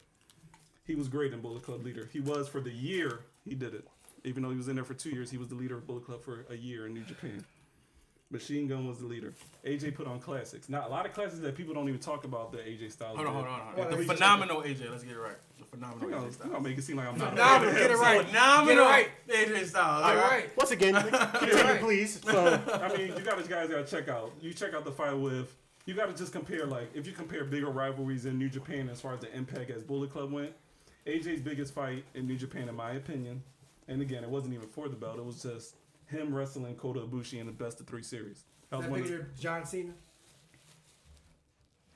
he 0.85 0.95
was 0.95 1.07
great 1.07 1.33
in 1.33 1.41
Bullet 1.41 1.63
Club 1.63 1.83
leader. 1.83 2.09
He 2.11 2.19
was 2.19 2.47
for 2.47 2.61
the 2.61 2.71
year 2.71 3.21
he 3.47 3.55
did 3.55 3.73
it. 3.73 3.87
Even 4.25 4.43
though 4.43 4.49
he 4.49 4.57
was 4.57 4.67
in 4.67 4.75
there 4.75 4.83
for 4.85 4.93
two 4.95 5.09
years, 5.11 5.29
he 5.31 5.37
was 5.37 5.47
the 5.47 5.55
leader 5.55 5.75
of 5.77 5.85
Bullet 5.87 6.05
Club 6.05 6.21
for 6.23 6.45
a 6.49 6.55
year 6.55 6.85
in 6.87 6.93
New 6.93 7.03
Japan. 7.03 7.45
Machine 8.31 8.67
Gun 8.67 8.87
was 8.87 8.97
the 8.99 9.05
leader. 9.05 9.33
AJ 9.63 9.93
put 9.95 10.07
on 10.07 10.19
classics. 10.19 10.67
Now 10.67 10.87
a 10.87 10.89
lot 10.89 11.05
of 11.05 11.13
classics 11.13 11.39
that 11.41 11.55
people 11.55 11.75
don't 11.75 11.87
even 11.87 12.01
talk 12.01 12.23
about 12.25 12.51
the 12.51 12.57
AJ 12.57 12.91
Styles. 12.91 13.15
Hold 13.17 13.27
on, 13.27 13.33
hold 13.35 13.45
on, 13.45 13.59
hold 13.61 13.75
Well, 13.77 13.85
on. 13.85 13.91
The 13.91 13.97
we 13.97 14.05
just- 14.05 14.17
phenomenal 14.17 14.61
AJ. 14.63 14.89
Let's 14.89 15.03
get 15.03 15.13
it 15.13 15.19
right. 15.19 15.35
The 15.57 15.59
You 15.59 15.65
phenomenal 15.69 16.09
know, 16.09 16.17
AJ 16.17 16.25
you 16.25 16.31
Styles. 16.31 16.51
know, 16.53 16.59
make 16.59 16.77
it 16.77 16.81
seem 16.83 16.97
like 16.97 17.07
I'm 17.07 17.17
not. 17.19 17.29
Phenomenal, 17.29 17.73
get 17.75 17.91
it 17.91 17.97
right. 17.97 18.25
Phenomenal 18.25 18.75
Get 18.75 18.77
it 18.77 19.51
right. 19.51 19.61
AJ 19.61 19.65
Styles. 19.67 20.03
All 20.03 20.09
all 20.09 20.15
right. 20.15 20.57
Once 20.57 20.71
again, 20.71 20.93
continue, 21.33 21.55
right. 21.63 21.79
please. 21.79 22.19
So 22.25 22.61
I 22.73 22.97
mean, 22.97 23.07
you 23.15 23.23
guys 23.23 23.47
guys 23.47 23.69
gotta 23.69 23.83
check 23.85 24.09
out. 24.09 24.31
You 24.41 24.53
check 24.53 24.73
out 24.73 24.85
the 24.85 24.91
fight 24.91 25.13
with. 25.13 25.55
You 25.85 25.93
gotta 25.93 26.13
just 26.13 26.33
compare 26.33 26.65
like 26.65 26.89
if 26.95 27.05
you 27.05 27.13
compare 27.13 27.45
bigger 27.45 27.69
rivalries 27.69 28.25
in 28.25 28.39
New 28.39 28.49
Japan 28.49 28.89
as 28.89 28.99
far 28.99 29.13
as 29.13 29.19
the 29.19 29.31
impact 29.35 29.69
as 29.69 29.83
Bullet 29.83 30.11
Club 30.11 30.31
went. 30.33 30.51
AJ's 31.05 31.41
biggest 31.41 31.75
fight 31.75 32.03
in 32.15 32.25
New 32.25 32.35
Japan, 32.35 32.67
in 32.67 32.75
my 32.75 32.93
opinion, 32.93 33.43
and 33.87 34.01
again, 34.01 34.23
it 34.23 34.29
wasn't 34.29 34.53
even 34.53 34.67
for 34.67 34.87
the 34.89 34.95
belt. 34.95 35.17
It 35.17 35.25
was 35.25 35.41
just 35.41 35.75
him 36.07 36.33
wrestling 36.33 36.75
Kota 36.75 37.01
Ibushi 37.01 37.39
in 37.39 37.45
the 37.45 37.51
best 37.51 37.79
of 37.79 37.87
three 37.87 38.03
series. 38.03 38.43
That 38.69 38.77
was 38.77 38.85
That 38.85 38.91
one 38.91 38.99
of- 39.01 39.05
bigger 39.07 39.29
John 39.39 39.65
Cena? 39.65 39.93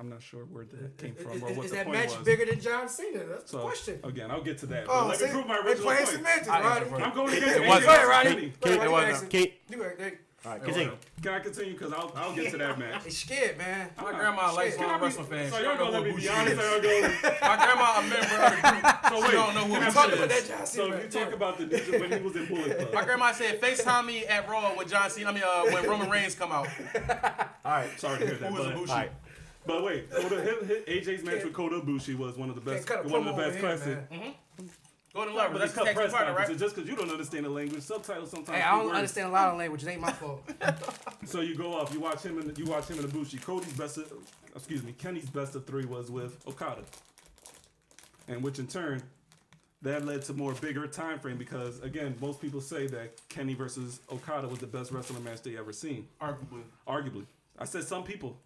I'm 0.02 0.10
not 0.10 0.22
sure 0.24 0.46
where 0.46 0.64
that 0.64 0.98
came 0.98 1.14
from 1.14 1.34
is- 1.34 1.42
or 1.44 1.54
what 1.54 1.66
is 1.66 1.72
the 1.72 1.78
that 1.78 1.86
point 1.88 2.00
match 2.00 2.16
was. 2.18 2.26
bigger 2.26 2.46
than 2.46 2.62
John 2.62 2.88
Cena? 2.88 3.26
That's 3.26 3.52
the 3.52 3.60
question. 3.62 4.00
again, 4.04 4.32
I'll 4.32 4.42
get 4.44 4.58
to 4.60 4.66
that. 4.68 4.86
Oh, 4.88 5.08
but 5.10 5.20
let 5.20 5.22
me 5.22 5.28
prove 5.34 5.48
my 5.48 5.62
They 5.62 5.68
original 5.70 5.86
playing 5.88 6.06
point. 6.06 6.18
semantics, 6.18 6.48
I 6.48 6.62
Roddy. 6.62 6.68
answer 6.86 6.90
for 6.96 7.02
I'm 7.02 7.14
going 7.16 7.34
against 7.38 7.56
It 7.58 7.62
It 7.64 7.68
wasn't. 7.68 7.92
AJ 7.92 8.08
Roddy. 8.08 8.30
Kenny. 8.30 8.54
It 8.86 8.92
wasn't. 8.92 10.18
Jackson. 10.44 10.46
Kate, 10.46 10.46
You 10.46 10.46
right, 10.46 10.46
all 10.46 10.52
right, 10.52 10.64
continue. 10.64 10.98
Can 11.22 11.34
I 11.34 11.40
continue? 11.40 11.74
Because 11.74 11.94
I'll, 11.94 12.12
I'll 12.16 12.36
get 12.36 12.52
to 12.52 12.58
that 12.58 12.80
match. 12.80 13.04
They 13.04 13.10
scared, 13.10 13.58
man. 13.58 13.90
My 14.02 14.12
grandma 14.14 14.46
a 14.46 14.48
Shit. 14.50 14.56
lifelong 14.56 14.86
Can 14.88 14.90
I 14.90 14.98
be- 14.98 15.04
wrestling 15.06 15.26
fan. 15.28 15.52
So 15.52 15.58
She 15.58 15.64
y'all 15.64 15.78
don't 15.78 15.92
gonna 15.92 15.92
let 15.92 16.00
who 16.00 16.06
me 16.06 16.10
be 16.10 16.16
Bushi 16.16 16.30
honest? 16.30 16.54
is. 16.54 16.60
or 16.60 16.64
y'all 16.64 16.82
gonna- 16.82 17.36
My 17.42 17.56
grandma 17.66 18.00
a 18.00 18.02
member 18.02 18.16
of 18.16 18.52
the 18.52 18.70
group. 18.70 18.86
So 19.10 19.16
She 19.16 19.22
wait, 19.24 19.32
don't 19.32 19.56
know 19.56 19.66
who 19.66 19.74
can 19.74 19.84
I 19.84 19.86
Bushi 19.86 19.94
Talk 19.94 20.06
finish? 20.06 20.18
about 20.20 20.30
that 20.30 20.38
is. 20.38 20.48
John 20.48 20.66
So 20.66 20.84
Cena. 20.86 20.96
if 20.96 21.04
you 21.14 21.20
talk 21.22 21.34
about 21.34 21.58
the 21.58 21.66
ninja 21.66 22.00
when 22.00 22.12
he 22.12 22.20
was 22.26 22.36
in 22.36 22.46
Bullet 22.46 22.78
Club. 22.78 22.94
My 22.94 23.04
grandma 23.06 23.32
said 23.34 23.62
FaceTime 23.62 24.06
me 24.06 24.26
at 24.26 24.50
Raw 24.50 24.76
with 24.78 24.90
John 24.90 25.10
Cena. 25.10 25.30
I 25.30 25.34
mean, 25.34 25.44
uh, 25.46 25.64
when 25.72 25.84
Roman 25.90 26.10
Reigns 26.10 26.36
come 26.36 26.52
out. 26.52 26.68
All 27.66 27.72
right, 27.72 28.00
Sorry 28.00 28.20
to 28.20 28.26
hear 28.26 28.36
that. 28.36 28.50
Who 28.52 28.56
was 28.56 28.66
But, 28.68 28.76
Ibushi? 28.76 28.90
all 28.90 28.96
right. 28.96 29.12
but 29.68 29.84
wait, 29.84 30.10
Kota, 30.10 30.42
his, 30.42 30.68
his, 30.88 31.08
AJ's 31.08 31.24
match 31.26 31.44
with 31.44 31.54
Kota 31.54 31.80
Ibushi 31.82 32.16
was 32.18 32.38
one 32.38 32.50
of 32.50 32.56
the 32.56 32.62
best, 32.62 32.88
Can't 32.88 33.04
cut 33.04 33.12
a 33.12 33.14
one 33.14 33.28
of 33.28 33.36
the 33.36 33.42
promo 33.42 33.46
best 33.52 33.64
over 33.64 33.68
here, 33.68 33.78
classic. 34.08 34.12
man. 34.12 34.34
Golden 35.14 35.34
But 35.34 35.52
Lovers. 35.52 35.62
it's 35.64 35.74
That's 35.74 35.74
cut 35.74 35.80
the 35.82 35.86
tag 35.88 35.96
press 35.96 36.06
team 36.12 36.18
partner, 36.18 36.34
conferences 36.36 36.62
right? 36.62 36.66
just 36.66 36.76
because 36.76 36.90
you 36.90 36.96
don't 36.96 37.10
understand 37.12 37.46
the 37.46 37.50
language. 37.50 37.82
Subtitles 37.82 38.30
sometimes. 38.32 38.58
Hey, 38.58 38.64
I 38.64 38.72
don't 38.76 38.86
words. 38.86 38.96
understand 38.98 39.28
a 39.30 39.32
lot 39.32 39.50
of 39.50 39.58
language. 39.58 39.84
It 39.84 39.90
ain't 39.90 40.02
my 40.02 40.12
fault. 40.12 40.48
So 41.26 41.42
you 41.42 41.54
go 41.56 41.74
off. 41.76 41.94
You 41.94 42.00
watch 42.00 42.24
him 42.24 42.40
and 42.40 42.58
you 42.58 42.66
watch 42.66 42.88
him 42.88 42.98
and 42.98 43.08
Ibushi. 43.08 43.40
Cody's 43.42 43.74
best. 43.74 43.98
Of, 43.98 44.12
excuse 44.56 44.82
me. 44.82 44.94
Kenny's 44.94 45.30
best 45.30 45.54
of 45.54 45.66
three 45.68 45.86
was 45.86 46.10
with 46.10 46.38
Okada, 46.48 46.82
and 48.28 48.42
which 48.42 48.58
in 48.58 48.66
turn, 48.66 49.04
that 49.84 50.06
led 50.06 50.24
to 50.24 50.34
more 50.34 50.54
bigger 50.54 50.88
time 50.88 51.20
frame 51.20 51.38
because 51.38 51.80
again, 51.82 52.16
most 52.20 52.42
people 52.42 52.62
say 52.62 52.88
that 52.88 53.12
Kenny 53.30 53.54
versus 53.54 54.00
Okada 54.12 54.48
was 54.48 54.58
the 54.60 54.66
best 54.66 54.92
wrestling 54.92 55.24
match 55.24 55.44
they 55.44 55.56
ever 55.56 55.72
seen. 55.72 56.08
Arguably. 56.20 56.64
Arguably, 56.88 57.26
I 57.60 57.66
said 57.66 57.84
some 57.84 58.04
people. 58.04 58.40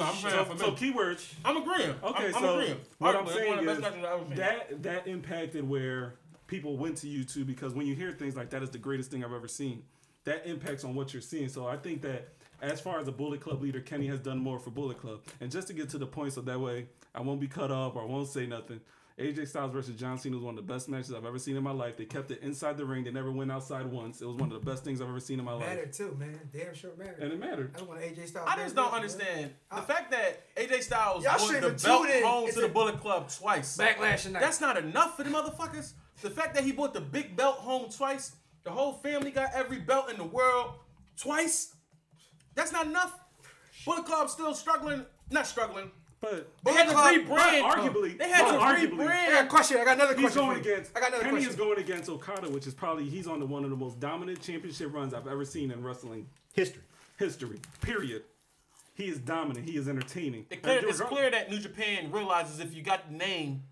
No, 0.00 0.06
I'm 0.06 0.14
So, 0.16 0.44
for 0.44 0.58
so 0.58 0.72
keywords. 0.72 1.32
I'm 1.44 1.56
agreeing. 1.56 1.90
Okay, 2.02 2.28
I'm, 2.28 2.34
I'm 2.34 2.42
so 2.42 2.58
agreeing. 2.58 2.76
what 2.98 3.16
I'm 3.16 3.26
saying 3.28 3.48
one 3.50 3.58
of 3.60 3.64
the 3.64 3.70
is 3.72 3.78
best 3.80 3.94
matches 3.94 4.04
I've 4.04 4.20
ever 4.20 4.26
seen. 4.28 4.36
that 4.36 4.82
that 4.82 5.06
impacted 5.06 5.68
where 5.68 6.14
people 6.46 6.76
went 6.76 6.96
to 6.98 7.06
YouTube 7.06 7.46
because 7.46 7.74
when 7.74 7.86
you 7.86 7.94
hear 7.94 8.10
things 8.12 8.36
like 8.36 8.50
that 8.50 8.62
is 8.62 8.70
the 8.70 8.78
greatest 8.78 9.10
thing 9.10 9.24
I've 9.24 9.32
ever 9.32 9.48
seen. 9.48 9.82
That 10.24 10.46
impacts 10.46 10.84
on 10.84 10.94
what 10.94 11.12
you're 11.14 11.22
seeing. 11.22 11.48
So 11.48 11.66
I 11.66 11.76
think 11.76 12.02
that 12.02 12.28
as 12.60 12.80
far 12.80 12.98
as 13.00 13.08
a 13.08 13.12
Bullet 13.12 13.40
Club 13.40 13.62
leader, 13.62 13.80
Kenny 13.80 14.06
has 14.08 14.20
done 14.20 14.38
more 14.38 14.58
for 14.58 14.70
Bullet 14.70 14.98
Club. 14.98 15.20
And 15.40 15.50
just 15.50 15.68
to 15.68 15.72
get 15.72 15.88
to 15.90 15.98
the 15.98 16.06
point, 16.06 16.34
so 16.34 16.42
that 16.42 16.60
way 16.60 16.86
I 17.14 17.20
won't 17.22 17.40
be 17.40 17.48
cut 17.48 17.70
off 17.70 17.96
or 17.96 18.02
I 18.02 18.04
won't 18.04 18.28
say 18.28 18.46
nothing. 18.46 18.80
AJ 19.20 19.48
Styles 19.48 19.72
versus 19.72 19.94
John 19.96 20.18
Cena 20.18 20.36
was 20.36 20.44
one 20.44 20.56
of 20.58 20.66
the 20.66 20.72
best 20.72 20.88
matches 20.88 21.12
I've 21.12 21.24
ever 21.26 21.38
seen 21.38 21.56
in 21.56 21.62
my 21.62 21.70
life. 21.72 21.96
They 21.96 22.06
kept 22.06 22.30
it 22.30 22.40
inside 22.42 22.76
the 22.78 22.84
ring. 22.86 23.04
They 23.04 23.10
never 23.10 23.30
went 23.30 23.52
outside 23.52 23.86
once. 23.86 24.22
It 24.22 24.26
was 24.26 24.36
one 24.36 24.50
of 24.50 24.64
the 24.64 24.70
best 24.70 24.82
things 24.82 25.00
I've 25.00 25.08
ever 25.08 25.20
seen 25.20 25.38
in 25.38 25.44
my 25.44 25.52
life. 25.52 25.66
Mattered 25.66 25.92
too, 25.92 26.16
man. 26.18 26.40
Damn 26.52 26.74
sure 26.74 26.90
mattered. 26.96 27.18
And 27.22 27.32
it 27.32 27.38
mattered. 27.38 27.72
I 27.74 27.78
don't 27.80 27.88
want 27.88 28.00
AJ 28.00 28.28
Styles. 28.28 28.48
I 28.50 28.56
just 28.56 28.74
don't 28.74 28.92
understand 28.92 29.50
the 29.74 29.82
fact 29.82 30.10
that 30.12 30.54
AJ 30.56 30.82
Styles 30.82 31.22
Y'all 31.24 31.36
brought 31.36 31.60
the 31.60 31.68
belt 31.86 32.06
tuned 32.06 32.10
in. 32.16 32.22
home 32.24 32.44
It's 32.46 32.54
to 32.54 32.60
the 32.62 32.66
a- 32.66 32.70
Bullet 32.70 32.98
Club 33.00 33.28
twice. 33.30 33.76
Backlash 33.76 34.22
tonight. 34.22 34.40
That's 34.40 34.60
not 34.60 34.76
enough 34.78 35.16
for 35.16 35.24
the 35.24 35.30
motherfuckers. 35.30 35.92
The 36.22 36.30
fact 36.30 36.54
that 36.54 36.64
he 36.64 36.72
brought 36.72 36.94
the 36.94 37.00
big 37.00 37.36
belt 37.36 37.56
home 37.56 37.90
twice, 37.90 38.36
the 38.64 38.70
whole 38.70 38.94
family 38.94 39.30
got 39.30 39.50
every 39.54 39.78
belt 39.80 40.10
in 40.10 40.16
the 40.16 40.24
world 40.24 40.74
twice. 41.18 41.74
That's 42.54 42.72
not 42.72 42.86
enough. 42.86 43.18
Bullet 43.84 44.04
Club 44.04 44.28
still 44.28 44.54
struggling, 44.54 45.04
not 45.30 45.46
struggling. 45.46 45.90
But 46.20 46.48
they 46.64 46.72
had 46.72 46.88
to 46.88 46.94
rebrand. 46.94 47.62
Arguably, 47.62 48.18
they 48.18 48.28
had 48.28 48.46
to 48.46 48.58
rebrand. 48.58 49.08
I 49.08 49.30
got 49.30 49.44
a 49.46 49.48
question. 49.48 49.78
I 49.78 49.84
got 49.84 49.94
another 49.94 50.14
he's 50.14 50.24
question. 50.24 50.42
Going 50.42 50.60
against. 50.60 50.96
I 50.96 51.00
got 51.00 51.08
another 51.08 51.24
Kenny 51.24 51.36
question. 51.36 51.50
is 51.50 51.56
going 51.56 51.78
against 51.78 52.10
Okada, 52.10 52.50
which 52.50 52.66
is 52.66 52.74
probably 52.74 53.08
he's 53.08 53.26
on 53.26 53.40
the 53.40 53.46
one 53.46 53.64
of 53.64 53.70
the 53.70 53.76
most 53.76 53.98
dominant 54.00 54.42
championship 54.42 54.92
runs 54.92 55.14
I've 55.14 55.26
ever 55.26 55.44
seen 55.44 55.70
in 55.70 55.82
wrestling 55.82 56.26
history. 56.52 56.82
History. 57.18 57.58
Period. 57.80 58.22
He 58.94 59.04
is 59.04 59.18
dominant. 59.18 59.66
He 59.66 59.78
is 59.78 59.88
entertaining. 59.88 60.44
It 60.50 60.62
clear, 60.62 60.80
it's 60.86 61.00
clear 61.00 61.30
that 61.30 61.50
New 61.50 61.58
Japan 61.58 62.12
realizes 62.12 62.60
if 62.60 62.74
you 62.74 62.82
got 62.82 63.10
the 63.10 63.16
name, 63.16 63.62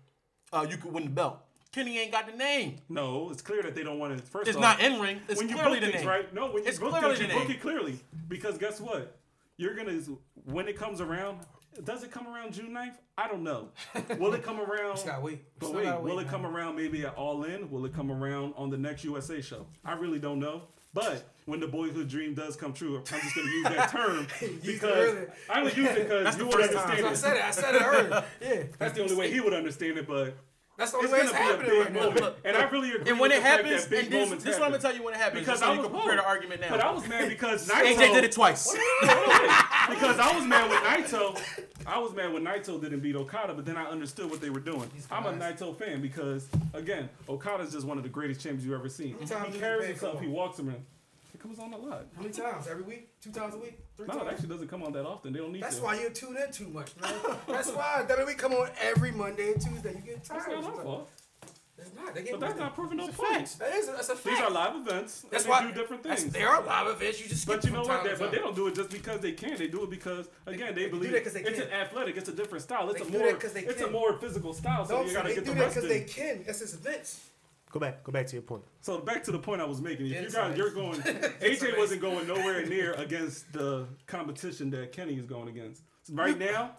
uh, 0.51 0.65
you 0.67 0.77
could 0.77 0.91
win 0.91 1.03
the 1.03 1.11
belt. 1.11 1.39
Kenny 1.71 1.99
ain't 1.99 2.11
got 2.11 2.25
the 2.25 2.35
name. 2.35 2.77
No, 2.89 3.29
it's 3.29 3.43
clear 3.43 3.61
that 3.61 3.75
they 3.75 3.83
don't 3.83 3.99
want 3.99 4.13
it. 4.13 4.21
First, 4.21 4.47
it's 4.47 4.57
off, 4.57 4.61
not 4.61 4.79
in 4.79 4.99
ring. 4.99 5.19
It's 5.27 5.39
when 5.39 5.49
you 5.49 5.55
clearly 5.55 5.79
book 5.79 5.85
the 5.85 5.91
things, 5.91 6.01
name. 6.01 6.09
right? 6.09 6.33
No, 6.33 6.47
when 6.47 6.63
you 6.63 6.69
it's 6.69 6.79
book 6.79 6.89
clearly 6.89 7.15
things, 7.15 7.31
you 7.31 7.35
book 7.37 7.47
name. 7.47 7.57
it 7.57 7.61
clearly 7.61 7.99
because 8.27 8.57
guess 8.57 8.81
what? 8.81 9.17
You're 9.57 9.75
gonna 9.75 9.99
when 10.45 10.67
it 10.67 10.77
comes 10.77 10.99
around, 10.99 11.39
does 11.83 12.03
it 12.03 12.11
come 12.11 12.27
around 12.27 12.53
June 12.53 12.71
9th? 12.71 12.95
I 13.17 13.27
don't 13.27 13.43
know. 13.43 13.69
Will 14.17 14.33
it 14.33 14.43
come 14.43 14.59
around? 14.61 15.01
Wait. 15.21 15.43
But 15.59 15.73
wait, 15.73 15.85
will 16.01 16.17
wait, 16.17 16.25
it 16.25 16.29
come 16.29 16.45
around 16.45 16.75
maybe 16.75 17.05
at 17.05 17.15
All 17.15 17.43
In? 17.43 17.69
Will 17.69 17.85
it 17.85 17.93
come 17.93 18.11
around 18.11 18.53
on 18.57 18.69
the 18.69 18.77
next 18.77 19.03
USA 19.03 19.41
show? 19.41 19.65
I 19.85 19.93
really 19.93 20.19
don't 20.19 20.39
know. 20.39 20.63
But 20.93 21.29
when 21.45 21.59
the 21.59 21.67
boyhood 21.67 22.07
dream 22.09 22.33
does 22.33 22.55
come 22.55 22.73
true, 22.73 22.97
I'm 22.97 23.03
just 23.21 23.35
gonna 23.35 23.47
use 23.47 23.63
that 23.65 23.91
term 23.91 24.27
because 24.65 25.27
I 25.47 25.59
only 25.59 25.73
use 25.73 25.87
it 25.89 26.07
because 26.09 26.37
you 26.37 26.47
would 26.47 26.55
understand 26.55 26.89
time. 26.89 27.05
it. 27.05 27.05
I 27.05 27.13
said 27.13 27.37
it. 27.37 27.43
I 27.43 27.51
said 27.51 27.75
it 27.75 27.81
earlier. 27.83 28.23
Yeah, 28.41 28.63
that's 28.79 28.95
the 28.95 29.03
only 29.03 29.15
way 29.15 29.31
he 29.31 29.39
would 29.39 29.53
understand 29.53 29.99
it. 29.99 30.07
But 30.07 30.35
that's 30.79 30.91
the 30.91 30.97
only 30.97 31.09
it's 31.09 31.13
way 31.13 31.19
it's 31.19 31.31
happening 31.33 31.79
right 31.79 31.93
now. 31.93 32.31
And 32.45 32.55
I 32.55 32.69
really 32.69 32.91
agree. 32.91 33.11
And 33.11 33.19
when 33.19 33.31
it 33.31 33.41
happens, 33.41 33.83
and 33.83 34.09
this, 34.09 34.29
this 34.29 34.53
is 34.55 34.59
what 34.59 34.63
I'm 34.63 34.71
gonna 34.71 34.79
tell 34.79 34.95
you 34.95 35.03
when 35.03 35.13
it 35.13 35.17
happens. 35.17 35.41
Because 35.41 35.61
I 35.61 35.71
was 35.71 35.85
can 35.85 35.89
prepare 35.91 36.25
argument 36.25 36.61
now. 36.61 36.69
But 36.69 36.79
I 36.79 36.91
was 36.91 37.05
mad 37.07 37.27
because 37.35 37.67
Naito, 37.67 37.95
AJ 37.95 38.13
did 38.13 38.23
it 38.23 38.31
twice. 38.31 38.71
because 39.01 40.19
I 40.19 40.31
was 40.33 40.45
mad 40.45 40.69
with 40.69 40.79
Naito. 40.79 41.37
I 41.85 41.99
was 41.99 42.13
mad 42.13 42.31
when 42.31 42.45
Naito 42.45 42.79
didn't 42.79 43.01
beat 43.01 43.17
Okada, 43.17 43.53
but 43.53 43.65
then 43.65 43.75
I 43.75 43.85
understood 43.87 44.29
what 44.29 44.39
they 44.39 44.49
were 44.49 44.61
doing. 44.61 44.89
I'm 45.11 45.25
a 45.25 45.33
Naito 45.33 45.77
fan 45.77 46.01
because 46.01 46.47
again, 46.73 47.09
Okada's 47.27 47.73
just 47.73 47.85
one 47.85 47.97
of 47.97 48.03
the 48.03 48.09
greatest 48.09 48.39
champions 48.39 48.65
you've 48.65 48.79
ever 48.79 48.89
seen. 48.89 49.17
He 49.19 49.59
carries 49.59 49.87
himself. 49.87 50.21
He 50.21 50.27
walks 50.27 50.59
around. 50.61 50.85
It 51.39 51.43
comes 51.43 51.59
on 51.59 51.71
a 51.73 51.77
lot. 51.77 52.05
How 52.17 52.21
many 52.21 52.33
times? 52.33 52.67
Every 52.67 52.83
week? 52.83 53.21
Two 53.21 53.31
times 53.31 53.55
a 53.55 53.57
week? 53.57 53.79
Three 53.95 54.07
no, 54.07 54.15
times? 54.15 54.27
it 54.27 54.33
actually 54.33 54.49
doesn't 54.49 54.67
come 54.67 54.83
on 54.83 54.91
that 54.91 55.05
often. 55.05 55.31
They 55.31 55.39
don't 55.39 55.53
need 55.53 55.63
That's 55.63 55.77
to. 55.77 55.83
why 55.83 55.97
you 55.97 56.09
tune 56.09 56.35
in 56.35 56.51
too 56.51 56.67
much, 56.67 56.91
man. 57.01 57.13
That's 57.47 57.71
why 57.71 58.05
WWE 58.09 58.37
come 58.37 58.51
on 58.51 58.69
every 58.81 59.11
Monday 59.11 59.53
and 59.53 59.61
Tuesday. 59.61 59.93
You 59.93 60.01
get 60.01 60.21
tired. 60.21 60.41
That's 60.47 60.63
not 60.63 60.75
my 60.75 60.83
fault. 60.83 61.09
It's 61.77 61.95
not. 61.95 62.13
But 62.13 62.39
that's 62.41 62.59
not 62.59 62.75
proving 62.75 62.97
no 62.97 63.07
point. 63.07 63.55
That 63.57 63.73
is. 63.73 63.87
A, 63.87 63.93
that's 63.93 64.09
a 64.09 64.15
fact. 64.15 64.35
These 64.35 64.39
are 64.39 64.51
live 64.51 64.75
events. 64.75 65.25
That's 65.31 65.47
why 65.47 65.61
they 65.61 65.71
do 65.71 65.79
different 65.79 66.03
things. 66.03 66.25
They 66.25 66.43
are 66.43 66.61
live 66.61 66.87
events. 66.87 67.21
You 67.21 67.29
just. 67.29 67.47
But 67.47 67.63
you 67.63 67.71
know 67.71 67.83
what? 67.83 68.03
But 68.19 68.31
they 68.31 68.39
don't 68.39 68.55
do 68.55 68.67
it 68.67 68.75
just 68.75 68.89
because 68.89 69.21
they 69.21 69.31
can. 69.31 69.57
They 69.57 69.67
do 69.67 69.83
it 69.83 69.89
because 69.89 70.27
again 70.45 70.75
they, 70.75 70.83
they 70.83 70.89
believe 70.89 71.13
it's 71.13 71.31
can. 71.31 71.45
an 71.47 71.71
athletic. 71.71 72.17
It's 72.17 72.27
a 72.27 72.33
different 72.33 72.65
style. 72.65 72.89
It's 72.89 72.99
they 72.99 73.07
a 73.07 73.17
more. 73.17 73.29
It's 73.29 73.75
can. 73.75 73.87
a 73.87 73.91
more 73.91 74.17
physical 74.17 74.53
style. 74.53 74.85
So 74.85 74.97
no, 74.97 75.07
you 75.07 75.13
gotta 75.13 75.29
they 75.29 75.35
do 75.35 75.53
that 75.53 75.69
because 75.69 75.87
they 75.87 76.01
can. 76.01 76.43
That's 76.45 76.59
just 76.59 76.73
events. 76.73 77.29
Go 77.71 77.79
back. 77.79 78.03
Go 78.03 78.11
back 78.11 78.25
to 78.27 78.33
your 78.33 78.41
point. 78.41 78.63
So 78.81 78.99
back 78.99 79.23
to 79.25 79.31
the 79.31 79.39
point 79.39 79.61
I 79.61 79.65
was 79.65 79.79
making. 79.79 80.07
If 80.07 80.21
you 80.21 80.29
guys, 80.29 80.57
you're 80.57 80.71
going. 80.71 80.99
AJ 81.01 81.77
wasn't 81.77 82.01
going 82.01 82.27
nowhere 82.27 82.65
near 82.65 82.93
against 82.93 83.51
the 83.53 83.85
competition 84.07 84.71
that 84.71 84.91
Kenny 84.91 85.15
is 85.15 85.25
going 85.25 85.49
against 85.49 85.83
right 86.11 86.37
now. 86.37 86.71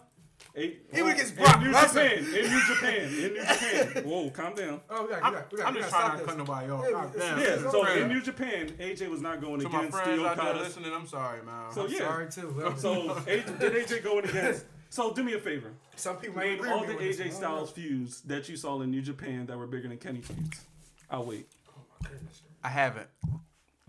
Eight, 0.55 0.87
he 0.93 1.01
would 1.01 1.13
against 1.13 1.35
Brock 1.37 1.57
in 1.57 1.71
New 1.71 1.71
Japan, 1.71 2.17
in 2.17 2.25
New 2.25 2.65
Japan, 2.65 3.05
in 3.05 3.33
New 3.33 3.45
Japan. 3.45 4.03
Whoa, 4.05 4.29
calm 4.31 4.53
down. 4.53 4.81
Oh, 4.89 5.03
we 5.03 5.09
got, 5.09 5.23
we 5.23 5.31
got, 5.31 5.31
we 5.31 5.31
got, 5.31 5.33
I'm, 5.33 5.45
we 5.51 5.57
got, 5.57 5.67
I'm 5.67 5.75
just 5.75 5.89
trying 5.89 6.19
to 6.19 6.25
cut 6.25 6.37
nobody 6.37 6.69
off. 6.71 7.13
Yeah, 7.15 7.39
yeah 7.39 7.71
so, 7.71 7.85
in 7.85 8.07
New 8.09 8.21
Japan, 8.21 8.69
AJ 8.79 9.09
was 9.09 9.21
not 9.21 9.39
going 9.39 9.61
to 9.61 9.67
against 9.67 9.93
my 9.93 10.03
friends 10.03 10.23
out 10.23 10.55
listening. 10.57 10.91
I'm 10.93 11.07
sorry, 11.07 11.43
man. 11.43 11.71
So 11.71 11.85
I'm 11.85 11.91
yeah, 11.91 11.97
sorry 11.99 12.31
too. 12.31 12.73
so 12.75 13.09
AJ, 13.09 13.59
did 13.59 13.73
AJ 13.73 14.03
going 14.03 14.25
against? 14.25 14.65
So 14.89 15.13
do 15.13 15.23
me 15.23 15.33
a 15.33 15.39
favor. 15.39 15.71
Some 15.95 16.17
people 16.17 16.41
name 16.41 16.59
all 16.67 16.85
the 16.85 16.95
AJ 16.95 17.31
Styles 17.31 17.71
feuds 17.71 18.21
that 18.21 18.49
you 18.49 18.57
saw 18.57 18.81
in 18.81 18.91
New 18.91 19.01
Japan 19.01 19.45
that 19.45 19.57
were 19.57 19.67
bigger 19.67 19.87
than 19.87 19.97
Kenny 19.97 20.21
feuds. 20.21 20.65
I'll 21.11 21.25
wait. 21.25 21.47
Oh 21.67 21.81
my 22.01 22.09
goodness. 22.09 22.41
I 22.63 22.69
haven't. 22.69 23.07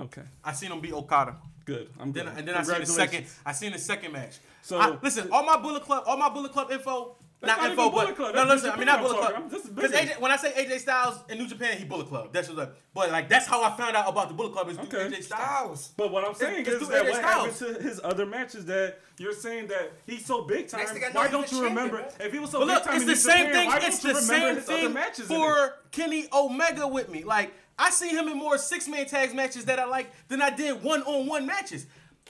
Okay. 0.01 0.23
I 0.44 0.53
seen 0.53 0.73
him 0.73 0.81
beat 0.81 0.93
Okada. 0.93 1.36
Good. 1.65 1.89
I'm 2.01 2.11
good. 2.11 2.27
Then, 2.27 2.36
and 2.36 2.49
then 2.49 2.55
I 2.57 2.62
seen 2.62 2.81
the 2.81 2.86
second. 2.86 3.27
I 3.47 3.53
seen 3.53 3.73
the 3.73 3.78
second 3.78 4.12
match. 4.12 4.39
So 4.62 4.78
I, 4.78 4.99
listen, 5.01 5.28
all 5.31 5.44
my 5.44 5.57
Bullet 5.57 5.82
Club, 5.85 6.05
all 6.07 6.16
my 6.16 6.28
Bullet 6.28 6.53
Club 6.53 6.73
info 6.73 7.16
not, 7.43 7.70
info, 7.70 7.90
but 7.90 8.14
Club. 8.14 8.35
no, 8.35 8.44
listen. 8.44 8.70
I 8.70 8.77
mean, 8.77 8.86
not 8.86 9.01
Bullet 9.01 9.19
Club. 9.19 9.51
Because 9.74 10.10
when 10.19 10.31
I 10.31 10.36
say 10.36 10.52
AJ 10.52 10.78
Styles 10.78 11.19
in 11.28 11.39
New 11.39 11.48
Japan, 11.48 11.77
he 11.77 11.85
Bullet 11.85 12.06
Club. 12.06 12.32
That's 12.32 12.48
what. 12.48 12.59
Like, 12.59 12.74
but 12.94 13.10
like, 13.10 13.28
that's 13.28 13.47
how 13.47 13.62
I 13.64 13.77
found 13.77 13.97
out 13.97 14.09
about 14.09 14.28
the 14.28 14.35
Bullet 14.35 14.52
Club 14.52 14.69
is 14.69 14.78
okay. 14.78 15.09
AJ 15.09 15.24
Styles. 15.24 15.93
But 15.97 16.12
what 16.12 16.24
I'm 16.24 16.35
saying 16.35 16.66
it's, 16.66 16.82
is 16.82 16.89
that 16.89 17.05
what 17.05 17.16
Styles. 17.16 17.59
happened 17.59 17.77
to 17.77 17.82
his 17.82 18.01
other 18.05 18.27
matches 18.27 18.64
that 18.66 19.01
you're 19.19 19.32
saying 19.32 19.66
that 19.69 19.93
he's 20.06 20.24
so 20.24 20.43
big 20.43 20.69
time. 20.69 20.86
Why 21.12 21.28
don't 21.28 21.51
you 21.51 21.64
remember? 21.64 21.98
Champion, 22.02 22.27
if 22.27 22.32
he 22.32 22.39
was 22.39 22.51
so 22.51 22.60
but 22.60 22.66
big 22.66 22.85
time, 22.85 22.97
it's 22.97 23.06
the 23.06 23.16
same 23.16 23.47
Japan, 23.47 23.81
thing. 23.81 23.89
It's 23.89 23.98
the 23.98 24.14
same 24.14 24.56
thing 24.56 24.94
for 25.27 25.74
Kenny 25.90 26.27
Omega 26.32 26.86
with 26.86 27.09
me. 27.09 27.24
Like 27.24 27.52
I 27.78 27.90
see 27.90 28.10
him 28.10 28.28
in 28.28 28.36
more 28.36 28.59
six 28.59 28.86
man 28.86 29.06
tags 29.06 29.35
matches 29.35 29.64
that 29.64 29.81
I 29.81 29.86
like 29.86 30.12
than 30.28 30.40
I 30.40 30.51
did 30.51 30.82
one 30.82 31.02
on 31.02 31.27
one 31.27 31.47
matches. 31.47 31.86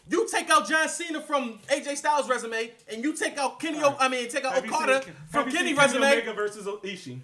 You 0.09 0.29
take 0.29 0.51
out 0.51 0.69
John 0.69 0.89
Cena 0.89 1.20
from 1.20 1.59
AJ 1.69 1.97
Styles' 1.97 2.29
resume, 2.29 2.73
and 2.93 3.05
you 3.05 3.15
take 3.15 3.39
out 3.39 3.61
Kenny. 3.61 3.79
Right. 3.79 3.93
O, 3.93 3.97
I 3.99 4.09
mean, 4.09 4.29
take 4.29 4.45
out 4.45 4.55
have 4.55 4.65
Okada 4.65 5.03
seen, 5.03 5.15
from 5.29 5.51
Kenny's 5.51 5.77
resume. 5.77 6.03
Kenny 6.03 6.23
Omega 6.23 6.33
versus 6.35 6.66
Ishii. 6.66 7.20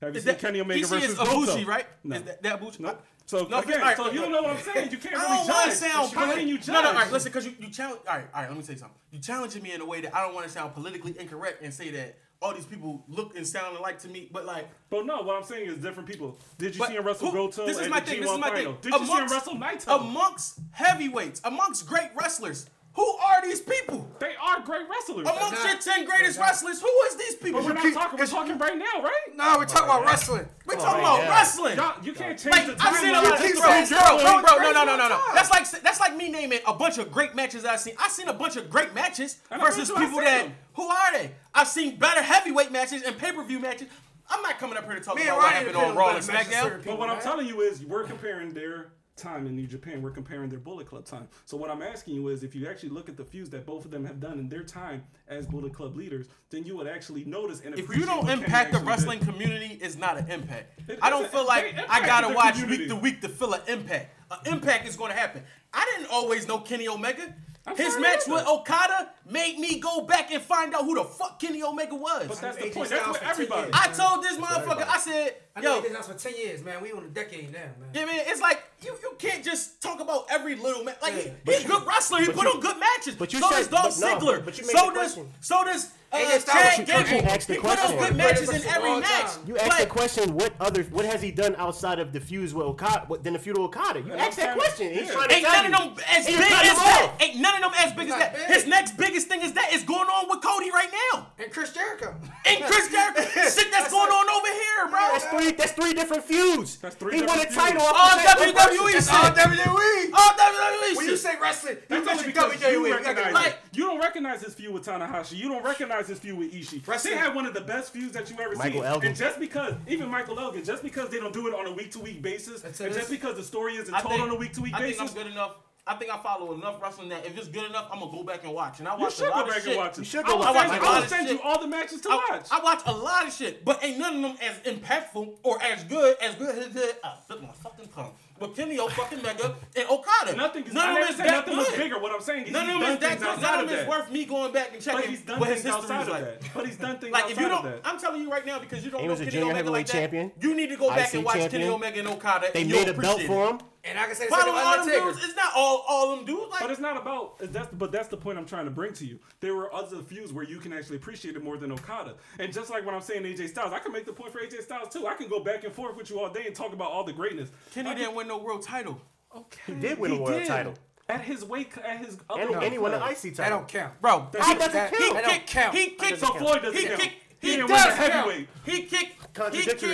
Have 0.00 0.14
you 0.14 0.18
is 0.18 0.24
seen 0.24 0.32
that, 0.32 0.38
Kenny 0.38 0.60
Omega 0.60 0.80
Ishii 0.80 0.88
versus 0.88 1.10
is 1.10 1.18
Ibushi, 1.18 1.66
right? 1.66 1.86
No. 2.02 2.16
Is 2.16 2.22
that, 2.22 2.42
that 2.42 2.60
Ibushi? 2.60 2.80
No. 2.80 2.96
So 3.26 3.46
no, 3.46 3.60
again, 3.60 3.80
right, 3.80 3.96
so 3.96 4.10
you 4.10 4.22
don't 4.22 4.32
know 4.32 4.42
what 4.42 4.56
I'm 4.56 4.62
saying. 4.62 4.90
You 4.90 4.98
can't 4.98 5.14
really 5.14 5.24
I 5.24 5.36
don't 5.36 5.46
judge. 5.46 5.72
Sound 5.74 6.12
can 6.12 6.48
you 6.48 6.58
judge? 6.58 6.68
No, 6.68 6.82
no. 6.82 6.88
All 6.88 6.94
right, 6.94 7.12
listen, 7.12 7.30
because 7.30 7.46
you, 7.46 7.54
you 7.60 7.70
challenge. 7.70 8.00
All 8.08 8.16
right, 8.16 8.26
all 8.34 8.40
right. 8.42 8.48
Let 8.48 8.56
me 8.56 8.64
tell 8.64 8.72
you 8.72 8.80
something. 8.80 8.98
You 9.12 9.20
challenging 9.20 9.62
me 9.62 9.72
in 9.72 9.80
a 9.80 9.86
way 9.86 10.00
that 10.00 10.16
I 10.16 10.24
don't 10.24 10.34
want 10.34 10.46
to 10.46 10.52
sound 10.52 10.74
politically 10.74 11.14
incorrect 11.16 11.62
and 11.62 11.72
say 11.72 11.90
that 11.90 12.18
all 12.42 12.54
these 12.54 12.64
people 12.64 13.04
look 13.08 13.36
and 13.36 13.46
sound 13.46 13.76
alike 13.76 13.98
to 14.00 14.08
me, 14.08 14.28
but 14.32 14.46
like. 14.46 14.68
But 14.88 15.04
no, 15.06 15.22
what 15.22 15.36
I'm 15.36 15.44
saying 15.44 15.68
is 15.68 15.78
different 15.78 16.08
people. 16.08 16.38
Did 16.58 16.74
you 16.74 16.84
see 16.86 16.94
him 16.94 17.06
wrestle 17.06 17.30
Goto? 17.30 17.66
This 17.66 17.78
is 17.78 17.88
my 17.88 18.00
thing. 18.00 18.20
This 18.20 18.30
is 18.30 18.38
my 18.38 18.50
thing. 18.50 18.76
Did 18.80 18.94
you 18.94 19.06
see 19.06 19.12
him 19.12 19.28
wrestle 19.28 19.54
Naito? 19.56 20.00
Amongst 20.00 20.60
heavyweights, 20.72 21.40
amongst 21.44 21.86
great 21.86 22.10
wrestlers, 22.14 22.68
who 22.94 23.06
are 23.06 23.40
these 23.42 23.60
people? 23.60 24.08
They 24.18 24.34
are 24.40 24.60
great 24.60 24.88
wrestlers. 24.88 25.26
Amongst 25.26 25.64
your 25.64 25.78
10 25.78 26.04
greatest 26.06 26.38
wrestlers, 26.38 26.80
who 26.80 26.92
is 27.06 27.16
these 27.16 27.36
people? 27.36 27.60
But 27.60 27.68
we're 27.68 27.74
not 27.74 27.94
talking. 27.94 28.18
We're 28.18 28.26
talking 28.26 28.58
right 28.58 28.76
now, 28.76 29.02
right? 29.02 29.36
No, 29.36 29.56
we're 29.58 29.64
talking 29.64 29.84
about 29.84 30.04
wrestling. 30.04 30.46
We're 30.66 30.74
talking 30.74 31.00
about 31.00 31.28
wrestling. 31.28 31.76
Y'all, 31.76 32.04
you 32.04 32.12
can't 32.12 32.38
change 32.38 32.66
the 32.66 32.72
Like 32.72 32.84
I've 32.84 32.96
seen 32.96 33.10
a 33.10 33.22
lot 33.22 33.34
of 33.34 33.40
bro, 33.40 34.18
bro, 34.18 34.42
bro, 34.42 34.56
bro, 34.56 34.72
no, 34.72 34.84
no, 34.84 34.84
no, 34.84 34.96
no, 34.96 35.08
no. 35.08 35.20
That's 35.34 35.50
like 35.50 35.70
that's 35.82 36.00
like 36.00 36.16
me 36.16 36.30
naming 36.30 36.60
a 36.66 36.74
bunch 36.74 36.98
of 36.98 37.12
great 37.12 37.34
matches 37.34 37.64
I've 37.64 37.80
seen. 37.80 37.94
I've 37.98 38.10
seen 38.10 38.28
a 38.28 38.34
bunch 38.34 38.56
of 38.56 38.68
great 38.68 38.92
matches 38.92 39.38
And 39.50 39.60
versus 39.62 39.88
people 39.90 40.20
that 40.20 40.44
them. 40.44 40.54
who 40.74 40.88
are 40.88 41.12
they? 41.12 41.30
I've 41.54 41.68
seen 41.68 41.96
better 41.96 42.22
heavyweight 42.22 42.72
matches 42.72 43.02
and 43.02 43.16
pay 43.16 43.32
per 43.32 43.44
view 43.44 43.60
matches. 43.60 43.88
I'm 44.28 44.42
not 44.42 44.58
coming 44.58 44.76
up 44.76 44.84
here 44.84 44.94
to 44.94 45.00
talk 45.00 45.16
Man, 45.16 45.26
about 45.26 45.38
why 45.38 45.44
what 45.44 45.52
happened 45.54 45.76
on 45.76 45.96
Raw 45.96 46.14
and 46.14 46.24
SmackDown. 46.24 46.84
But 46.84 46.98
what 46.98 47.10
I'm 47.10 47.20
telling 47.20 47.46
you 47.48 47.62
is, 47.62 47.84
we're 47.84 48.04
comparing 48.04 48.52
their 48.52 48.92
time 49.20 49.46
in 49.46 49.54
New 49.54 49.66
Japan. 49.66 50.02
We're 50.02 50.10
comparing 50.10 50.48
their 50.48 50.58
Bullet 50.58 50.86
Club 50.86 51.04
time. 51.04 51.28
So 51.44 51.56
what 51.56 51.70
I'm 51.70 51.82
asking 51.82 52.14
you 52.14 52.28
is, 52.28 52.42
if 52.42 52.54
you 52.54 52.68
actually 52.68 52.88
look 52.88 53.08
at 53.08 53.16
the 53.16 53.24
feuds 53.24 53.50
that 53.50 53.66
both 53.66 53.84
of 53.84 53.90
them 53.90 54.04
have 54.04 54.20
done 54.20 54.38
in 54.38 54.48
their 54.48 54.62
time 54.62 55.04
as 55.28 55.46
Bullet 55.46 55.74
Club 55.74 55.96
leaders, 55.96 56.26
then 56.50 56.64
you 56.64 56.76
would 56.76 56.86
actually 56.86 57.24
notice 57.24 57.60
and 57.60 57.78
if 57.78 57.94
you 57.94 58.04
don't 58.04 58.28
impact 58.28 58.72
the 58.72 58.78
wrestling 58.80 59.18
did. 59.18 59.28
community, 59.28 59.78
it's 59.80 59.96
not 59.96 60.18
an 60.18 60.30
impact. 60.30 60.80
It, 60.88 60.98
I 61.02 61.10
don't 61.10 61.30
feel 61.30 61.46
like 61.46 61.76
I 61.88 62.04
gotta 62.04 62.34
watch 62.34 62.54
community. 62.54 62.84
week 62.84 62.88
to 62.88 62.96
week 62.96 63.20
to 63.20 63.28
feel 63.28 63.52
an 63.52 63.60
impact. 63.68 64.14
An 64.30 64.52
impact 64.52 64.88
is 64.88 64.96
going 64.96 65.10
to 65.10 65.16
happen. 65.16 65.42
I 65.72 65.84
didn't 65.96 66.10
always 66.12 66.46
know 66.46 66.58
Kenny 66.58 66.88
Omega. 66.88 67.34
I'm 67.66 67.76
His 67.76 67.98
match 67.98 68.22
with 68.26 68.46
Okada 68.46 69.10
made 69.28 69.58
me 69.58 69.80
go 69.80 70.02
back 70.02 70.32
and 70.32 70.42
find 70.42 70.74
out 70.74 70.84
who 70.84 70.94
the 70.94 71.04
fuck 71.04 71.38
Kenny 71.38 71.62
Omega 71.62 71.94
was. 71.94 72.26
But 72.26 72.40
that's 72.40 72.56
the 72.56 72.70
point. 72.70 72.88
That's 72.88 73.06
what 73.06 73.22
everybody. 73.22 73.70
I 73.74 73.88
told 73.88 74.24
this 74.24 74.38
motherfucker. 74.38 74.86
I 74.88 74.98
said 74.98 75.34
I've 75.66 75.82
been 75.82 75.82
doing 75.82 75.94
this 75.94 76.08
for 76.08 76.14
ten 76.14 76.36
years, 76.36 76.64
man. 76.64 76.82
We 76.82 76.92
on 76.92 77.04
a 77.04 77.08
decade 77.08 77.52
now, 77.52 77.58
man. 77.58 77.90
Yeah, 77.94 78.04
man. 78.06 78.20
It's 78.26 78.40
like 78.40 78.62
you, 78.82 78.94
you 79.02 79.14
can't 79.18 79.44
just 79.44 79.82
talk 79.82 80.00
about 80.00 80.26
every 80.30 80.56
little 80.56 80.84
man. 80.84 80.94
Like 81.02 81.14
yeah. 81.14 81.32
he, 81.44 81.52
he's 81.52 81.64
a 81.64 81.68
good 81.68 81.86
wrestler. 81.86 82.20
He 82.20 82.26
put 82.26 82.44
you, 82.44 82.50
on 82.50 82.60
good 82.60 82.78
matches. 82.78 83.14
But 83.16 83.32
you 83.32 83.40
so 83.40 83.50
said, 83.50 83.60
is 83.60 83.68
Dolph 83.68 83.96
Ziggler. 83.96 84.38
No, 84.38 84.42
but 84.42 84.58
you 84.58 84.66
made 84.66 84.76
so 84.76 84.94
does 84.94 85.18
so 85.40 85.64
does 85.64 85.92
uh, 86.12 86.38
Chad 86.40 86.86
Gable. 86.86 87.04
He 87.46 87.58
put 87.58 87.78
on 87.78 87.96
good 87.98 88.16
matches 88.16 88.48
in 88.48 88.62
every 88.68 89.00
match. 89.00 89.30
You 89.46 89.58
asked 89.58 89.80
the 89.80 89.86
question. 89.86 90.34
What 90.34 90.52
other? 90.58 90.82
What 90.84 91.04
has 91.04 91.22
he 91.22 91.30
done 91.30 91.54
outside 91.56 91.98
of 91.98 92.12
the 92.12 92.20
feud 92.20 92.52
with 92.52 92.66
Okada? 92.66 93.06
Then 93.22 93.34
the 93.34 93.38
feud 93.38 93.58
with 93.58 93.66
Okada? 93.66 94.00
You 94.00 94.14
asked 94.14 94.38
that 94.38 94.56
question. 94.56 94.92
He's 94.92 95.10
trying 95.10 95.28
to 95.28 95.34
ain't 95.34 95.42
none 95.44 95.66
of 95.66 95.72
them 95.72 96.04
as 96.10 96.26
big 96.26 96.36
as 96.36 96.42
that. 96.42 97.12
Ain't 97.20 97.40
none 97.40 97.54
of 97.56 97.62
them 97.62 97.72
as 97.78 97.92
big 97.92 98.08
as 98.08 98.18
that. 98.18 98.36
His 98.50 98.66
next 98.66 98.96
biggest 98.96 99.28
thing 99.28 99.42
is 99.42 99.52
that 99.52 99.72
is 99.72 99.84
going 99.84 100.08
on 100.08 100.28
with 100.28 100.40
Cody 100.42 100.70
right 100.70 100.90
now. 101.12 101.26
And 101.38 101.52
Chris 101.52 101.72
Jericho. 101.72 102.14
And 102.46 102.64
Chris 102.64 102.90
Jericho. 102.90 103.22
Shit 103.50 103.70
that's 103.70 103.90
going 103.90 104.10
on 104.10 104.28
over 104.30 104.46
here, 104.48 104.88
bro. 104.90 105.08
That's 105.12 105.24
three 105.26 105.49
that's 105.56 105.72
three 105.72 105.92
different 105.94 106.24
feuds. 106.24 106.78
That's 106.78 106.94
three. 106.96 107.16
He 107.16 107.22
won 107.22 107.40
a 107.40 107.46
title. 107.46 107.82
All 107.82 107.92
WWE. 107.92 109.12
All 109.12 109.30
WWE. 109.30 110.10
All 110.12 110.30
WWE. 110.30 110.96
When 110.96 111.06
you 111.06 111.16
say 111.16 111.34
wrestling, 111.40 111.76
that's 111.88 112.08
only 112.08 112.32
WWE. 112.32 113.32
Like 113.32 113.58
you 113.72 113.84
don't 113.84 114.00
recognize 114.00 114.40
this 114.40 114.54
feud 114.54 114.72
with 114.72 114.84
Tanahashi. 114.84 115.36
You 115.36 115.48
don't 115.48 115.64
recognize 115.64 116.06
this 116.06 116.18
feud 116.18 116.38
with 116.38 116.52
Ishii. 116.52 116.86
Wrestling. 116.86 117.14
They 117.14 117.20
had 117.20 117.34
one 117.34 117.46
of 117.46 117.54
the 117.54 117.60
best 117.60 117.92
feuds 117.92 118.12
that 118.12 118.30
you 118.30 118.36
ever 118.40 118.56
Michael 118.56 118.80
seen. 118.80 118.84
Elgin. 118.84 119.08
And 119.08 119.16
just 119.16 119.38
because 119.38 119.74
even 119.86 120.08
Michael 120.08 120.38
Elgin, 120.38 120.64
just 120.64 120.82
because 120.82 121.08
they 121.10 121.18
don't 121.18 121.32
do 121.32 121.48
it 121.48 121.54
on 121.54 121.66
a 121.66 121.72
week 121.72 121.90
to 121.92 121.98
week 121.98 122.22
basis, 122.22 122.64
and 122.64 122.74
just 122.74 123.10
because 123.10 123.36
the 123.36 123.44
story 123.44 123.76
isn't 123.76 123.94
told 123.94 124.20
on 124.20 124.30
a 124.30 124.34
week 124.34 124.52
to 124.54 124.62
week 124.62 124.76
basis, 124.76 125.00
I 125.00 125.06
think 125.06 125.18
I'm 125.18 125.24
good 125.24 125.32
enough 125.32 125.54
I 125.90 125.94
think 125.94 126.14
I 126.14 126.18
follow 126.18 126.52
enough 126.52 126.80
wrestling 126.80 127.08
that 127.08 127.26
if 127.26 127.36
it's 127.36 127.48
good 127.48 127.68
enough, 127.68 127.88
I'm 127.90 127.98
gonna 127.98 128.12
go 128.12 128.22
back 128.22 128.44
and 128.44 128.54
watch. 128.54 128.78
And 128.78 128.86
I 128.86 128.94
watch 128.94 129.18
a 129.18 129.28
lot 129.28 129.48
of 129.48 129.54
shit. 129.56 129.66
and 129.66 129.76
watch 129.76 129.92
it. 129.94 129.98
You 129.98 130.04
should 130.04 130.24
go 130.24 130.40
I, 130.40 130.52
watch 130.52 130.68
send, 130.68 130.84
I 130.84 131.00
will 131.00 131.06
send 131.08 131.28
you 131.28 131.40
all 131.42 131.60
the 131.60 131.66
matches 131.66 132.00
to 132.02 132.10
I, 132.10 132.26
watch. 132.30 132.46
I 132.48 132.62
watch 132.62 132.82
a 132.86 132.92
lot 132.92 133.26
of 133.26 133.32
shit, 133.32 133.64
but 133.64 133.82
ain't 133.82 133.98
none 133.98 134.22
of 134.22 134.22
them 134.22 134.36
as 134.40 134.72
impactful 134.72 135.38
or 135.42 135.60
as 135.60 135.82
good 135.82 136.16
as 136.22 136.36
good 136.36 136.56
as 136.56 136.66
uh, 136.66 136.68
good. 136.68 136.94
I 137.02 137.14
spit 137.24 137.42
my 137.42 137.48
fucking 137.48 137.88
tongue. 137.88 138.12
But 138.38 138.54
Kenny 138.54 138.78
O 138.78 138.88
fucking 138.88 139.20
Mega 139.20 139.54
and 139.76 139.88
Okada. 139.90 140.36
Nothing 140.36 140.64
is, 140.64 140.72
none 140.72 140.90
of 140.90 140.94
them 140.96 141.08
is 141.08 141.16
that 141.16 141.26
nothing 141.26 141.56
good. 141.56 141.76
bigger. 141.76 141.98
What 141.98 142.14
I'm 142.14 142.22
saying 142.22 142.46
is 142.46 142.52
none 142.52 142.70
of 142.70 142.80
them 142.80 142.90
is 142.92 142.98
that 143.00 143.18
good. 143.18 143.42
None 143.42 143.60
of 143.60 143.68
them 143.68 143.78
is 143.80 143.88
worth 143.88 144.12
me 144.12 144.24
going 144.24 144.52
back 144.52 144.72
and 144.72 144.80
checking. 144.80 145.00
But 145.00 145.10
he's 145.10 145.22
done 145.22 145.40
what 145.40 145.48
things 145.48 145.62
his 145.62 145.72
outside 145.72 146.02
of 146.02 146.08
like. 146.08 146.40
that. 146.40 146.54
But 146.54 146.66
he's 146.66 146.76
done 146.76 146.98
things 146.98 147.12
like 147.12 147.32
if 147.32 147.40
you 147.40 147.48
don't. 147.48 147.66
I'm 147.84 147.98
telling 147.98 148.22
you 148.22 148.30
right 148.30 148.46
now 148.46 148.60
because 148.60 148.84
you 148.84 148.92
don't 148.92 149.02
he 149.02 149.08
know 149.08 149.16
Kenny 149.16 149.42
Omega 149.42 149.70
like 149.72 149.86
that. 149.86 149.92
Champion, 149.92 150.30
you 150.40 150.54
need 150.54 150.68
to 150.68 150.76
go 150.76 150.88
back 150.88 151.12
and 151.12 151.24
watch 151.24 151.50
Kenny 151.50 151.66
Omega 151.66 151.98
and 151.98 152.08
Okada. 152.08 152.46
They 152.54 152.62
made 152.62 152.88
a 152.88 152.94
belt 152.94 153.22
for 153.22 153.50
him. 153.50 153.60
And 153.82 153.98
I 153.98 154.06
can 154.06 154.14
say 154.14 154.26
follow 154.26 154.52
all 154.52 154.72
them 154.72 154.80
Undertaker. 154.80 155.04
dudes. 155.06 155.24
It's 155.24 155.36
not 155.36 155.52
all 155.56 155.84
all 155.88 156.16
them 156.16 156.26
dudes. 156.26 156.50
Like, 156.50 156.60
but 156.60 156.70
it's 156.70 156.80
not 156.80 156.96
about 156.96 157.38
that's. 157.38 157.68
But 157.72 157.92
that's 157.92 158.08
the 158.08 158.16
point 158.16 158.38
I'm 158.38 158.44
trying 158.44 158.66
to 158.66 158.70
bring 158.70 158.92
to 158.94 159.06
you. 159.06 159.18
There 159.40 159.54
were 159.54 159.72
other 159.74 159.98
views 160.00 160.32
where 160.32 160.44
you 160.44 160.58
can 160.58 160.72
actually 160.72 160.96
appreciate 160.96 161.34
it 161.34 161.42
more 161.42 161.56
than 161.56 161.72
Okada. 161.72 162.14
And 162.38 162.52
just 162.52 162.70
like 162.70 162.84
when 162.84 162.94
I'm 162.94 163.00
saying 163.00 163.22
AJ 163.22 163.48
Styles, 163.48 163.72
I 163.72 163.78
can 163.78 163.92
make 163.92 164.04
the 164.04 164.12
point 164.12 164.32
for 164.32 164.40
AJ 164.40 164.62
Styles 164.62 164.92
too. 164.92 165.06
I 165.06 165.14
can 165.14 165.28
go 165.28 165.40
back 165.40 165.64
and 165.64 165.72
forth 165.72 165.96
with 165.96 166.10
you 166.10 166.20
all 166.20 166.28
day 166.30 166.46
and 166.46 166.54
talk 166.54 166.72
about 166.72 166.90
all 166.90 167.04
the 167.04 167.12
greatness. 167.12 167.48
Kenny 167.72 167.88
I 167.88 167.94
didn't 167.94 168.08
can, 168.08 168.16
win 168.16 168.28
no 168.28 168.38
world 168.38 168.62
title. 168.62 169.00
Okay, 169.34 169.74
he 169.74 169.80
did 169.80 169.98
win 169.98 170.12
he 170.12 170.18
a 170.18 170.20
world 170.20 170.40
did. 170.40 170.48
title. 170.48 170.74
At 171.08 171.22
his 171.22 171.44
weight, 171.44 171.72
at 171.78 172.04
his 172.04 172.18
other 172.28 172.42
and, 172.42 172.54
and 172.62 172.72
he 172.72 172.78
won 172.78 172.94
an 172.94 173.02
IC 173.02 173.34
title. 173.34 173.34
That 173.34 173.48
don't 173.48 173.68
count, 173.68 174.00
bro. 174.00 174.28
That, 174.30 174.58
that 174.58 174.90
doesn't 174.90 175.46
count. 175.46 175.74
He 175.74 175.88
kicked. 175.88 176.00
He 176.00 176.08
kicked. 176.10 176.20
So 176.20 176.34
Floyd 176.34 176.62
doesn't 176.62 176.80
he 176.80 176.86
count. 176.86 177.00
Kicked, 177.00 177.29
he, 177.40 177.52
he 177.52 177.66
does 177.66 177.94
heavyweight. 177.94 178.48
He 178.64 178.82
kicked. 178.82 179.16
He 179.52 179.62
kicked 179.62 179.82
It 179.82 179.92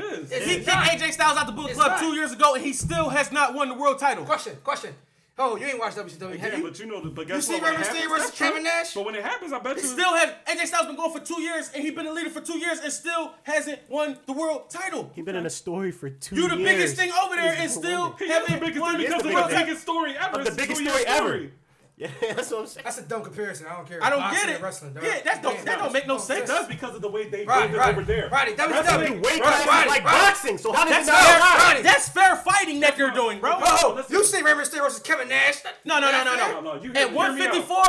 is. 0.00 0.32
He 0.32 0.56
kicked 0.56 0.68
AJ 0.68 1.12
Styles 1.12 1.38
out 1.38 1.46
the 1.46 1.52
Bullet 1.52 1.74
Club 1.74 2.00
two 2.00 2.14
years 2.14 2.32
ago, 2.32 2.54
and 2.54 2.64
he 2.64 2.72
still 2.72 3.08
has 3.10 3.30
not 3.30 3.54
won 3.54 3.68
the 3.68 3.74
world 3.74 3.98
title. 3.98 4.24
Question. 4.24 4.56
Question. 4.64 4.94
Oh, 5.38 5.56
you 5.56 5.64
ain't 5.64 5.78
watched 5.78 5.96
WCW, 5.96 6.38
have 6.38 6.58
you? 6.58 6.62
But 6.62 6.78
you 6.78 6.86
know, 6.86 7.00
but 7.00 7.26
guess 7.26 7.48
you 7.48 7.58
what? 7.58 7.78
You 7.78 7.84
see 7.84 8.02
River 8.02 8.16
versus 8.18 8.30
Kevin 8.32 8.64
Nash? 8.64 8.92
But 8.92 9.06
when 9.06 9.14
it 9.14 9.22
happens, 9.22 9.52
I 9.52 9.60
bet 9.60 9.76
you. 9.76 9.82
Still 9.82 10.14
has 10.14 10.30
AJ 10.46 10.66
Styles 10.66 10.86
been 10.86 10.96
going 10.96 11.10
for 11.10 11.24
two 11.24 11.40
years, 11.40 11.70
and 11.74 11.82
he's 11.82 11.94
been 11.94 12.06
a 12.06 12.12
leader 12.12 12.28
for 12.28 12.42
two 12.42 12.58
years, 12.58 12.80
and 12.80 12.92
still 12.92 13.32
hasn't 13.44 13.78
won 13.88 14.18
the 14.26 14.34
world 14.34 14.68
title. 14.68 15.10
He's 15.14 15.24
been 15.24 15.36
in 15.36 15.46
a 15.46 15.50
story 15.50 15.90
for 15.90 16.10
two. 16.10 16.36
You 16.36 16.48
the 16.48 16.56
years. 16.56 16.70
biggest 16.70 16.96
thing 16.96 17.12
over 17.24 17.34
there, 17.34 17.54
he's 17.54 17.62
and 17.62 17.84
still 17.84 18.12
haven't 18.12 18.78
won 18.78 18.98
the, 18.98 19.04
the 19.04 19.48
biggest 19.50 19.80
story 19.80 20.16
ever. 20.18 20.44
The 20.44 20.50
biggest 20.50 20.80
story 20.82 21.06
ever. 21.06 21.50
Yeah, 22.02 22.10
that's 22.34 22.50
what 22.50 22.60
I'm 22.60 22.66
saying. 22.66 22.84
That's 22.84 22.98
a 22.98 23.02
dumb 23.02 23.22
comparison. 23.22 23.66
I 23.68 23.76
don't 23.76 23.88
care. 23.88 24.02
I 24.02 24.10
don't 24.10 24.18
Boxing 24.18 24.48
get 24.48 24.56
it. 24.56 24.62
Wrestling, 24.62 24.96
yeah, 25.00 25.20
that's 25.24 25.64
that 25.64 25.78
don't 25.78 25.92
make 25.92 26.06
no 26.06 26.18
sense. 26.18 26.48
That's 26.48 26.66
because 26.66 26.96
of 26.96 27.02
the 27.02 27.08
way 27.08 27.28
they 27.28 27.44
right, 27.44 27.72
right, 27.72 27.92
over 27.92 28.02
there. 28.02 28.28
Right, 28.28 28.56
WWE 28.56 29.22
weight 29.22 29.40
right, 29.40 29.66
right, 29.66 29.86
like 29.86 30.04
right. 30.04 30.26
boxing. 30.26 30.58
So 30.58 30.72
how 30.72 30.84
did 30.84 30.92
that's 30.92 31.08
fair, 31.08 31.38
right. 31.38 31.80
That's 31.82 32.08
fair 32.08 32.36
fighting 32.36 32.80
that 32.80 32.98
you're 32.98 33.12
doing, 33.12 33.38
bro. 33.38 33.52
Oh, 33.56 34.04
you 34.10 34.24
see 34.24 34.42
Rey 34.42 34.52
Mysterio 34.52 34.82
versus 34.82 35.00
Kevin 35.00 35.28
Nash? 35.28 35.62
No, 35.84 36.00
no, 36.00 36.10
no, 36.10 36.24
no, 36.24 36.36
no. 36.36 36.60
no, 36.60 36.74
no. 36.74 36.82
You, 36.82 36.92
At 36.94 37.12
154, 37.12 37.84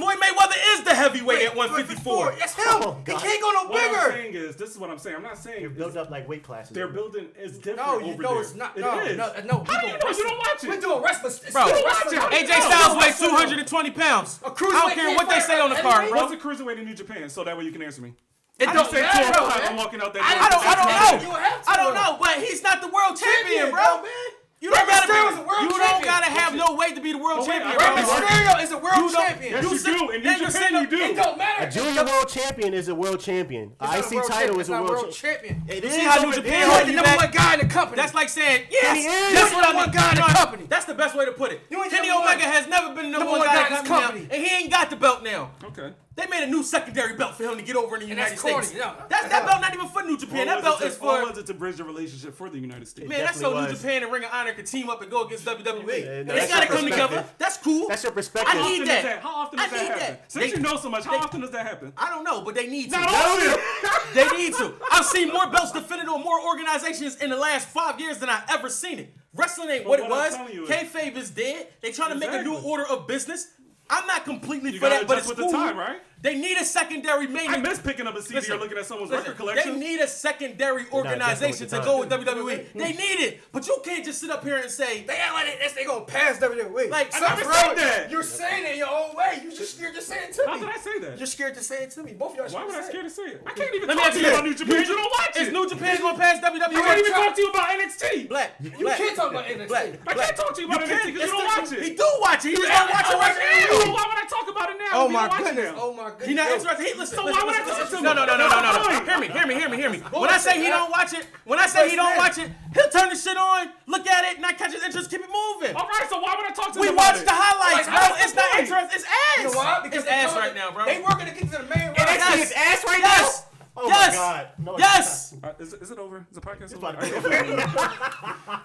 Floyd 0.00 0.16
Mayweather 0.16 0.56
is 0.72 0.84
the 0.84 0.94
heavyweight 0.94 1.38
Wait, 1.40 1.46
at 1.48 1.56
154. 1.56 2.36
That's 2.38 2.54
him. 2.54 2.64
Oh, 2.66 2.96
it 3.06 3.18
can't 3.18 3.42
go 3.42 3.50
no 3.52 3.68
bigger. 3.68 3.92
What 3.92 4.00
I'm 4.00 4.10
saying 4.12 4.34
is, 4.34 4.56
this 4.56 4.70
is 4.70 4.78
what 4.78 4.88
I'm 4.88 4.96
saying. 4.96 5.16
I'm 5.16 5.22
not 5.22 5.36
saying 5.36 5.60
they're 5.60 5.68
built 5.68 5.94
up 5.96 6.08
like 6.08 6.26
weight 6.26 6.42
classes. 6.42 6.72
They're 6.72 6.88
building. 6.88 7.28
It's 7.36 7.58
different. 7.58 7.76
No, 7.76 7.98
you 7.98 8.16
know 8.16 8.40
it's 8.40 8.54
not. 8.54 8.78
No, 8.78 8.98
it 9.00 9.12
is. 9.12 9.18
no, 9.18 9.30
no. 9.44 9.64
How 9.68 9.80
do 9.80 9.88
you 9.88 9.92
know? 9.92 10.08
You 10.08 10.24
don't 10.24 10.38
watch 10.38 10.64
it. 10.64 10.68
We're 10.70 10.80
doing 10.80 11.02
wrestling. 11.02 11.52
Bro, 11.52 11.66
you 11.66 11.72
don't. 12.16 12.32
AJ 12.32 12.48
Styles 12.48 12.96
weighs 12.98 13.18
220 13.18 13.90
pounds. 13.90 14.40
I 14.42 14.48
don't 14.48 14.94
care 14.94 15.14
what 15.14 15.28
they 15.28 15.40
say 15.40 15.60
on 15.60 15.68
the 15.68 15.76
card, 15.76 16.08
bro. 16.08 16.22
What's 16.22 16.32
a 16.32 16.38
cruiserweight 16.38 16.78
in 16.78 16.86
New 16.86 16.94
Japan? 16.94 17.28
So 17.28 17.44
that 17.44 17.56
way 17.58 17.64
you 17.64 17.72
can 17.72 17.82
answer 17.82 18.00
me. 18.00 18.14
It 18.58 18.68
I 18.68 18.72
don't 18.74 18.90
say 18.90 19.00
yeah, 19.00 19.12
two 19.12 19.68
I'm 19.68 19.76
walking 19.76 20.02
out 20.02 20.12
there. 20.12 20.22
I, 20.22 20.48
don't. 20.50 20.60
Know. 20.60 21.36
I 21.66 21.76
don't 21.76 21.94
know. 21.94 22.18
But 22.20 22.42
he's 22.44 22.62
not 22.62 22.82
the 22.82 22.88
world 22.88 23.16
champion 23.16 23.70
bro. 23.70 24.02
Man. 24.02 24.39
You 24.60 24.70
don't 24.70 24.86
gotta 24.86 25.10
Mysterio 25.10 25.30
be. 25.30 25.40
You 25.40 25.70
champion. 25.70 25.80
don't 25.80 26.04
gotta 26.04 26.30
have 26.30 26.54
no 26.54 26.74
weight 26.74 26.94
to 26.94 27.00
be 27.00 27.12
the 27.12 27.18
world 27.18 27.40
oh, 27.40 27.48
wait, 27.48 27.62
champion. 27.62 27.78
Rey 27.78 28.02
Mysterio 28.02 28.62
is 28.62 28.72
a 28.72 28.78
world 28.78 28.96
you 28.96 29.12
champion. 29.12 29.52
Yes, 29.52 29.64
you, 29.64 29.70
you 29.70 29.98
do. 29.98 30.10
In 30.10 30.22
New 30.22 30.38
Japan, 30.38 30.72
you 30.74 30.86
do. 30.86 30.96
It 30.96 31.16
don't 31.16 31.38
matter. 31.38 31.66
A 31.66 31.70
junior 31.70 32.04
world 32.04 32.28
champion 32.28 32.74
is 32.74 32.88
a 32.88 32.94
world 32.94 33.20
champion. 33.20 33.72
A 33.80 33.98
IC 33.98 34.26
title 34.26 34.60
is 34.60 34.68
a 34.68 34.72
world, 34.72 34.90
world 34.90 35.12
champion. 35.12 35.62
It 35.66 35.82
is. 35.82 35.94
See 35.94 36.00
how 36.00 36.22
New 36.22 36.34
Japan 36.34 36.68
holds 36.68 36.86
the 36.86 36.92
number 36.92 37.16
one 37.16 37.30
guy 37.30 37.54
in 37.54 37.60
the 37.60 37.66
company. 37.72 37.96
That's 37.96 38.12
like 38.12 38.28
saying 38.28 38.66
yes. 38.70 39.34
That's 39.34 39.54
what 39.54 39.64
I 39.64 39.74
one 39.74 39.90
guy 39.92 40.10
in 40.10 40.16
the 40.16 40.22
company. 40.22 40.66
That's 40.68 40.84
the 40.84 40.94
best 40.94 41.16
way 41.16 41.24
to 41.24 41.32
put 41.32 41.52
it. 41.52 41.62
Kenny 41.70 42.10
Omega 42.10 42.44
has 42.44 42.68
never 42.68 42.94
been 42.94 43.10
the 43.10 43.18
number 43.18 43.32
one 43.32 43.46
guy 43.46 43.66
in 43.66 43.82
the 43.82 43.88
company, 43.88 44.28
and 44.30 44.44
he 44.44 44.54
ain't 44.56 44.70
got 44.70 44.90
the 44.90 44.96
belt 44.96 45.22
now. 45.22 45.52
Okay. 45.64 45.94
They 46.20 46.26
made 46.26 46.44
a 46.44 46.50
new 46.50 46.62
secondary 46.62 47.16
belt 47.16 47.34
for 47.34 47.44
him 47.44 47.56
to 47.56 47.62
get 47.62 47.76
over 47.76 47.96
in 47.96 48.00
the 48.00 48.04
and 48.06 48.10
United 48.10 48.38
that's 48.38 48.40
States. 48.40 48.74
Yeah. 48.74 48.94
That's, 49.08 49.28
that 49.28 49.46
belt 49.46 49.60
not 49.62 49.74
even 49.74 49.88
for 49.88 50.02
New 50.02 50.18
Japan. 50.18 50.46
That 50.46 50.62
belt 50.62 50.82
is 50.82 50.96
for. 50.96 51.24
was 51.24 51.38
it 51.38 51.46
to 51.46 51.54
bridge 51.54 51.76
the 51.76 51.84
relationship 51.84 52.34
for 52.34 52.50
the 52.50 52.58
United 52.58 52.86
States? 52.88 53.08
Man, 53.08 53.20
that's 53.20 53.40
so 53.40 53.54
was. 53.54 53.70
New 53.70 53.76
Japan 53.76 54.02
and 54.02 54.12
Ring 54.12 54.24
of 54.24 54.30
Honor 54.32 54.52
could 54.52 54.66
team 54.66 54.90
up 54.90 55.00
and 55.00 55.10
go 55.10 55.24
against 55.24 55.46
WWE. 55.46 56.04
Yeah, 56.04 56.22
no, 56.22 56.34
they 56.34 56.46
gotta 56.46 56.66
come 56.66 56.84
together. 56.84 57.24
That's 57.38 57.56
cool. 57.56 57.88
That's 57.88 58.02
your 58.02 58.12
perspective. 58.12 58.54
I 58.54 58.68
need 58.68 58.86
that. 58.86 59.02
that. 59.02 59.22
How 59.22 59.34
often 59.34 59.58
does 59.58 59.68
I 59.68 59.70
that 59.70 59.86
happen? 59.86 59.98
That. 59.98 60.32
Since 60.32 60.44
they, 60.44 60.50
you 60.56 60.62
know 60.62 60.76
so 60.76 60.90
much, 60.90 61.04
how 61.04 61.12
they, 61.12 61.18
often 61.18 61.40
does 61.40 61.50
that 61.52 61.66
happen? 61.66 61.92
I 61.96 62.10
don't 62.10 62.24
know, 62.24 62.42
but 62.42 62.54
they 62.54 62.66
need 62.66 62.90
to. 62.90 62.98
Not 62.98 63.08
often. 63.08 64.14
they 64.14 64.36
need 64.36 64.54
to. 64.54 64.74
I've 64.92 65.06
seen 65.06 65.32
more 65.32 65.48
belts 65.50 65.72
defended 65.72 66.08
on 66.08 66.22
more 66.22 66.40
organizations 66.44 67.16
in 67.16 67.30
the 67.30 67.36
last 67.36 67.68
five 67.68 67.98
years 67.98 68.18
than 68.18 68.28
I've 68.28 68.44
ever 68.50 68.68
seen 68.68 68.98
it. 68.98 69.14
Wrestling 69.34 69.70
ain't 69.70 69.86
what, 69.86 70.00
what, 70.00 70.32
it 70.32 70.40
was. 70.40 70.68
Kayfabe 70.68 71.16
is, 71.16 71.30
dead. 71.30 71.68
They 71.80 71.92
trying 71.92 72.10
to 72.10 72.18
make 72.18 72.30
a 72.30 72.42
new 72.42 72.56
order 72.56 72.86
of 72.86 73.06
business. 73.06 73.48
I'm 73.88 74.06
not 74.06 74.24
completely 74.24 74.78
for 74.78 74.88
that, 74.88 75.06
but 75.06 75.18
it's 75.18 75.32
cool. 75.32 75.50
The 75.50 75.52
time, 75.52 75.76
right? 75.76 76.00
They 76.22 76.38
need 76.38 76.58
a 76.58 76.64
secondary 76.64 77.26
main. 77.26 77.48
I 77.48 77.56
miss 77.56 77.78
picking 77.78 78.06
up 78.06 78.14
a 78.14 78.22
CD 78.22 78.36
listen, 78.36 78.56
or 78.56 78.58
looking 78.58 78.76
at 78.76 78.84
someone's 78.84 79.10
listen, 79.10 79.24
record 79.24 79.38
collection. 79.38 79.80
They 79.80 79.86
need 79.86 80.00
a 80.00 80.06
secondary 80.06 80.84
organization 80.92 81.66
to 81.68 81.80
go 81.80 82.00
with 82.00 82.10
WWE. 82.10 82.46
they 82.46 82.62
mm-hmm. 82.62 82.82
need 82.82 83.24
it, 83.24 83.40
but 83.52 83.66
you 83.66 83.80
can't 83.82 84.04
just 84.04 84.20
sit 84.20 84.28
up 84.28 84.44
here 84.44 84.58
and 84.58 84.70
say 84.70 85.04
they 85.04 85.14
ain't 85.14 85.32
like 85.32 85.58
this. 85.58 85.72
They 85.72 85.84
gonna 85.84 86.04
pass 86.04 86.38
WWE. 86.38 86.90
Like 86.90 87.14
I 87.14 87.20
never 87.20 87.44
said 87.44 87.74
that. 87.74 88.10
You're 88.10 88.22
saying 88.22 88.66
it 88.66 88.72
in 88.72 88.78
your 88.78 88.90
own 88.90 89.16
way. 89.16 89.40
You 89.42 89.50
just 89.50 89.78
scared 89.78 89.94
to 89.94 90.02
say 90.02 90.16
it 90.28 90.34
to 90.34 90.44
How 90.46 90.54
me. 90.54 90.60
How 90.60 90.66
did 90.66 90.76
I 90.76 90.78
say 90.78 90.98
that? 91.00 91.18
You're 91.18 91.26
scared 91.26 91.54
to 91.54 91.62
say 91.62 91.84
it 91.84 91.90
to 91.92 92.02
me. 92.02 92.12
Both 92.12 92.38
of 92.38 92.50
y'all. 92.50 92.60
Why 92.60 92.66
would 92.66 92.74
I 92.74 92.86
scared 92.86 93.04
to 93.04 93.10
say 93.10 93.22
it? 93.22 93.42
I 93.46 93.52
can't 93.52 93.74
even 93.74 93.88
Let 93.88 93.96
talk 93.96 94.12
to 94.12 94.20
you 94.20 94.28
about 94.28 94.44
New 94.44 94.54
Japan. 94.54 94.80
You 94.80 94.96
don't 94.96 95.12
watch 95.18 95.36
it. 95.36 95.42
Is 95.48 95.52
New 95.52 95.68
Japan 95.68 96.00
gonna 96.00 96.18
pass 96.18 96.44
WWE? 96.44 96.60
I 96.60 96.82
can't 96.82 96.98
even 96.98 97.12
talk 97.12 97.34
to 97.34 97.40
you 97.40 97.50
about 97.50 97.68
NXT. 97.70 98.28
Black. 98.28 98.52
You 98.60 98.70
can't 98.70 99.16
talk 99.16 99.30
about 99.30 99.46
NXT. 99.46 99.68
Black. 99.68 99.88
I 100.06 100.14
can't 100.14 100.36
talk 100.36 100.54
to 100.54 100.60
you 100.60 100.68
about 100.68 100.82
NXT 100.82 101.06
because 101.06 101.30
you 101.30 101.32
don't 101.32 101.46
watch 101.46 101.72
it. 101.72 101.82
He 101.82 101.94
do 101.94 102.08
watch 102.20 102.44
it. 102.44 102.50
He 102.50 102.56
just 102.56 102.68
don't 102.68 102.90
watch 102.90 103.08
it 103.08 103.16
right 103.16 103.36
now. 103.40 103.92
Why 103.92 104.04
would 104.04 104.18
I 104.20 104.26
talk 104.28 104.50
about 104.50 104.70
it 104.70 104.78
now? 104.78 104.90
Oh 104.92 105.08
my 105.08 105.28
goodness. 105.38 105.74
Oh 105.76 105.94
my 105.94 106.09
my 106.10 106.18
goodness. 106.18 106.28
He 106.28 106.34
not 106.34 106.50
interested. 106.50 106.82
He, 106.82 107.06
so 107.06 107.22
why 107.22 107.42
would 107.44 107.54
I 107.54 107.64
listen 107.64 107.86
to 107.86 107.96
him? 107.98 108.04
No, 108.04 108.12
no, 108.14 108.26
no, 108.26 108.36
no, 108.36 108.48
no, 108.48 108.60
no. 108.60 109.04
Hear 109.04 109.18
me, 109.18 109.28
hear 109.28 109.46
me, 109.46 109.54
hear 109.54 109.68
me, 109.68 109.76
hear 109.76 109.90
me. 109.90 109.98
When 110.10 110.30
I 110.30 110.38
say 110.38 110.58
he 110.58 110.68
don't 110.68 110.90
watch 110.90 111.12
it, 111.14 111.26
when 111.44 111.58
I 111.58 111.66
say 111.66 111.90
he 111.90 111.96
don't 111.96 112.16
watch 112.16 112.38
it, 112.38 112.50
he'll 112.74 112.90
turn 112.90 113.10
the 113.10 113.16
shit 113.16 113.36
on, 113.36 113.70
look 113.86 114.06
at 114.06 114.24
it, 114.32 114.40
not 114.40 114.58
catch 114.58 114.72
his 114.72 114.82
interest, 114.82 115.10
keep 115.10 115.20
it 115.20 115.30
moving. 115.30 115.76
All 115.76 115.86
right, 115.86 116.06
so 116.08 116.18
why 116.20 116.34
would 116.36 116.46
I 116.46 116.54
talk 116.54 116.72
to 116.74 116.78
him? 116.78 116.90
We 116.90 116.94
watch 116.94 117.22
the 117.22 117.32
highlights, 117.32 117.88
bro. 117.88 118.16
It's 118.24 118.34
not 118.34 118.48
interest. 118.58 118.94
It's 118.94 119.04
ass. 119.04 119.38
You 119.38 119.44
know 119.44 119.58
why? 119.58 119.80
Because 119.82 120.04
it's 120.04 120.12
ass 120.12 120.34
right 120.34 120.54
now, 120.54 120.70
bro. 120.70 120.84
They 120.84 121.00
working 121.00 121.26
to 121.26 121.34
get 121.34 121.50
to 121.52 121.62
the 121.62 121.68
main. 121.70 121.94
And 121.94 122.40
it's 122.40 122.52
ass 122.52 122.84
right 122.84 123.02
now. 123.02 123.49
Oh 123.82 123.88
yes! 123.88 124.14
my 124.14 124.20
god. 124.20 124.48
No, 124.58 124.78
yes! 124.78 125.34
Uh, 125.42 125.52
is, 125.58 125.72
is 125.72 125.90
it 125.90 125.98
over? 125.98 126.26
Is 126.30 126.34
the 126.34 126.40
podcast 126.40 126.76
over? 126.76 126.92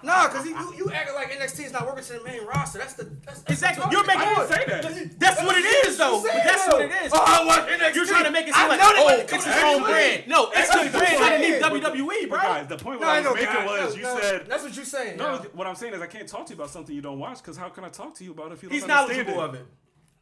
no, 0.04 0.28
because 0.28 0.46
you, 0.46 0.74
you 0.76 0.92
acting 0.92 1.16
like 1.16 1.32
NXT 1.32 1.66
is 1.66 1.72
not 1.72 1.86
working 1.86 2.04
to 2.04 2.14
the 2.14 2.24
main 2.24 2.46
roster. 2.46 2.80
That's 2.80 2.96
the 2.96 3.06
that's, 3.26 3.40
that's 3.42 3.52
exactly. 3.52 3.86
The 3.86 3.92
you're 3.92 4.06
making 4.06 4.24
I 4.24 4.46
say 4.46 4.66
that. 4.68 5.20
That's, 5.20 5.42
what 5.42 5.56
it 5.56 5.88
is, 5.88 5.98
though. 5.98 6.22
That's 6.22 6.68
what 6.68 6.82
it 6.82 6.92
is. 6.92 7.12
Oh, 7.14 7.24
I 7.26 7.46
want 7.46 7.70
NXT. 7.70 7.96
You're 7.96 8.06
trying 8.06 8.26
to 8.26 8.32
make 8.32 8.48
it 8.48 8.54
seem 8.56 8.66
I 8.66 8.68
like 8.68 8.80
oh, 8.84 9.20
it's 9.20 9.46
his 9.46 9.64
own 9.64 9.84
brand. 9.84 10.28
No, 10.28 10.52
it's 10.54 10.70
the 10.70 10.98
brand 10.98 11.24
underneath 11.24 11.62
WWE, 11.62 12.30
bro. 12.30 12.40
Guys, 12.40 12.68
the 12.68 12.78
point 12.78 13.00
what 13.00 13.10
I 13.10 13.22
was 13.22 13.34
making 13.36 13.66
was 13.66 13.96
you 13.96 14.04
said 14.04 14.48
that's 14.48 14.64
what 14.64 14.76
you're 14.76 14.84
saying. 14.84 15.18
No, 15.18 15.38
what 15.54 15.66
I'm 15.66 15.76
saying 15.76 15.94
is 15.94 16.02
I 16.02 16.08
can't 16.08 16.28
talk 16.28 16.46
to 16.48 16.54
you 16.54 16.60
about 16.60 16.72
something 16.72 16.94
you 16.94 17.02
don't 17.02 17.20
watch 17.20 17.38
because 17.38 17.56
how 17.56 17.70
can 17.70 17.86
I 17.86 17.90
talk 17.90 18.16
to 18.16 18.24
you 18.26 18.32
about 18.32 18.52
it 18.52 18.56
if 18.56 18.64
you 18.64 18.70
don't 18.70 18.82
understand 18.82 19.12
it? 19.12 19.16
He's 19.16 19.26
knowledgeable 19.28 19.42
of 19.42 19.56
it 19.56 19.66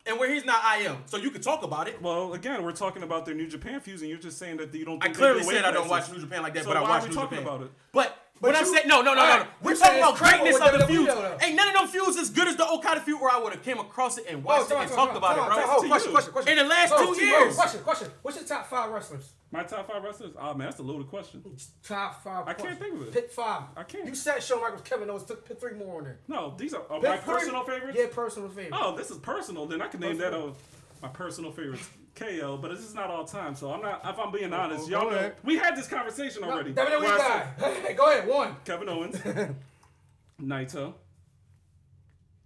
and 0.05 0.19
where 0.19 0.34
he's 0.34 0.45
not, 0.45 0.61
I 0.63 0.77
am. 0.80 0.97
So 1.05 1.17
you 1.17 1.31
could 1.31 1.43
talk 1.43 1.63
about 1.63 1.88
it. 1.88 2.01
Well, 2.01 2.34
again, 2.34 2.63
we're 2.63 2.71
talking 2.73 3.03
about 3.03 3.25
their 3.25 3.35
New 3.35 3.47
Japan 3.47 3.80
fusion. 3.80 4.03
and 4.03 4.09
you're 4.09 4.19
just 4.19 4.38
saying 4.38 4.57
that 4.57 4.73
you 4.73 4.85
don't. 4.85 5.03
I 5.03 5.09
clearly 5.09 5.43
said 5.43 5.65
I 5.65 5.71
don't 5.71 5.89
watch 5.89 6.11
New 6.11 6.19
Japan 6.19 6.43
like 6.43 6.53
that, 6.55 6.63
so 6.63 6.69
but 6.69 6.77
I 6.77 6.81
watch 6.81 7.07
New 7.07 7.13
Japan. 7.13 7.39
about 7.39 7.61
it. 7.61 7.71
But 7.91 8.17
but 8.44 8.56
I 8.56 8.64
said 8.64 8.88
no, 8.88 9.02
no, 9.02 9.14
no, 9.14 9.22
right, 9.22 9.40
no, 9.40 9.44
no. 9.44 9.49
We're 9.61 9.76
talking 9.76 9.99
about 9.99 10.18
greatness 10.18 10.60
of 10.60 10.78
the 10.78 10.86
feud. 10.86 11.10
Ain't 11.41 11.56
none 11.56 11.70
of 11.70 11.76
them 11.76 11.88
fuse 11.88 12.18
as 12.18 12.30
good 12.30 12.49
as 12.49 12.57
the 12.57 12.68
Okada 12.68 12.99
feud, 12.99 13.22
or 13.22 13.32
I 13.32 13.40
would 13.40 13.53
have 13.53 13.64
came 13.64 13.80
across 13.80 14.18
it 14.18 14.26
and 14.28 14.44
watched 14.44 14.70
oh, 14.70 14.82
it 14.82 14.84
and 14.84 14.91
talked 14.91 15.15
about 15.15 15.38
it, 15.38 15.56
bro. 15.56 15.64
Oh, 15.65 15.88
question, 15.88 16.11
question, 16.11 16.34
question. 16.34 16.52
In 16.52 16.57
the 16.57 16.70
last 16.70 16.94
two 16.98 17.26
years. 17.26 17.56
Question, 17.56 17.82
question. 17.82 18.11
What's 18.22 18.38
your 18.38 18.45
top 18.45 18.70
five 18.70 18.91
wrestlers? 18.91 19.32
My 19.49 19.64
top 19.64 19.88
five 19.90 20.03
wrestlers? 20.03 20.34
Oh 20.38 20.53
man, 20.56 20.68
that's 20.68 20.80
a 20.80 20.84
loaded 20.84 21.07
question. 21.07 21.41
Top 21.84 22.22
five. 22.22 22.48
I 22.48 22.53
can't 22.53 22.78
think 22.78 22.95
of 22.95 23.03
it. 23.03 23.14
Pick 23.14 23.32
five. 23.32 23.64
I 23.78 23.84
can't. 23.84 24.07
You 24.07 24.15
said 24.15 24.44
Shawn 24.44 24.61
Michaels, 24.61 24.82
Kevin 24.82 25.10
Owens, 25.10 25.24
took 25.24 25.48
pick 25.48 25.60
three 25.61 25.76
more 25.76 25.99
on 25.99 26.03
there. 26.03 26.20
No, 26.28 26.53
these 26.57 26.74
are, 26.74 26.84
are 26.90 26.99
my 26.99 27.18
three. 27.18 27.34
personal 27.34 27.64
favorites. 27.64 27.98
Yeah, 27.98 28.07
personal 28.11 28.49
favorites. 28.49 28.78
Oh, 28.78 28.98
this 28.98 29.10
is 29.10 29.20
personal. 29.20 29.68
Then 29.68 29.82
I 29.82 29.88
can 29.88 30.02
name 30.02 30.18
personal. 30.18 30.48
that 30.48 30.49
uh, 30.49 30.53
my 31.02 31.07
personal 31.10 31.52
favorites. 31.52 31.88
KO, 32.15 32.57
but 32.61 32.69
this 32.72 32.81
is 32.81 32.94
not 32.94 33.10
all 33.10 33.26
time. 33.26 33.56
So 33.56 33.72
I'm 33.73 33.81
not. 33.81 34.02
If 34.06 34.19
I'm 34.19 34.31
being 34.31 34.53
honest, 34.53 34.90
go 34.90 34.99
y'all 35.02 35.10
know 35.11 35.18
ahead. 35.18 35.35
we 35.44 35.57
had 35.57 35.76
this 35.76 35.88
conversation 35.88 36.41
No, 36.44 36.52
already. 36.52 36.73
WWE 36.73 37.02
guy. 37.18 37.48
said 37.57 37.73
Hey, 37.85 37.94
go 37.95 38.10
ahead. 38.11 38.27
One. 38.27 38.56
Kevin 38.65 38.88
Owens, 38.90 39.18
Naito. 40.41 40.94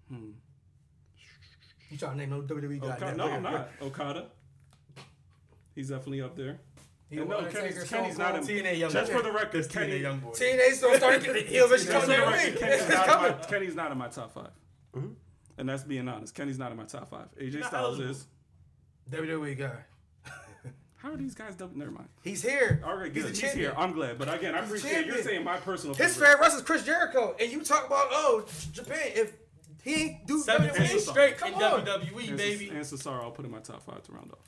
Hmm. 0.09 0.29
You 1.89 1.97
trying 1.97 2.11
to 2.13 2.17
name 2.17 2.29
no 2.29 2.41
WWE 2.41 2.79
guy? 2.81 2.95
Okada. 2.95 3.17
No, 3.17 3.25
I'm 3.31 3.43
not. 3.43 3.69
Okada. 3.81 4.25
He's 5.75 5.89
definitely 5.89 6.21
up 6.21 6.35
there. 6.35 6.59
He 7.09 7.17
And 7.17 7.29
no, 7.29 7.43
Kenny's, 7.45 7.83
Kenny's 7.85 8.17
not 8.17 8.35
in. 8.35 8.41
TNA 8.43 8.77
Young 8.79 8.91
Just 8.91 9.11
Boy. 9.11 9.17
for 9.19 9.23
the 9.23 9.31
record, 9.31 9.51
That's 9.63 9.67
Kenny. 9.67 9.93
TNA 9.93 10.01
Young 10.01 10.19
Boy. 10.19 10.29
TNA 10.31 10.71
still 10.73 10.93
starting 10.95 11.21
to 11.21 11.33
get 11.33 11.45
heels, 11.47 11.69
but 11.69 11.79
she's 11.79 11.87
Just 11.87 12.05
coming 12.07 12.19
for 12.19 12.25
the 12.25 12.31
record. 12.31 12.59
Kenny's 12.59 12.89
not, 12.89 13.07
in 13.07 13.21
my. 13.21 13.31
Kenny's 13.47 13.75
not 13.75 13.91
in 13.93 13.97
my 13.97 14.07
top 14.09 14.33
5 14.33 14.47
And 15.57 15.69
that's 15.69 15.83
being 15.83 16.07
honest. 16.09 16.35
Kenny's 16.35 16.57
not 16.59 16.71
in 16.71 16.77
my 16.77 16.83
top 16.83 17.09
five. 17.09 17.27
AJ 17.39 17.63
Styles 17.65 17.99
eligible. 17.99 18.11
is. 18.11 18.27
WWE 19.11 19.57
guy. 19.57 19.71
How 20.95 21.11
are 21.13 21.17
these 21.17 21.35
guys 21.35 21.55
double? 21.55 21.77
Never 21.77 21.91
mind. 21.91 22.09
He's 22.23 22.41
here. 22.41 22.81
All 22.85 22.95
right, 22.97 23.13
He's 23.13 23.23
good. 23.23 23.35
the 23.35 23.41
He's, 23.41 23.53
here. 23.53 23.73
I'm 23.77 23.93
glad. 23.93 24.17
But 24.17 24.33
again, 24.33 24.55
I 24.55 24.61
He's 24.61 24.69
the 24.71 24.77
appreciate 24.77 25.05
you're 25.05 25.21
saying 25.21 25.43
my 25.43 25.57
personal. 25.57 25.95
His 25.95 26.13
favorite. 26.15 26.25
favorite 26.27 26.41
wrestler 26.41 26.59
is 26.59 26.65
Chris 26.65 26.83
Jericho, 26.85 27.35
and 27.39 27.51
you 27.51 27.61
talk 27.63 27.85
about 27.85 28.07
oh 28.11 28.45
Japan. 28.71 28.97
If 29.15 29.33
he 29.83 29.93
ain't 30.03 30.27
do 30.27 30.39
Seven 30.39 30.69
WWE, 30.69 30.99
straight 30.99 31.37
come 31.37 31.53
in 31.53 31.61
on. 31.63 31.85
WWE, 31.85 32.29
And 32.29 32.37
baby. 32.37 32.65
Ces- 32.67 32.91
And 32.91 32.99
Cesaro, 33.01 33.23
I'll 33.23 33.31
put 33.31 33.45
in 33.45 33.51
my 33.51 33.59
top 33.59 33.83
five 33.83 34.01
to 34.03 34.11
round 34.11 34.31
off. 34.31 34.39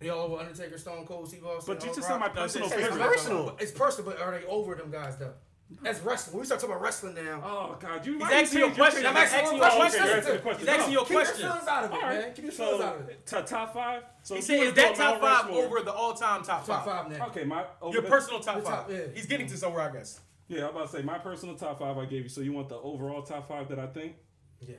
He 0.00 0.08
all 0.08 0.20
over 0.20 0.36
Undertaker, 0.40 0.78
Stone 0.78 1.04
Cold, 1.06 1.28
Steve 1.28 1.44
Austin. 1.44 1.74
But 1.74 1.82
you 1.84 1.88
just 1.92 2.08
Rock. 2.08 2.08
said 2.08 2.20
my 2.20 2.28
personal 2.28 2.68
It's 2.68 2.96
personal. 2.96 3.56
It's 3.58 3.72
personal, 3.72 4.10
but 4.12 4.22
are 4.22 4.30
they 4.38 4.46
over 4.46 4.76
them 4.76 4.90
guys 4.92 5.16
though? 5.18 5.34
That's 5.82 6.00
wrestling. 6.00 6.38
We 6.40 6.46
start 6.46 6.60
talking 6.60 6.74
about 6.74 6.82
wrestling 6.84 7.14
now. 7.14 7.42
Oh 7.44 7.76
God, 7.78 8.04
you. 8.06 8.14
He's 8.14 8.22
why 8.22 8.30
you 8.30 8.34
asking 8.36 8.58
you 8.58 8.64
a 8.64 8.68
change- 8.68 8.78
question. 8.78 9.00
you're 9.02 9.10
I'm 9.10 9.16
asking 9.18 9.38
you 9.38 9.62
a 9.62 9.66
okay, 9.66 9.76
question. 9.76 10.04
you're 10.06 10.16
asking 10.16 10.34
a 10.34 10.38
question. 10.38 10.60
He's 10.60 10.68
asking 10.68 10.84
Keep 10.84 10.92
your 10.94 11.04
question. 11.04 11.36
feelings 11.48 11.68
out 11.68 11.84
of 11.84 11.90
it, 11.90 11.94
All 11.94 12.00
man. 12.08 12.32
Keep 12.34 12.44
your 12.44 12.52
So 12.52 12.64
feelings 12.64 12.84
out 12.84 12.96
of 13.00 13.08
it. 13.10 13.26
to 13.26 13.42
top 13.42 13.74
five. 13.74 14.02
So 14.22 14.34
He 14.34 14.38
if 14.38 14.44
said, 14.46 14.52
you 14.54 14.58
is 14.62 14.66
wanna 14.68 14.76
that 14.76 14.94
top 14.96 14.98
Mount 14.98 15.20
five 15.20 15.44
Rushmore- 15.46 15.64
over 15.66 15.80
the 15.82 15.92
all-time 15.92 16.42
top 16.42 16.66
Top 16.66 16.84
five? 16.84 17.06
five 17.06 17.18
now. 17.18 17.26
Okay, 17.26 17.44
my 17.44 17.64
over 17.82 17.92
Your 17.92 18.02
the- 18.02 18.08
personal 18.08 18.40
top 18.40 18.64
top, 18.64 18.88
five. 18.88 18.96
yeah. 18.96 19.02
He's 19.14 19.26
getting 19.26 19.46
to 19.46 19.56
somewhere, 19.58 19.82
I 19.82 19.92
guess. 19.92 20.20
Yeah, 20.48 20.64
I'm 20.68 20.70
about 20.70 20.90
to 20.90 20.96
say 20.96 21.02
my 21.02 21.18
personal 21.18 21.54
top 21.54 21.78
five 21.80 21.98
I 21.98 22.06
gave 22.06 22.22
you. 22.22 22.28
So 22.30 22.40
you 22.40 22.52
want 22.54 22.70
the 22.70 22.76
overall 22.78 23.20
top 23.22 23.46
five 23.48 23.68
that 23.68 23.78
I 23.78 23.86
think? 23.88 24.14
Yes. 24.60 24.78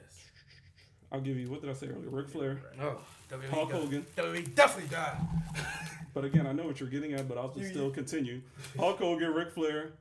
I'll 1.11 1.21
give 1.21 1.37
you. 1.37 1.49
What 1.51 1.61
did 1.61 1.69
I 1.69 1.73
say 1.73 1.87
earlier? 1.87 2.09
Ric 2.09 2.29
Flair, 2.29 2.59
Oh, 2.81 2.97
WWE 3.29 3.49
Hulk 3.49 3.69
got- 3.71 3.81
Hogan. 3.81 4.05
WWE 4.17 4.55
definitely 4.55 4.89
died. 4.89 5.17
But 6.15 6.25
again, 6.25 6.47
I 6.47 6.51
know 6.51 6.63
what 6.63 6.79
you're 6.79 6.89
getting 6.89 7.13
at, 7.13 7.27
but 7.29 7.37
I'll 7.37 7.49
just 7.53 7.69
still 7.69 7.91
continue. 7.91 8.41
Hulk 8.77 8.97
Hogan, 8.97 9.31
Ric 9.31 9.51
Flair, 9.51 9.91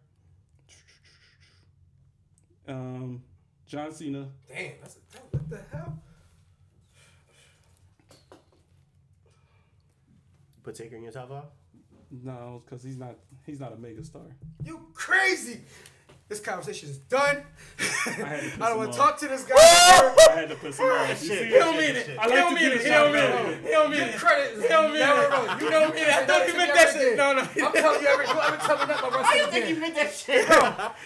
um, 2.68 3.22
John 3.66 3.92
Cena, 3.92 4.28
Damn, 4.48 4.72
that's 4.80 4.96
a 4.96 5.18
what 5.30 5.50
the 5.50 5.60
hell? 5.72 5.98
Put 10.62 10.74
Taker 10.74 10.96
in 10.96 11.02
your 11.02 11.12
top 11.12 11.28
five. 11.28 11.44
no, 12.10 12.62
because 12.64 12.82
he's 12.82 12.96
not 12.96 13.16
he's 13.46 13.60
not 13.60 13.72
a 13.72 13.76
mega 13.76 14.04
star. 14.04 14.22
You 14.64 14.80
crazy? 14.94 15.60
This 16.28 16.40
conversation 16.40 16.90
is 16.90 16.98
done. 16.98 17.42
had 17.78 18.40
to 18.40 18.54
I 18.62 18.68
don't 18.68 18.76
want 18.76 18.92
to 18.92 18.98
talk 18.98 19.18
to 19.20 19.28
this 19.28 19.44
guy. 19.44 19.54
I 19.58 20.32
had 20.34 20.48
to 20.50 20.56
piss 20.56 20.78
him 20.78 20.84
off. 20.84 21.22
You 21.22 21.28
Shit. 21.28 21.46
He 21.48 21.54
don't 21.54 21.74
mean 21.76 21.96
it. 21.96 22.04
Shit. 22.04 22.18
I 22.18 22.24
He 22.24 22.30
don't 22.36 22.54
mean 22.54 22.64
it. 22.72 22.82
He 22.82 22.88
don't 22.88 23.12
mean 23.14 23.22
it. 23.24 23.62
He 23.64 23.70
don't 23.70 23.90
mean 23.90 24.00
it. 24.02 24.16
credit. 24.16 24.60
He 24.60 24.68
don't 24.68 24.92
mean 24.92 25.00
it. 25.00 25.62
You 25.62 25.70
don't 25.70 25.94
mean 25.94 26.04
it. 26.04 26.10
I 26.12 26.26
thought 26.26 26.46
he 26.46 26.52
meant 26.54 26.74
that 26.74 26.92
shit. 26.92 27.16
No, 27.16 27.32
no. 27.32 27.40
I'm 27.40 27.72
telling 27.72 28.02
you 28.02 28.08
every. 28.08 28.26
I've 28.26 28.58
been 28.58 28.66
telling 28.66 28.80
you 28.82 28.86
that 28.88 28.98
about 28.98 29.14
wrestling. 29.14 29.62
again. 29.62 29.80
meant 29.80 29.94
that 29.94 30.12
shit? 30.12 30.46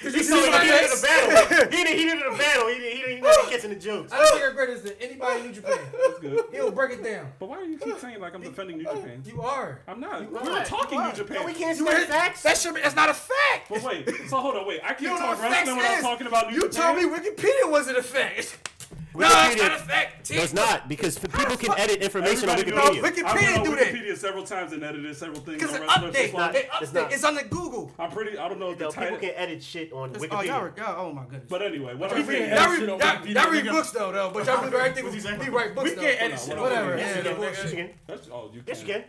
Did 0.03 0.13
you 0.13 0.19
He 0.19 0.25
see 0.25 0.43
said 0.43 0.51
my 0.51 0.59
he 0.59 0.71
needed 0.73 0.91
face? 0.91 0.99
a 0.99 1.07
battle. 1.07 1.71
He 1.71 1.85
didn't. 1.85 1.99
He 1.99 2.05
needed 2.05 2.27
a 2.27 2.37
battle. 2.37 2.67
He 2.69 2.75
didn't. 2.79 2.93
He 2.93 2.99
didn't. 3.03 3.17
He 3.19 3.23
wasn't 3.23 3.49
catching 3.51 3.71
the 3.71 3.77
jokes. 3.77 4.13
I 4.13 4.19
don't 4.19 4.27
think 4.29 4.41
you're 4.43 4.53
greater 4.55 4.79
than 4.79 4.93
anybody 5.01 5.41
in 5.41 5.47
New 5.47 5.53
Japan. 5.53 5.79
That's 6.07 6.19
good. 6.19 6.45
He'll 6.51 6.73
break 6.73 6.99
it 6.99 7.05
down. 7.05 7.31
But 7.39 7.49
why 7.49 7.63
do 7.63 7.71
you 7.71 7.79
keep 7.79 7.97
saying 8.01 8.19
like 8.21 8.35
I'm 8.35 8.43
defending 8.43 8.79
New 8.79 8.85
Japan? 8.91 9.23
You 9.25 9.41
are. 9.43 9.83
I'm 9.87 10.01
not. 10.01 10.33
We 10.33 10.39
are. 10.51 10.65
talking 10.65 10.99
New. 11.01 11.13
Japan. 11.13 11.47
We 11.47 11.55
can't 11.55 11.79
You 11.79 11.87
say 11.87 12.03
are- 12.03 12.07
facts. 12.07 12.43
That 12.43 12.57
should 12.59 12.75
be. 12.75 12.81
That's 12.81 12.97
not 12.97 13.09
a 13.09 13.15
fact. 13.15 13.69
But 13.71 13.83
wait, 13.85 14.09
so 14.29 14.39
hold 14.41 14.57
on, 14.57 14.67
wait. 14.67 14.81
I 14.83 14.95
can't 14.95 15.12
don't 15.13 15.21
know 15.21 15.27
talk 15.27 15.39
what 15.43 15.51
facts 15.51 15.69
wrestling 15.69 15.77
without 15.77 16.01
talking 16.03 16.27
about 16.27 16.49
New 16.51 16.55
You 16.57 16.69
Japan. 16.71 16.97
told 16.97 17.13
me 17.13 17.19
Wikipedia 17.19 17.71
wasn't 17.71 17.99
a 17.99 18.03
fact. 18.03 18.59
No, 19.15 19.27
it's 19.29 19.61
not 19.61 19.73
a 19.73 19.77
fact. 19.77 20.31
No, 20.31 20.43
it's 20.43 20.55
not 20.55 20.89
because 20.89 21.19
people 21.19 21.55
can 21.59 21.79
edit 21.79 22.01
information 22.03 22.49
on 22.49 22.59
Everybody 22.59 22.97
Wikipedia. 22.99 23.03
knows- 23.03 23.13
Wikipedia 23.13 23.25
I've 23.27 23.41
been 23.41 23.59
on 23.61 23.65
do 23.67 23.77
that. 23.77 23.93
Wikipedia 23.93 24.17
several 24.17 24.43
times 24.45 24.73
and 24.73 24.83
edited 24.83 25.15
several 25.19 25.41
things. 25.43 25.59
Because 25.61 25.77
on 25.77 25.83
it 25.83 25.87
wrestling. 25.87 26.13
update. 26.15 26.33
not- 26.33 26.55
It 26.55 26.69
it's 26.81 26.93
not. 26.95 27.13
It's 27.13 27.25
on 27.25 27.35
the 27.35 27.43
Google. 27.45 27.93
I'm 27.99 28.11
pretty. 28.11 28.39
I 28.39 28.49
don't 28.49 28.59
know 28.59 28.71
if 28.71 28.79
the 28.79 28.85
No, 28.85 28.91
people 28.91 29.19
can 29.19 29.33
edit 29.37 29.63
shit 29.63 29.93
on 29.93 30.17
Oh, 30.17 30.41
y'all, 30.41 30.63
Wikipedia. 30.63 30.77
y'all, 30.79 31.07
oh 31.09 31.13
my 31.13 31.25
goodness. 31.25 31.45
But 31.47 31.61
anyway, 31.61 31.95
what 31.95 32.09
We 32.11 32.21
I'm 32.21 32.25
can't 32.25 32.27
saying. 32.27 32.43
edit 32.53 32.59
Y'all 32.59 32.71
shit 32.73 32.81
read, 32.81 32.89
on 32.89 32.99
y'all, 33.01 33.09
Wikipedia, 33.17 33.35
y'all 33.35 33.51
read 33.53 33.65
nigga. 33.67 33.71
books 33.73 33.91
though, 33.91 34.13
though, 34.13 34.31
but 34.33 34.47
y'all 34.47 34.57
believe 34.61 34.75
everything. 34.75 35.05
What's 35.05 35.29
he? 35.29 35.37
We 35.37 35.49
write 35.51 35.75
books 35.75 35.91
We 35.91 35.97
can't 35.97 36.23
edit 36.23 36.41
shit 36.41 36.57
on 36.57 36.63
Whatever. 36.63 36.97
Yes, 36.97 37.17
you 37.17 37.23
can. 37.23 37.37
bullshit. 37.37 38.67
Yes, 38.67 38.81
you 38.81 38.87
can. 38.95 39.05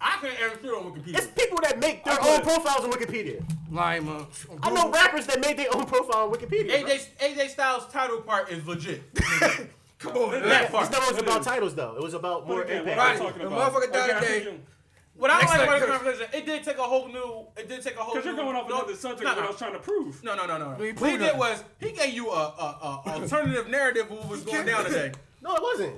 That's, 0.00 0.22
you 0.22 0.28
Yes, 0.28 0.38
you 0.38 0.38
can. 0.38 0.38
can. 0.38 0.38
I 0.38 0.38
can't 0.38 0.40
edit 0.40 0.58
shit 0.62 0.70
on 0.72 0.82
Wikipedia. 0.92 1.18
It's 1.18 1.26
people 1.28 1.58
that 1.62 1.78
make 1.78 2.04
their 2.04 2.20
own 2.22 2.40
profiles 2.42 2.84
on 2.84 2.92
Wikipedia. 2.92 3.42
Lime, 3.70 4.08
uh, 4.08 4.24
I 4.62 4.70
know 4.70 4.90
rappers 4.90 5.26
that 5.26 5.40
made 5.40 5.56
their 5.58 5.74
own 5.74 5.84
profile 5.86 6.24
on 6.24 6.32
Wikipedia. 6.32 6.70
AJ 6.84 7.06
AJ 7.20 7.48
Styles' 7.50 7.86
title 7.92 8.20
part 8.22 8.50
is 8.50 8.66
legit. 8.66 9.02
Come 9.98 10.16
on, 10.16 10.30
That 10.30 10.46
man. 10.46 10.70
part. 10.70 10.84
It's 10.86 10.92
not 10.92 11.02
always 11.02 11.18
about 11.20 11.42
titles 11.42 11.74
though. 11.74 11.96
It 11.96 12.02
was 12.02 12.14
about 12.14 12.46
more 12.46 12.58
But 12.62 12.66
again, 12.70 12.84
what 12.84 12.92
impact. 12.92 13.00
I'm 13.00 13.08
Right. 13.08 13.18
talking 13.34 13.42
The 13.42 13.46
about. 13.48 13.72
motherfucker 13.72 13.92
died 13.92 14.10
I 14.10 14.20
today. 14.20 14.54
What 15.16 15.30
I 15.32 15.40
don't 15.40 15.48
like 15.50 15.62
about 15.62 15.80
the 15.80 15.86
conversation, 15.88 16.26
it 16.32 16.46
did 16.46 16.62
take 16.62 16.78
a 16.78 16.82
whole 16.82 17.08
new. 17.08 17.46
It 17.56 17.68
did 17.68 17.82
take 17.82 17.96
a 17.96 17.98
whole. 17.98 18.14
Because 18.14 18.24
you're 18.26 18.36
going 18.36 18.54
off 18.54 18.68
no, 18.68 18.76
another 18.78 18.94
subject 18.94 19.24
no, 19.24 19.30
of 19.32 19.36
what 19.36 19.44
I 19.46 19.48
was 19.48 19.56
trying 19.58 19.72
to 19.72 19.80
prove. 19.80 20.22
No, 20.22 20.36
no, 20.36 20.46
no, 20.46 20.56
no. 20.58 20.76
no. 20.76 20.92
What 20.94 21.10
he 21.10 21.16
did 21.18 21.36
was 21.36 21.64
he 21.80 21.90
gave 21.90 22.14
you 22.14 22.30
a, 22.30 22.34
a, 22.36 23.02
a 23.08 23.10
alternative 23.20 23.68
narrative 23.68 24.04
of 24.12 24.18
what 24.18 24.28
was 24.28 24.42
going 24.44 24.66
down 24.66 24.84
today. 24.84 25.12
No, 25.42 25.54
it 25.54 25.62
wasn't. 25.62 25.94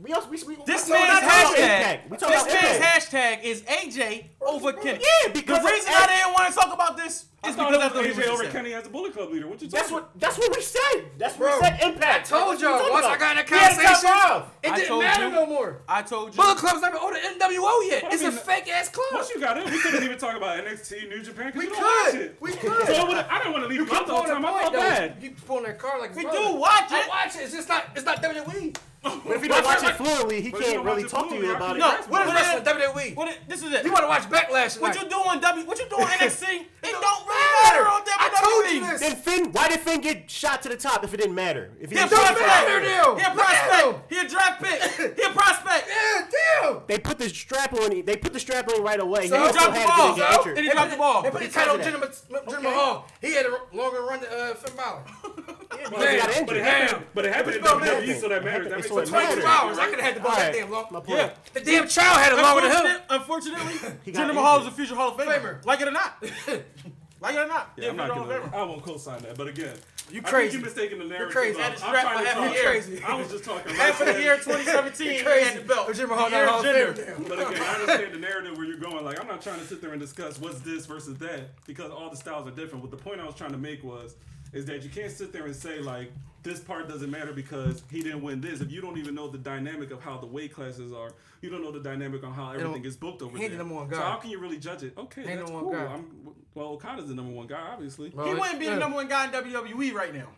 We 0.00 0.12
also 0.12 0.28
we, 0.28 0.36
we 0.46 0.56
This 0.66 0.86
we 0.86 0.92
man's 0.92 1.20
hashtag. 1.20 1.58
impact. 1.58 2.10
We 2.10 2.16
talking 2.16 2.36
This 2.44 2.52
man's 2.62 2.84
hashtag 2.84 3.42
is 3.44 3.62
AJ 3.62 4.24
over 4.40 4.72
Kenny. 4.72 5.00
Yeah, 5.24 5.32
because 5.32 5.62
the 5.62 5.68
reason 5.70 5.92
Ed- 5.92 5.96
I 5.96 6.06
didn't 6.06 6.32
want 6.34 6.52
to 6.52 6.58
talk 6.58 6.72
about 6.74 6.96
this 6.96 7.26
is 7.46 7.54
thought 7.54 7.70
because 7.70 7.92
it 7.94 8.10
of 8.10 8.16
was 8.16 8.26
AJ 8.26 8.28
over 8.30 8.44
Kenny 8.46 8.74
as 8.74 8.86
a 8.86 8.90
Bullet 8.90 9.12
Club 9.12 9.30
leader. 9.30 9.46
What 9.46 9.62
you 9.62 9.68
That's 9.68 9.90
what 9.90 10.10
that's 10.18 10.36
what 10.38 10.54
we 10.56 10.62
said. 10.62 11.04
That's 11.18 11.38
what 11.38 11.60
we 11.60 11.66
said. 11.66 11.80
Impact. 11.82 12.32
I 12.32 12.36
told 12.36 12.52
That's 12.58 12.62
what 12.62 12.62
we 12.62 12.62
y'all 12.64 12.78
talking 12.78 12.92
once 12.92 13.06
I 13.06 13.16
got 13.18 13.30
in 13.30 13.36
that 13.36 13.50
We 13.50 13.56
had 13.58 13.72
a 13.72 13.76
top 13.76 14.02
conversation, 14.02 14.50
it 14.64 14.74
didn't 14.76 14.98
matter 14.98 15.24
you. 15.26 15.30
no 15.32 15.46
more. 15.46 15.80
I 15.88 16.02
told 16.02 16.34
you. 16.34 16.42
Bullet 16.42 16.58
Club's 16.58 16.80
never 16.82 16.96
on 16.96 17.12
the 17.12 17.18
NWO 17.20 17.88
yet. 17.90 18.02
What 18.02 18.12
It's 18.12 18.22
do 18.22 18.28
you 18.30 18.34
a 18.36 18.40
fake 18.40 18.68
ass 18.68 18.88
club. 18.88 19.06
Once 19.12 19.30
you 19.30 19.40
got 19.40 19.56
in, 19.58 19.70
we 19.70 19.78
couldn't 19.80 20.02
even 20.04 20.18
talk 20.18 20.36
about 20.36 20.64
NXT, 20.64 21.08
New 21.08 21.22
Japan, 21.22 21.52
because 21.52 21.60
We 21.68 21.74
don't 21.74 22.12
could. 22.12 22.36
We 22.40 22.52
could. 22.52 22.86
So 22.86 22.94
I 22.94 23.38
didn't 23.38 23.52
want 23.52 23.64
to 23.64 23.68
leave 23.68 23.88
you 23.88 23.94
out 23.96 24.06
pulling 24.06 24.26
time. 24.26 24.44
I 24.44 24.60
felt 24.60 24.72
though. 24.72 24.78
bad. 24.80 25.16
You 25.20 25.28
keep 25.30 25.46
pulling 25.46 25.64
that 25.64 25.78
card 25.78 26.00
like 26.00 26.14
We 26.16 26.22
do 26.22 26.28
watch 26.56 26.90
I 26.90 27.02
it. 27.02 27.08
watch 27.08 27.36
it. 27.36 27.42
It's 27.42 27.52
just 27.54 27.68
not. 27.68 27.84
It's 27.94 28.04
not 28.04 28.22
WWE. 28.22 28.76
But 29.26 29.36
if 29.36 29.42
you 29.42 29.48
don't 29.48 29.64
watch 29.64 29.82
it 29.82 29.94
fluently, 29.96 30.40
he 30.40 30.50
can't 30.52 30.84
really 30.84 31.04
talk 31.04 31.28
to 31.30 31.36
you 31.36 31.54
about 31.54 31.76
it. 31.76 31.80
No, 31.80 31.90
can't- 31.90 32.08
what 32.10 32.26
is 32.28 32.34
Wrestling 32.34 32.64
that? 32.64 32.94
WWE. 32.94 33.16
What 33.16 33.28
it, 33.28 33.38
this 33.48 33.62
is 33.62 33.72
it. 33.72 33.84
You 33.84 33.92
want 33.92 34.04
to 34.04 34.08
watch 34.08 34.22
Backlash 34.28 34.80
What 34.80 34.94
you 34.94 35.08
doing 35.08 35.40
W? 35.40 35.66
What 35.66 35.78
you 35.78 35.88
doing 35.88 36.06
NXT? 36.18 36.44
It 36.80 36.92
don't 36.92 37.26
really 37.26 37.62
matter. 37.62 37.84
matter 37.84 37.88
on 37.88 38.02
I 38.06 38.28
told 38.40 38.72
you 38.74 38.80
WWE. 38.82 38.90
this. 38.92 39.00
Then 39.00 39.16
Finn, 39.16 39.52
why 39.52 39.68
did 39.68 39.80
Finn 39.80 40.00
get 40.00 40.30
shot 40.30 40.62
to 40.62 40.68
the 40.68 40.76
top 40.76 41.02
if 41.04 41.12
it 41.14 41.16
didn't 41.18 41.34
matter? 41.34 41.70
If 41.80 41.90
he 41.90 41.96
He 41.96 42.02
a 42.02 42.08
didn't 42.08 42.22
don't 42.24 42.40
matter, 42.46 42.80
the- 42.80 42.86
now. 42.86 43.16
He 43.16 43.22
a 43.24 43.34
Look 43.34 43.40
at 43.40 43.68
prospect. 43.68 44.12
He 44.12 44.18
a 44.18 44.28
draft 44.28 44.62
pick. 44.62 45.16
He 45.16 45.22
a 45.22 45.30
prospect. 45.30 45.88
Yeah, 45.98 46.26
damn. 46.62 46.80
They 46.86 46.98
put 46.98 47.18
the 47.18 47.28
strap 47.28 47.72
on. 47.74 48.04
They 48.04 48.16
put 48.16 48.32
the 48.32 48.40
strap 48.40 48.68
on 48.72 48.82
right 48.82 49.00
away. 49.00 49.28
So 49.28 49.38
he 49.40 49.46
he 49.46 49.52
dropped 49.52 49.74
the 49.74 49.84
ball, 49.86 50.16
so? 50.16 50.54
Then 50.54 50.64
he 50.64 50.70
dropped 50.70 50.90
the 50.90 50.96
ball. 50.96 51.22
They 51.22 51.30
put 51.30 51.40
the 51.42 51.48
title 51.48 51.74
on 51.74 51.80
that. 51.80 51.92
Jinder, 51.94 52.44
Jinder 52.44 52.62
Mahal. 52.62 53.06
He 53.20 53.34
had 53.34 53.46
a 53.46 53.58
longer 53.72 54.02
run 54.02 54.20
than 54.20 54.28
uh, 54.32 54.54
Finn 54.54 54.76
Balor. 54.76 55.02
Yeah, 55.78 55.84
because 55.90 56.10
he 56.10 56.16
got 56.16 56.46
But 56.46 56.56
it 56.56 56.60
injured. 56.60 56.64
happened, 56.64 57.06
but 57.14 57.24
it 57.26 57.34
happened 57.34 57.56
in 57.56 57.62
WWE, 57.62 58.20
so 58.20 58.28
that 58.30 58.44
matters. 58.44 58.72
That 58.98 59.02
It's 59.02 59.10
makes 59.12 59.24
what 59.24 59.32
sense. 59.34 59.44
matters. 59.44 59.44
22 59.44 59.68
hours. 59.68 59.78
I 59.78 59.86
could 59.90 60.00
have 60.00 60.06
had 60.06 60.16
the 60.16 60.20
ball 60.20 60.36
that 60.36 60.52
damn 60.52 60.70
long. 60.70 60.86
my. 60.90 61.02
Yeah. 61.08 61.30
The 61.54 61.60
damn 61.60 61.88
child 61.88 62.18
had 62.18 62.32
it 62.32 62.36
longer 62.42 62.68
than 62.68 62.86
him. 62.86 63.00
Unfortunately, 63.10 63.90
He 64.04 64.12
Jinder 64.12 64.34
Mahal 64.34 64.60
is 64.60 64.66
a 64.66 64.70
future 64.70 64.94
Hall 64.94 65.10
of 65.12 65.16
Famer. 65.16 65.40
Famer. 65.40 65.64
Like 65.66 65.80
it 65.80 65.88
or 65.88 65.92
not. 65.92 66.22
like 67.20 67.34
it 67.34 67.38
or 67.40 67.46
not. 67.48 67.72
Yeah, 67.76 67.90
I'm 67.90 67.96
not 67.96 68.06
future 68.06 68.14
Hall 68.20 68.30
of 68.30 68.42
gonna. 68.42 68.52
Famer. 68.52 68.54
I 68.54 68.62
won't 68.64 68.82
co-sign 68.82 69.22
that. 69.22 69.36
But 69.36 69.48
again, 69.48 69.74
You 70.10 70.20
I 70.24 70.28
crazy. 70.30 70.50
think 70.52 70.60
you 70.60 70.64
mistaken 70.66 70.98
the 71.00 71.04
narrative. 71.06 71.34
crazy. 71.34 71.58
of- 71.58 71.64
Had 71.64 71.76
the 71.78 71.84
I'm 71.86 71.92
trying 71.92 72.16
for 72.18 72.22
to 72.22 72.28
half 72.28 72.36
talk. 72.48 72.56
a 72.56 72.60
crazy. 72.64 73.02
I 73.06 73.14
was 73.14 73.30
just 73.30 73.44
talking. 73.44 73.74
Half 73.74 74.00
of 74.00 74.06
the 74.14 74.22
year 74.22 74.36
2017, 74.36 75.06
You 75.06 75.12
he 75.12 75.22
crazy. 75.24 75.44
had 75.50 75.62
the 75.62 75.66
belt. 75.68 75.86
But 75.86 75.96
Jinder 75.96 76.08
Mahal 76.08 76.26
He 76.26 76.30
not 76.32 76.48
Hall 76.48 76.60
of 76.60 76.66
Famer. 76.66 77.28
But 77.28 77.38
again, 77.50 77.62
I 77.62 77.74
understand 77.80 78.14
the 78.14 78.18
narrative 78.18 78.56
where 78.56 78.66
you're 78.66 78.78
going. 78.78 79.04
Like, 79.04 79.20
I'm 79.20 79.26
not 79.28 79.42
trying 79.42 79.58
to 79.60 79.66
sit 79.66 79.80
there 79.80 79.90
and 79.92 80.00
discuss 80.00 80.38
what's 80.40 80.60
this 80.60 80.86
versus 80.86 81.18
that 81.18 81.64
because 81.66 81.90
all 81.90 82.10
the 82.10 82.16
styles 82.16 82.46
are 82.46 82.50
different. 82.52 82.82
What 82.82 82.90
the 82.90 82.96
point 82.96 83.20
I 83.20 83.24
was 83.26 83.34
trying 83.34 83.52
to 83.52 83.58
make 83.58 83.82
was, 83.82 84.14
is 84.52 84.64
that 84.66 84.82
you 84.82 84.88
can't 84.90 85.10
sit 85.12 85.32
there 85.32 85.44
and 85.44 85.54
say 85.54 85.80
like 85.80 86.10
this 86.48 86.60
part 86.60 86.88
doesn't 86.88 87.10
matter 87.10 87.32
because 87.32 87.82
he 87.90 88.02
didn't 88.02 88.22
win 88.22 88.40
this. 88.40 88.60
If 88.60 88.72
you 88.72 88.80
don't 88.80 88.98
even 88.98 89.14
know 89.14 89.28
the 89.28 89.38
dynamic 89.38 89.90
of 89.90 90.02
how 90.02 90.18
the 90.18 90.26
weight 90.26 90.52
classes 90.52 90.92
are, 90.92 91.10
you 91.42 91.50
don't 91.50 91.62
know 91.62 91.70
the 91.70 91.80
dynamic 91.80 92.24
on 92.24 92.32
how 92.32 92.52
everything 92.52 92.84
is 92.84 92.96
booked 92.96 93.22
over 93.22 93.36
he 93.36 93.42
there. 93.44 93.50
the 93.50 93.56
number 93.58 93.74
one 93.74 93.90
So 93.92 94.00
how 94.00 94.16
can 94.16 94.30
you 94.30 94.38
really 94.38 94.58
judge 94.58 94.82
it? 94.82 94.94
Okay, 94.96 95.22
He 95.22 95.28
ain't 95.28 95.38
that's 95.40 95.50
the 95.50 95.54
one 95.54 95.64
cool. 95.64 95.72
guy. 95.72 95.84
I'm, 95.84 96.34
well, 96.54 96.68
Okada's 96.68 97.08
the 97.08 97.14
number 97.14 97.32
one 97.32 97.46
guy, 97.46 97.60
obviously. 97.72 98.10
He 98.10 98.16
wouldn't 98.16 98.58
be 98.58 98.66
the 98.66 98.76
number 98.76 98.96
one 98.96 99.08
guy 99.08 99.26
in 99.26 99.30
WWE 99.30 99.92
right 99.92 100.14
now. 100.14 100.28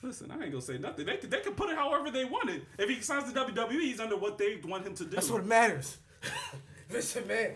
Listen, 0.00 0.30
I 0.30 0.34
ain't 0.34 0.52
gonna 0.52 0.62
say 0.62 0.78
nothing. 0.78 1.06
They 1.06 1.16
could, 1.16 1.30
they 1.30 1.40
could 1.40 1.56
put 1.56 1.70
it 1.70 1.76
however 1.76 2.10
they 2.10 2.24
want 2.24 2.50
it. 2.50 2.62
If 2.78 2.88
he 2.88 3.00
signs 3.00 3.32
to 3.32 3.38
WWE, 3.38 3.80
he's 3.80 3.98
under 3.98 4.16
what 4.16 4.38
they 4.38 4.60
want 4.64 4.86
him 4.86 4.94
to 4.94 5.04
do. 5.04 5.10
That's 5.10 5.28
what 5.28 5.44
matters. 5.44 5.98
Listen, 6.90 7.26
man. 7.26 7.50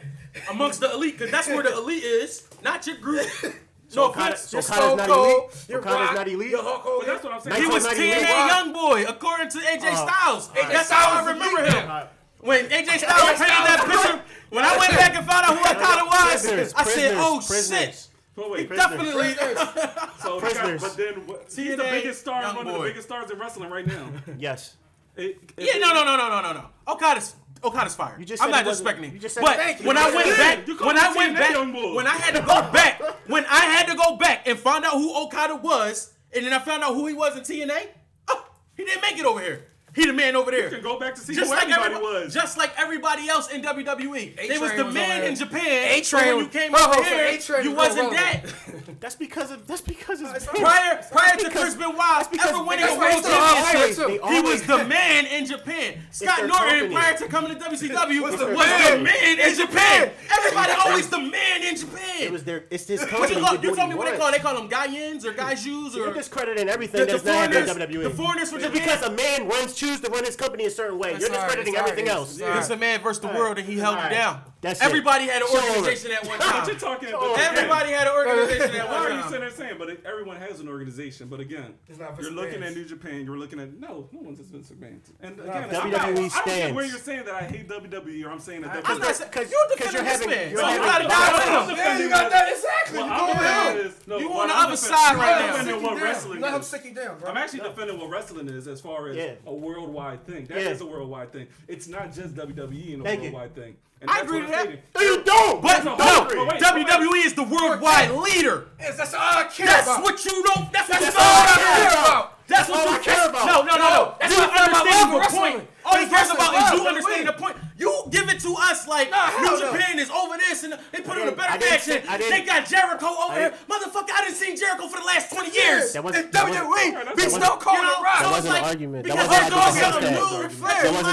Amongst 0.50 0.80
the 0.80 0.92
elite, 0.92 1.18
because 1.18 1.30
that's 1.30 1.46
where 1.46 1.62
the 1.62 1.72
elite 1.78 2.02
is, 2.02 2.48
not 2.64 2.86
your 2.86 2.96
group. 2.96 3.26
No 3.94 4.08
Okada, 4.08 4.36
so 4.36 4.58
Okada's 4.58 4.66
Stone 4.66 4.96
not 4.96 5.08
Cold. 5.08 5.26
elite. 5.28 5.64
You're 5.68 5.78
Okada's 5.80 6.00
Rock. 6.00 6.14
not 6.16 6.28
elite. 6.28 6.50
You're 6.50 6.62
Hulk 6.62 6.82
But 6.84 6.90
Hogan. 6.90 7.08
that's 7.08 7.24
what 7.24 7.32
I'm 7.34 7.40
saying. 7.40 7.62
He 7.62 7.66
was 7.68 7.84
Nice. 7.84 7.96
TNA 7.98 8.46
young 8.48 8.72
boy, 8.72 9.04
according 9.08 9.48
to 9.50 9.58
AJ 9.58 9.82
oh. 9.92 10.06
Styles. 10.06 10.48
AJ 10.48 10.72
That's 10.72 10.90
how 10.90 11.20
I 11.22 11.26
remember 11.32 11.62
him. 11.64 11.86
now. 11.88 12.08
When 12.40 12.64
AJ 12.66 12.98
Styles 12.98 13.38
painted 13.38 13.66
that 13.66 13.84
picture, 13.86 14.22
when 14.50 14.64
I 14.64 14.76
went 14.78 14.92
back 14.92 15.14
and 15.14 15.26
found 15.26 15.46
out 15.46 15.56
who 15.56 15.60
Okada 15.78 16.04
was, 16.06 16.30
Prisoners, 16.42 16.74
I 16.74 16.84
said, 16.84 17.14
"Oh 17.16 17.40
prisoners, 17.46 17.68
shit." 17.88 18.08
But 18.34 18.50
wait, 18.50 18.68
Definitely. 18.70 19.34
so 19.34 19.44
he 19.46 19.54
got, 19.54 20.40
Prisoners. 20.40 20.80
but 20.80 20.96
then 20.96 21.14
what, 21.26 21.52
he's 21.54 21.76
the 21.76 21.82
biggest 21.82 22.20
star, 22.22 22.40
young 22.40 22.56
one 22.56 22.66
of 22.66 22.72
the 22.74 22.80
biggest 22.80 23.06
stars 23.06 23.30
in 23.30 23.38
wrestling 23.38 23.68
right 23.68 23.86
now. 23.86 24.08
Yes. 24.38 24.76
It- 25.16 25.38
it- 25.58 25.74
Yeah, 25.74 25.78
no, 25.80 25.92
no, 25.92 26.02
no, 26.04 26.16
no, 26.16 26.28
no, 26.30 26.40
no, 26.40 26.52
no. 26.54 26.64
Okada's 26.88 27.36
Okada's 27.64 27.94
fired. 27.94 28.18
You 28.20 28.26
just 28.26 28.42
I'm 28.42 28.50
not 28.50 28.64
disrespecting 28.64 29.04
him. 29.04 29.14
you 29.14 29.18
just 29.20 29.34
said 29.34 29.42
but 29.42 29.56
thank 29.56 29.80
you. 29.80 29.86
when 29.86 29.96
You 29.96 30.02
I 30.02 30.14
went 30.14 30.28
said 30.28 30.36
back, 30.36 30.68
You 30.68 30.76
when 30.78 30.98
I 30.98 31.14
went 31.14 31.36
back, 31.36 31.56
when 31.94 32.06
I 32.06 32.16
had 32.16 32.34
to 32.34 32.40
go 32.42 32.72
back, 32.72 33.00
when 33.28 33.44
I 33.46 33.64
had 33.66 33.86
to 33.88 33.96
go 33.96 34.16
back 34.16 34.46
and 34.48 34.58
find 34.58 34.84
out 34.84 34.92
who 34.94 35.14
Okada 35.24 35.56
was, 35.56 36.12
and 36.34 36.44
then 36.44 36.52
I 36.52 36.58
found 36.58 36.82
out 36.82 36.94
who 36.94 37.06
he 37.06 37.14
was 37.14 37.36
in 37.36 37.42
TNA, 37.42 37.88
oh, 38.28 38.46
he 38.74 38.84
didn't 38.84 39.02
make 39.02 39.18
it 39.18 39.24
over 39.24 39.40
here. 39.40 39.66
He 39.94 40.06
the 40.06 40.12
man 40.12 40.36
over 40.36 40.50
there. 40.50 40.64
You 40.64 40.70
can 40.70 40.82
go 40.82 40.98
back 40.98 41.14
to 41.16 41.20
see 41.20 41.34
just 41.34 41.50
who 41.50 41.56
like 41.56 41.68
everybody 41.68 42.02
was. 42.02 42.32
Just 42.32 42.56
like 42.56 42.72
everybody 42.78 43.28
else 43.28 43.50
in 43.50 43.60
WWE. 43.60 44.32
A-train 44.32 44.48
they 44.48 44.58
was 44.58 44.72
the 44.72 44.86
was 44.86 44.94
man 44.94 45.24
in 45.24 45.34
Japan. 45.34 45.90
A 45.92 46.00
Train. 46.00 46.36
When 46.36 46.44
you 46.46 46.50
came 46.50 46.74
over 46.74 46.94
oh, 46.96 47.02
here, 47.02 47.26
A-train 47.26 47.64
you 47.64 47.72
wasn't 47.72 48.10
that. 48.12 48.42
that's 49.00 49.16
because 49.16 49.50
of 49.50 49.66
that's 49.66 49.82
because 49.82 50.22
of 50.22 50.28
prior 50.54 51.02
prior 51.12 51.36
to 51.36 51.50
Chris 51.50 51.74
Benoit 51.74 52.26
ever 52.40 52.64
winning 52.64 52.86
a 52.86 52.98
world 52.98 53.22
championship. 53.22 54.24
He 54.30 54.40
was 54.40 54.62
the 54.62 54.84
man 54.84 55.26
in 55.26 55.44
Japan. 55.44 56.00
Scott 56.10 56.46
Norton 56.46 56.90
prior 56.90 57.16
to 57.18 57.28
coming 57.28 57.54
to 57.54 57.62
WCW 57.62 58.22
was 58.22 58.38
the 58.38 58.48
man 58.48 59.38
in 59.38 59.54
Japan. 59.54 60.10
Everybody 60.30 60.72
always 60.72 61.08
the 61.10 61.18
man 61.18 61.64
in 61.64 61.76
Japan. 61.76 62.22
It 62.22 62.32
was 62.32 62.44
their 62.44 62.64
it's 62.70 62.86
this 62.86 63.04
company. 63.04 63.34
You 63.34 63.76
told 63.76 63.90
me 63.90 63.94
what 63.94 64.10
they 64.10 64.16
call 64.16 64.32
they 64.32 64.38
call 64.38 64.54
them 64.54 64.70
Guyans 64.70 65.26
or 65.26 65.34
Gaijus 65.34 65.94
or 65.94 65.98
you're 65.98 66.14
discrediting 66.14 66.70
everything 66.70 67.06
that's 67.06 67.24
not 67.24 67.54
in 67.54 67.64
WWE. 67.64 68.04
The 68.04 68.10
foreigners 68.10 68.50
were 68.52 68.58
just 68.58 68.72
because 68.72 69.02
a 69.02 69.10
man 69.10 69.46
runs 69.48 69.81
choose 69.82 70.00
to 70.00 70.10
run 70.10 70.24
his 70.24 70.36
company 70.36 70.66
a 70.66 70.70
certain 70.70 70.98
way. 70.98 71.12
That's 71.12 71.24
You're 71.24 71.34
discrediting 71.34 71.74
right, 71.74 71.82
everything 71.82 72.06
right. 72.06 72.16
else. 72.16 72.32
It's, 72.32 72.42
right. 72.42 72.68
the 72.68 72.76
man 72.76 73.00
versus 73.00 73.20
the 73.20 73.28
world, 73.28 73.58
and 73.58 73.66
he 73.66 73.78
held 73.78 73.98
it 73.98 74.10
down. 74.10 74.42
That's 74.62 74.80
everybody 74.80 75.24
it. 75.24 75.30
had 75.30 75.42
an 75.42 75.48
organization 75.52 76.12
at 76.12 76.24
one 76.24 76.38
time. 76.40 76.62
What 76.62 76.72
you 76.72 76.78
talking 76.78 77.08
about? 77.08 77.36
Everybody 77.36 77.90
had 77.90 78.06
an 78.06 78.14
organization 78.14 78.76
at 78.76 78.86
one 78.88 78.94
time. 78.94 79.02
What 79.02 79.10
are 79.10 79.16
you 79.16 79.22
said 79.28 79.42
that 79.42 79.52
saying, 79.54 79.74
but 79.76 80.06
everyone 80.06 80.36
has 80.36 80.60
an 80.60 80.68
organization. 80.68 81.26
But 81.28 81.40
again, 81.40 81.74
you're 82.20 82.30
looking 82.30 82.60
fans. 82.60 82.70
at 82.70 82.76
New 82.76 82.84
Japan. 82.84 83.24
You're 83.24 83.38
looking 83.38 83.58
at 83.58 83.78
no, 83.80 84.08
no 84.12 84.20
one's 84.20 84.38
Vince 84.38 84.70
McMahon. 84.70 85.00
And 85.20 85.40
again, 85.40 85.68
no, 85.72 85.80
WWE 85.80 85.90
not, 85.90 86.06
I 86.06 86.14
don't 86.14 86.44
get 86.46 86.74
where 86.76 86.84
you're 86.84 86.98
saying 86.98 87.24
that 87.24 87.34
I 87.34 87.42
hate 87.42 87.68
WWE 87.68 88.24
or 88.24 88.30
I'm 88.30 88.38
saying 88.38 88.62
that 88.62 88.88
I'm 88.88 88.98
not 89.00 89.18
because 89.18 89.50
you're 89.50 89.68
defending 89.76 90.04
this 90.04 90.26
man. 90.26 90.50
You're 90.52 90.62
no, 90.62 90.72
you 90.72 92.08
got 92.08 92.30
that 92.30 92.48
exactly. 92.52 92.98
Well, 92.98 93.08
you 93.08 93.12
I'm 93.12 93.92
no, 94.06 94.18
you 94.18 94.32
on 94.32 94.48
the 94.48 94.54
other 94.54 94.76
side 94.76 95.16
right 95.16 95.46
now. 95.46 95.56
Defending 95.56 95.82
what 95.82 96.00
wrestling. 96.00 96.44
I'm 96.44 97.36
actually 97.36 97.60
defending 97.60 97.98
what 97.98 98.10
wrestling 98.10 98.48
is 98.48 98.68
as 98.68 98.80
far 98.80 99.08
as 99.08 99.36
a 99.44 99.52
worldwide 99.52 100.24
thing. 100.24 100.46
That 100.46 100.58
is 100.58 100.80
a 100.80 100.86
worldwide 100.86 101.32
thing. 101.32 101.48
It's 101.66 101.88
not 101.88 102.12
just 102.12 102.36
WWE 102.36 102.94
and 102.94 103.06
a 103.06 103.16
worldwide 103.16 103.56
thing. 103.56 103.76
I 104.08 104.20
agree 104.20 104.40
with 104.40 104.50
that. 104.50 104.68
No, 104.94 105.00
you 105.00 105.22
don't. 105.22 105.62
But 105.62 105.84
no, 105.84 105.96
WWE 105.96 107.24
is 107.24 107.34
the 107.34 107.44
worldwide 107.44 108.10
leader. 108.10 108.68
Yes, 108.80 108.96
that's 108.96 109.14
all 109.14 109.20
I 109.20 109.44
care 109.44 109.66
that's 109.66 109.86
about. 109.86 110.04
That's 110.04 110.24
what 110.24 110.24
you 110.24 110.42
don't. 110.42 110.72
That's, 110.72 110.88
that's 110.88 111.04
what 111.04 111.16
all 111.16 111.22
I 111.22 111.78
care 111.78 111.88
about. 111.88 112.46
That's 112.48 112.68
what 112.68 112.90
you 112.90 113.12
care 113.12 113.28
about. 113.28 113.46
No, 113.46 113.62
no, 113.62 113.76
no. 113.76 114.14
That's 114.20 114.36
not 114.36 114.50
understand 114.50 115.12
the 115.12 115.28
point. 115.36 115.68
All 115.84 115.96
he 115.96 116.06
cares 116.06 116.30
about 116.30 116.54
is 116.54 116.80
you 116.80 116.86
understanding 116.86 117.26
the 117.26 117.32
point. 117.32 117.56
You 117.78 118.04
give 118.10 118.28
it 118.28 118.38
to 118.40 118.54
us 118.56 118.86
like 118.86 119.10
nah, 119.10 119.30
New 119.40 119.58
Japan 119.58 119.98
is 119.98 120.10
over 120.10 120.36
this 120.36 120.62
and 120.62 120.78
they 120.92 121.00
put 121.00 121.18
on 121.18 121.28
a 121.28 121.32
better 121.32 121.58
match 121.58 121.88
and 121.88 122.22
they 122.22 122.44
got 122.44 122.66
Jericho 122.66 123.06
over 123.06 123.34
here. 123.34 123.52
Motherfucker, 123.68 124.10
I 124.14 124.24
didn't 124.24 124.36
see 124.36 124.54
Jericho 124.54 124.86
for 124.86 125.00
the 125.00 125.06
last 125.06 125.32
20 125.32 125.50
years. 125.50 125.92
That 125.92 126.04
was, 126.04 126.14
and 126.14 126.32
WWE 126.32 127.16
beat 127.16 127.30
Stone 127.30 127.58
Cold 127.58 127.76
you 127.76 127.82
know, 127.82 128.02
That 128.02 128.30
wasn't 128.30 128.56
an 128.56 128.64
argument. 128.64 129.06
That 129.06 129.16
wasn't 129.16 129.54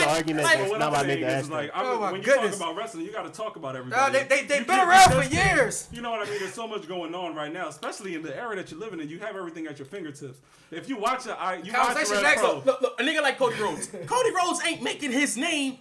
an 0.04 0.10
argument. 0.10 0.48
That's 0.48 0.80
not 0.80 0.92
what 0.92 1.00
I 1.00 1.04
made 1.08 1.22
to 1.22 1.26
ask. 1.26 1.50
When 1.50 2.22
you 2.22 2.24
talk 2.24 2.56
about 2.56 2.76
wrestling, 2.76 3.06
you 3.06 3.12
got 3.12 3.26
to 3.26 3.32
talk 3.32 3.56
about 3.56 3.76
everything. 3.76 4.28
They've 4.48 4.68
been 4.68 4.80
around 4.80 5.12
for 5.12 5.24
years. 5.34 5.88
You 5.92 6.02
know 6.02 6.12
what 6.12 6.28
I 6.28 6.30
mean? 6.30 6.40
There's 6.40 6.54
so 6.54 6.68
much 6.68 6.88
going 6.88 7.16
on 7.16 7.34
right 7.36 7.52
now, 7.52 7.68
especially 7.70 8.14
in 8.16 8.22
the 8.22 8.38
era 8.38 8.56
that 8.56 8.70
you're 8.70 8.80
living 8.80 9.00
in. 9.00 9.10
You 9.10 9.18
have 9.20 9.36
everything 9.36 9.66
at 9.68 9.80
your 9.80 9.88
fingertips. 9.88 10.38
If 10.72 10.88
you 10.88 10.98
watch 10.98 11.26
it, 11.26 11.36
you 11.66 11.74
watch 11.74 11.96
the 11.96 12.36
Pro. 12.38 12.62
Look, 12.64 12.80
look, 12.82 13.00
a 13.00 13.04
nigga 13.04 13.24
like 13.24 13.40
Cody 13.40 13.60
Rhodes. 13.60 13.88
Cody 14.06 14.30
Rhodes 14.36 14.59
Michaels 14.60 14.74
ain't 14.74 14.84
making 14.84 15.12
his 15.12 15.38
name 15.38 15.78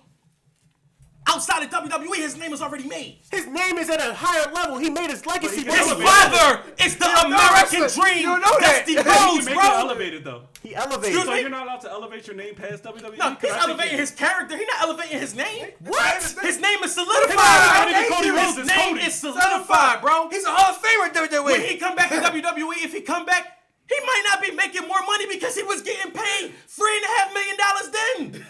outside 1.26 1.62
of 1.62 1.70
WWE. 1.70 2.16
His 2.16 2.38
name 2.38 2.52
is 2.52 2.62
already 2.62 2.88
made. 2.88 3.18
His 3.30 3.46
name 3.46 3.76
is 3.76 3.90
at 3.90 4.00
a 4.00 4.14
higher 4.14 4.50
level. 4.52 4.78
He 4.78 4.88
made 4.88 5.10
his 5.10 5.26
legacy. 5.26 5.64
His 5.64 5.74
elevated. 5.74 6.80
is 6.80 6.96
the 6.96 7.04
yeah, 7.04 7.26
American 7.26 7.80
no, 7.80 7.88
dream. 7.88 8.18
You 8.18 8.38
know 8.38 8.56
that. 8.60 8.84
Dusty 8.86 8.96
Rhodes, 8.96 9.46
bro. 9.46 9.54
He 9.54 9.68
elevated 9.68 10.24
though. 10.24 10.42
He 10.62 10.74
elevated. 10.74 11.22
So 11.22 11.34
you're 11.34 11.50
not 11.50 11.64
allowed 11.64 11.80
to 11.82 11.90
elevate 11.90 12.26
your 12.26 12.36
name 12.36 12.54
past 12.54 12.82
WWE. 12.84 13.18
No, 13.18 13.36
he's 13.40 13.50
elevating 13.50 13.92
he... 13.92 13.96
his 13.96 14.10
character. 14.10 14.56
He's 14.56 14.66
not 14.66 14.88
elevating 14.88 15.20
his 15.20 15.34
name. 15.34 15.68
What? 15.80 16.22
His 16.42 16.60
name 16.60 16.82
is 16.82 16.94
solidified. 16.94 17.94
His 17.94 18.08
Cody 18.08 18.66
name 18.66 18.96
is 18.98 19.14
solidified, 19.14 20.00
bro. 20.00 20.28
He's 20.30 20.44
a 20.44 20.50
Hall 20.50 20.74
of 20.74 20.82
Famer 20.82 21.08
in 21.08 21.28
WWE. 21.28 21.44
When 21.44 21.60
he 21.62 21.76
come 21.76 21.94
back 21.94 22.10
to 22.10 22.16
WWE, 22.16 22.84
if 22.84 22.92
he 22.92 23.00
come 23.00 23.26
back. 23.26 23.54
He 23.88 23.98
might 24.04 24.22
not 24.28 24.42
be 24.42 24.50
making 24.50 24.86
more 24.86 25.00
money 25.06 25.24
because 25.26 25.56
he 25.56 25.62
was 25.62 25.80
getting 25.80 26.12
paid 26.12 26.52
three 26.66 26.96
and 26.96 27.04
a 27.04 27.08
half 27.08 27.32
million 27.32 27.56
dollars 27.56 27.90
then. 27.90 28.46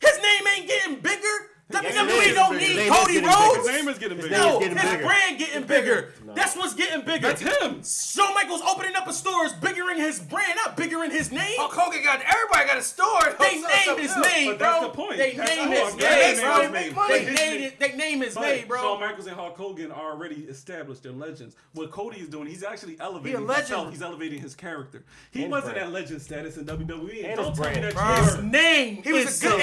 His 0.00 0.18
name 0.22 0.46
ain't 0.56 0.68
getting 0.68 0.96
bigger. 1.00 1.36
WWE 1.72 2.34
don't 2.34 2.56
need 2.58 2.88
Cody 2.88 3.20
Rhodes. 3.20 3.56
His 3.56 3.66
name 3.66 3.88
is 3.88 3.98
getting 3.98 4.18
bigger. 4.18 4.30
No, 4.30 4.60
his 4.60 4.72
brand 4.72 5.38
getting 5.38 5.64
bigger. 5.64 6.12
That's 6.36 6.54
what's 6.54 6.74
getting 6.74 7.04
bigger. 7.04 7.28
That's 7.28 7.40
him. 7.40 7.82
Shawn 7.82 8.34
Michaels 8.34 8.60
opening 8.60 8.94
up 8.94 9.08
a 9.08 9.12
store 9.12 9.46
is 9.46 9.52
biggering 9.54 9.96
his 9.96 10.20
brand, 10.20 10.52
not 10.64 10.76
biggering 10.76 11.10
his 11.10 11.32
name. 11.32 11.56
Hulk 11.56 11.72
Hogan 11.72 12.02
got 12.02 12.20
everybody 12.22 12.68
got 12.68 12.78
a 12.78 12.82
store. 12.82 13.34
They 13.38 13.60
name 13.60 13.98
his 13.98 14.16
name, 14.16 14.56
bro. 14.56 14.58
That's 14.58 14.82
the 14.82 14.90
point. 14.90 15.16
They 15.16 15.32
name 15.34 15.68
his 15.70 15.96
name, 15.96 16.94
bro. 16.94 17.08
They, 17.08 17.72
they 17.78 17.96
named 17.96 18.22
his 18.22 18.36
name, 18.36 18.68
bro. 18.68 18.80
Shawn 18.80 19.00
Michaels 19.00 19.26
and 19.26 19.36
Hulk 19.36 19.56
Hogan 19.56 19.90
are 19.90 20.12
already 20.12 20.42
established. 20.42 21.02
They're 21.02 21.12
legends. 21.12 21.56
What 21.72 21.90
Cody 21.90 22.20
is 22.20 22.28
doing, 22.28 22.46
he's 22.48 22.62
actually 22.62 22.96
elevating 23.00 23.40
he 23.40 23.54
himself. 23.54 23.90
He's 23.90 24.02
elevating 24.02 24.40
his 24.40 24.54
character. 24.54 25.04
He 25.30 25.42
and 25.42 25.50
wasn't 25.50 25.78
at 25.78 25.90
legend 25.90 26.20
status 26.20 26.58
in 26.58 26.66
WWE. 26.66 27.24
And 27.24 27.36
Don't 27.36 27.56
tell 27.56 27.70
me 27.70 27.80
that. 27.80 28.24
His 28.24 28.42
name. 28.42 29.02
He 29.02 29.12
was 29.12 29.42
a 29.42 29.48
good. 29.48 29.60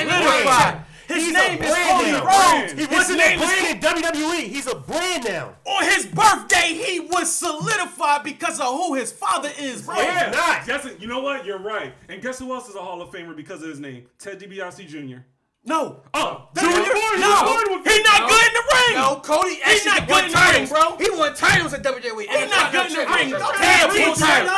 His 1.08 1.26
he's 1.26 1.34
name 1.34 1.62
is 1.62 1.76
Cody 1.76 2.12
Rhodes. 2.12 2.74
He 2.74 2.86
wasn't 2.96 3.20
a 3.22 3.38
brand 3.38 3.86
in 3.86 4.04
WWE. 4.04 4.40
He's 4.44 4.68
a 4.68 4.76
brand 4.76 5.26
now. 5.26 5.54
On 5.66 5.84
his 5.84 6.08
birthday 6.08 6.63
say 6.64 6.74
he 6.74 7.00
was 7.00 7.34
solidified 7.34 8.24
because 8.24 8.60
of 8.60 8.68
who 8.68 8.96
his 8.96 9.12
father 9.12 9.52
is, 9.60 9.82
bro. 9.82 9.98
Yeah, 9.98 10.32
not. 10.32 10.68
Yes, 10.68 10.88
you 11.00 11.08
know 11.08 11.20
what? 11.20 11.46
You're 11.46 11.60
right. 11.60 11.94
And 12.10 12.22
guess 12.22 12.40
who 12.40 12.54
else 12.54 12.70
is 12.70 12.76
a 12.76 12.82
Hall 12.82 13.02
of 13.02 13.10
Famer 13.12 13.36
because 13.36 13.62
of 13.62 13.70
his 13.70 13.80
name? 13.80 14.08
Ted 14.20 14.40
DiBiase 14.40 14.88
Jr. 14.88 15.24
No. 15.66 16.02
Oh, 16.14 16.50
Junior? 16.60 16.76
No. 16.76 17.56
He's 17.86 18.04
not 18.04 18.28
good 18.28 18.48
in 18.48 18.54
the 18.54 18.64
ring. 18.68 18.96
No, 18.96 19.22
Cody 19.24 19.56
He's 19.64 19.86
not 19.86 20.06
good 20.08 20.26
in 20.26 20.32
the 20.32 20.52
ring, 20.52 20.68
bro. 20.68 20.98
He 20.98 21.10
won 21.12 21.34
titles 21.36 21.74
at 21.74 21.84
WWE. 21.84 22.28
He's 22.28 22.50
not 22.50 22.72
good 22.74 22.88
in 22.88 22.94
the 22.94 23.06
ring. 23.08 23.30
Ted 23.32 23.88
won 23.88 24.18
titles. 24.18 24.52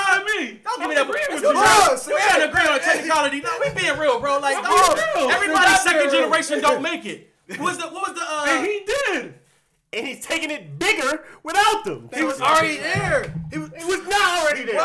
Don't 0.63 0.79
give 0.79 0.89
me 0.89 0.95
that. 0.95 1.05
Bro, 1.05 2.15
we 2.15 2.21
gotta 2.21 2.49
agree 2.49 2.67
on 2.67 2.79
technicality. 2.79 3.41
No, 3.41 3.51
we 3.61 3.69
being 3.79 3.99
real, 3.99 4.19
bro. 4.19 4.39
Like, 4.39 4.57
everybody 5.31 5.75
second 5.77 6.11
generation 6.11 6.61
don't 6.61 6.81
make 6.81 7.05
it. 7.05 7.31
Was 7.59 7.77
the, 7.77 7.83
what 7.83 8.09
was 8.09 8.17
the, 8.17 8.23
uh. 8.25 8.45
And 8.49 8.65
he 8.65 8.87
did 8.87 9.35
and 9.95 10.05
he's 10.07 10.25
taking 10.25 10.51
it 10.51 10.77
bigger 10.77 11.23
without 11.43 11.85
them. 11.85 12.09
He 12.13 12.23
was 12.23 12.41
already 12.41 12.77
there. 12.77 13.33
He 13.51 13.57
was, 13.57 13.71
he 13.77 13.85
was 13.85 14.05
not 14.07 14.43
already 14.43 14.65
there. 14.65 14.81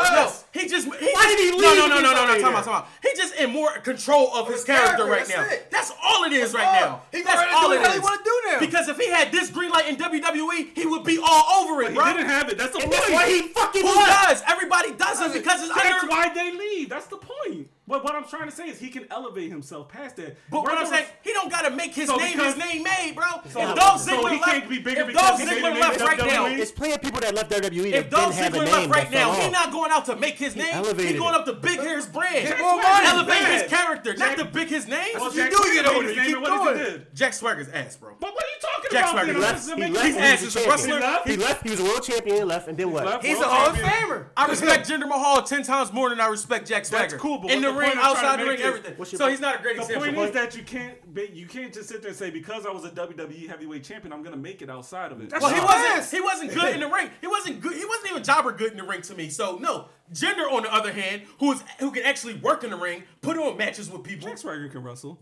He 0.53 0.67
just 0.67 0.85
he, 0.85 0.91
why 1.13 1.27
did 1.27 1.39
he 1.39 1.51
leave? 1.51 1.61
No, 1.61 1.87
no, 1.87 1.87
no, 1.87 2.01
no, 2.01 2.13
no, 2.13 2.27
no. 2.27 2.41
Time 2.41 2.55
out, 2.55 2.63
time. 2.65 2.83
He 3.01 3.09
just 3.15 3.35
in 3.35 3.51
more 3.51 3.71
control 3.79 4.33
of 4.35 4.47
his, 4.47 4.57
his 4.57 4.65
character, 4.65 5.05
character 5.05 5.11
right 5.11 5.27
that's 5.27 5.49
now. 5.49 5.55
It. 5.55 5.71
That's 5.71 5.91
all 6.03 6.23
it 6.25 6.33
is 6.33 6.51
that's 6.51 6.53
right 6.53 6.81
all. 6.81 6.89
now. 6.89 7.01
He 7.11 7.21
that's 7.23 7.53
all 7.55 7.69
do. 7.69 7.77
He 7.77 7.99
want 7.99 8.19
to 8.19 8.23
do 8.23 8.41
now. 8.51 8.59
Because 8.59 8.89
if 8.89 8.97
he 8.97 9.09
had 9.09 9.31
this 9.31 9.49
green 9.49 9.71
light 9.71 9.87
in 9.87 9.95
WWE, 9.95 10.77
he 10.77 10.85
would 10.85 11.03
be 11.03 11.19
all 11.23 11.63
over 11.63 11.81
it. 11.83 11.95
But. 11.95 12.07
He 12.07 12.13
didn't 12.13 12.29
have 12.29 12.49
it. 12.49 12.57
That's 12.57 12.73
the 12.75 12.83
and 12.83 12.91
point. 12.91 13.01
That's 13.01 13.13
why 13.13 13.29
he 13.29 13.47
fucking 13.47 13.81
Who 13.81 13.93
does. 13.95 14.43
Everybody 14.47 14.91
does 14.93 15.21
it 15.21 15.33
because 15.33 15.63
it's 15.63 15.73
that's 15.73 16.03
under. 16.03 16.11
Why 16.11 16.33
they 16.33 16.51
leave. 16.51 16.89
That's 16.89 17.07
the 17.07 17.17
point. 17.17 17.69
But 17.91 18.05
what 18.05 18.15
I'm 18.15 18.23
trying 18.23 18.49
to 18.49 18.55
say 18.55 18.69
is 18.69 18.79
he 18.79 18.87
can 18.89 19.05
elevate 19.11 19.51
himself 19.51 19.89
past 19.89 20.15
that. 20.15 20.37
But 20.49 20.63
what 20.63 20.77
I'm 20.77 20.85
saying, 20.85 21.07
he 21.23 21.33
don't 21.33 21.51
gotta 21.51 21.71
make 21.71 21.93
his 21.93 22.07
so 22.07 22.15
name 22.15 22.39
his 22.39 22.55
name 22.55 22.83
made, 22.83 23.13
bro. 23.15 23.25
If 23.43 23.53
Dolph 23.53 24.07
Ziggler 24.07 24.39
left, 24.39 24.71
if 24.71 25.13
Dolph 25.13 25.41
Ziggler 25.41 25.77
left 25.77 25.99
right 25.99 26.17
now, 26.17 26.45
it's 26.45 26.71
plenty 26.71 26.93
of 26.93 27.01
people 27.01 27.19
that 27.19 27.35
left 27.35 27.51
WWE. 27.51 27.91
If 27.91 28.09
Dolph 28.09 28.33
Ziggler 28.33 28.65
left 28.65 28.89
right 28.89 29.11
now, 29.11 29.33
he's 29.33 29.51
not 29.51 29.73
going 29.73 29.91
out 29.91 30.05
to 30.05 30.15
make 30.15 30.37
his 30.41 30.55
name. 30.55 30.73
Elevated. 30.73 31.13
He 31.13 31.17
going 31.17 31.35
up 31.35 31.45
to 31.45 31.53
big 31.53 31.79
hair's 31.79 32.07
brand. 32.07 32.47
Jack 32.47 32.59
Elevate 32.59 33.61
his 33.61 33.63
character, 33.71 34.13
not 34.15 34.37
to 34.37 34.45
big 34.45 34.67
his 34.67 34.87
name. 34.87 35.13
Well, 35.15 35.25
what 35.25 35.35
you 35.35 35.49
do, 35.49 35.67
you 35.67 35.73
get 35.81 35.93
older. 35.93 36.11
You 36.11 36.21
keep 36.21 36.43
going. 36.43 37.05
Jack 37.13 37.33
Swagger's 37.33 37.69
ass, 37.69 37.95
bro. 37.95 38.15
But 38.19 38.33
what 38.33 38.43
Jack 38.91 39.07
Swagger 39.09 39.33
left. 39.39 39.67
He 39.67 39.89
left. 39.89 40.41
His 40.41 40.55
a 40.55 40.69
wrestler. 40.69 40.99
He 41.25 41.37
left. 41.37 41.63
He 41.63 41.71
was 41.71 41.79
a 41.79 41.83
world 41.83 42.03
champion. 42.03 42.35
He 42.37 42.43
Left 42.51 42.67
and 42.67 42.77
then 42.77 42.91
what? 42.91 43.23
He's 43.23 43.39
a 43.39 43.43
Hall 43.43 43.69
of 43.69 43.77
Famer. 43.77 44.25
I 44.35 44.47
respect 44.47 44.89
Jinder 44.89 45.07
Mahal 45.07 45.41
ten 45.43 45.63
times 45.63 45.93
more 45.93 46.09
than 46.09 46.19
I 46.19 46.27
respect 46.27 46.67
Jack 46.67 46.85
Swagger. 46.85 47.07
That's 47.07 47.21
cool, 47.21 47.37
but 47.39 47.51
in 47.51 47.61
the 47.61 47.71
ring, 47.71 47.93
outside 47.95 48.39
the 48.39 48.45
ring, 48.45 48.61
everything. 48.61 49.05
So 49.05 49.29
he's 49.29 49.39
not 49.39 49.59
a 49.59 49.61
great 49.61 49.77
example. 49.77 50.05
The 50.05 50.13
point 50.13 50.29
is 50.29 50.33
that 50.33 50.55
you 50.55 50.63
can't 50.63 50.97
you 51.33 51.45
can't 51.45 51.73
just 51.73 51.87
sit 51.89 52.01
there 52.01 52.09
and 52.09 52.17
say 52.17 52.29
because 52.29 52.65
I 52.65 52.71
was 52.71 52.83
a 52.83 52.89
WWE 52.89 53.47
heavyweight 53.47 53.83
champion, 53.83 54.11
I'm 54.11 54.23
gonna 54.23 54.35
make 54.37 54.61
it 54.61 54.69
outside 54.69 55.11
of 55.11 55.21
it. 55.21 55.31
Well, 55.39 55.53
he 55.53 55.59
wasn't. 55.59 56.11
He 56.11 56.21
wasn't 56.21 56.53
good 56.53 56.73
in 56.73 56.81
the 56.81 56.89
ring. 56.89 57.09
He 57.21 57.27
wasn't 57.27 57.61
good. 57.61 57.73
He 57.73 57.85
wasn't 57.85 58.11
even 58.11 58.23
jobber 58.23 58.51
good 58.51 58.71
in 58.71 58.77
the 58.77 58.83
ring 58.83 59.01
to 59.03 59.15
me. 59.15 59.29
So 59.29 59.57
no, 59.57 59.87
Jinder, 60.13 60.51
on 60.51 60.63
the 60.63 60.73
other 60.73 60.91
hand, 60.91 61.23
who 61.39 61.53
is 61.53 61.63
who 61.79 61.91
can 61.91 62.03
actually 62.03 62.35
work 62.35 62.63
in 62.63 62.69
the 62.71 62.77
ring, 62.77 63.03
put 63.21 63.37
on 63.37 63.57
matches 63.57 63.89
with 63.89 64.03
people. 64.03 64.27
Jack 64.27 64.39
Swagger 64.39 64.67
can 64.67 64.83
wrestle. 64.83 65.21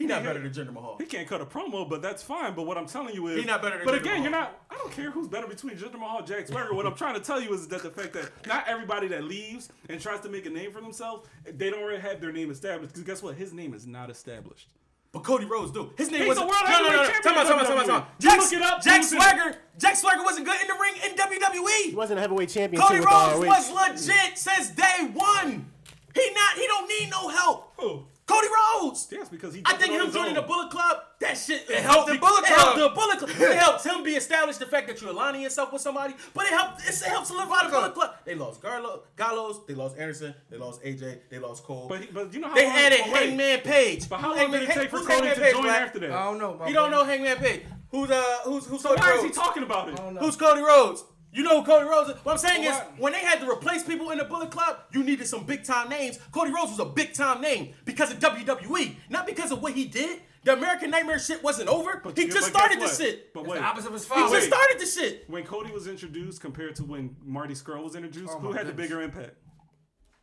He's 0.00 0.08
not 0.08 0.24
better 0.24 0.40
than 0.40 0.50
Jinder 0.50 0.72
Mahal. 0.72 0.96
He 0.98 1.04
can't 1.04 1.28
cut 1.28 1.42
a 1.42 1.44
promo, 1.44 1.86
but 1.86 2.00
that's 2.00 2.22
fine. 2.22 2.54
But 2.54 2.64
what 2.64 2.78
I'm 2.78 2.86
telling 2.86 3.14
you 3.14 3.26
is, 3.26 3.36
he's 3.36 3.46
not 3.46 3.60
better. 3.60 3.76
Than 3.76 3.86
but 3.86 3.96
Jinder 3.96 4.00
again, 4.00 4.12
Mahal. 4.12 4.22
you're 4.22 4.30
not. 4.30 4.60
I 4.70 4.74
don't 4.78 4.90
care 4.92 5.10
who's 5.10 5.28
better 5.28 5.46
between 5.46 5.76
Jinder 5.76 5.98
Mahal, 5.98 6.24
Jack 6.24 6.48
Swagger. 6.48 6.72
what 6.72 6.86
I'm 6.86 6.94
trying 6.94 7.16
to 7.16 7.20
tell 7.20 7.38
you 7.38 7.52
is 7.52 7.68
that 7.68 7.82
the 7.82 7.90
fact 7.90 8.14
that 8.14 8.30
not 8.46 8.66
everybody 8.66 9.08
that 9.08 9.24
leaves 9.24 9.68
and 9.90 10.00
tries 10.00 10.20
to 10.20 10.30
make 10.30 10.46
a 10.46 10.50
name 10.50 10.72
for 10.72 10.80
themselves, 10.80 11.28
they 11.44 11.68
don't 11.68 11.82
already 11.82 12.00
have 12.00 12.18
their 12.18 12.32
name 12.32 12.50
established. 12.50 12.94
Because 12.94 13.04
guess 13.04 13.22
what? 13.22 13.34
His 13.34 13.52
name 13.52 13.74
is 13.74 13.86
not 13.86 14.08
established. 14.08 14.68
But 15.12 15.22
Cody 15.22 15.44
Rhodes 15.44 15.70
do. 15.70 15.90
His 15.98 16.10
name 16.10 16.26
was 16.26 16.38
no, 16.38 16.46
no, 16.46 16.50
no, 16.50 17.84
no. 17.84 18.06
Jack, 18.18 18.40
Jack 18.82 19.04
Swagger. 19.04 19.56
Jack 19.76 19.96
Swagger 19.96 20.22
wasn't 20.22 20.46
good 20.46 20.60
in 20.62 20.68
the 20.68 20.76
ring 20.80 20.94
in 21.04 21.14
WWE. 21.14 21.90
He 21.90 21.94
wasn't 21.94 22.20
a 22.20 22.22
heavyweight 22.22 22.48
champion. 22.48 22.80
Cody 22.80 23.00
Rhodes 23.00 23.46
was 23.46 23.70
legit 23.70 24.38
since 24.38 24.70
day 24.70 25.10
one. 25.12 25.66
He 26.14 26.30
not. 26.32 26.56
He 26.56 26.66
don't 26.66 26.88
need 26.88 27.10
no 27.10 27.28
help. 27.28 27.72
Who? 27.78 28.04
Cody 28.30 28.48
Rhodes. 28.48 29.08
Yes, 29.10 29.28
because 29.28 29.54
he. 29.54 29.62
I 29.64 29.74
think 29.74 29.92
him 29.92 30.10
joining 30.12 30.34
the 30.34 30.42
Bullet 30.42 30.70
Club, 30.70 30.98
that 31.20 31.36
shit 31.36 31.68
it 31.68 31.78
helped 31.78 32.10
the 32.10 32.18
Bullet 32.18 32.44
Club. 32.44 32.78
It 32.78 32.80
the 32.80 32.88
Bullet 32.88 33.18
Club. 33.18 33.30
it 33.30 33.58
helps 33.58 33.84
him 33.84 34.02
be 34.02 34.12
established. 34.12 34.60
The 34.60 34.66
fact 34.66 34.86
that 34.88 35.00
you're 35.00 35.10
aligning 35.10 35.42
yourself 35.42 35.72
with 35.72 35.82
somebody, 35.82 36.14
but 36.34 36.46
it 36.46 36.52
helped. 36.52 36.80
It 36.86 36.94
helps 37.02 37.28
solidify 37.28 37.66
the 37.66 37.70
Bullet 37.70 37.94
Club. 37.94 38.14
They 38.24 38.34
lost 38.34 38.62
Garlo, 38.62 39.00
Gallows. 39.16 39.60
They 39.66 39.74
lost 39.74 39.98
Anderson. 39.98 40.34
They 40.50 40.56
lost 40.56 40.82
AJ. 40.82 41.18
They 41.28 41.38
lost 41.38 41.64
Cole. 41.64 41.88
But, 41.88 42.12
but 42.12 42.32
you 42.32 42.40
know 42.40 42.48
how 42.48 42.54
they 42.54 42.66
long, 42.66 42.76
added 42.76 43.00
Hangman 43.00 43.60
Page. 43.60 44.08
But 44.08 44.20
how 44.20 44.36
long 44.36 44.50
did 44.50 44.62
it 44.62 44.70
take 44.70 44.90
for 44.90 45.00
Cody 45.00 45.30
to 45.30 45.34
Page, 45.34 45.52
join 45.54 45.66
after 45.66 45.98
that? 46.00 46.12
I 46.12 46.24
don't 46.24 46.38
know. 46.38 46.66
You 46.66 46.74
don't 46.74 46.90
know 46.90 47.04
Hangman 47.04 47.36
Page. 47.38 47.62
Who's 47.90 48.10
uh 48.10 48.22
who's 48.44 48.66
who's 48.66 48.82
so 48.82 48.90
Cody 48.90 49.00
why 49.00 49.10
Rhodes? 49.10 49.24
is 49.24 49.30
he 49.30 49.34
talking 49.34 49.62
about 49.64 49.88
it? 49.88 49.98
Who's 50.20 50.36
Cody 50.36 50.62
Rhodes? 50.62 51.04
You 51.32 51.44
know 51.44 51.62
Cody 51.62 51.88
Rhodes. 51.88 52.10
What 52.24 52.32
I'm 52.32 52.38
saying 52.38 52.64
well, 52.64 52.80
is, 52.80 53.00
when 53.00 53.12
they 53.12 53.20
had 53.20 53.40
to 53.40 53.48
replace 53.48 53.84
people 53.84 54.10
in 54.10 54.18
the 54.18 54.24
Bullet 54.24 54.50
Club, 54.50 54.78
you 54.92 55.02
needed 55.02 55.26
some 55.26 55.44
big 55.44 55.64
time 55.64 55.88
names. 55.88 56.18
Cody 56.32 56.52
Rhodes 56.52 56.70
was 56.70 56.80
a 56.80 56.84
big 56.84 57.14
time 57.14 57.40
name 57.40 57.74
because 57.84 58.10
of 58.10 58.18
WWE, 58.18 58.96
not 59.08 59.26
because 59.26 59.52
of 59.52 59.62
what 59.62 59.72
he 59.72 59.84
did. 59.84 60.22
The 60.42 60.54
American 60.54 60.90
Nightmare 60.90 61.18
shit 61.18 61.42
wasn't 61.42 61.68
over. 61.68 62.00
But 62.02 62.16
he 62.16 62.28
just 62.28 62.48
started 62.48 62.80
the 62.80 62.88
shit. 62.88 63.34
But 63.34 63.46
wait, 63.46 63.58
the 63.58 63.64
opposite 63.64 63.92
was 63.92 64.06
fine. 64.06 64.26
He 64.26 64.32
just 64.32 64.48
started 64.48 64.80
the 64.80 64.86
shit. 64.86 65.28
When 65.28 65.44
Cody 65.44 65.70
was 65.70 65.86
introduced 65.86 66.40
compared 66.40 66.76
to 66.76 66.84
when 66.84 67.14
Marty 67.22 67.54
Scurll 67.54 67.84
was 67.84 67.94
introduced, 67.94 68.32
oh 68.34 68.38
who 68.38 68.52
had 68.52 68.66
goodness. 68.66 68.76
the 68.76 68.82
bigger 68.82 69.02
impact? 69.02 69.34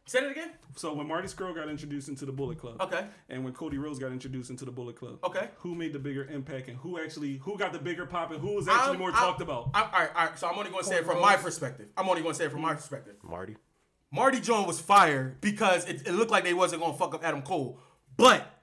Say 0.08 0.20
it 0.20 0.32
again. 0.32 0.52
So 0.78 0.94
when 0.94 1.06
Marty 1.06 1.28
Scurll 1.28 1.54
got 1.54 1.68
introduced 1.68 2.08
into 2.08 2.26
the 2.26 2.32
Bullet 2.32 2.58
Club, 2.58 2.82
okay, 2.82 3.08
and 3.28 3.44
when 3.44 3.52
Cody 3.52 3.78
Rhodes 3.78 4.00
got 4.00 4.14
introduced 4.14 4.50
into 4.50 4.64
the 4.64 4.72
Bullet 4.72 4.96
Club, 4.96 5.20
okay, 5.22 5.50
who 5.58 5.76
made 5.76 5.92
the 5.92 6.00
bigger 6.00 6.24
impact 6.26 6.70
and 6.70 6.78
who 6.78 6.98
actually 6.98 7.38
who 7.38 7.58
got 7.58 7.74
the 7.74 7.80
bigger 7.80 8.06
pop 8.06 8.32
and 8.32 8.40
who 8.40 8.54
was 8.54 8.70
actually 8.70 8.94
I'm, 8.94 9.00
more 9.00 9.10
I'm, 9.10 9.16
talked 9.16 9.42
about? 9.42 9.72
I, 9.74 9.82
all 9.82 9.92
right, 9.92 10.10
all 10.16 10.26
right. 10.28 10.40
So 10.40 10.48
I'm 10.48 10.58
only 10.58 10.72
going 10.72 10.84
to 10.84 10.90
say 10.90 10.96
it 10.96 11.06
from 11.06 11.20
my 11.20 11.36
perspective. 11.36 11.88
I'm 11.98 12.08
only 12.08 12.22
going 12.22 12.34
to 12.34 12.38
say 12.38 12.46
it 12.46 12.52
from 12.52 12.62
my 12.62 12.74
perspective. 12.74 13.16
Marty. 13.22 13.58
Marty 14.10 14.40
Jones 14.40 14.66
was 14.66 14.80
fired 14.80 15.42
because 15.42 15.86
it, 15.86 16.08
it 16.08 16.14
looked 16.14 16.32
like 16.32 16.46
they 16.46 16.54
wasn't 16.54 16.82
going 16.82 16.94
to 16.94 16.98
fuck 16.98 17.14
up 17.14 17.26
Adam 17.26 17.42
Cole, 17.42 17.82
but 18.16 18.57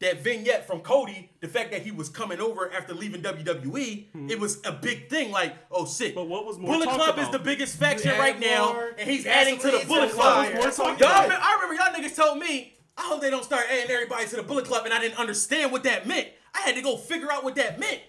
that 0.00 0.22
vignette 0.22 0.66
from 0.66 0.80
Cody, 0.80 1.30
the 1.40 1.48
fact 1.48 1.72
that 1.72 1.82
he 1.82 1.90
was 1.90 2.08
coming 2.08 2.40
over 2.40 2.72
after 2.72 2.94
leaving 2.94 3.22
WWE, 3.22 4.06
hmm. 4.10 4.30
it 4.30 4.40
was 4.40 4.60
a 4.64 4.72
big 4.72 5.10
thing. 5.10 5.30
Like, 5.30 5.54
oh 5.70 5.86
shit. 5.86 6.14
But 6.14 6.26
what 6.26 6.46
was 6.46 6.58
more 6.58 6.72
Bullet 6.72 6.88
Club 6.88 7.14
about? 7.14 7.18
is 7.18 7.30
the 7.30 7.38
biggest 7.38 7.76
faction 7.76 8.10
right 8.18 8.38
now, 8.40 8.80
and 8.98 9.08
he's 9.08 9.26
adding 9.26 9.58
to 9.58 9.70
the 9.70 9.84
Bullet 9.86 10.10
Club. 10.10 10.52
Y'all, 10.54 11.08
I 11.08 11.58
remember 11.62 11.74
y'all 11.74 11.94
niggas 11.94 12.16
told 12.16 12.38
me, 12.38 12.74
I 12.96 13.02
hope 13.02 13.20
they 13.20 13.30
don't 13.30 13.44
start 13.44 13.64
adding 13.70 13.90
everybody 13.90 14.26
to 14.28 14.36
the 14.36 14.42
Bullet 14.42 14.64
Club, 14.64 14.84
and 14.86 14.94
I 14.94 15.00
didn't 15.00 15.18
understand 15.18 15.70
what 15.70 15.82
that 15.84 16.06
meant. 16.06 16.28
I 16.54 16.60
had 16.60 16.74
to 16.74 16.82
go 16.82 16.96
figure 16.96 17.30
out 17.30 17.44
what 17.44 17.54
that 17.56 17.78
meant 17.78 18.00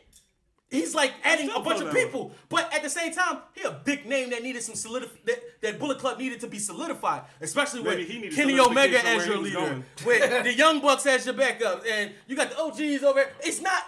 he's 0.71 0.95
like 0.95 1.13
adding 1.23 1.51
a 1.53 1.59
bunch 1.59 1.81
of 1.81 1.93
people, 1.93 2.31
but 2.49 2.73
at 2.73 2.81
the 2.81 2.89
same 2.89 3.13
time, 3.13 3.39
he 3.53 3.61
a 3.61 3.71
big 3.71 4.07
name 4.07 4.31
that 4.31 4.41
needed 4.41 4.63
some 4.63 4.75
solidify 4.75 5.13
that, 5.25 5.61
that 5.61 5.79
Bullet 5.79 5.99
Club 5.99 6.17
needed 6.17 6.39
to 6.39 6.47
be 6.47 6.57
solidified, 6.57 7.23
especially 7.41 7.83
Maybe 7.83 8.21
with 8.21 8.35
Kenny 8.35 8.59
Omega 8.59 9.05
as 9.05 9.27
your 9.27 9.37
leader, 9.37 9.83
with 10.05 10.43
the 10.43 10.53
Young 10.53 10.81
Bucks 10.81 11.05
as 11.05 11.25
your 11.25 11.35
backup, 11.35 11.83
and 11.87 12.11
you 12.25 12.35
got 12.35 12.49
the 12.49 12.59
OGs 12.59 13.03
over. 13.03 13.19
There. 13.19 13.31
It's 13.41 13.61
not. 13.61 13.83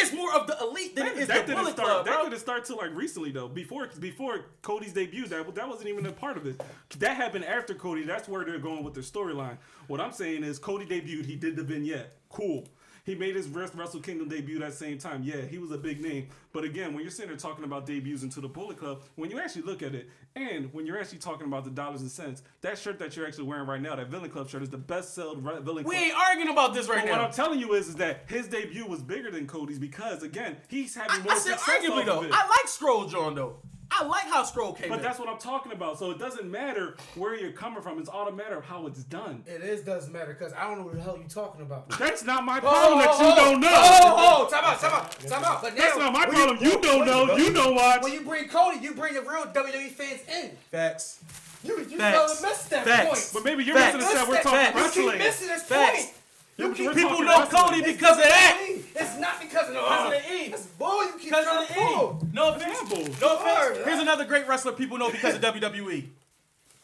It's 0.00 0.12
more 0.12 0.32
of 0.32 0.46
the 0.46 0.56
elite 0.60 0.94
than 0.94 1.06
that, 1.06 1.16
it 1.16 1.22
is 1.22 1.28
that 1.28 1.48
the 1.48 1.54
Bullet 1.54 1.72
start, 1.72 1.88
Club. 1.88 2.04
Bro. 2.04 2.14
That 2.14 2.30
didn't 2.30 2.40
start 2.40 2.64
till 2.64 2.76
like 2.76 2.94
recently 2.94 3.32
though. 3.32 3.48
Before 3.48 3.88
before 3.98 4.46
Cody's 4.62 4.92
debut, 4.92 5.26
that 5.26 5.54
that 5.56 5.68
wasn't 5.68 5.88
even 5.88 6.06
a 6.06 6.12
part 6.12 6.36
of 6.36 6.44
this. 6.44 6.56
That 6.98 7.16
happened 7.16 7.44
after 7.44 7.74
Cody. 7.74 8.04
That's 8.04 8.28
where 8.28 8.44
they're 8.44 8.60
going 8.60 8.84
with 8.84 8.94
their 8.94 9.02
storyline. 9.02 9.58
What 9.88 10.00
I'm 10.00 10.12
saying 10.12 10.44
is 10.44 10.60
Cody 10.60 10.86
debuted. 10.86 11.26
He 11.26 11.34
did 11.34 11.56
the 11.56 11.64
vignette. 11.64 12.16
Cool. 12.28 12.64
He 13.08 13.14
made 13.14 13.36
his 13.36 13.48
Wrestle 13.48 14.00
Kingdom 14.00 14.28
debut 14.28 14.58
that 14.58 14.74
same 14.74 14.98
time. 14.98 15.22
Yeah, 15.22 15.40
he 15.40 15.56
was 15.56 15.70
a 15.70 15.78
big 15.78 16.02
name. 16.02 16.28
But 16.52 16.64
again, 16.64 16.92
when 16.92 17.00
you're 17.02 17.10
sitting 17.10 17.30
there 17.30 17.38
talking 17.38 17.64
about 17.64 17.86
debuts 17.86 18.22
into 18.22 18.42
the 18.42 18.48
Bullet 18.48 18.76
Club, 18.76 19.02
when 19.14 19.30
you 19.30 19.40
actually 19.40 19.62
look 19.62 19.82
at 19.82 19.94
it, 19.94 20.10
and 20.36 20.70
when 20.74 20.84
you're 20.84 21.00
actually 21.00 21.20
talking 21.20 21.46
about 21.46 21.64
the 21.64 21.70
dollars 21.70 22.02
and 22.02 22.10
cents, 22.10 22.42
that 22.60 22.76
shirt 22.76 22.98
that 22.98 23.16
you're 23.16 23.26
actually 23.26 23.44
wearing 23.44 23.66
right 23.66 23.80
now, 23.80 23.96
that 23.96 24.08
Villain 24.08 24.28
Club 24.28 24.50
shirt, 24.50 24.62
is 24.62 24.68
the 24.68 24.76
best-selling 24.76 25.40
Villain 25.40 25.64
Club. 25.64 25.86
We 25.86 25.96
ain't 25.96 26.18
arguing 26.18 26.50
about 26.50 26.74
this 26.74 26.86
right 26.86 26.98
but 26.98 27.06
now. 27.06 27.12
What 27.12 27.20
I'm 27.22 27.32
telling 27.32 27.58
you 27.60 27.72
is, 27.72 27.88
is 27.88 27.94
that 27.94 28.24
his 28.26 28.46
debut 28.46 28.84
was 28.84 29.00
bigger 29.00 29.30
than 29.30 29.46
Cody's 29.46 29.78
because 29.78 30.22
again, 30.22 30.58
he's 30.68 30.94
having 30.94 31.22
I, 31.22 31.24
more 31.24 31.32
I 31.32 31.38
said, 31.38 31.58
success. 31.58 31.80
Arguably 31.80 32.04
though, 32.04 32.28
I 32.30 32.46
like 32.46 32.66
Scurll 32.66 33.10
John 33.10 33.34
though. 33.34 33.56
I 33.90 34.04
like 34.04 34.24
how 34.24 34.44
Stroll 34.44 34.72
came. 34.72 34.88
But 34.88 34.98
in. 34.98 35.04
that's 35.04 35.18
what 35.18 35.28
I'm 35.28 35.38
talking 35.38 35.72
about. 35.72 35.98
So 35.98 36.10
it 36.10 36.18
doesn't 36.18 36.50
matter 36.50 36.96
where 37.14 37.36
you're 37.36 37.52
coming 37.52 37.82
from. 37.82 37.98
It's 37.98 38.08
all 38.08 38.28
a 38.28 38.32
matter 38.32 38.56
of 38.56 38.64
how 38.64 38.86
it's 38.86 39.04
done. 39.04 39.42
It 39.46 39.62
is 39.62 39.82
doesn't 39.82 40.12
matter 40.12 40.36
because 40.38 40.52
I 40.52 40.68
don't 40.68 40.78
know 40.78 40.84
what 40.84 40.94
the 40.94 41.00
hell 41.00 41.16
you're 41.18 41.28
talking 41.28 41.62
about. 41.62 41.88
That's 41.98 42.24
not 42.24 42.44
my 42.44 42.60
problem 42.60 42.98
oh, 42.98 43.02
that 43.02 43.18
you 43.18 43.26
oh, 43.26 43.36
don't 43.36 43.60
know. 43.60 43.68
Oh, 43.70 44.46
oh, 44.46 44.50
time 44.50 44.64
out, 44.64 44.80
time 44.80 44.92
out, 44.92 45.20
time 45.20 45.44
out. 45.44 45.62
But 45.62 45.74
now, 45.74 45.80
that's 45.80 45.98
not 45.98 46.12
my 46.12 46.26
problem. 46.26 46.58
You, 46.60 46.72
you 46.72 46.80
don't 46.80 47.06
know. 47.06 47.36
You 47.36 47.52
don't 47.52 47.74
watch. 47.74 48.02
When 48.02 48.12
you 48.12 48.22
bring 48.22 48.48
Cody, 48.48 48.78
you 48.80 48.94
bring 48.94 49.14
the 49.14 49.22
real 49.22 49.46
WWE 49.46 49.90
fans 49.90 50.20
in. 50.28 50.50
Facts. 50.70 51.20
You 51.64 51.78
you 51.88 51.98
Facts. 51.98 52.42
missed 52.42 52.70
that 52.70 52.84
Facts. 52.84 53.08
point. 53.08 53.30
But 53.34 53.44
maybe 53.44 53.64
you're 53.64 53.74
Facts. 53.74 53.96
missing 53.96 54.08
this. 54.08 54.18
That 54.18 54.28
we're 54.28 54.42
talking 54.42 54.58
Facts. 54.58 54.76
wrestling. 54.76 55.04
You 55.06 55.10
keep 55.12 55.18
missing 55.20 55.48
this 55.48 55.62
Facts. 55.64 56.04
point. 56.04 56.14
You 56.58 56.74
keep 56.74 56.92
people 56.92 57.20
know 57.20 57.46
Cody 57.46 57.82
because 57.82 58.18
of 58.18 58.24
that. 58.24 58.58
It's 58.96 59.18
not 59.20 59.40
because 59.40 59.68
of 59.68 59.74
the 59.74 59.80
the 60.10 60.34
E. 60.34 60.46
It's 60.52 60.66
bull 60.66 61.04
you 61.04 61.12
keep 61.18 61.30
the 61.30 61.38
E. 61.38 62.28
No 62.32 62.54
offense. 62.54 62.88
Bull. 62.88 63.08
No 63.20 63.36
offense. 63.36 63.84
Here's 63.84 64.00
another 64.00 64.24
great 64.24 64.48
wrestler 64.48 64.72
people 64.72 64.98
know 64.98 65.10
because 65.10 65.36
of 65.36 65.40
WWE. 65.40 66.04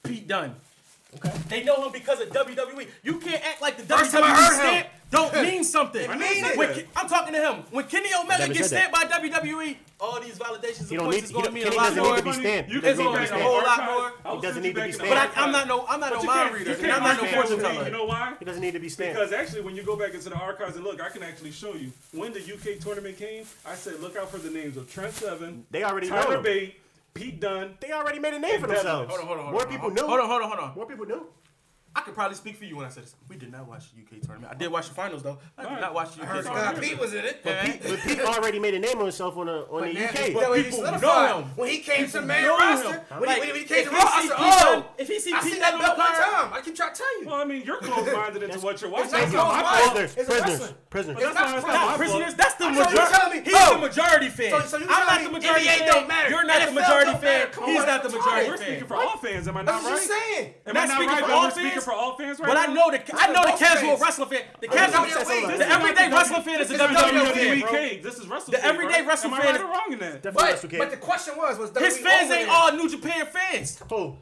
Pete 0.04 0.28
Dunne. 0.28 0.54
Okay. 1.16 1.32
They 1.48 1.64
know 1.64 1.84
him 1.84 1.92
because 1.92 2.20
of 2.20 2.28
WWE. 2.30 2.86
You 3.02 3.18
can't 3.18 3.44
act 3.44 3.60
like 3.60 3.76
the 3.76 3.82
First 3.82 4.12
WWE 4.12 4.20
time 4.20 4.24
I 4.24 4.36
heard 4.36 4.52
him. 4.52 4.58
stamp 4.68 4.88
don't 5.14 5.34
mean 5.42 5.64
something. 5.64 6.10
I 6.10 6.16
mean 6.16 6.44
when, 6.56 6.84
I'm 6.96 7.08
talking 7.08 7.34
to 7.34 7.40
him. 7.40 7.64
When 7.70 7.84
Kenny 7.86 8.10
Omega 8.14 8.52
gets 8.52 8.68
stamped 8.68 8.92
by 8.92 9.04
WWE, 9.04 9.76
all 10.00 10.20
these 10.20 10.38
validations 10.38 10.90
and 10.90 11.00
points 11.00 11.24
is 11.24 11.32
going 11.32 11.46
to 11.46 11.52
mean 11.52 11.66
a 11.66 11.70
lot 11.70 11.94
more. 11.96 12.16
You 12.16 12.80
can 12.80 12.96
go 12.96 13.14
a 13.14 13.26
whole 13.42 13.62
lot 13.62 13.84
more. 14.24 14.34
He 14.34 14.40
doesn't 14.42 14.62
need 14.62 14.74
to 14.74 14.84
be 14.84 14.92
stamped. 14.92 15.14
But 15.14 15.38
I, 15.38 15.44
am 15.44 15.52
not 15.52 15.68
no, 15.68 15.86
I'm 15.86 16.00
not 16.00 16.12
but 16.12 16.22
no 16.22 16.26
mind 16.26 16.54
reader. 16.54 16.76
I'm 16.82 17.02
not 17.02 17.22
no 17.22 17.28
fortune 17.28 17.58
teller. 17.58 17.84
You 17.84 17.90
know 17.90 18.04
why? 18.04 18.34
He 18.38 18.44
doesn't 18.44 18.62
need 18.62 18.74
to 18.74 18.80
be 18.80 18.88
stamped. 18.88 19.14
Because 19.14 19.32
actually, 19.32 19.62
when 19.62 19.76
you 19.76 19.82
go 19.82 19.96
back 19.96 20.14
into 20.14 20.28
the 20.28 20.36
archives 20.36 20.76
and 20.76 20.84
look, 20.84 21.00
I 21.00 21.08
can 21.08 21.22
actually 21.22 21.52
show 21.52 21.74
you 21.74 21.92
when 22.12 22.32
the 22.32 22.40
UK 22.40 22.80
tournament 22.80 23.18
came. 23.18 23.44
I 23.64 23.74
said, 23.74 24.00
look 24.00 24.16
out 24.16 24.30
for 24.30 24.38
the 24.38 24.50
names 24.50 24.76
of 24.76 24.90
Trent 24.90 25.12
Seven. 25.14 25.64
They 25.70 25.84
already 25.84 26.08
Tyler 26.08 26.36
know 26.36 26.42
Bate, 26.42 26.80
Pete 27.14 27.40
Dunne. 27.40 27.76
They 27.80 27.92
already 27.92 28.18
made 28.18 28.34
a 28.34 28.38
name 28.38 28.60
for 28.60 28.66
themselves. 28.66 29.08
Hold 29.10 29.20
on, 29.20 29.26
hold 29.26 29.38
on, 29.38 29.44
hold 29.44 29.46
on. 29.46 29.52
More 29.52 29.66
people 29.66 29.90
knew. 29.90 30.06
Hold 30.06 30.20
on, 30.20 30.28
hold 30.28 30.42
on, 30.42 30.48
hold 30.48 30.60
on. 30.60 30.74
More 30.74 30.86
people 30.86 31.06
knew. 31.06 31.26
I 31.96 32.00
could 32.00 32.14
probably 32.14 32.34
speak 32.36 32.56
for 32.56 32.64
you 32.64 32.76
when 32.76 32.86
I 32.86 32.88
said 32.88 33.04
this. 33.04 33.14
We 33.28 33.36
did 33.36 33.52
not 33.52 33.68
watch 33.68 33.84
the 33.94 34.02
UK 34.02 34.20
tournament. 34.20 34.52
I 34.52 34.56
did 34.56 34.70
watch 34.70 34.88
the 34.88 34.94
finals 34.94 35.22
though. 35.22 35.38
I 35.56 35.62
did 35.62 35.70
right. 35.70 35.80
not 35.80 35.94
watch 35.94 36.16
the 36.16 36.22
UK 36.22 36.42
tournament. 36.42 36.80
Pete 36.82 36.98
was 36.98 37.14
in 37.14 37.24
it. 37.24 37.40
But, 37.44 37.64
Pete, 37.64 37.82
but 37.82 37.98
Pete 38.00 38.20
already 38.20 38.58
made 38.58 38.74
a 38.74 38.80
name 38.80 38.98
on 38.98 39.04
himself 39.04 39.36
on, 39.36 39.46
the 39.46 39.66
on 39.70 39.80
but 39.80 39.94
the 39.94 40.04
UK. 40.04 40.34
But 40.34 40.54
people 40.56 40.82
know 40.82 41.38
him. 41.38 41.44
When 41.54 41.70
he 41.70 41.78
came 41.78 42.06
to 42.06 42.12
the 42.12 42.22
main 42.22 42.46
roster, 42.48 43.04
when, 43.18 43.28
like, 43.28 43.42
he, 43.42 43.52
when 43.52 43.60
he 43.60 43.64
came 43.64 43.84
to 43.84 43.90
the 43.90 43.96
roster, 43.96 44.34
oh, 44.36 44.86
if 44.98 45.06
he 45.06 45.20
see 45.20 45.32
I 45.32 45.40
Pete 45.40 45.52
seen 45.52 45.60
that 45.60 45.78
belt 45.78 45.98
one 45.98 46.12
time. 46.12 46.52
I 46.52 46.60
keep 46.64 46.74
trying 46.74 46.92
to 46.94 46.98
tell 46.98 47.20
you. 47.20 47.26
Well, 47.28 47.36
I 47.36 47.44
mean, 47.44 47.62
you're 47.64 47.78
close-minded 47.78 48.42
into 48.42 48.58
what 48.58 48.80
you're 48.80 48.90
watching. 48.90 49.14
It's 49.14 49.32
not 49.32 49.64
prisoners, 49.64 50.14
prisoners, 50.14 50.74
prisoners. 50.90 51.34
That's 51.34 51.96
prisoners. 51.96 52.34
That's 52.34 52.54
the 52.54 52.70
majority. 52.70 53.38
He's 53.44 53.52
the 53.52 53.70
oh. 53.70 53.78
majority 53.78 54.28
fan. 54.30 54.52
I'm 54.52 55.06
not 55.06 55.22
the 55.22 55.30
majority 55.30 55.66
fan. 55.66 56.30
You're 56.30 56.44
not 56.44 56.68
the 56.68 56.74
majority 56.74 57.14
fan. 57.22 57.48
He's 57.66 57.86
not 57.86 58.02
the 58.02 58.08
majority 58.08 58.40
fan. 58.42 58.50
We're 58.50 58.56
speaking 58.56 58.86
for 58.86 58.96
all 58.96 59.16
fans. 59.18 59.46
Am 59.46 59.56
I 59.56 59.62
not 59.62 59.74
right? 59.74 59.82
That's 59.84 60.08
what 60.08 60.18
you're 60.18 60.34
saying. 60.34 60.54
Am 60.66 60.76
I 60.76 60.86
not 60.86 61.06
right? 61.06 61.44
We're 61.44 61.50
speaking 61.50 61.83
for 61.84 61.92
all 61.92 62.16
fans 62.16 62.38
right 62.40 62.48
But 62.48 62.54
now? 62.54 62.62
I 62.62 62.66
know 62.74 62.90
the 62.90 63.02
I 63.14 63.32
know 63.32 63.42
the 63.44 63.58
casual 63.58 63.96
wrestling 63.96 64.28
fan. 64.28 64.42
The 64.60 64.68
casual 64.68 65.04
the 65.04 65.68
everyday 65.68 66.10
wrestling 66.10 66.42
fan 66.42 66.60
is 66.60 66.70
a 66.70 66.78
WWE 66.78 67.68
king. 67.68 68.02
This 68.02 68.18
is 68.18 68.26
wrestling. 68.26 68.58
The 68.58 68.64
everyday 68.64 69.02
wrestling 69.06 69.34
fan 69.34 69.56
is 69.56 69.62
wrong 69.62 69.92
in 69.92 69.98
that. 70.00 70.22
But, 70.22 70.90
the 70.90 70.98
question 71.00 71.34
was 71.36 71.58
was 71.58 71.70
his 71.76 71.98
fans 71.98 72.30
ain't 72.30 72.48
all 72.48 72.72
New 72.72 72.88
Japan 72.88 73.26
fans. 73.26 73.80
Who? 73.90 74.16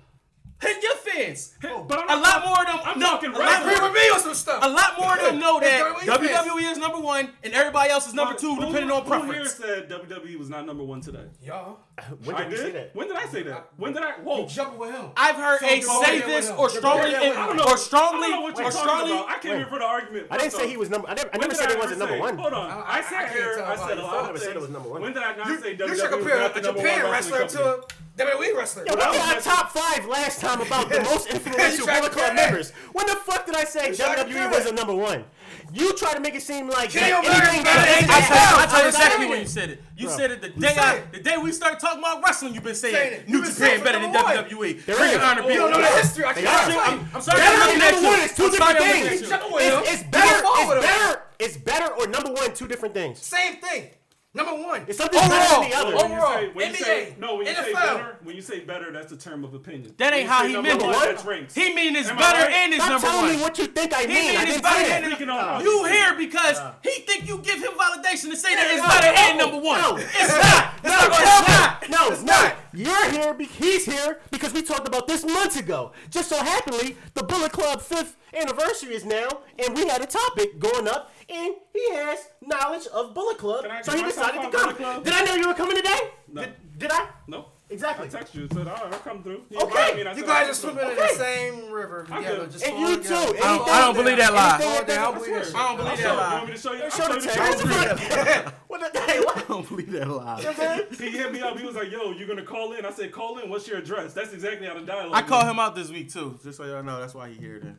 Hit 0.63 0.81
your 0.81 0.95
fans. 0.95 1.55
Oh, 1.65 1.83
but 1.83 2.05
I'm 2.09 2.19
a 2.19 2.23
lot 2.23 2.45
more 2.45 2.61
of 2.61 2.67
them. 2.67 2.81
I'm 2.85 2.99
no, 3.01 3.07
talking 3.07 3.31
a 3.31 3.83
with 3.83 3.93
me 3.95 4.01
on 4.11 4.21
some 4.21 4.35
stuff. 4.35 4.63
A 4.63 4.69
lot 4.69 4.97
more 4.97 5.13
of 5.13 5.21
them 5.21 5.41
know 5.41 5.59
that 5.59 5.97
WWE 6.05 6.61
fans. 6.61 6.77
is 6.77 6.79
number 6.79 7.01
one 7.01 7.31
and 7.43 7.53
everybody 7.53 7.91
else 7.91 8.07
is 8.07 8.15
number 8.15 8.39
two, 8.39 8.55
who, 8.55 8.67
depending 8.67 8.93
on 8.93 9.05
preference. 9.05 9.57
Who 9.57 9.67
here 9.67 9.89
said 9.89 9.91
WWE 9.91 10.39
was 10.39 10.49
not 10.49 10.65
number 10.65 10.85
one 10.85 11.01
today? 11.01 11.27
Y'all. 11.43 11.81
When 12.25 12.37
did 12.37 12.47
I? 12.47 12.57
Say 12.57 12.71
that? 12.73 12.95
When 12.95 13.09
did 13.09 13.17
I 13.19 13.27
say 13.27 13.43
that? 13.43 13.69
When 13.77 13.93
did 13.93 14.03
I? 14.03 14.13
Whoa! 14.13 14.43
You 14.43 14.49
jumping 14.49 14.79
with 14.79 14.93
him. 14.93 15.11
I've 15.15 15.37
heard 15.37 15.61
so 15.61 15.67
a 15.67 16.05
say 16.07 16.21
this 16.21 16.51
or 16.51 16.71
strongly, 16.71 17.15
in, 17.15 17.37
or 17.61 17.77
strongly, 17.77 18.29
I 18.29 18.31
don't 18.31 18.57
know 18.57 18.65
what 18.65 18.73
strongly, 18.73 19.13
about. 19.13 19.29
I 19.29 19.39
came 19.39 19.57
here 19.57 19.67
for 19.67 19.79
the 19.79 19.85
argument. 19.85 20.27
I 20.31 20.39
didn't 20.39 20.53
say 20.53 20.71
he 20.71 20.79
was 20.79 20.89
number. 20.89 21.07
I, 21.09 21.15
never, 21.15 21.31
I 21.35 21.37
never 21.37 21.55
said 21.55 21.71
he 21.71 21.77
wasn't 21.77 21.99
number 21.99 22.19
one. 22.19 22.39
Hold 22.39 22.55
on, 22.55 22.71
I, 22.71 22.99
I 22.99 23.03
said 23.03 23.29
here. 23.33 23.63
I 23.65 23.77
said 23.77 23.99
a 23.99 24.03
lot. 24.03 24.25
I 24.25 24.27
never 24.27 24.39
said 24.39 24.57
it 24.57 24.63
was 24.63 24.71
number 24.71 24.89
one. 24.89 25.03
When 25.03 25.13
did 25.13 25.23
I 25.23 25.37
not 25.37 25.47
you, 25.47 25.61
say 25.61 25.77
WWE? 25.77 25.89
You 25.89 25.97
should 25.97 26.11
compare 26.11 26.51
a 26.51 26.61
Japan 26.63 27.11
wrestler 27.11 27.47
to 27.47 27.75
a 27.75 27.85
WWE 28.17 28.57
wrestler. 28.57 28.87
Yo, 28.87 28.95
we 28.95 29.01
got 29.01 29.43
top 29.43 29.71
five 29.71 30.07
last 30.07 30.41
time 30.41 30.63
about 30.63 30.89
the 30.89 31.03
most 31.05 31.29
influential 31.29 31.87
Bullet 31.87 32.13
Club 32.13 32.35
members. 32.35 32.71
When 32.93 33.07
the 33.07 33.17
fuck 33.17 33.45
did 33.45 33.55
I 33.55 33.65
say 33.65 33.91
WWE 33.91 34.51
wasn't 34.51 34.77
number 34.77 34.95
one? 34.95 35.25
You 35.73 35.97
try 35.97 36.13
to 36.13 36.21
make 36.21 36.35
it 36.35 36.43
seem 36.43 36.69
like, 36.69 36.91
Kill 36.91 37.01
like 37.01 37.25
anything 37.25 37.65
that 37.65 38.07
I 38.11 38.67
tell 38.67 38.83
you 38.83 38.89
exactly 38.89 39.27
when 39.27 39.41
you 39.41 39.47
said 39.47 39.71
it. 39.71 39.83
You 39.97 40.07
Bro. 40.07 40.17
said 40.17 40.31
it 40.31 40.43
the 40.43 40.49
day 40.51 40.75
I, 40.77 41.03
the 41.13 41.21
day 41.21 41.37
we 41.39 41.53
started 41.53 41.81
talking 41.81 42.01
about 42.01 42.23
wrestling. 42.23 42.55
You've 42.55 42.63
been 42.63 42.75
saying, 42.75 42.95
saying 42.95 43.25
New 43.27 43.45
Japan 43.45 43.83
better 43.83 43.99
than. 43.99 44.13
WWE. 44.13 44.85
There 44.85 44.97
Ring 44.97 45.15
of 45.15 45.23
Honor. 45.23 45.43
You 45.51 45.57
don't 45.57 45.71
know 45.71 45.81
the 45.81 45.87
history. 45.87 46.25
I 46.25 46.33
can't. 46.35 47.15
I'm 47.15 47.23
sorry. 47.23 47.39
Better 47.41 47.71
than 47.71 47.79
number 47.79 48.09
one 48.09 48.21
is 48.21 48.35
two 48.35 48.51
different 48.51 48.79
things. 48.79 49.23
It's 49.23 50.03
better. 50.03 50.43
It's 50.45 50.87
better. 50.87 51.23
It's 51.39 51.57
better 51.57 51.95
or 51.95 52.07
number 52.07 52.33
one. 52.33 52.53
Two 52.55 52.69
different 52.69 52.95
things. 52.95 53.19
Same 53.21 53.57
thing. 53.57 53.91
Number 54.35 54.55
one. 54.55 54.85
It's 54.89 54.97
something 54.97 55.21
better 55.21 55.61
than 55.61 55.69
the 55.71 55.77
Overall. 55.77 55.87
other. 55.87 55.97
When 55.97 56.11
you 56.11 56.17
Overall, 56.17 56.35
say, 56.39 56.49
when 56.55 56.67
you 56.71 56.73
NBA, 56.73 56.85
say, 56.85 57.17
no, 57.19 57.35
when 57.37 57.47
you 57.47 57.53
say 57.55 57.73
NFL. 57.73 57.75
better, 57.75 58.17
when 58.23 58.37
you 58.37 58.41
say 58.43 58.61
better, 58.61 58.91
that's 58.91 59.13
a 59.13 59.17
term 59.19 59.45
of 59.45 59.53
opinion. 59.53 59.95
That 59.99 60.15
ain't 60.15 60.27
how 60.27 60.47
he 60.47 60.55
meant 60.57 60.81
it. 60.83 60.91
That's. 60.91 61.55
He 61.55 61.75
mean 61.75 61.95
it's 61.97 62.09
Am 62.09 62.17
better 62.17 62.39
right? 62.45 62.51
and 62.53 62.73
it's 62.73 62.83
Stop 62.83 62.93
number 63.03 63.07
telling 63.09 63.27
one. 63.27 63.37
me 63.37 63.43
what 63.43 63.59
you 63.59 63.67
think 63.67 63.93
I 63.93 64.01
He 64.03 64.07
mean. 64.07 64.17
mean 64.17 64.37
I 64.39 64.43
it's 64.45 64.51
didn't 64.53 64.63
better 64.63 64.85
say 64.85 64.89
than 64.89 65.03
that. 65.03 65.11
Speaking 65.11 65.29
on 65.29 65.61
You 65.63 65.85
here 65.85 66.15
because 66.17 66.59
he 66.83 66.91
think 67.03 67.29
you 67.29 67.39
give 67.45 67.57
him 67.59 67.73
validation 67.73 68.31
to 68.31 68.37
say 68.37 68.55
that 68.55 68.69
it's 68.71 68.83
No, 68.83 68.89
better 68.89 69.13
no, 69.13 69.21
and 69.21 69.39
number 69.39 69.59
one. 69.59 69.81
no. 69.83 69.97
It's 69.99 70.33
not. 70.33 70.83
No, 70.83 70.99
it's 71.13 71.49
not. 71.49 71.91
No, 71.91 72.09
It's 72.15 72.23
not. 72.23 72.57
You're 72.73 73.11
here. 73.11 73.35
Be- 73.35 73.45
he's 73.45 73.85
here 73.85 74.19
because 74.31 74.55
we 74.55 74.63
talked 74.63 74.89
about 74.89 75.07
this 75.07 75.25
months 75.27 75.57
ago. 75.59 75.93
Just 76.09 76.31
so 76.31 76.37
happily, 76.39 76.97
the 77.13 77.23
Bullet 77.23 77.53
Club 77.53 77.83
fifth 77.83 78.17
anniversary 78.33 78.95
is 78.95 79.05
now, 79.05 79.29
and 79.59 79.77
we 79.77 79.87
had 79.87 80.01
a 80.01 80.07
topic 80.07 80.59
going 80.59 80.89
up, 80.89 81.13
and 81.33 81.55
he 81.73 81.91
has 81.95 82.19
knowledge 82.41 82.87
of 82.89 83.15
Bullet 83.15 83.39
Club, 83.39 83.63
Can 83.63 83.71
I- 83.71 83.83
so 83.83 83.93
he 83.97 84.03
decided 84.03 84.43
to 84.43 84.51
come. 84.57 85.03
Did 85.03 85.13
I 85.15 85.25
know 85.25 85.35
you 85.35 85.49
were 85.49 85.55
coming 85.55 85.77
today? 85.77 85.99
No. 86.33 86.43
Did, 86.43 86.79
did 86.79 86.91
I? 86.93 87.09
No. 87.27 87.47
Exactly. 87.71 88.07
I 88.07 88.11
texted 88.11 88.35
you 88.35 88.43
and 88.43 88.53
said, 88.53 88.69
all 88.69 88.75
right, 88.75 88.93
I'll 88.93 88.99
come 88.99 89.23
through. 89.23 89.45
He 89.49 89.57
Okay. 89.57 89.95
me 89.95 90.01
and 90.01 90.09
I 90.11 90.13
You 90.13 90.19
said, 90.19 90.27
guys 90.27 90.43
are 90.43 90.47
come 90.49 90.77
swimming 90.77 90.93
in 90.93 90.99
Okay. 90.99 91.09
the 91.09 91.19
same 91.19 91.71
river 91.73 92.07
I'm 92.11 92.23
together. 92.23 92.47
Just 92.47 92.67
And 92.67 92.79
you 92.79 92.97
together. 92.99 93.33
too. 93.33 93.39
I 93.43 93.57
don't, 93.57 93.69
I 93.71 93.81
don't 93.81 93.95
believe 93.97 94.17
that 94.19 94.35
lie. 94.35 94.55
Anything 94.57 94.69
Fall 94.77 94.85
down, 94.85 95.15
I 95.15 95.19
believe 95.19 95.33
that. 95.33 95.55
I 95.55 95.69
don't 95.69 95.77
believe 95.79 95.97
Show, 95.97 96.03
that 96.03 96.13
you 96.13 96.17
lie. 96.19 96.35
want 96.35 96.47
me 96.49 96.53
to 96.53 96.59
show 96.61 96.73
you? 96.75 96.83
I'll 96.83 96.91
Show 96.91 97.03
show 97.03 97.09
the 97.09 97.15
you 97.15 97.21
the 97.23 97.29
text. 97.33 98.11
text. 98.11 98.55
What 98.69 98.93
the 98.93 99.01
hey, 99.01 99.21
what? 99.21 99.37
I 99.39 99.43
don't 99.49 99.69
believe 99.69 99.91
that 99.93 100.07
lie. 100.09 100.87
He 100.99 101.11
hit 101.11 101.33
me 101.33 101.41
up. 101.41 101.59
He 101.59 101.65
was 101.65 101.75
like, 101.75 101.91
"Yo, 101.91 102.11
you're 102.13 102.29
gonna 102.29 102.43
call 102.45 102.73
in?" 102.75 102.85
I 102.85 102.91
said, 102.93 103.11
"Call 103.11 103.39
in. 103.39 103.49
What's 103.49 103.67
your 103.67 103.79
address?" 103.79 104.13
That's 104.13 104.35
exactly 104.35 104.67
how 104.67 104.75
the 104.75 104.81
dialogue. 104.83 105.15
I 105.15 105.23
called 105.23 105.45
him 105.49 105.59
out 105.59 105.75
this 105.75 105.89
week 105.91 106.13
too, 106.13 106.39
just 106.43 106.59
so 106.59 106.65
y'all 106.65 106.83
know. 106.83 107.01
That's 107.01 107.15
why 107.15 107.31
he 107.31 107.37
here 107.37 107.59
then. 107.63 107.79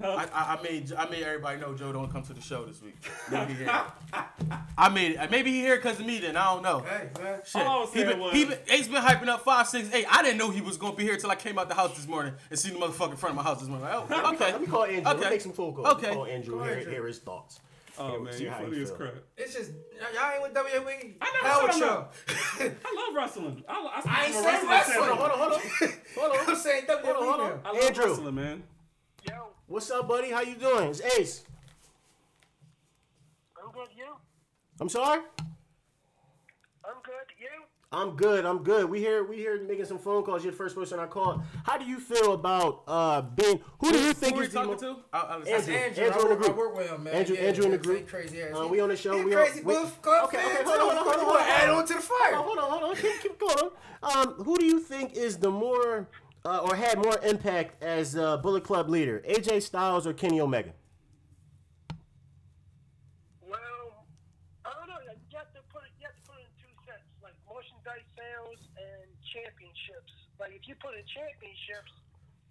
Huh? 0.00 0.12
I, 0.12 0.24
I, 0.32 0.54
I 0.56 0.62
made 0.62 0.92
I 0.94 1.08
made 1.10 1.22
everybody 1.22 1.60
know 1.60 1.74
Joe 1.74 1.92
don't 1.92 2.10
come 2.10 2.22
to 2.22 2.32
the 2.32 2.40
show 2.40 2.64
this 2.64 2.80
week. 2.82 2.96
Maybe 3.30 3.52
he 3.52 3.58
here. 3.64 3.82
I 4.78 4.88
made 4.88 5.12
it. 5.12 5.30
Maybe 5.30 5.50
he 5.52 5.60
here 5.60 5.76
because 5.76 6.00
of 6.00 6.06
me. 6.06 6.18
Then 6.18 6.36
I 6.36 6.54
don't 6.54 6.62
know. 6.62 6.80
Hey, 6.80 7.10
man. 7.22 7.40
Shit. 7.44 7.62
All 7.62 7.78
I 7.78 7.80
was 7.80 7.92
he 7.92 7.98
saying 8.00 8.10
been, 8.10 8.18
was- 8.20 8.32
he 8.32 8.44
been, 8.46 8.58
Ace 8.68 8.88
been 8.88 9.02
hyping 9.02 9.28
up 9.28 9.44
five, 9.44 9.68
six, 9.68 9.92
eight. 9.92 10.06
I 10.10 10.22
didn't 10.22 10.38
know 10.38 10.50
he 10.50 10.60
was 10.62 10.76
gonna 10.78 10.96
be 10.96 11.02
here 11.04 11.14
until 11.14 11.30
I 11.30 11.34
came 11.36 11.58
out 11.58 11.68
the 11.68 11.74
house 11.74 11.94
this 11.96 12.06
morning 12.08 12.32
and 12.48 12.58
seen 12.58 12.72
the 12.74 12.80
motherfucker 12.80 13.10
in 13.10 13.16
front 13.16 13.32
of 13.32 13.36
my 13.36 13.42
house 13.42 13.60
this 13.60 13.68
morning. 13.68 13.86
Like, 13.86 14.10
oh, 14.10 14.32
okay. 14.34 14.52
Let 14.52 14.60
me 14.60 14.66
call 14.66 14.84
Andrew. 14.84 15.00
Okay. 15.12 15.18
Let's 15.20 15.30
make 15.30 15.40
some 15.42 15.52
phone 15.52 15.74
calls. 15.74 15.88
Okay. 15.88 16.06
Let 16.08 16.14
call 16.14 16.26
Andrew. 16.26 16.54
Call 16.56 16.64
Hear, 16.64 16.74
Andrew. 16.76 16.92
hear 16.92 17.06
his 17.06 17.18
thoughts. 17.18 17.60
Oh 17.98 18.16
See- 18.16 18.22
man, 18.24 18.40
you 18.40 18.50
how 18.50 18.60
you 18.60 18.66
funny 18.70 18.82
as 18.82 18.90
crap. 18.92 19.14
It's 19.36 19.52
just 19.54 19.72
y'all 20.14 20.32
ain't 20.32 20.42
with 20.42 20.54
WWE. 20.54 21.12
I 21.20 21.32
never 21.34 21.46
Hell 21.46 21.60
said 21.60 21.66
with 21.66 21.74
I'm 21.74 21.80
y'all. 21.82 22.72
I 22.86 22.96
love 22.96 23.16
wrestling. 23.16 23.64
I, 23.68 23.72
I, 23.74 24.02
I 24.06 24.24
ain't 24.24 24.34
saying 24.34 24.46
wrestling 24.46 24.70
wrestling. 24.70 24.94
standpoint. 25.04 25.18
Hold 25.20 25.30
on, 25.32 25.38
hold 25.38 25.52
on, 25.52 25.60
hold 26.16 26.36
on. 26.40 26.48
I'm 26.48 26.56
saying 26.56 26.84
WWE. 26.86 27.04
Hold 27.04 27.16
on, 27.16 27.22
hold 27.24 27.40
on. 27.40 27.60
I 27.66 27.72
love 27.72 27.82
Andrew. 27.84 28.04
wrestling, 28.06 28.34
man. 28.34 28.62
Yo, 29.70 29.74
What's 29.74 29.90
up, 29.90 30.08
buddy? 30.08 30.30
How 30.30 30.40
you 30.42 30.54
doing? 30.56 30.90
It's 30.90 31.00
Ace. 31.00 31.44
I'm 33.62 33.72
good. 33.72 33.88
You? 33.96 34.06
I'm 34.80 34.88
sorry. 34.88 35.20
I'm 36.84 36.94
good. 37.04 37.14
You? 37.38 37.46
I'm 37.92 38.16
good. 38.16 38.44
I'm 38.46 38.62
good. 38.62 38.88
We 38.88 39.00
here. 39.00 39.24
We 39.24 39.36
here 39.36 39.60
making 39.62 39.84
some 39.84 39.98
phone 39.98 40.22
calls. 40.24 40.44
You're 40.44 40.52
the 40.52 40.56
first 40.56 40.74
person 40.76 40.98
I 41.00 41.06
called. 41.06 41.42
How 41.64 41.76
do 41.78 41.84
you 41.84 41.98
feel 41.98 42.32
about 42.34 42.82
uh 42.86 43.22
being? 43.22 43.60
Who 43.80 43.90
do 43.92 43.98
you 43.98 44.12
think 44.12 44.34
Who 44.34 44.40
are 44.40 44.44
is 44.44 44.48
you 44.54 44.60
the 44.60 44.66
talking 44.74 44.88
mo- 44.88 44.94
to? 44.94 45.02
I, 45.12 45.18
I 45.20 45.36
was, 45.38 45.48
Andrew. 45.48 45.74
Andrew, 45.74 46.04
Andrew 46.04 46.20
I, 46.20 46.22
in 46.22 46.28
the 46.28 46.34
work, 46.34 46.40
I 46.42 46.46
group. 46.46 46.56
work 46.56 46.76
with 46.76 46.90
him, 46.90 47.02
man. 47.04 47.14
Andrew- 47.14 47.36
yeah, 47.36 47.42
Andrew 47.42 47.64
in 47.64 47.70
the 47.72 47.76
yeah, 47.76 47.82
group. 47.82 48.08
Crazy 48.08 48.42
ass. 48.42 48.56
Uh, 48.56 48.68
we 48.68 48.80
on 48.80 48.88
the 48.88 48.96
show. 48.96 49.18
He 49.18 49.24
We 49.24 49.32
crazy 49.32 49.60
on, 49.60 49.66
we- 49.66 49.74
Buff 49.74 50.02
Club 50.02 50.24
Okay, 50.26 50.38
okay, 50.38 50.62
hold 50.64 50.80
on, 50.80 50.80
hold 50.80 50.90
on, 50.90 50.96
hold 51.04 51.14
on, 51.16 51.24
hold 51.24 51.36
on. 51.36 51.42
Add 51.48 51.68
on 51.70 51.86
to 51.86 51.94
the 51.94 52.00
fire. 52.00 52.32
Oh, 52.34 52.42
hold 52.42 52.58
on, 52.58 52.70
hold 52.70 52.82
on. 52.84 52.96
Keep, 52.96 53.20
keep 53.22 53.38
going. 53.38 53.70
Um, 54.02 54.34
who 54.44 54.56
do 54.56 54.64
you 54.64 54.78
think 54.80 55.14
is 55.14 55.36
the 55.38 55.50
more 55.50 56.08
uh, 56.44 56.58
or 56.58 56.74
had 56.74 56.98
more 56.98 57.18
impact 57.22 57.82
as 57.82 58.16
uh, 58.16 58.36
Bullet 58.38 58.64
Club 58.64 58.88
leader, 58.88 59.22
AJ 59.28 59.62
Styles 59.62 60.06
or 60.06 60.12
Kenny 60.12 60.40
Omega? 60.40 60.72
Well, 63.44 64.04
I 64.64 64.70
don't 64.76 64.88
know. 64.88 65.00
You 65.04 65.36
have 65.38 65.52
to 65.56 65.62
put 65.72 65.84
it. 65.84 65.92
You 66.00 66.06
have 66.08 66.16
to 66.16 66.24
put 66.26 66.38
it 66.40 66.46
in 66.48 66.54
two 66.60 66.72
sets, 66.86 67.04
like 67.22 67.36
merchandise 67.48 68.06
sales 68.16 68.60
and 68.76 69.06
championships. 69.32 70.12
Like 70.38 70.56
if 70.56 70.64
you 70.68 70.74
put 70.80 70.96
in 70.96 71.04
championships, 71.08 71.92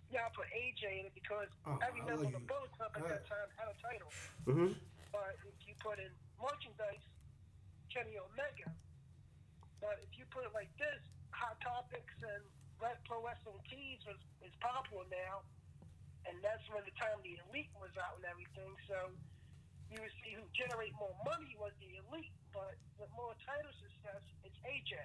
you 0.09 0.17
gotta 0.17 0.33
put 0.33 0.49
AJ 0.53 0.83
in 1.01 1.03
it 1.09 1.15
because 1.17 1.49
Oh, 1.65 1.77
every 1.85 2.01
member 2.05 2.25
of 2.29 2.33
the. 2.33 2.43
Bullet 2.45 2.71
Club 2.77 2.91
at 2.97 3.05
that 3.09 3.25
time 3.29 3.49
had 3.57 3.67
a 3.69 3.77
title. 3.81 4.11
Mm-hmm. 4.45 4.73
But 5.13 5.37
if 5.45 5.57
you 5.65 5.73
put 5.81 5.97
in 5.97 6.09
merchandise, 6.37 7.01
Kenny 7.89 8.17
Omega. 8.21 8.69
But 9.81 9.97
if 10.05 10.13
you 10.19 10.25
put 10.29 10.45
it 10.45 10.53
like 10.53 10.69
this, 10.77 11.01
Hot 11.33 11.55
Topics 11.63 12.13
and 12.21 12.43
Red 12.43 12.58
Pro 12.79 13.19
Wrestling 13.19 13.59
Tees 13.67 13.99
was, 14.07 14.19
is 14.43 14.55
popular 14.63 15.03
now. 15.11 15.43
And 16.27 16.39
that's 16.39 16.63
when 16.71 16.83
the 16.87 16.95
time 16.95 17.19
the 17.23 17.35
Elite 17.49 17.71
was 17.79 17.91
out 17.99 18.19
and 18.19 18.25
everything. 18.27 18.71
So 18.87 19.11
you 19.91 19.99
would 19.99 20.15
see 20.23 20.35
who 20.35 20.45
generate 20.55 20.95
more 20.95 21.15
money 21.27 21.55
was 21.59 21.75
the 21.83 21.99
Elite. 21.99 22.31
But 22.55 22.79
with 22.97 23.11
more 23.15 23.35
title 23.43 23.71
success, 23.77 24.23
it's 24.47 24.57
AJ. 24.63 24.95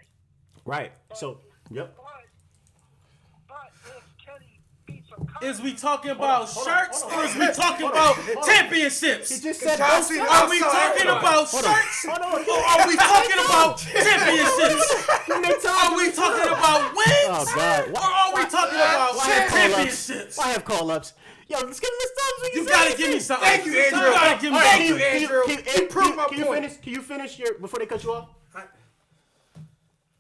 Right. 0.64 0.92
But, 1.08 1.18
So, 1.18 1.40
yep. 1.70 1.96
But, 1.98 2.28
but 3.48 3.70
if 3.90 4.04
Kenny 4.04 4.04
beats 4.04 4.04
Okada, 4.04 4.13
Is 5.42 5.60
we 5.60 5.74
talking 5.74 6.10
about 6.10 6.48
hold 6.48 6.68
on, 6.68 6.74
shirts 6.74 7.02
hold 7.02 7.12
on, 7.12 7.18
or 7.18 7.24
is 7.24 7.34
we 7.36 7.46
talking 7.52 7.86
about 7.86 8.16
championships? 8.46 9.30
He 9.34 9.40
just 9.40 9.60
said 9.60 9.78
John 9.78 10.00
both 10.00 10.06
Cena- 10.06 10.26
sides. 10.26 10.42
Are 10.42 10.50
we 10.50 10.60
talking 10.60 11.08
about 11.08 11.48
shirts? 11.48 12.06
Or 12.06 12.58
are 12.58 12.88
we 12.88 12.96
talking 12.96 13.38
about 13.44 13.78
championships? 13.78 15.06
Give 15.26 15.40
me 15.40 15.52
time. 15.60 15.92
Are 15.92 15.96
we 15.96 16.12
talking 16.12 16.48
about 16.48 16.94
wins? 16.94 17.28
Oh 17.28 17.52
God. 17.54 17.88
Or 17.90 18.00
are 18.00 18.34
we 18.34 18.50
talking 18.50 18.78
about 18.78 19.16
Why 19.16 19.46
championships? 19.50 20.38
Why 20.38 20.48
have 20.52 20.64
call 20.64 20.90
ups? 20.90 21.12
Yo, 21.48 21.58
let's 21.60 21.78
give 21.78 21.90
him 21.90 21.98
the 22.00 22.10
thumbs. 22.16 22.54
You 22.54 22.66
gotta 22.66 22.96
give 22.96 23.10
me 23.10 23.20
something. 23.20 23.46
Thank 23.46 23.66
you, 23.66 23.72
Andrew. 23.76 24.00
You 24.00 24.14
gotta 24.14 24.40
give 24.40 24.52
me 24.52 24.58
Thank 24.58 24.88
you, 24.88 24.96
Andrew. 24.96 25.42
Can, 25.44 25.50
You 25.50 25.56
can, 25.62 25.74
can, 25.74 25.88
proved 25.88 26.16
my 26.16 26.24
can 26.24 26.38
you 26.38 26.44
finish? 26.46 26.76
Can 26.78 26.92
you 26.94 27.02
finish 27.02 27.38
your 27.38 27.54
before 27.58 27.80
they 27.80 27.86
cut 27.86 28.02
you 28.02 28.12
off? 28.12 28.30
Alright, 28.56 28.68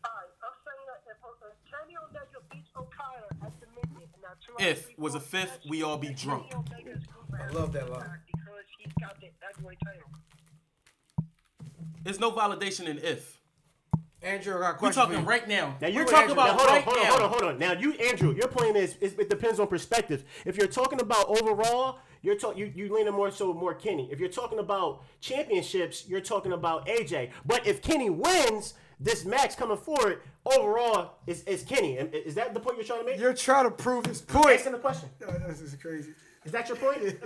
I'm 0.04 0.52
saying 0.68 0.84
that 0.84 1.00
if, 1.08 1.16
if 1.16 1.56
Kenny 1.64 1.96
Omega 1.96 2.44
beats 2.52 2.68
Okada 2.76 3.24
at 3.40 3.52
Dominion 3.56 4.04
in 4.04 4.20
that 4.20 4.36
two 4.43 4.43
If 4.58 4.96
was 4.98 5.14
a 5.14 5.20
fifth, 5.20 5.58
we 5.68 5.82
all 5.82 5.98
be 5.98 6.10
drunk. 6.10 6.52
I 6.52 7.50
love 7.52 7.72
that 7.72 7.90
line. 7.90 8.04
Because 8.26 8.64
he's 8.78 8.92
got 9.00 9.20
the 9.20 9.28
heavyweight 9.40 9.78
title. 9.84 10.08
There's 12.02 12.20
no 12.20 12.30
validation 12.32 12.86
in 12.86 12.98
if. 12.98 13.40
Andrew, 14.22 14.56
I 14.56 14.60
got 14.60 14.68
a 14.68 14.72
We're 14.72 14.78
question. 14.78 14.92
for 14.92 15.06
talking 15.08 15.20
you. 15.20 15.26
right 15.28 15.48
now. 15.48 15.76
Now 15.82 15.88
you 15.88 15.98
We're 16.00 16.04
talking 16.06 16.30
Andrew- 16.30 16.32
about 16.34 16.46
now, 16.46 16.52
hold 16.56 16.68
right 16.68 16.76
on, 16.78 16.82
hold 16.84 16.96
on, 16.96 17.02
now. 17.02 17.10
hold 17.10 17.22
on, 17.22 17.28
hold 17.30 17.42
on. 17.44 17.58
Now 17.58 17.72
you, 17.72 17.92
Andrew, 17.94 18.34
your 18.34 18.48
point 18.48 18.76
is, 18.76 18.96
is 18.96 19.12
it 19.18 19.28
depends 19.28 19.60
on 19.60 19.66
perspective. 19.66 20.24
If 20.46 20.56
you're 20.56 20.66
talking 20.66 21.00
about 21.00 21.26
overall, 21.28 21.98
you're 22.22 22.36
talk, 22.36 22.56
you 22.56 22.72
you 22.74 22.94
leaning 22.94 23.12
more 23.12 23.30
so 23.30 23.52
more 23.52 23.74
Kenny. 23.74 24.08
If 24.10 24.18
you're 24.20 24.30
talking 24.30 24.58
about 24.60 25.02
championships, 25.20 26.08
you're 26.08 26.22
talking 26.22 26.52
about 26.52 26.86
AJ. 26.86 27.32
But 27.44 27.66
if 27.66 27.82
Kenny 27.82 28.08
wins 28.08 28.72
this 29.00 29.24
match 29.24 29.56
coming 29.56 29.76
forward, 29.76 30.20
overall 30.44 31.18
is 31.26 31.42
is 31.44 31.62
Kenny. 31.62 31.94
Is 31.94 32.26
is 32.28 32.34
that 32.34 32.54
the 32.54 32.60
point 32.60 32.76
you're 32.76 32.86
trying 32.86 33.00
to 33.00 33.06
make? 33.06 33.18
You're 33.18 33.34
trying 33.34 33.64
to 33.64 33.70
prove 33.70 34.06
his 34.06 34.20
point. 34.20 34.58
Answer 34.58 34.70
the 34.70 34.78
question. 34.78 35.08
Oh, 35.26 35.32
this 35.46 35.60
is 35.60 35.74
crazy. 35.76 36.12
Is 36.44 36.52
that 36.52 36.68
your 36.68 36.76
point? 36.76 37.16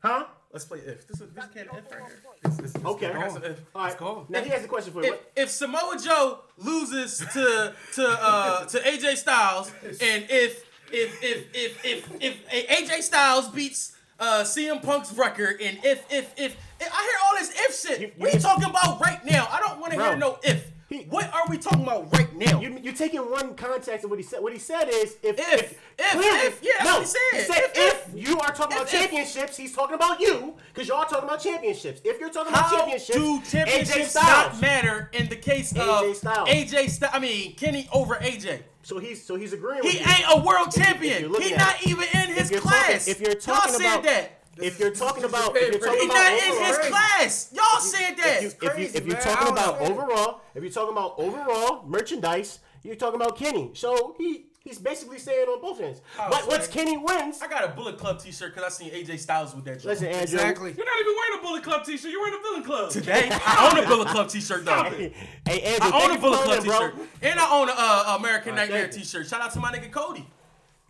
huh? 0.00 0.26
Let's 0.52 0.64
play 0.64 0.78
if. 0.78 1.06
This 1.06 1.20
is 1.20 1.30
this 1.30 1.44
can't 1.52 1.68
if 1.72 1.92
right 1.92 2.02
here. 2.08 2.86
Okay. 2.86 3.12
That's 3.12 3.36
an 3.36 3.44
if. 3.44 3.60
All 3.74 3.84
right. 3.84 3.98
go. 3.98 4.26
Now 4.30 4.40
he 4.40 4.48
has 4.48 4.64
a 4.64 4.68
question 4.68 4.92
for 4.92 5.04
you. 5.04 5.12
If, 5.12 5.20
if 5.36 5.50
Samoa 5.50 5.98
Joe 6.02 6.40
loses 6.56 7.18
to 7.18 7.74
to 7.94 8.06
uh, 8.08 8.64
to 8.64 8.78
AJ 8.78 9.16
Styles, 9.16 9.70
and 9.84 10.24
if 10.30 10.64
if 10.90 11.22
if 11.22 11.54
if 11.54 11.84
if 11.84 12.22
if, 12.22 12.68
AJ 12.70 13.02
Styles 13.02 13.48
beats 13.48 13.94
uh, 14.20 14.42
CM 14.42 14.82
Punk's 14.82 15.12
record, 15.12 15.60
and 15.60 15.78
if 15.84 16.04
if 16.12 16.32
if, 16.38 16.56
if 16.80 16.92
I 16.92 17.02
hear 17.02 17.18
all 17.26 17.34
this 17.38 17.52
if 17.54 17.80
shit, 17.80 18.00
You- 18.00 18.06
you 18.08 18.12
what 18.16 18.30
are 18.30 18.32
you 18.36 18.40
talking 18.40 18.64
about 18.64 19.00
right 19.00 19.24
now? 19.24 19.46
I 19.50 19.60
don't 19.60 19.80
want 19.80 19.92
to 19.92 20.02
hear 20.02 20.16
no 20.16 20.38
if. 20.42 20.72
He- 20.88 21.04
what 21.10 21.30
are 21.34 21.42
we 21.50 21.58
talking 21.58 21.82
about 21.82 22.10
right 22.14 22.34
now? 22.34 22.62
You, 22.62 22.78
you're 22.82 22.94
taking 22.94 23.20
one 23.20 23.54
context 23.56 24.04
of 24.04 24.10
what 24.10 24.18
he 24.18 24.22
said. 24.24 24.40
What 24.40 24.54
he 24.54 24.58
said 24.58 24.88
is 24.88 25.18
if 25.22 25.38
If, 25.38 25.38
if, 25.38 25.76
if, 25.98 26.60
yeah, 26.62 26.70
that's 26.78 26.84
no, 26.88 26.94
what 26.94 27.00
he 27.02 27.06
said. 27.06 27.46
said 27.46 27.64
If, 27.74 28.14
if, 28.14 28.26
you 28.28 28.38
are 28.40 28.52
talking 28.54 28.78
about 28.78 28.86
If, 28.88 28.94
if. 28.94 29.00
championships, 29.00 29.56
he's 29.58 29.74
talking 29.74 29.96
about 29.96 30.18
you 30.18 30.54
because 30.72 30.88
y'all 30.88 31.04
talking 31.04 31.24
about 31.28 31.42
championships. 31.42 32.00
If 32.06 32.18
you're 32.18 32.30
talking 32.30 32.54
about 32.54 32.70
championships, 32.70 33.18
do 33.18 33.38
AJ 33.40 33.50
championships 33.50 34.10
Styles. 34.12 34.52
not 34.54 34.60
matter 34.62 35.10
in 35.12 35.28
the 35.28 35.36
case 35.36 35.74
AJ 35.74 36.10
of 36.10 36.16
Styles. 36.16 36.48
AJ 36.48 36.88
Styles? 36.90 37.12
I 37.14 37.18
mean 37.18 37.54
Kenny 37.56 37.86
over 37.92 38.14
AJ. 38.14 38.60
So 38.88 38.98
he's 38.98 39.22
so 39.22 39.36
he's 39.36 39.52
agreeing 39.52 39.82
He 39.82 39.88
with 39.98 40.00
you. 40.00 40.06
ain't 40.12 40.24
a 40.34 40.40
world 40.46 40.70
champion. 40.72 41.28
looking 41.30 41.48
He 41.50 41.54
not 41.56 41.74
it. 41.82 41.88
even 41.88 42.04
in 42.14 42.30
his 42.34 42.50
you're 42.50 42.62
class. 42.62 43.04
talking- 43.04 43.10
if 43.12 43.20
you're 43.20 43.32
Y'all 43.32 43.40
talking 43.40 43.74
said 43.74 43.92
about- 43.92 44.02
that. 44.04 44.30
If 44.60 44.80
you're 44.80 44.90
talking 44.94 45.24
about, 45.24 45.54
just 45.54 45.66
if 45.66 45.72
you're 45.74 45.80
talking 45.88 46.06
about 46.06 46.14
not 46.16 46.32
in 46.32 46.38
his 46.64 46.76
overall, 46.78 46.88
class. 46.90 47.48
Y'all 47.52 47.80
said 47.80 48.16
that. 48.16 48.36
if, 48.38 48.42
you, 48.42 48.48
if, 48.48 48.62
you, 48.62 48.68
crazy, 48.70 48.98
if 48.98 49.06
you're 49.06 49.20
talking 49.20 49.48
about 49.52 49.78
overall, 49.82 50.40
if 50.54 50.62
you're 50.64 50.72
talking 50.72 50.92
about 50.92 51.14
overall 51.18 51.84
merchandise, 51.86 52.58
you're 52.82 52.96
talking 52.96 53.20
about 53.20 53.36
Kenny. 53.36 53.70
So 53.74 54.14
he 54.18 54.46
he's 54.68 54.78
basically 54.78 55.18
saying 55.18 55.48
on 55.48 55.60
both 55.60 55.80
ends. 55.80 56.00
But 56.16 56.46
once 56.46 56.68
Kenny 56.68 56.96
wins, 56.96 57.40
I 57.42 57.48
got 57.48 57.64
a 57.64 57.68
Bullet 57.68 57.98
Club 57.98 58.20
T-shirt 58.20 58.54
because 58.54 58.72
I 58.72 58.84
seen 58.84 58.92
AJ 58.92 59.18
Styles 59.18 59.54
with 59.54 59.64
that. 59.64 59.74
joint. 59.74 59.86
listen, 59.86 60.06
Andrew. 60.06 60.22
Exactly. 60.22 60.74
You're 60.76 60.86
not 60.86 61.00
even 61.00 61.14
wearing 61.16 61.38
a 61.38 61.42
Bullet 61.42 61.62
Club 61.62 61.84
T-shirt. 61.84 62.10
You're 62.10 62.20
wearing 62.20 62.38
a 62.38 62.42
Villain 62.42 62.62
Club. 62.62 62.90
Today, 62.90 63.28
I 63.46 63.70
own 63.72 63.84
a 63.84 63.88
Bullet 63.88 64.08
Club 64.08 64.28
T-shirt 64.28 64.64
though. 64.64 64.82
Hey, 64.84 65.60
Andrew, 65.62 65.90
I 65.92 66.04
own 66.04 66.16
a 66.16 66.20
Bullet 66.20 66.40
Club 66.40 66.58
in. 66.58 66.64
T-shirt, 66.64 66.94
and 67.22 67.40
I 67.40 67.50
own 67.50 67.68
a 67.68 67.74
uh, 67.76 68.16
American 68.18 68.52
Alright, 68.52 68.70
Nightmare. 68.70 68.88
T-shirt. 68.88 69.26
Shout 69.26 69.40
out 69.40 69.52
to 69.52 69.60
my 69.60 69.72
nigga 69.72 69.90
Cody. 69.90 70.28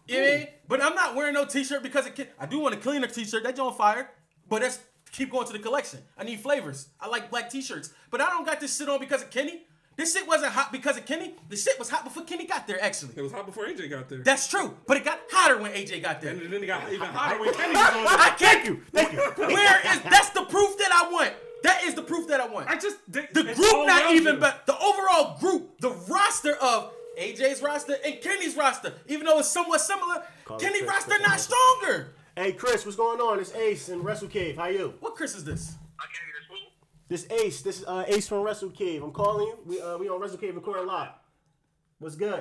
You 0.07 0.21
know 0.21 0.37
mean? 0.39 0.47
But 0.67 0.83
I'm 0.83 0.95
not 0.95 1.15
wearing 1.15 1.35
no 1.35 1.45
T-shirt 1.45 1.83
because 1.83 2.07
it 2.07 2.15
can, 2.15 2.27
I 2.39 2.47
do 2.47 2.59
want 2.59 2.75
a 2.75 2.79
cleaner 2.79 3.07
T-shirt. 3.07 3.43
That 3.45 3.57
joint 3.57 3.77
fire, 3.77 4.11
but 4.49 4.63
that's 4.63 4.81
keep 5.13 5.31
going 5.31 5.47
to 5.47 5.53
the 5.53 5.59
collection. 5.59 6.01
I 6.17 6.25
need 6.25 6.41
flavors. 6.41 6.89
I 7.01 7.09
like 7.09 7.31
black 7.31 7.51
t-shirts. 7.51 7.93
But 8.11 8.21
I 8.21 8.31
don't 8.31 8.45
got 8.45 8.61
this 8.61 8.77
shit 8.77 8.89
on 8.89 9.01
because 9.01 9.23
of 9.23 9.31
Kenny. 9.31 9.67
This 9.99 10.15
shit 10.15 10.29
wasn't 10.29 10.53
hot 10.53 10.71
because 10.71 10.97
of 10.97 11.05
Kenny. 11.07 11.35
The 11.49 11.57
shit 11.57 11.77
was 11.77 11.91
hot 11.91 12.05
before 12.05 12.23
Kenny 12.23 12.47
got 12.47 12.69
there, 12.69 12.81
actually. 12.81 13.15
It 13.17 13.21
was 13.21 13.33
hot 13.33 13.47
before 13.47 13.67
AJ 13.67 13.91
got 13.91 14.09
there. 14.09 14.21
That's 14.21 14.47
true. 14.47 14.77
But 14.87 14.97
it 14.97 15.05
got 15.05 15.19
hotter 15.29 15.59
when 15.59 15.73
AJ 15.73 16.03
got 16.03 16.21
there. 16.21 16.31
and 16.31 16.53
then 16.53 16.63
it 16.63 16.67
got 16.67 16.93
even 16.93 17.09
hotter 17.09 17.41
when 17.41 17.53
Kenny 17.53 17.75
was 17.75 17.95
on 17.95 18.05
it. 18.05 18.09
I 18.09 18.31
can't 18.39 18.65
you. 18.65 18.81
Thank 18.93 19.13
you. 19.13 19.19
Where 19.37 19.81
is 19.81 20.01
that's 20.03 20.31
the 20.31 20.45
proof 20.45 20.79
that 20.79 20.93
I 20.93 21.11
want. 21.11 21.33
That 21.65 21.83
is 21.83 21.95
the 21.95 22.03
proof 22.03 22.29
that 22.29 22.41
I 22.41 22.47
want. 22.47 22.71
I 22.71 22.77
just 22.79 22.97
they, 23.09 23.27
the 23.33 23.43
group 23.43 23.87
not 23.89 24.13
even 24.13 24.39
but 24.39 24.67
the 24.67 24.79
overall 24.79 25.37
group, 25.41 25.81
the 25.81 25.91
roster 25.91 26.55
of 26.63 26.93
AJ's 27.19 27.61
roster 27.61 27.97
and 28.07 28.21
Kenny's 28.21 28.57
roster, 28.57 28.93
even 29.09 29.27
though 29.27 29.41
it's 29.41 29.49
somewhat 29.49 29.81
similar, 29.81 30.23
Call 30.45 30.61
Kenny 30.61 30.79
Chris, 30.79 30.91
roster 31.09 31.21
not 31.21 31.41
stronger. 31.41 32.15
Hey 32.37 32.53
Chris, 32.53 32.85
what's 32.85 32.97
going 32.97 33.19
on? 33.19 33.41
It's 33.41 33.53
Ace 33.57 33.89
in 33.89 34.05
Wrestle 34.05 34.29
Cave. 34.29 34.59
How 34.59 34.69
you? 34.69 34.95
What 35.01 35.17
Chris 35.17 35.35
is 35.35 35.45
this? 35.45 35.75
I 35.99 36.05
can't 36.05 36.15
hear 36.27 36.38
this 37.09 37.27
Ace. 37.31 37.63
This 37.63 37.81
is 37.81 37.85
uh, 37.87 38.05
Ace 38.07 38.29
from 38.29 38.43
Wrestle 38.43 38.71
Cave. 38.71 39.03
I'm 39.03 39.13
calling 39.13 39.47
you. 39.47 39.59
We 39.65 39.81
uh, 39.81 39.97
we 39.99 40.09
on 40.09 40.21
Wrestle 40.21 40.39
Cave 40.39 40.55
recording 40.55 40.87
live. 40.87 41.11
What's 41.99 42.17
good? 42.17 42.33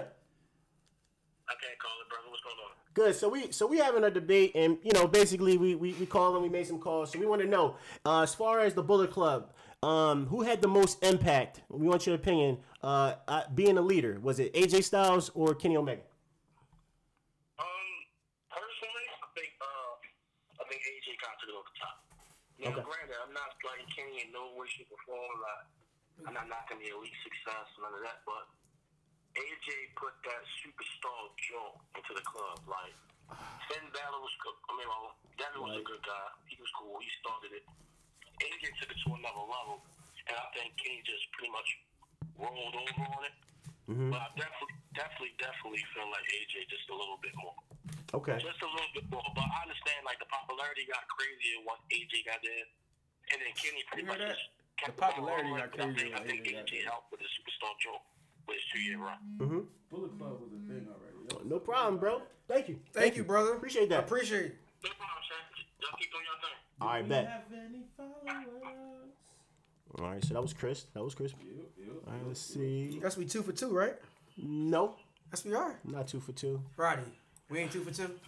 I 1.49 1.53
can't 1.53 1.79
call 1.79 1.91
it, 2.03 2.09
brother. 2.09 2.29
What's 2.29 2.43
going 2.43 2.55
on? 2.65 2.71
Good. 2.93 3.15
So 3.15 3.29
we 3.29 3.51
so 3.51 3.65
we 3.67 3.77
having 3.77 4.03
a 4.03 4.11
debate, 4.11 4.51
and 4.55 4.77
you 4.83 4.91
know, 4.93 5.07
basically 5.07 5.57
we 5.57 5.75
we, 5.75 5.93
we 5.93 6.05
called 6.05 6.35
and 6.35 6.43
we 6.43 6.49
made 6.49 6.67
some 6.67 6.79
calls. 6.79 7.11
So 7.11 7.19
we 7.19 7.25
want 7.25 7.41
to 7.41 7.47
know, 7.47 7.75
uh, 8.05 8.21
as 8.21 8.35
far 8.35 8.59
as 8.59 8.73
the 8.73 8.83
Bullet 8.83 9.11
Club, 9.11 9.51
um, 9.83 10.25
who 10.27 10.41
had 10.41 10.61
the 10.61 10.67
most 10.67 11.03
impact? 11.03 11.61
We 11.69 11.87
want 11.87 12.05
your 12.05 12.15
opinion. 12.15 12.57
Uh, 12.83 13.15
uh, 13.27 13.43
being 13.55 13.77
a 13.77 13.81
leader, 13.81 14.19
was 14.21 14.39
it 14.39 14.53
AJ 14.53 14.83
Styles 14.83 15.31
or 15.33 15.55
Kenny 15.55 15.75
Omega? 15.77 16.01
Um, 17.59 17.65
personally, 18.51 19.05
I 19.17 19.27
think 19.33 19.49
uh, 19.61 20.61
I 20.61 20.63
think 20.69 20.81
AJ 20.81 21.17
got 21.21 21.39
to 21.41 21.45
go 21.47 21.53
to 21.57 21.63
the 21.65 21.79
top. 21.79 21.95
Now, 22.59 22.67
Okay. 22.69 22.81
granted, 22.85 23.06
Like 23.67 23.83
Kenny 23.91 24.23
in 24.23 24.31
no 24.31 24.55
way, 24.55 24.67
shape, 24.71 24.87
or 24.87 25.01
form. 25.03 25.35
Like, 25.43 25.67
I'm 26.23 26.33
not 26.33 26.47
knocking 26.47 26.79
the 26.79 26.95
elite 26.95 27.19
success, 27.19 27.67
none 27.83 27.91
of 27.91 28.01
that. 28.07 28.23
But 28.23 28.47
AJ 29.35 29.67
put 29.99 30.15
that 30.23 30.43
superstar 30.63 31.35
joke 31.51 31.83
into 31.99 32.15
the 32.15 32.23
club. 32.23 32.63
Like, 32.63 32.95
Finn 33.67 33.83
Balor 33.91 34.19
was, 34.23 34.35
co- 34.39 34.63
I 34.71 34.73
mean, 34.79 34.87
well, 34.87 35.19
Devitt 35.35 35.59
was 35.59 35.75
a 35.75 35.83
good 35.83 36.03
guy. 36.07 36.27
He 36.47 36.55
was 36.55 36.71
cool. 36.79 36.95
He 37.03 37.09
started 37.19 37.51
it. 37.59 37.65
AJ 38.39 38.63
took 38.79 38.89
it 38.93 38.99
to 39.03 39.09
another 39.19 39.43
level, 39.43 39.83
and 40.31 40.35
I 40.39 40.47
think 40.55 40.71
Kenny 40.79 41.03
just 41.03 41.27
pretty 41.35 41.51
much 41.51 41.69
rolled 42.39 42.75
over 42.77 43.03
on 43.03 43.21
it. 43.27 43.35
Mm-hmm. 43.91 44.11
But 44.11 44.19
I 44.19 44.29
definitely, 44.35 44.75
definitely, 44.95 45.33
definitely 45.39 45.83
feel 45.95 46.07
like 46.11 46.23
AJ 46.27 46.67
just 46.71 46.87
a 46.91 46.95
little 46.95 47.19
bit 47.19 47.35
more. 47.39 47.55
Okay. 48.15 48.39
Just 48.39 48.59
a 48.63 48.69
little 48.71 48.93
bit 48.95 49.07
more. 49.11 49.23
But 49.35 49.47
I 49.47 49.67
understand 49.67 50.03
like 50.07 50.19
the 50.19 50.29
popularity 50.31 50.87
got 50.87 51.03
crazier 51.11 51.59
once 51.67 51.83
AJ 51.91 52.27
got 52.27 52.39
there. 52.43 52.67
And 53.31 53.37
then 53.41 53.51
Kenny 53.55 53.83
pretty 53.87 54.03
You 54.03 54.09
heard 54.11 54.19
much 54.19 54.27
that? 54.27 54.37
just 54.37 54.49
kept 54.77 54.95
The 54.95 55.01
popularity 55.01 55.49
rolling. 55.49 55.61
got 55.63 55.71
But 55.71 55.79
I 55.79 55.83
think, 55.83 55.97
crazier 55.97 56.15
I 56.15 56.19
think 56.23 56.39
AJ 56.47 56.51
got 56.85 56.91
helped 56.91 57.11
with 57.11 57.19
the 57.21 57.29
superstar 57.35 57.73
joke 57.83 58.03
with 58.47 58.55
his 58.57 58.65
two 58.71 58.79
year 58.81 58.97
run. 58.99 59.19
Mhm. 59.37 59.67
Bullet 59.89 60.11
Club 60.17 60.39
was 60.41 60.51
a 60.53 60.61
thing 60.67 60.87
already. 60.87 61.47
No 61.47 61.59
problem, 61.59 61.97
bro. 61.99 62.21
Thank 62.47 62.69
you. 62.69 62.79
Thank 62.93 63.15
you, 63.15 63.23
brother. 63.23 63.53
Appreciate 63.53 63.89
that. 63.89 64.03
Appreciate 64.05 64.45
it. 64.45 64.57
No 64.83 64.89
problem, 64.91 65.23
sir. 65.27 65.35
Y'all 65.81 65.97
keep 65.99 66.11
doing 66.11 66.23
your 66.25 66.39
thing. 66.41 66.57
All 66.81 66.87
right, 66.89 67.07
bet. 67.07 67.27
Have 67.27 67.43
any? 67.53 67.83
All 69.99 70.05
right, 70.09 70.23
so 70.23 70.33
that 70.33 70.41
was 70.41 70.53
Chris. 70.53 70.83
That 70.93 71.03
was 71.03 71.15
Chris. 71.15 71.33
All 71.33 72.13
right, 72.13 72.27
let's 72.27 72.39
see. 72.41 72.99
That's 73.01 73.17
we 73.17 73.25
two 73.25 73.41
for 73.41 73.51
two, 73.51 73.69
right? 73.69 73.95
No, 74.37 74.95
That's 75.31 75.43
we 75.45 75.53
are. 75.55 75.79
not 75.83 76.07
two 76.07 76.19
for 76.19 76.31
two. 76.33 76.61
Roddy, 76.75 77.01
we 77.49 77.59
ain't 77.59 77.71
two 77.71 77.83
for 77.83 77.91
two. 77.91 78.19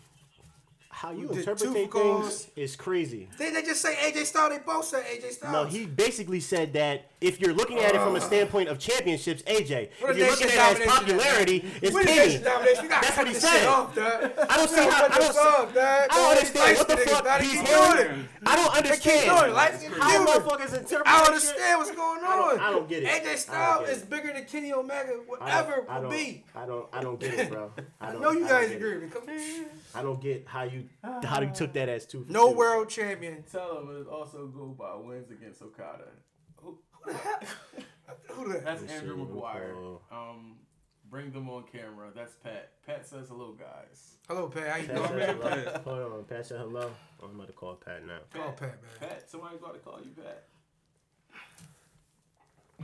How 0.92 1.12
you 1.12 1.28
did 1.28 1.38
interpret 1.38 1.60
two 1.60 1.74
things 1.74 1.92
calls. 1.94 2.48
is 2.56 2.76
crazy. 2.76 3.30
Didn't 3.38 3.54
they 3.54 3.62
just 3.62 3.80
say 3.82 3.94
AJ 3.96 4.26
Styles? 4.26 4.50
They 4.52 4.58
both 4.58 4.86
said 4.86 5.04
AJ 5.06 5.32
Styles. 5.34 5.54
No, 5.54 5.64
he 5.66 5.86
basically 5.86 6.40
said 6.40 6.74
that 6.74 7.12
if 7.22 7.40
you're 7.40 7.54
looking 7.54 7.78
at 7.80 7.94
it 7.96 8.02
from 8.02 8.16
a 8.16 8.22
standpoint 8.22 8.70
of 8.70 8.80
championships, 8.80 9.44
AJ. 9.44 9.90
What 10.00 10.12
If 10.12 10.18
you're 10.18 10.30
looking 10.32 10.48
at 10.50 10.76
it 10.78 10.82
as 10.82 10.88
popularity, 10.88 11.64
it's 11.82 11.94
What 11.94 12.04
is 12.04 12.10
Kenny. 12.10 12.28
nation 12.28 12.44
domination? 12.44 12.84
We 12.84 12.90
gotta 12.90 13.06
That's 13.06 13.16
cut 13.16 13.26
what 13.26 13.34
he 13.34 13.40
said. 13.40 13.60
shit 13.60 13.68
Off. 13.68 13.98
I 13.98 14.58
don't 14.58 14.70
see 14.70 14.76
We 14.76 14.82
how. 14.82 14.90
gotta 14.90 15.14
I 15.14 15.18
don't, 15.20 15.28
this 15.28 15.38
off, 15.38 15.74
dog. 15.74 15.78
I 15.78 16.08
don't 16.10 16.32
understand 16.32 16.78
what 16.80 16.88
the 16.88 16.98
fuck 16.98 17.42
he's 17.42 17.52
doing 17.54 17.66
doing. 17.66 18.28
I 18.46 18.56
don't 18.56 18.74
They 18.74 18.80
keep 18.82 18.86
understand. 18.90 19.38
doing 19.38 19.52
it. 19.52 19.54
Life's 19.54 19.84
How 19.84 19.90
confusing. 19.90 20.26
motherfuckers 20.28 20.78
interpret 20.80 21.08
I 21.08 21.18
don't 21.20 21.28
understand 21.28 21.78
what's 21.80 21.92
going 21.92 22.24
I 22.24 22.28
on. 22.28 22.38
don't- 22.40 22.60
I 22.62 22.70
don't 22.72 22.90
get 22.90 23.04
it. 23.04 23.10
AJ 23.10 23.24
don't 23.26 23.38
Styles 23.38 23.90
is 23.90 24.02
bigger 24.04 24.34
than 24.34 24.46
Kenny 24.46 24.74
Omega, 24.74 25.14
whatever 25.28 25.86
don't, 25.88 26.04
will 26.04 26.10
be. 26.10 26.44
I 26.56 26.66
don't. 26.66 26.88
I 26.92 27.02
don't 27.04 27.20
get 27.20 27.34
it, 27.36 27.50
bro. 27.52 27.72
I, 28.02 28.08
I 28.10 28.12
don't, 28.12 28.22
know 28.22 28.32
you 28.32 28.48
guys 28.48 28.72
agree 28.72 28.94
it. 28.94 29.14
with 29.14 29.28
me. 29.28 29.66
I 29.94 30.02
don't 30.02 30.22
get 30.22 30.46
how 30.48 30.64
you 30.64 30.79
how 31.04 31.42
you 31.42 31.52
took 31.52 31.74
that 31.74 31.90
as 31.90 32.06
two. 32.06 32.24
For 32.26 32.32
No 32.32 32.52
two. 32.52 32.58
world 32.58 32.90
champion. 32.90 33.44
Tell 33.52 33.80
him 33.82 34.02
it 34.02 34.08
also 34.08 34.48
go 34.48 34.68
by 34.78 34.96
wins 34.96 35.32
against 35.32 35.62
Okada. 35.62 36.06
Who- 36.58 36.80
the 37.06 37.14
hell? 37.14 37.40
Who 38.32 38.48
the 38.54 38.60
hell? 38.60 38.76
That's 38.78 38.92
Andrew 38.92 39.26
McGuire. 39.26 40.00
Um, 40.12 40.58
bring 41.10 41.32
them 41.32 41.50
on 41.50 41.64
camera. 41.72 42.10
That's 42.14 42.36
Pat. 42.36 42.72
Pat 42.86 43.06
says 43.08 43.30
hello, 43.30 43.54
guys. 43.58 44.18
Hello, 44.28 44.48
Pat. 44.48 44.68
How 44.68 44.78
you 44.78 44.88
Pat 44.88 44.96
doing, 44.96 45.08
said 45.08 45.18
man? 45.40 45.58
hello. 45.58 45.82
Hold 45.86 46.14
on, 46.20 46.24
Pat 46.26 46.46
said 46.46 46.60
hello. 46.60 46.92
Oh, 47.22 47.26
I'm 47.28 47.36
about 47.36 47.48
to 47.48 47.54
call 47.54 47.76
Pat 47.76 48.06
now. 48.06 48.20
Call 48.34 48.52
Pat, 48.52 48.82
man. 48.82 48.92
Pat, 49.00 49.30
somebody's 49.30 49.60
about 49.60 49.74
to 49.74 49.80
call 49.80 50.00
you 50.04 50.12
Pat. 50.12 50.44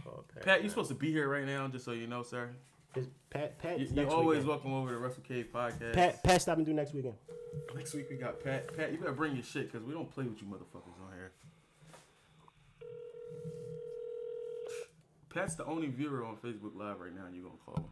Call 0.04 0.26
Pat. 0.34 0.44
Pat, 0.44 0.62
you're 0.62 0.70
supposed 0.70 0.90
to 0.90 0.96
be 0.96 1.12
here 1.12 1.28
right 1.30 1.46
now, 1.46 1.68
just 1.68 1.86
so 1.86 1.92
you 1.92 2.08
know, 2.08 2.24
sir. 2.24 2.52
Is 2.96 3.08
Pat. 3.30 3.60
Pat. 3.60 3.80
you, 3.80 3.88
you're 3.94 4.10
always 4.10 4.38
weekend. 4.38 4.48
welcome 4.48 4.74
over 4.74 4.90
to 4.92 4.98
Wrestle 4.98 5.22
Cave 5.24 5.48
podcast. 5.54 5.94
Pat. 5.94 6.24
Pat. 6.24 6.42
Stop 6.42 6.58
and 6.58 6.66
do 6.66 6.74
next 6.74 6.94
weekend. 6.94 7.16
Next 7.76 7.94
week 7.94 8.08
we 8.10 8.16
got 8.16 8.42
Pat. 8.42 8.74
Pat, 8.76 8.92
you 8.94 8.98
better 8.98 9.12
bring 9.12 9.36
your 9.36 9.44
shit 9.44 9.70
because 9.72 9.86
we 9.86 9.94
don't 9.94 10.10
play 10.10 10.24
with 10.24 10.42
you 10.42 10.48
motherfuckers 10.48 10.98
on 11.06 11.12
here. 11.14 11.34
Pat's 15.30 15.56
the 15.56 15.66
only 15.66 15.88
viewer 15.88 16.24
on 16.24 16.38
Facebook 16.38 16.74
Live 16.76 17.02
right 17.02 17.14
now. 17.14 17.26
You 17.34 17.44
gonna 17.44 17.58
call 17.66 17.76
him? 17.76 17.84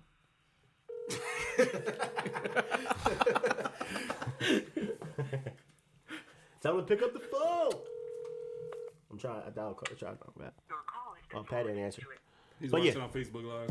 Tell 6.62 6.80
him 6.80 6.86
to 6.86 6.96
pick 6.96 7.04
up 7.04 7.12
the 7.12 7.20
phone. 7.20 7.74
I'm 9.12 9.18
trying. 9.20 9.42
I 9.46 9.50
dialed. 9.50 9.78
I 9.92 9.96
tried 9.96 10.12
to 10.12 10.16
call 10.16 10.34
Pat. 10.40 10.54
Oh, 11.36 11.44
Pat 11.44 11.66
didn't 11.66 11.84
answer. 11.84 12.04
He's 12.64 12.72
But 12.72 12.80
watching 12.80 12.96
yeah. 12.96 13.04
on 13.04 13.10
Facebook 13.10 13.44
Live. 13.44 13.70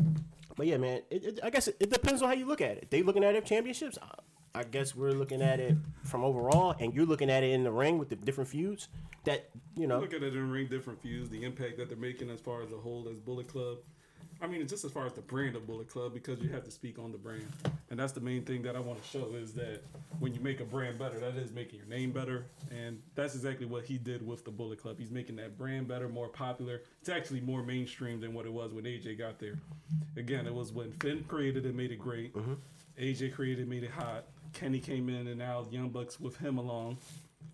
But 0.55 0.67
yeah, 0.67 0.77
man, 0.77 1.01
it, 1.09 1.25
it, 1.25 1.39
I 1.41 1.49
guess 1.49 1.67
it, 1.67 1.77
it 1.79 1.89
depends 1.89 2.21
on 2.21 2.29
how 2.29 2.35
you 2.35 2.45
look 2.45 2.61
at 2.61 2.77
it. 2.77 2.91
They 2.91 3.01
looking 3.01 3.23
at 3.23 3.33
it 3.33 3.43
championships. 3.43 3.97
I, 3.99 4.59
I 4.59 4.63
guess 4.63 4.95
we're 4.95 5.13
looking 5.13 5.41
at 5.41 5.59
it 5.59 5.75
from 6.03 6.23
overall, 6.23 6.75
and 6.79 6.93
you're 6.93 7.07
looking 7.07 7.31
at 7.31 7.41
it 7.41 7.53
in 7.53 7.63
the 7.63 7.71
ring 7.71 7.97
with 7.97 8.09
the 8.09 8.15
different 8.15 8.51
feuds. 8.51 8.87
That 9.23 9.49
you 9.75 9.87
know, 9.87 9.99
Look 9.99 10.13
at 10.13 10.21
it 10.21 10.35
in 10.35 10.47
the 10.47 10.53
ring, 10.53 10.67
different 10.67 11.01
feuds, 11.01 11.27
the 11.31 11.43
impact 11.43 11.77
that 11.79 11.89
they're 11.89 11.97
making 11.97 12.29
as 12.29 12.39
far 12.39 12.61
as 12.61 12.71
a 12.71 12.77
whole 12.77 13.07
as 13.11 13.19
Bullet 13.19 13.47
Club. 13.47 13.77
I 14.41 14.47
mean, 14.47 14.67
just 14.67 14.83
as 14.83 14.91
far 14.91 15.05
as 15.05 15.13
the 15.13 15.21
brand 15.21 15.55
of 15.55 15.65
Bullet 15.65 15.89
Club, 15.89 16.13
because 16.13 16.39
you 16.39 16.49
have 16.49 16.63
to 16.65 16.71
speak 16.71 16.99
on 16.99 17.11
the 17.11 17.17
brand, 17.17 17.47
and 17.89 17.99
that's 17.99 18.11
the 18.11 18.19
main 18.19 18.43
thing 18.43 18.61
that 18.63 18.75
I 18.75 18.79
want 18.79 19.01
to 19.01 19.07
show 19.07 19.35
is 19.35 19.53
that 19.53 19.81
when 20.19 20.33
you 20.33 20.41
make 20.41 20.59
a 20.59 20.65
brand 20.65 20.99
better, 20.99 21.19
that 21.19 21.35
is 21.35 21.51
making 21.51 21.79
your 21.79 21.87
name 21.87 22.11
better, 22.11 22.45
and 22.69 23.01
that's 23.15 23.35
exactly 23.35 23.65
what 23.65 23.85
he 23.85 23.97
did 23.97 24.25
with 24.25 24.43
the 24.43 24.51
Bullet 24.51 24.81
Club. 24.81 24.97
He's 24.99 25.11
making 25.11 25.37
that 25.37 25.57
brand 25.57 25.87
better, 25.87 26.09
more 26.09 26.27
popular. 26.27 26.81
It's 26.99 27.09
actually 27.09 27.41
more 27.41 27.63
mainstream 27.63 28.19
than 28.19 28.33
what 28.33 28.45
it 28.45 28.51
was 28.51 28.73
when 28.73 28.83
AJ 28.83 29.17
got 29.17 29.39
there. 29.39 29.59
Again, 30.17 30.45
it 30.45 30.53
was 30.53 30.71
when 30.71 30.91
Finn 30.93 31.23
created 31.27 31.65
it, 31.65 31.75
made 31.75 31.91
it 31.91 31.99
great. 31.99 32.33
Mm-hmm. 32.33 32.53
AJ 32.99 33.33
created, 33.33 33.67
made 33.67 33.83
it 33.83 33.91
hot. 33.91 34.25
Kenny 34.53 34.79
came 34.79 35.09
in, 35.09 35.27
and 35.27 35.39
now 35.39 35.65
Young 35.71 35.89
Bucks 35.89 36.19
with 36.19 36.37
him 36.37 36.57
along 36.57 36.97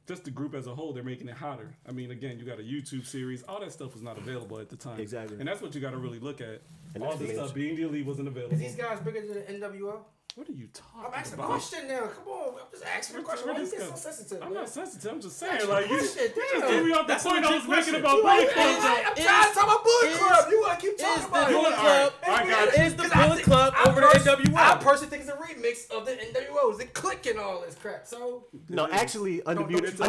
just 0.10 0.24
the 0.26 0.32
group 0.32 0.56
as 0.56 0.66
a 0.66 0.74
whole, 0.74 0.92
they're 0.92 1.04
making 1.04 1.30
it 1.30 1.36
hotter. 1.36 1.76
I 1.88 1.92
mean, 1.92 2.10
again, 2.10 2.40
you 2.40 2.46
got 2.46 2.60
a 2.60 2.64
YouTube 2.64 3.06
series. 3.06 3.44
All 3.44 3.60
that 3.60 3.72
stuff 3.72 3.94
was 3.94 4.02
not 4.02 4.18
available 4.18 4.58
at 4.58 4.68
the 4.68 4.76
time. 4.76 5.00
Exactly. 5.00 5.38
And 5.40 5.48
that's 5.48 5.62
what 5.62 5.76
you 5.76 5.80
got 5.80 5.92
to 5.92 5.98
really 5.98 6.20
look 6.20 6.42
at. 6.42 6.64
And 6.96 7.04
All 7.04 7.16
this 7.16 7.30
the 7.30 7.36
stuff 7.36 7.54
being 7.54 7.76
the 7.76 7.84
elite 7.84 8.08
wasn't 8.08 8.28
available. 8.28 8.56
Is 8.56 8.60
these 8.60 8.76
guys 8.76 9.00
bigger 9.02 9.22
than 9.22 9.62
NWO? 9.62 10.00
What 10.36 10.48
are 10.48 10.54
you 10.54 10.68
talking 10.72 11.00
about? 11.02 11.18
I'm 11.18 11.24
talking 11.24 11.26
asking 11.26 11.40
a 11.40 11.44
question 11.48 11.88
now. 11.88 12.00
Come 12.08 12.28
on. 12.32 12.54
I'm 12.62 12.72
just 12.72 12.86
asking 12.86 13.18
a 13.18 13.24
question. 13.24 13.48
Why 13.50 13.56
are 13.56 13.60
you 13.64 13.72
get 13.72 13.82
so 13.82 13.96
sensitive? 13.96 14.42
I'm 14.44 14.54
man? 14.54 14.62
not 14.62 14.70
sensitive. 14.70 15.12
I'm 15.12 15.22
just 15.22 15.44
Ask 15.44 15.52
saying, 15.60 15.70
a 15.70 15.74
like, 15.74 15.90
you 15.90 15.98
question, 15.98 16.28
just 16.36 16.52
damn. 16.54 16.70
threw 16.70 16.86
me 16.86 16.92
off 16.94 17.08
the 17.08 17.14
That's 17.14 17.24
point 17.24 17.46
I 17.46 17.54
was 17.56 17.68
legit 17.68 17.86
making 17.88 18.00
about 18.00 18.22
Bullet 18.22 18.50
Club. 18.54 18.80
I'm 18.80 19.18
Is- 19.18 19.26
trying 19.26 19.50
to 19.50 19.54
talk 19.56 19.64
about 19.64 19.84
Bullet 19.84 20.10
is- 20.12 20.18
Club. 20.18 20.46
You 20.52 20.62
want 20.62 20.80
to 20.80 20.86
keep 20.86 20.98
talking 20.98 21.22
the 21.24 21.28
about 21.28 21.50
it. 21.50 21.54
Bullet 21.54 21.74
All 21.74 21.84
right, 21.84 22.12
Club? 22.12 22.14
I 22.24 22.48
got 22.48 22.78
you. 22.78 22.84
Is 22.84 22.92
the 22.96 23.04
Because 23.04 23.12
I 23.12 23.24
Bullet 23.26 23.36
think- 23.36 23.48
Club 23.48 23.74
over 23.88 24.02
the 24.02 24.08
NWO? 24.08 24.56
I 24.56 24.76
personally 24.78 25.10
think 25.10 25.22
it's 25.24 25.32
a 25.32 25.36
remix 25.36 25.90
of 25.92 26.06
the 26.06 26.12
NWO. 26.14 26.72
Is 26.74 26.80
it 26.80 26.94
clicking 26.94 27.38
all 27.40 27.62
this 27.62 27.76
crap? 27.76 28.06
So 28.08 28.46
no, 28.70 28.88
actually, 28.92 29.44
undisputed, 29.46 30.00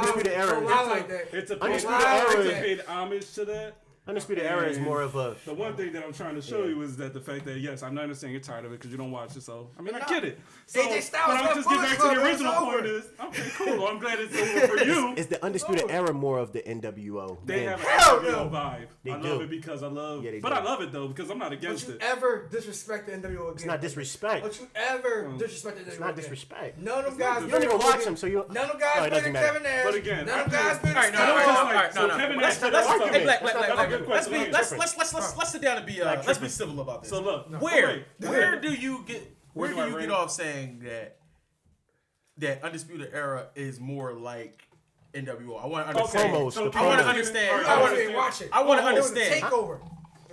Undisputed 4.10 4.44
Era 4.44 4.68
is 4.68 4.80
more 4.80 5.02
of 5.02 5.14
a. 5.14 5.36
The 5.44 5.54
one 5.54 5.76
thing 5.76 5.92
that 5.92 6.04
I'm 6.04 6.12
trying 6.12 6.34
to 6.34 6.42
show 6.42 6.64
yeah. 6.64 6.70
you 6.70 6.82
is 6.82 6.96
that 6.96 7.14
the 7.14 7.20
fact 7.20 7.44
that 7.44 7.60
yes, 7.60 7.84
I'm 7.84 7.94
not 7.94 8.02
understand 8.02 8.32
you're 8.32 8.42
tired 8.42 8.64
of 8.64 8.72
it 8.72 8.80
because 8.80 8.90
you 8.90 8.96
don't 8.96 9.12
watch 9.12 9.36
it. 9.36 9.42
So 9.42 9.70
I 9.78 9.82
mean, 9.82 9.92
but 9.92 10.02
I 10.02 10.06
get 10.08 10.24
it. 10.24 10.40
So, 10.66 10.82
AJ 10.82 11.02
Styles 11.02 11.26
but 11.28 11.36
I'm 11.36 11.54
just 11.54 11.68
getting 11.68 11.84
back 11.84 11.96
to 11.96 12.02
the 12.02 12.24
original 12.24 12.52
point 12.54 12.86
is 12.86 13.04
okay, 13.24 13.50
cool. 13.54 13.86
I'm 13.86 14.00
glad 14.00 14.18
it's 14.18 14.36
over 14.36 14.78
for 14.78 14.84
you. 14.84 15.14
Is 15.14 15.28
the 15.28 15.44
Undisputed 15.44 15.84
it's 15.84 15.92
Era 15.92 16.12
more 16.12 16.40
of 16.40 16.52
the 16.52 16.60
NWO. 16.60 17.38
They 17.46 17.62
have 17.62 17.78
an 17.78 17.86
NWO 17.86 18.22
no. 18.32 18.50
vibe. 18.50 18.88
They 19.04 19.12
I 19.12 19.16
love 19.16 19.42
it 19.42 19.50
because 19.50 19.84
I 19.84 19.86
love. 19.86 20.24
Yeah, 20.24 20.32
but 20.42 20.48
do. 20.48 20.54
I 20.56 20.62
love 20.64 20.80
it 20.80 20.90
though 20.90 21.06
because 21.06 21.30
I'm 21.30 21.38
not 21.38 21.52
against 21.52 21.88
it. 21.88 21.98
Ever 22.00 22.48
disrespect 22.50 23.06
the 23.06 23.12
NWO 23.12 23.42
again? 23.42 23.52
It's 23.54 23.64
not 23.64 23.80
disrespect. 23.80 24.42
Don't 24.42 24.60
you 24.60 24.66
ever 24.74 25.28
um, 25.28 25.38
disrespect 25.38 25.76
the 25.76 25.84
NWO? 25.84 25.88
It's 25.88 26.00
not 26.00 26.16
disrespect. 26.16 26.78
None 26.78 27.04
of 27.04 27.16
guys. 27.16 27.44
You 27.44 27.48
don't 27.48 27.62
even 27.62 27.78
watch 27.78 28.04
them, 28.04 28.16
so 28.16 28.26
you. 28.26 28.44
None 28.50 28.70
of 28.70 28.80
guys 28.80 29.08
better 29.08 29.32
Kevin 29.32 29.62
Nash. 29.62 29.84
But 29.84 29.94
again, 29.94 30.26
none 30.26 30.46
of 30.46 30.50
guys 30.50 30.78
better. 30.80 30.98
All 30.98 31.04
right, 31.04 31.14
no, 31.94 32.02
no, 32.02 32.06
no, 32.06 32.06
no. 32.08 32.16
Kevin 32.16 32.40
Nash. 32.40 32.60
Let's 32.60 32.88
argue. 32.88 33.22
Black, 33.22 33.40
black, 33.42 33.54
black, 33.54 33.88
black. 33.88 33.99
Let's 34.08 34.28
be, 34.28 34.50
let's, 34.50 34.72
let's 34.72 34.96
let's 34.96 35.14
let's 35.14 35.36
let's 35.36 35.50
sit 35.50 35.62
down 35.62 35.78
and 35.78 35.86
be 35.86 36.00
uh, 36.00 36.06
like, 36.06 36.26
let's 36.26 36.38
be 36.38 36.48
civil 36.48 36.80
about 36.80 37.02
this. 37.02 37.10
So 37.10 37.20
look, 37.20 37.50
no, 37.50 37.58
where 37.58 37.88
wait, 37.88 38.28
where 38.28 38.60
do 38.60 38.72
you 38.72 39.04
get 39.06 39.36
where, 39.52 39.74
where 39.74 39.86
do, 39.86 39.92
do 39.92 39.96
you 39.96 40.06
get 40.06 40.10
off 40.10 40.30
saying 40.30 40.80
that 40.84 41.18
that 42.38 42.62
Undisputed 42.62 43.10
Era 43.12 43.48
is 43.54 43.80
more 43.80 44.12
like 44.12 44.62
NWO? 45.14 45.62
I 45.62 45.66
want 45.66 45.86
to 45.86 45.96
understand. 45.96 46.34
Okay. 46.34 46.50
So 46.50 46.70
I 46.72 46.86
want 46.86 47.00
to 47.00 47.06
understand. 47.06 47.66
I 47.66 47.80
want 47.80 47.96
to 47.96 48.16
watch 48.16 48.40
it. 48.42 48.48
I 48.52 48.62
want 48.62 48.80
to 48.80 48.86
understand. 48.86 49.42
Takeover. 49.42 49.80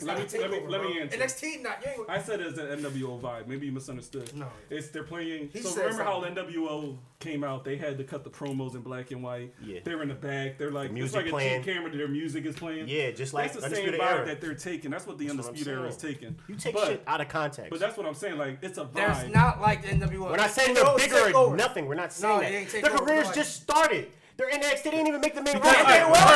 Let, 0.02 0.32
me, 0.32 0.40
let, 0.40 0.52
me, 0.52 0.62
let 0.68 0.82
me 0.82 1.00
answer. 1.00 1.18
NXT, 1.18 1.64
not 1.64 1.84
you. 1.86 2.06
I 2.08 2.20
said 2.20 2.40
it's 2.42 2.58
an 2.58 2.68
NWO 2.80 3.20
vibe. 3.20 3.48
Maybe 3.48 3.66
you 3.66 3.72
misunderstood. 3.72 4.36
No, 4.36 4.48
it's 4.70 4.90
they're 4.90 5.04
playing. 5.04 5.50
He 5.52 5.62
so 5.62 5.70
remember 5.72 6.04
something. 6.04 6.36
how 6.36 6.44
NWO 6.44 6.98
came 7.20 7.44
out? 7.44 7.64
They 7.64 7.78
had 7.78 7.98
to 7.98 8.04
cut 8.04 8.24
the 8.24 8.30
promos 8.30 8.76
in 8.76 8.82
black 8.82 9.12
and 9.12 9.24
white. 9.24 9.54
Yeah, 9.64 9.80
they're 9.84 10.02
in 10.02 10.10
the 10.10 10.16
back. 10.16 10.58
They're 10.58 10.72
like 10.72 10.90
the 10.90 10.94
music 10.94 11.22
it's 11.22 11.26
like 11.26 11.32
playing. 11.32 11.62
a 11.62 11.64
cheap 11.64 11.74
camera. 11.74 11.96
Their 11.96 12.08
music 12.08 12.46
is 12.46 12.56
playing. 12.56 12.88
Yeah, 12.88 13.12
just 13.12 13.34
like 13.34 13.54
that's 13.54 13.64
the 13.66 13.76
same 13.76 13.90
vibe 13.90 14.02
era. 14.02 14.26
that 14.26 14.42
they're 14.42 14.56
taking. 14.56 14.92
That's 14.92 15.08
what 15.08 15.18
the 15.18 15.28
that's 15.28 15.48
Undisputed 15.48 15.74
what 15.74 15.82
Era 15.82 15.90
is 15.90 15.98
taking. 15.98 16.36
You 16.48 16.56
take 16.56 16.76
but, 16.76 16.88
shit 16.88 17.04
out 17.08 17.22
of 17.22 17.30
context. 17.30 17.72
But 17.72 17.80
that's 17.80 17.98
what 17.98 18.06
I'm 18.06 18.14
saying. 18.14 18.38
Like 18.38 18.60
it's 18.62 18.78
a 18.78 18.86
vibe. 18.86 18.94
There's 18.94 19.34
not 19.34 19.62
like 19.62 19.82
the 19.82 19.90
NWO. 19.90 20.30
We're 20.30 20.38
not 20.38 20.52
saying 20.52 20.74
they're 20.74 20.96
bigger 20.96 21.36
or 21.36 21.56
nothing. 21.56 21.88
We're 21.88 21.96
not 21.96 22.14
saying 22.14 22.68
that. 22.72 22.82
The 22.82 22.90
career's 22.90 23.32
just 23.32 23.56
started. 23.62 24.12
They're 24.38 24.52
NXT. 24.52 24.84
They 24.84 24.92
didn't 24.92 25.08
even 25.08 25.20
make 25.22 25.34
the 25.34 25.42
main 25.42 25.58
roster. 25.58 25.84
They 25.84 26.04
were. 26.04 26.28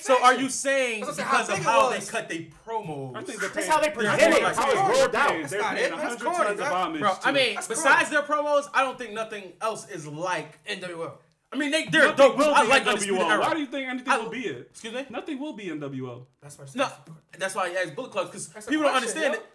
So 0.00 0.22
are 0.22 0.34
you 0.34 0.48
saying 0.48 1.00
because 1.00 1.18
of 1.18 1.24
how 1.58 1.90
they 1.90 2.00
cut 2.00 2.28
their 2.28 2.40
promos? 2.66 3.26
That's 3.54 3.68
how 3.68 3.80
they 3.80 3.90
presented 3.90 4.36
it. 4.36 4.42
How 4.42 4.70
it's 4.70 4.98
rolled 4.98 5.14
out. 5.14 5.40
That's 5.40 5.52
not 5.52 5.78
it. 5.78 5.96
That's 5.96 6.22
corny. 6.22 6.98
Bro, 6.98 7.16
I 7.24 7.32
mean, 7.32 7.56
besides 7.56 8.10
their 8.10 8.22
promos, 8.22 8.68
I 8.74 8.82
don't 8.82 8.98
think 8.98 9.12
nothing 9.12 9.52
else 9.60 9.88
is 9.88 10.06
like 10.06 10.62
NWO. 10.66 11.12
I 11.52 11.56
mean, 11.56 11.70
they 11.70 11.84
they're 11.84 12.12
dope. 12.12 12.36
Will 12.36 12.52
I 12.52 12.64
like 12.64 12.84
NWO. 12.84 13.40
Why 13.40 13.54
do 13.54 13.60
you 13.60 13.66
think 13.66 13.88
anything 13.88 14.12
I, 14.12 14.18
will 14.18 14.28
be 14.28 14.40
it? 14.40 14.68
Excuse 14.70 14.92
me. 14.92 15.06
Nothing 15.08 15.38
will 15.38 15.52
be 15.52 15.66
NWO. 15.66 16.26
That's 16.42 16.58
why. 16.58 16.64
No, 16.74 16.88
that's 17.38 17.54
why 17.54 17.68
I 17.68 17.82
asked 17.84 17.94
Bullet 17.94 18.10
Club 18.10 18.26
because 18.26 18.48
people 18.66 18.82
don't 18.82 18.96
understand 18.96 19.34
yo. 19.34 19.38
it. 19.38 19.46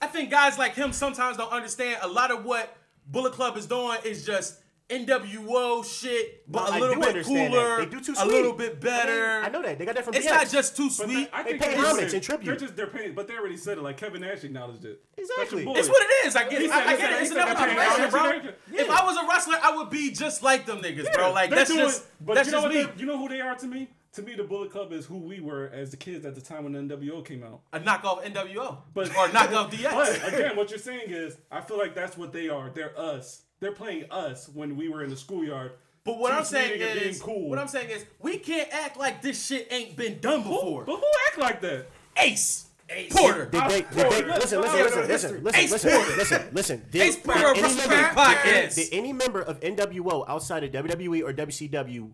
I 0.00 0.06
think 0.06 0.30
guys 0.30 0.58
like 0.58 0.74
him 0.74 0.92
sometimes 0.92 1.36
don't 1.36 1.52
understand 1.52 1.98
a 2.02 2.08
lot 2.08 2.30
of 2.30 2.44
what 2.44 2.76
Bullet 3.06 3.32
Club 3.32 3.56
is 3.56 3.66
doing 3.66 3.98
is 4.04 4.24
just 4.24 4.61
NWO 4.92 5.84
shit, 5.84 6.50
but 6.50 6.74
a 6.74 6.78
little 6.78 7.00
bit 7.00 7.24
cooler. 7.24 7.78
They 7.78 7.86
do 7.86 8.00
too 8.00 8.14
sweet. 8.14 8.18
A 8.18 8.24
little 8.26 8.52
bit 8.52 8.80
better. 8.80 9.10
I, 9.10 9.36
mean, 9.36 9.44
I 9.44 9.48
know 9.48 9.62
that 9.62 9.78
they 9.78 9.84
got 9.84 9.94
that 9.94 10.04
from. 10.04 10.14
It's 10.14 10.26
DX. 10.26 10.30
not 10.30 10.50
just 10.50 10.76
too 10.76 10.90
sweet. 10.90 11.28
I 11.32 11.42
they 11.42 11.50
think 11.50 11.62
pay 11.62 11.76
homage 11.76 12.12
and 12.12 12.22
tribute. 12.22 12.46
They're 12.46 12.56
just 12.56 12.76
they're 12.76 12.86
paying, 12.86 13.14
but 13.14 13.28
they 13.28 13.34
already 13.34 13.56
said 13.56 13.78
it. 13.78 13.82
Like 13.82 13.96
Kevin 13.96 14.20
Nash 14.20 14.44
acknowledged 14.44 14.84
it. 14.84 15.02
Exactly. 15.16 15.64
It's 15.68 15.88
what 15.88 16.02
it 16.02 16.26
is. 16.26 16.36
I 16.36 16.48
get 16.48 16.62
it. 16.62 16.70
Said, 16.70 16.78
I, 16.78 16.92
I 16.92 16.96
get 16.96 17.00
said, 17.00 17.12
it. 17.12 17.22
It's 17.22 17.30
another 17.30 17.54
population, 17.54 18.10
bro. 18.10 18.52
If 18.72 18.90
I 18.90 19.04
was 19.04 19.16
a 19.16 19.26
wrestler, 19.28 19.56
I 19.62 19.76
would 19.76 19.90
be 19.90 20.12
just 20.12 20.42
like 20.42 20.66
them 20.66 20.78
niggas, 20.78 21.04
yeah, 21.04 21.16
bro. 21.16 21.32
Like 21.32 21.50
that's 21.50 21.70
doing, 21.70 21.84
just 21.84 22.06
but 22.20 22.34
that's 22.34 22.48
you 22.48 22.52
know 22.52 22.68
just 22.68 22.94
me. 22.96 23.00
You 23.00 23.06
know 23.06 23.18
who 23.18 23.28
they 23.28 23.40
are 23.40 23.54
to 23.54 23.66
me? 23.66 23.88
to 24.12 24.22
me, 24.22 24.34
the 24.34 24.44
Bullet 24.44 24.70
Club 24.70 24.92
is 24.92 25.06
who 25.06 25.16
we 25.16 25.40
were 25.40 25.70
as 25.72 25.90
the 25.90 25.96
kids 25.96 26.26
at 26.26 26.34
the 26.34 26.40
time 26.40 26.64
when 26.64 26.72
the 26.72 26.96
NWO 26.96 27.24
came 27.24 27.42
out. 27.42 27.62
A 27.72 27.80
knockoff 27.80 28.22
NWO, 28.24 28.78
but 28.92 29.08
or 29.10 29.28
knockoff 29.28 29.70
DX. 29.70 29.92
But 30.22 30.34
again, 30.34 30.56
what 30.56 30.70
you're 30.70 30.78
saying 30.78 31.06
is, 31.08 31.38
I 31.50 31.62
feel 31.62 31.78
like 31.78 31.94
that's 31.94 32.16
what 32.18 32.32
they 32.32 32.48
are. 32.48 32.70
They're 32.70 32.98
us. 32.98 33.42
They're 33.62 33.70
playing 33.70 34.06
us 34.10 34.48
when 34.52 34.76
we 34.76 34.88
were 34.88 35.04
in 35.04 35.10
the 35.10 35.16
schoolyard. 35.16 35.74
But 36.02 36.18
what 36.18 36.32
I'm 36.32 36.42
saying 36.42 36.80
is, 36.80 37.22
cool. 37.22 37.48
what 37.48 37.60
I'm 37.60 37.68
saying 37.68 37.90
is, 37.90 38.04
we 38.20 38.38
can't 38.38 38.68
act 38.74 38.98
like 38.98 39.22
this 39.22 39.46
shit 39.46 39.68
ain't 39.70 39.96
been 39.96 40.18
done 40.18 40.42
before. 40.42 40.80
Who, 40.80 40.86
but 40.86 40.96
who 40.96 41.06
act 41.28 41.38
like 41.38 41.60
that? 41.60 41.86
Ace. 42.16 42.66
Ace. 42.90 43.12
Porter. 43.12 43.46
Did 43.46 43.62
they, 43.70 43.82
did 43.82 43.88
they, 43.92 44.24
Listen, 44.24 44.60
listen, 44.62 44.62
listen, 44.62 45.06
listen, 45.06 45.44
listen, 45.44 45.70
listen, 45.70 46.16
listen, 46.16 46.50
listen. 46.52 46.82
Ace 46.92 47.18
any 47.24 47.76
member, 47.76 48.20
podcast. 48.20 48.74
Did 48.74 48.88
any 48.90 49.12
member 49.12 49.40
of 49.40 49.60
NWO 49.60 50.28
outside 50.28 50.64
of 50.64 50.72
WWE 50.72 51.22
or 51.22 51.32
WCW 51.32 52.10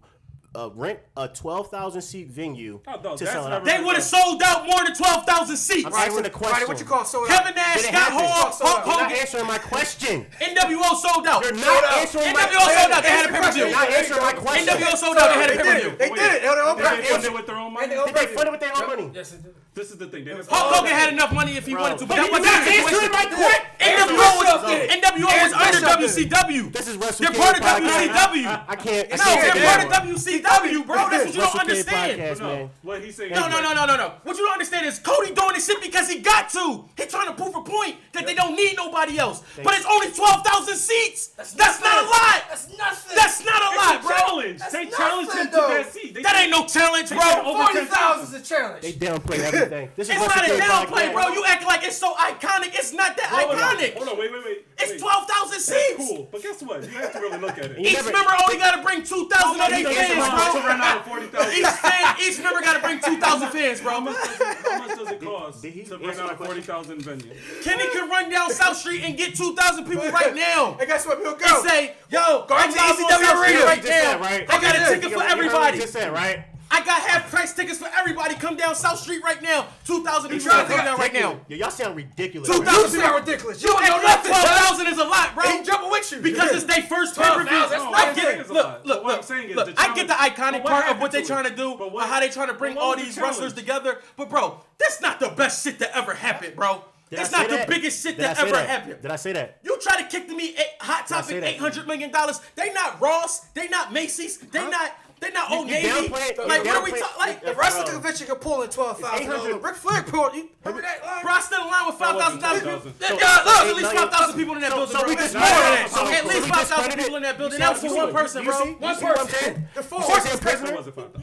uh, 0.54 0.70
rent 0.74 0.98
a 1.16 1.28
twelve 1.28 1.70
thousand 1.70 2.00
seat 2.02 2.28
venue 2.28 2.80
oh, 2.86 3.00
no, 3.02 3.16
to 3.16 3.26
sell 3.26 3.46
it. 3.46 3.52
Out. 3.52 3.64
They 3.64 3.82
would 3.82 3.94
have 3.94 4.04
sold 4.04 4.42
out 4.42 4.66
more 4.66 4.84
than 4.84 4.94
twelve 4.94 5.26
thousand 5.26 5.56
seats. 5.56 5.86
I'm 5.86 5.92
asking 5.92 6.22
the 6.22 6.30
question. 6.30 6.58
Right, 6.58 6.68
what 6.68 6.80
you 6.80 6.86
call 6.86 7.04
sold 7.04 7.28
Kevin 7.28 7.54
Nash, 7.54 7.82
Scott 7.82 8.12
Hall, 8.12 8.50
Hulk 8.52 8.82
Hogan. 8.84 9.08
Not 9.08 9.12
answering 9.12 9.46
my 9.46 9.58
question. 9.58 10.26
NWO 10.40 10.96
sold 10.96 11.26
out. 11.26 11.42
You're 11.44 11.52
not 11.52 11.84
answering 11.98 12.32
my 12.32 12.46
question. 12.48 12.64
NWO 12.64 12.80
sold 12.80 12.92
out. 12.92 13.02
They 13.02 13.10
had 13.10 13.26
a 13.26 13.32
pay 13.32 13.40
per 13.40 13.52
view. 13.52 13.70
Not 13.70 13.90
answering 13.90 14.22
my 14.22 14.32
question. 14.32 14.66
NWO 14.68 14.96
sold 14.96 15.16
out. 15.18 15.34
They 15.34 15.40
had 15.40 15.50
a 15.50 15.56
pay 15.56 15.62
per 15.62 15.80
view. 15.80 15.96
They 15.98 16.08
did 16.08 16.18
it. 16.18 16.42
They 16.42 17.04
funded 17.04 17.30
it 17.30 17.34
with 17.34 17.46
their 17.46 17.56
own 17.56 17.72
money. 17.72 17.88
Did 17.88 18.14
they 18.14 18.26
fund 18.26 18.48
it 18.48 18.50
with 18.52 18.60
their 18.60 18.72
own 18.74 18.86
money? 18.86 19.10
Yes, 19.14 19.30
they 19.30 19.42
did. 19.42 19.54
This 19.74 19.90
is 19.92 19.98
the 19.98 20.06
thing. 20.08 20.26
Hulk 20.26 20.48
Hogan 20.50 20.90
had 20.90 21.12
enough 21.12 21.32
money 21.32 21.56
if 21.56 21.66
he 21.66 21.72
Bro. 21.72 21.82
wanted 21.82 21.98
to. 21.98 22.06
But, 22.06 22.16
but 22.16 22.24
he 22.26 22.30
was 22.32 22.42
not 22.42 22.66
answering 22.66 23.12
my. 23.12 23.64
NWO 23.78 24.34
was, 24.42 24.90
NWO 24.90 25.30
was 25.30 25.52
under 25.52 25.86
WCW. 25.86 26.72
This 26.72 26.88
is 26.88 26.96
wrestling. 26.96 27.30
They're 27.30 27.40
part 27.40 27.56
of 27.56 27.62
WCW. 27.62 28.46
I, 28.46 28.54
I, 28.54 28.64
I 28.68 28.76
can't. 28.76 29.08
I 29.12 29.16
no, 29.16 29.24
can't 29.24 29.54
they're 29.54 29.88
part 29.88 30.02
of 30.02 30.08
WCW, 30.08 30.86
bro. 30.86 30.96
That's 31.10 31.24
what 31.26 31.34
you 31.34 31.40
don't 31.40 31.60
understand. 31.60 32.20
Podcast, 32.20 32.40
no, 32.40 32.70
what 32.82 33.02
he's 33.02 33.16
saying. 33.16 33.32
No, 33.32 33.48
no, 33.48 33.60
no, 33.60 33.72
no, 33.72 33.86
no, 33.86 33.96
no. 33.96 34.14
What 34.24 34.36
you 34.36 34.44
don't 34.44 34.52
understand 34.52 34.86
is 34.86 34.98
Cody 34.98 35.32
doing 35.32 35.54
this 35.54 35.66
shit 35.66 35.80
because 35.80 36.10
he 36.10 36.20
got 36.20 36.50
to. 36.50 36.84
He's 36.96 37.06
trying 37.06 37.28
to 37.28 37.34
prove 37.34 37.54
a 37.54 37.62
point 37.62 37.96
that 38.12 38.26
they 38.26 38.34
don't 38.34 38.56
need 38.56 38.76
nobody 38.76 39.18
else. 39.18 39.42
But 39.62 39.74
it's 39.74 39.86
only 39.86 40.10
twelve 40.10 40.44
thousand 40.44 40.76
seats. 40.76 41.28
That's, 41.28 41.52
That's 41.52 41.80
not 41.80 42.04
a 42.04 42.06
lot. 42.06 42.42
That's 42.48 42.76
nothing. 42.76 43.16
That's 43.16 43.44
not 43.44 43.62
a 43.62 43.76
lot, 43.76 44.02
bro. 44.02 44.10
Challenge. 44.10 44.60
They 44.72 44.86
challenged 44.86 45.32
him 45.32 45.46
to 45.46 45.50
that 45.52 45.92
seat. 45.92 46.22
That 46.22 46.36
ain't 46.36 46.50
no 46.50 46.66
challenge, 46.66 47.10
bro. 47.10 47.54
Forty 47.54 47.84
thousand 47.86 48.34
is 48.34 48.42
a 48.42 48.44
challenge. 48.44 48.82
They 48.82 48.92
downplay 48.92 49.38
that 49.38 49.57
everything. 49.58 49.90
This 49.96 50.08
is 50.08 50.16
it's 50.16 50.26
not 50.26 50.48
a 50.48 50.56
down 50.56 50.86
play, 50.86 51.12
bro. 51.12 51.28
You 51.28 51.44
act 51.44 51.66
like 51.66 51.84
it's 51.84 51.96
so 51.96 52.14
iconic. 52.14 52.70
It's 52.74 52.92
not 52.92 53.16
that 53.16 53.26
hold 53.26 53.56
iconic. 53.56 53.96
On, 53.96 54.06
hold 54.06 54.08
on, 54.14 54.18
wait, 54.18 54.32
wait, 54.32 54.44
wait. 54.44 54.66
It's 54.78 54.92
wait. 54.92 55.00
twelve 55.00 55.28
thousand 55.28 55.60
seats. 55.60 55.96
Cool, 55.96 56.28
but 56.30 56.42
guess 56.42 56.62
what? 56.62 56.82
You 56.82 56.98
have 56.98 57.12
to 57.12 57.20
really 57.20 57.38
look 57.38 57.58
at 57.58 57.72
it. 57.72 57.78
Each 57.82 57.94
never, 57.94 58.12
member 58.12 58.32
only 58.46 58.58
got 58.58 58.76
to 58.76 58.82
bring 58.82 59.02
two 59.02 59.28
thousand 59.28 59.60
of 59.60 59.70
their 59.70 59.84
fans, 59.84 60.14
bro. 60.14 60.60
To 60.60 60.66
run 60.66 60.80
out 60.80 60.96
of 60.98 61.04
forty 61.06 61.26
thousand. 61.26 61.52
Each 61.58 61.66
fan, 61.66 62.16
each 62.20 62.38
member 62.42 62.60
got 62.60 62.74
to 62.74 62.82
bring 62.82 63.00
two 63.00 63.18
thousand 63.18 63.48
fans, 63.50 63.80
bro. 63.80 63.92
How 63.92 64.00
much 64.00 64.96
does 64.96 65.10
it, 65.10 65.20
cost 65.20 65.62
did, 65.62 65.74
did 65.74 65.86
to 65.86 65.98
run 65.98 66.18
out 66.20 66.32
a 66.32 66.36
forty 66.36 66.60
thousand 66.60 67.02
venue? 67.02 67.34
Kenny 67.62 67.90
can 67.90 68.08
run 68.08 68.30
down 68.30 68.50
South 68.50 68.76
Street 68.76 69.02
and 69.02 69.16
get 69.16 69.34
two 69.34 69.54
thousand 69.54 69.86
people 69.86 70.08
right 70.10 70.34
now. 70.34 70.76
And 70.78 70.86
guess 70.86 71.06
what? 71.06 71.18
He'll 71.18 71.34
go. 71.34 71.44
And 71.46 71.68
say, 71.68 71.94
yo, 72.10 72.46
go 72.46 72.56
to 72.56 72.62
ECW 72.62 73.42
Arena 73.42 73.64
right 73.64 73.82
now. 73.82 74.20
I 74.22 74.60
got 74.60 74.76
a 74.76 74.94
ticket 74.94 75.12
for 75.12 75.22
everybody. 75.22 75.78
Just 75.78 75.92
said 75.92 76.12
right. 76.12 76.44
I 76.70 76.84
got 76.84 77.00
half 77.02 77.30
price 77.30 77.54
tickets 77.54 77.78
for 77.78 77.88
everybody. 77.96 78.34
Come 78.34 78.56
down 78.56 78.74
South 78.74 78.98
Street 78.98 79.22
right 79.22 79.40
now. 79.42 79.66
2,000 79.86 80.30
people 80.30 80.50
come 80.50 80.68
down 80.68 80.98
right 80.98 81.12
now. 81.12 81.40
Yo, 81.48 81.56
y'all 81.56 81.70
sound 81.70 81.96
ridiculous. 81.96 82.48
2,000 82.48 83.00
right? 83.00 83.20
ridiculous. 83.20 83.62
You, 83.62 83.70
ain't 83.70 83.86
don't 83.86 84.02
know 84.02 84.08
nothing. 84.08 84.30
12,000 84.30 84.86
is 84.86 84.98
a 84.98 85.04
lot, 85.04 85.34
bro. 85.34 85.44
Ain't 85.44 85.66
jumping 85.66 85.90
with 85.90 86.12
you. 86.12 86.20
Because 86.20 86.50
yeah. 86.50 86.56
it's 86.56 86.64
their 86.64 86.82
first 86.82 87.14
time. 87.14 87.46
per 87.46 88.52
Look, 88.52 88.84
look, 88.84 89.04
what 89.04 89.16
I'm 89.16 89.22
saying 89.22 89.50
is, 89.50 89.56
look, 89.56 89.72
I 89.76 89.94
get 89.94 90.08
the 90.08 90.14
iconic 90.14 90.64
part 90.64 90.90
of 90.90 91.00
what 91.00 91.12
they're 91.12 91.22
trying 91.24 91.44
to 91.44 91.54
do, 91.54 91.76
but 91.78 91.90
how 92.06 92.20
they 92.20 92.28
trying 92.28 92.48
to 92.48 92.54
bring 92.54 92.76
all 92.76 92.96
these 92.96 93.16
wrestlers 93.18 93.52
together. 93.52 93.98
But, 94.16 94.28
bro, 94.28 94.60
that's 94.78 95.00
not 95.00 95.20
the 95.20 95.28
best 95.28 95.64
shit 95.64 95.78
that 95.78 95.96
ever 95.96 96.14
happened, 96.14 96.56
bro. 96.56 96.84
Did 97.10 97.20
it's 97.20 97.32
not 97.32 97.48
the 97.48 97.64
biggest 97.66 98.02
shit 98.02 98.16
Did 98.16 98.24
that 98.24 98.38
ever 98.38 98.50
that? 98.52 98.68
happened. 98.68 99.00
Did 99.00 99.10
I 99.10 99.16
say 99.16 99.32
that? 99.32 99.60
You 99.62 99.78
try 99.80 100.02
to 100.02 100.06
kick 100.08 100.28
to 100.28 100.36
me 100.36 100.50
eight, 100.50 100.74
Hot 100.80 101.06
Topic 101.06 101.42
eight 101.42 101.58
hundred 101.58 101.86
million 101.86 102.10
dollars. 102.10 102.40
They 102.54 102.72
not 102.72 103.00
Ross. 103.00 103.40
They 103.54 103.68
not 103.68 103.92
Macy's. 103.92 104.36
They 104.36 104.58
huh? 104.58 104.68
not 104.68 104.92
they're 105.20 105.32
not 105.32 105.50
Old 105.50 105.68
you 105.68 105.74
Navy. 105.74 105.88
Downplay, 105.88 106.46
like, 106.46 106.64
what 106.64 106.76
are 106.76 106.84
we 106.84 106.90
talking? 106.90 107.18
Like, 107.18 107.40
the 107.44 107.54
wrestling 107.54 107.84
problem. 107.84 108.02
convention 108.02 108.26
could 108.26 108.40
pull 108.40 108.62
in 108.62 108.70
twelve 108.70 108.98
thousand 109.00 109.62
Ric 109.62 109.76
Flair 109.76 110.02
pulled. 110.02 110.34
You 110.34 110.48
remember 110.64 110.82
that? 110.82 111.22
Bro, 111.22 111.32
I 111.32 111.40
stood 111.40 111.60
in 111.60 111.66
line 111.66 111.86
with 111.86 111.96
five 111.96 112.16
thousand 112.16 112.40
dollars. 112.40 112.62
Yeah, 113.00 113.68
at 113.68 113.76
least 113.76 113.92
five 113.92 114.10
thousand 114.10 114.38
people 114.38 114.54
in 114.54 114.60
that 114.62 114.72
building. 114.72 114.96
So 114.96 115.06
we 115.06 115.16
just 115.16 115.34
more 115.34 115.42
than 115.42 115.50
that. 115.50 115.90
So 115.90 116.06
at 116.06 116.26
least 116.26 116.48
five 116.48 116.66
thousand 116.68 116.98
people 116.98 117.16
in 117.16 117.22
that 117.22 117.38
building. 117.38 117.58
That 117.58 117.72
was 117.72 117.80
for 117.80 117.96
one 117.96 118.12
person, 118.12 118.44
bro. 118.44 118.72
One 118.74 118.96
person. 118.96 119.68
The 119.74 119.82
four 119.82 120.00
horses. 120.00 120.40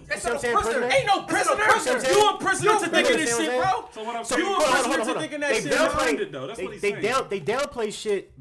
That's 0.08 0.26
a 0.26 0.40
prisoner. 0.40 0.90
Ain't 0.92 1.08
no 1.08 1.24
prisoner. 1.24 1.64
You 2.10 2.30
a 2.30 2.38
prisoner 2.40 2.80
to 2.80 2.88
thinking 2.90 3.18
this 3.18 3.38
shit, 3.38 3.50
bro. 3.50 3.90
You 4.38 4.56
a 4.56 4.64
prisoner 4.66 5.14
to 5.14 5.20
thinking 5.20 5.40
that 5.40 5.56
shit. 5.56 5.64
They 5.66 5.70
downplay 5.72 6.20
it 6.20 6.32
though. 6.32 6.48
That's 6.48 6.62
what 6.62 6.74
he's 6.74 6.82
saying. 6.82 7.02
They 7.30 7.40
downplay 7.40 7.94
shit 7.94 8.32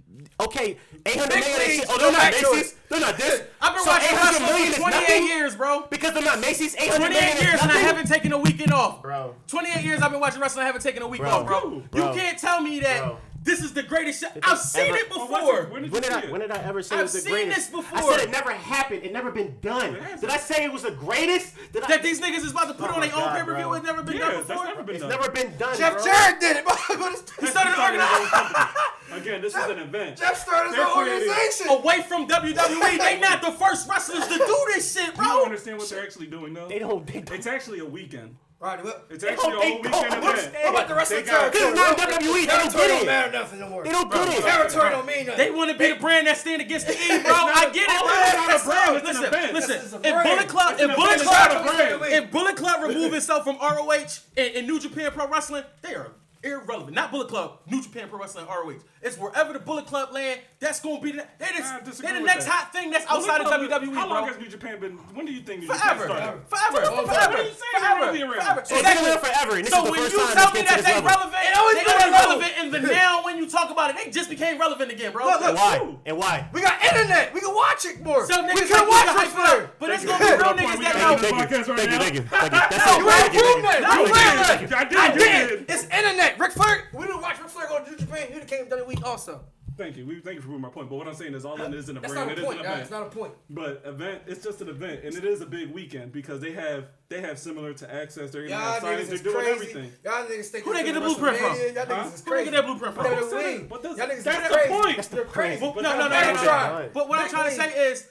Okay, 0.40 0.76
800 1.06 1.28
Big 1.32 1.44
million 1.44 1.58
leagues. 1.68 1.86
Oh, 1.88 1.98
they're 1.98 2.10
not 2.12 2.32
Macy's. 2.32 2.74
They're 2.88 3.00
not 3.00 3.16
this. 3.16 3.42
I've 3.60 3.74
been 3.74 3.84
so 3.84 3.90
watching 3.90 4.16
wrestling 4.16 4.72
for 4.72 4.80
28 4.80 5.00
nothing? 5.00 5.26
years, 5.28 5.54
bro. 5.54 5.86
Because 5.90 6.12
they're 6.14 6.24
not 6.24 6.40
Macy's. 6.40 6.74
800 6.74 6.98
million 6.98 7.12
28 7.22 7.34
is 7.36 7.40
years 7.42 7.52
and 7.52 7.62
I 7.62 7.66
nothing? 7.74 7.86
haven't 7.86 8.06
taken 8.08 8.32
a 8.32 8.38
weekend 8.38 8.72
off. 8.72 9.00
Bro. 9.00 9.36
28 9.46 9.84
years 9.84 10.02
I've 10.02 10.10
been 10.10 10.20
watching 10.20 10.40
wrestling. 10.40 10.64
I 10.64 10.66
haven't 10.66 10.82
taken 10.82 11.02
a 11.02 11.08
week 11.08 11.20
Bro. 11.20 11.30
off, 11.30 11.46
bro. 11.46 11.82
Bro. 11.90 12.10
You 12.12 12.18
can't 12.18 12.36
tell 12.38 12.60
me 12.60 12.80
that 12.80 12.98
Bro. 13.04 13.18
This 13.44 13.60
is 13.62 13.72
the 13.72 13.82
greatest 13.82 14.20
shit. 14.20 14.30
I've 14.42 14.58
seen 14.58 14.88
ever- 14.88 14.96
it 14.96 15.08
before. 15.08 15.60
it- 15.60 15.70
When 15.70 15.82
did 15.82 15.92
When 15.92 16.02
did 16.02 16.12
I 16.12 16.20
it? 16.22 16.30
when 16.32 16.40
did 16.40 16.50
I 16.50 16.58
ever 16.62 16.82
say 16.82 16.96
I've 16.96 17.00
it 17.00 17.04
was 17.04 17.12
the 17.12 17.20
seen 17.20 17.32
greatest? 17.32 17.72
this 17.72 17.84
I 17.92 18.02
said 18.02 18.20
it 18.20 18.30
never 18.30 18.50
happened. 18.52 19.04
It 19.04 19.12
never 19.12 19.30
been 19.30 19.56
done. 19.60 19.94
hasn't. 19.94 20.20
Did 20.22 20.30
I 20.30 20.38
say 20.38 20.64
it 20.64 20.72
was 20.72 20.82
the 20.82 20.90
greatest? 20.92 21.54
Did 21.72 21.84
I? 21.84 21.86
that 21.88 22.02
these 22.02 22.20
niggas 22.20 22.44
is 22.44 22.50
about 22.52 22.68
to 22.68 22.74
put 22.74 22.90
Oh 22.90 22.94
on 22.94 23.00
my 23.00 23.06
their 23.08 23.16
own 23.16 23.28
pay 23.32 23.38
per 23.44 23.54
view. 23.54 23.64
bro. 23.64 23.72
It's 23.74 23.84
never 23.86 24.02
been 24.02 24.16
Yeah, 24.16 24.20
done 24.28 24.34
that's 24.34 24.46
before. 24.48 24.64
never 24.64 24.82
been 24.82 24.94
it's 24.96 25.02
done. 25.04 25.10
never 25.10 25.30
been 25.30 25.56
done. 25.58 25.76
Jeff 25.76 25.92
bro. 25.94 26.04
Jarrett 26.04 26.40
did 26.40 26.56
it. 26.56 26.64
He 27.40 27.46
started 27.46 27.74
an 27.74 27.80
organization 27.80 28.66
Again, 29.12 29.40
this 29.42 29.54
is 29.54 29.64
an 29.64 29.78
event. 29.78 30.16
Jeff 30.18 30.42
started 30.42 30.68
his 30.68 30.76
They're 30.76 30.86
own 30.86 31.04
creating- 31.04 31.28
organization. 31.28 31.68
away 31.68 32.02
from 32.02 32.26
WWE. 32.26 32.98
They 32.98 33.20
not 33.28 33.42
the 33.42 33.52
first 33.52 33.88
wrestlers 33.88 34.26
to 34.26 34.36
do 34.38 34.64
this 34.68 34.92
shit, 34.94 35.14
bro. 35.14 35.24
You 35.24 35.30
don't 35.32 35.44
understand 35.46 35.78
what 35.78 35.88
they're 35.88 36.02
actually 36.02 36.26
doing, 36.26 36.54
though. 36.54 36.68
They 36.68 36.78
don't. 36.80 37.06
They 37.06 37.20
don't. 37.20 37.32
It's 37.38 37.46
actually 37.46 37.78
a 37.80 37.84
weekend. 37.84 38.36
All 38.64 38.70
right, 38.70 38.82
well, 38.82 38.96
It's 39.10 39.22
They 39.22 39.28
actually 39.28 39.52
a 39.52 39.56
whole 39.60 39.82
weekend 39.82 40.06
event. 40.06 40.22
what 40.24 40.70
about 40.70 40.88
the 40.88 40.94
rest 40.94 41.10
They 41.10 41.18
of 41.18 41.26
the 41.26 41.30
got- 41.32 41.52
Because 41.52 41.68
It's 41.68 41.76
not 41.76 41.98
WWE, 41.98 42.40
they 42.40 42.46
don't 42.46 42.72
Territory 42.72 42.72
get 42.72 42.88
don't 42.88 43.02
it. 43.02 43.06
matter 43.06 43.32
nothing 43.32 43.60
no 43.60 43.68
more. 43.68 43.84
They 43.84 43.90
don't 43.90 44.10
get 44.10 44.28
it. 44.28 44.42
Territory 44.42 44.90
don't 44.90 45.06
mean 45.06 45.26
nothing. 45.26 45.36
They 45.36 45.50
want 45.50 45.70
to 45.70 45.76
be 45.76 45.88
the 45.92 46.00
brand 46.00 46.26
that 46.28 46.38
stand 46.38 46.62
against 46.62 46.86
the 46.86 46.94
E, 46.94 47.08
bro. 47.20 47.28
not 47.30 47.56
I 47.56 47.64
a- 47.68 47.72
get 47.74 47.82
it, 47.84 48.00
bro. 48.00 48.08
it's 48.08 48.32
not 48.32 48.44
a 48.48 48.48
That's 48.48 48.64
brand, 48.64 48.88
all. 48.88 48.96
it's 48.96 49.04
an 49.04 49.14
Listen, 49.20 49.24
event. 49.26 49.52
listen. 49.52 49.70
This 49.76 49.84
is 49.84 49.92
a 49.92 49.96
If 49.96 50.02
brand. 50.02 50.24
Bullet 50.24 50.48
Club, 50.48 50.72
It's 50.72 50.82
an 50.82 50.90
if 50.90 50.96
Bullet 50.96 51.06
event, 51.08 51.20
it's 51.20 51.28
Club, 51.30 51.52
not 51.52 51.60
a 51.60 51.98
brand. 52.00 52.12
if 52.24 52.30
Bullet 52.30 52.56
Club 52.56 52.82
remove 52.88 53.12
itself 53.12 53.44
from 53.44 53.56
ROH 53.60 54.20
and, 54.38 54.54
and 54.56 54.66
New 54.66 54.80
Japan 54.80 55.10
Pro 55.12 55.28
Wrestling, 55.28 55.64
they 55.82 55.94
are 55.94 56.12
irrelevant. 56.42 56.94
Not 56.96 57.10
Bullet 57.10 57.28
Club, 57.28 57.58
New 57.66 57.82
Japan 57.82 58.08
Pro 58.08 58.18
Wrestling, 58.18 58.46
ROH. 58.46 58.80
It's 59.04 59.18
wherever 59.18 59.52
the 59.52 59.58
Bullet 59.58 59.86
Club 59.86 60.12
land. 60.12 60.40
That's 60.60 60.80
gonna 60.80 60.98
be 60.98 61.12
the. 61.12 61.26
they 61.38 61.46
just, 61.58 62.00
they're 62.00 62.14
the 62.14 62.20
next 62.20 62.46
that. 62.46 62.50
hot 62.52 62.72
thing 62.72 62.90
that's 62.90 63.04
Bullet 63.04 63.28
outside 63.28 63.40
of 63.42 63.70
WWE, 63.82 63.92
How 63.92 64.08
long 64.08 64.24
bro. 64.24 64.32
has 64.32 64.40
New 64.40 64.48
Japan 64.48 64.80
been? 64.80 64.92
When 65.12 65.26
do 65.26 65.32
you 65.32 65.42
think 65.42 65.60
New 65.60 65.66
Forever, 65.66 66.08
Japan 66.08 66.08
forever, 66.08 66.40
started? 66.48 66.48
forever, 66.48 66.96
What 66.96 67.06
forever, 67.12 67.36
are 67.36 67.42
you 67.44 67.52
saying? 67.52 67.76
forever, 67.76 68.00
They're 68.00 68.12
really 68.16 68.24
forever. 68.24 68.60
around. 68.60 68.64
So 68.66 68.74
they've 68.80 68.84
been 68.96 69.04
there 69.04 69.18
forever, 69.20 69.52
and 69.60 69.64
this 69.68 69.74
so 69.76 69.78
is 69.78 69.84
the 69.84 69.90
when 69.92 70.00
first 70.00 70.12
you 70.16 70.18
time 70.24 70.32
tell 70.32 70.48
it's 70.48 70.54
me 70.56 70.60
getting 70.64 70.64
to 70.64 70.72
that 70.72 70.76
this 70.80 70.88
they 70.88 70.94
level. 71.04 71.12
relevant, 71.12 71.44
It 71.44 71.52
always 71.60 71.76
they 71.76 71.84
been 71.84 71.92
only 72.00 72.12
relevant. 72.16 72.40
relevant 72.40 72.52
in 72.64 72.66
the 72.72 72.80
now 72.96 73.12
when 73.28 73.34
you 73.36 73.44
talk 73.44 73.68
about 73.68 73.86
it. 73.92 73.94
They 74.00 74.08
just 74.08 74.28
became 74.32 74.56
relevant 74.56 74.88
again, 74.88 75.12
bro. 75.12 75.28
Look, 75.28 75.40
look, 75.44 75.52
And 75.52 75.56
why? 75.60 75.74
And 76.08 76.16
why? 76.16 76.48
We 76.56 76.64
got 76.64 76.80
internet. 76.80 77.34
We 77.36 77.40
can 77.44 77.52
watch 77.52 77.84
it 77.84 78.00
more. 78.00 78.24
So 78.24 78.40
niggas 78.40 78.56
we 78.56 78.64
like 78.64 78.72
can 78.72 78.80
you 78.80 78.88
watch 78.88 79.04
can 79.04 79.16
Ric 79.20 79.28
hype 79.28 79.36
it 79.36 79.44
up, 79.44 79.52
Flair. 79.52 79.70
but 79.76 79.86
it's 79.92 80.04
Thank 80.04 80.16
gonna 80.16 80.32
you. 80.32 80.32
be 80.32 80.40
real 80.40 80.56
Thank 80.56 80.64
you. 80.64 80.64
niggas 80.64 80.80
that 80.80 80.94
Thank 80.96 81.04
know. 81.04 81.12
you. 81.12 81.20
Thank 81.20 81.36
you. 81.36 81.44
Thank 81.44 81.68
you. 81.68 81.76
Thank 81.76 82.14
you. 82.16 82.24
You. 82.24 82.28
That's 82.32 82.86
No, 82.88 82.96
it. 82.96 83.04
You 83.04 83.04
ain't 83.04 83.20
Thank 83.20 83.34
you. 83.36 83.40
proved 83.44 83.64
that. 83.68 83.80
Thank 83.84 84.00
you. 84.00 84.04
Ric 84.04 84.16
Thank 84.16 84.16
Flair. 84.16 84.32
you. 84.32 84.44
Thank 84.48 84.60
you. 84.64 84.76
I 84.76 84.84
did. 84.84 84.98
I 84.98 85.10
did. 85.12 85.64
It's 85.68 85.84
internet. 85.92 86.38
Ric 86.40 86.52
Flair. 86.52 86.88
We 86.94 87.04
didn't 87.04 87.20
watch 87.20 87.36
Ric 87.38 87.48
Flair 87.52 87.66
go 87.68 87.84
to 87.84 87.90
New 87.90 87.96
Japan. 87.98 88.26
He 88.32 88.40
came 88.40 88.68
done 88.68 88.80
a 88.80 88.84
week 88.96 89.06
also. 89.06 89.40
Thank 89.76 89.96
you. 89.96 90.06
We 90.06 90.20
thank 90.20 90.36
you 90.36 90.40
for 90.40 90.46
proving 90.46 90.62
my 90.62 90.68
point. 90.68 90.88
But 90.88 90.94
what 90.96 91.08
I'm 91.08 91.14
saying 91.14 91.34
is, 91.34 91.44
all 91.44 91.60
in 91.60 91.74
isn't 91.74 91.96
a 91.96 92.00
That's 92.00 92.12
brand. 92.12 92.28
not 92.28 92.38
It 92.38 92.40
a 92.40 92.42
is 92.42 92.46
point. 92.46 92.60
an 92.60 92.64
event. 92.66 92.80
It's 92.82 92.90
not 92.92 93.02
a 93.02 93.10
point. 93.10 93.32
But 93.50 93.82
event, 93.84 94.22
it's 94.28 94.44
just 94.44 94.60
an 94.60 94.68
event, 94.68 95.02
and 95.02 95.16
it 95.16 95.24
is 95.24 95.40
a 95.40 95.46
big 95.46 95.72
weekend 95.72 96.12
because 96.12 96.40
they 96.40 96.52
have 96.52 96.84
they 97.08 97.20
have 97.20 97.40
similar 97.40 97.74
to 97.74 97.92
access. 97.92 98.30
They're 98.30 98.42
gonna 98.46 98.54
Y'all 98.54 98.72
have 98.74 98.82
signings. 98.84 99.06
They're 99.06 99.14
is 99.16 99.20
doing 99.22 99.34
crazy. 99.34 99.50
everything. 99.50 99.92
Y'all 100.04 100.24
niggas 100.26 100.46
think 100.46 100.64
Who 100.64 100.74
they 100.74 100.84
get 100.84 100.94
the 100.94 101.00
blueprint 101.00 101.36
from? 101.38 101.46
Y'all 101.56 101.56
Huh? 101.56 102.04
niggas 102.04 102.14
is 102.14 102.20
Who 102.20 102.24
they 102.24 102.30
crazy. 102.30 102.44
get 102.44 102.50
that 102.52 102.66
blueprint 102.66 102.94
from? 102.94 103.04
Y'all 103.06 103.14
Who 103.16 103.30
said 103.30 103.38
niggas 103.38 103.64
it? 103.64 103.70
Y'all 103.98 104.06
niggas 104.06 104.16
is 104.18 104.24
that's 104.24 104.48
the 104.48 104.54
crazy. 104.54 104.68
point. 104.72 104.96
That's 104.96 105.08
the 105.08 105.16
They're 105.16 105.24
crazy. 105.24 105.60
point. 105.60 105.74
But 105.74 105.82
no, 105.82 105.90
no, 105.90 105.98
no, 105.98 106.08
But 106.08 106.20
no, 106.20 106.34
no, 106.34 106.44
no. 106.44 106.50
right. 106.78 106.92
But 106.94 107.08
what 107.08 107.18
I'm 107.18 107.24
Big 107.24 107.30
trying 107.32 107.56
to 107.56 107.62
league. 107.64 107.72
say 107.74 107.90
is, 107.90 108.08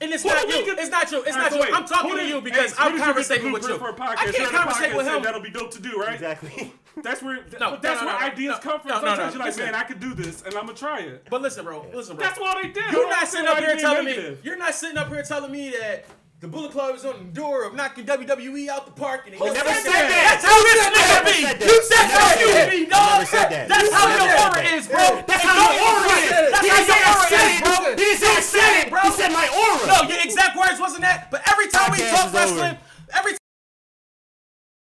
and 0.00 0.12
it's 0.12 0.22
Who 0.22 0.28
not 0.30 0.38
did 0.40 0.48
we 0.48 0.54
you. 0.60 0.64
get- 0.64 0.78
It's 0.78 0.90
not 0.90 1.12
you. 1.12 1.22
It's 1.24 1.36
not 1.36 1.52
you. 1.54 1.62
I'm 1.74 1.84
talking 1.84 2.16
to 2.16 2.26
you 2.26 2.40
because 2.40 2.74
I'm 2.78 2.92
who 2.92 2.96
did 2.96 2.96
you 2.96 2.96
get 2.96 2.96
the 2.96 3.04
conversating 3.04 3.52
with 3.52 3.62
you. 3.64 3.68
blueprint 3.76 3.96
For 3.98 4.02
a 4.02 4.06
podcast? 4.08 4.16
I 4.18 4.24
can't 4.32 4.36
in 4.38 4.58
conversate 4.58 4.96
with 4.96 5.06
him. 5.06 5.22
That'll 5.22 5.42
be 5.42 5.50
dope 5.50 5.70
to 5.72 5.82
do, 5.82 6.00
right? 6.00 6.14
Exactly. 6.14 6.72
That's 7.02 7.22
where. 7.22 7.36
No, 7.58 7.78
that's 7.80 8.00
no, 8.00 8.06
no, 8.06 8.12
where 8.12 8.20
no, 8.20 8.26
ideas 8.32 8.56
no, 8.56 8.58
come 8.58 8.80
from. 8.80 8.88
no, 8.90 8.94
no, 9.00 9.00
Sometimes 9.00 9.18
no, 9.18 9.24
you're 9.24 9.38
like, 9.38 9.46
listen. 9.46 9.64
man, 9.64 9.74
I 9.74 9.82
could 9.84 10.00
do 10.00 10.14
this, 10.14 10.42
and 10.42 10.54
I'm 10.54 10.66
gonna 10.66 10.76
try 10.76 11.00
it. 11.00 11.26
But 11.30 11.40
listen, 11.42 11.64
bro. 11.64 11.86
Listen, 11.94 12.16
bro. 12.16 12.24
That's 12.26 12.38
what 12.38 12.62
they 12.62 12.68
did. 12.70 12.92
You're 12.92 13.08
not 13.08 13.26
sitting 13.28 13.46
up 13.48 13.58
here 13.58 13.76
telling 13.76 13.96
you're 13.96 14.04
me. 14.04 14.16
negative. 14.16 14.40
You're 14.44 14.56
not 14.58 14.74
sitting 14.74 14.98
up 14.98 15.08
here 15.08 15.22
telling 15.22 15.50
me 15.52 15.70
that. 15.70 16.04
The 16.42 16.48
Bullet 16.50 16.72
Club 16.72 16.96
is 16.96 17.04
on 17.06 17.30
the 17.30 17.30
door 17.30 17.62
of 17.62 17.74
knocking 17.78 18.02
WWE 18.04 18.66
out 18.66 18.82
the 18.84 18.90
park. 18.90 19.30
And 19.30 19.36
Who 19.38 19.46
never 19.46 19.62
That's 19.62 19.86
said 19.86 19.94
that? 20.10 20.42
That's 20.42 20.42
how 20.42 20.58
this 20.58 20.74
Who 20.74 20.90
nigga 20.90 20.98
never 20.98 21.22
be. 21.22 21.70
You 21.70 21.78
said 21.86 22.02
Never 22.02 22.18
how 22.18 22.34
you 22.34 22.50
be, 22.66 22.90
dog. 22.90 23.10
Never 23.14 23.26
said 23.30 23.46
that. 23.54 23.64
That's 23.70 23.90
how 23.94 24.10
Never 24.10 24.26
your 24.26 24.34
aura 24.42 24.58
that. 24.58 24.74
is, 24.74 24.84
bro. 24.90 25.06
That's 25.22 25.44
how 25.46 25.54
your 25.54 25.86
aura 25.86 26.18
is. 26.18 26.50
That's 26.50 26.66
how 26.66 26.82
didn't 26.82 26.90
your 26.90 27.14
aura 27.14 27.26
said 27.30 27.46
is, 27.46 27.54
it, 27.54 27.62
bro. 27.62 27.74
He 27.78 28.02
didn't 28.02 28.18
say 28.26 28.32
I 28.34 28.42
said 28.42 28.72
it, 28.82 28.86
bro. 28.90 29.00
He 29.06 29.10
said 29.14 29.30
my 29.30 29.46
aura. 29.54 29.86
No, 29.86 29.98
your 30.10 30.18
exact 30.18 30.58
words 30.58 30.82
wasn't 30.82 31.06
that. 31.06 31.30
But 31.30 31.46
every 31.46 31.70
time 31.70 31.94
we 31.94 32.02
talk 32.10 32.26
is 32.26 32.34
over. 32.34 32.58
wrestling, 32.58 32.74